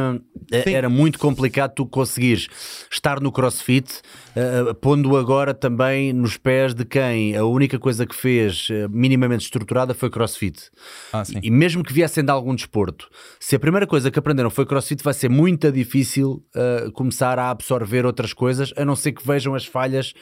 é- 0.51 0.73
era 0.73 0.89
muito 0.89 1.17
complicado 1.19 1.73
tu 1.75 1.87
conseguires 1.87 2.49
estar 2.91 3.21
no 3.21 3.31
crossfit, 3.31 4.01
eh, 4.35 4.75
pondo 4.81 5.17
agora 5.17 5.55
também 5.55 6.13
nos 6.13 6.37
pés 6.37 6.75
de 6.75 6.85
quem 6.85 7.37
a 7.37 7.45
única 7.45 7.79
coisa 7.79 8.05
que 8.05 8.15
fez 8.17 8.67
eh, 8.71 8.89
minimamente 8.91 9.45
estruturada 9.45 9.95
foi 9.95 10.11
crossfit. 10.11 10.71
Ah, 11.13 11.25
sim. 11.25 11.39
E 11.41 11.49
mesmo 11.51 11.85
que 11.85 11.93
viessem 11.93 12.25
de 12.25 12.31
algum 12.33 12.55
desporto, 12.55 13.09
se 13.39 13.55
a 13.55 13.61
primeira 13.61 13.87
coisa 13.87 14.11
que 14.11 14.19
aprenderam 14.19 14.51
foi 14.51 14.67
crossfit, 14.67 15.05
vai 15.05 15.15
ser 15.15 15.29
muito 15.31 15.71
difícil 15.71 16.45
eh, 16.55 16.91
começar 16.95 17.39
a 17.39 17.51
absorver 17.51 18.05
outras 18.05 18.33
coisas, 18.33 18.73
a 18.77 18.85
não 18.85 18.97
ser 18.97 19.13
que 19.13 19.25
vejam 19.25 19.55
as 19.55 19.65
falhas 19.65 20.13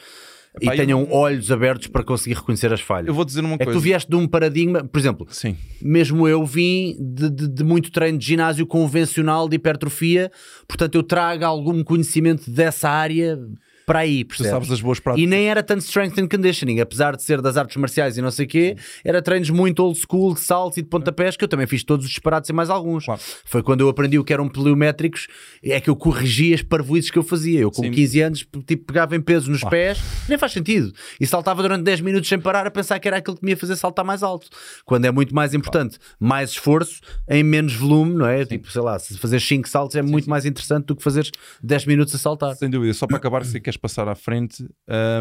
E 0.61 0.69
tenham 0.71 1.01
eu- 1.01 1.11
olhos 1.11 1.51
abertos 1.51 1.87
para 1.87 2.03
conseguir 2.03 2.35
reconhecer 2.35 2.71
as 2.73 2.81
falhas. 2.81 3.07
Eu 3.07 3.13
vou 3.13 3.25
dizer 3.25 3.41
uma 3.41 3.55
É 3.55 3.57
que 3.57 3.63
coisa. 3.65 3.79
tu 3.79 3.83
vieste 3.83 4.09
de 4.09 4.15
um 4.15 4.27
paradigma, 4.27 4.83
por 4.83 4.97
exemplo, 4.99 5.27
Sim. 5.29 5.55
mesmo 5.81 6.27
eu 6.27 6.45
vim 6.45 6.95
de, 6.99 7.29
de- 7.29 7.47
de 7.47 7.63
muito 7.63 7.91
treino 7.91 8.17
de 8.17 8.25
ginásio 8.25 8.65
convencional 8.65 9.47
de 9.49 9.55
hipertrofia, 9.55 10.31
portanto 10.67 10.95
eu 10.95 11.03
trago 11.03 11.43
algum 11.45 11.83
conhecimento 11.83 12.49
dessa 12.49 12.89
área 12.89 13.37
para 13.85 13.99
aí, 13.99 14.23
Tu 14.23 14.29
percebes? 14.29 14.51
sabes 14.51 14.71
as 14.71 14.81
boas 14.81 14.99
práticas. 14.99 15.23
E 15.23 15.27
nem 15.27 15.47
era 15.47 15.61
tanto 15.61 15.81
strength 15.81 16.17
and 16.19 16.27
conditioning, 16.27 16.79
apesar 16.79 17.15
de 17.15 17.23
ser 17.23 17.41
das 17.41 17.57
artes 17.57 17.75
marciais 17.77 18.17
e 18.17 18.21
não 18.21 18.31
sei 18.31 18.45
o 18.45 18.49
quê, 18.49 18.75
era 19.03 19.21
treinos 19.21 19.49
muito 19.49 19.79
old 19.83 19.99
school 19.99 20.33
de 20.33 20.39
saltos 20.39 20.77
e 20.77 20.81
de 20.81 20.87
pontapés 20.89 21.37
que 21.37 21.43
eu 21.43 21.47
também 21.47 21.67
fiz 21.67 21.83
todos 21.83 22.05
os 22.05 22.11
disparados 22.11 22.49
e 22.49 22.53
mais 22.53 22.69
alguns. 22.69 23.05
Claro. 23.05 23.21
Foi 23.45 23.61
quando 23.61 23.81
eu 23.81 23.89
aprendi 23.89 24.17
o 24.17 24.23
que 24.23 24.33
eram 24.33 24.49
pliométricos, 24.49 25.27
é 25.63 25.79
que 25.79 25.89
eu 25.89 25.95
corrigia 25.95 26.55
as 26.55 26.61
parvoices 26.61 27.11
que 27.11 27.17
eu 27.19 27.23
fazia. 27.23 27.59
Eu 27.59 27.71
com 27.71 27.83
Sim. 27.83 27.91
15 27.91 28.21
anos 28.21 28.47
tipo, 28.65 28.85
pegava 28.85 29.15
em 29.15 29.21
peso 29.21 29.51
nos 29.51 29.63
pés, 29.63 29.99
nem 30.27 30.37
faz 30.37 30.51
sentido. 30.51 30.91
E 31.19 31.27
saltava 31.27 31.61
durante 31.61 31.83
10 31.83 32.01
minutos 32.01 32.27
sem 32.27 32.39
parar 32.39 32.65
a 32.65 32.71
pensar 32.71 32.99
que 32.99 33.07
era 33.07 33.17
aquilo 33.17 33.37
que 33.37 33.45
me 33.45 33.51
ia 33.51 33.57
fazer 33.57 33.75
saltar 33.75 34.03
mais 34.05 34.23
alto. 34.23 34.47
Quando 34.85 35.05
é 35.05 35.11
muito 35.11 35.33
mais 35.33 35.53
importante, 35.53 35.97
mais 36.19 36.51
esforço 36.51 37.01
em 37.29 37.43
menos 37.43 37.73
volume, 37.73 38.15
não 38.15 38.25
é? 38.25 38.45
Tipo, 38.45 38.71
sei 38.71 38.81
lá, 38.81 38.97
se 38.99 39.17
fazer 39.17 39.39
5 39.39 39.67
saltos 39.67 39.95
é 39.95 40.01
muito 40.01 40.29
mais 40.29 40.45
interessante 40.45 40.85
do 40.85 40.95
que 40.95 41.03
fazer 41.03 41.29
10 41.63 41.85
minutos 41.85 42.15
a 42.15 42.17
saltar. 42.17 42.55
Sem 42.55 42.69
dúvida, 42.69 42.93
só 42.93 43.05
para 43.07 43.17
acabar, 43.17 43.43
se 43.45 43.57
queres 43.75 43.77
passar 43.77 44.07
à 44.07 44.15
frente, 44.15 44.67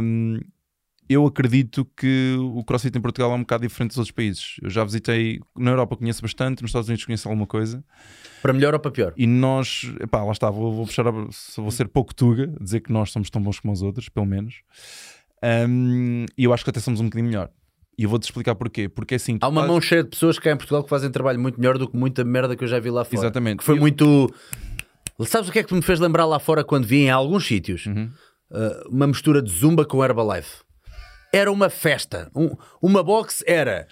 hum, 0.03 0.39
eu 1.09 1.27
acredito 1.27 1.85
que 1.97 2.35
o 2.39 2.65
CrossFit 2.65 2.97
em 2.97 3.01
Portugal 3.01 3.31
é 3.33 3.35
um 3.35 3.41
bocado 3.41 3.67
diferente 3.67 3.91
dos 3.91 3.99
outros 3.99 4.13
países. 4.13 4.57
Eu 4.63 4.71
já 4.71 4.83
visitei, 4.85 5.39
na 5.57 5.71
Europa 5.73 5.97
conheço 5.97 6.23
bastante, 6.23 6.63
nos 6.63 6.71
Estados 6.71 6.89
Unidos 6.89 7.05
conheço 7.05 7.29
alguma 7.29 7.47
coisa, 7.47 7.85
Para 8.41 8.53
melhor 8.53 8.73
ou 8.75 8.81
para 8.81 8.91
pior? 8.91 9.13
e 9.17 9.27
nós, 9.27 9.93
epá, 10.01 10.23
lá 10.25 10.33
está, 10.33 10.51
vou, 10.51 10.73
vou 10.73 10.87
puxar, 10.87 11.07
a- 11.07 11.11
vou 11.57 11.71
ser 11.71 11.89
pouco 11.89 12.15
tuga, 12.15 12.47
dizer 12.61 12.81
que 12.81 12.93
nós 12.93 13.11
somos 13.11 13.29
tão 13.29 13.43
bons 13.43 13.61
como 13.61 13.73
os 13.73 13.83
outros, 13.83 14.09
pelo 14.09 14.27
menos, 14.27 14.63
Hum, 15.69 16.25
e 16.39 16.45
eu 16.45 16.55
acho 16.55 16.65
que 16.65 16.71
até 16.71 16.81
somos 16.81 17.01
um 17.01 17.05
bocadinho 17.05 17.29
melhor. 17.29 17.51
E 17.99 18.05
eu 18.05 18.09
vou-te 18.09 18.23
explicar 18.23 18.55
porquê. 18.55 18.89
Porque 18.89 19.17
assim, 19.17 19.37
tu 19.37 19.45
Há 19.45 19.49
uma 19.49 19.61
fazes- 19.61 19.73
mão 19.73 19.81
cheia 19.81 20.03
de 20.03 20.09
pessoas 20.09 20.39
cá 20.39 20.51
em 20.51 20.57
Portugal 20.57 20.83
que 20.83 20.89
fazem 20.89 21.11
trabalho 21.11 21.39
muito 21.39 21.61
melhor 21.61 21.77
do 21.77 21.87
que 21.87 21.95
muita 21.95 22.25
merda 22.25 22.57
que 22.57 22.65
eu 22.65 22.69
já 22.69 22.81
vi 22.81 22.89
lá 22.91 23.05
fora. 23.05 23.17
Exatamente. 23.19 23.59
Que 23.59 23.65
foi 23.65 23.75
Eu- 23.77 23.81
muito. 23.81 24.35
Sabes 25.27 25.51
o 25.51 25.53
que 25.53 25.59
é 25.59 25.63
que 25.63 25.75
me 25.75 25.83
fez 25.83 26.01
lembrar 26.01 26.25
lá 26.25 26.39
fora 26.39 26.65
quando 26.65 26.87
vi 26.87 27.03
em 27.03 27.11
alguns 27.11 27.47
sítios? 27.47 27.85
Uhum. 27.85 28.11
Uh, 28.55 28.89
uma 28.89 29.07
mistura 29.09 29.43
de 29.43 29.51
zumba 29.51 29.85
com 29.85 30.05
Herbalife. 30.05 30.63
Era 31.33 31.51
uma 31.51 31.69
festa. 31.69 32.31
Um- 32.37 32.57
uma 32.81 33.03
box 33.03 33.43
era 33.47 33.89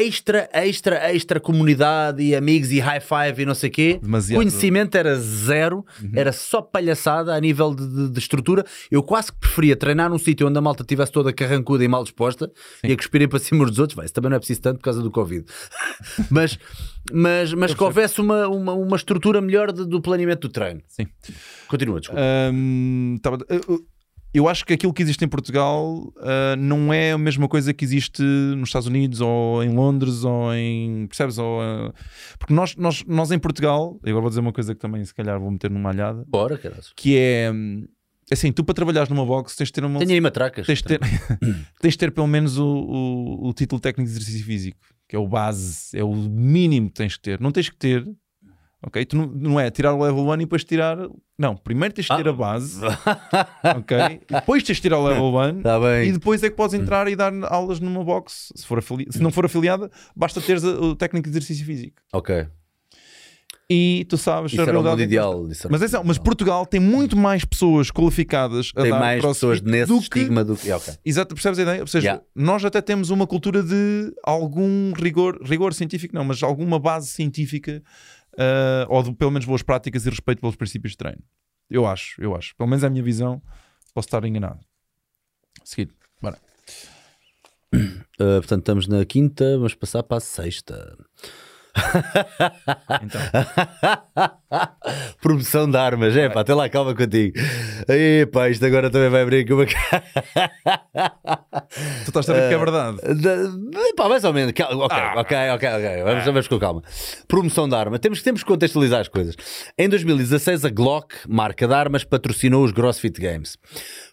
extra, 0.00 0.48
extra, 0.52 1.12
extra 1.14 1.40
comunidade 1.40 2.22
e 2.22 2.34
amigos 2.34 2.70
e 2.72 2.78
high 2.80 3.00
five 3.00 3.42
e 3.42 3.46
não 3.46 3.54
sei 3.54 3.68
o 3.68 3.72
quê. 3.72 3.98
Demasiado. 4.02 4.38
Uhum. 4.38 4.46
Conhecimento 4.48 4.94
era 4.96 5.16
zero, 5.18 5.84
era 6.14 6.32
só 6.32 6.62
palhaçada 6.62 7.34
a 7.34 7.40
nível 7.40 7.74
de, 7.74 7.86
de- 7.86 8.10
de 8.10 8.18
estrutura. 8.18 8.64
Eu 8.90 9.02
quase 9.02 9.32
que 9.32 9.38
preferia 9.38 9.76
treinar 9.76 10.08
num 10.10 10.18
sítio 10.18 10.46
onde 10.46 10.58
a 10.58 10.60
malta 10.60 10.82
estivesse 10.82 11.12
toda 11.12 11.32
carrancuda 11.32 11.84
e 11.84 11.88
mal 11.88 12.02
disposta 12.02 12.50
e 12.84 12.92
a 12.92 12.96
cuspirem 12.96 13.28
para 13.28 13.38
cima 13.38 13.64
dos 13.66 13.78
outros. 13.78 13.96
Vai, 13.96 14.04
isso 14.06 14.14
também 14.14 14.30
não 14.30 14.36
é 14.36 14.40
preciso 14.40 14.60
tanto 14.60 14.78
por 14.78 14.84
causa 14.84 15.02
do 15.02 15.10
Covid. 15.10 15.44
mas 16.30 16.58
mas, 17.12 17.52
mas 17.52 17.74
que 17.74 17.82
houvesse 17.82 18.20
uma, 18.20 18.46
uma, 18.48 18.72
uma 18.74 18.96
estrutura 18.96 19.40
melhor 19.40 19.72
de- 19.72 19.84
do 19.86 20.00
planeamento 20.00 20.46
do 20.46 20.52
treino. 20.52 20.80
Sim. 20.86 21.06
Continua, 21.66 21.98
desculpa. 21.98 22.22
Tava- 23.22 23.44
eu- 23.48 23.80
eu 24.34 24.48
acho 24.48 24.64
que 24.64 24.72
aquilo 24.72 24.92
que 24.92 25.02
existe 25.02 25.24
em 25.24 25.28
Portugal 25.28 26.12
ah, 26.18 26.56
não 26.56 26.92
é 26.92 27.12
a 27.12 27.18
mesma 27.18 27.48
coisa 27.48 27.74
que 27.74 27.84
existe 27.84 28.22
nos 28.22 28.68
Estados 28.70 28.88
Unidos 28.88 29.20
ou 29.20 29.62
em 29.62 29.70
Londres 29.70 30.24
ou 30.24 30.54
em. 30.54 31.06
Percebes? 31.06 31.38
Ou, 31.38 31.60
ah, 31.60 31.92
porque 32.38 32.54
nós, 32.54 32.74
nós, 32.76 33.04
nós 33.06 33.30
em 33.30 33.38
Portugal, 33.38 34.00
e 34.04 34.10
agora 34.10 34.22
vou 34.22 34.30
dizer 34.30 34.40
uma 34.40 34.52
coisa 34.52 34.74
que 34.74 34.80
também 34.80 35.04
se 35.04 35.14
calhar 35.14 35.38
vou 35.38 35.50
meter 35.50 35.70
numa 35.70 35.90
alhada, 35.90 36.24
Bora, 36.26 36.56
caralho. 36.56 36.82
que 36.96 37.16
é 37.16 37.50
hum, 37.52 37.86
assim: 38.30 38.52
tu 38.52 38.64
para 38.64 38.74
trabalhares 38.74 39.10
numa 39.10 39.26
box 39.26 39.54
tens 39.54 39.66
de 39.66 39.72
ter 39.72 39.84
uma. 39.84 39.98
Tenho 39.98 40.12
aí 40.12 40.20
matracas. 40.20 40.66
Tens 40.66 40.78
de 40.78 40.84
ter, 40.84 41.00
tens 41.80 41.92
de 41.92 41.98
ter 41.98 42.10
pelo 42.12 42.26
menos 42.26 42.58
o, 42.58 42.66
o, 42.66 43.48
o 43.48 43.52
título 43.52 43.80
técnico 43.80 44.10
de 44.10 44.16
exercício 44.16 44.44
físico, 44.46 44.78
que 45.08 45.14
é 45.14 45.18
o 45.18 45.28
base, 45.28 45.96
é 45.96 46.02
o 46.02 46.14
mínimo 46.14 46.88
que 46.88 46.94
tens 46.94 47.16
que 47.16 47.22
ter. 47.22 47.40
Não 47.40 47.52
tens 47.52 47.68
que 47.68 47.76
ter, 47.76 48.08
ok? 48.82 49.04
Tu 49.04 49.16
não, 49.16 49.26
não 49.26 49.60
é 49.60 49.70
tirar 49.70 49.94
o 49.94 50.02
level 50.02 50.26
1 50.26 50.34
e 50.34 50.38
depois 50.38 50.64
tirar. 50.64 50.96
Não, 51.38 51.56
primeiro 51.56 51.94
tens 51.94 52.06
de 52.06 52.16
ter 52.16 52.26
Ah. 52.26 52.30
a 52.30 52.32
base, 52.32 52.80
ok? 53.76 54.20
Depois 54.28 54.62
tens 54.62 54.76
de 54.76 54.82
tirar 54.82 54.98
o 54.98 55.06
level 55.06 55.32
1 55.34 55.58
Está 55.58 55.80
bem. 55.80 56.08
e 56.08 56.12
depois 56.12 56.42
é 56.42 56.50
que 56.50 56.56
podes 56.56 56.74
entrar 56.74 57.08
e 57.08 57.16
dar 57.16 57.32
aulas 57.44 57.80
numa 57.80 58.02
box. 58.04 58.52
Se, 58.54 58.66
for 58.66 58.78
afili- 58.78 59.06
se 59.10 59.20
não 59.22 59.30
for 59.30 59.44
afiliada, 59.44 59.90
basta 60.14 60.40
teres 60.40 60.62
o 60.64 60.94
técnico 60.96 61.24
de 61.24 61.30
exercício 61.30 61.64
físico. 61.66 62.00
Ok. 62.12 62.46
E 63.70 64.04
tu 64.08 64.18
sabes 64.18 64.52
Isso 64.52 64.60
era 64.60 64.72
o 64.72 64.82
mundo 64.82 64.88
é 64.92 64.96
que 64.96 65.02
ideal. 65.04 65.48
isso 65.48 65.66
mas, 65.70 65.80
atenção, 65.80 66.02
mas 66.04 66.18
Portugal 66.18 66.66
tem 66.66 66.78
muito 66.78 67.16
mais 67.16 67.42
pessoas 67.42 67.90
qualificadas 67.90 68.70
a 68.76 68.82
Tem 68.82 68.90
dar 68.90 68.98
mais 69.00 69.22
pessoas 69.24 69.62
nesse 69.62 69.86
do 69.90 69.96
que 69.98 70.02
estigma 70.18 70.44
do 70.44 70.56
que. 70.56 70.70
Ok. 70.70 70.92
Exato, 71.04 71.34
percebes 71.34 71.58
a 71.58 71.62
ideia? 71.62 71.80
Ou 71.80 71.86
seja, 71.86 72.02
Yeah. 72.06 72.24
nós 72.34 72.62
até 72.66 72.82
temos 72.82 73.08
uma 73.08 73.26
cultura 73.26 73.62
de 73.62 74.12
algum 74.24 74.92
rigor, 74.92 75.38
rigor 75.42 75.72
científico, 75.72 76.14
não, 76.14 76.24
mas 76.24 76.42
alguma 76.42 76.78
base 76.78 77.06
científica, 77.08 77.82
ah, 78.38 78.86
ou 78.88 79.02
de, 79.02 79.12
pelo 79.14 79.30
menos 79.30 79.46
boas 79.46 79.62
práticas 79.62 80.06
e 80.06 80.10
respeito 80.10 80.40
pelos 80.40 80.56
princípios 80.56 80.92
de 80.92 80.98
treino. 80.98 81.22
Eu 81.68 81.86
acho, 81.86 82.20
eu 82.20 82.34
acho. 82.36 82.54
Pelo 82.56 82.68
menos 82.68 82.84
é 82.84 82.86
a 82.86 82.90
minha 82.90 83.02
visão. 83.02 83.42
Posso 83.94 84.08
estar 84.08 84.24
enganado. 84.24 84.60
Seguir. 85.64 85.92
Bora. 86.20 86.38
Uh, 87.74 88.38
portanto, 88.40 88.60
estamos 88.60 88.86
na 88.86 89.04
quinta, 89.04 89.56
vamos 89.56 89.74
passar 89.74 90.02
para 90.02 90.18
a 90.18 90.20
sexta. 90.20 90.96
Então, 93.02 93.20
Promoção 95.20 95.70
de 95.70 95.76
armas, 95.76 96.16
é 96.16 96.28
pá, 96.28 96.40
até 96.40 96.52
lá, 96.54 96.68
calma 96.68 96.94
contigo. 96.94 97.34
Epá, 97.88 98.48
isto 98.50 98.64
agora 98.66 98.90
também 98.90 99.08
vai 99.08 99.22
abrir 99.22 99.40
aqui 99.40 99.52
uma. 99.52 99.64
tu 99.66 99.72
estás 102.08 102.28
a 102.28 102.32
ver 102.34 102.48
que 102.48 102.54
é 102.54 102.58
verdade. 102.58 102.96
Da- 103.22 103.92
Pá, 103.96 104.08
mais 104.08 104.24
ou 104.24 104.32
menos. 104.32 104.50
Ok, 104.52 104.64
Ah. 104.90 105.14
ok, 105.16 105.36
ok, 105.54 105.68
ok. 105.68 106.02
Vamos, 106.04 106.24
vamos 106.24 106.48
com 106.48 106.58
calma. 106.58 106.82
Promoção 107.28 107.68
de 107.68 107.74
arma. 107.74 107.98
Temos, 107.98 108.22
temos 108.22 108.42
que 108.42 108.48
contextualizar 108.48 109.00
as 109.00 109.08
coisas. 109.08 109.34
Em 109.78 109.88
2016, 109.88 110.64
a 110.64 110.70
Glock, 110.70 111.14
marca 111.28 111.66
de 111.66 111.74
armas, 111.74 112.04
patrocinou 112.04 112.64
os 112.64 112.72
CrossFit 112.72 113.20
Games. 113.20 113.56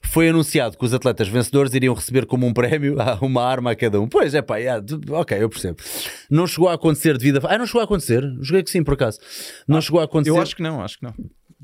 Foi 0.02 0.30
anunciado 0.30 0.78
que 0.78 0.86
os 0.86 0.94
atletas 0.94 1.28
vencedores 1.28 1.74
iriam 1.74 1.94
receber 1.94 2.26
como 2.26 2.46
um 2.48 2.54
prémio 2.54 2.96
ah, 3.02 3.18
uma 3.22 3.44
arma 3.44 3.72
a 3.72 3.76
cada 3.76 4.00
um. 4.00 4.08
Pois 4.08 4.34
é, 4.34 4.42
pá, 4.42 4.58
yeah, 4.58 4.84
ok, 5.12 5.38
eu 5.42 5.50
percebo. 5.50 5.78
Não 6.30 6.48
chegou 6.48 6.70
a 6.70 6.74
acontecer 6.74 7.18
devido 7.18 7.46
a. 7.46 7.49
Ah, 7.50 7.58
não 7.58 7.66
chegou 7.66 7.82
a 7.82 7.86
acontecer? 7.86 8.24
Joguei 8.42 8.64
que 8.64 8.70
sim, 8.70 8.84
por 8.84 8.94
acaso. 8.94 9.20
Não 9.68 9.82
chegou 9.82 10.00
a 10.00 10.04
acontecer. 10.06 10.30
Eu 10.36 10.42
acho 10.42 10.56
que 10.56 10.62
não, 10.64 10.82
acho 10.82 10.98
que 11.00 11.04
não. 11.06 11.14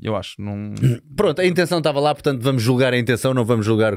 Eu 0.02 0.14
acho, 0.14 0.34
não. 0.38 0.74
Pronto, 1.16 1.40
a 1.40 1.46
intenção 1.46 1.78
estava 1.78 1.98
lá, 2.00 2.14
portanto 2.14 2.42
vamos 2.42 2.62
julgar 2.62 2.92
a 2.92 2.98
intenção, 2.98 3.32
não 3.32 3.44
vamos 3.46 3.64
julgar. 3.64 3.94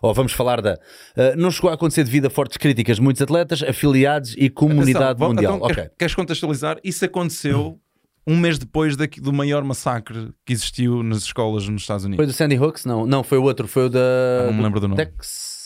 Ou 0.00 0.14
vamos 0.14 0.32
falar 0.32 0.62
da. 0.62 0.74
Uh, 0.74 1.36
não 1.36 1.50
chegou 1.50 1.68
a 1.70 1.74
acontecer 1.74 2.02
devido 2.04 2.26
a 2.26 2.30
fortes 2.30 2.56
críticas 2.56 2.96
de 2.96 3.02
muitos 3.02 3.20
atletas, 3.20 3.62
afiliados 3.62 4.34
e 4.38 4.48
comunidade 4.48 5.04
Atenção, 5.22 5.28
mundial. 5.28 5.56
então, 5.56 5.66
ok. 5.66 5.90
queres- 5.98 6.14
contextualizar? 6.14 6.78
Isso 6.82 7.04
aconteceu 7.04 7.78
um 8.26 8.38
mês 8.38 8.58
depois 8.58 8.96
daqui- 8.96 9.20
do 9.20 9.34
maior 9.34 9.62
massacre 9.64 10.30
que 10.46 10.52
existiu 10.54 11.02
nas 11.02 11.18
escolas 11.24 11.68
nos 11.68 11.82
Estados 11.82 12.04
Foi 12.04 12.08
Unidos. 12.08 12.26
do 12.26 12.32
Sandy 12.32 12.58
Hooks? 12.58 12.86
Não, 12.86 13.04
não, 13.04 13.22
foi 13.22 13.36
o 13.36 13.42
outro, 13.42 13.68
foi 13.68 13.84
o 13.84 13.88
da. 13.90 14.00
não 14.46 14.54
me 14.54 14.62
lembro 14.62 14.80
do 14.80 14.88
nome. 14.88 14.96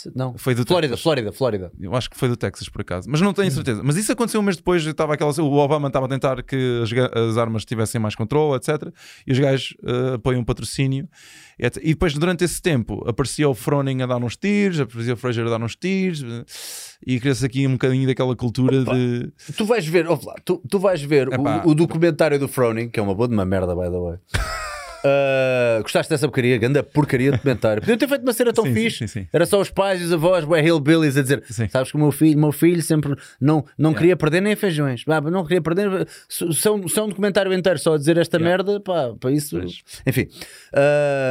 Texas? 0.08 0.16
Não, 0.16 0.36
Foi 0.38 0.54
do 0.54 0.64
Flórida, 0.66 0.88
Texas. 0.92 1.02
Flórida, 1.02 1.32
Flórida. 1.32 1.72
Eu 1.80 1.94
acho 1.94 2.10
que 2.10 2.16
foi 2.16 2.28
do 2.28 2.36
Texas, 2.36 2.68
por 2.68 2.80
acaso, 2.82 3.08
mas 3.10 3.20
não 3.20 3.32
tenho 3.32 3.50
certeza. 3.50 3.82
Mas 3.84 3.96
isso 3.96 4.10
aconteceu 4.12 4.40
um 4.40 4.44
mês 4.44 4.56
depois. 4.56 4.84
Estava 4.84 5.14
aquela, 5.14 5.30
o 5.40 5.52
Obama 5.54 5.88
estava 5.88 6.06
a 6.06 6.08
tentar 6.08 6.42
que 6.42 6.80
as, 6.82 6.90
as 7.30 7.36
armas 7.36 7.64
tivessem 7.64 8.00
mais 8.00 8.14
controle, 8.14 8.56
etc. 8.56 8.92
E 9.26 9.32
os 9.32 9.38
gajos 9.38 9.74
eh, 9.84 10.14
apoiam 10.14 10.40
o 10.40 10.44
patrocínio. 10.44 11.08
etc. 11.58 11.82
E 11.84 11.88
depois, 11.90 12.14
durante 12.14 12.44
esse 12.44 12.60
tempo, 12.60 13.02
aparecia 13.08 13.48
o 13.48 13.54
Froning 13.54 14.02
a 14.02 14.06
dar 14.06 14.16
uns 14.22 14.36
tiros, 14.36 14.80
aparecia 14.80 15.14
o 15.14 15.16
Fraser 15.16 15.46
a 15.46 15.50
dar 15.50 15.62
uns 15.62 15.76
tiros. 15.76 16.22
eh, 16.22 16.44
E 17.06 17.20
cresce 17.20 17.46
aqui 17.46 17.66
um 17.66 17.72
bocadinho 17.72 18.06
daquela 18.06 18.34
cultura 18.36 18.84
de. 18.84 19.30
Tu 19.56 19.64
vais 19.64 19.86
ver, 19.86 20.08
lá, 20.08 20.16
tu, 20.44 20.62
tu 20.68 20.78
vais 20.78 21.00
ver 21.02 21.28
o, 21.28 21.68
o 21.70 21.74
documentário 21.74 22.38
do 22.38 22.48
Froning, 22.48 22.88
que 22.90 22.98
é 22.98 23.02
uma 23.02 23.14
boa 23.14 23.28
de 23.28 23.34
uma 23.34 23.44
merda, 23.44 23.74
by 23.74 23.82
the 23.90 23.98
way. 23.98 24.18
Uh, 25.04 25.82
gostaste 25.82 26.10
dessa 26.10 26.26
porcaria? 26.26 26.58
Ganda 26.58 26.82
porcaria 26.82 27.30
de 27.30 27.36
documentário. 27.36 27.80
Podiam 27.82 27.96
ter 27.98 28.08
feito 28.08 28.22
uma 28.22 28.32
cena 28.32 28.52
tão 28.52 28.64
Sim, 28.64 28.74
fixe. 28.74 28.98
sim, 28.98 29.06
sim. 29.06 29.26
Era 29.32 29.46
só 29.46 29.60
os 29.60 29.70
pais 29.70 30.00
e 30.00 30.04
os 30.04 30.12
avós, 30.12 30.44
bué 30.44 30.60
hillbillies 30.62 31.16
a 31.16 31.22
dizer. 31.22 31.42
Sabes 31.70 31.90
que 31.90 31.96
o 31.96 32.00
meu 32.00 32.10
filho, 32.10 32.38
meu 32.38 32.52
filho 32.52 32.82
sempre 32.82 33.14
não, 33.40 33.64
não 33.78 33.94
queria 33.94 34.16
perder 34.16 34.40
nem 34.40 34.56
feijões. 34.56 35.04
Não 35.30 35.42
queria 35.44 35.60
perder. 35.62 36.06
Se, 36.28 36.52
se 36.52 36.66
é 36.68 36.70
um, 36.70 36.84
é 36.96 37.02
um 37.02 37.08
documentário 37.08 37.52
inteiro 37.52 37.78
só 37.78 37.94
a 37.94 37.98
dizer 37.98 38.16
esta 38.18 38.38
merda, 38.38 38.80
pá, 38.80 39.14
para 39.18 39.30
isso. 39.30 39.58
Enfim, 40.06 40.26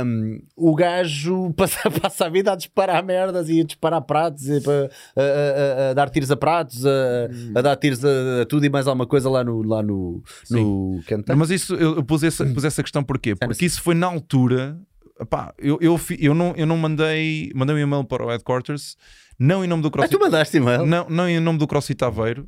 um, 0.05 0.39
o 0.55 0.75
gajo 0.75 1.51
passa, 1.57 1.89
passa 1.91 2.25
a 2.25 2.29
vida 2.29 2.51
a 2.53 2.55
disparar 2.55 3.03
merdas 3.03 3.49
e 3.49 3.61
a 3.61 3.63
disparar 3.63 4.01
pratos, 4.01 4.47
e 4.47 4.53
a, 4.53 4.57
a- 4.57 5.87
a- 5.87 5.89
a 5.91 5.93
dar 5.93 6.09
tiros 6.09 6.31
a 6.31 6.37
pratos, 6.37 6.85
a, 6.85 7.61
dar 7.61 7.75
tiros 7.75 8.03
a, 8.03 8.45
tudo 8.47 8.65
e 8.65 8.69
mais 8.69 8.87
alguma 8.87 9.05
coisa 9.05 9.29
lá 9.29 9.43
no, 9.43 9.61
lá 9.61 9.81
no, 9.83 10.23
no. 10.49 11.01
Mas 11.37 11.49
isso 11.51 11.75
eu, 11.75 11.95
eu 11.97 12.03
pus, 12.03 12.23
essa, 12.23 12.45
pus 12.45 12.63
essa 12.63 12.81
questão 12.81 13.03
porquê? 13.03 13.35
Porque 13.35 13.56
isso 13.65 13.81
foi 13.81 13.95
na 13.95 14.07
altura. 14.07 14.77
Epá, 15.19 15.53
eu, 15.57 15.77
eu, 15.81 15.99
eu, 16.19 16.33
não, 16.35 16.53
eu 16.55 16.65
não 16.67 16.77
mandei, 16.77 17.51
mandei 17.55 17.75
um 17.75 17.79
e-mail 17.79 18.03
para 18.03 18.23
o 18.23 18.29
headquarters, 18.29 18.95
não 19.39 19.63
em 19.65 19.67
nome 19.67 19.81
do 19.81 19.87
Ah, 19.87 19.91
CrossFit. 19.91 20.17
tu 20.17 20.19
mandaste 20.23 20.57
e-mail? 20.57 20.85
não, 20.85 21.09
não 21.09 21.27
em 21.27 21.39
nome 21.39 21.57
do 21.57 21.65
CrossFit 21.67 22.03
Aveiro. 22.03 22.47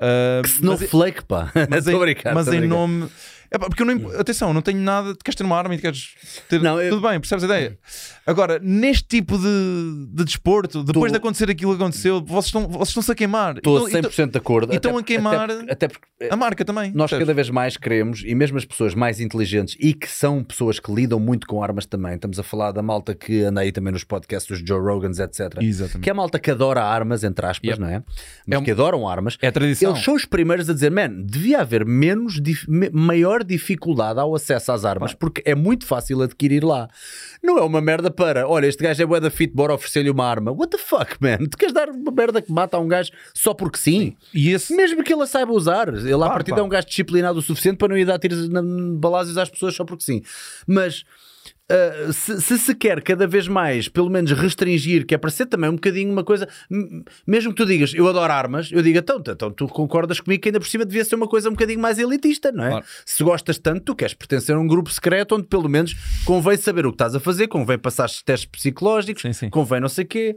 ah, 0.00 0.40
mas, 0.42 0.52
Snowflake, 0.52 1.24
pá. 1.24 1.50
mas, 1.68 1.86
Estou 1.86 2.02
a 2.02 2.10
em, 2.10 2.16
mas 2.34 2.48
em 2.48 2.66
nome. 2.68 3.08
Epá, 3.50 3.66
porque 3.66 3.82
eu 3.82 3.86
não, 3.86 3.94
imp- 3.94 4.14
atenção, 4.18 4.52
não 4.52 4.60
tenho 4.62 4.78
nada. 4.80 5.14
Tu 5.14 5.24
queres 5.24 5.36
ter 5.36 5.44
uma 5.44 5.56
arma 5.56 5.74
e 5.74 5.78
queres 5.78 6.14
ter. 6.48 6.60
Não, 6.60 6.80
eu- 6.80 6.90
Tudo 6.90 7.08
bem, 7.08 7.18
percebes 7.18 7.44
a 7.44 7.46
ideia? 7.46 7.78
Agora, 8.26 8.58
neste 8.62 9.04
tipo 9.08 9.38
de, 9.38 10.06
de 10.12 10.24
desporto, 10.24 10.82
depois 10.84 11.10
Tô- 11.10 11.16
de 11.18 11.22
acontecer 11.22 11.50
aquilo 11.50 11.74
que 11.76 11.82
aconteceu, 11.82 12.20
vocês 12.22 12.46
estão- 12.46 12.68
vocês 12.68 12.88
estão-se 12.88 13.10
a 13.10 13.14
queimar. 13.14 13.56
Estou 13.56 13.88
Então- 13.88 14.02
100% 14.10 14.32
de 14.32 14.38
acordo. 14.38 14.72
e 14.72 14.76
estão 14.76 14.98
a 14.98 15.02
queimar 15.02 15.50
Até, 15.50 15.72
até 15.72 15.88
porque 15.88 16.06
A 16.30 16.36
marca 16.36 16.64
também. 16.64 16.90
nós 16.92 17.10
percebes? 17.10 17.26
cada 17.26 17.34
vez 17.34 17.48
mais 17.50 17.76
queremos, 17.76 18.22
e 18.26 18.34
mesmo 18.34 18.58
as 18.58 18.64
pessoas 18.64 18.94
mais 18.94 19.18
inteligentes 19.20 19.76
e 19.80 19.94
que 19.94 20.08
são 20.08 20.44
pessoas 20.44 20.78
que 20.78 20.92
lidam 20.92 21.18
muito 21.18 21.46
com 21.46 21.62
armas 21.62 21.86
também. 21.86 22.14
Estamos 22.14 22.38
a 22.38 22.42
falar 22.42 22.72
da 22.72 22.82
malta 22.82 23.14
que 23.14 23.42
anda 23.44 23.60
aí 23.62 23.72
também 23.72 23.92
nos 23.92 24.04
podcasts 24.04 24.48
dos 24.58 24.66
Joe 24.68 24.80
Rogans, 24.80 25.18
etc. 25.18 25.62
Exatamente. 25.62 26.00
Que 26.00 26.10
é 26.10 26.12
a 26.12 26.14
malta 26.14 26.38
que 26.38 26.50
adora 26.50 26.82
armas, 26.82 27.24
entre 27.24 27.46
aspas, 27.46 27.66
Yep. 27.70 27.80
não 27.80 27.88
é? 27.88 28.02
Mas 28.46 28.58
um- 28.58 28.62
que 28.64 28.70
adoram 28.72 29.08
armas. 29.08 29.38
É 29.40 29.48
a 29.48 29.52
tradição. 29.52 29.92
Eles 29.92 30.04
são 30.04 30.14
os 30.14 30.24
primeiros 30.24 30.68
a 30.68 30.74
dizer, 30.74 30.90
man, 30.90 31.08
devia 31.24 31.60
haver 31.60 31.84
menos, 31.86 32.40
dif- 32.42 32.68
me- 32.68 32.90
maior 33.38 33.44
dificuldade 33.44 34.18
ao 34.20 34.34
acesso 34.34 34.72
às 34.72 34.84
armas, 34.84 35.14
porque 35.14 35.42
é 35.44 35.54
muito 35.54 35.86
fácil 35.86 36.22
adquirir 36.22 36.64
lá. 36.64 36.88
Não 37.42 37.58
é 37.58 37.62
uma 37.62 37.80
merda 37.80 38.10
para, 38.10 38.48
olha, 38.48 38.66
este 38.66 38.82
gajo 38.82 39.02
é 39.02 39.06
bué 39.06 39.20
da 39.20 39.30
fit, 39.30 39.54
bora 39.54 39.74
oferecer-lhe 39.74 40.10
uma 40.10 40.26
arma. 40.26 40.50
What 40.50 40.70
the 40.70 40.78
fuck, 40.78 41.16
man? 41.20 41.46
Tu 41.50 41.56
queres 41.56 41.74
dar 41.74 41.88
uma 41.88 42.10
merda 42.10 42.42
que 42.42 42.52
mata 42.52 42.76
a 42.76 42.80
um 42.80 42.88
gajo 42.88 43.10
só 43.34 43.54
porque 43.54 43.78
sim? 43.78 44.16
E 44.34 44.50
esse. 44.50 44.74
Mesmo 44.74 45.02
que 45.02 45.12
ele 45.12 45.22
a 45.22 45.26
saiba 45.26 45.52
usar. 45.52 45.88
Ele, 45.88 46.12
à 46.12 46.16
Claro, 46.16 46.32
partida, 46.32 46.60
é 46.60 46.62
um 46.62 46.68
gajo 46.68 46.86
disciplinado 46.86 47.38
o 47.38 47.42
suficiente 47.42 47.78
para 47.78 47.88
não 47.88 47.96
ir 47.96 48.04
dar 48.04 48.18
tiros 48.18 48.48
na 48.48 48.62
balazes 48.62 49.36
às 49.36 49.48
pessoas 49.48 49.74
só 49.74 49.84
porque 49.84 50.04
sim. 50.04 50.22
Mas. 50.66 51.04
Ah, 51.70 52.12
se, 52.12 52.40
se 52.40 52.58
se 52.58 52.74
quer 52.74 53.02
cada 53.02 53.26
vez 53.26 53.46
mais, 53.46 53.88
pelo 53.88 54.08
menos 54.08 54.32
restringir, 54.32 55.06
que 55.06 55.14
é 55.14 55.18
para 55.18 55.30
ser 55.30 55.46
também 55.46 55.68
um 55.68 55.74
bocadinho 55.74 56.10
uma 56.10 56.24
coisa, 56.24 56.48
mesmo 57.26 57.50
que 57.50 57.56
tu 57.56 57.66
digas 57.66 57.92
eu 57.94 58.08
adoro 58.08 58.32
armas, 58.32 58.70
eu 58.72 58.82
digo 58.82 58.98
então, 58.98 59.22
então 59.26 59.50
tu 59.50 59.68
concordas 59.68 60.20
comigo 60.20 60.42
que 60.42 60.48
ainda 60.48 60.60
por 60.60 60.66
cima 60.68 60.84
devia 60.84 61.04
ser 61.04 61.16
uma 61.16 61.28
coisa 61.28 61.48
um 61.48 61.52
bocadinho 61.52 61.80
mais 61.80 61.98
elitista, 61.98 62.50
não 62.50 62.64
é? 62.64 62.70
Claro. 62.70 62.86
Se 63.04 63.22
gostas 63.22 63.58
tanto, 63.58 63.82
tu 63.82 63.94
queres 63.94 64.14
pertencer 64.14 64.54
a 64.54 64.58
um 64.58 64.66
grupo 64.66 64.90
secreto 64.90 65.34
onde 65.34 65.46
pelo 65.46 65.68
menos 65.68 65.94
convém 66.24 66.56
saber 66.56 66.86
o 66.86 66.90
que 66.90 66.94
estás 66.94 67.14
a 67.14 67.20
fazer, 67.20 67.48
convém 67.48 67.78
passar 67.78 68.08
testes 68.24 68.46
psicológicos, 68.46 69.22
Sim, 69.22 69.32
sim. 69.32 69.50
convém 69.50 69.80
não 69.80 69.88
sei 69.88 70.04
o 70.04 70.08
quê. 70.08 70.36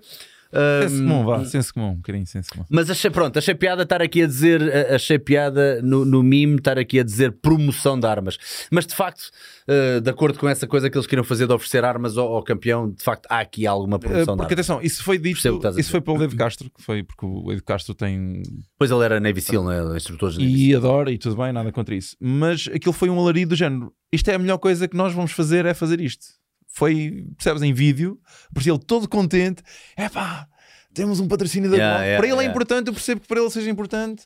Ah, 0.54 0.88
Senso 0.88 1.02
comum, 1.04 1.26
vá. 1.26 1.46
Senso 1.46 1.74
comum, 1.74 1.90
um 1.92 1.96
bocadinho 1.96 2.28
senso 2.28 2.50
comum. 2.52 2.66
mas 2.70 2.90
achei, 2.90 3.10
pronto, 3.10 3.38
achei 3.38 3.56
piada 3.56 3.84
estar 3.84 4.02
aqui 4.02 4.24
a 4.24 4.28
dizer, 4.28 4.62
achei 4.94 5.18
piada 5.18 5.82
no, 5.82 6.04
no 6.06 6.22
mime 6.22 6.56
estar 6.56 6.78
aqui 6.78 7.00
a 7.00 7.04
dizer 7.04 7.32
promoção 7.32 8.00
de 8.00 8.06
armas. 8.06 8.38
Mas 8.72 8.86
de 8.86 8.94
facto, 8.96 9.30
eh, 9.68 10.00
de 10.00 10.10
acordo 10.10 10.38
com 10.40 10.48
essa 10.50 10.68
coisa 10.68 10.90
que 10.90 10.98
eles 10.98 11.08
queriam 11.08 11.24
fazer 11.24 11.48
de 11.48 11.54
oferecer 11.54 11.84
armas 11.86 12.18
ao, 12.18 12.28
ao 12.34 12.44
campeão, 12.44 12.90
de 12.90 13.04
facto 13.04 13.28
há 13.30 13.40
aqui 13.40 13.66
alguma 13.66 13.98
Uh, 13.98 14.00
promoção 14.00 14.36
de 14.36 14.42
porque 14.42 14.54
atenção, 14.54 14.82
isso 14.82 15.04
foi 15.04 15.18
dito. 15.18 15.40
Isso 15.78 15.92
foi 15.92 16.02
pelo 16.02 16.18
Dave 16.18 16.36
Castro, 16.36 16.70
que 16.70 16.84
foi 16.84 17.04
porque 17.04 17.26
o 17.26 17.44
Dave 17.48 17.62
Castro 17.62 17.94
tem 17.94 18.44
Pois 18.78 18.92
ele 18.92 19.04
era 19.06 19.20
Navy 19.20 19.42
Seal, 19.42 19.64
não 19.64 19.72
é? 19.72 19.96
Instrutor 19.96 20.32
de 20.32 20.40
Navy 20.40 20.52
Seal. 20.52 20.68
e 20.70 20.76
adora 20.76 21.12
e 21.12 21.18
tudo 21.18 21.36
bem, 21.38 21.52
nada 21.54 21.72
contra 21.72 21.96
isso. 21.96 22.16
Mas 22.20 22.68
aquilo 22.74 22.94
foi 22.94 23.10
um 23.10 23.20
alarido 23.20 23.50
do 23.50 23.56
género. 23.56 23.94
Isto 24.12 24.30
é 24.32 24.36
a 24.36 24.40
melhor 24.40 24.58
coisa 24.58 24.88
que 24.88 24.98
nós 24.98 25.14
vamos 25.14 25.32
fazer, 25.32 25.66
é 25.66 25.74
fazer 25.74 26.02
isto. 26.02 26.26
Foi, 26.72 27.26
percebes, 27.36 27.62
em 27.62 27.74
vídeo, 27.74 28.20
parecia 28.54 28.72
ele 28.72 28.80
todo 28.80 29.08
contente. 29.08 29.62
É 29.96 30.08
pá, 30.08 30.48
temos 30.94 31.20
um 31.20 31.28
patrocínio 31.28 31.70
da 31.70 31.78
Yeah, 31.78 32.04
yeah, 32.04 32.18
Para 32.18 32.28
ele 32.28 32.36
é 32.36 32.40
yeah. 32.40 32.52
importante, 32.52 32.88
eu 32.88 32.94
percebo 32.94 33.22
que 33.22 33.28
para 33.28 33.40
ele 33.40 33.50
seja 33.50 33.70
importante. 33.70 34.26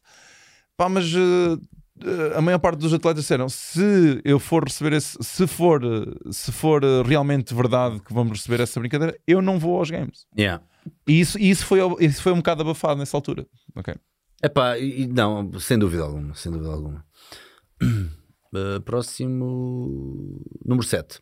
Pá, 0.78 0.88
mas 0.88 1.12
uh, 1.14 1.60
a 2.36 2.42
maior 2.42 2.60
parte 2.60 2.80
dos 2.80 2.94
atletas 2.94 3.24
disseram: 3.24 3.50
se 3.50 4.22
eu 4.24 4.40
for 4.40 4.64
receber 4.64 4.94
esse, 4.94 5.18
se 5.22 5.48
for, 5.48 5.84
uh, 5.84 6.32
se 6.32 6.52
for 6.52 6.84
realmente 7.06 7.54
verdade 7.54 8.00
que 8.00 8.14
vamos 8.14 8.40
receber 8.40 8.62
essa 8.62 8.80
brincadeira, 8.80 9.18
eu 9.26 9.42
não 9.42 9.58
vou 9.58 9.78
aos 9.78 9.90
games. 9.90 10.26
Yeah. 10.38 10.64
E 11.08 11.20
isso, 11.20 11.40
e 11.40 11.50
isso, 11.50 11.66
foi, 11.66 11.80
isso 12.00 12.22
foi 12.22 12.32
um 12.32 12.38
bocado 12.38 12.62
abafado 12.62 13.00
nessa 13.00 13.18
altura. 13.18 13.48
Ok. 13.76 13.96
Epá, 14.44 14.78
e 14.78 15.08
não, 15.08 15.58
sem 15.60 15.80
dúvida 15.80 16.04
alguma, 16.04 16.36
sem 16.36 16.52
dúvida 16.52 16.70
alguma. 16.72 17.04
Uh, 17.82 18.82
próximo 18.86 20.40
número 20.64 20.86
7. 20.86 21.20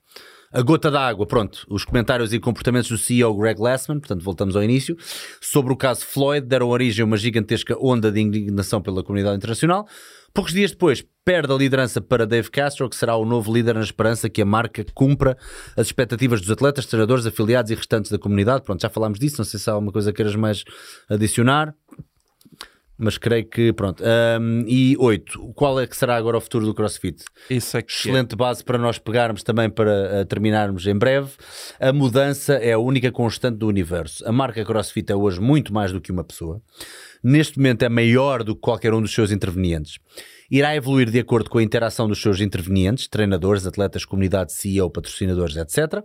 A 0.55 0.61
gota 0.61 0.91
d'água, 0.91 1.25
pronto. 1.25 1.65
Os 1.67 1.83
comentários 1.83 2.31
e 2.31 2.39
comportamentos 2.39 2.87
do 2.87 2.95
CEO 2.95 3.35
Greg 3.35 3.57
Glassman, 3.57 3.99
portanto, 3.99 4.23
voltamos 4.23 4.55
ao 4.55 4.63
início, 4.63 4.95
sobre 5.41 5.73
o 5.73 5.75
caso 5.75 6.05
Floyd, 6.05 6.45
deram 6.45 6.69
origem 6.69 7.01
a 7.01 7.05
uma 7.07 7.17
gigantesca 7.17 7.75
onda 7.81 8.11
de 8.11 8.21
indignação 8.21 8.79
pela 8.79 9.03
comunidade 9.03 9.35
internacional. 9.35 9.87
Poucos 10.31 10.53
dias 10.53 10.69
depois, 10.69 11.03
perde 11.25 11.51
a 11.51 11.55
liderança 11.55 11.99
para 11.99 12.27
Dave 12.27 12.51
Castro, 12.51 12.87
que 12.87 12.95
será 12.95 13.15
o 13.15 13.25
novo 13.25 13.51
líder 13.51 13.73
na 13.73 13.81
esperança 13.81 14.29
que 14.29 14.43
a 14.43 14.45
marca 14.45 14.85
cumpra 14.93 15.35
as 15.75 15.87
expectativas 15.87 16.39
dos 16.39 16.51
atletas, 16.51 16.85
treinadores, 16.85 17.25
afiliados 17.25 17.71
e 17.71 17.75
restantes 17.75 18.11
da 18.11 18.19
comunidade. 18.19 18.63
Pronto, 18.63 18.79
já 18.79 18.89
falámos 18.91 19.17
disso, 19.17 19.37
não 19.39 19.45
sei 19.45 19.59
se 19.59 19.67
há 19.71 19.73
alguma 19.73 19.91
coisa 19.91 20.11
que 20.11 20.17
queiras 20.17 20.35
mais 20.35 20.63
adicionar 21.09 21.73
mas 22.97 23.17
creio 23.17 23.45
que 23.45 23.73
pronto. 23.73 24.03
Ahm, 24.03 24.65
e 24.67 24.95
oito, 24.99 25.51
qual 25.55 25.79
é 25.79 25.87
que 25.87 25.95
será 25.95 26.15
agora 26.15 26.37
o 26.37 26.41
futuro 26.41 26.65
do 26.65 26.73
CrossFit? 26.73 27.23
Isso 27.49 27.77
é 27.77 27.81
que 27.81 27.91
é. 27.91 27.95
Excelente 27.95 28.35
base 28.35 28.63
para 28.63 28.77
nós 28.77 28.97
pegarmos 28.97 29.43
também 29.43 29.69
para 29.69 30.21
ah, 30.21 30.25
terminarmos 30.25 30.85
em 30.85 30.95
breve. 30.95 31.31
A 31.79 31.91
mudança 31.91 32.53
é 32.53 32.73
a 32.73 32.79
única 32.79 33.11
constante 33.11 33.57
do 33.57 33.67
universo. 33.67 34.27
A 34.27 34.31
marca 34.31 34.63
CrossFit 34.63 35.11
é 35.11 35.15
hoje 35.15 35.41
muito 35.41 35.73
mais 35.73 35.91
do 35.91 35.99
que 35.99 36.11
uma 36.11 36.23
pessoa. 36.23 36.61
Neste 37.23 37.57
momento 37.57 37.83
é 37.83 37.89
maior 37.89 38.43
do 38.43 38.53
que 38.53 38.61
qualquer 38.61 38.93
um 38.93 39.01
dos 39.01 39.13
seus 39.13 39.31
intervenientes. 39.31 39.97
Irá 40.51 40.75
evoluir 40.75 41.09
de 41.09 41.19
acordo 41.19 41.49
com 41.49 41.57
a 41.57 41.63
interação 41.63 42.07
dos 42.07 42.21
seus 42.21 42.41
intervenientes, 42.41 43.07
treinadores, 43.07 43.65
atletas, 43.65 44.05
comunidade, 44.05 44.53
CEO, 44.53 44.89
patrocinadores, 44.89 45.55
etc. 45.55 46.03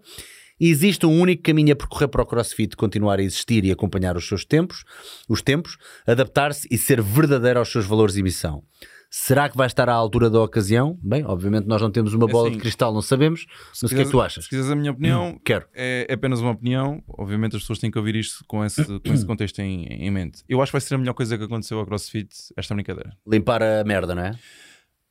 Existe 0.60 1.06
um 1.06 1.20
único 1.20 1.43
caminho 1.43 1.72
a 1.72 1.76
percorrer 1.76 2.09
para 2.09 2.22
o 2.22 2.26
CrossFit 2.26 2.76
continuar 2.76 3.18
a 3.18 3.22
existir 3.22 3.64
e 3.64 3.70
acompanhar 3.70 4.16
os 4.16 4.26
seus 4.26 4.44
tempos, 4.44 4.85
os 5.28 5.43
tempos, 5.43 5.76
adaptar-se 6.06 6.66
e 6.70 6.76
ser 6.76 7.01
verdadeiro 7.01 7.59
aos 7.59 7.70
seus 7.70 7.86
valores 7.86 8.16
e 8.16 8.22
missão. 8.22 8.62
Será 9.10 9.48
que 9.48 9.56
vai 9.56 9.66
estar 9.66 9.89
à 9.89 9.94
altura 9.94 10.28
da 10.28 10.39
ocasião? 10.40 10.98
Bem, 11.02 11.24
obviamente 11.24 11.66
nós 11.66 11.80
não 11.80 11.90
temos 11.90 12.12
uma 12.12 12.26
bola 12.26 12.48
assim, 12.48 12.56
de 12.56 12.62
cristal, 12.62 12.93
não 12.93 13.01
sabemos, 13.01 13.47
mas 13.80 13.90
o 13.90 13.94
que 13.94 14.02
é 14.02 14.05
que 14.05 14.10
tu 14.10 14.20
achas? 14.20 14.44
Se 14.44 14.51
quiseres 14.51 14.70
a 14.70 14.76
minha 14.76 14.90
opinião, 14.90 15.40
Quero. 15.43 15.66
é, 15.74 16.06
é 16.09 16.12
apenas 16.12 16.40
uma 16.40 16.51
opinião. 16.51 17.02
Obviamente 17.09 17.56
as 17.56 17.62
pessoas 17.62 17.78
têm 17.78 17.90
que 17.90 17.98
ouvir 17.98 18.16
isto 18.16 18.44
com 18.47 18.62
esse, 18.62 18.85
com 18.85 19.14
esse 19.14 19.24
contexto 19.24 19.60
em, 19.60 19.86
em 19.86 20.10
mente. 20.10 20.43
Eu 20.47 20.60
acho 20.60 20.70
que 20.70 20.74
vai 20.74 20.80
ser 20.82 20.94
a 20.94 20.98
melhor 20.98 21.14
coisa 21.14 21.39
que 21.39 21.44
aconteceu 21.44 21.78
ao 21.78 21.86
CrossFit 21.86 22.28
esta 22.55 22.74
brincadeira. 22.74 23.16
Limpar 23.26 23.62
a 23.62 23.82
merda, 23.82 24.14
não 24.14 24.22
é? 24.22 24.39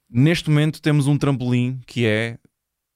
Neste 0.07 0.49
momento 0.49 0.79
temos 0.79 1.07
um 1.07 1.17
trampolim 1.17 1.79
que 1.87 2.05
é 2.05 2.37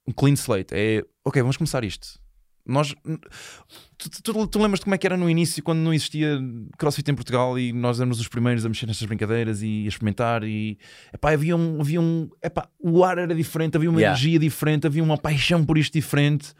um 0.08 0.14
clean 0.14 0.36
slate. 0.36 0.72
É, 0.72 1.04
ok, 1.26 1.42
vamos 1.42 1.58
começar 1.58 1.84
isto. 1.84 2.21
Nós, 2.66 2.94
tu, 3.98 4.10
tu, 4.24 4.48
tu 4.48 4.60
lembras 4.62 4.80
de 4.80 4.84
como 4.86 4.94
é 4.96 4.98
que 4.98 5.08
era 5.08 5.18
no 5.18 5.30
início, 5.30 5.64
quando 5.64 5.80
não 5.80 5.94
existia 5.94 6.40
CrossFit 6.78 7.10
em 7.12 7.16
Portugal 7.16 7.58
e 7.58 7.74
nós 7.74 8.00
éramos 8.00 8.20
os 8.20 8.28
primeiros 8.28 8.66
a 8.66 8.70
mexer 8.70 8.86
nestas 8.86 9.08
brincadeiras 9.08 9.62
e 9.64 9.84
a 9.86 9.88
experimentar 9.88 10.44
e 10.44 10.78
epá, 11.14 11.32
havia 11.34 11.56
um, 11.56 11.82
havia 11.82 12.00
um 12.00 12.30
epá, 12.44 12.68
o 12.80 13.04
ar 13.04 13.18
era 13.18 13.34
diferente, 13.34 13.76
havia 13.78 13.90
uma 13.90 14.00
Yeah. 14.00 14.18
energia 14.18 14.40
diferente, 14.40 14.86
havia 14.88 15.04
uma 15.04 15.18
paixão 15.18 15.66
por 15.66 15.78
isto 15.78 15.94
diferente. 15.94 16.54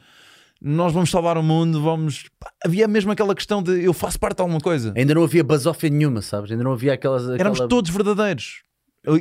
Nós 0.64 0.94
vamos 0.94 1.10
salvar 1.10 1.38
o 1.38 1.44
mundo, 1.44 1.82
vamos. 1.82 2.26
pá, 2.40 2.52
havia 2.66 2.88
mesmo 2.88 3.12
aquela 3.12 3.34
questão 3.34 3.64
de 3.64 3.84
eu 3.84 3.94
faço 3.94 4.20
parte 4.20 4.38
de 4.38 4.42
alguma 4.42 4.60
coisa. 4.60 4.94
Ainda 4.96 5.14
não 5.16 5.24
havia 5.24 5.44
basófia 5.44 5.90
nenhuma, 5.90 6.22
sabes? 6.22 6.52
Ainda 6.52 6.64
não 6.64 6.74
havia 6.74 6.94
aquelas. 6.94 7.24
Éramos 7.30 7.58
aquela- 7.60 7.68
todos 7.70 7.90
verdadeiros. 7.92 8.64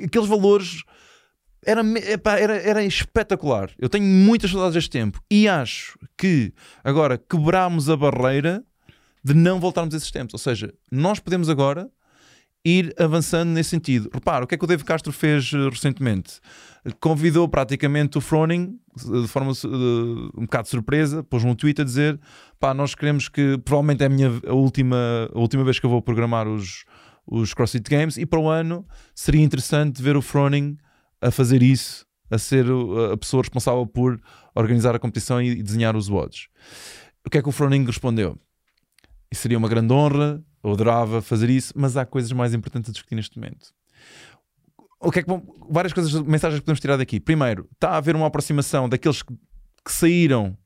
Aqueles 0.04 0.28
valores 0.28 0.82
era, 1.64 1.82
era, 2.38 2.56
era 2.56 2.84
espetacular. 2.84 3.70
Eu 3.78 3.88
tenho 3.88 4.04
muitas 4.04 4.50
saudades 4.50 4.74
deste 4.74 4.90
tempo 4.90 5.22
e 5.30 5.48
acho 5.48 5.98
que 6.16 6.52
agora 6.82 7.18
quebrámos 7.18 7.90
a 7.90 7.96
barreira 7.96 8.64
de 9.22 9.34
não 9.34 9.60
voltarmos 9.60 9.94
a 9.94 9.98
esses 9.98 10.10
tempos. 10.10 10.34
Ou 10.34 10.38
seja, 10.38 10.72
nós 10.90 11.18
podemos 11.18 11.48
agora 11.48 11.90
ir 12.64 12.94
avançando 12.98 13.50
nesse 13.50 13.70
sentido. 13.70 14.10
Repara, 14.12 14.44
o 14.44 14.46
que 14.46 14.54
é 14.54 14.58
que 14.58 14.64
o 14.64 14.66
Dave 14.66 14.84
Castro 14.84 15.12
fez 15.12 15.52
eh, 15.52 15.68
recentemente? 15.68 16.40
Convidou 16.98 17.48
praticamente 17.48 18.18
o 18.18 18.20
Froning 18.20 18.78
de 18.96 19.28
forma 19.28 19.52
eh, 19.52 19.66
um 20.36 20.42
bocado 20.42 20.64
de 20.64 20.70
surpresa, 20.70 21.22
pôs 21.22 21.44
um 21.44 21.54
tweet 21.54 21.80
a 21.80 21.84
dizer: 21.84 22.20
pá, 22.58 22.74
nós 22.74 22.94
queremos 22.94 23.28
que 23.28 23.58
provavelmente 23.64 24.02
é 24.02 24.06
a 24.06 24.08
minha 24.10 24.30
a 24.46 24.52
última, 24.52 25.30
a 25.34 25.38
última 25.38 25.64
vez 25.64 25.78
que 25.78 25.86
eu 25.86 25.90
vou 25.90 26.02
programar 26.02 26.46
os, 26.48 26.84
os 27.26 27.54
CrossFit 27.54 27.88
Games 27.88 28.16
e 28.18 28.26
para 28.26 28.40
o 28.40 28.48
ano 28.48 28.86
seria 29.14 29.42
interessante 29.42 30.02
ver 30.02 30.16
o 30.16 30.22
Froning 30.22 30.76
fazer 31.30 31.62
isso, 31.62 32.06
a 32.30 32.38
ser 32.38 32.64
a 33.12 33.16
pessoa 33.16 33.42
responsável 33.42 33.84
por 33.86 34.20
organizar 34.54 34.94
a 34.94 34.98
competição 34.98 35.42
e 35.42 35.60
desenhar 35.62 35.96
os 35.96 36.08
WODs. 36.08 36.46
O 37.26 37.30
que 37.30 37.38
é 37.38 37.42
que 37.42 37.48
o 37.48 37.52
Froning 37.52 37.84
respondeu? 37.84 38.38
Isso 39.32 39.42
seria 39.42 39.58
uma 39.58 39.68
grande 39.68 39.92
honra, 39.92 40.42
eu 40.62 40.72
adorava 40.72 41.20
fazer 41.20 41.50
isso, 41.50 41.72
mas 41.76 41.96
há 41.96 42.04
coisas 42.06 42.30
mais 42.32 42.54
importantes 42.54 42.90
a 42.90 42.92
discutir 42.92 43.14
neste 43.16 43.36
momento. 43.38 43.68
O 45.00 45.10
que 45.10 45.20
é 45.20 45.22
que 45.22 45.28
vão- 45.28 45.42
várias 45.70 45.92
coisas, 45.92 46.12
mensagens 46.22 46.60
que 46.60 46.64
podemos 46.64 46.80
tirar 46.80 46.96
daqui. 46.96 47.18
Primeiro, 47.18 47.66
está 47.72 47.90
a 47.90 47.96
haver 47.96 48.14
uma 48.14 48.26
aproximação 48.26 48.88
daqueles 48.88 49.22
que, 49.22 49.32
que 49.84 49.92
saíram 49.92 50.56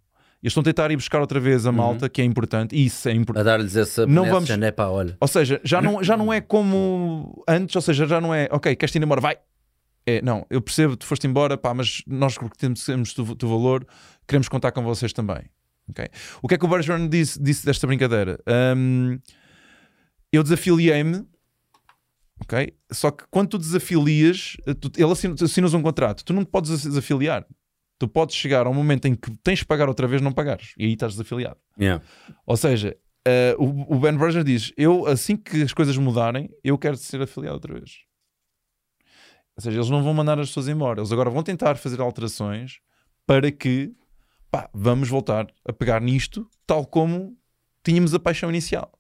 e 0.42 0.48
estão 0.48 0.60
a 0.60 0.64
tentar 0.64 0.90
ir 0.90 0.96
buscar 0.96 1.20
outra 1.20 1.38
vez 1.38 1.66
a 1.66 1.72
malta, 1.72 2.08
que 2.08 2.20
é 2.20 2.24
importante, 2.24 2.74
isso 2.76 3.08
é 3.08 3.12
importante. 3.12 3.40
A 3.40 3.44
dar-lhes 3.44 3.76
essa 3.76 4.06
Não 4.06 4.24
vamos- 4.26 4.48
né? 4.50 4.70
Pá, 4.72 4.86
olha. 4.88 5.16
Ou 5.20 5.28
seja, 5.28 5.60
já 5.64 5.80
não, 5.80 6.02
já 6.02 6.16
não 6.16 6.32
é 6.32 6.40
como 6.42 7.42
antes, 7.48 7.74
ou 7.76 7.82
seja, 7.82 8.06
já 8.06 8.20
não 8.20 8.34
é 8.34 8.48
ok, 8.50 8.74
queres 8.76 8.94
ir 8.94 9.02
embora, 9.02 9.20
vai. 9.20 9.36
É, 10.06 10.20
não, 10.20 10.46
eu 10.50 10.60
percebo, 10.60 10.96
tu 10.96 11.06
foste 11.06 11.26
embora, 11.26 11.56
pá, 11.56 11.72
mas 11.72 12.02
nós 12.06 12.36
temos, 12.58 13.18
o 13.18 13.34
teu 13.34 13.48
valor, 13.48 13.86
queremos 14.28 14.48
contar 14.48 14.72
com 14.72 14.82
vocês 14.82 15.12
também. 15.12 15.42
ok? 15.88 16.06
O 16.42 16.48
que 16.48 16.54
é 16.54 16.58
que 16.58 16.64
o 16.64 16.68
Bergeron 16.68 17.08
disse, 17.08 17.42
disse 17.42 17.64
desta 17.64 17.86
brincadeira? 17.86 18.38
Hum, 18.76 19.18
eu 20.30 20.42
desafiliei-me, 20.42 21.26
ok? 22.40 22.74
Só 22.92 23.10
que 23.10 23.24
quando 23.30 23.50
tu 23.50 23.58
desafilias, 23.58 24.56
tu, 24.80 24.90
ele 24.96 25.10
assina, 25.10 25.34
assinas 25.40 25.72
um 25.72 25.80
contrato, 25.80 26.24
tu 26.24 26.32
não 26.34 26.44
te 26.44 26.50
podes 26.50 26.82
desafiliar. 26.82 27.46
Tu 27.98 28.08
podes 28.08 28.34
chegar 28.34 28.66
ao 28.66 28.74
momento 28.74 29.06
em 29.06 29.14
que 29.14 29.30
tens 29.42 29.60
de 29.60 29.64
pagar 29.64 29.88
outra 29.88 30.06
vez, 30.06 30.20
não 30.20 30.32
pagares, 30.32 30.74
e 30.76 30.84
aí 30.84 30.92
estás 30.92 31.12
desafiliado. 31.12 31.56
Yeah. 31.78 32.04
Ou 32.44 32.56
seja, 32.56 32.96
eh, 33.26 33.54
o, 33.58 33.94
o 33.94 34.00
Ben 34.00 34.16
Berger 34.16 34.44
diz: 34.44 34.72
Eu, 34.76 35.06
assim 35.06 35.36
que 35.36 35.62
as 35.62 35.72
coisas 35.72 35.96
mudarem, 35.96 36.50
eu 36.62 36.76
quero 36.76 36.96
ser 36.96 37.22
afiliado 37.22 37.54
outra 37.54 37.74
vez. 37.74 38.04
Ou 39.56 39.62
seja, 39.62 39.76
eles 39.78 39.90
não 39.90 40.02
vão 40.02 40.12
mandar 40.14 40.38
as 40.38 40.48
pessoas 40.48 40.68
embora, 40.68 41.00
eles 41.00 41.12
agora 41.12 41.30
vão 41.30 41.42
tentar 41.42 41.76
fazer 41.76 42.00
alterações 42.00 42.78
para 43.26 43.50
que 43.52 43.92
pá, 44.50 44.68
vamos 44.74 45.08
voltar 45.08 45.46
a 45.66 45.72
pegar 45.72 46.00
nisto, 46.00 46.48
tal 46.66 46.84
como 46.84 47.36
tínhamos 47.84 48.14
a 48.14 48.18
paixão 48.18 48.48
inicial. 48.50 48.92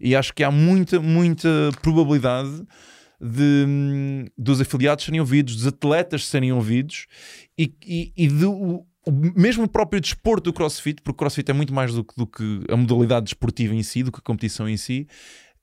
E 0.00 0.14
acho 0.16 0.32
que 0.32 0.42
há 0.44 0.50
muita, 0.50 1.00
muita 1.00 1.48
probabilidade 1.82 2.64
de, 3.20 3.64
hum, 3.66 4.24
dos 4.36 4.60
afiliados 4.60 5.04
serem 5.04 5.20
ouvidos, 5.20 5.56
dos 5.56 5.66
atletas 5.66 6.26
serem 6.26 6.52
ouvidos 6.52 7.06
e, 7.58 7.72
e, 7.86 8.12
e 8.16 8.28
do, 8.28 8.84
mesmo 9.34 9.68
próprio 9.68 10.00
desporto 10.00 10.50
do 10.50 10.52
CrossFit, 10.52 11.00
porque 11.02 11.14
o 11.16 11.18
CrossFit 11.18 11.50
é 11.50 11.54
muito 11.54 11.72
mais 11.72 11.94
do, 11.94 12.04
que- 12.04 12.14
do 12.16 12.26
que 12.26 12.60
a 12.70 12.76
modalidade 12.76 13.24
desportiva 13.24 13.74
em 13.74 13.82
si, 13.82 14.02
do 14.02 14.12
que 14.12 14.18
a 14.18 14.22
competição 14.22 14.68
em 14.68 14.76
si. 14.76 15.06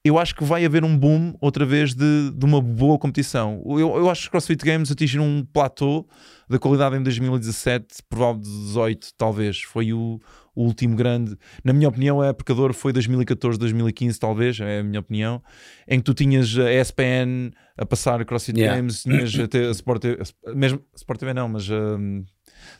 Eu 0.05 0.17
acho 0.19 0.35
que 0.35 0.43
vai 0.43 0.65
haver 0.65 0.83
um 0.83 0.97
boom 0.97 1.33
outra 1.39 1.65
vez 1.65 1.93
de, 1.93 2.31
de 2.31 2.45
uma 2.45 2.61
boa 2.61 2.99
competição. 2.99 3.63
Eu, 3.65 3.79
eu 3.79 4.09
acho 4.09 4.21
que 4.23 4.27
os 4.27 4.31
CrossFit 4.31 4.65
Games 4.65 4.91
atingiram 4.91 5.23
um 5.25 5.45
platô 5.45 6.05
da 6.49 6.59
qualidade 6.59 6.97
em 6.97 7.01
2017, 7.01 8.03
provavelmente 8.09 8.49
18, 8.49 9.13
talvez. 9.17 9.61
Foi 9.61 9.93
o, 9.93 10.19
o 10.53 10.63
último 10.65 10.97
grande. 10.97 11.37
Na 11.63 11.71
minha 11.71 11.87
opinião, 11.87 12.19
a 12.19 12.27
época 12.27 12.53
de 12.53 12.73
foi 12.73 12.91
2014, 12.91 13.57
2015, 13.57 14.19
talvez, 14.19 14.59
é 14.59 14.79
a 14.79 14.83
minha 14.83 14.99
opinião, 14.99 15.41
em 15.87 15.99
que 15.99 16.03
tu 16.03 16.13
tinhas 16.13 16.53
a 16.57 16.69
ESPN 16.73 17.51
a 17.77 17.85
passar 17.85 18.23
CrossFit 18.25 18.59
Yeah. 18.59 18.75
Games, 18.75 19.03
tinhas 19.03 19.33
até 19.39 19.67
a 19.67 19.71
Sport 19.71 20.01
TV, 20.01 20.21
mesmo 20.53 20.81
Sport 20.97 21.19
TV 21.21 21.33
não, 21.33 21.47
mas 21.47 21.69
hum, 21.69 22.25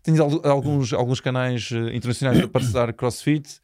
tinhas 0.03 0.19
al- 0.19 0.45
alguns, 0.45 0.91
alguns 0.93 1.19
canais 1.21 1.69
eh, 1.71 1.95
internacionais 1.95 2.39
a 2.41 2.47
passar 2.49 2.91
CrossFit. 2.93 3.61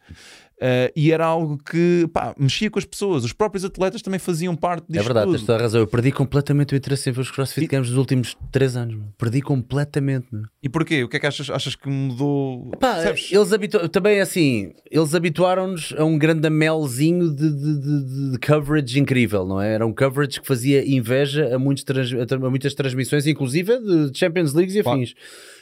Eh, 0.61 0.91
e 0.95 1.11
era 1.11 1.25
algo 1.25 1.57
que 1.57 2.07
pá, 2.13 2.35
mexia 2.37 2.69
com 2.69 2.77
as 2.79 2.85
pessoas, 2.85 3.23
os 3.23 3.33
próprios 3.33 3.63
atletas 3.65 4.01
também 4.01 4.19
faziam 4.19 4.55
parte 4.55 4.85
disto 4.87 4.99
É 4.99 5.03
verdade, 5.03 5.25
tudo. 5.27 5.37
tens 5.37 5.45
toda 5.45 5.57
a 5.57 5.61
razão. 5.61 5.81
Eu 5.81 5.87
perdi 5.87 6.11
completamente 6.11 6.73
o 6.73 6.77
interesse 6.77 7.09
em 7.09 7.13
ver 7.13 7.21
os 7.21 7.31
CrossFit 7.31 7.67
Games 7.67 7.87
dos 7.89 7.97
últimos 7.97 8.35
3 8.51 8.75
anos. 8.75 8.95
meu. 8.95 9.05
Perdi 9.17 9.41
completamente. 9.41 10.27
meu. 10.31 10.43
E 10.61 10.67
porquê? 10.69 11.03
O 11.03 11.07
que 11.09 11.17
é 11.17 11.19
que 11.19 11.27
achas, 11.27 11.49
achas 11.49 11.75
que 11.75 11.87
mudou? 11.89 12.71
Pá, 12.79 12.97
eles 13.31 13.53
habitu... 13.53 13.87
também 13.89 14.19
assim, 14.19 14.73
eles 14.91 15.15
habituaram-nos 15.15 15.93
a 15.97 16.03
um 16.03 16.17
grande 16.17 16.49
melzinho 16.49 17.29
de, 17.33 17.49
de, 17.49 17.79
de- 17.79 18.31
de 18.31 18.37
coverage 18.39 18.99
incrível, 18.99 19.45
não 19.45 19.61
é? 19.61 19.73
Era 19.73 19.85
um 19.87 19.93
coverage 19.93 20.41
que 20.41 20.47
fazia 20.47 20.85
inveja 20.85 21.45
a, 21.55 21.83
trans- 21.85 22.13
a 22.13 22.49
muitas 22.49 22.73
transmissões, 22.73 23.25
inclusive 23.27 23.77
de 23.79 24.17
Champions 24.17 24.53
Leagues 24.53 24.75
e 24.75 24.79
afins. 24.79 25.13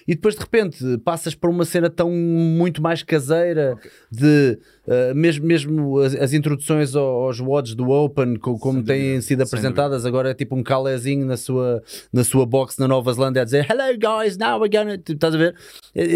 E 0.07 0.15
depois 0.15 0.35
de 0.35 0.41
repente 0.41 0.77
passas 1.03 1.35
para 1.35 1.49
uma 1.49 1.65
cena 1.65 1.89
tão 1.89 2.09
muito 2.09 2.81
mais 2.81 3.03
caseira 3.03 3.77
de 4.09 4.57
uh, 4.87 5.13
mesmo, 5.13 5.45
mesmo 5.45 5.99
as, 5.99 6.15
as 6.15 6.31
introduções 6.33 6.95
ao- 6.95 7.23
aos 7.25 7.39
WODs 7.41 7.75
do 7.75 7.89
Open, 7.89 8.37
co- 8.37 8.57
como 8.57 8.81
têm 8.83 9.19
sido 9.19 9.41
apresentadas, 9.43 10.05
agora 10.05 10.29
é 10.31 10.33
tipo 10.33 10.55
um 10.55 10.63
calezinho 10.63 11.25
na 11.25 11.35
sua, 11.35 11.83
na 12.13 12.23
sua 12.23 12.45
box 12.45 12.77
na 12.77 12.87
Nova 12.87 13.11
Zelândia 13.11 13.41
a 13.41 13.45
dizer 13.45 13.67
Hello 13.69 13.97
guys, 13.99 14.37
now 14.37 14.59
we're 14.61 14.69
gonna. 14.69 14.97
Tipo, 14.97 15.13
Estás 15.13 15.35
a 15.35 15.37
ver? 15.37 15.55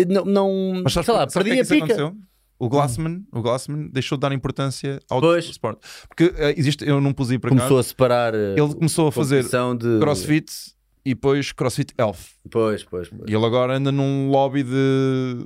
Não, 0.07 0.23
não 0.25 0.81
Mas 0.83 0.93
sabes 0.93 1.05
sei 1.07 1.13
lá, 1.13 1.19
sabes 1.29 1.33
perdi 1.33 1.51
a 1.51 1.53
é 1.55 1.57
que 1.57 1.63
pica. 1.63 1.75
isso 1.75 1.83
aconteceu? 2.01 2.15
O 2.59 2.69
Glassman, 2.69 3.23
o 3.33 3.41
Glassman 3.41 3.89
deixou 3.91 4.17
de 4.17 4.21
dar 4.21 4.31
importância 4.31 4.99
ao 5.09 5.19
Pois. 5.19 5.57
Porque 6.07 6.31
eh, 6.37 6.53
existe, 6.55 6.87
eu 6.87 7.01
não 7.01 7.11
pus 7.11 7.31
aí 7.31 7.39
para 7.39 7.49
Começou 7.49 7.77
cá. 7.77 7.79
a 7.79 7.83
separar. 7.83 8.35
eh, 8.35 8.53
Ele 8.55 8.73
começou 8.75 9.07
a 9.07 9.11
fazer 9.11 9.43
de 9.43 9.99
crossfit 9.99 10.45
e 11.03 11.13
depois 11.13 11.51
crossfit 11.51 11.93
health. 11.97 12.17
Pois, 12.49 12.83
pois, 12.83 13.09
pois. 13.09 13.29
E 13.29 13.33
ele 13.33 13.45
agora 13.45 13.77
anda 13.77 13.91
num 13.91 14.29
lobby 14.29 14.63
de 14.63 15.37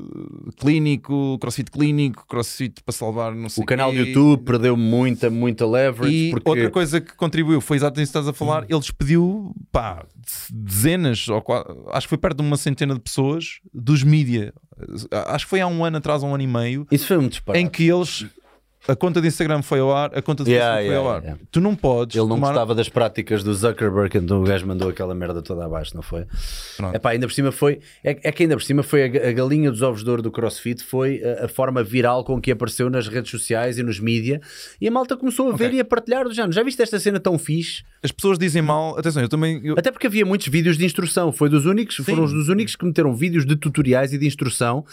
clínico, 0.57 1.37
crossfit 1.39 1.71
clínico, 1.71 2.25
crossfit 2.27 2.83
para 2.83 2.93
salvar 2.93 3.33
não 3.33 3.49
sei 3.49 3.63
O 3.63 3.65
canal 3.65 3.91
do. 3.91 3.97
YouTube 3.97 4.43
perdeu 4.43 4.75
muita, 4.75 5.29
muita 5.29 5.65
leverage. 5.65 6.13
E 6.13 6.31
porque... 6.31 6.49
outra 6.49 6.69
coisa 6.69 6.99
que 6.99 7.15
contribuiu 7.15 7.61
foi 7.61 7.77
exatamente 7.77 8.05
isso 8.05 8.13
que 8.13 8.17
estás 8.19 8.27
a 8.27 8.33
falar. 8.33 8.65
Ele 8.69 8.79
despediu 8.79 9.53
pá, 9.71 10.05
dezenas, 10.51 11.27
ou 11.27 11.43
acho 11.91 12.07
que 12.07 12.09
foi 12.09 12.17
perto 12.17 12.37
de 12.37 12.43
uma 12.43 12.57
centena 12.57 12.93
de 12.93 12.99
pessoas 12.99 13.59
dos 13.73 14.03
mídia. 14.03 14.53
Acho 15.27 15.45
que 15.45 15.49
foi 15.49 15.61
há 15.61 15.67
um 15.67 15.85
ano 15.85 15.97
atrás, 15.97 16.21
um 16.21 16.33
ano 16.33 16.43
e 16.43 16.47
meio, 16.47 16.85
Isso 16.91 17.07
foi 17.07 17.17
um 17.17 17.27
disparate. 17.27 17.63
em 17.63 17.69
que 17.69 17.87
eles. 17.87 18.25
A 18.87 18.95
conta 18.95 19.19
de 19.21 19.27
Instagram 19.27 19.61
foi 19.61 19.79
ao 19.79 19.91
ar, 19.91 20.11
a 20.15 20.21
conta 20.21 20.43
de 20.43 20.51
Yeah, 20.51 20.75
Facebook 20.75 20.93
yeah, 20.93 21.03
foi 21.03 21.11
ao 21.11 21.15
ar. 21.17 21.21
yeah. 21.23 21.41
Tu 21.51 21.59
não 21.61 21.75
podes. 21.75 22.15
Ele 22.15 22.27
não 22.27 22.35
tomar- 22.35 22.47
gostava 22.49 22.75
das 22.75 22.87
práticas 22.89 23.43
do 23.43 23.53
Zuckerberg, 23.53 24.17
então 24.17 24.41
o 24.41 24.43
gajo 24.45 24.67
mandou 24.67 24.89
aquela 24.89 25.15
merda 25.15 25.41
toda 25.41 25.65
abaixo, 25.65 25.95
não 25.95 26.01
foi? 26.03 26.25
Pronto. 26.77 26.95
Epá, 26.95 27.09
ainda 27.11 27.25
por 27.27 27.33
cima 27.33 27.51
foi. 27.51 27.79
É, 28.03 28.11
é 28.23 28.31
que 28.31 28.43
ainda 28.43 28.55
por 28.55 28.63
cima 28.63 28.83
foi 28.83 29.03
a, 29.03 29.29
a 29.29 29.31
galinha 29.31 29.71
dos 29.71 29.81
ovos 29.81 30.03
de 30.03 30.09
ouro 30.09 30.21
do 30.21 30.31
CrossFit, 30.31 30.83
foi 30.83 31.21
a, 31.23 31.45
a 31.45 31.47
forma 31.47 31.83
viral 31.83 32.23
com 32.23 32.39
que 32.39 32.51
apareceu 32.51 32.89
nas 32.89 33.07
redes 33.07 33.31
sociais 33.31 33.77
e 33.77 33.83
nos 33.83 33.99
mídia. 33.99 34.39
E 34.79 34.87
a 34.87 34.91
malta 34.91 35.17
começou 35.17 35.51
a 35.51 35.55
ver 35.55 35.65
Ok. 35.67 35.77
e 35.77 35.81
a 35.81 35.85
partilhar 35.85 36.23
do 36.25 36.33
género. 36.33 36.51
Já 36.53 36.61
viste 36.63 36.81
esta 36.81 36.99
cena 36.99 37.19
tão 37.19 37.37
fixe? 37.39 37.83
As 38.03 38.11
pessoas 38.11 38.37
dizem 38.37 38.61
mal. 38.61 38.97
Atenção, 38.99 39.21
eu 39.21 39.29
também. 39.29 39.59
eu- 39.63 39.75
Até 39.77 39.91
porque 39.91 40.05
havia 40.07 40.25
muitos 40.25 40.47
vídeos 40.47 40.77
de 40.77 40.85
instrução. 40.85 41.31
Foi 41.31 41.49
dos 41.49 41.65
únicos, 41.65 41.95
foram 41.97 42.23
os 42.23 42.31
dos 42.31 42.49
únicos 42.49 42.75
que 42.75 42.85
meteram 42.85 43.15
vídeos 43.15 43.45
de 43.45 43.55
tutoriais 43.55 44.13
e 44.13 44.17
de 44.17 44.27
instrução. 44.27 44.85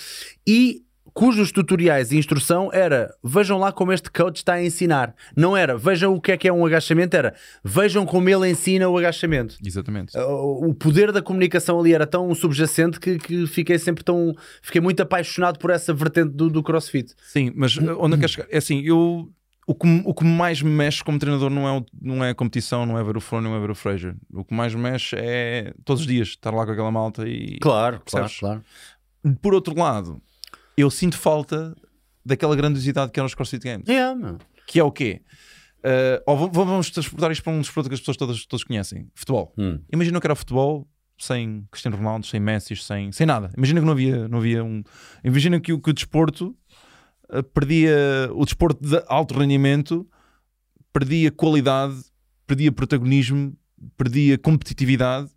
E 0.47 0.81
cujos 1.15 1.53
tutoriais 1.53 2.11
e 2.13 2.17
instrução 2.19 2.71
era 2.73 3.15
vejam 3.23 3.59
lá 3.59 3.71
como 3.73 3.93
este 3.93 4.11
coach 4.11 4.37
está 4.39 4.55
a 4.55 4.65
ensinar. 4.65 5.15
Não 5.37 5.57
era 5.57 5.77
vejam 5.77 6.15
o 6.15 6.21
que 6.21 6.33
é 6.33 6.37
que 6.37 6.49
é 6.49 6.53
um 6.53 6.65
agachamento, 6.65 7.17
era 7.17 7.35
vejam 7.65 8.05
como 8.07 8.29
ele 8.29 8.49
ensina 8.51 8.89
o 8.89 8.97
agachamento. 8.99 9.57
Exatamente. 9.65 10.17
O 10.19 10.71
o 10.71 10.75
poder 10.75 11.13
da 11.13 11.21
comunicação 11.21 11.79
ali 11.79 11.93
era 11.95 12.07
tão 12.07 12.35
subjacente 12.35 12.99
que, 12.99 13.19
que 13.19 13.47
fiquei 13.47 13.79
sempre 13.79 14.03
tão. 14.05 14.35
Fiquei 14.63 14.81
muito 14.81 15.01
apaixonado 15.03 15.59
por 15.59 15.71
essa 15.71 15.93
vertente 15.93 16.31
do, 16.31 16.49
do 16.49 16.63
crossfit. 16.63 17.13
Sim, 17.25 17.53
mas 17.55 17.77
uh, 17.77 17.97
onde 18.01 18.15
eu 18.15 18.19
quero 18.21 18.33
chegar? 18.33 18.49
É 18.51 18.59
assim, 18.59 18.81
eu. 18.83 19.29
O 19.65 19.77
que, 19.77 20.03
o 20.05 20.13
que 20.13 20.25
mais 20.25 20.61
me 20.61 20.71
mexe 20.71 21.05
como 21.05 21.21
treinador 21.21 21.49
não 21.49 21.69
é, 21.69 21.79
o- 21.79 21.87
não 22.01 22.25
é 22.25 22.31
a 22.31 22.35
competição, 22.35 22.85
não 22.85 22.99
é 22.99 23.05
ver 23.05 23.17
o 23.17 23.21
Flor, 23.21 23.41
não 23.41 23.55
é 23.55 23.61
ver 23.61 23.71
o 23.71 23.75
Fraser. 23.77 24.17
O 24.33 24.45
que 24.45 24.53
mais 24.53 24.75
me 24.75 24.81
mexe 24.81 25.15
é 25.17 25.73
todos 25.85 26.01
os 26.03 26.07
dias 26.09 26.29
estar 26.29 26.51
lá 26.53 26.67
com 26.67 26.73
aquela 26.73 26.91
malta 26.91 27.29
e. 27.29 27.59
Claro, 27.61 28.01
claro, 28.05 28.29
claro. 28.41 28.63
Por 29.41 29.55
outro 29.55 29.79
lado, 29.79 30.21
eu 30.77 30.91
sinto 30.91 31.17
falta 31.19 31.75
daquela 32.25 32.55
grandiosidade 32.57 33.11
que 33.13 33.19
eram 33.19 33.27
os 33.27 33.35
CrossFit 33.35 33.65
Games. 33.65 33.89
Yeah. 33.89 34.39
Que 34.67 34.79
é 34.81 34.85
o 34.85 34.91
quê? 34.93 35.23
Uh, 35.85 36.23
ou 36.27 36.49
vamos 36.51 36.91
transportar 36.91 37.33
isto 37.33 37.43
para 37.43 37.53
um 37.53 37.61
desporto 37.61 37.89
que 37.89 37.95
as 37.95 38.01
pessoas 38.01 38.17
todas, 38.17 38.47
todos 38.47 38.65
conhecem: 38.65 39.11
futebol. 39.15 39.53
Hum. 39.59 39.81
Imagina 39.93 40.21
que 40.21 40.27
era 40.27 40.35
futebol 40.37 40.89
sem 41.19 41.67
Cristiano 41.71 41.97
Ronaldo, 41.97 42.27
sem 42.27 42.39
Messi, 42.41 42.77
sem, 42.77 43.11
sem 43.13 43.27
nada. 43.27 43.51
Imagina 43.57 43.81
que 43.81 43.87
não 43.87 43.93
havia, 43.93 44.29
não 44.29 44.39
havia 44.39 44.63
um. 44.65 44.83
Imagina 45.25 45.61
que, 45.61 45.73
o- 45.73 45.81
que 45.81 45.91
o 45.91 45.93
desporto 45.93 46.57
uh, 47.33 47.43
perdia. 47.43 47.97
O 48.33 48.45
desporto 48.45 48.81
de 48.89 49.03
alto 49.09 49.37
rendimento 49.37 50.09
perdia 50.93 51.31
qualidade, 51.33 51.97
perdia 52.47 52.71
protagonismo, 52.71 53.57
perdia 53.97 54.39
competitividade. 54.39 55.29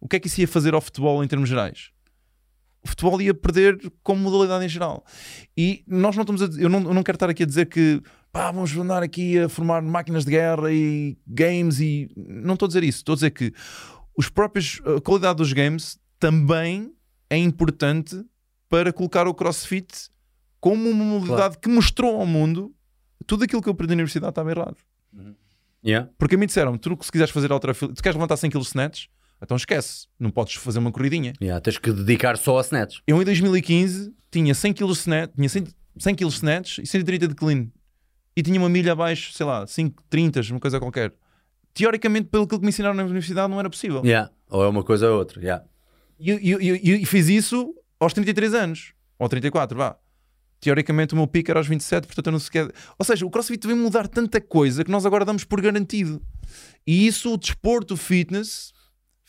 O 0.00 0.08
que 0.08 0.16
é 0.16 0.20
que 0.20 0.26
isso 0.26 0.40
ia 0.40 0.48
fazer 0.48 0.72
ao 0.74 0.80
futebol 0.80 1.22
em 1.22 1.28
termos 1.28 1.48
gerais? 1.48 1.90
O 2.84 2.88
futebol 2.88 3.20
ia 3.22 3.32
perder 3.32 3.78
como 4.02 4.22
modalidade 4.22 4.64
em 4.64 4.68
geral. 4.68 5.04
E 5.56 5.84
nós 5.86 6.16
não 6.16 6.22
estamos 6.22 6.42
a, 6.42 6.48
dizer- 6.48 6.62
eu, 6.62 6.68
não, 6.68 6.80
eu 6.82 6.94
não 6.94 7.02
quero 7.02 7.16
estar 7.16 7.30
aqui 7.30 7.42
a 7.44 7.46
dizer 7.46 7.66
que 7.66 8.02
pá, 8.32 8.50
vamos 8.50 8.76
andar 8.76 9.02
aqui 9.02 9.38
a 9.38 9.48
formar 9.48 9.80
máquinas 9.82 10.24
de 10.24 10.30
guerra 10.32 10.72
e 10.72 11.16
games 11.26 11.78
e 11.80 12.08
não 12.16 12.54
estou 12.54 12.66
a 12.66 12.68
dizer 12.68 12.82
isso. 12.82 12.98
Estou 12.98 13.12
a 13.12 13.16
dizer 13.16 13.30
que 13.30 13.52
os 14.16 14.28
próprios, 14.28 14.80
a 14.96 15.00
qualidade 15.00 15.36
dos 15.36 15.52
games 15.52 15.98
também 16.18 16.92
é 17.30 17.36
importante 17.36 18.24
para 18.68 18.92
colocar 18.92 19.26
o 19.28 19.34
CrossFit 19.34 20.08
como 20.60 20.88
uma 20.88 21.04
modalidade 21.04 21.58
que 21.58 21.68
mostrou 21.68 22.20
ao 22.20 22.26
mundo 22.26 22.74
tudo 23.26 23.44
aquilo 23.44 23.62
que 23.62 23.68
eu 23.68 23.72
aprendi 23.72 23.94
na 23.94 24.00
universidade 24.00 24.30
estava 24.30 24.50
errado. 24.50 24.76
Yeah. 25.84 26.08
Porque 26.18 26.34
a 26.36 26.38
mim 26.38 26.46
disseram, 26.46 26.76
tu 26.78 26.96
se 27.02 27.10
quiseres 27.10 27.32
fazer 27.32 27.50
alterafil, 27.52 27.92
tu 27.92 28.02
queres 28.02 28.14
levantar 28.16 28.36
100 28.36 28.50
kg 28.50 28.60
de 28.60 28.66
snatch, 28.66 29.06
então 29.42 29.56
esquece, 29.56 30.06
não 30.18 30.30
podes 30.30 30.54
fazer 30.54 30.78
uma 30.78 30.92
corridinha. 30.92 31.32
Yeah, 31.40 31.60
Tens 31.60 31.78
que 31.78 31.92
dedicar 31.92 32.36
só 32.38 32.58
a 32.58 32.60
snatch. 32.62 32.98
Eu 33.06 33.20
em 33.20 33.24
2015 33.24 34.12
tinha 34.30 34.54
100 34.54 34.72
kg 34.72 34.86
de 34.86 34.92
snatch, 34.92 35.34
tinha 35.34 35.48
100, 35.48 35.66
100 35.98 36.14
kg 36.14 36.28
de 36.28 36.34
snatch 36.34 36.78
e 36.78 36.86
130 36.86 37.28
de 37.28 37.34
clean. 37.34 37.66
E 38.36 38.42
tinha 38.42 38.58
uma 38.58 38.68
milha 38.68 38.92
abaixo, 38.92 39.32
sei 39.32 39.44
lá, 39.44 39.66
5, 39.66 40.02
30, 40.08 40.40
uma 40.52 40.60
coisa 40.60 40.78
qualquer. 40.80 41.12
Teoricamente, 41.74 42.28
pelo 42.28 42.46
que 42.46 42.58
me 42.58 42.68
ensinaram 42.68 42.94
na 42.94 43.02
universidade, 43.04 43.50
não 43.50 43.58
era 43.58 43.68
possível. 43.70 44.02
Yeah. 44.04 44.30
Ou 44.48 44.62
é 44.64 44.68
uma 44.68 44.82
coisa 44.84 45.10
ou 45.10 45.18
outra. 45.18 45.40
Yeah. 45.40 45.64
E 46.18 46.30
eu, 46.30 46.38
eu- 46.38 46.60
eu- 46.60 46.76
eu 47.00 47.06
fiz 47.06 47.28
isso 47.28 47.74
aos 47.98 48.12
33 48.12 48.54
anos, 48.54 48.92
ou 49.18 49.28
34, 49.28 49.76
vá. 49.76 49.96
Teoricamente 50.60 51.12
o 51.14 51.16
meu 51.16 51.26
pico 51.26 51.50
era 51.50 51.58
aos 51.58 51.66
27, 51.66 52.06
portanto 52.06 52.26
eu 52.28 52.32
não 52.32 52.38
sequer. 52.38 52.70
Ou 52.98 53.04
seja, 53.04 53.26
o 53.26 53.30
CrossFit 53.30 53.66
veio 53.66 53.76
mudar 53.76 54.06
tanta 54.06 54.40
coisa 54.40 54.84
que 54.84 54.90
nós 54.90 55.04
agora 55.04 55.24
damos 55.24 55.42
por 55.44 55.60
garantido. 55.60 56.22
E 56.86 57.06
isso, 57.06 57.32
o 57.34 57.36
desporto, 57.36 57.94
o 57.94 57.96
fitness, 57.96 58.72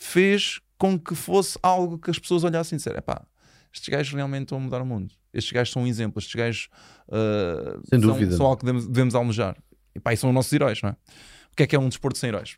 fez 0.04 0.60
com 0.78 1.00
que 1.00 1.16
fosse 1.16 1.58
algo 1.64 1.98
que 1.98 2.12
as 2.12 2.20
pessoas 2.20 2.44
olhassem 2.44 2.76
e 2.76 2.78
disseram: 2.78 3.02
pá, 3.02 3.26
estes 3.74 3.88
gajos 3.90 4.14
realmente 4.14 4.44
estão 4.44 4.58
a 4.58 4.62
mudar 4.62 4.82
o 4.82 4.86
mundo. 4.86 5.14
Estes 5.34 5.52
gajos 5.52 5.74
são 5.74 5.84
um 5.84 5.88
exemplo, 5.88 6.20
estes 6.20 6.36
gajos 6.36 6.70
ah, 7.10 7.80
Sem 7.90 8.00
são, 8.00 8.10
dúvida. 8.10 8.36
são 8.36 8.46
algo 8.46 8.58
que 8.58 8.66
devemos, 8.66 8.88
devemos 8.88 9.16
almejar. 9.16 9.58
E 9.96 10.00
pá, 10.00 10.14
e 10.14 10.18
são 10.18 10.30
os 10.30 10.34
nossos 10.34 10.52
heróis, 10.52 10.82
não 10.82 10.90
é? 10.90 10.94
O 11.52 11.56
que 11.56 11.64
é 11.64 11.68
que 11.68 11.76
é 11.76 11.80
um 11.80 11.88
desporto 11.88 12.18
sem 12.18 12.30
heróis? 12.30 12.58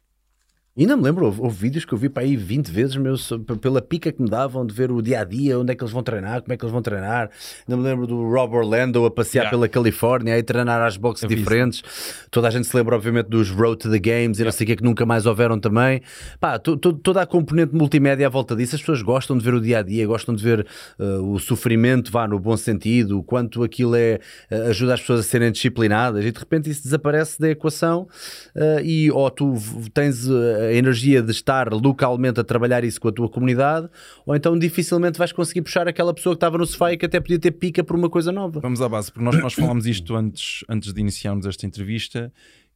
Ainda 0.77 0.97
me 0.97 1.03
lembro, 1.03 1.23
houve, 1.25 1.39
houve 1.39 1.55
vídeos 1.57 1.85
que 1.85 1.93
eu 1.93 1.97
vi 1.97 2.09
para 2.09 2.23
aí 2.23 2.35
20 2.35 2.67
vezes, 2.69 2.97
meu, 2.97 3.15
so- 3.15 3.39
p- 3.39 3.55
pela 3.55 3.81
pica 3.81 4.11
que 4.11 4.21
me 4.21 4.27
davam 4.29 4.65
de 4.65 4.73
ver 4.73 4.91
o 4.91 5.01
dia 5.01 5.21
a 5.21 5.23
dia, 5.23 5.57
onde 5.57 5.71
é 5.71 5.75
que 5.75 5.81
eles 5.81 5.93
vão 5.93 6.03
treinar, 6.03 6.41
como 6.41 6.51
é 6.51 6.57
que 6.57 6.65
eles 6.65 6.71
vão 6.73 6.81
treinar. 6.81 7.29
Ainda 7.65 7.77
me 7.81 7.87
lembro 7.87 8.05
do 8.05 8.29
Rob 8.29 8.53
Orlando 8.57 9.05
a 9.05 9.09
passear 9.09 9.43
Yeah. 9.43 9.51
pela 9.57 9.69
Califórnia, 9.69 10.33
aí 10.33 10.43
treinar 10.43 10.81
às 10.81 10.97
boxes 10.97 11.29
isso. 11.31 11.33
diferentes. 11.37 11.81
Toda 12.29 12.49
a 12.49 12.51
gente 12.51 12.67
se 12.67 12.75
lembra, 12.75 12.93
obviamente, 12.93 13.27
dos 13.27 13.49
Road 13.51 13.77
to 13.77 13.89
the 13.89 13.99
Games 13.99 14.37
e 14.37 14.43
não 14.43 14.51
sei 14.51 14.65
o 14.65 14.67
que, 14.67 14.75
que 14.75 14.83
nunca 14.83 15.05
mais 15.05 15.25
houveram 15.25 15.57
também. 15.57 16.01
Pá, 16.41 16.59
to- 16.59 16.75
to- 16.75 16.91
toda 16.91 17.21
a 17.21 17.25
componente 17.25 17.73
multimédia 17.73 18.27
à 18.27 18.29
volta 18.29 18.53
disso, 18.53 18.75
as 18.75 18.81
pessoas 18.81 19.01
gostam 19.01 19.37
de 19.37 19.45
ver 19.45 19.53
o 19.53 19.61
dia 19.61 19.79
a 19.79 19.81
dia, 19.81 20.05
gostam 20.05 20.35
de 20.35 20.43
ver 20.43 20.67
uh, 20.99 21.21
o 21.31 21.39
sofrimento, 21.39 22.11
vá 22.11 22.27
no 22.27 22.37
bom 22.37 22.57
sentido, 22.57 23.19
o 23.19 23.23
quanto 23.23 23.63
aquilo 23.63 23.95
é, 23.95 24.19
uh, 24.51 24.69
ajuda 24.71 24.95
as 24.95 24.99
pessoas 24.99 25.21
a 25.21 25.23
serem 25.23 25.53
disciplinadas 25.53 26.25
e 26.25 26.31
de 26.33 26.37
repente 26.39 26.69
isso 26.69 26.83
desaparece 26.83 27.39
da 27.39 27.49
equação 27.49 28.09
uh, 28.57 28.81
e 28.83 29.09
ou 29.09 29.31
tu 29.31 29.53
tens 29.93 30.27
uh, 30.27 30.64
a 30.67 30.73
energia 30.73 31.21
de 31.21 31.31
estar 31.31 31.71
localmente 31.71 32.39
a 32.39 32.43
trabalhar 32.43 32.83
isso 32.83 32.99
com 32.99 33.07
a 33.07 33.11
tua 33.11 33.29
comunidade, 33.29 33.89
ou 34.25 34.35
então 34.35 34.57
dificilmente 34.57 35.17
vais 35.17 35.31
conseguir 35.31 35.61
puxar 35.61 35.87
aquela 35.87 36.13
pessoa 36.13 36.35
que 36.35 36.37
estava 36.37 36.57
no 36.57 36.65
sofá 36.65 36.93
e 36.93 36.97
que 36.97 37.05
até 37.05 37.19
podia 37.19 37.39
ter 37.39 37.51
pica 37.51 37.83
por 37.83 37.95
uma 37.95 38.09
coisa 38.09 38.31
nova. 38.31 38.59
Vamos 38.59 38.81
à 38.81 38.89
base, 38.89 39.11
porque 39.11 39.23
nós, 39.23 39.39
nós 39.39 39.53
falámos 39.53 39.85
isto 39.85 40.15
antes, 40.15 40.63
antes 40.69 40.93
de 40.93 41.01
iniciarmos 41.01 41.45
esta 41.45 41.65
entrevista, 41.65 42.31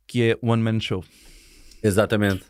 que 0.08 0.24
é 0.24 0.38
One 0.42 0.62
Man 0.62 0.80
Show. 0.80 1.04
Exatamente. 1.84 2.44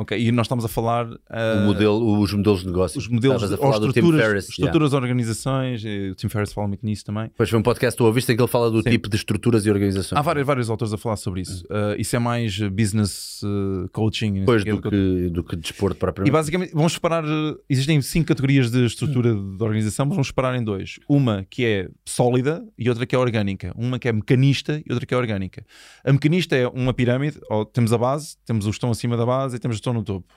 Ok, 0.00 0.16
e 0.16 0.30
nós 0.30 0.46
estamos 0.46 0.64
a 0.64 0.68
falar 0.68 1.06
O 1.08 1.66
modelo, 1.66 2.20
os 2.20 2.32
modelos 2.32 2.60
de 2.60 2.66
negócio. 2.66 2.98
os 2.98 3.08
modelos, 3.08 3.42
Estavas 3.42 3.58
a 3.58 3.60
falar 3.60 3.78
do 3.80 3.92
Tim 3.92 4.00
Ferriss. 4.00 4.22
yeah. 4.22 4.38
estruturas 4.50 4.90
de 4.90 4.96
organizações, 4.96 5.82
e 5.84 6.10
o 6.10 6.14
Tim 6.14 6.28
Ferriss 6.28 6.52
fala 6.52 6.68
muito 6.68 6.86
nisso 6.86 7.04
também. 7.04 7.24
Depois 7.24 7.50
foi 7.50 7.58
um 7.58 7.62
podcast 7.62 7.96
que 7.96 7.98
tu 7.98 8.06
ouviste 8.06 8.30
em 8.32 8.36
que 8.36 8.40
ele 8.42 8.48
fala 8.48 8.70
do 8.70 8.80
Sim. 8.82 8.90
tipo 8.90 9.08
de 9.08 9.16
estruturas 9.16 9.66
e 9.66 9.70
organizações. 9.70 10.16
Há 10.18 10.22
vários, 10.22 10.46
vários 10.46 10.70
autores 10.70 10.92
a 10.94 10.96
falar 10.96 11.16
sobre 11.16 11.40
isso. 11.40 11.64
Ah, 11.68 11.94
isso 11.98 12.14
é 12.14 12.18
mais 12.20 12.60
eh, 12.60 12.68
business 12.70 13.40
eh, 13.44 13.88
coaching. 13.92 14.36
e 14.36 14.42
o 14.42 14.76
do 14.76 14.82
que, 14.90 15.30
do 15.30 15.42
que 15.44 15.56
desporto 15.56 15.96
E 15.96 15.98
propriamente. 15.98 16.32
basicamente 16.32 16.72
vamos 16.72 16.92
separar. 16.92 17.24
eh, 17.24 17.56
Existem 17.68 18.00
cinco 18.00 18.28
categorias 18.28 18.70
de 18.70 18.84
estrutura 18.86 19.34
de 19.34 19.62
organização, 19.64 20.06
mas 20.06 20.14
vamos 20.14 20.28
separar 20.28 20.56
em 20.56 20.62
dois. 20.62 21.00
Uma 21.08 21.44
que 21.50 21.64
é 21.64 21.88
sólida 22.04 22.64
e 22.78 22.88
outra 22.88 23.04
que 23.04 23.14
é 23.16 23.18
orgânica. 23.18 23.72
Uma 23.76 23.98
que 23.98 24.08
é 24.08 24.12
mecanista 24.12 24.80
e 24.86 24.92
outra 24.92 25.04
que 25.04 25.12
é 25.12 25.16
orgânica. 25.16 25.64
A 26.04 26.12
mecanista 26.12 26.54
é 26.56 26.68
uma 26.68 26.94
pirâmide, 26.94 27.38
temos 27.72 27.92
a 27.92 27.98
base, 27.98 28.36
temos 28.46 28.64
o 28.66 28.70
estão 28.70 28.90
acima 28.90 29.16
da 29.16 29.26
base 29.26 29.56
e 29.56 29.58
temos 29.58 29.78
o 29.78 29.80
estão 29.90 29.94
no 29.94 30.02
topo. 30.04 30.32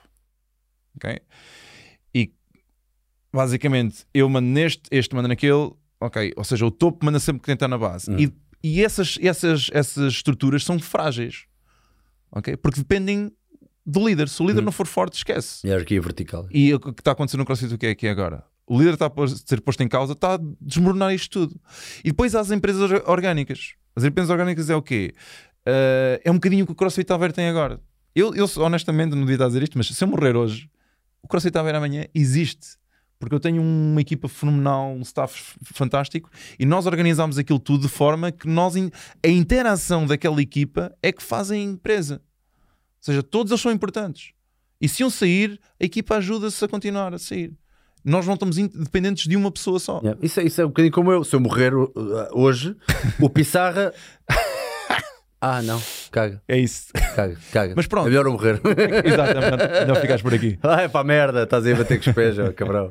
Ok? 0.96 1.20
E 2.14 2.32
basicamente 3.32 4.04
eu 4.12 4.28
mando 4.28 4.48
neste, 4.48 4.82
este 4.90 5.14
manda 5.14 5.28
naquele, 5.28 5.72
ok? 6.00 6.32
Ou 6.36 6.44
seja, 6.44 6.66
o 6.66 6.70
topo 6.70 7.04
manda 7.04 7.18
sempre 7.18 7.42
quem 7.42 7.54
está 7.54 7.66
na 7.68 7.78
base. 7.78 8.10
Hum. 8.10 8.16
E, 8.18 8.32
e 8.62 8.84
essas, 8.84 9.18
essas, 9.22 9.68
essas 9.72 10.12
estruturas 10.14 10.64
são 10.64 10.78
frágeis, 10.78 11.44
ok? 12.30 12.56
Porque 12.56 12.80
dependem 12.80 13.32
do 13.84 14.06
líder. 14.06 14.28
Se 14.28 14.42
o 14.42 14.46
líder 14.46 14.60
Hum. 14.60 14.66
não 14.66 14.72
for 14.72 14.86
forte, 14.86 15.14
esquece. 15.14 15.66
Hierarquia 15.66 16.00
vertical. 16.00 16.46
E 16.50 16.72
o 16.74 16.78
que 16.80 16.90
está 16.90 17.12
acontecendo 17.12 17.40
no 17.40 17.46
CrossFit, 17.46 17.74
o 17.74 17.78
que 17.78 17.86
é 17.86 17.94
que 17.94 18.06
é 18.06 18.10
agora? 18.10 18.44
O 18.66 18.78
líder 18.78 18.94
está 18.94 19.06
a 19.06 19.28
ser 19.28 19.60
posto 19.60 19.82
em 19.82 19.88
causa, 19.88 20.12
está 20.12 20.34
a 20.34 20.38
desmoronar 20.60 21.12
isto 21.12 21.46
tudo. 21.46 21.60
E 22.04 22.10
depois 22.10 22.34
há 22.34 22.40
as 22.40 22.50
empresas 22.50 22.80
or- 22.90 23.02
orgânicas. 23.06 23.74
As 23.96 24.04
empresas 24.04 24.30
orgânicas 24.30 24.70
é 24.70 24.76
o 24.76 24.80
quê? 24.80 25.12
Uh, 25.66 26.18
é 26.24 26.30
um 26.30 26.34
bocadinho 26.34 26.62
o 26.64 26.66
que 26.66 26.72
o 26.72 26.76
CrossFit 26.76 27.12
Aveiro 27.12 27.34
tem 27.34 27.48
agora. 27.48 27.80
Eu, 28.14 28.34
eu 28.34 28.46
honestamente 28.58 29.12
não 29.12 29.20
devia 29.20 29.34
estar 29.34 29.44
a 29.46 29.48
dizer 29.48 29.62
isto, 29.62 29.78
mas 29.78 29.88
se 29.88 30.04
eu 30.04 30.08
morrer 30.08 30.36
hoje, 30.36 30.68
o 31.22 31.28
CrossFit 31.28 31.56
Aveiro 31.56 31.78
amanhã 31.78 32.06
existe. 32.14 32.76
Porque 33.18 33.34
eu 33.36 33.40
tenho 33.40 33.62
uma 33.62 34.00
equipa 34.00 34.28
fenomenal, 34.28 34.92
um 34.92 35.02
staff 35.02 35.54
fantástico 35.62 36.28
e 36.58 36.66
nós 36.66 36.86
organizamos 36.86 37.38
aquilo 37.38 37.60
tudo 37.60 37.82
de 37.82 37.88
forma 37.88 38.32
que 38.32 38.48
nós 38.48 38.74
a 38.74 39.28
interação 39.28 40.06
daquela 40.06 40.42
equipa 40.42 40.92
é 41.00 41.12
que 41.12 41.22
faz 41.22 41.52
a 41.52 41.56
empresa. 41.56 42.14
Ou 42.14 42.20
seja, 43.00 43.22
todos 43.22 43.52
eles 43.52 43.60
são 43.60 43.70
importantes. 43.70 44.32
E 44.80 44.88
se 44.88 45.04
um 45.04 45.10
sair, 45.10 45.60
a 45.80 45.84
equipa 45.84 46.16
ajuda-se 46.16 46.64
a 46.64 46.68
continuar 46.68 47.14
a 47.14 47.18
sair. 47.18 47.52
Nós 48.04 48.26
não 48.26 48.34
estamos 48.34 48.56
dependentes 48.56 49.28
de 49.28 49.36
uma 49.36 49.52
pessoa 49.52 49.78
só. 49.78 50.00
Yeah. 50.00 50.18
Isso, 50.20 50.40
é, 50.40 50.44
isso 50.44 50.60
é 50.60 50.64
um 50.64 50.68
bocadinho 50.68 50.92
como 50.92 51.12
eu. 51.12 51.22
Se 51.22 51.36
eu 51.36 51.40
morrer 51.40 51.72
uh, 51.72 51.92
hoje, 52.32 52.76
o 53.20 53.30
Pissarra. 53.30 53.92
Ah, 55.44 55.60
não. 55.60 55.82
Caga, 56.12 56.40
É 56.46 56.56
isso. 56.56 56.92
caga, 57.16 57.36
caga. 57.52 57.72
Mas 57.76 57.88
pronto. 57.88 58.06
É 58.06 58.10
melhor 58.10 58.26
eu 58.26 58.32
morrer. 58.32 58.60
Exatamente. 59.04 59.86
Não 59.88 59.96
ficares 59.96 60.22
por 60.22 60.32
aqui. 60.32 60.56
ah, 60.62 60.82
é 60.82 60.88
para 60.88 61.00
a 61.00 61.04
merda. 61.04 61.42
Estás 61.42 61.66
aí 61.66 61.72
a 61.72 61.76
bater 61.76 62.00
com 62.00 62.08
os 62.10 62.14
pés, 62.14 62.36
cabrão. 62.54 62.86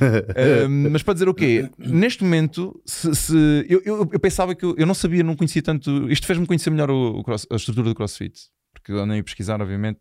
Uh, 0.00 0.68
mas 0.90 1.02
para 1.02 1.12
dizer 1.12 1.28
o 1.28 1.34
quê? 1.34 1.68
Neste 1.78 2.24
momento, 2.24 2.80
se, 2.86 3.14
se- 3.14 3.66
eu, 3.68 3.82
eu, 3.84 4.08
eu 4.12 4.18
pensava 4.18 4.54
que 4.54 4.64
eu, 4.64 4.74
eu 4.78 4.86
não 4.86 4.94
sabia, 4.94 5.22
não 5.22 5.36
conhecia 5.36 5.60
tanto. 5.62 6.10
Isto 6.10 6.26
fez-me 6.26 6.46
conhecer 6.46 6.70
melhor 6.70 6.90
o, 6.90 7.18
o 7.18 7.22
cross- 7.22 7.46
a 7.52 7.56
estrutura 7.56 7.88
do 7.90 7.94
CrossFit. 7.94 8.40
Porque 8.72 8.92
eu 8.92 8.98
andei 9.00 9.20
a 9.20 9.22
pesquisar, 9.24 9.60
obviamente, 9.60 10.00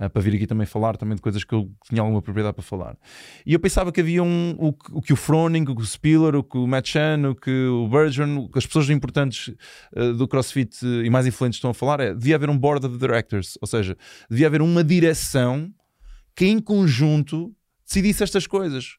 uh, 0.00 0.08
para 0.10 0.22
vir 0.22 0.34
aqui 0.34 0.46
também 0.46 0.66
falar 0.66 0.96
também 0.96 1.16
de 1.16 1.22
coisas 1.22 1.44
que 1.44 1.54
eu 1.54 1.70
tinha 1.88 2.00
alguma 2.00 2.22
propriedade 2.22 2.54
para 2.54 2.62
falar. 2.62 2.96
E 3.44 3.52
eu 3.52 3.60
pensava 3.60 3.92
que 3.92 4.00
havia 4.00 4.22
um, 4.22 4.54
o, 4.58 4.68
o 4.92 5.02
que 5.02 5.12
o 5.12 5.16
Froning, 5.16 5.64
o 5.68 5.78
o 5.78 5.84
Spiller, 5.84 6.34
o 6.36 6.42
que 6.42 6.56
o 6.56 6.66
Matt 6.66 6.88
Chan, 6.88 7.28
o 7.28 7.34
que 7.34 7.66
o 7.66 7.88
Bergeron, 7.88 8.48
as 8.54 8.66
pessoas 8.66 8.88
importantes 8.90 9.48
uh, 9.96 10.12
do 10.14 10.28
CrossFit 10.28 10.84
uh, 10.84 11.04
e 11.04 11.10
mais 11.10 11.26
influentes 11.26 11.58
estão 11.58 11.70
a 11.70 11.74
falar 11.74 12.00
é 12.00 12.14
devia 12.14 12.36
haver 12.36 12.50
um 12.50 12.58
board 12.58 12.86
of 12.86 12.96
directors, 12.98 13.58
ou 13.60 13.66
seja, 13.66 13.96
devia 14.30 14.46
haver 14.46 14.62
uma 14.62 14.84
direção 14.84 15.72
que 16.34 16.46
em 16.46 16.58
conjunto 16.58 17.54
decidisse 17.84 18.22
estas 18.22 18.46
coisas. 18.46 18.96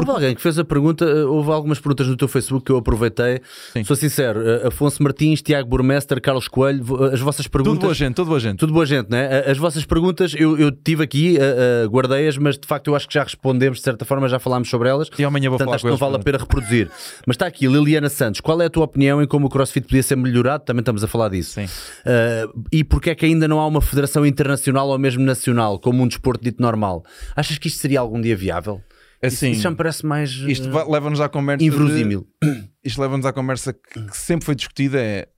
Houve 0.00 0.10
alguém 0.10 0.34
que 0.34 0.40
fez 0.40 0.58
a 0.58 0.64
pergunta, 0.64 1.04
eh, 1.04 1.24
houve 1.24 1.50
algumas 1.50 1.78
perguntas 1.78 2.06
no 2.06 2.16
teu 2.16 2.26
Facebook 2.26 2.64
que 2.64 2.72
eu 2.72 2.76
aproveitei. 2.78 3.40
Sim. 3.72 3.84
Sou 3.84 3.94
sincero, 3.94 4.40
eh, 4.48 4.66
Afonso 4.68 5.02
Martins, 5.02 5.42
Tiago 5.42 5.68
Burmester, 5.68 6.20
Carlos 6.20 6.48
Coelho, 6.48 6.82
vo- 6.82 7.04
as 7.04 7.20
vossas 7.20 7.46
perguntas. 7.46 7.74
Tudo 7.78 7.82
boa 7.86 7.94
gente, 7.94 8.14
tudo 8.14 8.28
boa 8.28 8.40
gente. 8.40 8.58
Tudo 8.58 8.72
boa 8.72 8.86
gente, 8.86 9.10
né? 9.10 9.44
As 9.46 9.58
vossas 9.58 9.84
perguntas 9.84 10.32
eu, 10.36 10.58
eu 10.58 10.70
tive 10.72 11.04
aqui, 11.04 11.36
uh, 11.38 11.86
uh, 11.86 11.90
guardei-as, 11.90 12.36
mas 12.38 12.58
de 12.58 12.66
facto 12.66 12.88
eu 12.88 12.96
acho 12.96 13.06
que 13.06 13.14
já 13.14 13.22
respondemos, 13.22 13.78
de 13.78 13.84
certa 13.84 14.04
forma 14.04 14.28
já 14.28 14.38
falámos 14.38 14.68
sobre 14.70 14.88
elas. 14.88 15.08
E 15.18 15.24
amanhã 15.24 15.48
vou 15.50 15.58
Portanto, 15.58 15.66
falar 15.66 15.76
acho 15.76 15.84
que 15.84 15.90
não 15.90 15.96
vale 15.96 16.16
a 16.16 16.18
pena 16.18 16.38
reproduzir. 16.38 16.90
Mas 17.26 17.34
está 17.34 17.46
aqui, 17.46 17.66
Liliana 17.66 18.08
Santos, 18.08 18.40
qual 18.40 18.60
é 18.62 18.66
a 18.66 18.70
tua 18.70 18.84
opinião 18.84 19.22
em 19.22 19.26
como 19.26 19.46
o 19.46 19.50
CrossFit 19.50 19.86
podia 19.86 20.02
ser 20.02 20.16
melhorado? 20.16 20.64
Também 20.64 20.80
estamos 20.80 21.04
a 21.04 21.06
falar 21.08 21.28
disso. 21.28 21.52
Sim. 21.60 21.64
Uh, 21.66 22.64
e 22.72 22.82
porque 22.84 23.10
é 23.10 23.14
que 23.14 23.26
ainda 23.26 23.46
não 23.46 23.60
há 23.60 23.66
uma 23.66 23.80
federação 23.80 24.24
internacional 24.24 24.88
ou 24.88 24.98
mesmo 24.98 25.22
nacional, 25.24 25.78
como 25.78 26.02
um 26.02 26.08
desporto 26.08 26.42
dito 26.42 26.60
normal? 26.62 27.04
Achas 27.36 27.58
que 27.58 27.68
isto 27.68 27.78
seria 27.80 28.00
algum 28.00 28.20
dia 28.20 28.36
viável? 28.36 28.80
Assim, 29.22 29.50
Isso 29.50 29.62
já 29.62 29.70
me 29.70 29.76
parece 29.76 30.04
mais 30.06 30.34
uh, 30.42 30.48
isto 30.50 30.70
vai- 30.70 30.86
leva-nos 30.88 31.20
à 31.20 31.28
conversa. 31.28 31.64
inverosímil. 31.64 32.26
isto 32.82 33.00
leva-nos 33.00 33.26
à 33.26 33.32
conversa 33.32 33.72
que, 33.74 34.00
que 34.06 34.16
sempre 34.16 34.46
foi 34.46 34.54
discutida: 34.54 34.98
é 35.00 35.28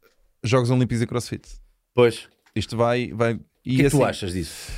Jogos 0.44 0.70
Olímpicos 0.70 1.02
e 1.02 1.06
CrossFit. 1.06 1.48
Pois. 1.94 2.28
Isto 2.54 2.76
vai. 2.76 3.12
vai 3.12 3.34
O 3.34 3.40
e 3.64 3.70
que 3.70 3.74
é 3.74 3.76
que 3.80 3.86
assim, 3.86 3.98
tu 3.98 4.04
achas 4.04 4.32
disso? 4.32 4.70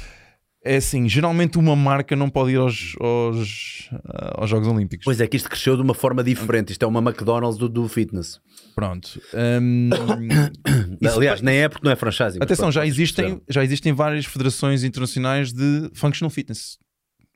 É 0.67 0.77
assim, 0.77 1.07
geralmente 1.07 1.59
uma 1.59 1.77
marca 1.77 2.17
não 2.17 2.31
pode 2.31 2.53
ir 2.53 2.57
aos, 2.57 2.97
aos, 2.99 3.91
ah, 4.07 4.41
aos 4.41 4.49
Jogos 4.49 4.67
Olímpicos. 4.67 5.05
Pois 5.05 5.21
é 5.21 5.27
que 5.27 5.37
isto 5.37 5.51
cresceu 5.51 5.77
de 5.77 5.83
uma 5.83 5.93
forma 5.93 6.25
diferente. 6.25 6.71
Isto 6.73 6.85
é 6.85 6.89
uma 6.89 7.01
McDonald's 7.01 7.59
do, 7.59 7.69
do 7.69 7.87
fitness. 7.87 8.41
Pronto. 8.75 9.21
Isso 11.01 11.17
Aliás, 11.19 11.43
nem 11.43 11.59
é 11.59 11.69
porque 11.69 11.85
não 11.85 11.93
é 11.93 11.97
franchise. 11.97 12.39
Atenção, 12.41 12.65
pronto, 12.65 12.73
já 12.75 12.87
existem, 12.87 13.25
perceberam. 13.25 13.45
já 13.51 13.63
existem 13.65 13.93
várias 13.93 14.25
federações 14.25 14.85
internacionais 14.85 15.53
de 15.53 15.91
functional 15.93 16.31
fitness. 16.31 16.79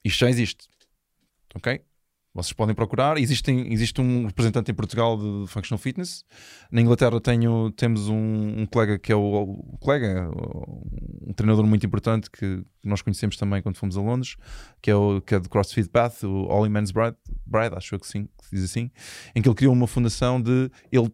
Isto 0.03 0.21
já 0.21 0.31
existe. 0.31 0.67
Ok? 1.55 1.83
Vocês 2.35 2.53
podem 2.53 2.75
procurar. 2.75 3.19
Existem, 3.19 3.73
existe 3.73 4.01
um 4.01 4.27
representante 4.27 4.71
em 4.71 4.75
Portugal 4.75 5.17
de 5.17 5.47
functional 5.49 5.79
fitness. 5.79 6.25
Na 6.71 6.81
Inglaterra 6.81 7.21
tenho, 7.21 7.71
temos 7.73 8.09
um, 8.09 8.61
um 8.61 8.67
colega 8.67 8.99
que 8.99 9.11
é 9.11 9.17
o, 9.17 9.21
o 9.23 9.79
colega, 9.79 10.31
um 11.27 11.33
treinador 11.33 11.67
muito 11.67 11.85
importante 11.85 12.31
que 12.31 12.63
nós 12.85 13.03
conhecemos 13.03 13.37
também 13.37 13.61
quando 13.61 13.77
fomos 13.77 13.97
a 13.97 14.01
Londres, 14.01 14.37
que 14.81 14.91
é 14.91 14.95
o 14.95 15.21
que 15.21 15.35
é 15.35 15.41
do 15.41 15.49
CrossFit 15.49 15.89
Path, 15.89 16.23
o 16.23 16.47
Ollie 16.47 16.71
Man's 16.71 16.93
Bride, 16.93 17.17
Bride, 17.45 17.75
acho 17.75 17.95
eu 17.95 17.99
que 17.99 18.07
sim, 18.07 18.27
que 18.27 18.51
diz 18.53 18.65
assim, 18.65 18.91
em 19.35 19.43
que 19.43 19.49
ele 19.49 19.57
criou 19.57 19.73
uma 19.73 19.87
fundação 19.87 20.41
de 20.41 20.71
ele, 20.93 21.13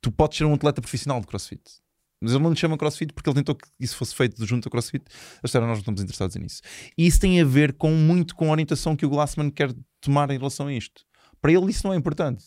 tu 0.00 0.12
podes 0.12 0.36
ser 0.36 0.44
um 0.44 0.52
atleta 0.52 0.82
profissional 0.82 1.20
de 1.20 1.26
CrossFit. 1.26 1.83
Mas 2.24 2.32
ele 2.32 2.42
não 2.42 2.50
lhe 2.50 2.56
chama 2.56 2.78
CrossFit 2.78 3.12
porque 3.12 3.28
ele 3.28 3.34
tentou 3.36 3.54
que 3.54 3.68
isso 3.78 3.96
fosse 3.96 4.14
feito 4.14 4.44
junto 4.46 4.66
a 4.66 4.70
CrossFit. 4.70 5.04
Disseram, 5.44 5.66
nós 5.66 5.76
não 5.76 5.80
estamos 5.80 6.00
interessados 6.02 6.34
nisso. 6.36 6.62
E 6.96 7.06
isso 7.06 7.20
tem 7.20 7.40
a 7.40 7.44
ver 7.44 7.74
com 7.74 7.90
muito 7.92 8.34
com 8.34 8.48
a 8.48 8.52
orientação 8.52 8.96
que 8.96 9.04
o 9.04 9.10
Glassman 9.10 9.50
quer 9.50 9.72
tomar 10.00 10.30
em 10.30 10.38
relação 10.38 10.68
a 10.68 10.72
isto. 10.72 11.04
Para 11.40 11.52
ele 11.52 11.70
isso 11.70 11.86
não 11.86 11.92
é 11.92 11.96
importante. 11.96 12.44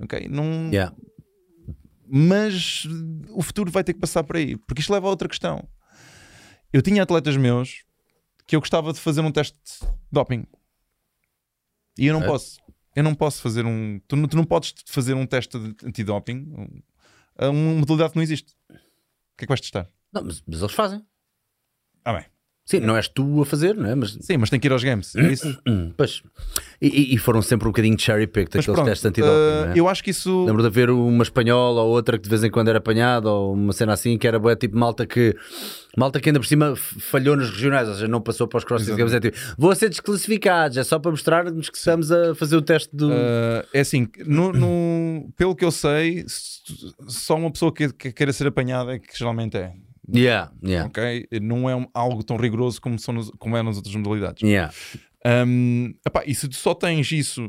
Ok? 0.00 0.28
Não... 0.28 0.68
Yeah. 0.72 0.94
Mas 2.12 2.86
o 3.30 3.42
futuro 3.42 3.70
vai 3.70 3.84
ter 3.84 3.92
que 3.94 4.00
passar 4.00 4.24
por 4.24 4.36
aí. 4.36 4.56
Porque 4.56 4.80
isto 4.80 4.92
leva 4.92 5.06
a 5.06 5.10
outra 5.10 5.28
questão. 5.28 5.68
Eu 6.72 6.82
tinha 6.82 7.02
atletas 7.02 7.36
meus 7.36 7.84
que 8.46 8.56
eu 8.56 8.60
gostava 8.60 8.92
de 8.92 8.98
fazer 9.00 9.20
um 9.20 9.30
teste 9.30 9.56
de 9.80 9.88
doping. 10.10 10.44
E 11.98 12.06
eu 12.06 12.14
não 12.14 12.22
É? 12.22 12.26
posso. 12.26 12.58
Eu 12.96 13.04
não 13.04 13.14
posso 13.14 13.40
fazer 13.40 13.64
um. 13.64 14.00
Tu, 14.08 14.16
não- 14.16 14.26
tu 14.28 14.36
não 14.36 14.44
podes 14.44 14.74
fazer 14.86 15.14
um 15.14 15.24
teste 15.24 15.56
de 15.58 15.86
antidoping 15.86 16.82
uma 17.48 17.74
modalidade 17.80 18.10
que 18.12 18.16
não 18.16 18.22
existe. 18.22 18.54
O 18.68 18.74
que 19.36 19.44
é 19.44 19.46
que 19.46 19.48
vais 19.48 19.60
testar? 19.60 19.88
Não, 20.12 20.22
mas, 20.24 20.42
mas 20.46 20.60
eles 20.60 20.72
fazem. 20.72 21.04
Ah, 22.04 22.12
bem. 22.12 22.26
Sim, 22.70 22.80
não 22.80 22.96
és 22.96 23.08
tu 23.08 23.42
a 23.42 23.44
fazer, 23.44 23.74
não 23.74 23.90
é? 23.90 23.94
Mas 23.96 24.12
Sim, 24.20 24.36
mas 24.36 24.48
tem 24.48 24.60
que 24.60 24.68
ir 24.68 24.72
aos 24.72 24.84
games. 24.84 25.14
É 25.16 25.32
isso? 25.32 25.58
Hum, 25.66 25.92
pois. 25.96 26.22
E, 26.80 27.14
e- 27.14 27.18
foram 27.18 27.42
sempre 27.42 27.66
um 27.66 27.70
bocadinho 27.70 27.98
cherry 27.98 28.26
picked 28.26 28.56
Mas 28.56 28.68
aqueles 28.68 28.84
testes 28.88 29.04
antidoping. 29.04 29.32
uh, 29.34 29.66
não 29.66 29.72
é? 29.72 29.78
eu 29.78 29.88
acho 29.88 30.02
que 30.04 30.10
isso. 30.10 30.44
Lembro 30.44 30.62
de 30.62 30.68
haver 30.68 30.88
uma 30.90 31.22
espanhola 31.22 31.82
ou 31.82 31.90
outra 31.90 32.16
que 32.16 32.24
de 32.24 32.30
vez 32.30 32.42
em 32.44 32.50
quando 32.50 32.68
era 32.68 32.78
apanhada 32.78 33.28
ou 33.28 33.52
uma 33.54 33.72
cena 33.72 33.92
assim 33.92 34.16
que 34.16 34.26
era 34.26 34.38
boa, 34.38 34.54
tipo 34.56 34.76
malta 34.78 35.04
que 35.06 35.34
malta 35.96 36.20
que 36.20 36.28
ainda 36.28 36.38
por 36.40 36.46
cima 36.46 36.74
falhou 36.76 37.36
nos 37.36 37.50
regionais, 37.50 37.88
ou 37.88 37.94
seja, 37.94 38.06
não 38.08 38.20
passou 38.20 38.46
para 38.46 38.58
os 38.58 38.64
crossfit 38.64 38.94
games. 38.96 39.12
É 39.12 39.18
tipo, 39.20 39.36
vou 39.58 39.74
ser 39.74 39.88
desclassificados, 39.88 40.76
é 40.76 40.84
só 40.84 40.98
para 40.98 41.10
mostrarmos 41.10 41.68
que 41.68 41.76
estamos 41.76 42.10
a 42.12 42.34
fazer 42.34 42.56
o 42.56 42.62
teste 42.62 42.94
do. 42.94 43.08
Uh, 43.10 43.66
é 43.74 43.80
assim, 43.80 44.06
no, 44.26 44.52
no- 44.52 45.28
pelo 45.36 45.54
que 45.56 45.64
eu 45.64 45.70
sei, 45.72 46.24
só 47.08 47.34
uma 47.36 47.50
pessoa 47.50 47.72
que, 47.74 47.92
que 47.92 48.12
queira 48.12 48.32
ser 48.32 48.46
apanhada 48.46 48.94
é 48.94 48.98
que 48.98 49.16
geralmente 49.18 49.56
é. 49.56 49.72
Yeah, 50.14 50.52
yeah, 50.64 50.86
Ok? 50.88 51.26
Não 51.40 51.68
é 51.68 51.88
algo 51.94 52.22
tão 52.22 52.36
rigoroso 52.36 52.80
como, 52.80 52.98
são 52.98 53.14
nos- 53.14 53.30
como 53.38 53.56
é 53.56 53.62
nas 53.62 53.76
outras 53.76 53.94
modalidades. 53.94 54.42
yeah. 54.48 54.72
Um, 55.26 55.92
epá, 56.06 56.22
e 56.26 56.34
se 56.34 56.48
tu 56.48 56.56
só 56.56 56.74
tens 56.74 57.10
isso 57.12 57.46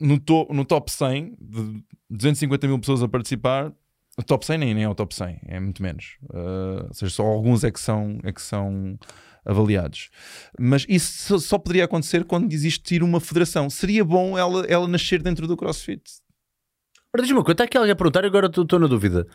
no, 0.00 0.18
to- 0.20 0.46
no 0.50 0.64
top 0.64 0.90
100 0.92 1.36
de 1.40 1.82
250 2.10 2.66
mil 2.66 2.78
pessoas 2.78 3.02
a 3.02 3.08
participar, 3.08 3.72
o 4.18 4.22
top 4.22 4.44
100 4.44 4.58
nem, 4.58 4.74
nem 4.74 4.84
é 4.84 4.88
o 4.88 4.94
top 4.94 5.14
100, 5.14 5.40
é 5.46 5.58
muito 5.60 5.82
menos. 5.82 6.16
Uh, 6.24 6.86
ou 6.88 6.94
seja, 6.94 7.12
só 7.14 7.22
alguns 7.24 7.64
é 7.64 7.70
que 7.70 7.80
são, 7.80 8.18
é 8.24 8.32
que 8.32 8.42
são 8.42 8.98
avaliados. 9.44 10.10
Mas 10.58 10.84
isso 10.88 11.38
só, 11.38 11.56
poderia 11.58 11.84
acontecer 11.84 12.24
quando 12.24 12.52
existir 12.52 13.02
uma 13.02 13.20
federação. 13.20 13.70
Seria 13.70 14.04
bom 14.04 14.36
ela, 14.36 14.66
ela 14.66 14.88
nascer 14.88 15.22
dentro 15.22 15.46
do 15.46 15.56
CrossFit. 15.56 16.02
Ora, 17.14 17.22
diz-me 17.22 17.38
uma 17.38 17.44
coisa, 17.44 17.54
está 17.54 17.64
aqui 17.64 17.76
alguém 17.78 17.92
a 17.92 17.96
perguntar 17.96 18.24
agora 18.24 18.46
estou 18.48 18.78
na 18.78 18.86
dúvida. 18.86 19.26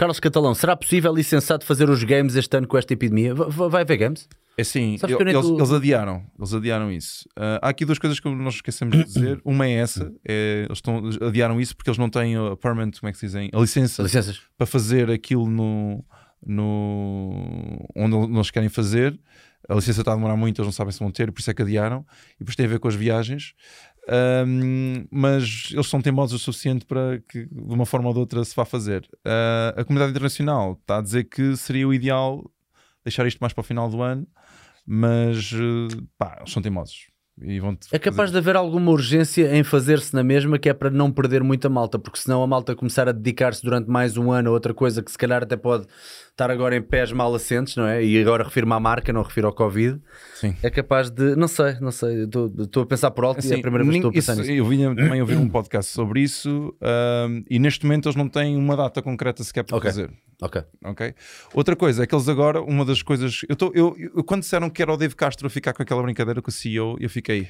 Carlos 0.00 0.18
Catalão, 0.18 0.54
será 0.54 0.74
possível 0.74 1.18
e 1.18 1.22
sensato 1.22 1.62
fazer 1.66 1.90
os 1.90 2.02
games 2.04 2.34
este 2.34 2.56
ano 2.56 2.66
com 2.66 2.78
esta 2.78 2.90
epidemia? 2.94 3.34
Va- 3.34 3.48
va- 3.48 3.68
Vai 3.68 3.82
haver 3.82 3.98
games? 3.98 4.26
É 4.56 5.12
eu- 5.12 5.18
nem 5.26 5.34
eles, 5.34 5.46
tô- 5.46 5.58
eles 5.58 5.70
adiaram, 5.72 6.24
eles 6.38 6.54
adiaram 6.54 6.90
isso. 6.90 7.28
Uh, 7.38 7.60
há 7.60 7.68
aqui 7.68 7.84
duas 7.84 7.98
coisas 7.98 8.18
que 8.18 8.26
nós 8.34 8.54
esquecemos 8.54 8.96
de 8.96 9.04
dizer. 9.04 9.40
Uma 9.44 9.66
é 9.66 9.72
essa, 9.74 10.10
é, 10.26 10.62
eles 10.64 10.78
estão, 10.78 11.02
adiaram 11.20 11.60
isso 11.60 11.76
porque 11.76 11.90
eles 11.90 11.98
não 11.98 12.08
têm 12.08 12.34
a 12.34 12.56
permanent, 12.56 12.98
como 12.98 13.10
é 13.10 13.12
que 13.12 13.18
se 13.18 13.26
dizem? 13.26 13.50
A 13.52 13.60
licença 13.60 14.02
Licenças. 14.02 14.40
para 14.56 14.66
fazer 14.66 15.10
aquilo 15.10 15.46
no, 15.46 16.02
no 16.46 17.86
onde 17.94 18.16
eles 18.34 18.50
querem 18.50 18.70
fazer. 18.70 19.20
A 19.68 19.74
licença 19.74 20.00
está 20.00 20.12
a 20.12 20.14
demorar 20.16 20.34
muito, 20.36 20.58
eles 20.60 20.66
não 20.66 20.72
sabem 20.72 20.92
se 20.92 20.98
vão 20.98 21.10
ter, 21.12 21.30
por 21.30 21.40
isso 21.40 21.50
é 21.50 21.54
que 21.54 21.60
adiaram. 21.62 22.04
E 22.36 22.38
depois 22.40 22.56
tem 22.56 22.64
a 22.64 22.68
ver 22.68 22.78
com 22.80 22.88
as 22.88 22.94
viagens. 22.94 23.52
Um, 24.10 25.06
mas 25.08 25.68
eles 25.70 25.86
são 25.86 26.02
teimosos 26.02 26.40
o 26.40 26.44
suficiente 26.44 26.84
para 26.84 27.20
que 27.28 27.46
de 27.46 27.74
uma 27.74 27.86
forma 27.86 28.08
ou 28.08 28.14
de 28.14 28.18
outra 28.18 28.44
se 28.44 28.56
vá 28.56 28.64
fazer. 28.64 29.08
Uh, 29.24 29.80
a 29.80 29.84
comunidade 29.84 30.10
internacional 30.10 30.76
está 30.80 30.98
a 30.98 31.00
dizer 31.00 31.24
que 31.24 31.56
seria 31.56 31.86
o 31.86 31.94
ideal 31.94 32.44
deixar 33.04 33.24
isto 33.26 33.38
mais 33.38 33.52
para 33.52 33.60
o 33.60 33.64
final 33.64 33.88
do 33.88 34.02
ano, 34.02 34.26
mas 34.84 35.52
uh, 35.52 35.88
pá, 36.18 36.38
eles 36.40 36.52
são 36.52 36.60
teimosos. 36.60 37.08
E 37.42 37.58
vão 37.58 37.76
É 37.90 37.98
capaz 37.98 38.30
de 38.30 38.36
haver 38.36 38.54
alguma 38.54 38.90
urgência 38.90 39.56
em 39.56 39.64
fazer-se 39.64 40.14
na 40.14 40.22
mesma 40.22 40.58
que 40.58 40.68
é 40.68 40.74
para 40.74 40.90
não 40.90 41.10
perder 41.10 41.42
muita 41.42 41.70
malta, 41.70 41.98
porque 41.98 42.18
senão 42.18 42.42
a 42.42 42.46
malta 42.46 42.76
começar 42.76 43.08
a 43.08 43.12
dedicar-se 43.12 43.62
durante 43.62 43.88
mais 43.88 44.18
um 44.18 44.30
ano 44.30 44.50
a 44.50 44.52
outra 44.52 44.74
coisa 44.74 45.02
que 45.02 45.10
se 45.10 45.16
calhar 45.16 45.42
até 45.42 45.56
pode 45.56 45.86
estar 46.40 46.50
agora 46.50 46.74
em 46.74 46.80
pés 46.80 47.12
mal 47.12 47.34
assentes, 47.34 47.76
não 47.76 47.86
é? 47.86 48.02
E 48.02 48.18
agora 48.20 48.44
refiro-me 48.44 48.72
à 48.72 48.80
marca, 48.80 49.12
não 49.12 49.22
refiro 49.22 49.46
ao 49.46 49.52
Covid. 49.52 50.00
Sim. 50.34 50.56
É 50.62 50.70
capaz 50.70 51.10
de, 51.10 51.36
não 51.36 51.46
sei, 51.46 51.78
não 51.80 51.90
sei, 51.90 52.24
estou 52.24 52.82
a 52.82 52.86
pensar 52.86 53.10
por 53.10 53.24
alto 53.24 53.38
e 53.40 53.46
é 53.46 53.50
a 53.50 53.52
Assim, 53.52 53.62
primeira 53.62 53.84
vez 53.84 53.92
que 53.94 53.98
estou 53.98 54.10
a 54.10 54.12
pensar 54.14 54.32
isso- 54.32 54.42
nisso. 54.42 54.52
Eu 54.52 54.64
vinha 54.64 54.94
também 54.94 55.20
ouvir 55.20 55.36
um 55.36 55.48
podcast 55.48 55.92
sobre 55.92 56.20
isso 56.22 56.74
um, 56.80 57.44
e 57.48 57.58
neste 57.58 57.84
momento 57.84 58.06
eles 58.08 58.16
não 58.16 58.28
têm 58.28 58.56
uma 58.56 58.74
data 58.74 59.02
concreta 59.02 59.44
sequer 59.44 59.64
para 59.64 59.76
Ok. 59.76 59.90
fazer. 59.90 60.10
Ok. 60.42 60.62
ok? 60.82 61.14
Outra 61.52 61.76
coisa 61.76 62.02
é 62.04 62.06
que 62.06 62.14
eles 62.14 62.26
agora, 62.28 62.62
uma 62.62 62.82
das 62.84 63.02
coisas. 63.02 63.42
Eu, 63.46 63.54
tô, 63.56 63.70
eu, 63.74 63.94
eu- 63.98 64.24
quando 64.24 64.40
disseram 64.40 64.70
que 64.70 64.80
era 64.80 64.90
o 64.90 64.96
Dave 64.96 65.14
Castro 65.14 65.50
ficar 65.50 65.74
com 65.74 65.82
aquela 65.82 66.02
brincadeira 66.02 66.40
com 66.40 66.48
o 66.48 66.52
CEO, 66.52 66.96
eu 66.98 67.10
fiquei. 67.10 67.48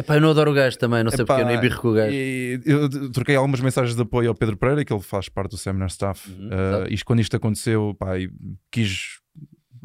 Epá, 0.00 0.14
eu 0.16 0.20
não 0.20 0.30
adoro 0.30 0.50
o 0.50 0.54
gajo 0.54 0.78
também, 0.78 1.02
não 1.04 1.10
sei 1.10 1.20
Epá, 1.20 1.34
porque 1.36 1.42
eu 1.42 1.46
nem 1.52 1.60
birro 1.60 1.80
com 1.80 1.88
o 1.88 1.92
gajo. 1.94 2.12
e- 2.12 2.60
Eu 2.64 3.10
troquei 3.12 3.36
algumas 3.36 3.60
mensagens 3.60 3.94
de 3.96 4.02
apoio 4.02 4.28
ao 4.28 4.34
Pedro 4.34 4.56
Pereira, 4.56 4.84
que 4.84 4.92
ele 4.92 5.02
faz 5.02 5.28
parte 5.28 5.50
do 5.52 5.58
Seminar 5.58 5.88
Staff. 5.88 6.30
Uhum, 6.30 6.46
Uh, 6.48 6.86
isto, 6.92 7.04
quando 7.04 7.20
isto 7.20 7.36
aconteceu, 7.36 7.94
pá, 7.98 8.12
quis. 8.70 9.20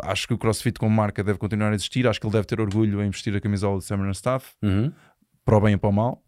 Acho 0.03 0.27
que 0.27 0.34
o 0.34 0.38
CrossFit 0.38 0.77
como 0.79 0.95
marca 0.95 1.23
deve 1.23 1.39
continuar 1.39 1.71
a 1.71 1.75
existir. 1.75 2.07
Acho 2.07 2.19
que 2.21 2.27
ele 2.27 2.34
deve 2.34 2.45
ter 2.45 2.61
orgulho 2.61 3.01
em 3.01 3.09
vestir 3.09 3.35
a 3.35 3.41
camisola 3.41 3.77
do 3.77 3.81
Seminar 3.81 4.11
Staff, 4.11 4.51
Uhum. 4.63 4.91
para 5.43 5.57
o 5.57 5.61
bem 5.61 5.73
e 5.73 5.77
para 5.77 5.89
o 5.89 5.93
mal. 5.93 6.23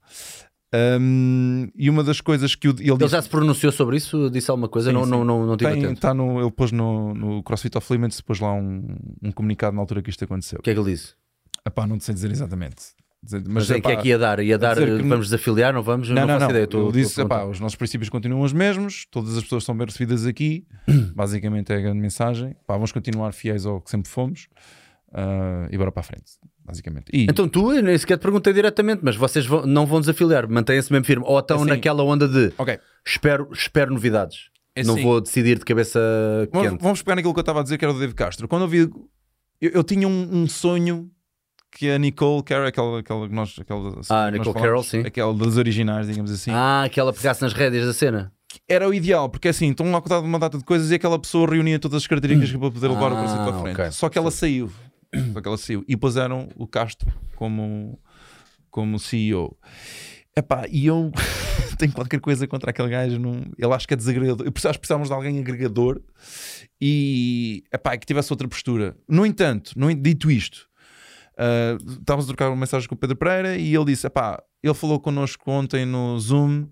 Um, 0.74 1.68
e 1.76 1.90
uma 1.90 2.04
das 2.04 2.22
coisas 2.22 2.54
que 2.56 2.68
o- 2.68 2.72
ele 2.72 2.90
Ele 2.90 2.98
disse. 2.98 3.10
já 3.12 3.22
se 3.22 3.30
pronunciou 3.30 3.72
sobre 3.72 3.98
isso? 3.98 4.30
Disse 4.30 4.52
alguma 4.52 4.70
coisa? 4.70 4.90
Sim, 4.90 4.94
não, 4.96 5.04
sim. 5.04 5.10
não, 5.10 5.26
não, 5.26 5.46
não 5.46 5.58
tive 5.58 5.72
Tem, 5.72 5.84
atento. 5.86 6.00
tá 6.02 6.14
no, 6.14 6.40
ele 6.40 6.52
pôs 6.52 6.72
no, 6.72 7.14
no 7.16 7.42
CrossFit 7.44 7.76
of 7.78 7.92
Limits, 7.92 8.22
pôs 8.22 8.40
lá 8.40 8.54
um, 8.54 8.96
um 9.24 9.32
comunicado 9.32 9.76
na 9.76 9.82
altura 9.82 10.02
que 10.02 10.10
isto 10.12 10.24
aconteceu. 10.24 10.60
O 10.60 10.62
que 10.62 10.70
é 10.70 10.74
que 10.74 10.80
ele 10.80 10.92
disse? 10.92 11.14
Epá, 11.66 11.88
não 11.88 11.98
te 11.98 12.06
sei 12.06 12.14
dizer 12.14 12.32
exatamente. 12.32 12.78
Dizer- 13.22 13.44
Mas, 13.46 13.54
Mas, 13.68 13.72
é, 13.72 13.82
que 13.82 13.88
é 13.88 13.92
epá, 13.94 14.02
que 14.02 14.08
ia 14.08 14.18
dar? 14.18 14.40
Ia 14.40 14.58
dar, 14.58 14.76
que 14.78 14.86
não- 14.86 15.10
vamos 15.10 15.26
desafiliar, 15.28 15.74
não 15.74 15.84
vamos? 15.84 16.08
Não, 16.10 16.16
não, 16.22 16.28
faço 16.28 16.40
não. 16.40 16.50
ideia. 16.52 16.66
a 16.66 16.92
disse, 16.92 17.22
epá, 17.22 17.44
os 17.44 17.60
nossos 17.60 17.76
princípios 17.76 18.10
continuam 18.10 18.42
os 18.42 18.54
mesmos, 18.54 19.06
todas 19.12 19.36
as 19.38 19.44
pessoas 19.44 19.64
são 19.66 19.76
bem 19.76 19.86
recebidas 19.86 20.26
aqui. 20.26 20.66
Basicamente 21.14 21.72
é 21.74 21.76
a 21.76 21.82
grande 21.82 22.00
mensagem. 22.00 22.56
Pá, 22.66 22.76
vamos 22.76 22.92
continuar 22.94 23.34
fiéis 23.34 23.66
ao 23.66 23.82
que 23.82 23.90
sempre 23.90 24.10
fomos 24.10 24.48
ah, 25.14 25.68
e 25.72 25.78
bora 25.78 25.92
para 25.92 26.00
a 26.00 26.04
frente. 26.04 26.32
Basicamente. 26.64 27.06
E, 27.12 27.24
Então 27.24 27.48
tu, 27.50 27.74
eu 27.74 27.82
nem 27.84 27.98
sequer 27.98 28.18
te 28.18 28.22
perguntei 28.22 28.54
diretamente, 28.54 29.02
mas 29.04 29.16
vocês 29.16 29.46
vão- 29.46 29.66
não 29.66 29.86
vão 29.86 30.00
desafiliar, 30.00 30.48
mantêm-se 30.50 30.92
mesmo 30.92 31.06
firme. 31.06 31.26
Ou 31.28 31.40
estão 31.40 31.58
Assim, 31.58 31.66
naquela 31.70 32.04
onda 32.04 32.28
de 32.28 32.54
ok, 32.58 32.80
espero, 33.06 33.50
espero 33.52 33.92
novidades. 33.92 34.50
É 34.76 34.84
não 34.84 34.94
assim. 34.94 35.04
vou 35.04 35.20
decidir 35.20 35.58
de 35.60 35.66
cabeça 35.66 36.00
vamos, 36.54 36.70
quente. 36.70 36.82
vamos 36.82 37.02
pegar 37.02 37.16
naquilo 37.16 37.34
que 37.34 37.40
eu 37.40 37.42
estava 37.42 37.60
a 37.60 37.64
dizer 37.64 37.78
que 37.78 37.84
era 37.84 37.94
do 37.94 38.00
David 38.00 38.16
Castro. 38.16 38.48
Quando 38.48 38.62
eu 38.62 38.68
vi, 38.68 38.78
eu, 39.60 39.72
eu 39.74 39.84
tinha 39.84 40.08
um, 40.08 40.30
um 40.44 40.48
sonho 40.48 41.10
que 41.72 41.90
a 41.90 41.98
Nicole 41.98 42.44
Carroll, 42.44 42.68
aquela, 42.68 43.00
aquela 43.00 43.28
que 43.28 43.34
nós. 43.36 43.56
Aquela, 43.60 43.90
Ah, 44.10 44.32
que 44.32 44.38
Nicole 44.40 44.54
Carroll, 44.62 44.84
sim. 44.84 45.00
Aquela 45.02 45.34
das 45.34 45.58
originais, 45.58 46.08
digamos 46.08 46.32
assim. 46.32 46.52
Ah, 46.54 46.90
que 46.92 47.00
ela 47.00 47.14
pegasse 47.14 47.42
nas 47.42 47.54
rédeas 47.54 47.86
da 47.86 47.94
cena. 47.94 48.32
Era 48.68 48.88
o 48.90 48.94
ideal, 48.94 49.30
porque 49.30 49.48
assim, 49.48 49.70
estão 49.70 49.92
lá 49.92 50.02
contado 50.02 50.24
uma 50.24 50.40
data 50.40 50.58
de 50.58 50.64
coisas 50.64 50.90
e 50.92 50.96
aquela 50.96 51.20
pessoa 51.20 51.48
reunia 51.50 51.78
todas 51.80 51.98
as 52.02 52.08
características 52.08 52.52
para 52.60 52.72
poder 52.72 52.88
levar 52.88 53.12
o 53.12 53.16
Ah, 53.18 53.22
conceito 53.22 53.44
para 53.46 53.56
a 53.56 53.62
frente. 53.62 53.76
ok. 53.82 53.92
Só 53.92 54.10
que 54.10 54.18
ela 54.18 54.32
saiu. 54.32 54.72
Só 55.34 55.42
que 55.42 55.48
ela 55.48 55.58
saiu. 55.58 55.86
E 55.88 55.96
puseram 55.96 56.50
o 56.56 56.66
Castro 56.68 57.12
como, 57.36 58.00
como 58.72 58.98
CEO. 59.00 59.56
Epá, 60.36 60.66
e 60.70 60.86
eu 60.88 61.12
tenho 61.78 61.92
qualquer 61.92 62.20
coisa 62.20 62.48
contra 62.48 62.72
aquele 62.72 62.90
gajo. 62.90 63.20
Não... 63.20 63.44
Ele 63.58 63.74
acho 63.74 63.88
que 63.88 63.94
é 63.94 63.98
desagregador. 63.98 64.46
Eu 64.46 64.52
precisava, 64.52 64.78
precisávamos 64.80 65.10
de 65.10 65.14
alguém 65.16 65.40
agregador 65.40 66.02
e 66.82 67.64
epá, 67.74 67.98
que 67.98 68.06
tivesse 68.06 68.32
outra 68.32 68.48
postura. 68.48 68.96
No 69.08 69.26
entanto, 69.26 69.74
no, 69.76 69.94
dito 69.94 70.30
isto, 70.32 70.69
ah, 71.40 71.78
estávamos 72.00 72.26
a 72.26 72.28
trocar 72.28 72.50
uma 72.50 72.58
mensagem 72.58 72.88
com 72.88 72.96
o 72.96 72.98
Pedro 72.98 73.16
Pereira 73.16 73.56
e 73.56 73.74
ele 73.74 73.86
disse: 73.86 74.06
epá, 74.06 74.44
ele 74.62 74.74
falou 74.74 75.00
connosco 75.00 75.50
ontem 75.50 75.86
no 75.86 76.20
Zoom. 76.20 76.68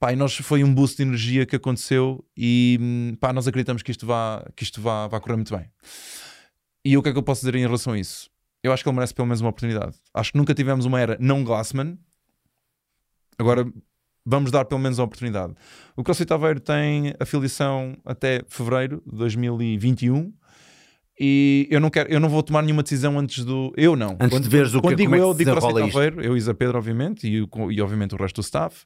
Pá, 0.00 0.12
e 0.12 0.16
nós 0.16 0.36
foi 0.36 0.62
um 0.62 0.72
boost 0.72 0.96
de 0.96 1.02
energia 1.02 1.44
que 1.44 1.56
aconteceu 1.56 2.24
e 2.36 2.78
hum, 2.80 3.16
pá, 3.20 3.32
nós 3.32 3.48
acreditamos 3.48 3.82
que 3.82 3.90
isto 3.90 4.06
vá, 4.06 4.44
que 4.54 4.62
isto 4.62 4.80
vá, 4.80 5.08
vá 5.08 5.18
correr 5.18 5.34
muito 5.34 5.56
bem. 5.56 5.68
E 6.84 6.96
o 6.96 7.02
que 7.02 7.08
é 7.08 7.12
que 7.12 7.18
eu 7.18 7.22
posso 7.22 7.40
dizer 7.40 7.56
em 7.56 7.62
relação 7.62 7.94
a 7.94 7.98
isso? 7.98 8.30
Eu 8.62 8.72
acho 8.72 8.82
que 8.82 8.88
ele 8.88 8.94
merece 8.94 9.12
pelo 9.12 9.26
menos 9.26 9.40
uma 9.40 9.50
oportunidade. 9.50 9.96
Acho 10.14 10.32
que 10.32 10.38
nunca 10.38 10.54
tivemos 10.54 10.84
uma 10.84 11.00
era 11.00 11.16
não 11.20 11.42
Glassman. 11.42 11.98
Agora 13.36 13.66
vamos 14.24 14.52
dar 14.52 14.64
pelo 14.66 14.80
menos 14.80 15.00
a 15.00 15.04
oportunidade. 15.04 15.54
O 15.96 16.04
CrossFit 16.04 16.32
Aveiro 16.32 16.60
tem 16.60 17.14
afiliação 17.18 17.96
até 18.04 18.44
fevereiro 18.46 19.02
de 19.04 19.16
2021 19.16 20.32
e 21.20 21.66
eu 21.70 21.80
não 21.80 21.90
quero, 21.90 22.10
eu 22.10 22.20
não 22.20 22.28
vou 22.28 22.42
tomar 22.42 22.62
nenhuma 22.62 22.82
decisão 22.82 23.18
antes 23.18 23.44
do. 23.44 23.72
Eu 23.76 23.96
não. 23.96 24.12
Antes 24.20 24.28
quando, 24.30 24.42
de 24.44 24.48
veres 24.48 24.74
o 24.74 24.80
que- 24.80 24.88
quando 24.88 24.96
digo 24.96 25.14
é 25.14 25.18
que 25.18 25.22
eu, 25.24 25.34
digo 25.34 25.50
isto. 25.50 25.96
Aveiro, 25.98 26.22
eu 26.22 26.34
e 26.34 26.38
Isa 26.38 26.54
Pedro, 26.54 26.78
obviamente, 26.78 27.26
e, 27.26 27.46
e 27.72 27.80
obviamente 27.82 28.14
o 28.14 28.18
resto 28.18 28.36
do 28.36 28.44
staff. 28.44 28.84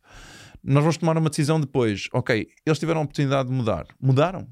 Nós 0.65 0.83
vamos 0.83 0.97
tomar 0.97 1.17
uma 1.19 1.29
decisão 1.29 1.61
depois. 1.61 2.09
Ok, 2.13 2.47
eles 2.65 2.79
tiveram 2.79 3.01
a 3.01 3.05
oportunidade 3.05 3.49
de 3.49 3.55
mudar. 3.55 3.85
Mudaram? 4.01 4.47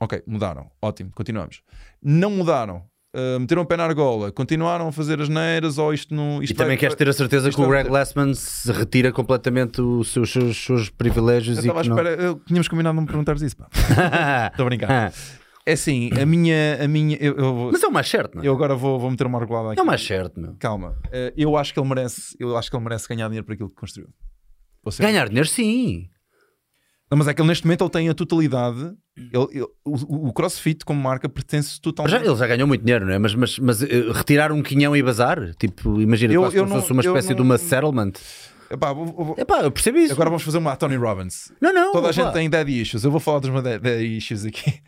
Ok, 0.00 0.22
mudaram. 0.26 0.70
Ótimo, 0.80 1.10
continuamos. 1.14 1.62
Não 2.02 2.30
mudaram. 2.30 2.84
Uh, 3.14 3.38
meteram 3.38 3.60
o 3.60 3.66
pé 3.66 3.76
na 3.76 3.84
argola, 3.84 4.32
continuaram 4.32 4.88
a 4.88 4.92
fazer 4.92 5.20
as 5.20 5.28
neiras 5.28 5.76
ou 5.76 5.92
isto 5.92 6.14
não. 6.14 6.42
Isto 6.42 6.52
E 6.52 6.56
também 6.56 6.70
vai- 6.70 6.76
queres 6.78 6.94
ter 6.96 7.06
a 7.08 7.12
certeza 7.12 7.50
que 7.50 7.56
o 7.56 7.60
vai- 7.60 7.68
Greg 7.68 7.88
Glassman 7.90 8.32
se 8.34 8.72
retira 8.72 9.12
completamente 9.12 9.82
os 9.82 10.08
seus, 10.08 10.32
seus, 10.32 10.56
seus 10.56 10.88
privilégios 10.88 11.58
Eu 11.58 11.64
e 11.64 11.82
que 11.82 11.88
não... 11.90 11.96
espera, 11.98 12.10
eu- 12.22 12.40
tínhamos 12.46 12.68
combinado 12.68 12.94
não 12.94 13.02
me 13.02 13.06
perguntares 13.06 13.42
isso, 13.42 13.56
pá. 13.56 13.68
Estou 14.50 14.64
a 14.64 14.68
brincar. 14.68 15.12
É 15.64 15.72
assim, 15.72 16.10
a 16.20 16.26
minha. 16.26 16.82
A 16.84 16.88
minha 16.88 17.16
eu, 17.20 17.36
eu, 17.36 17.68
Mas 17.72 17.82
é 17.82 17.86
o 17.86 17.92
mais 17.92 18.08
certo, 18.08 18.34
não 18.36 18.42
é? 18.42 18.46
eu 18.48 18.52
agora 18.52 18.74
vou, 18.74 18.98
vou 18.98 19.10
meter 19.10 19.26
uma 19.26 19.38
argolada 19.38 19.70
aqui. 19.72 19.80
É 19.80 19.82
o 19.82 19.86
mais 19.86 20.04
certo, 20.04 20.40
meu. 20.40 20.56
Calma, 20.58 20.96
Uh, 21.06 21.32
eu 21.36 21.56
acho 21.56 21.72
que 21.72 21.78
ele 21.78 21.88
merece, 21.88 22.36
eu 22.40 22.56
acho 22.56 22.68
que 22.70 22.76
ele 22.76 22.82
merece 22.84 23.08
ganhar 23.08 23.26
dinheiro 23.28 23.44
por 23.46 23.52
aquilo 23.52 23.68
que 23.70 23.76
construiu. 23.76 24.08
Ganhar 24.98 25.28
dinheiro, 25.28 25.48
sim. 25.48 26.08
Não, 27.10 27.18
mas 27.18 27.28
é 27.28 27.34
que 27.34 27.40
ele 27.42 27.48
neste 27.48 27.64
momento 27.66 27.84
ele 27.84 27.90
tem 27.90 28.08
a 28.08 28.14
totalidade. 28.14 28.92
Ele, 29.16 29.46
ele- 29.52 29.66
o, 29.84 30.28
o 30.28 30.32
CrossFit 30.32 30.84
como 30.84 31.00
marca 31.00 31.28
pertence 31.28 31.78
totalmente. 31.80 32.10
já, 32.12 32.24
ele 32.26 32.34
já 32.36 32.46
ganhou 32.46 32.66
muito 32.66 32.82
dinheiro, 32.82 33.04
não 33.06 33.12
é? 33.12 33.18
Mas, 33.18 33.34
mas, 33.34 33.58
mas 33.58 33.82
eh, 33.82 34.10
retirar 34.12 34.50
um 34.50 34.62
quinhão 34.62 34.96
e 34.96 35.02
bazar? 35.02 35.54
Tipo, 35.56 36.00
imagina 36.00 36.32
Eu- 36.32 36.40
quase 36.40 36.56
eu 36.56 36.62
como 36.64 36.70
se 36.70 36.74
não- 36.74 36.80
fosse 36.80 36.92
uma 36.92 37.02
eu 37.02 37.12
espécie 37.12 37.28
não- 37.28 37.36
de 37.36 37.42
uma 37.42 37.58
settlement. 37.58 38.12
Epá, 38.70 38.92
vou- 38.94 39.06
vou- 39.06 39.34
Epá, 39.38 39.60
eu 39.60 39.70
percebo 39.70 39.98
isso. 39.98 40.14
agora 40.14 40.30
vamos 40.30 40.42
fazer 40.42 40.56
uma 40.56 40.72
a 40.72 40.76
Tony 40.76 40.96
Robbins. 40.96 41.52
Não, 41.60 41.72
não. 41.74 41.92
Toda 41.92 42.06
a 42.08 42.10
opá. 42.10 42.12
gente 42.12 42.32
tem 42.32 42.48
daddy 42.48 42.80
issues. 42.80 43.04
Eu 43.04 43.10
vou 43.10 43.20
falar 43.20 43.38
dos 43.40 43.50
meus 43.50 43.62
da- 43.62 43.76
daddy 43.76 44.16
issues 44.16 44.46
aqui. 44.46 44.80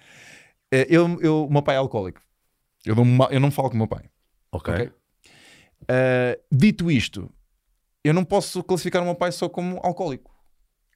Eh, 0.74 0.86
Eu, 0.90 1.20
eu, 1.20 1.44
o 1.46 1.52
meu 1.52 1.62
pai 1.62 1.76
é 1.76 1.78
alcoólico. 1.78 2.20
Eu 2.84 2.94
não, 2.96 3.30
eu 3.30 3.40
não 3.40 3.50
falo 3.50 3.68
com 3.70 3.76
o 3.76 3.78
meu 3.78 3.86
pai. 3.86 4.10
Ok. 4.52 4.74
Ok. 4.74 4.86
Uh, 5.82 6.40
dito 6.50 6.90
isto, 6.90 7.30
eu 8.02 8.14
não 8.14 8.24
posso 8.24 8.62
classificar 8.64 9.02
o 9.02 9.04
meu 9.04 9.14
pai 9.14 9.30
só 9.32 9.48
como 9.48 9.78
alcoólico. 9.82 10.34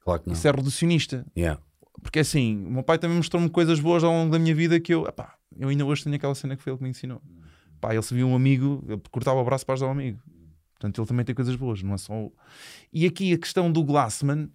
Claro 0.00 0.22
que 0.22 0.28
não. 0.28 0.34
Isso 0.34 0.48
é 0.48 0.50
reducionista. 0.50 1.26
Yeah. 1.36 1.60
Porque 2.02 2.20
assim, 2.20 2.64
o 2.66 2.70
meu 2.70 2.82
pai 2.82 2.98
também 2.98 3.16
mostrou-me 3.16 3.50
coisas 3.50 3.80
boas 3.80 4.02
ao 4.02 4.12
longo 4.12 4.32
da 4.32 4.38
minha 4.38 4.54
vida 4.54 4.80
que 4.80 4.94
eu, 4.94 5.06
epá, 5.06 5.36
eu 5.58 5.68
ainda 5.68 5.84
hoje 5.84 6.04
tenho 6.04 6.16
aquela 6.16 6.34
cena 6.34 6.56
que 6.56 6.62
foi 6.62 6.72
ele 6.72 6.78
que 6.78 6.84
me 6.84 6.90
ensinou. 6.90 7.20
Pá, 7.80 7.92
ele 7.92 8.02
se 8.02 8.14
via 8.14 8.26
um 8.26 8.34
amigo, 8.34 8.84
ele 8.88 9.00
cortava 9.10 9.40
o 9.40 9.44
braço 9.44 9.64
para 9.64 9.74
ajudar 9.74 9.88
o 9.88 9.92
amigo. 9.92 10.20
Portanto, 10.74 11.00
ele 11.00 11.08
também 11.08 11.24
tem 11.24 11.34
coisas 11.34 11.56
boas, 11.56 11.82
não 11.82 11.94
é 11.94 11.98
só. 11.98 12.14
E 12.92 13.04
aqui 13.04 13.32
a 13.32 13.38
questão 13.38 13.70
do 13.70 13.82
Glassman 13.84 14.50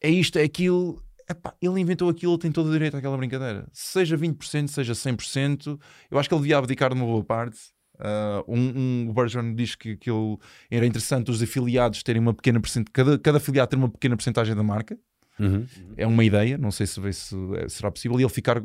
é 0.00 0.10
isto, 0.10 0.38
é 0.38 0.42
aquilo. 0.42 1.02
Epá, 1.32 1.54
ele 1.62 1.80
inventou 1.80 2.08
aquilo, 2.08 2.32
ele 2.32 2.40
tem 2.42 2.52
todo 2.52 2.68
o 2.68 2.72
direito 2.72 2.96
àquela 2.96 3.16
brincadeira. 3.16 3.66
Seja 3.72 4.16
20%, 4.18 4.68
seja 4.68 4.92
100%, 4.92 5.78
eu 6.10 6.18
acho 6.18 6.28
que 6.28 6.34
ele 6.34 6.42
devia 6.42 6.58
abdicar 6.58 6.90
de 6.90 6.96
uma 6.96 7.06
boa 7.06 7.24
parte. 7.24 7.58
Uh, 7.94 8.42
um, 8.48 8.78
um, 9.06 9.10
o 9.10 9.12
Bergeron 9.12 9.54
diz 9.54 9.74
que, 9.76 9.96
que 9.96 10.10
ele, 10.10 10.36
era 10.70 10.84
interessante 10.84 11.30
os 11.30 11.40
afiliados 11.42 12.02
terem 12.02 12.20
uma 12.20 12.34
pequena 12.34 12.58
porcentagem, 12.60 12.92
cada, 12.92 13.18
cada 13.18 13.38
afiliado 13.38 13.70
ter 13.70 13.76
uma 13.76 13.88
pequena 13.88 14.16
porcentagem 14.16 14.54
da 14.54 14.62
marca 14.62 14.98
Uhum. 15.40 15.66
é 15.96 16.06
uma 16.06 16.22
ideia, 16.22 16.58
não 16.58 16.70
sei 16.70 16.86
se, 16.86 17.00
se 17.14 17.34
é- 17.56 17.68
será 17.68 17.90
possível. 17.90 18.20
E 18.20 18.22
ele 18.22 18.28
ficar, 18.28 18.62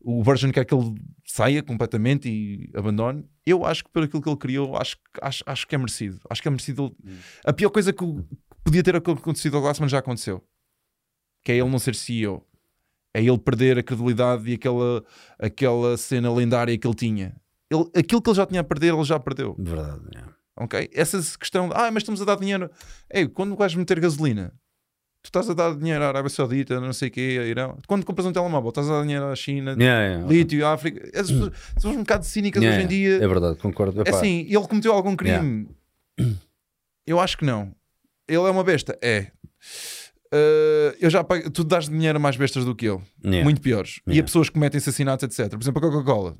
o 0.00 0.22
Virgin 0.24 0.50
quer 0.50 0.64
que 0.64 0.74
ele 0.74 0.94
saia 1.26 1.62
completamente 1.62 2.26
e 2.28 2.70
abandone. 2.74 3.24
Eu 3.44 3.64
acho 3.66 3.84
que 3.84 3.90
por 3.90 4.02
aquilo 4.02 4.22
que 4.22 4.28
ele 4.28 4.36
criou, 4.36 4.76
acho, 4.76 4.96
que- 4.96 5.02
acho, 5.20 5.44
acho 5.46 5.66
que 5.68 5.74
é 5.74 5.78
merecido. 5.78 6.18
Acho 6.30 6.40
que 6.42 6.48
é 6.48 6.50
merecido. 6.50 6.96
ele- 7.04 7.18
A 7.44 7.52
pior 7.52 7.68
coisa 7.70 7.92
que 7.92 8.02
podia 8.64 8.82
ter 8.82 8.96
acontecido 8.96 9.56
ao 9.56 9.62
Glassman 9.62 9.88
já 9.90 9.98
aconteceu, 9.98 10.42
que 11.46 11.52
é 11.52 11.58
ele 11.58 11.70
não 11.70 11.78
ser 11.78 11.94
CEO, 11.94 12.44
é 13.14 13.22
ele 13.22 13.38
perder 13.38 13.78
a 13.78 13.82
credibilidade 13.84 14.50
e 14.50 14.54
aquela, 14.54 15.04
aquela 15.38 15.96
cena 15.96 16.32
lendária 16.34 16.76
que 16.76 16.84
ele 16.84 16.94
tinha. 16.96 17.36
Ele, 17.70 17.88
aquilo 17.94 18.20
que 18.20 18.28
ele 18.28 18.36
já 18.36 18.44
tinha 18.44 18.62
a 18.62 18.64
perder, 18.64 18.92
ele 18.92 19.04
já 19.04 19.20
perdeu. 19.20 19.54
Verdade. 19.56 20.02
yeah. 20.12 20.34
Ok? 20.56 20.90
Essa 20.92 21.22
questão, 21.38 21.68
de, 21.68 21.74
ah, 21.76 21.88
mas 21.92 22.02
estamos 22.02 22.20
a 22.20 22.24
dar 22.24 22.36
dinheiro. 22.36 22.68
Ei, 23.08 23.28
quando 23.28 23.54
vais 23.54 23.72
meter 23.76 24.00
gasolina, 24.00 24.52
tu 25.22 25.26
estás 25.26 25.48
a 25.48 25.54
dar 25.54 25.76
dinheiro 25.76 26.02
à 26.02 26.08
Arábia 26.08 26.28
Saudita, 26.30 26.80
não 26.80 26.92
sei 26.92 27.10
o 27.10 27.12
quê, 27.12 27.38
a 27.40 27.44
Irão. 27.44 27.78
Quando 27.86 28.04
compras 28.04 28.26
um 28.26 28.32
telemóvel, 28.32 28.70
estás 28.70 28.90
a 28.90 28.94
dar 28.94 29.02
dinheiro 29.02 29.26
à 29.26 29.36
China, 29.36 29.76
Yeah, 29.78 30.04
yeah. 30.04 30.26
lítio, 30.28 30.66
África. 30.66 31.00
As 31.16 31.30
pessoas 31.30 31.52
são 31.78 31.92
um 31.92 31.98
bocado 31.98 32.24
cínicas 32.24 32.60
hoje 32.60 32.82
em 32.82 32.88
dia. 32.88 33.22
É 33.22 33.28
verdade, 33.28 33.56
concordo. 33.58 34.02
É 34.04 34.10
assim, 34.10 34.40
ele 34.40 34.66
cometeu 34.66 34.92
algum 34.92 35.14
crime? 35.14 35.68
Eu 37.06 37.20
acho 37.20 37.38
que 37.38 37.44
não. 37.44 37.72
Ele 38.26 38.38
é 38.38 38.50
uma 38.50 38.64
besta? 38.64 38.98
É. 39.00 39.30
Uh, 40.32 40.96
eu 41.00 41.08
já 41.08 41.22
tu 41.24 41.62
dás 41.62 41.88
dinheiro 41.88 42.16
a 42.16 42.20
mais 42.20 42.36
bestas 42.36 42.64
do 42.64 42.74
que 42.74 42.86
eu, 42.86 43.02
yeah. 43.24 43.44
muito 43.44 43.60
piores. 43.60 44.00
E 44.06 44.10
Yeah. 44.10 44.22
a 44.22 44.24
pessoas 44.24 44.48
que 44.48 44.54
cometem 44.54 44.78
assassinatos, 44.78 45.24
etc. 45.24 45.50
Por 45.50 45.62
exemplo, 45.62 45.86
a 45.86 45.90
Coca-Cola, 45.90 46.36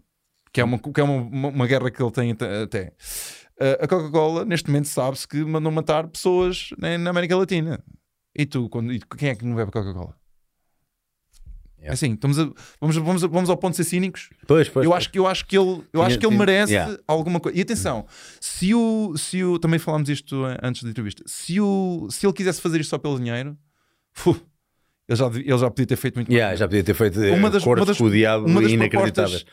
que 0.52 0.60
é, 0.60 0.64
uma, 0.64 0.78
que 0.78 1.00
é 1.00 1.04
uma, 1.04 1.22
uma, 1.22 1.48
uma 1.48 1.66
guerra 1.66 1.90
que 1.90 2.02
ele 2.02 2.10
tem 2.10 2.32
até-. 2.32 2.92
Uh, 3.60 3.84
a 3.84 3.88
Coca-Cola, 3.88 4.44
neste 4.44 4.68
momento, 4.68 4.88
sabe-se 4.88 5.26
que 5.26 5.44
mandou 5.44 5.70
matar 5.70 6.08
pessoas 6.08 6.70
na, 6.78 6.98
na 6.98 7.10
América 7.10 7.36
Latina. 7.36 7.82
E 8.34 8.44
tu, 8.44 8.68
quando, 8.68 8.92
e 8.92 9.00
quem 9.16 9.30
é 9.30 9.34
que 9.34 9.44
não 9.44 9.54
bebe 9.54 9.70
Coca-Cola? 9.70 10.14
Yeah. 11.78 11.92
Assim, 11.92 12.14
estamos 12.14 12.38
a- 12.38 12.50
vamos, 12.80 12.96
vamos, 12.96 13.22
vamos 13.22 13.50
ao 13.50 13.56
ponto 13.56 13.72
de 13.72 13.76
ser 13.76 13.84
cínicos. 13.84 14.30
Pois, 14.46 14.68
pois, 14.68 14.84
eu, 14.84 14.90
pois. 14.90 14.98
acho 14.98 15.12
que, 15.12 15.18
eu 15.18 15.26
acho 15.26 15.46
que 15.46 15.56
ele, 15.56 15.84
eu 15.92 16.02
acho 16.02 16.18
que 16.18 16.26
ele 16.26 16.36
merece 16.36 16.72
yeah. 16.72 16.98
alguma 17.06 17.38
coisa. 17.38 17.56
E 17.56 17.60
atenção, 17.60 18.06
se 18.40 18.74
o, 18.74 19.16
se 19.16 19.44
o. 19.44 19.58
Também 19.58 19.78
falámos 19.78 20.08
isto 20.08 20.42
antes 20.62 20.82
da 20.82 20.90
entrevista. 20.90 21.22
Se, 21.26 21.60
o, 21.60 22.08
se 22.10 22.26
ele 22.26 22.32
quisesse 22.32 22.60
fazer 22.60 22.80
isto 22.80 22.90
só 22.90 22.98
pelo 22.98 23.18
dinheiro, 23.18 23.56
ele, 25.08 25.16
já, 25.16 25.26
ele 25.26 25.58
já 25.58 25.70
podia 25.70 25.86
ter 25.86 25.96
feito 25.96 26.14
muito 26.16 26.30
Yeah, 26.30 26.48
mais. 26.50 26.58
já 26.60 26.66
podia 26.68 26.84
ter 26.84 26.94
feito 26.94 27.20
Uma 27.20 27.34
uma 27.36 27.50
das- 27.50 27.62
das, 27.64 27.66
uma 27.66 27.84
das- 27.86 27.98
com 27.98 28.04
o 28.04 28.10
diabo 28.10 28.46
uma 28.46 28.62
das 28.62 28.72
inacreditáveis. 28.72 29.44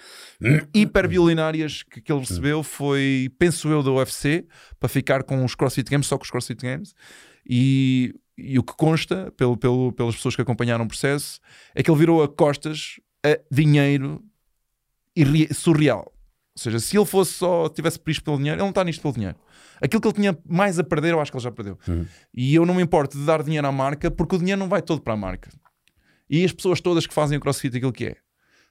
hiperbilionárias 0.74 1.84
que, 1.84 2.02
que 2.02 2.12
ele 2.12 2.20
recebeu 2.22 2.64
foi, 2.64 3.30
penso 3.38 3.68
eu, 3.70 3.82
da 3.84 3.92
UFC 3.92 4.46
para 4.80 4.90
ficar 4.90 5.24
com 5.24 5.44
os 5.44 5.56
CrossFit 5.56 5.90
Games, 5.90 6.08
só 6.08 6.18
com 6.18 6.24
os 6.24 6.32
CrossFit 6.32 6.62
Games. 6.62 6.94
E, 7.48 8.14
e 8.38 8.58
o 8.58 8.64
que 8.64 8.74
consta, 8.76 9.32
pelo, 9.38 9.58
pelo, 9.58 9.92
pelas 9.94 10.16
pessoas 10.16 10.36
que 10.36 10.42
acompanharam 10.42 10.86
o 10.86 10.88
processo, 10.88 11.40
é 11.76 11.84
que 11.84 11.90
ele 11.92 12.00
virou 12.00 12.24
a 12.24 12.28
costas 12.28 13.00
a 13.26 13.38
dinheiro 13.52 14.24
surreal. 15.54 16.13
Ou 16.56 16.62
seja, 16.62 16.80
se 16.80 16.96
ele 16.98 17.06
fosse 17.06 17.34
só, 17.34 17.68
tivesse 17.68 18.00
por 18.00 18.12
isto 18.12 18.24
pelo 18.24 18.38
dinheiro, 18.38 18.58
ele 18.58 18.64
não 18.64 18.70
está 18.70 18.84
nisto 18.84 19.02
pelo 19.02 19.14
dinheiro. 19.14 19.36
Aquilo 19.82 20.00
que 20.02 20.08
ele 20.08 20.16
tinha 20.16 20.38
mais 20.48 20.78
a 20.78 20.84
perder, 20.84 21.14
eu 21.14 21.20
acho 21.20 21.32
que 21.32 21.38
ele 21.38 21.44
já 21.44 21.52
perdeu. 21.52 21.78
Uhum. 21.88 22.06
E 22.34 22.54
eu 22.54 22.66
não 22.66 22.76
me 22.76 22.84
importo 22.84 23.18
de 23.18 23.26
dar 23.26 23.42
dinheiro 23.42 23.68
à 23.68 23.72
marca, 23.72 24.12
porque 24.12 24.36
o 24.36 24.40
dinheiro 24.40 24.60
não 24.60 24.70
vai 24.70 24.82
todo 24.82 25.02
para 25.02 25.14
a 25.14 25.18
marca. 25.18 25.50
E 26.30 26.46
as 26.46 26.52
pessoas 26.52 26.80
todas 26.80 27.08
que 27.08 27.14
fazem 27.14 27.38
o 27.38 27.42
CrossFit 27.42 27.76
aquilo 27.76 27.92
que 27.92 28.06
é. 28.06 28.16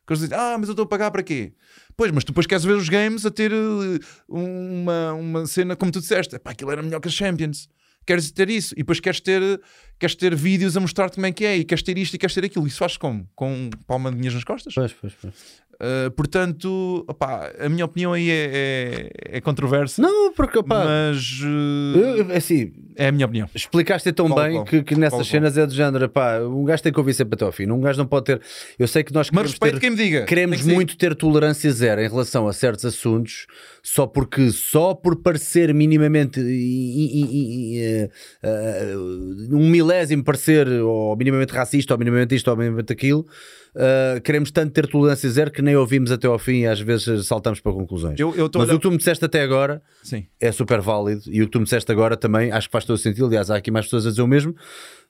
Que 0.06 0.12
eles 0.12 0.22
dizem, 0.22 0.36
ah, 0.36 0.56
mas 0.58 0.68
eu 0.68 0.72
estou 0.72 0.84
a 0.84 0.88
pagar 0.88 1.10
para 1.10 1.22
quê? 1.22 1.54
Pois, 1.96 2.10
mas 2.10 2.24
tu 2.24 2.28
depois 2.28 2.46
queres 2.46 2.64
ver 2.64 2.72
os 2.72 2.88
games 2.88 3.24
a 3.26 3.30
ter 3.30 3.52
eh, 3.52 3.98
uma, 4.28 5.12
uma 5.12 5.46
cena, 5.46 5.76
como 5.76 5.92
tu 5.92 6.00
disseste, 6.00 6.38
pá, 6.38 6.50
aquilo 6.50 6.72
era 6.72 6.82
melhor 6.82 7.00
que 7.00 7.08
as 7.08 7.14
Champions. 7.14 7.68
Queres 8.04 8.32
ter 8.32 8.50
isso, 8.50 8.74
e 8.74 8.78
depois 8.78 8.98
queres 8.98 9.20
ter, 9.20 9.60
queres 10.00 10.16
ter 10.16 10.34
vídeos 10.34 10.76
a 10.76 10.80
mostrar-te 10.80 11.14
como 11.14 11.26
é 11.26 11.30
que 11.30 11.44
é, 11.44 11.56
e 11.58 11.64
queres 11.64 11.84
ter 11.84 11.96
isto 11.96 12.14
e 12.14 12.18
queres 12.18 12.34
ter 12.34 12.44
aquilo. 12.44 12.66
Isso 12.66 12.78
faz 12.78 12.96
como? 12.96 13.28
Com 13.36 13.70
palma 13.86 14.10
de 14.10 14.16
dinheiros 14.16 14.34
nas 14.34 14.44
costas? 14.44 14.74
Pois, 14.74 14.92
pois, 14.92 15.14
pois. 15.14 15.34
Uh, 15.82 16.10
portanto, 16.12 17.04
opá, 17.08 17.50
a 17.58 17.68
minha 17.68 17.84
opinião 17.84 18.12
aí 18.12 18.30
é, 18.30 19.10
é, 19.24 19.36
é 19.38 19.40
controversa. 19.40 20.00
Não, 20.00 20.32
porque 20.32 20.56
opá, 20.56 20.84
mas 20.84 21.40
uh, 21.42 21.98
eu- 21.98 22.36
assim, 22.36 22.72
é 22.94 23.08
a 23.08 23.12
minha 23.12 23.26
opinião. 23.26 23.48
explicaste 23.52 24.12
tão 24.12 24.28
Qual, 24.28 24.44
bem 24.44 24.52
qual? 24.52 24.64
que, 24.64 24.82
que 24.84 24.94
nessas 24.94 25.18
Qual, 25.18 25.24
cenas 25.24 25.58
é 25.58 25.66
do 25.66 25.74
género, 25.74 26.08
pá, 26.08 26.38
um 26.38 26.62
gajo 26.64 26.84
tem 26.84 26.92
que 26.92 27.00
ouvir 27.00 27.14
sempre 27.14 27.34
até 27.34 27.44
ao 27.44 27.50
fim. 27.50 27.68
Um 27.68 27.80
gajo 27.80 27.98
não 27.98 28.06
pode 28.06 28.26
ter. 28.26 28.40
Eu 28.78 28.86
sei 28.86 29.02
que 29.02 29.12
nós 29.12 29.26
Mas 29.32 29.32
queremos 29.32 29.50
respeito 29.50 29.74
ter, 29.74 29.80
quem 29.80 29.90
me 29.90 29.96
diga. 29.96 30.24
queremos 30.24 30.60
que 30.60 30.72
muito 30.72 30.96
ter 30.96 31.16
tolerância 31.16 31.70
zero 31.72 32.00
em 32.00 32.08
relação 32.08 32.46
a 32.46 32.52
certos 32.52 32.84
assuntos, 32.84 33.46
só 33.82 34.06
porque 34.06 34.50
só 34.50 34.94
por 34.94 35.16
parecer 35.16 35.74
minimamente 35.74 36.38
eh, 36.40 38.08
eh, 38.42 38.94
um 39.50 39.68
milésimo 39.68 40.22
parecer 40.22 40.68
ou 40.68 41.16
minimamente 41.16 41.52
racista, 41.52 41.94
ou 41.94 41.98
minimamente 41.98 42.34
isto, 42.36 42.48
ou 42.50 42.56
minimamente 42.56 42.92
aquilo, 42.92 43.26
eh, 43.74 44.20
queremos 44.22 44.50
tanto 44.50 44.72
ter 44.72 44.86
tolerância 44.86 45.28
zero 45.30 45.50
que 45.50 45.62
nem 45.62 45.71
ouvimos 45.76 46.10
até 46.12 46.26
ao 46.26 46.38
fim 46.38 46.60
e 46.60 46.66
às 46.66 46.80
vezes 46.80 47.26
saltamos 47.26 47.60
para 47.60 47.72
conclusões. 47.72 48.18
Eu, 48.18 48.34
eu 48.34 48.46
Mas 48.46 48.54
o 48.54 48.58
olhar- 48.60 48.74
que 48.76 48.82
tu 48.82 48.90
me 48.90 48.96
disseste 48.98 49.24
até 49.24 49.42
agora 49.42 49.82
Sim. 50.02 50.26
é 50.40 50.50
super 50.52 50.80
válido 50.80 51.22
e 51.26 51.42
o 51.42 51.46
que 51.46 51.50
tu 51.52 51.58
me 51.58 51.64
disseste 51.64 51.90
agora 51.92 52.16
também 52.16 52.50
acho 52.52 52.68
que 52.68 52.72
faz 52.72 52.84
todo 52.84 52.96
sentido. 52.98 53.26
Aliás, 53.26 53.50
há 53.50 53.56
aqui 53.56 53.70
mais 53.70 53.86
pessoas 53.86 54.06
a 54.06 54.10
dizer 54.10 54.22
o 54.22 54.26
mesmo. 54.26 54.54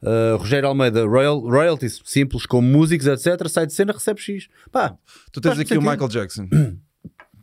Uh, 0.02 0.36
Rogério 0.36 0.68
Almeida, 0.68 1.04
royal, 1.06 1.38
royalties 1.40 2.00
simples, 2.04 2.44
como 2.46 2.66
músicos, 2.66 3.06
etc. 3.06 3.48
Sai 3.48 3.66
de 3.66 3.72
cena, 3.72 3.92
recebe 3.92 4.20
X. 4.20 4.48
Pá, 4.70 4.94
Tu 5.32 5.40
tens 5.40 5.58
aqui 5.58 5.76
o. 5.76 5.80
Michael 5.82 6.08
Jackson. 6.08 6.48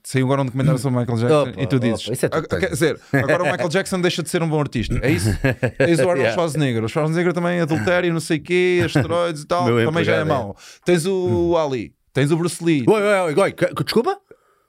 Saiu 0.01 0.25
agora 0.25 0.41
um 0.41 0.45
documentário 0.45 0.79
sobre 0.79 0.97
o 0.97 0.99
Michael 1.01 1.17
Jackson 1.19 1.49
Opa, 1.51 1.61
e 1.61 1.67
tu 1.67 1.79
dizes: 1.79 2.05
opa, 2.05 2.13
isso 2.13 2.25
é 2.25 2.29
tudo 2.29 2.47
"Ah, 2.51 2.57
quer 2.59 2.69
dizer, 2.69 2.99
agora 3.13 3.43
o 3.43 3.51
Michael 3.51 3.69
Jackson 3.69 4.01
deixa 4.01 4.23
de 4.23 4.29
ser 4.29 4.41
um 4.41 4.49
bom 4.49 4.59
artista. 4.59 4.97
É 5.03 5.11
isso? 5.11 5.29
Tens 5.77 5.99
o 5.99 6.09
Arnold. 6.09 6.31
Schwarzenegger. 6.33 6.83
O 6.83 6.89
Schwarzenegger 6.89 7.33
também 7.33 7.59
é 7.59 7.61
adultério, 7.61 8.11
não 8.11 8.19
sei 8.21 8.37
o 8.37 8.41
quê, 8.41 8.81
asteroides 8.85 9.43
e 9.43 9.45
tal. 9.45 9.65
Meu 9.65 9.85
também 9.85 10.03
já 10.03 10.15
é 10.15 10.21
é. 10.21 10.23
mau. 10.23 10.55
Tens 10.85 11.05
o 11.05 11.55
Ali, 11.57 11.93
tens 12.14 12.31
o 12.31 12.38
Bruce 12.38 12.64
Lee. 12.64 12.84
oi, 12.88 13.02
oi, 13.02 13.34
oi, 13.34 13.36
oi, 13.38 13.56
desculpa? 13.84 14.18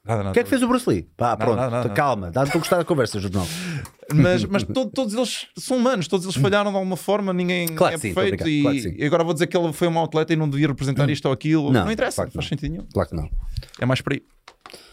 Nada, 0.04 0.18
nada. 0.18 0.30
O 0.30 0.32
que 0.32 0.40
é 0.40 0.42
que 0.44 0.48
fez 0.48 0.62
o 0.62 0.68
Bruce 0.68 0.88
Lee? 0.88 1.02
Pá, 1.16 1.36
pronto, 1.36 1.56
não, 1.60 1.70
não, 1.70 1.84
não. 1.84 1.94
calma, 1.94 2.30
dá-me 2.30 2.48
para 2.50 2.58
gostar 2.58 2.78
da 2.78 2.84
conversa, 2.84 3.20
jornal. 3.20 3.46
Mas, 4.12 4.44
mas 4.44 4.64
to- 4.64 4.90
todos 4.90 5.14
eles 5.14 5.46
são 5.56 5.76
humanos, 5.76 6.08
todos 6.08 6.26
eles 6.26 6.36
falharam 6.36 6.72
de 6.72 6.76
alguma 6.76 6.96
forma, 6.96 7.32
ninguém 7.32 7.68
Claro 7.68 7.94
é 7.94 7.96
sim, 7.98 8.12
perfeito. 8.12 8.48
E, 8.48 8.62
claro 8.62 8.76
e 8.76 9.04
agora 9.04 9.22
vou 9.22 9.32
dizer 9.32 9.46
que 9.46 9.56
ele 9.56 9.72
foi 9.72 9.86
um 9.86 10.02
atleta 10.02 10.32
e 10.32 10.36
não 10.36 10.48
devia 10.50 10.66
representar 10.66 11.08
isto 11.08 11.26
ou 11.26 11.32
aquilo. 11.32 11.70
Não, 11.70 11.84
Não, 11.84 11.92
interessa, 11.92 12.16
claro 12.16 12.30
que 12.32 12.34
faz 12.36 12.46
não. 12.46 12.48
sentido 12.48 12.72
nenhum. 12.72 12.86
Claro 12.92 13.08
que 13.08 13.14
não. 13.14 13.30
É 13.78 13.86
mais 13.86 14.00
por 14.00 14.12
aí. 14.14 14.22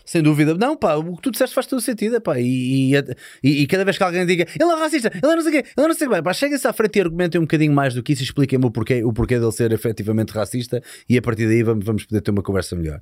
Sem 0.07 0.23
dúvida. 0.23 0.55
Não, 0.55 0.77
pá, 0.77 0.95
o 0.95 1.17
que 1.17 1.21
tu 1.21 1.31
disseste 1.31 1.53
faz 1.53 1.67
todo 1.67 1.81
sentido, 1.81 2.21
pá. 2.21 2.39
E, 2.39 2.95
e, 2.95 3.63
e- 3.63 3.67
cada 3.67 3.83
vez 3.83 3.97
que 3.97 4.03
alguém 4.03 4.25
diga 4.25 4.47
ele 4.59 4.71
é 4.71 4.75
racista, 4.75 5.11
ele 5.13 5.31
é 5.33 5.35
não 5.35 5.41
sei 5.41 5.49
o 5.49 5.61
quê, 5.63 5.69
ele 5.77 5.85
é 5.85 5.87
não 5.89 5.93
sei 5.95 6.07
o 6.07 6.11
quê, 6.11 6.21
pá, 6.23 6.33
cheguem-se 6.33 6.65
à 6.65 6.71
frente 6.71 6.95
e 6.95 7.01
argumentem 7.01 7.39
um 7.39 7.43
bocadinho 7.43 7.73
mais 7.73 7.93
do 7.93 8.01
que 8.01 8.13
isso 8.13 8.21
e 8.21 8.25
expliquem-me 8.25 8.65
o 8.65 8.71
porquê, 8.71 9.03
o 9.03 9.11
porquê 9.11 9.37
dele 9.37 9.51
ser 9.51 9.71
efetivamente 9.73 10.31
racista 10.31 10.81
e 11.09 11.17
a 11.17 11.21
partir 11.21 11.45
daí 11.45 11.61
vamos, 11.61 11.83
vamos 11.85 12.05
poder 12.05 12.21
ter 12.21 12.31
uma 12.31 12.41
conversa 12.41 12.73
melhor. 12.75 13.01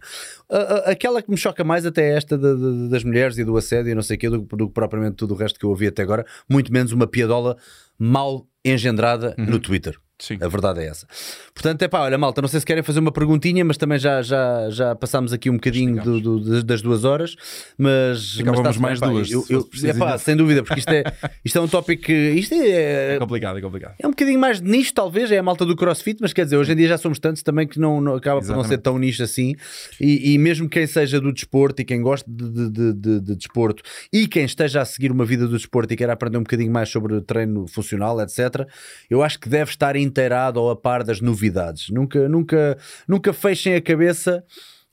A- 0.50 0.58
a- 0.58 0.92
aquela 0.92 1.22
que 1.22 1.30
me 1.30 1.38
choca 1.38 1.64
mais 1.64 1.86
até 1.86 2.10
é 2.12 2.18
esta 2.18 2.38
da- 2.38 2.56
da- 2.56 2.88
das 2.90 3.04
mulheres 3.04 3.38
e 3.38 3.44
do 3.44 3.56
assédio 3.56 3.92
e 3.92 3.96
não 3.96 4.02
sei 4.02 4.16
o 4.16 4.20
quê, 4.20 4.30
do, 4.30 4.40
do 4.42 4.68
que 4.68 4.74
propriamente 4.74 5.16
tudo 5.16 5.36
o 5.36 5.38
resto 5.38 5.60
que 5.60 5.66
eu 5.66 5.70
ouvi 5.70 5.86
até 5.86 6.02
agora, 6.02 6.26
muito 6.50 6.74
menos 6.74 6.92
uma 6.92 7.06
piadola 7.06 7.56
mal 8.00 8.48
engendrada 8.66 9.36
no 9.38 9.60
Twitter. 9.60 9.96
Sim. 10.18 10.38
A 10.42 10.48
verdade 10.48 10.80
é 10.80 10.88
essa. 10.88 11.06
Portanto, 11.54 11.82
é 11.82 11.88
pá, 11.90 12.00
olha, 12.02 12.18
malta, 12.18 12.42
não 12.42 12.48
sei 12.48 12.62
se 12.62 12.66
querem 12.66 12.82
fazer 12.82 13.00
uma 13.02 13.12
perguntinha, 13.12 13.66
mas 13.66 13.76
também 13.76 14.00
já, 14.00 14.22
já, 14.22 14.70
já 14.70 14.96
passámos 14.96 15.34
aqui 15.34 15.50
um 15.50 15.56
bocadinho 15.56 16.02
do- 16.02 16.22
do- 16.40 16.64
das- 16.64 16.82
duas 16.82 17.04
horas. 17.04 17.36
Mas, 17.78 18.32
Ficávamos 18.36 18.64
tá-se 18.66 18.80
mais 18.80 19.00
duas, 19.02 19.30
Eu, 19.30 19.46
eu, 19.50 19.68
é 19.84 19.94
pá, 19.94 20.18
sem 20.18 20.36
dúvida, 20.36 20.64
porque 20.64 20.80
isto 20.80 20.90
é, 20.90 21.04
isto 21.44 21.58
é 21.58 21.62
um 21.62 21.68
tópico 21.68 22.04
que. 22.04 22.14
Isto 22.32 22.54
é, 22.56 23.16
É 23.16 23.20
complicado, 23.20 23.58
é 23.58 23.62
complicado. 23.62 23.96
é 24.00 24.08
um 24.08 24.12
bocadinho 24.12 24.40
mais 24.40 24.62
de 24.62 24.70
nicho, 24.70 24.94
talvez, 24.94 25.30
é 25.32 25.38
a 25.38 25.44
malta 25.44 25.66
do 25.66 25.76
crossfit, 25.76 26.20
mas 26.22 26.32
quer 26.32 26.46
dizer, 26.46 26.56
hoje 26.58 26.72
em 26.72 26.76
dia 26.78 26.88
já 26.88 26.98
somos 26.98 27.20
tantos 27.20 27.44
também 27.44 27.68
que 27.68 27.78
não, 27.78 28.00
não- 28.00 28.16
acaba 28.16 28.40
por 28.40 28.48
não 28.48 28.56
ser 28.56 28.60
Exatamente. 28.76 28.84
tão 28.84 28.98
nicho 28.98 29.22
assim. 29.24 29.54
E, 30.00 30.34
e 30.34 30.38
mesmo 30.38 30.70
quem 30.70 30.88
seja 30.88 31.20
do 31.20 31.34
desporto 31.34 31.82
e 31.82 31.86
quem 31.86 32.02
goste 32.02 32.30
de, 32.30 32.50
de, 32.52 32.70
de- 32.70 32.94
de- 32.94 33.20
de 33.20 33.36
desporto 33.36 33.84
e 34.14 34.28
quem 34.28 34.46
esteja 34.46 34.82
a 34.82 34.86
seguir 34.86 35.12
uma 35.12 35.26
vida 35.26 35.46
do 35.46 35.58
desporto 35.58 35.94
e 35.94 35.98
queira 35.98 36.14
aprender 36.14 36.38
um 36.38 36.44
bocadinho 36.44 36.72
mais 36.72 36.88
sobre 36.88 37.20
treino 37.20 37.68
funcional, 37.68 38.22
etc., 38.22 38.66
eu 39.10 39.22
acho 39.22 39.38
que 39.40 39.50
deve 39.50 39.72
estar 39.72 39.96
inteirado 40.06 40.60
ou 40.62 40.70
a 40.72 40.76
par 40.76 41.04
das 41.04 41.20
novidades. 41.22 41.90
Nunca, 41.90 42.30
nunca, 42.30 42.78
nunca 43.08 43.34
fechem 43.34 43.76
a 43.76 43.82
cabeça 43.82 44.44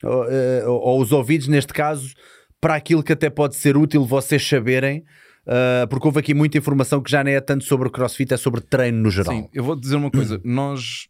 ou, 0.03 0.25
eh, 0.29 0.63
ou- 0.67 0.79
ou 0.81 1.01
os 1.01 1.11
ouvidos, 1.11 1.47
neste 1.47 1.71
caso, 1.73 2.13
para 2.59 2.75
aquilo 2.75 3.03
que 3.03 3.13
até 3.13 3.29
pode 3.29 3.55
ser 3.55 3.77
útil 3.77 4.05
vocês 4.05 4.45
saberem. 4.47 5.03
Uh, 5.45 5.85
porque 5.89 6.07
houve 6.07 6.19
aqui 6.21 6.33
muita 6.33 6.57
informação 6.57 7.01
que 7.01 7.11
já 7.11 7.21
nem 7.21 7.35
é 7.35 7.41
tanto 7.41 7.65
sobre 7.65 7.89
o 7.89 7.91
crossfit, 7.91 8.33
é 8.33 8.37
sobre 8.37 8.61
treino 8.61 8.97
no 8.99 9.11
geral. 9.11 9.33
Sim, 9.35 9.49
eu 9.53 9.61
vou 9.61 9.75
dizer 9.75 9.97
uma 9.97 10.09
coisa. 10.09 10.39
Nós 10.45 11.09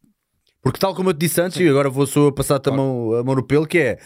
Porque 0.64 0.80
tal 0.80 0.96
como 0.96 1.10
eu 1.10 1.14
te 1.14 1.20
disse 1.20 1.40
antes, 1.40 1.60
e 1.60 1.68
agora 1.70 1.88
vou 1.88 2.08
só 2.08 2.32
passar-te 2.32 2.68
a, 2.70 2.72
mão, 2.74 3.14
a 3.14 3.24
mão 3.24 3.36
no 3.36 3.44
pelo, 3.44 3.68
que 3.68 3.78
é 3.78 4.00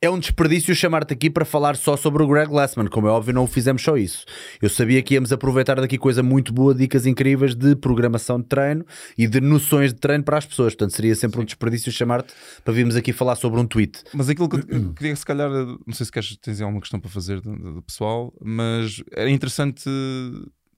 é 0.00 0.08
um 0.08 0.18
desperdício 0.18 0.74
chamar-te 0.76 1.12
aqui 1.12 1.28
para 1.28 1.44
falar 1.44 1.76
só 1.76 1.96
sobre 1.96 2.22
o 2.22 2.28
Greg 2.28 2.48
Glassman. 2.48 2.86
Como 2.86 3.08
é 3.08 3.10
óbvio, 3.10 3.34
não 3.34 3.48
fizemos 3.48 3.82
só 3.82 3.96
isso. 3.96 4.24
Eu 4.62 4.68
sabia 4.68 5.02
que 5.02 5.14
íamos 5.14 5.32
aproveitar 5.32 5.80
daqui 5.80 5.98
coisa 5.98 6.22
muito 6.22 6.52
boa, 6.52 6.72
dicas 6.72 7.04
incríveis 7.04 7.54
de 7.54 7.74
programação 7.74 8.40
de 8.40 8.46
treino 8.46 8.86
e 9.16 9.26
de 9.26 9.40
noções 9.40 9.92
de 9.92 9.98
treino 9.98 10.22
para 10.22 10.38
as 10.38 10.46
pessoas. 10.46 10.72
Portanto, 10.74 10.94
seria 10.94 11.16
sempre 11.16 11.40
um 11.40 11.44
desperdício 11.44 11.90
chamar-te 11.90 12.32
para 12.62 12.72
virmos 12.72 12.94
aqui 12.94 13.12
falar 13.12 13.34
sobre 13.34 13.58
um 13.58 13.66
tweet. 13.66 14.04
Mas 14.14 14.28
aquilo 14.28 14.48
que 14.48 14.56
eu 14.56 14.94
queria, 14.94 15.16
se 15.16 15.26
calhar, 15.26 15.50
não 15.50 15.92
sei 15.92 16.06
se 16.06 16.12
queres, 16.12 16.36
tens 16.36 16.60
alguma 16.60 16.80
questão 16.80 17.00
para 17.00 17.10
fazer 17.10 17.40
do, 17.40 17.82
pessoal, 17.82 18.32
mas 18.40 19.02
era 19.12 19.28
interessante. 19.28 19.90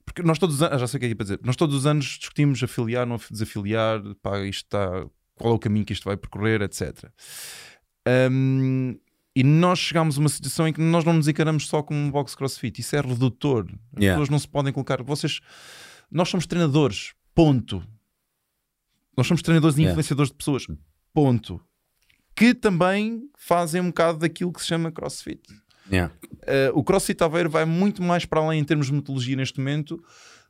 Porque 0.03 0.23
nós 0.23 0.39
todos 0.39 0.55
os 0.55 0.63
anos, 0.63 0.81
já 0.81 0.87
sei 0.87 0.97
o 0.97 0.99
que 0.99 1.05
é 1.05 1.09
que 1.09 1.13
é 1.13 1.15
para 1.15 1.23
dizer, 1.25 1.39
nós 1.43 1.55
todos 1.55 1.75
os 1.75 1.85
anos 1.85 2.05
discutimos 2.05 2.61
afiliar, 2.63 3.05
não 3.05 3.19
desafiliar, 3.29 4.01
pá, 4.21 4.39
isto 4.39 4.65
está, 4.65 5.05
qual 5.35 5.53
é 5.53 5.55
o 5.55 5.59
caminho 5.59 5.85
que 5.85 5.93
isto 5.93 6.05
vai 6.05 6.17
percorrer, 6.17 6.63
etc. 6.63 7.05
Hum, 8.07 8.97
e 9.35 9.43
nós 9.43 9.79
chegámos 9.79 10.17
a 10.17 10.19
uma 10.19 10.29
situação 10.29 10.67
em 10.67 10.73
que 10.73 10.81
nós 10.81 11.03
não 11.05 11.13
nos 11.13 11.27
encaramos 11.27 11.67
só 11.67 11.81
como 11.81 11.99
um 11.99 12.11
box 12.11 12.35
crossfit, 12.35 12.79
isso 12.81 12.95
é 12.95 13.01
redutor. 13.01 13.65
As 13.95 14.01
Yeah. 14.01 14.13
pessoas 14.15 14.29
não 14.29 14.39
se 14.39 14.47
podem 14.47 14.73
colocar. 14.73 15.01
Vocês, 15.03 15.39
nós 16.11 16.29
somos 16.29 16.45
treinadores, 16.45 17.13
ponto. 17.33 17.81
Nós 19.15 19.27
somos 19.27 19.41
treinadores 19.41 19.77
e 19.77 19.81
Yeah. 19.81 19.91
influenciadores 19.93 20.31
de 20.31 20.37
pessoas, 20.37 20.65
ponto 21.13 21.61
que 22.35 22.53
também 22.53 23.29
fazem 23.37 23.81
um 23.81 23.87
bocado 23.87 24.19
daquilo 24.19 24.51
que 24.51 24.61
se 24.61 24.67
chama 24.67 24.91
CrossFit. 24.91 25.41
Yeah. 25.91 26.13
Uh, 26.33 26.79
o 26.79 26.83
CrossFit 26.83 27.21
Aveiro 27.23 27.49
vai 27.49 27.65
muito 27.65 28.01
mais 28.01 28.25
para 28.25 28.39
além 28.39 28.59
em 28.59 28.63
termos 28.63 28.87
de 28.87 28.93
metodologia 28.93 29.35
neste 29.35 29.59
momento 29.59 30.01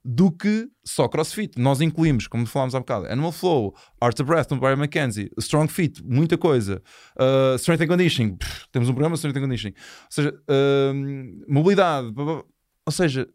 do 0.03 0.31
que 0.31 0.67
só 0.83 1.07
CrossFit. 1.07 1.59
Nós 1.59 1.81
incluímos, 1.81 2.27
como 2.27 2.45
falámos 2.45 2.73
há 2.73 2.79
bocado, 2.79 3.05
Animal 3.05 3.31
Flow, 3.31 3.75
Art 3.99 4.19
of 4.19 4.27
Breath, 4.27 4.49
no 4.51 4.59
Barry 4.59 4.79
McKenzie, 4.79 5.29
Strong 5.37 5.71
Fit, 5.71 6.03
muita 6.03 6.37
coisa, 6.37 6.81
uh, 7.17 7.55
Strength 7.55 7.83
and 7.83 7.87
Conditioning, 7.87 8.35
pff, 8.35 8.67
temos 8.71 8.89
um 8.89 8.93
programa 8.93 9.13
de 9.13 9.19
Strength 9.19 9.37
and 9.37 9.41
Conditioning, 9.41 9.75
ou 9.75 10.07
seja, 10.09 10.29
uh, 10.29 11.53
mobilidade, 11.53 12.11
blá, 12.11 12.25
blá, 12.25 12.43
ou 12.85 12.91
seja, 12.91 13.27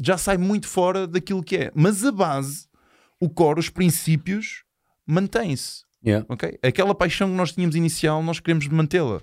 já 0.00 0.16
sai 0.16 0.38
muito 0.38 0.66
fora 0.66 1.06
daquilo 1.06 1.42
que 1.42 1.56
é. 1.56 1.72
Mas 1.74 2.04
a 2.04 2.12
base, 2.12 2.66
o 3.20 3.28
core, 3.28 3.60
os 3.60 3.68
princípios, 3.68 4.64
mantém-se 5.06 5.86
Yeah. 6.06 6.24
ok? 6.28 6.56
Aquela 6.62 6.94
paixão 6.94 7.28
que 7.28 7.34
nós 7.34 7.52
tínhamos 7.52 7.74
inicial, 7.74 8.22
nós 8.22 8.38
queremos 8.38 8.68
mantê-la. 8.68 9.20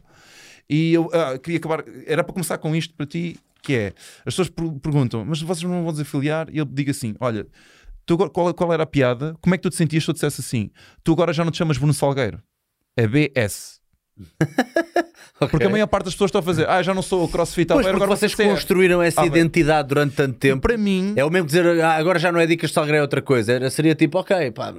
E 0.70 0.94
eu 0.94 1.10
ah, 1.14 1.38
queria 1.38 1.58
acabar, 1.58 1.84
era 2.06 2.24
para 2.24 2.34
começar 2.34 2.58
com 2.58 2.76
isto 2.76 2.94
para 2.94 3.06
ti, 3.06 3.38
que 3.64 3.74
é, 3.74 3.88
as 4.20 4.34
pessoas 4.36 4.50
per- 4.50 4.72
perguntam, 4.82 5.24
mas 5.26 5.42
vocês 5.42 5.64
não 5.64 5.84
vão 5.84 5.92
desafiliar? 5.92 6.48
E 6.52 6.58
eu 6.60 6.66
digo 6.66 6.92
assim, 6.92 7.16
olha, 7.20 7.48
tu 8.06 8.18
qual, 8.30 8.54
qual 8.54 8.74
era 8.74 8.84
a 8.84 8.86
piada? 8.86 9.36
Como 9.42 9.56
é 9.56 9.58
que 9.58 9.64
tu 9.64 9.70
te 9.70 9.76
sentias 9.78 10.04
se 10.04 10.10
eu 10.10 10.14
dissesse 10.14 10.42
assim? 10.42 10.70
Tu 11.04 11.12
agora 11.14 11.32
já 11.34 11.44
não 11.44 11.52
te 11.52 11.58
chamas 11.58 11.78
Bruno 11.78 11.94
Salgueiro, 11.94 12.40
é 12.98 13.08
BS. 13.08 13.82
Porque 15.50 15.66
a 15.66 15.70
maior 15.70 15.88
parte 15.88 16.06
das 16.06 16.14
pessoas 16.14 16.30
estão 16.30 16.40
a 16.40 16.44
fazer, 16.44 16.70
ah, 16.70 16.82
já 16.82 16.94
não 16.94 17.02
sou 17.02 17.26
o 17.26 17.28
CrossFit, 17.28 17.68
Pois, 17.74 17.86
agora 17.86 18.06
vocês 18.08 18.32
ser." 18.32 18.48
construíram 18.48 19.02
essa 19.02 19.22
Ah, 19.22 19.26
identidade 19.26 19.88
durante 19.90 20.16
tanto 20.16 20.38
tempo. 20.38 20.62
Para 20.62 20.78
mim, 20.78 21.14
É 21.18 21.26
o 21.26 21.30
mesmo 21.30 21.48
que 21.48 21.54
dizer 21.56 21.82
ah, 21.84 21.96
agora 21.96 22.18
já 22.20 22.32
não 22.32 22.40
é 22.40 22.46
dicas 22.46 22.70
de 22.70 22.74
Salgueiro, 22.76 23.00
é 23.00 23.02
outra 23.02 23.22
coisa. 23.22 23.52
Era, 23.54 23.70
seria 23.70 23.94
tipo, 23.96 24.18
ok, 24.20 24.52
pá, 24.52 24.74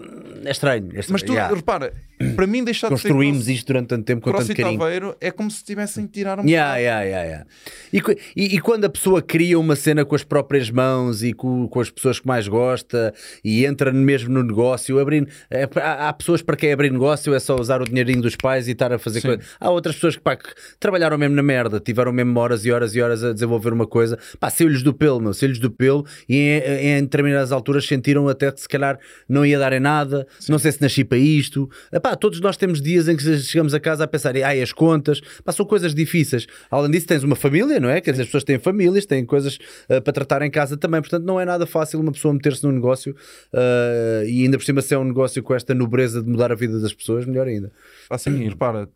é 0.45 0.51
estranho. 0.51 0.87
é 0.95 1.01
estranho. 1.01 1.05
mas 1.11 1.23
tu, 1.23 1.33
Yeah. 1.35 1.55
repara, 1.55 1.93
para 2.33 2.47
mim 2.47 2.65
deixar 2.65 2.89
de 2.89 2.97
ser 3.01 3.09
Construímos 3.09 3.49
isto 3.49 3.67
durante 3.67 3.89
tanto 3.89 4.05
tempo 4.05 4.23
com 4.23 4.33
tanto 4.33 4.55
carinho. 4.55 5.15
É 5.21 5.31
como 5.31 5.51
se 5.51 5.63
tivessem 5.65 6.07
de 6.07 6.13
tirar 6.13 6.41
um 6.41 6.45
Yeah, 6.47 6.77
yeah, 6.77 7.03
yeah, 7.03 7.25
yeah. 7.29 7.47
E, 7.93 7.99
e- 8.37 8.57
e 8.57 8.61
quando 8.61 8.85
a 8.85 8.89
pessoa 8.89 9.21
cria 9.23 9.59
uma 9.59 9.77
cena 9.77 10.05
com 10.05 10.15
as 10.15 10.25
próprias 10.25 10.71
mãos 10.71 11.23
e 11.23 11.33
com, 11.33 11.69
com 11.69 11.81
as 11.81 11.91
pessoas 11.91 12.19
que 12.21 12.27
mais 12.27 12.49
gosta 12.49 13.13
e 13.45 13.65
entra 13.65 13.93
mesmo 13.93 14.31
no 14.33 14.43
negócio, 14.43 14.99
abrir, 14.99 15.29
é, 15.51 15.69
há, 15.81 16.09
há 16.09 16.13
pessoas 16.13 16.43
para 16.43 16.57
quem 16.57 16.73
abrir 16.73 16.91
negócio 16.93 17.33
é 17.35 17.39
só 17.41 17.57
usar 17.57 17.81
o 17.83 17.85
dinheirinho 17.85 18.23
dos 18.23 18.37
pais 18.37 18.69
e 18.69 18.73
estar 18.73 18.93
a 18.93 18.99
fazer 18.99 19.21
Sim. 19.21 19.29
coisa. 19.29 19.43
Há 19.61 19.71
outras 19.71 19.95
pessoas 19.95 20.17
que, 20.17 20.23
pá, 20.23 20.37
que 20.37 20.49
trabalharam 20.79 21.17
mesmo 21.19 21.35
na 21.37 21.43
merda, 21.43 21.81
tiveram 21.81 22.13
mesmo 22.13 22.39
horas 22.39 22.65
e 22.65 22.71
horas 22.73 22.95
e 22.95 23.01
horas 23.01 23.23
a 23.25 23.33
desenvolver 23.33 23.73
uma 23.73 23.87
coisa, 23.87 24.19
pá, 24.39 24.51
saiu-lhes 24.51 24.83
do 24.83 24.93
pelo, 24.95 25.21
meu, 25.21 25.35
saiu-lhes 25.35 25.59
do 25.59 25.71
pelo 25.71 26.05
e 26.29 26.37
em, 26.37 26.99
em 26.99 27.03
determinadas 27.03 27.53
alturas 27.53 27.87
sentiram 27.87 28.29
até 28.29 28.51
que 28.51 28.61
se 28.61 28.69
calhar 28.69 28.99
não 29.29 29.45
ia 29.45 29.59
dar 29.59 29.73
em 29.73 29.81
nada, 29.81 30.27
não 30.49 30.59
sei 30.59 30.73
se 30.73 30.81
nasci 30.81 31.05
para 31.05 31.19
isto. 31.19 31.69
Epá, 31.93 32.14
todos 32.17 32.41
nós 32.41 32.57
temos 32.57 32.81
dias 32.81 33.09
em 33.09 33.17
que 33.17 33.39
chegamos 33.39 33.75
a 33.75 33.81
casa 33.81 34.05
a 34.05 34.07
pensar, 34.07 34.37
ai, 34.37 34.61
as 34.61 34.73
contas, 34.73 35.21
pá, 35.45 35.53
são 35.53 35.65
coisas 35.65 35.95
difíceis. 35.95 36.47
Além 36.71 36.91
disso, 36.91 37.07
tens 37.07 37.23
uma 37.23 37.37
família, 37.37 37.81
não 37.81 37.89
é? 37.89 38.01
Quer 38.01 38.13
dizer, 38.13 38.23
as 38.23 38.29
pessoas 38.29 38.45
têm 38.45 38.59
famílias, 38.59 39.07
têm 39.07 39.25
coisas 39.25 39.59
ah, 39.89 40.01
para 40.01 40.13
tratar 40.13 40.43
em 40.43 40.51
casa 40.51 40.77
também, 40.77 41.01
portanto, 41.01 41.25
não 41.25 41.41
é 41.41 41.45
nada 41.45 41.67
fácil 41.67 42.01
uma 42.01 42.13
pessoa 42.13 42.35
meter-se 42.35 42.65
num 42.65 42.73
negócio 42.73 43.15
ah, 43.53 44.23
e 44.27 44.43
ainda 44.45 44.59
por 44.59 44.65
cima 44.65 44.83
se 44.83 44.95
é 44.95 44.99
um 44.99 45.05
negócio 45.05 45.43
com 45.43 45.55
esta 45.55 45.75
nobreza 45.75 46.23
de 46.23 46.29
mudar 46.29 46.53
a 46.53 46.55
vida 46.55 46.79
das 46.81 46.93
pessoas, 46.93 47.27
melhor 47.27 47.47
ainda. 47.47 47.73
Assim, 48.11 48.49
repara, 48.49 48.89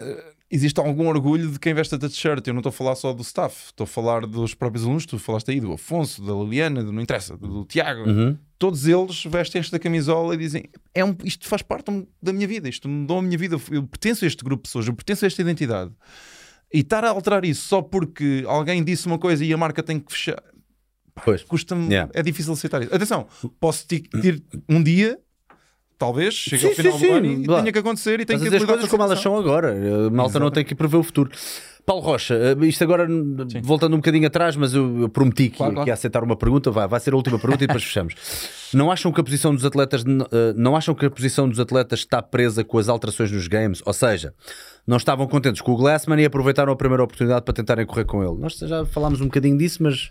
eh, 0.00 0.32
existe 0.50 0.80
algum 0.80 1.08
orgulho 1.08 1.50
de 1.50 1.58
quem 1.58 1.74
veste 1.74 1.94
a 1.94 1.98
t-shirt. 1.98 2.46
Eu 2.46 2.54
não 2.54 2.60
estou 2.60 2.70
a 2.70 2.72
falar 2.72 2.94
só 2.94 3.12
do 3.12 3.22
staff, 3.22 3.66
estou 3.66 3.84
a 3.84 3.86
falar 3.86 4.26
dos 4.26 4.54
próprios 4.54 4.84
alunos. 4.84 5.06
Tu 5.06 5.18
falaste 5.18 5.50
aí 5.50 5.60
do 5.60 5.72
Afonso, 5.72 6.24
da 6.24 6.32
Liliana, 6.32 6.82
do, 6.82 6.92
não 6.92 7.02
interessa, 7.02 7.36
do, 7.36 7.48
do 7.48 7.64
Tiago. 7.64 8.08
Uhum. 8.08 8.36
Todos 8.58 8.86
eles 8.86 9.24
vestem 9.24 9.60
esta 9.60 9.78
camisola 9.78 10.34
e 10.34 10.38
dizem: 10.38 10.64
é 10.94 11.04
um, 11.04 11.14
isto 11.24 11.46
faz 11.46 11.62
parte 11.62 11.86
da 12.22 12.32
minha 12.32 12.48
vida, 12.48 12.68
isto 12.68 12.88
mudou 12.88 13.18
a 13.18 13.22
minha 13.22 13.38
vida. 13.38 13.56
Eu 13.70 13.82
pertenço 13.86 14.24
a 14.24 14.28
este 14.28 14.42
grupo 14.42 14.62
de 14.62 14.68
pessoas, 14.68 14.86
eu 14.86 14.94
pertenço 14.94 15.24
a 15.24 15.28
esta 15.28 15.42
identidade. 15.42 15.92
E 16.72 16.80
estar 16.80 17.04
a 17.04 17.10
alterar 17.10 17.44
isso 17.44 17.66
só 17.66 17.80
porque 17.80 18.44
alguém 18.46 18.84
disse 18.84 19.06
uma 19.06 19.18
coisa 19.18 19.44
e 19.44 19.52
a 19.52 19.56
marca 19.56 19.82
tem 19.82 19.98
que 19.98 20.12
fechar. 20.12 20.42
Custa-me, 21.48 21.88
yeah. 21.88 22.10
é 22.14 22.22
difícil 22.22 22.52
aceitar 22.52 22.82
isso. 22.82 22.94
Atenção, 22.94 23.26
posso 23.58 23.86
ter 23.86 24.02
um 24.68 24.82
dia 24.82 25.18
talvez, 25.98 26.34
chegue 26.34 26.62
sim, 26.62 26.68
ao 26.68 26.74
final 26.74 26.92
sim, 26.92 26.98
do 26.98 27.06
sim. 27.06 27.12
ano 27.12 27.26
e 27.26 27.46
tenha 27.46 27.72
que 27.72 27.78
acontecer 27.78 28.20
e 28.20 28.24
tenha 28.24 28.38
que 28.38 28.56
as 28.56 28.64
coisas 28.64 28.88
como 28.88 29.02
elas 29.02 29.20
são 29.20 29.36
agora. 29.36 29.74
A 30.06 30.10
malta 30.10 30.38
não 30.38 30.50
tem 30.50 30.64
que 30.64 30.74
prever 30.74 30.96
o 30.96 31.02
futuro. 31.02 31.30
Paulo 31.88 32.02
Rocha, 32.02 32.34
eh, 32.34 32.66
isto 32.66 32.84
agora 32.84 33.08
voltando 33.62 33.94
um 33.94 33.96
bocadinho 33.96 34.26
atrás, 34.26 34.54
mas 34.56 34.74
eu, 34.74 35.00
eu 35.00 35.08
prometi 35.08 35.48
que, 35.48 35.56
claro, 35.56 35.72
claro. 35.72 35.84
que 35.86 35.90
ia 35.90 35.94
aceitar 35.94 36.22
uma 36.22 36.36
pergunta, 36.36 36.70
vai, 36.70 36.86
vai 36.86 37.00
ser 37.00 37.14
a 37.14 37.16
última 37.16 37.38
pergunta 37.38 37.64
e 37.64 37.66
depois 37.66 37.82
fechamos. 37.88 38.14
Não 38.74 38.92
acham 38.92 39.10
que 39.10 39.18
a 39.18 39.24
posição 39.24 39.54
dos 39.54 39.64
atletas 39.64 40.04
eh, 40.04 40.52
não 40.54 40.76
acham 40.76 40.94
que 40.94 41.06
a 41.06 41.10
posição 41.10 41.48
dos 41.48 41.58
atletas 41.58 42.00
está 42.00 42.20
presa 42.20 42.62
com 42.62 42.76
as 42.76 42.90
alterações 42.90 43.32
nos 43.32 43.48
games? 43.48 43.80
Ou 43.86 43.94
seja, 43.94 44.34
não 44.86 44.98
estavam 44.98 45.26
contentes 45.26 45.62
com 45.62 45.72
o 45.72 45.76
Glassman 45.78 46.20
e 46.20 46.26
aproveitaram 46.26 46.70
a 46.70 46.76
primeira 46.76 47.02
oportunidade 47.02 47.42
para 47.42 47.54
tentarem 47.54 47.86
correr 47.86 48.04
com 48.04 48.22
ele. 48.22 48.38
Nós 48.38 48.58
já 48.58 48.84
falámos 48.84 49.22
um 49.22 49.24
bocadinho 49.24 49.56
disso, 49.56 49.82
mas 49.82 50.10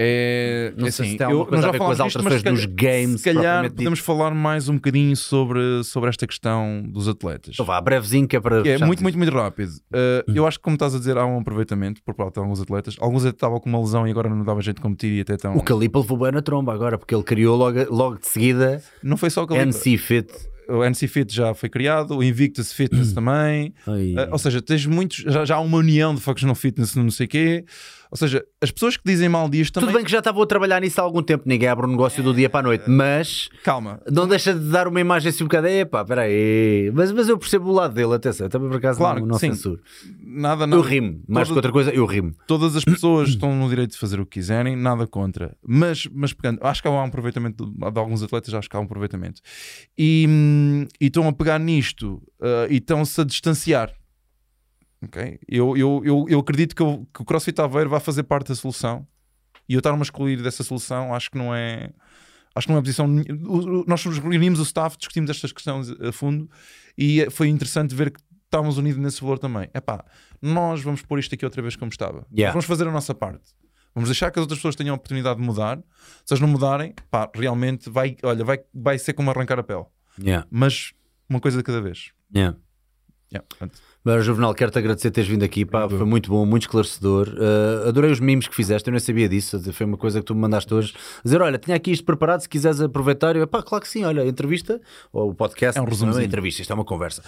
é, 0.00 0.72
não 0.76 0.86
é 0.86 0.90
sei 0.92 1.06
assim, 1.06 1.12
se 1.12 1.18
tem 1.18 1.26
alguma 1.26 1.46
coisa 1.46 1.68
a 1.68 1.72
ver 1.72 1.78
com 1.78 1.90
as 1.90 1.98
alterações 1.98 2.42
dos 2.44 2.66
games. 2.66 3.20
Se 3.20 3.34
calhar 3.34 3.68
podemos 3.68 3.98
falar 3.98 4.32
mais 4.32 4.68
um 4.68 4.74
bocadinho 4.74 5.16
sobre, 5.16 5.82
sobre 5.82 6.08
esta 6.08 6.24
questão 6.24 6.84
dos 6.86 7.08
atletas. 7.08 7.54
Então 7.54 7.66
vá, 7.66 7.80
brevezinho 7.80 8.28
que 8.28 8.36
é 8.36 8.40
para. 8.40 8.62
Que 8.62 8.68
é 8.70 8.78
muito, 8.78 9.02
muito, 9.02 9.18
muito 9.18 9.32
rápido. 9.32 9.72
Uh, 9.92 10.30
Eu 10.32 10.46
acho 10.46 10.58
que, 10.58 10.62
como 10.62 10.74
estás 10.74 10.94
a 10.94 10.98
dizer, 10.98 11.18
há 11.18 11.26
um 11.26 11.40
aproveitamento 11.40 12.00
por 12.04 12.14
parte 12.14 12.34
de 12.34 12.40
alguns 12.40 12.60
atletas. 12.60 12.96
Alguns 13.00 13.24
estavam 13.24 13.58
com 13.58 13.68
uma 13.68 13.80
lesão 13.80 14.06
e 14.06 14.10
agora 14.10 14.28
não 14.28 14.44
dava 14.44 14.62
jeito 14.62 14.76
de 14.76 14.82
competir 14.82 15.12
e 15.12 15.20
até 15.20 15.36
tão. 15.36 15.56
O 15.56 15.62
Calipa 15.64 15.98
levou 15.98 16.18
bem 16.18 16.30
na 16.30 16.42
tromba 16.42 16.72
agora, 16.72 16.96
porque 16.96 17.12
ele 17.12 17.24
criou 17.24 17.56
logo, 17.56 17.78
logo 17.90 18.18
de 18.18 18.28
seguida. 18.28 18.80
Não 19.02 19.16
foi 19.16 19.30
só 19.30 19.42
o 19.42 19.46
Calipa. 19.48 19.66
NC 19.66 19.98
Fit 19.98 20.32
o 20.68 20.84
NC 20.84 21.08
Fit 21.08 21.34
já 21.34 21.54
foi 21.54 21.68
criado, 21.70 22.16
o 22.18 22.22
Invictus 22.22 22.72
Fitness 22.72 23.12
também. 23.14 23.72
Uh, 23.86 24.30
ou 24.30 24.38
seja, 24.38 24.60
tens 24.60 24.84
muitos, 24.84 25.16
já, 25.16 25.44
já 25.44 25.56
há 25.56 25.60
uma 25.60 25.78
união 25.78 26.14
de 26.14 26.20
functional 26.20 26.54
fitness, 26.54 26.94
não 26.94 27.10
sei 27.10 27.26
o 27.26 27.28
quê. 27.28 27.64
Ou 28.10 28.16
seja, 28.16 28.44
as 28.60 28.70
pessoas 28.70 28.96
que 28.96 29.02
dizem 29.04 29.28
mal 29.28 29.48
disto 29.48 29.74
também. 29.74 29.88
Tudo 29.88 29.96
bem 29.96 30.04
que 30.04 30.10
já 30.10 30.18
estavam 30.18 30.42
a 30.42 30.46
trabalhar 30.46 30.80
nisso 30.80 31.00
há 31.00 31.04
algum 31.04 31.22
tempo, 31.22 31.44
ninguém 31.46 31.68
abre 31.68 31.86
um 31.86 31.90
negócio 31.90 32.22
do 32.22 32.32
dia 32.32 32.48
para 32.48 32.60
a 32.60 32.62
noite, 32.62 32.88
mas. 32.88 33.48
Calma. 33.62 34.00
Não 34.10 34.26
deixa 34.26 34.54
de 34.54 34.70
dar 34.70 34.88
uma 34.88 35.00
imagem 35.00 35.30
assim 35.30 35.44
um 35.44 35.46
bocado. 35.46 35.66
Epá, 35.66 36.04
peraí. 36.04 36.90
Mas, 36.94 37.12
mas 37.12 37.28
eu 37.28 37.38
percebo 37.38 37.70
o 37.70 37.72
lado 37.72 37.94
dele, 37.94 38.14
atenção. 38.14 38.48
Também 38.48 38.68
por 38.68 38.78
acaso 38.78 38.98
claro, 38.98 39.20
não, 39.20 39.28
não 39.28 39.38
censuro. 39.38 39.80
Nada, 40.20 40.66
nada. 40.66 40.80
Eu 40.80 40.84
rimo, 40.84 41.22
mais 41.28 41.48
Toda... 41.48 41.60
que 41.60 41.66
outra 41.66 41.72
coisa, 41.72 41.90
eu 41.90 42.06
rimo. 42.06 42.34
Todas 42.46 42.76
as 42.76 42.84
pessoas 42.84 43.28
estão 43.30 43.54
no 43.54 43.68
direito 43.68 43.92
de 43.92 43.98
fazer 43.98 44.20
o 44.20 44.26
que 44.26 44.38
quiserem, 44.38 44.76
nada 44.76 45.06
contra. 45.06 45.56
Mas, 45.66 46.08
mas 46.12 46.32
pegando, 46.32 46.60
acho 46.62 46.80
que 46.80 46.88
há 46.88 46.90
um 46.90 47.04
aproveitamento 47.04 47.66
de, 47.66 47.90
de 47.90 47.98
alguns 47.98 48.22
atletas, 48.22 48.54
acho 48.54 48.68
que 48.68 48.76
há 48.76 48.80
um 48.80 48.84
aproveitamento. 48.84 49.40
E, 49.96 50.26
hum, 50.28 50.86
e 51.00 51.06
estão 51.06 51.26
a 51.28 51.32
pegar 51.32 51.58
nisto 51.58 52.22
uh, 52.40 52.70
e 52.70 52.76
estão-se 52.76 53.20
a 53.20 53.24
distanciar 53.24 53.92
Okay? 55.04 55.38
Eu, 55.48 55.76
eu, 55.76 56.02
eu, 56.04 56.26
eu 56.28 56.40
acredito 56.40 56.74
que, 56.74 56.82
eu, 56.82 57.06
que 57.12 57.22
o 57.22 57.24
CrossFit 57.24 57.60
Aveiro 57.60 57.90
vai 57.90 58.00
fazer 58.00 58.24
parte 58.24 58.48
da 58.48 58.54
solução. 58.54 59.06
E 59.68 59.74
eu 59.74 59.78
estar-me 59.78 59.98
a 59.98 60.02
excluir 60.02 60.42
dessa 60.42 60.62
solução 60.62 61.14
acho 61.14 61.30
que 61.30 61.36
não 61.36 61.54
é 61.54 61.90
acho 62.54 62.66
que 62.66 62.72
não 62.72 62.78
é 62.78 62.82
posição 62.82 63.06
nós 63.86 64.04
reunimos 64.04 64.58
o 64.58 64.62
staff, 64.62 64.96
discutimos 64.96 65.30
estas 65.30 65.52
questões 65.52 65.90
a 66.00 66.10
fundo. 66.10 66.50
E 66.96 67.28
foi 67.30 67.48
interessante 67.48 67.94
ver 67.94 68.10
que 68.10 68.20
estávamos 68.46 68.78
unidos 68.78 69.00
nesse 69.00 69.20
valor 69.20 69.38
também. 69.38 69.68
É 69.72 69.80
pá, 69.80 70.04
nós 70.40 70.82
vamos 70.82 71.02
pôr 71.02 71.18
isto 71.18 71.34
aqui 71.34 71.44
outra 71.44 71.62
vez 71.62 71.76
como 71.76 71.90
estava. 71.90 72.26
Yeah. 72.32 72.52
vamos 72.52 72.64
fazer 72.64 72.88
a 72.88 72.90
nossa 72.90 73.14
parte. 73.14 73.54
Vamos 73.94 74.08
deixar 74.08 74.30
que 74.30 74.38
as 74.38 74.42
outras 74.42 74.58
pessoas 74.58 74.76
tenham 74.76 74.94
a 74.94 74.96
oportunidade 74.96 75.40
de 75.40 75.46
mudar. 75.46 75.78
Se 76.24 76.32
elas 76.32 76.40
não 76.40 76.48
mudarem, 76.48 76.94
pá, 77.10 77.30
realmente 77.34 77.90
vai, 77.90 78.16
olha, 78.22 78.44
vai, 78.44 78.60
vai 78.72 78.98
ser 78.98 79.12
como 79.12 79.30
arrancar 79.30 79.58
a 79.58 79.62
pele. 79.62 79.84
Yeah. 80.20 80.46
mas 80.50 80.92
uma 81.28 81.40
coisa 81.40 81.58
de 81.58 81.62
cada 81.62 81.80
vez. 81.80 82.12
Yeah. 82.34 82.56
Yeah, 83.30 83.46
mas, 84.04 84.24
Juvenal, 84.24 84.54
quero-te 84.54 84.78
agradecer 84.78 85.10
teres 85.10 85.28
vindo 85.28 85.44
aqui, 85.44 85.64
pá, 85.64 85.86
foi 85.86 86.06
muito 86.06 86.30
bom, 86.30 86.46
muito 86.46 86.62
esclarecedor. 86.62 87.28
Uh, 87.28 87.88
adorei 87.88 88.10
os 88.10 88.20
memes 88.20 88.48
que 88.48 88.54
fizeste, 88.54 88.88
eu 88.88 88.92
nem 88.92 89.00
sabia 89.00 89.28
disso, 89.28 89.60
foi 89.72 89.84
uma 89.84 89.98
coisa 89.98 90.20
que 90.20 90.24
tu 90.24 90.34
me 90.34 90.40
mandaste 90.40 90.72
hoje. 90.72 90.94
Dizer, 91.22 91.42
olha, 91.42 91.58
tinha 91.58 91.76
aqui 91.76 91.90
isto 91.90 92.04
preparado, 92.04 92.40
se 92.40 92.48
quiseres 92.48 92.80
aproveitar. 92.80 93.36
Eu, 93.36 93.46
pá, 93.46 93.62
claro 93.62 93.82
que 93.82 93.88
sim, 93.88 94.04
olha, 94.04 94.26
entrevista, 94.26 94.80
ou 95.12 95.30
o 95.30 95.34
podcast, 95.34 95.78
é 95.78 95.82
um 95.82 95.84
resumo. 95.84 96.18
É 96.18 96.24
entrevista, 96.24 96.62
isto 96.62 96.70
é 96.70 96.74
uma 96.74 96.86
conversa. 96.86 97.22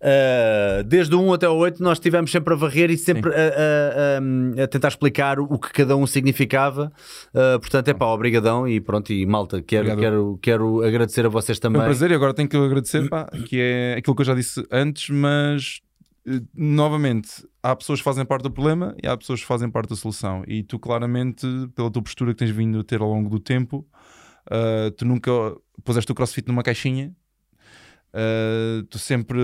Uh, 0.00 0.82
desde 0.84 1.14
o 1.14 1.20
1 1.20 1.34
até 1.34 1.46
o 1.46 1.56
8 1.56 1.82
nós 1.82 1.98
estivemos 1.98 2.30
sempre 2.30 2.54
a 2.54 2.56
varrer 2.56 2.90
e 2.90 2.96
sempre 2.96 3.34
a, 3.34 3.36
a, 3.36 4.60
a, 4.60 4.64
a, 4.64 4.66
tentar 4.66 4.88
explicar 4.88 5.38
o 5.38 5.58
que 5.58 5.70
cada 5.72 5.94
um 5.94 6.06
significava. 6.06 6.90
Uh, 7.34 7.60
portanto, 7.60 7.88
é 7.88 7.94
pá, 7.94 8.06
obrigadão 8.06 8.66
e 8.66 8.80
pronto, 8.80 9.12
e 9.12 9.26
malta, 9.26 9.60
quero, 9.60 9.94
quero, 9.98 10.38
quero 10.40 10.82
agradecer 10.82 11.26
a 11.26 11.28
vocês 11.28 11.58
também. 11.58 11.80
É 11.80 11.84
um 11.84 11.86
prazer 11.86 12.10
e 12.10 12.14
agora 12.14 12.32
tenho 12.32 12.48
que 12.48 12.56
agradecer, 12.56 13.08
pá, 13.10 13.26
que 13.46 13.60
é 13.60 13.96
aquilo 13.98 14.16
que 14.16 14.22
eu 14.22 14.26
já 14.26 14.34
disse 14.34 14.66
antes, 14.72 15.10
mas 15.10 15.82
eh, 16.26 16.40
novamente, 16.54 17.46
há 17.62 17.76
pessoas 17.76 18.00
que 18.00 18.04
fazem 18.04 18.24
parte 18.24 18.44
do 18.44 18.50
problema 18.50 18.96
e 19.02 19.06
há 19.06 19.14
pessoas 19.16 19.40
que 19.40 19.46
fazem 19.46 19.70
parte 19.70 19.90
da 19.90 19.96
solução. 19.96 20.42
E 20.46 20.62
tu, 20.62 20.78
claramente, 20.78 21.46
pela 21.74 21.90
tua 21.90 22.02
postura 22.02 22.32
que 22.32 22.38
tens 22.38 22.50
vindo 22.50 22.80
a 22.80 22.84
ter 22.84 23.02
ao 23.02 23.08
longo 23.08 23.28
do 23.28 23.38
tempo, 23.38 23.86
uh, 24.46 24.90
tu 24.92 25.04
nunca 25.04 25.30
puseste 25.84 26.10
o 26.10 26.14
crossfit 26.14 26.48
numa 26.48 26.62
caixinha 26.62 27.14
Uh, 28.12 28.82
tu 28.84 28.98
sempre 28.98 29.40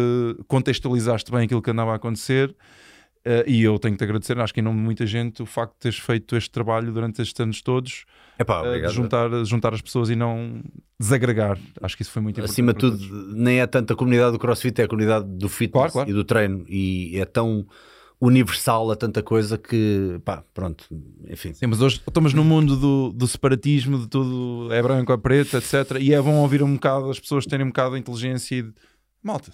contextualizaste 0.48 1.30
bem 1.30 1.44
aquilo 1.44 1.62
que 1.62 1.70
andava 1.70 1.92
a 1.92 1.94
acontecer 1.94 2.50
uh, 2.50 3.48
e 3.48 3.62
eu 3.62 3.78
tenho 3.78 3.94
que 3.94 3.98
te 3.98 4.04
agradecer, 4.04 4.36
acho 4.40 4.52
que 4.52 4.58
em 4.58 4.62
nome 4.62 4.78
de 4.78 4.84
muita 4.84 5.06
gente, 5.06 5.40
o 5.40 5.46
facto 5.46 5.74
de 5.74 5.78
teres 5.78 5.98
feito 5.98 6.36
este 6.36 6.50
trabalho 6.50 6.92
durante 6.92 7.22
estes 7.22 7.40
anos 7.40 7.62
todos 7.62 8.04
Epá, 8.38 8.62
uh, 8.62 8.88
juntar, 8.88 9.30
juntar 9.44 9.72
as 9.72 9.80
pessoas 9.80 10.10
e 10.10 10.16
não 10.16 10.62
desagregar. 10.98 11.58
Acho 11.80 11.96
que 11.96 12.02
isso 12.02 12.10
foi 12.10 12.20
muito 12.20 12.40
importante. 12.40 12.52
Acima 12.52 12.72
de 12.72 12.80
tudo, 12.80 13.34
nem 13.36 13.60
é 13.60 13.66
tanto 13.66 13.92
a 13.92 13.96
comunidade 13.96 14.32
do 14.32 14.38
CrossFit, 14.38 14.80
é 14.80 14.84
a 14.84 14.88
comunidade 14.88 15.26
do 15.26 15.48
fitness 15.48 15.92
claro, 15.92 15.92
claro. 15.92 16.10
e 16.10 16.12
do 16.12 16.24
treino 16.24 16.64
e 16.68 17.18
é 17.20 17.24
tão 17.24 17.66
universal 18.20 18.90
a 18.90 18.96
tanta 18.96 19.22
coisa 19.22 19.58
que, 19.58 20.20
pá, 20.24 20.42
pronto, 20.54 20.86
enfim. 21.28 21.52
Sim, 21.52 21.66
mas 21.66 21.80
hoje 21.80 22.02
estamos 22.06 22.32
no 22.32 22.44
mundo 22.44 22.76
do, 22.76 23.12
do 23.12 23.26
separatismo, 23.26 23.98
de 23.98 24.08
tudo 24.08 24.72
é 24.72 24.82
branco, 24.82 25.12
é 25.12 25.16
preto, 25.16 25.56
etc. 25.56 25.98
E 26.00 26.14
é 26.14 26.20
bom 26.20 26.36
ouvir 26.36 26.62
um 26.62 26.74
bocado, 26.74 27.10
as 27.10 27.20
pessoas 27.20 27.44
terem 27.44 27.66
um 27.66 27.68
bocado 27.68 27.94
de 27.94 28.00
inteligência 28.00 28.56
e 28.56 28.62
de 28.62 28.72
malta. 29.22 29.52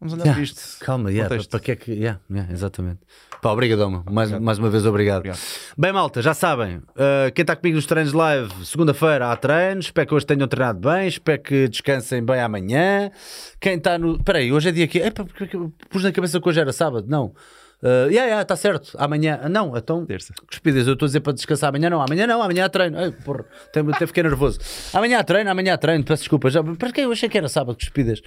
Vamos 0.00 0.14
olhar 0.14 0.26
yeah, 0.26 0.34
para 0.34 0.44
isto. 0.44 0.84
Calma, 0.84 1.10
yeah, 1.10 1.28
para, 1.28 1.48
para 1.48 1.60
que 1.60 1.72
é 1.72 1.76
que. 1.76 1.90
Yeah, 1.90 2.20
yeah, 2.30 2.52
exatamente. 2.52 3.00
Pá, 3.42 3.50
obrigado, 3.50 4.04
mais, 4.08 4.30
mais 4.30 4.58
uma 4.58 4.70
vez, 4.70 4.86
obrigado. 4.86 5.18
obrigado. 5.18 5.40
Bem, 5.76 5.92
malta, 5.92 6.22
já 6.22 6.34
sabem, 6.34 6.76
uh, 6.76 7.32
quem 7.34 7.42
está 7.42 7.56
comigo 7.56 7.74
nos 7.74 7.86
treinos 7.86 8.12
live, 8.12 8.64
segunda-feira 8.64 9.32
há 9.32 9.36
treinos. 9.36 9.86
Espero 9.86 10.06
que 10.06 10.14
hoje 10.14 10.26
tenham 10.26 10.46
treinado 10.46 10.88
bem, 10.88 11.08
espero 11.08 11.42
que 11.42 11.66
descansem 11.68 12.24
bem 12.24 12.40
amanhã. 12.40 13.10
Quem 13.58 13.74
está 13.74 13.98
no. 13.98 14.16
Espera 14.16 14.38
aí, 14.38 14.52
hoje 14.52 14.68
é 14.68 14.72
dia 14.72 14.86
que. 14.86 15.00
É, 15.00 15.10
pus 15.10 16.04
na 16.04 16.12
cabeça 16.12 16.40
que 16.40 16.48
hoje 16.48 16.60
era 16.60 16.72
sábado, 16.72 17.06
não. 17.08 17.34
Uh, 17.80 18.10
yeah, 18.10 18.24
yeah, 18.24 18.42
está 18.42 18.56
certo. 18.56 18.96
Amanhã, 18.98 19.40
não, 19.48 19.76
então. 19.76 20.04
Terça. 20.04 20.34
Cuspidas, 20.46 20.86
eu 20.86 20.94
estou 20.94 21.06
a 21.06 21.08
dizer 21.08 21.20
para 21.20 21.32
descansar 21.32 21.68
amanhã, 21.68 21.88
não. 21.88 22.02
Amanhã 22.02 22.26
não, 22.26 22.42
amanhã 22.42 22.64
há 22.64 22.68
treino. 22.68 22.98
Ai, 22.98 23.12
porra, 23.12 23.44
até, 23.68 23.80
até 23.80 24.06
fiquei 24.06 24.22
nervoso. 24.22 24.58
Amanhã 24.92 25.20
há 25.20 25.24
treino, 25.24 25.48
amanhã 25.48 25.74
há 25.74 25.78
treino. 25.78 26.02
Peço 26.02 26.22
desculpa. 26.22 26.50
Já, 26.50 26.62
para 26.62 26.90
que 26.90 27.00
eu 27.00 27.12
achei 27.12 27.28
que 27.28 27.38
era 27.38 27.48
sábado, 27.48 27.76
cuspidas. 27.76 28.20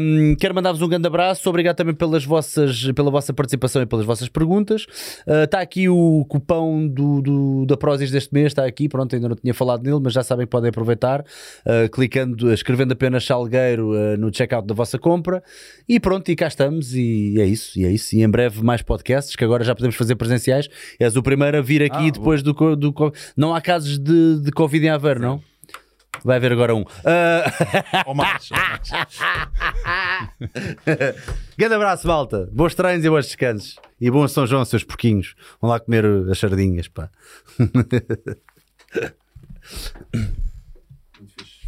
Um, 0.00 0.34
quero 0.40 0.54
mandar-vos 0.54 0.80
um 0.80 0.88
grande 0.88 1.06
abraço. 1.06 1.48
Obrigado 1.48 1.76
também 1.76 1.94
pelas 1.94 2.24
vossas, 2.24 2.90
pela 2.92 3.10
vossa 3.10 3.34
participação 3.34 3.82
e 3.82 3.86
pelas 3.86 4.06
vossas 4.06 4.28
perguntas. 4.30 4.86
Está 5.26 5.58
ah, 5.58 5.60
uh, 5.60 5.62
aqui 5.62 5.88
o 5.88 6.24
cupão 6.26 6.88
do, 6.88 7.20
do, 7.20 7.66
da 7.66 7.76
Prozis 7.76 8.10
deste 8.10 8.32
mês. 8.32 8.46
Está 8.46 8.64
aqui, 8.64 8.88
pronto, 8.88 9.14
ainda 9.14 9.28
não 9.28 9.36
tinha 9.36 9.52
falado 9.52 9.82
nele, 9.82 10.00
mas 10.02 10.14
já 10.14 10.22
sabem 10.22 10.46
que 10.46 10.50
podem 10.50 10.70
aproveitar. 10.70 11.20
Uh, 11.20 11.88
clicando, 11.90 12.50
escrevendo 12.52 12.92
apenas 12.92 13.24
Salgueiro 13.26 13.92
no 14.16 14.34
checkout 14.34 14.66
da 14.66 14.74
vossa 14.74 14.98
compra. 14.98 15.42
E 15.86 16.00
pronto, 16.00 16.30
e 16.30 16.36
cá 16.36 16.46
estamos. 16.46 16.94
E 16.94 17.38
é 17.38 17.44
isso, 17.44 17.78
e 17.78 17.84
é 17.84 17.90
isso. 17.90 18.16
E 18.16 18.22
em 18.22 18.28
breve 18.28 18.53
breve 18.54 18.62
mais 18.62 18.82
podcasts, 18.82 19.34
que 19.34 19.44
agora 19.44 19.64
já 19.64 19.74
podemos 19.74 19.96
fazer 19.96 20.14
presenciais. 20.16 20.68
És 20.98 21.16
o 21.16 21.22
primeiro 21.22 21.58
a 21.58 21.60
vir 21.60 21.82
aqui 21.82 22.08
ah, 22.08 22.10
depois 22.10 22.42
do, 22.42 22.52
do, 22.52 22.76
do, 22.76 23.12
Não 23.36 23.54
há 23.54 23.60
casos 23.60 23.98
de, 23.98 24.40
de 24.40 24.50
Covid 24.52 24.86
em 24.86 24.90
Aveiro, 24.90 25.20
não? 25.20 25.42
Vai 26.24 26.36
haver 26.36 26.52
agora 26.52 26.72
um. 26.74 26.82
Uh... 26.82 26.86
Ou 28.06 28.14
mais. 28.14 28.48
Grande 31.58 31.74
abraço, 31.74 32.06
malta. 32.06 32.48
Bons 32.52 32.74
treinos 32.74 33.04
e 33.04 33.10
bons 33.10 33.26
descansos. 33.26 33.76
E 34.00 34.10
bom 34.10 34.26
São 34.28 34.46
João, 34.46 34.64
seus 34.64 34.84
porquinhos. 34.84 35.34
Vão 35.60 35.70
lá 35.70 35.80
comer 35.80 36.06
as 36.30 36.38
sardinhas, 36.38 36.88
pá. 36.88 37.10
Muito 37.58 37.96
fixe. 41.36 41.64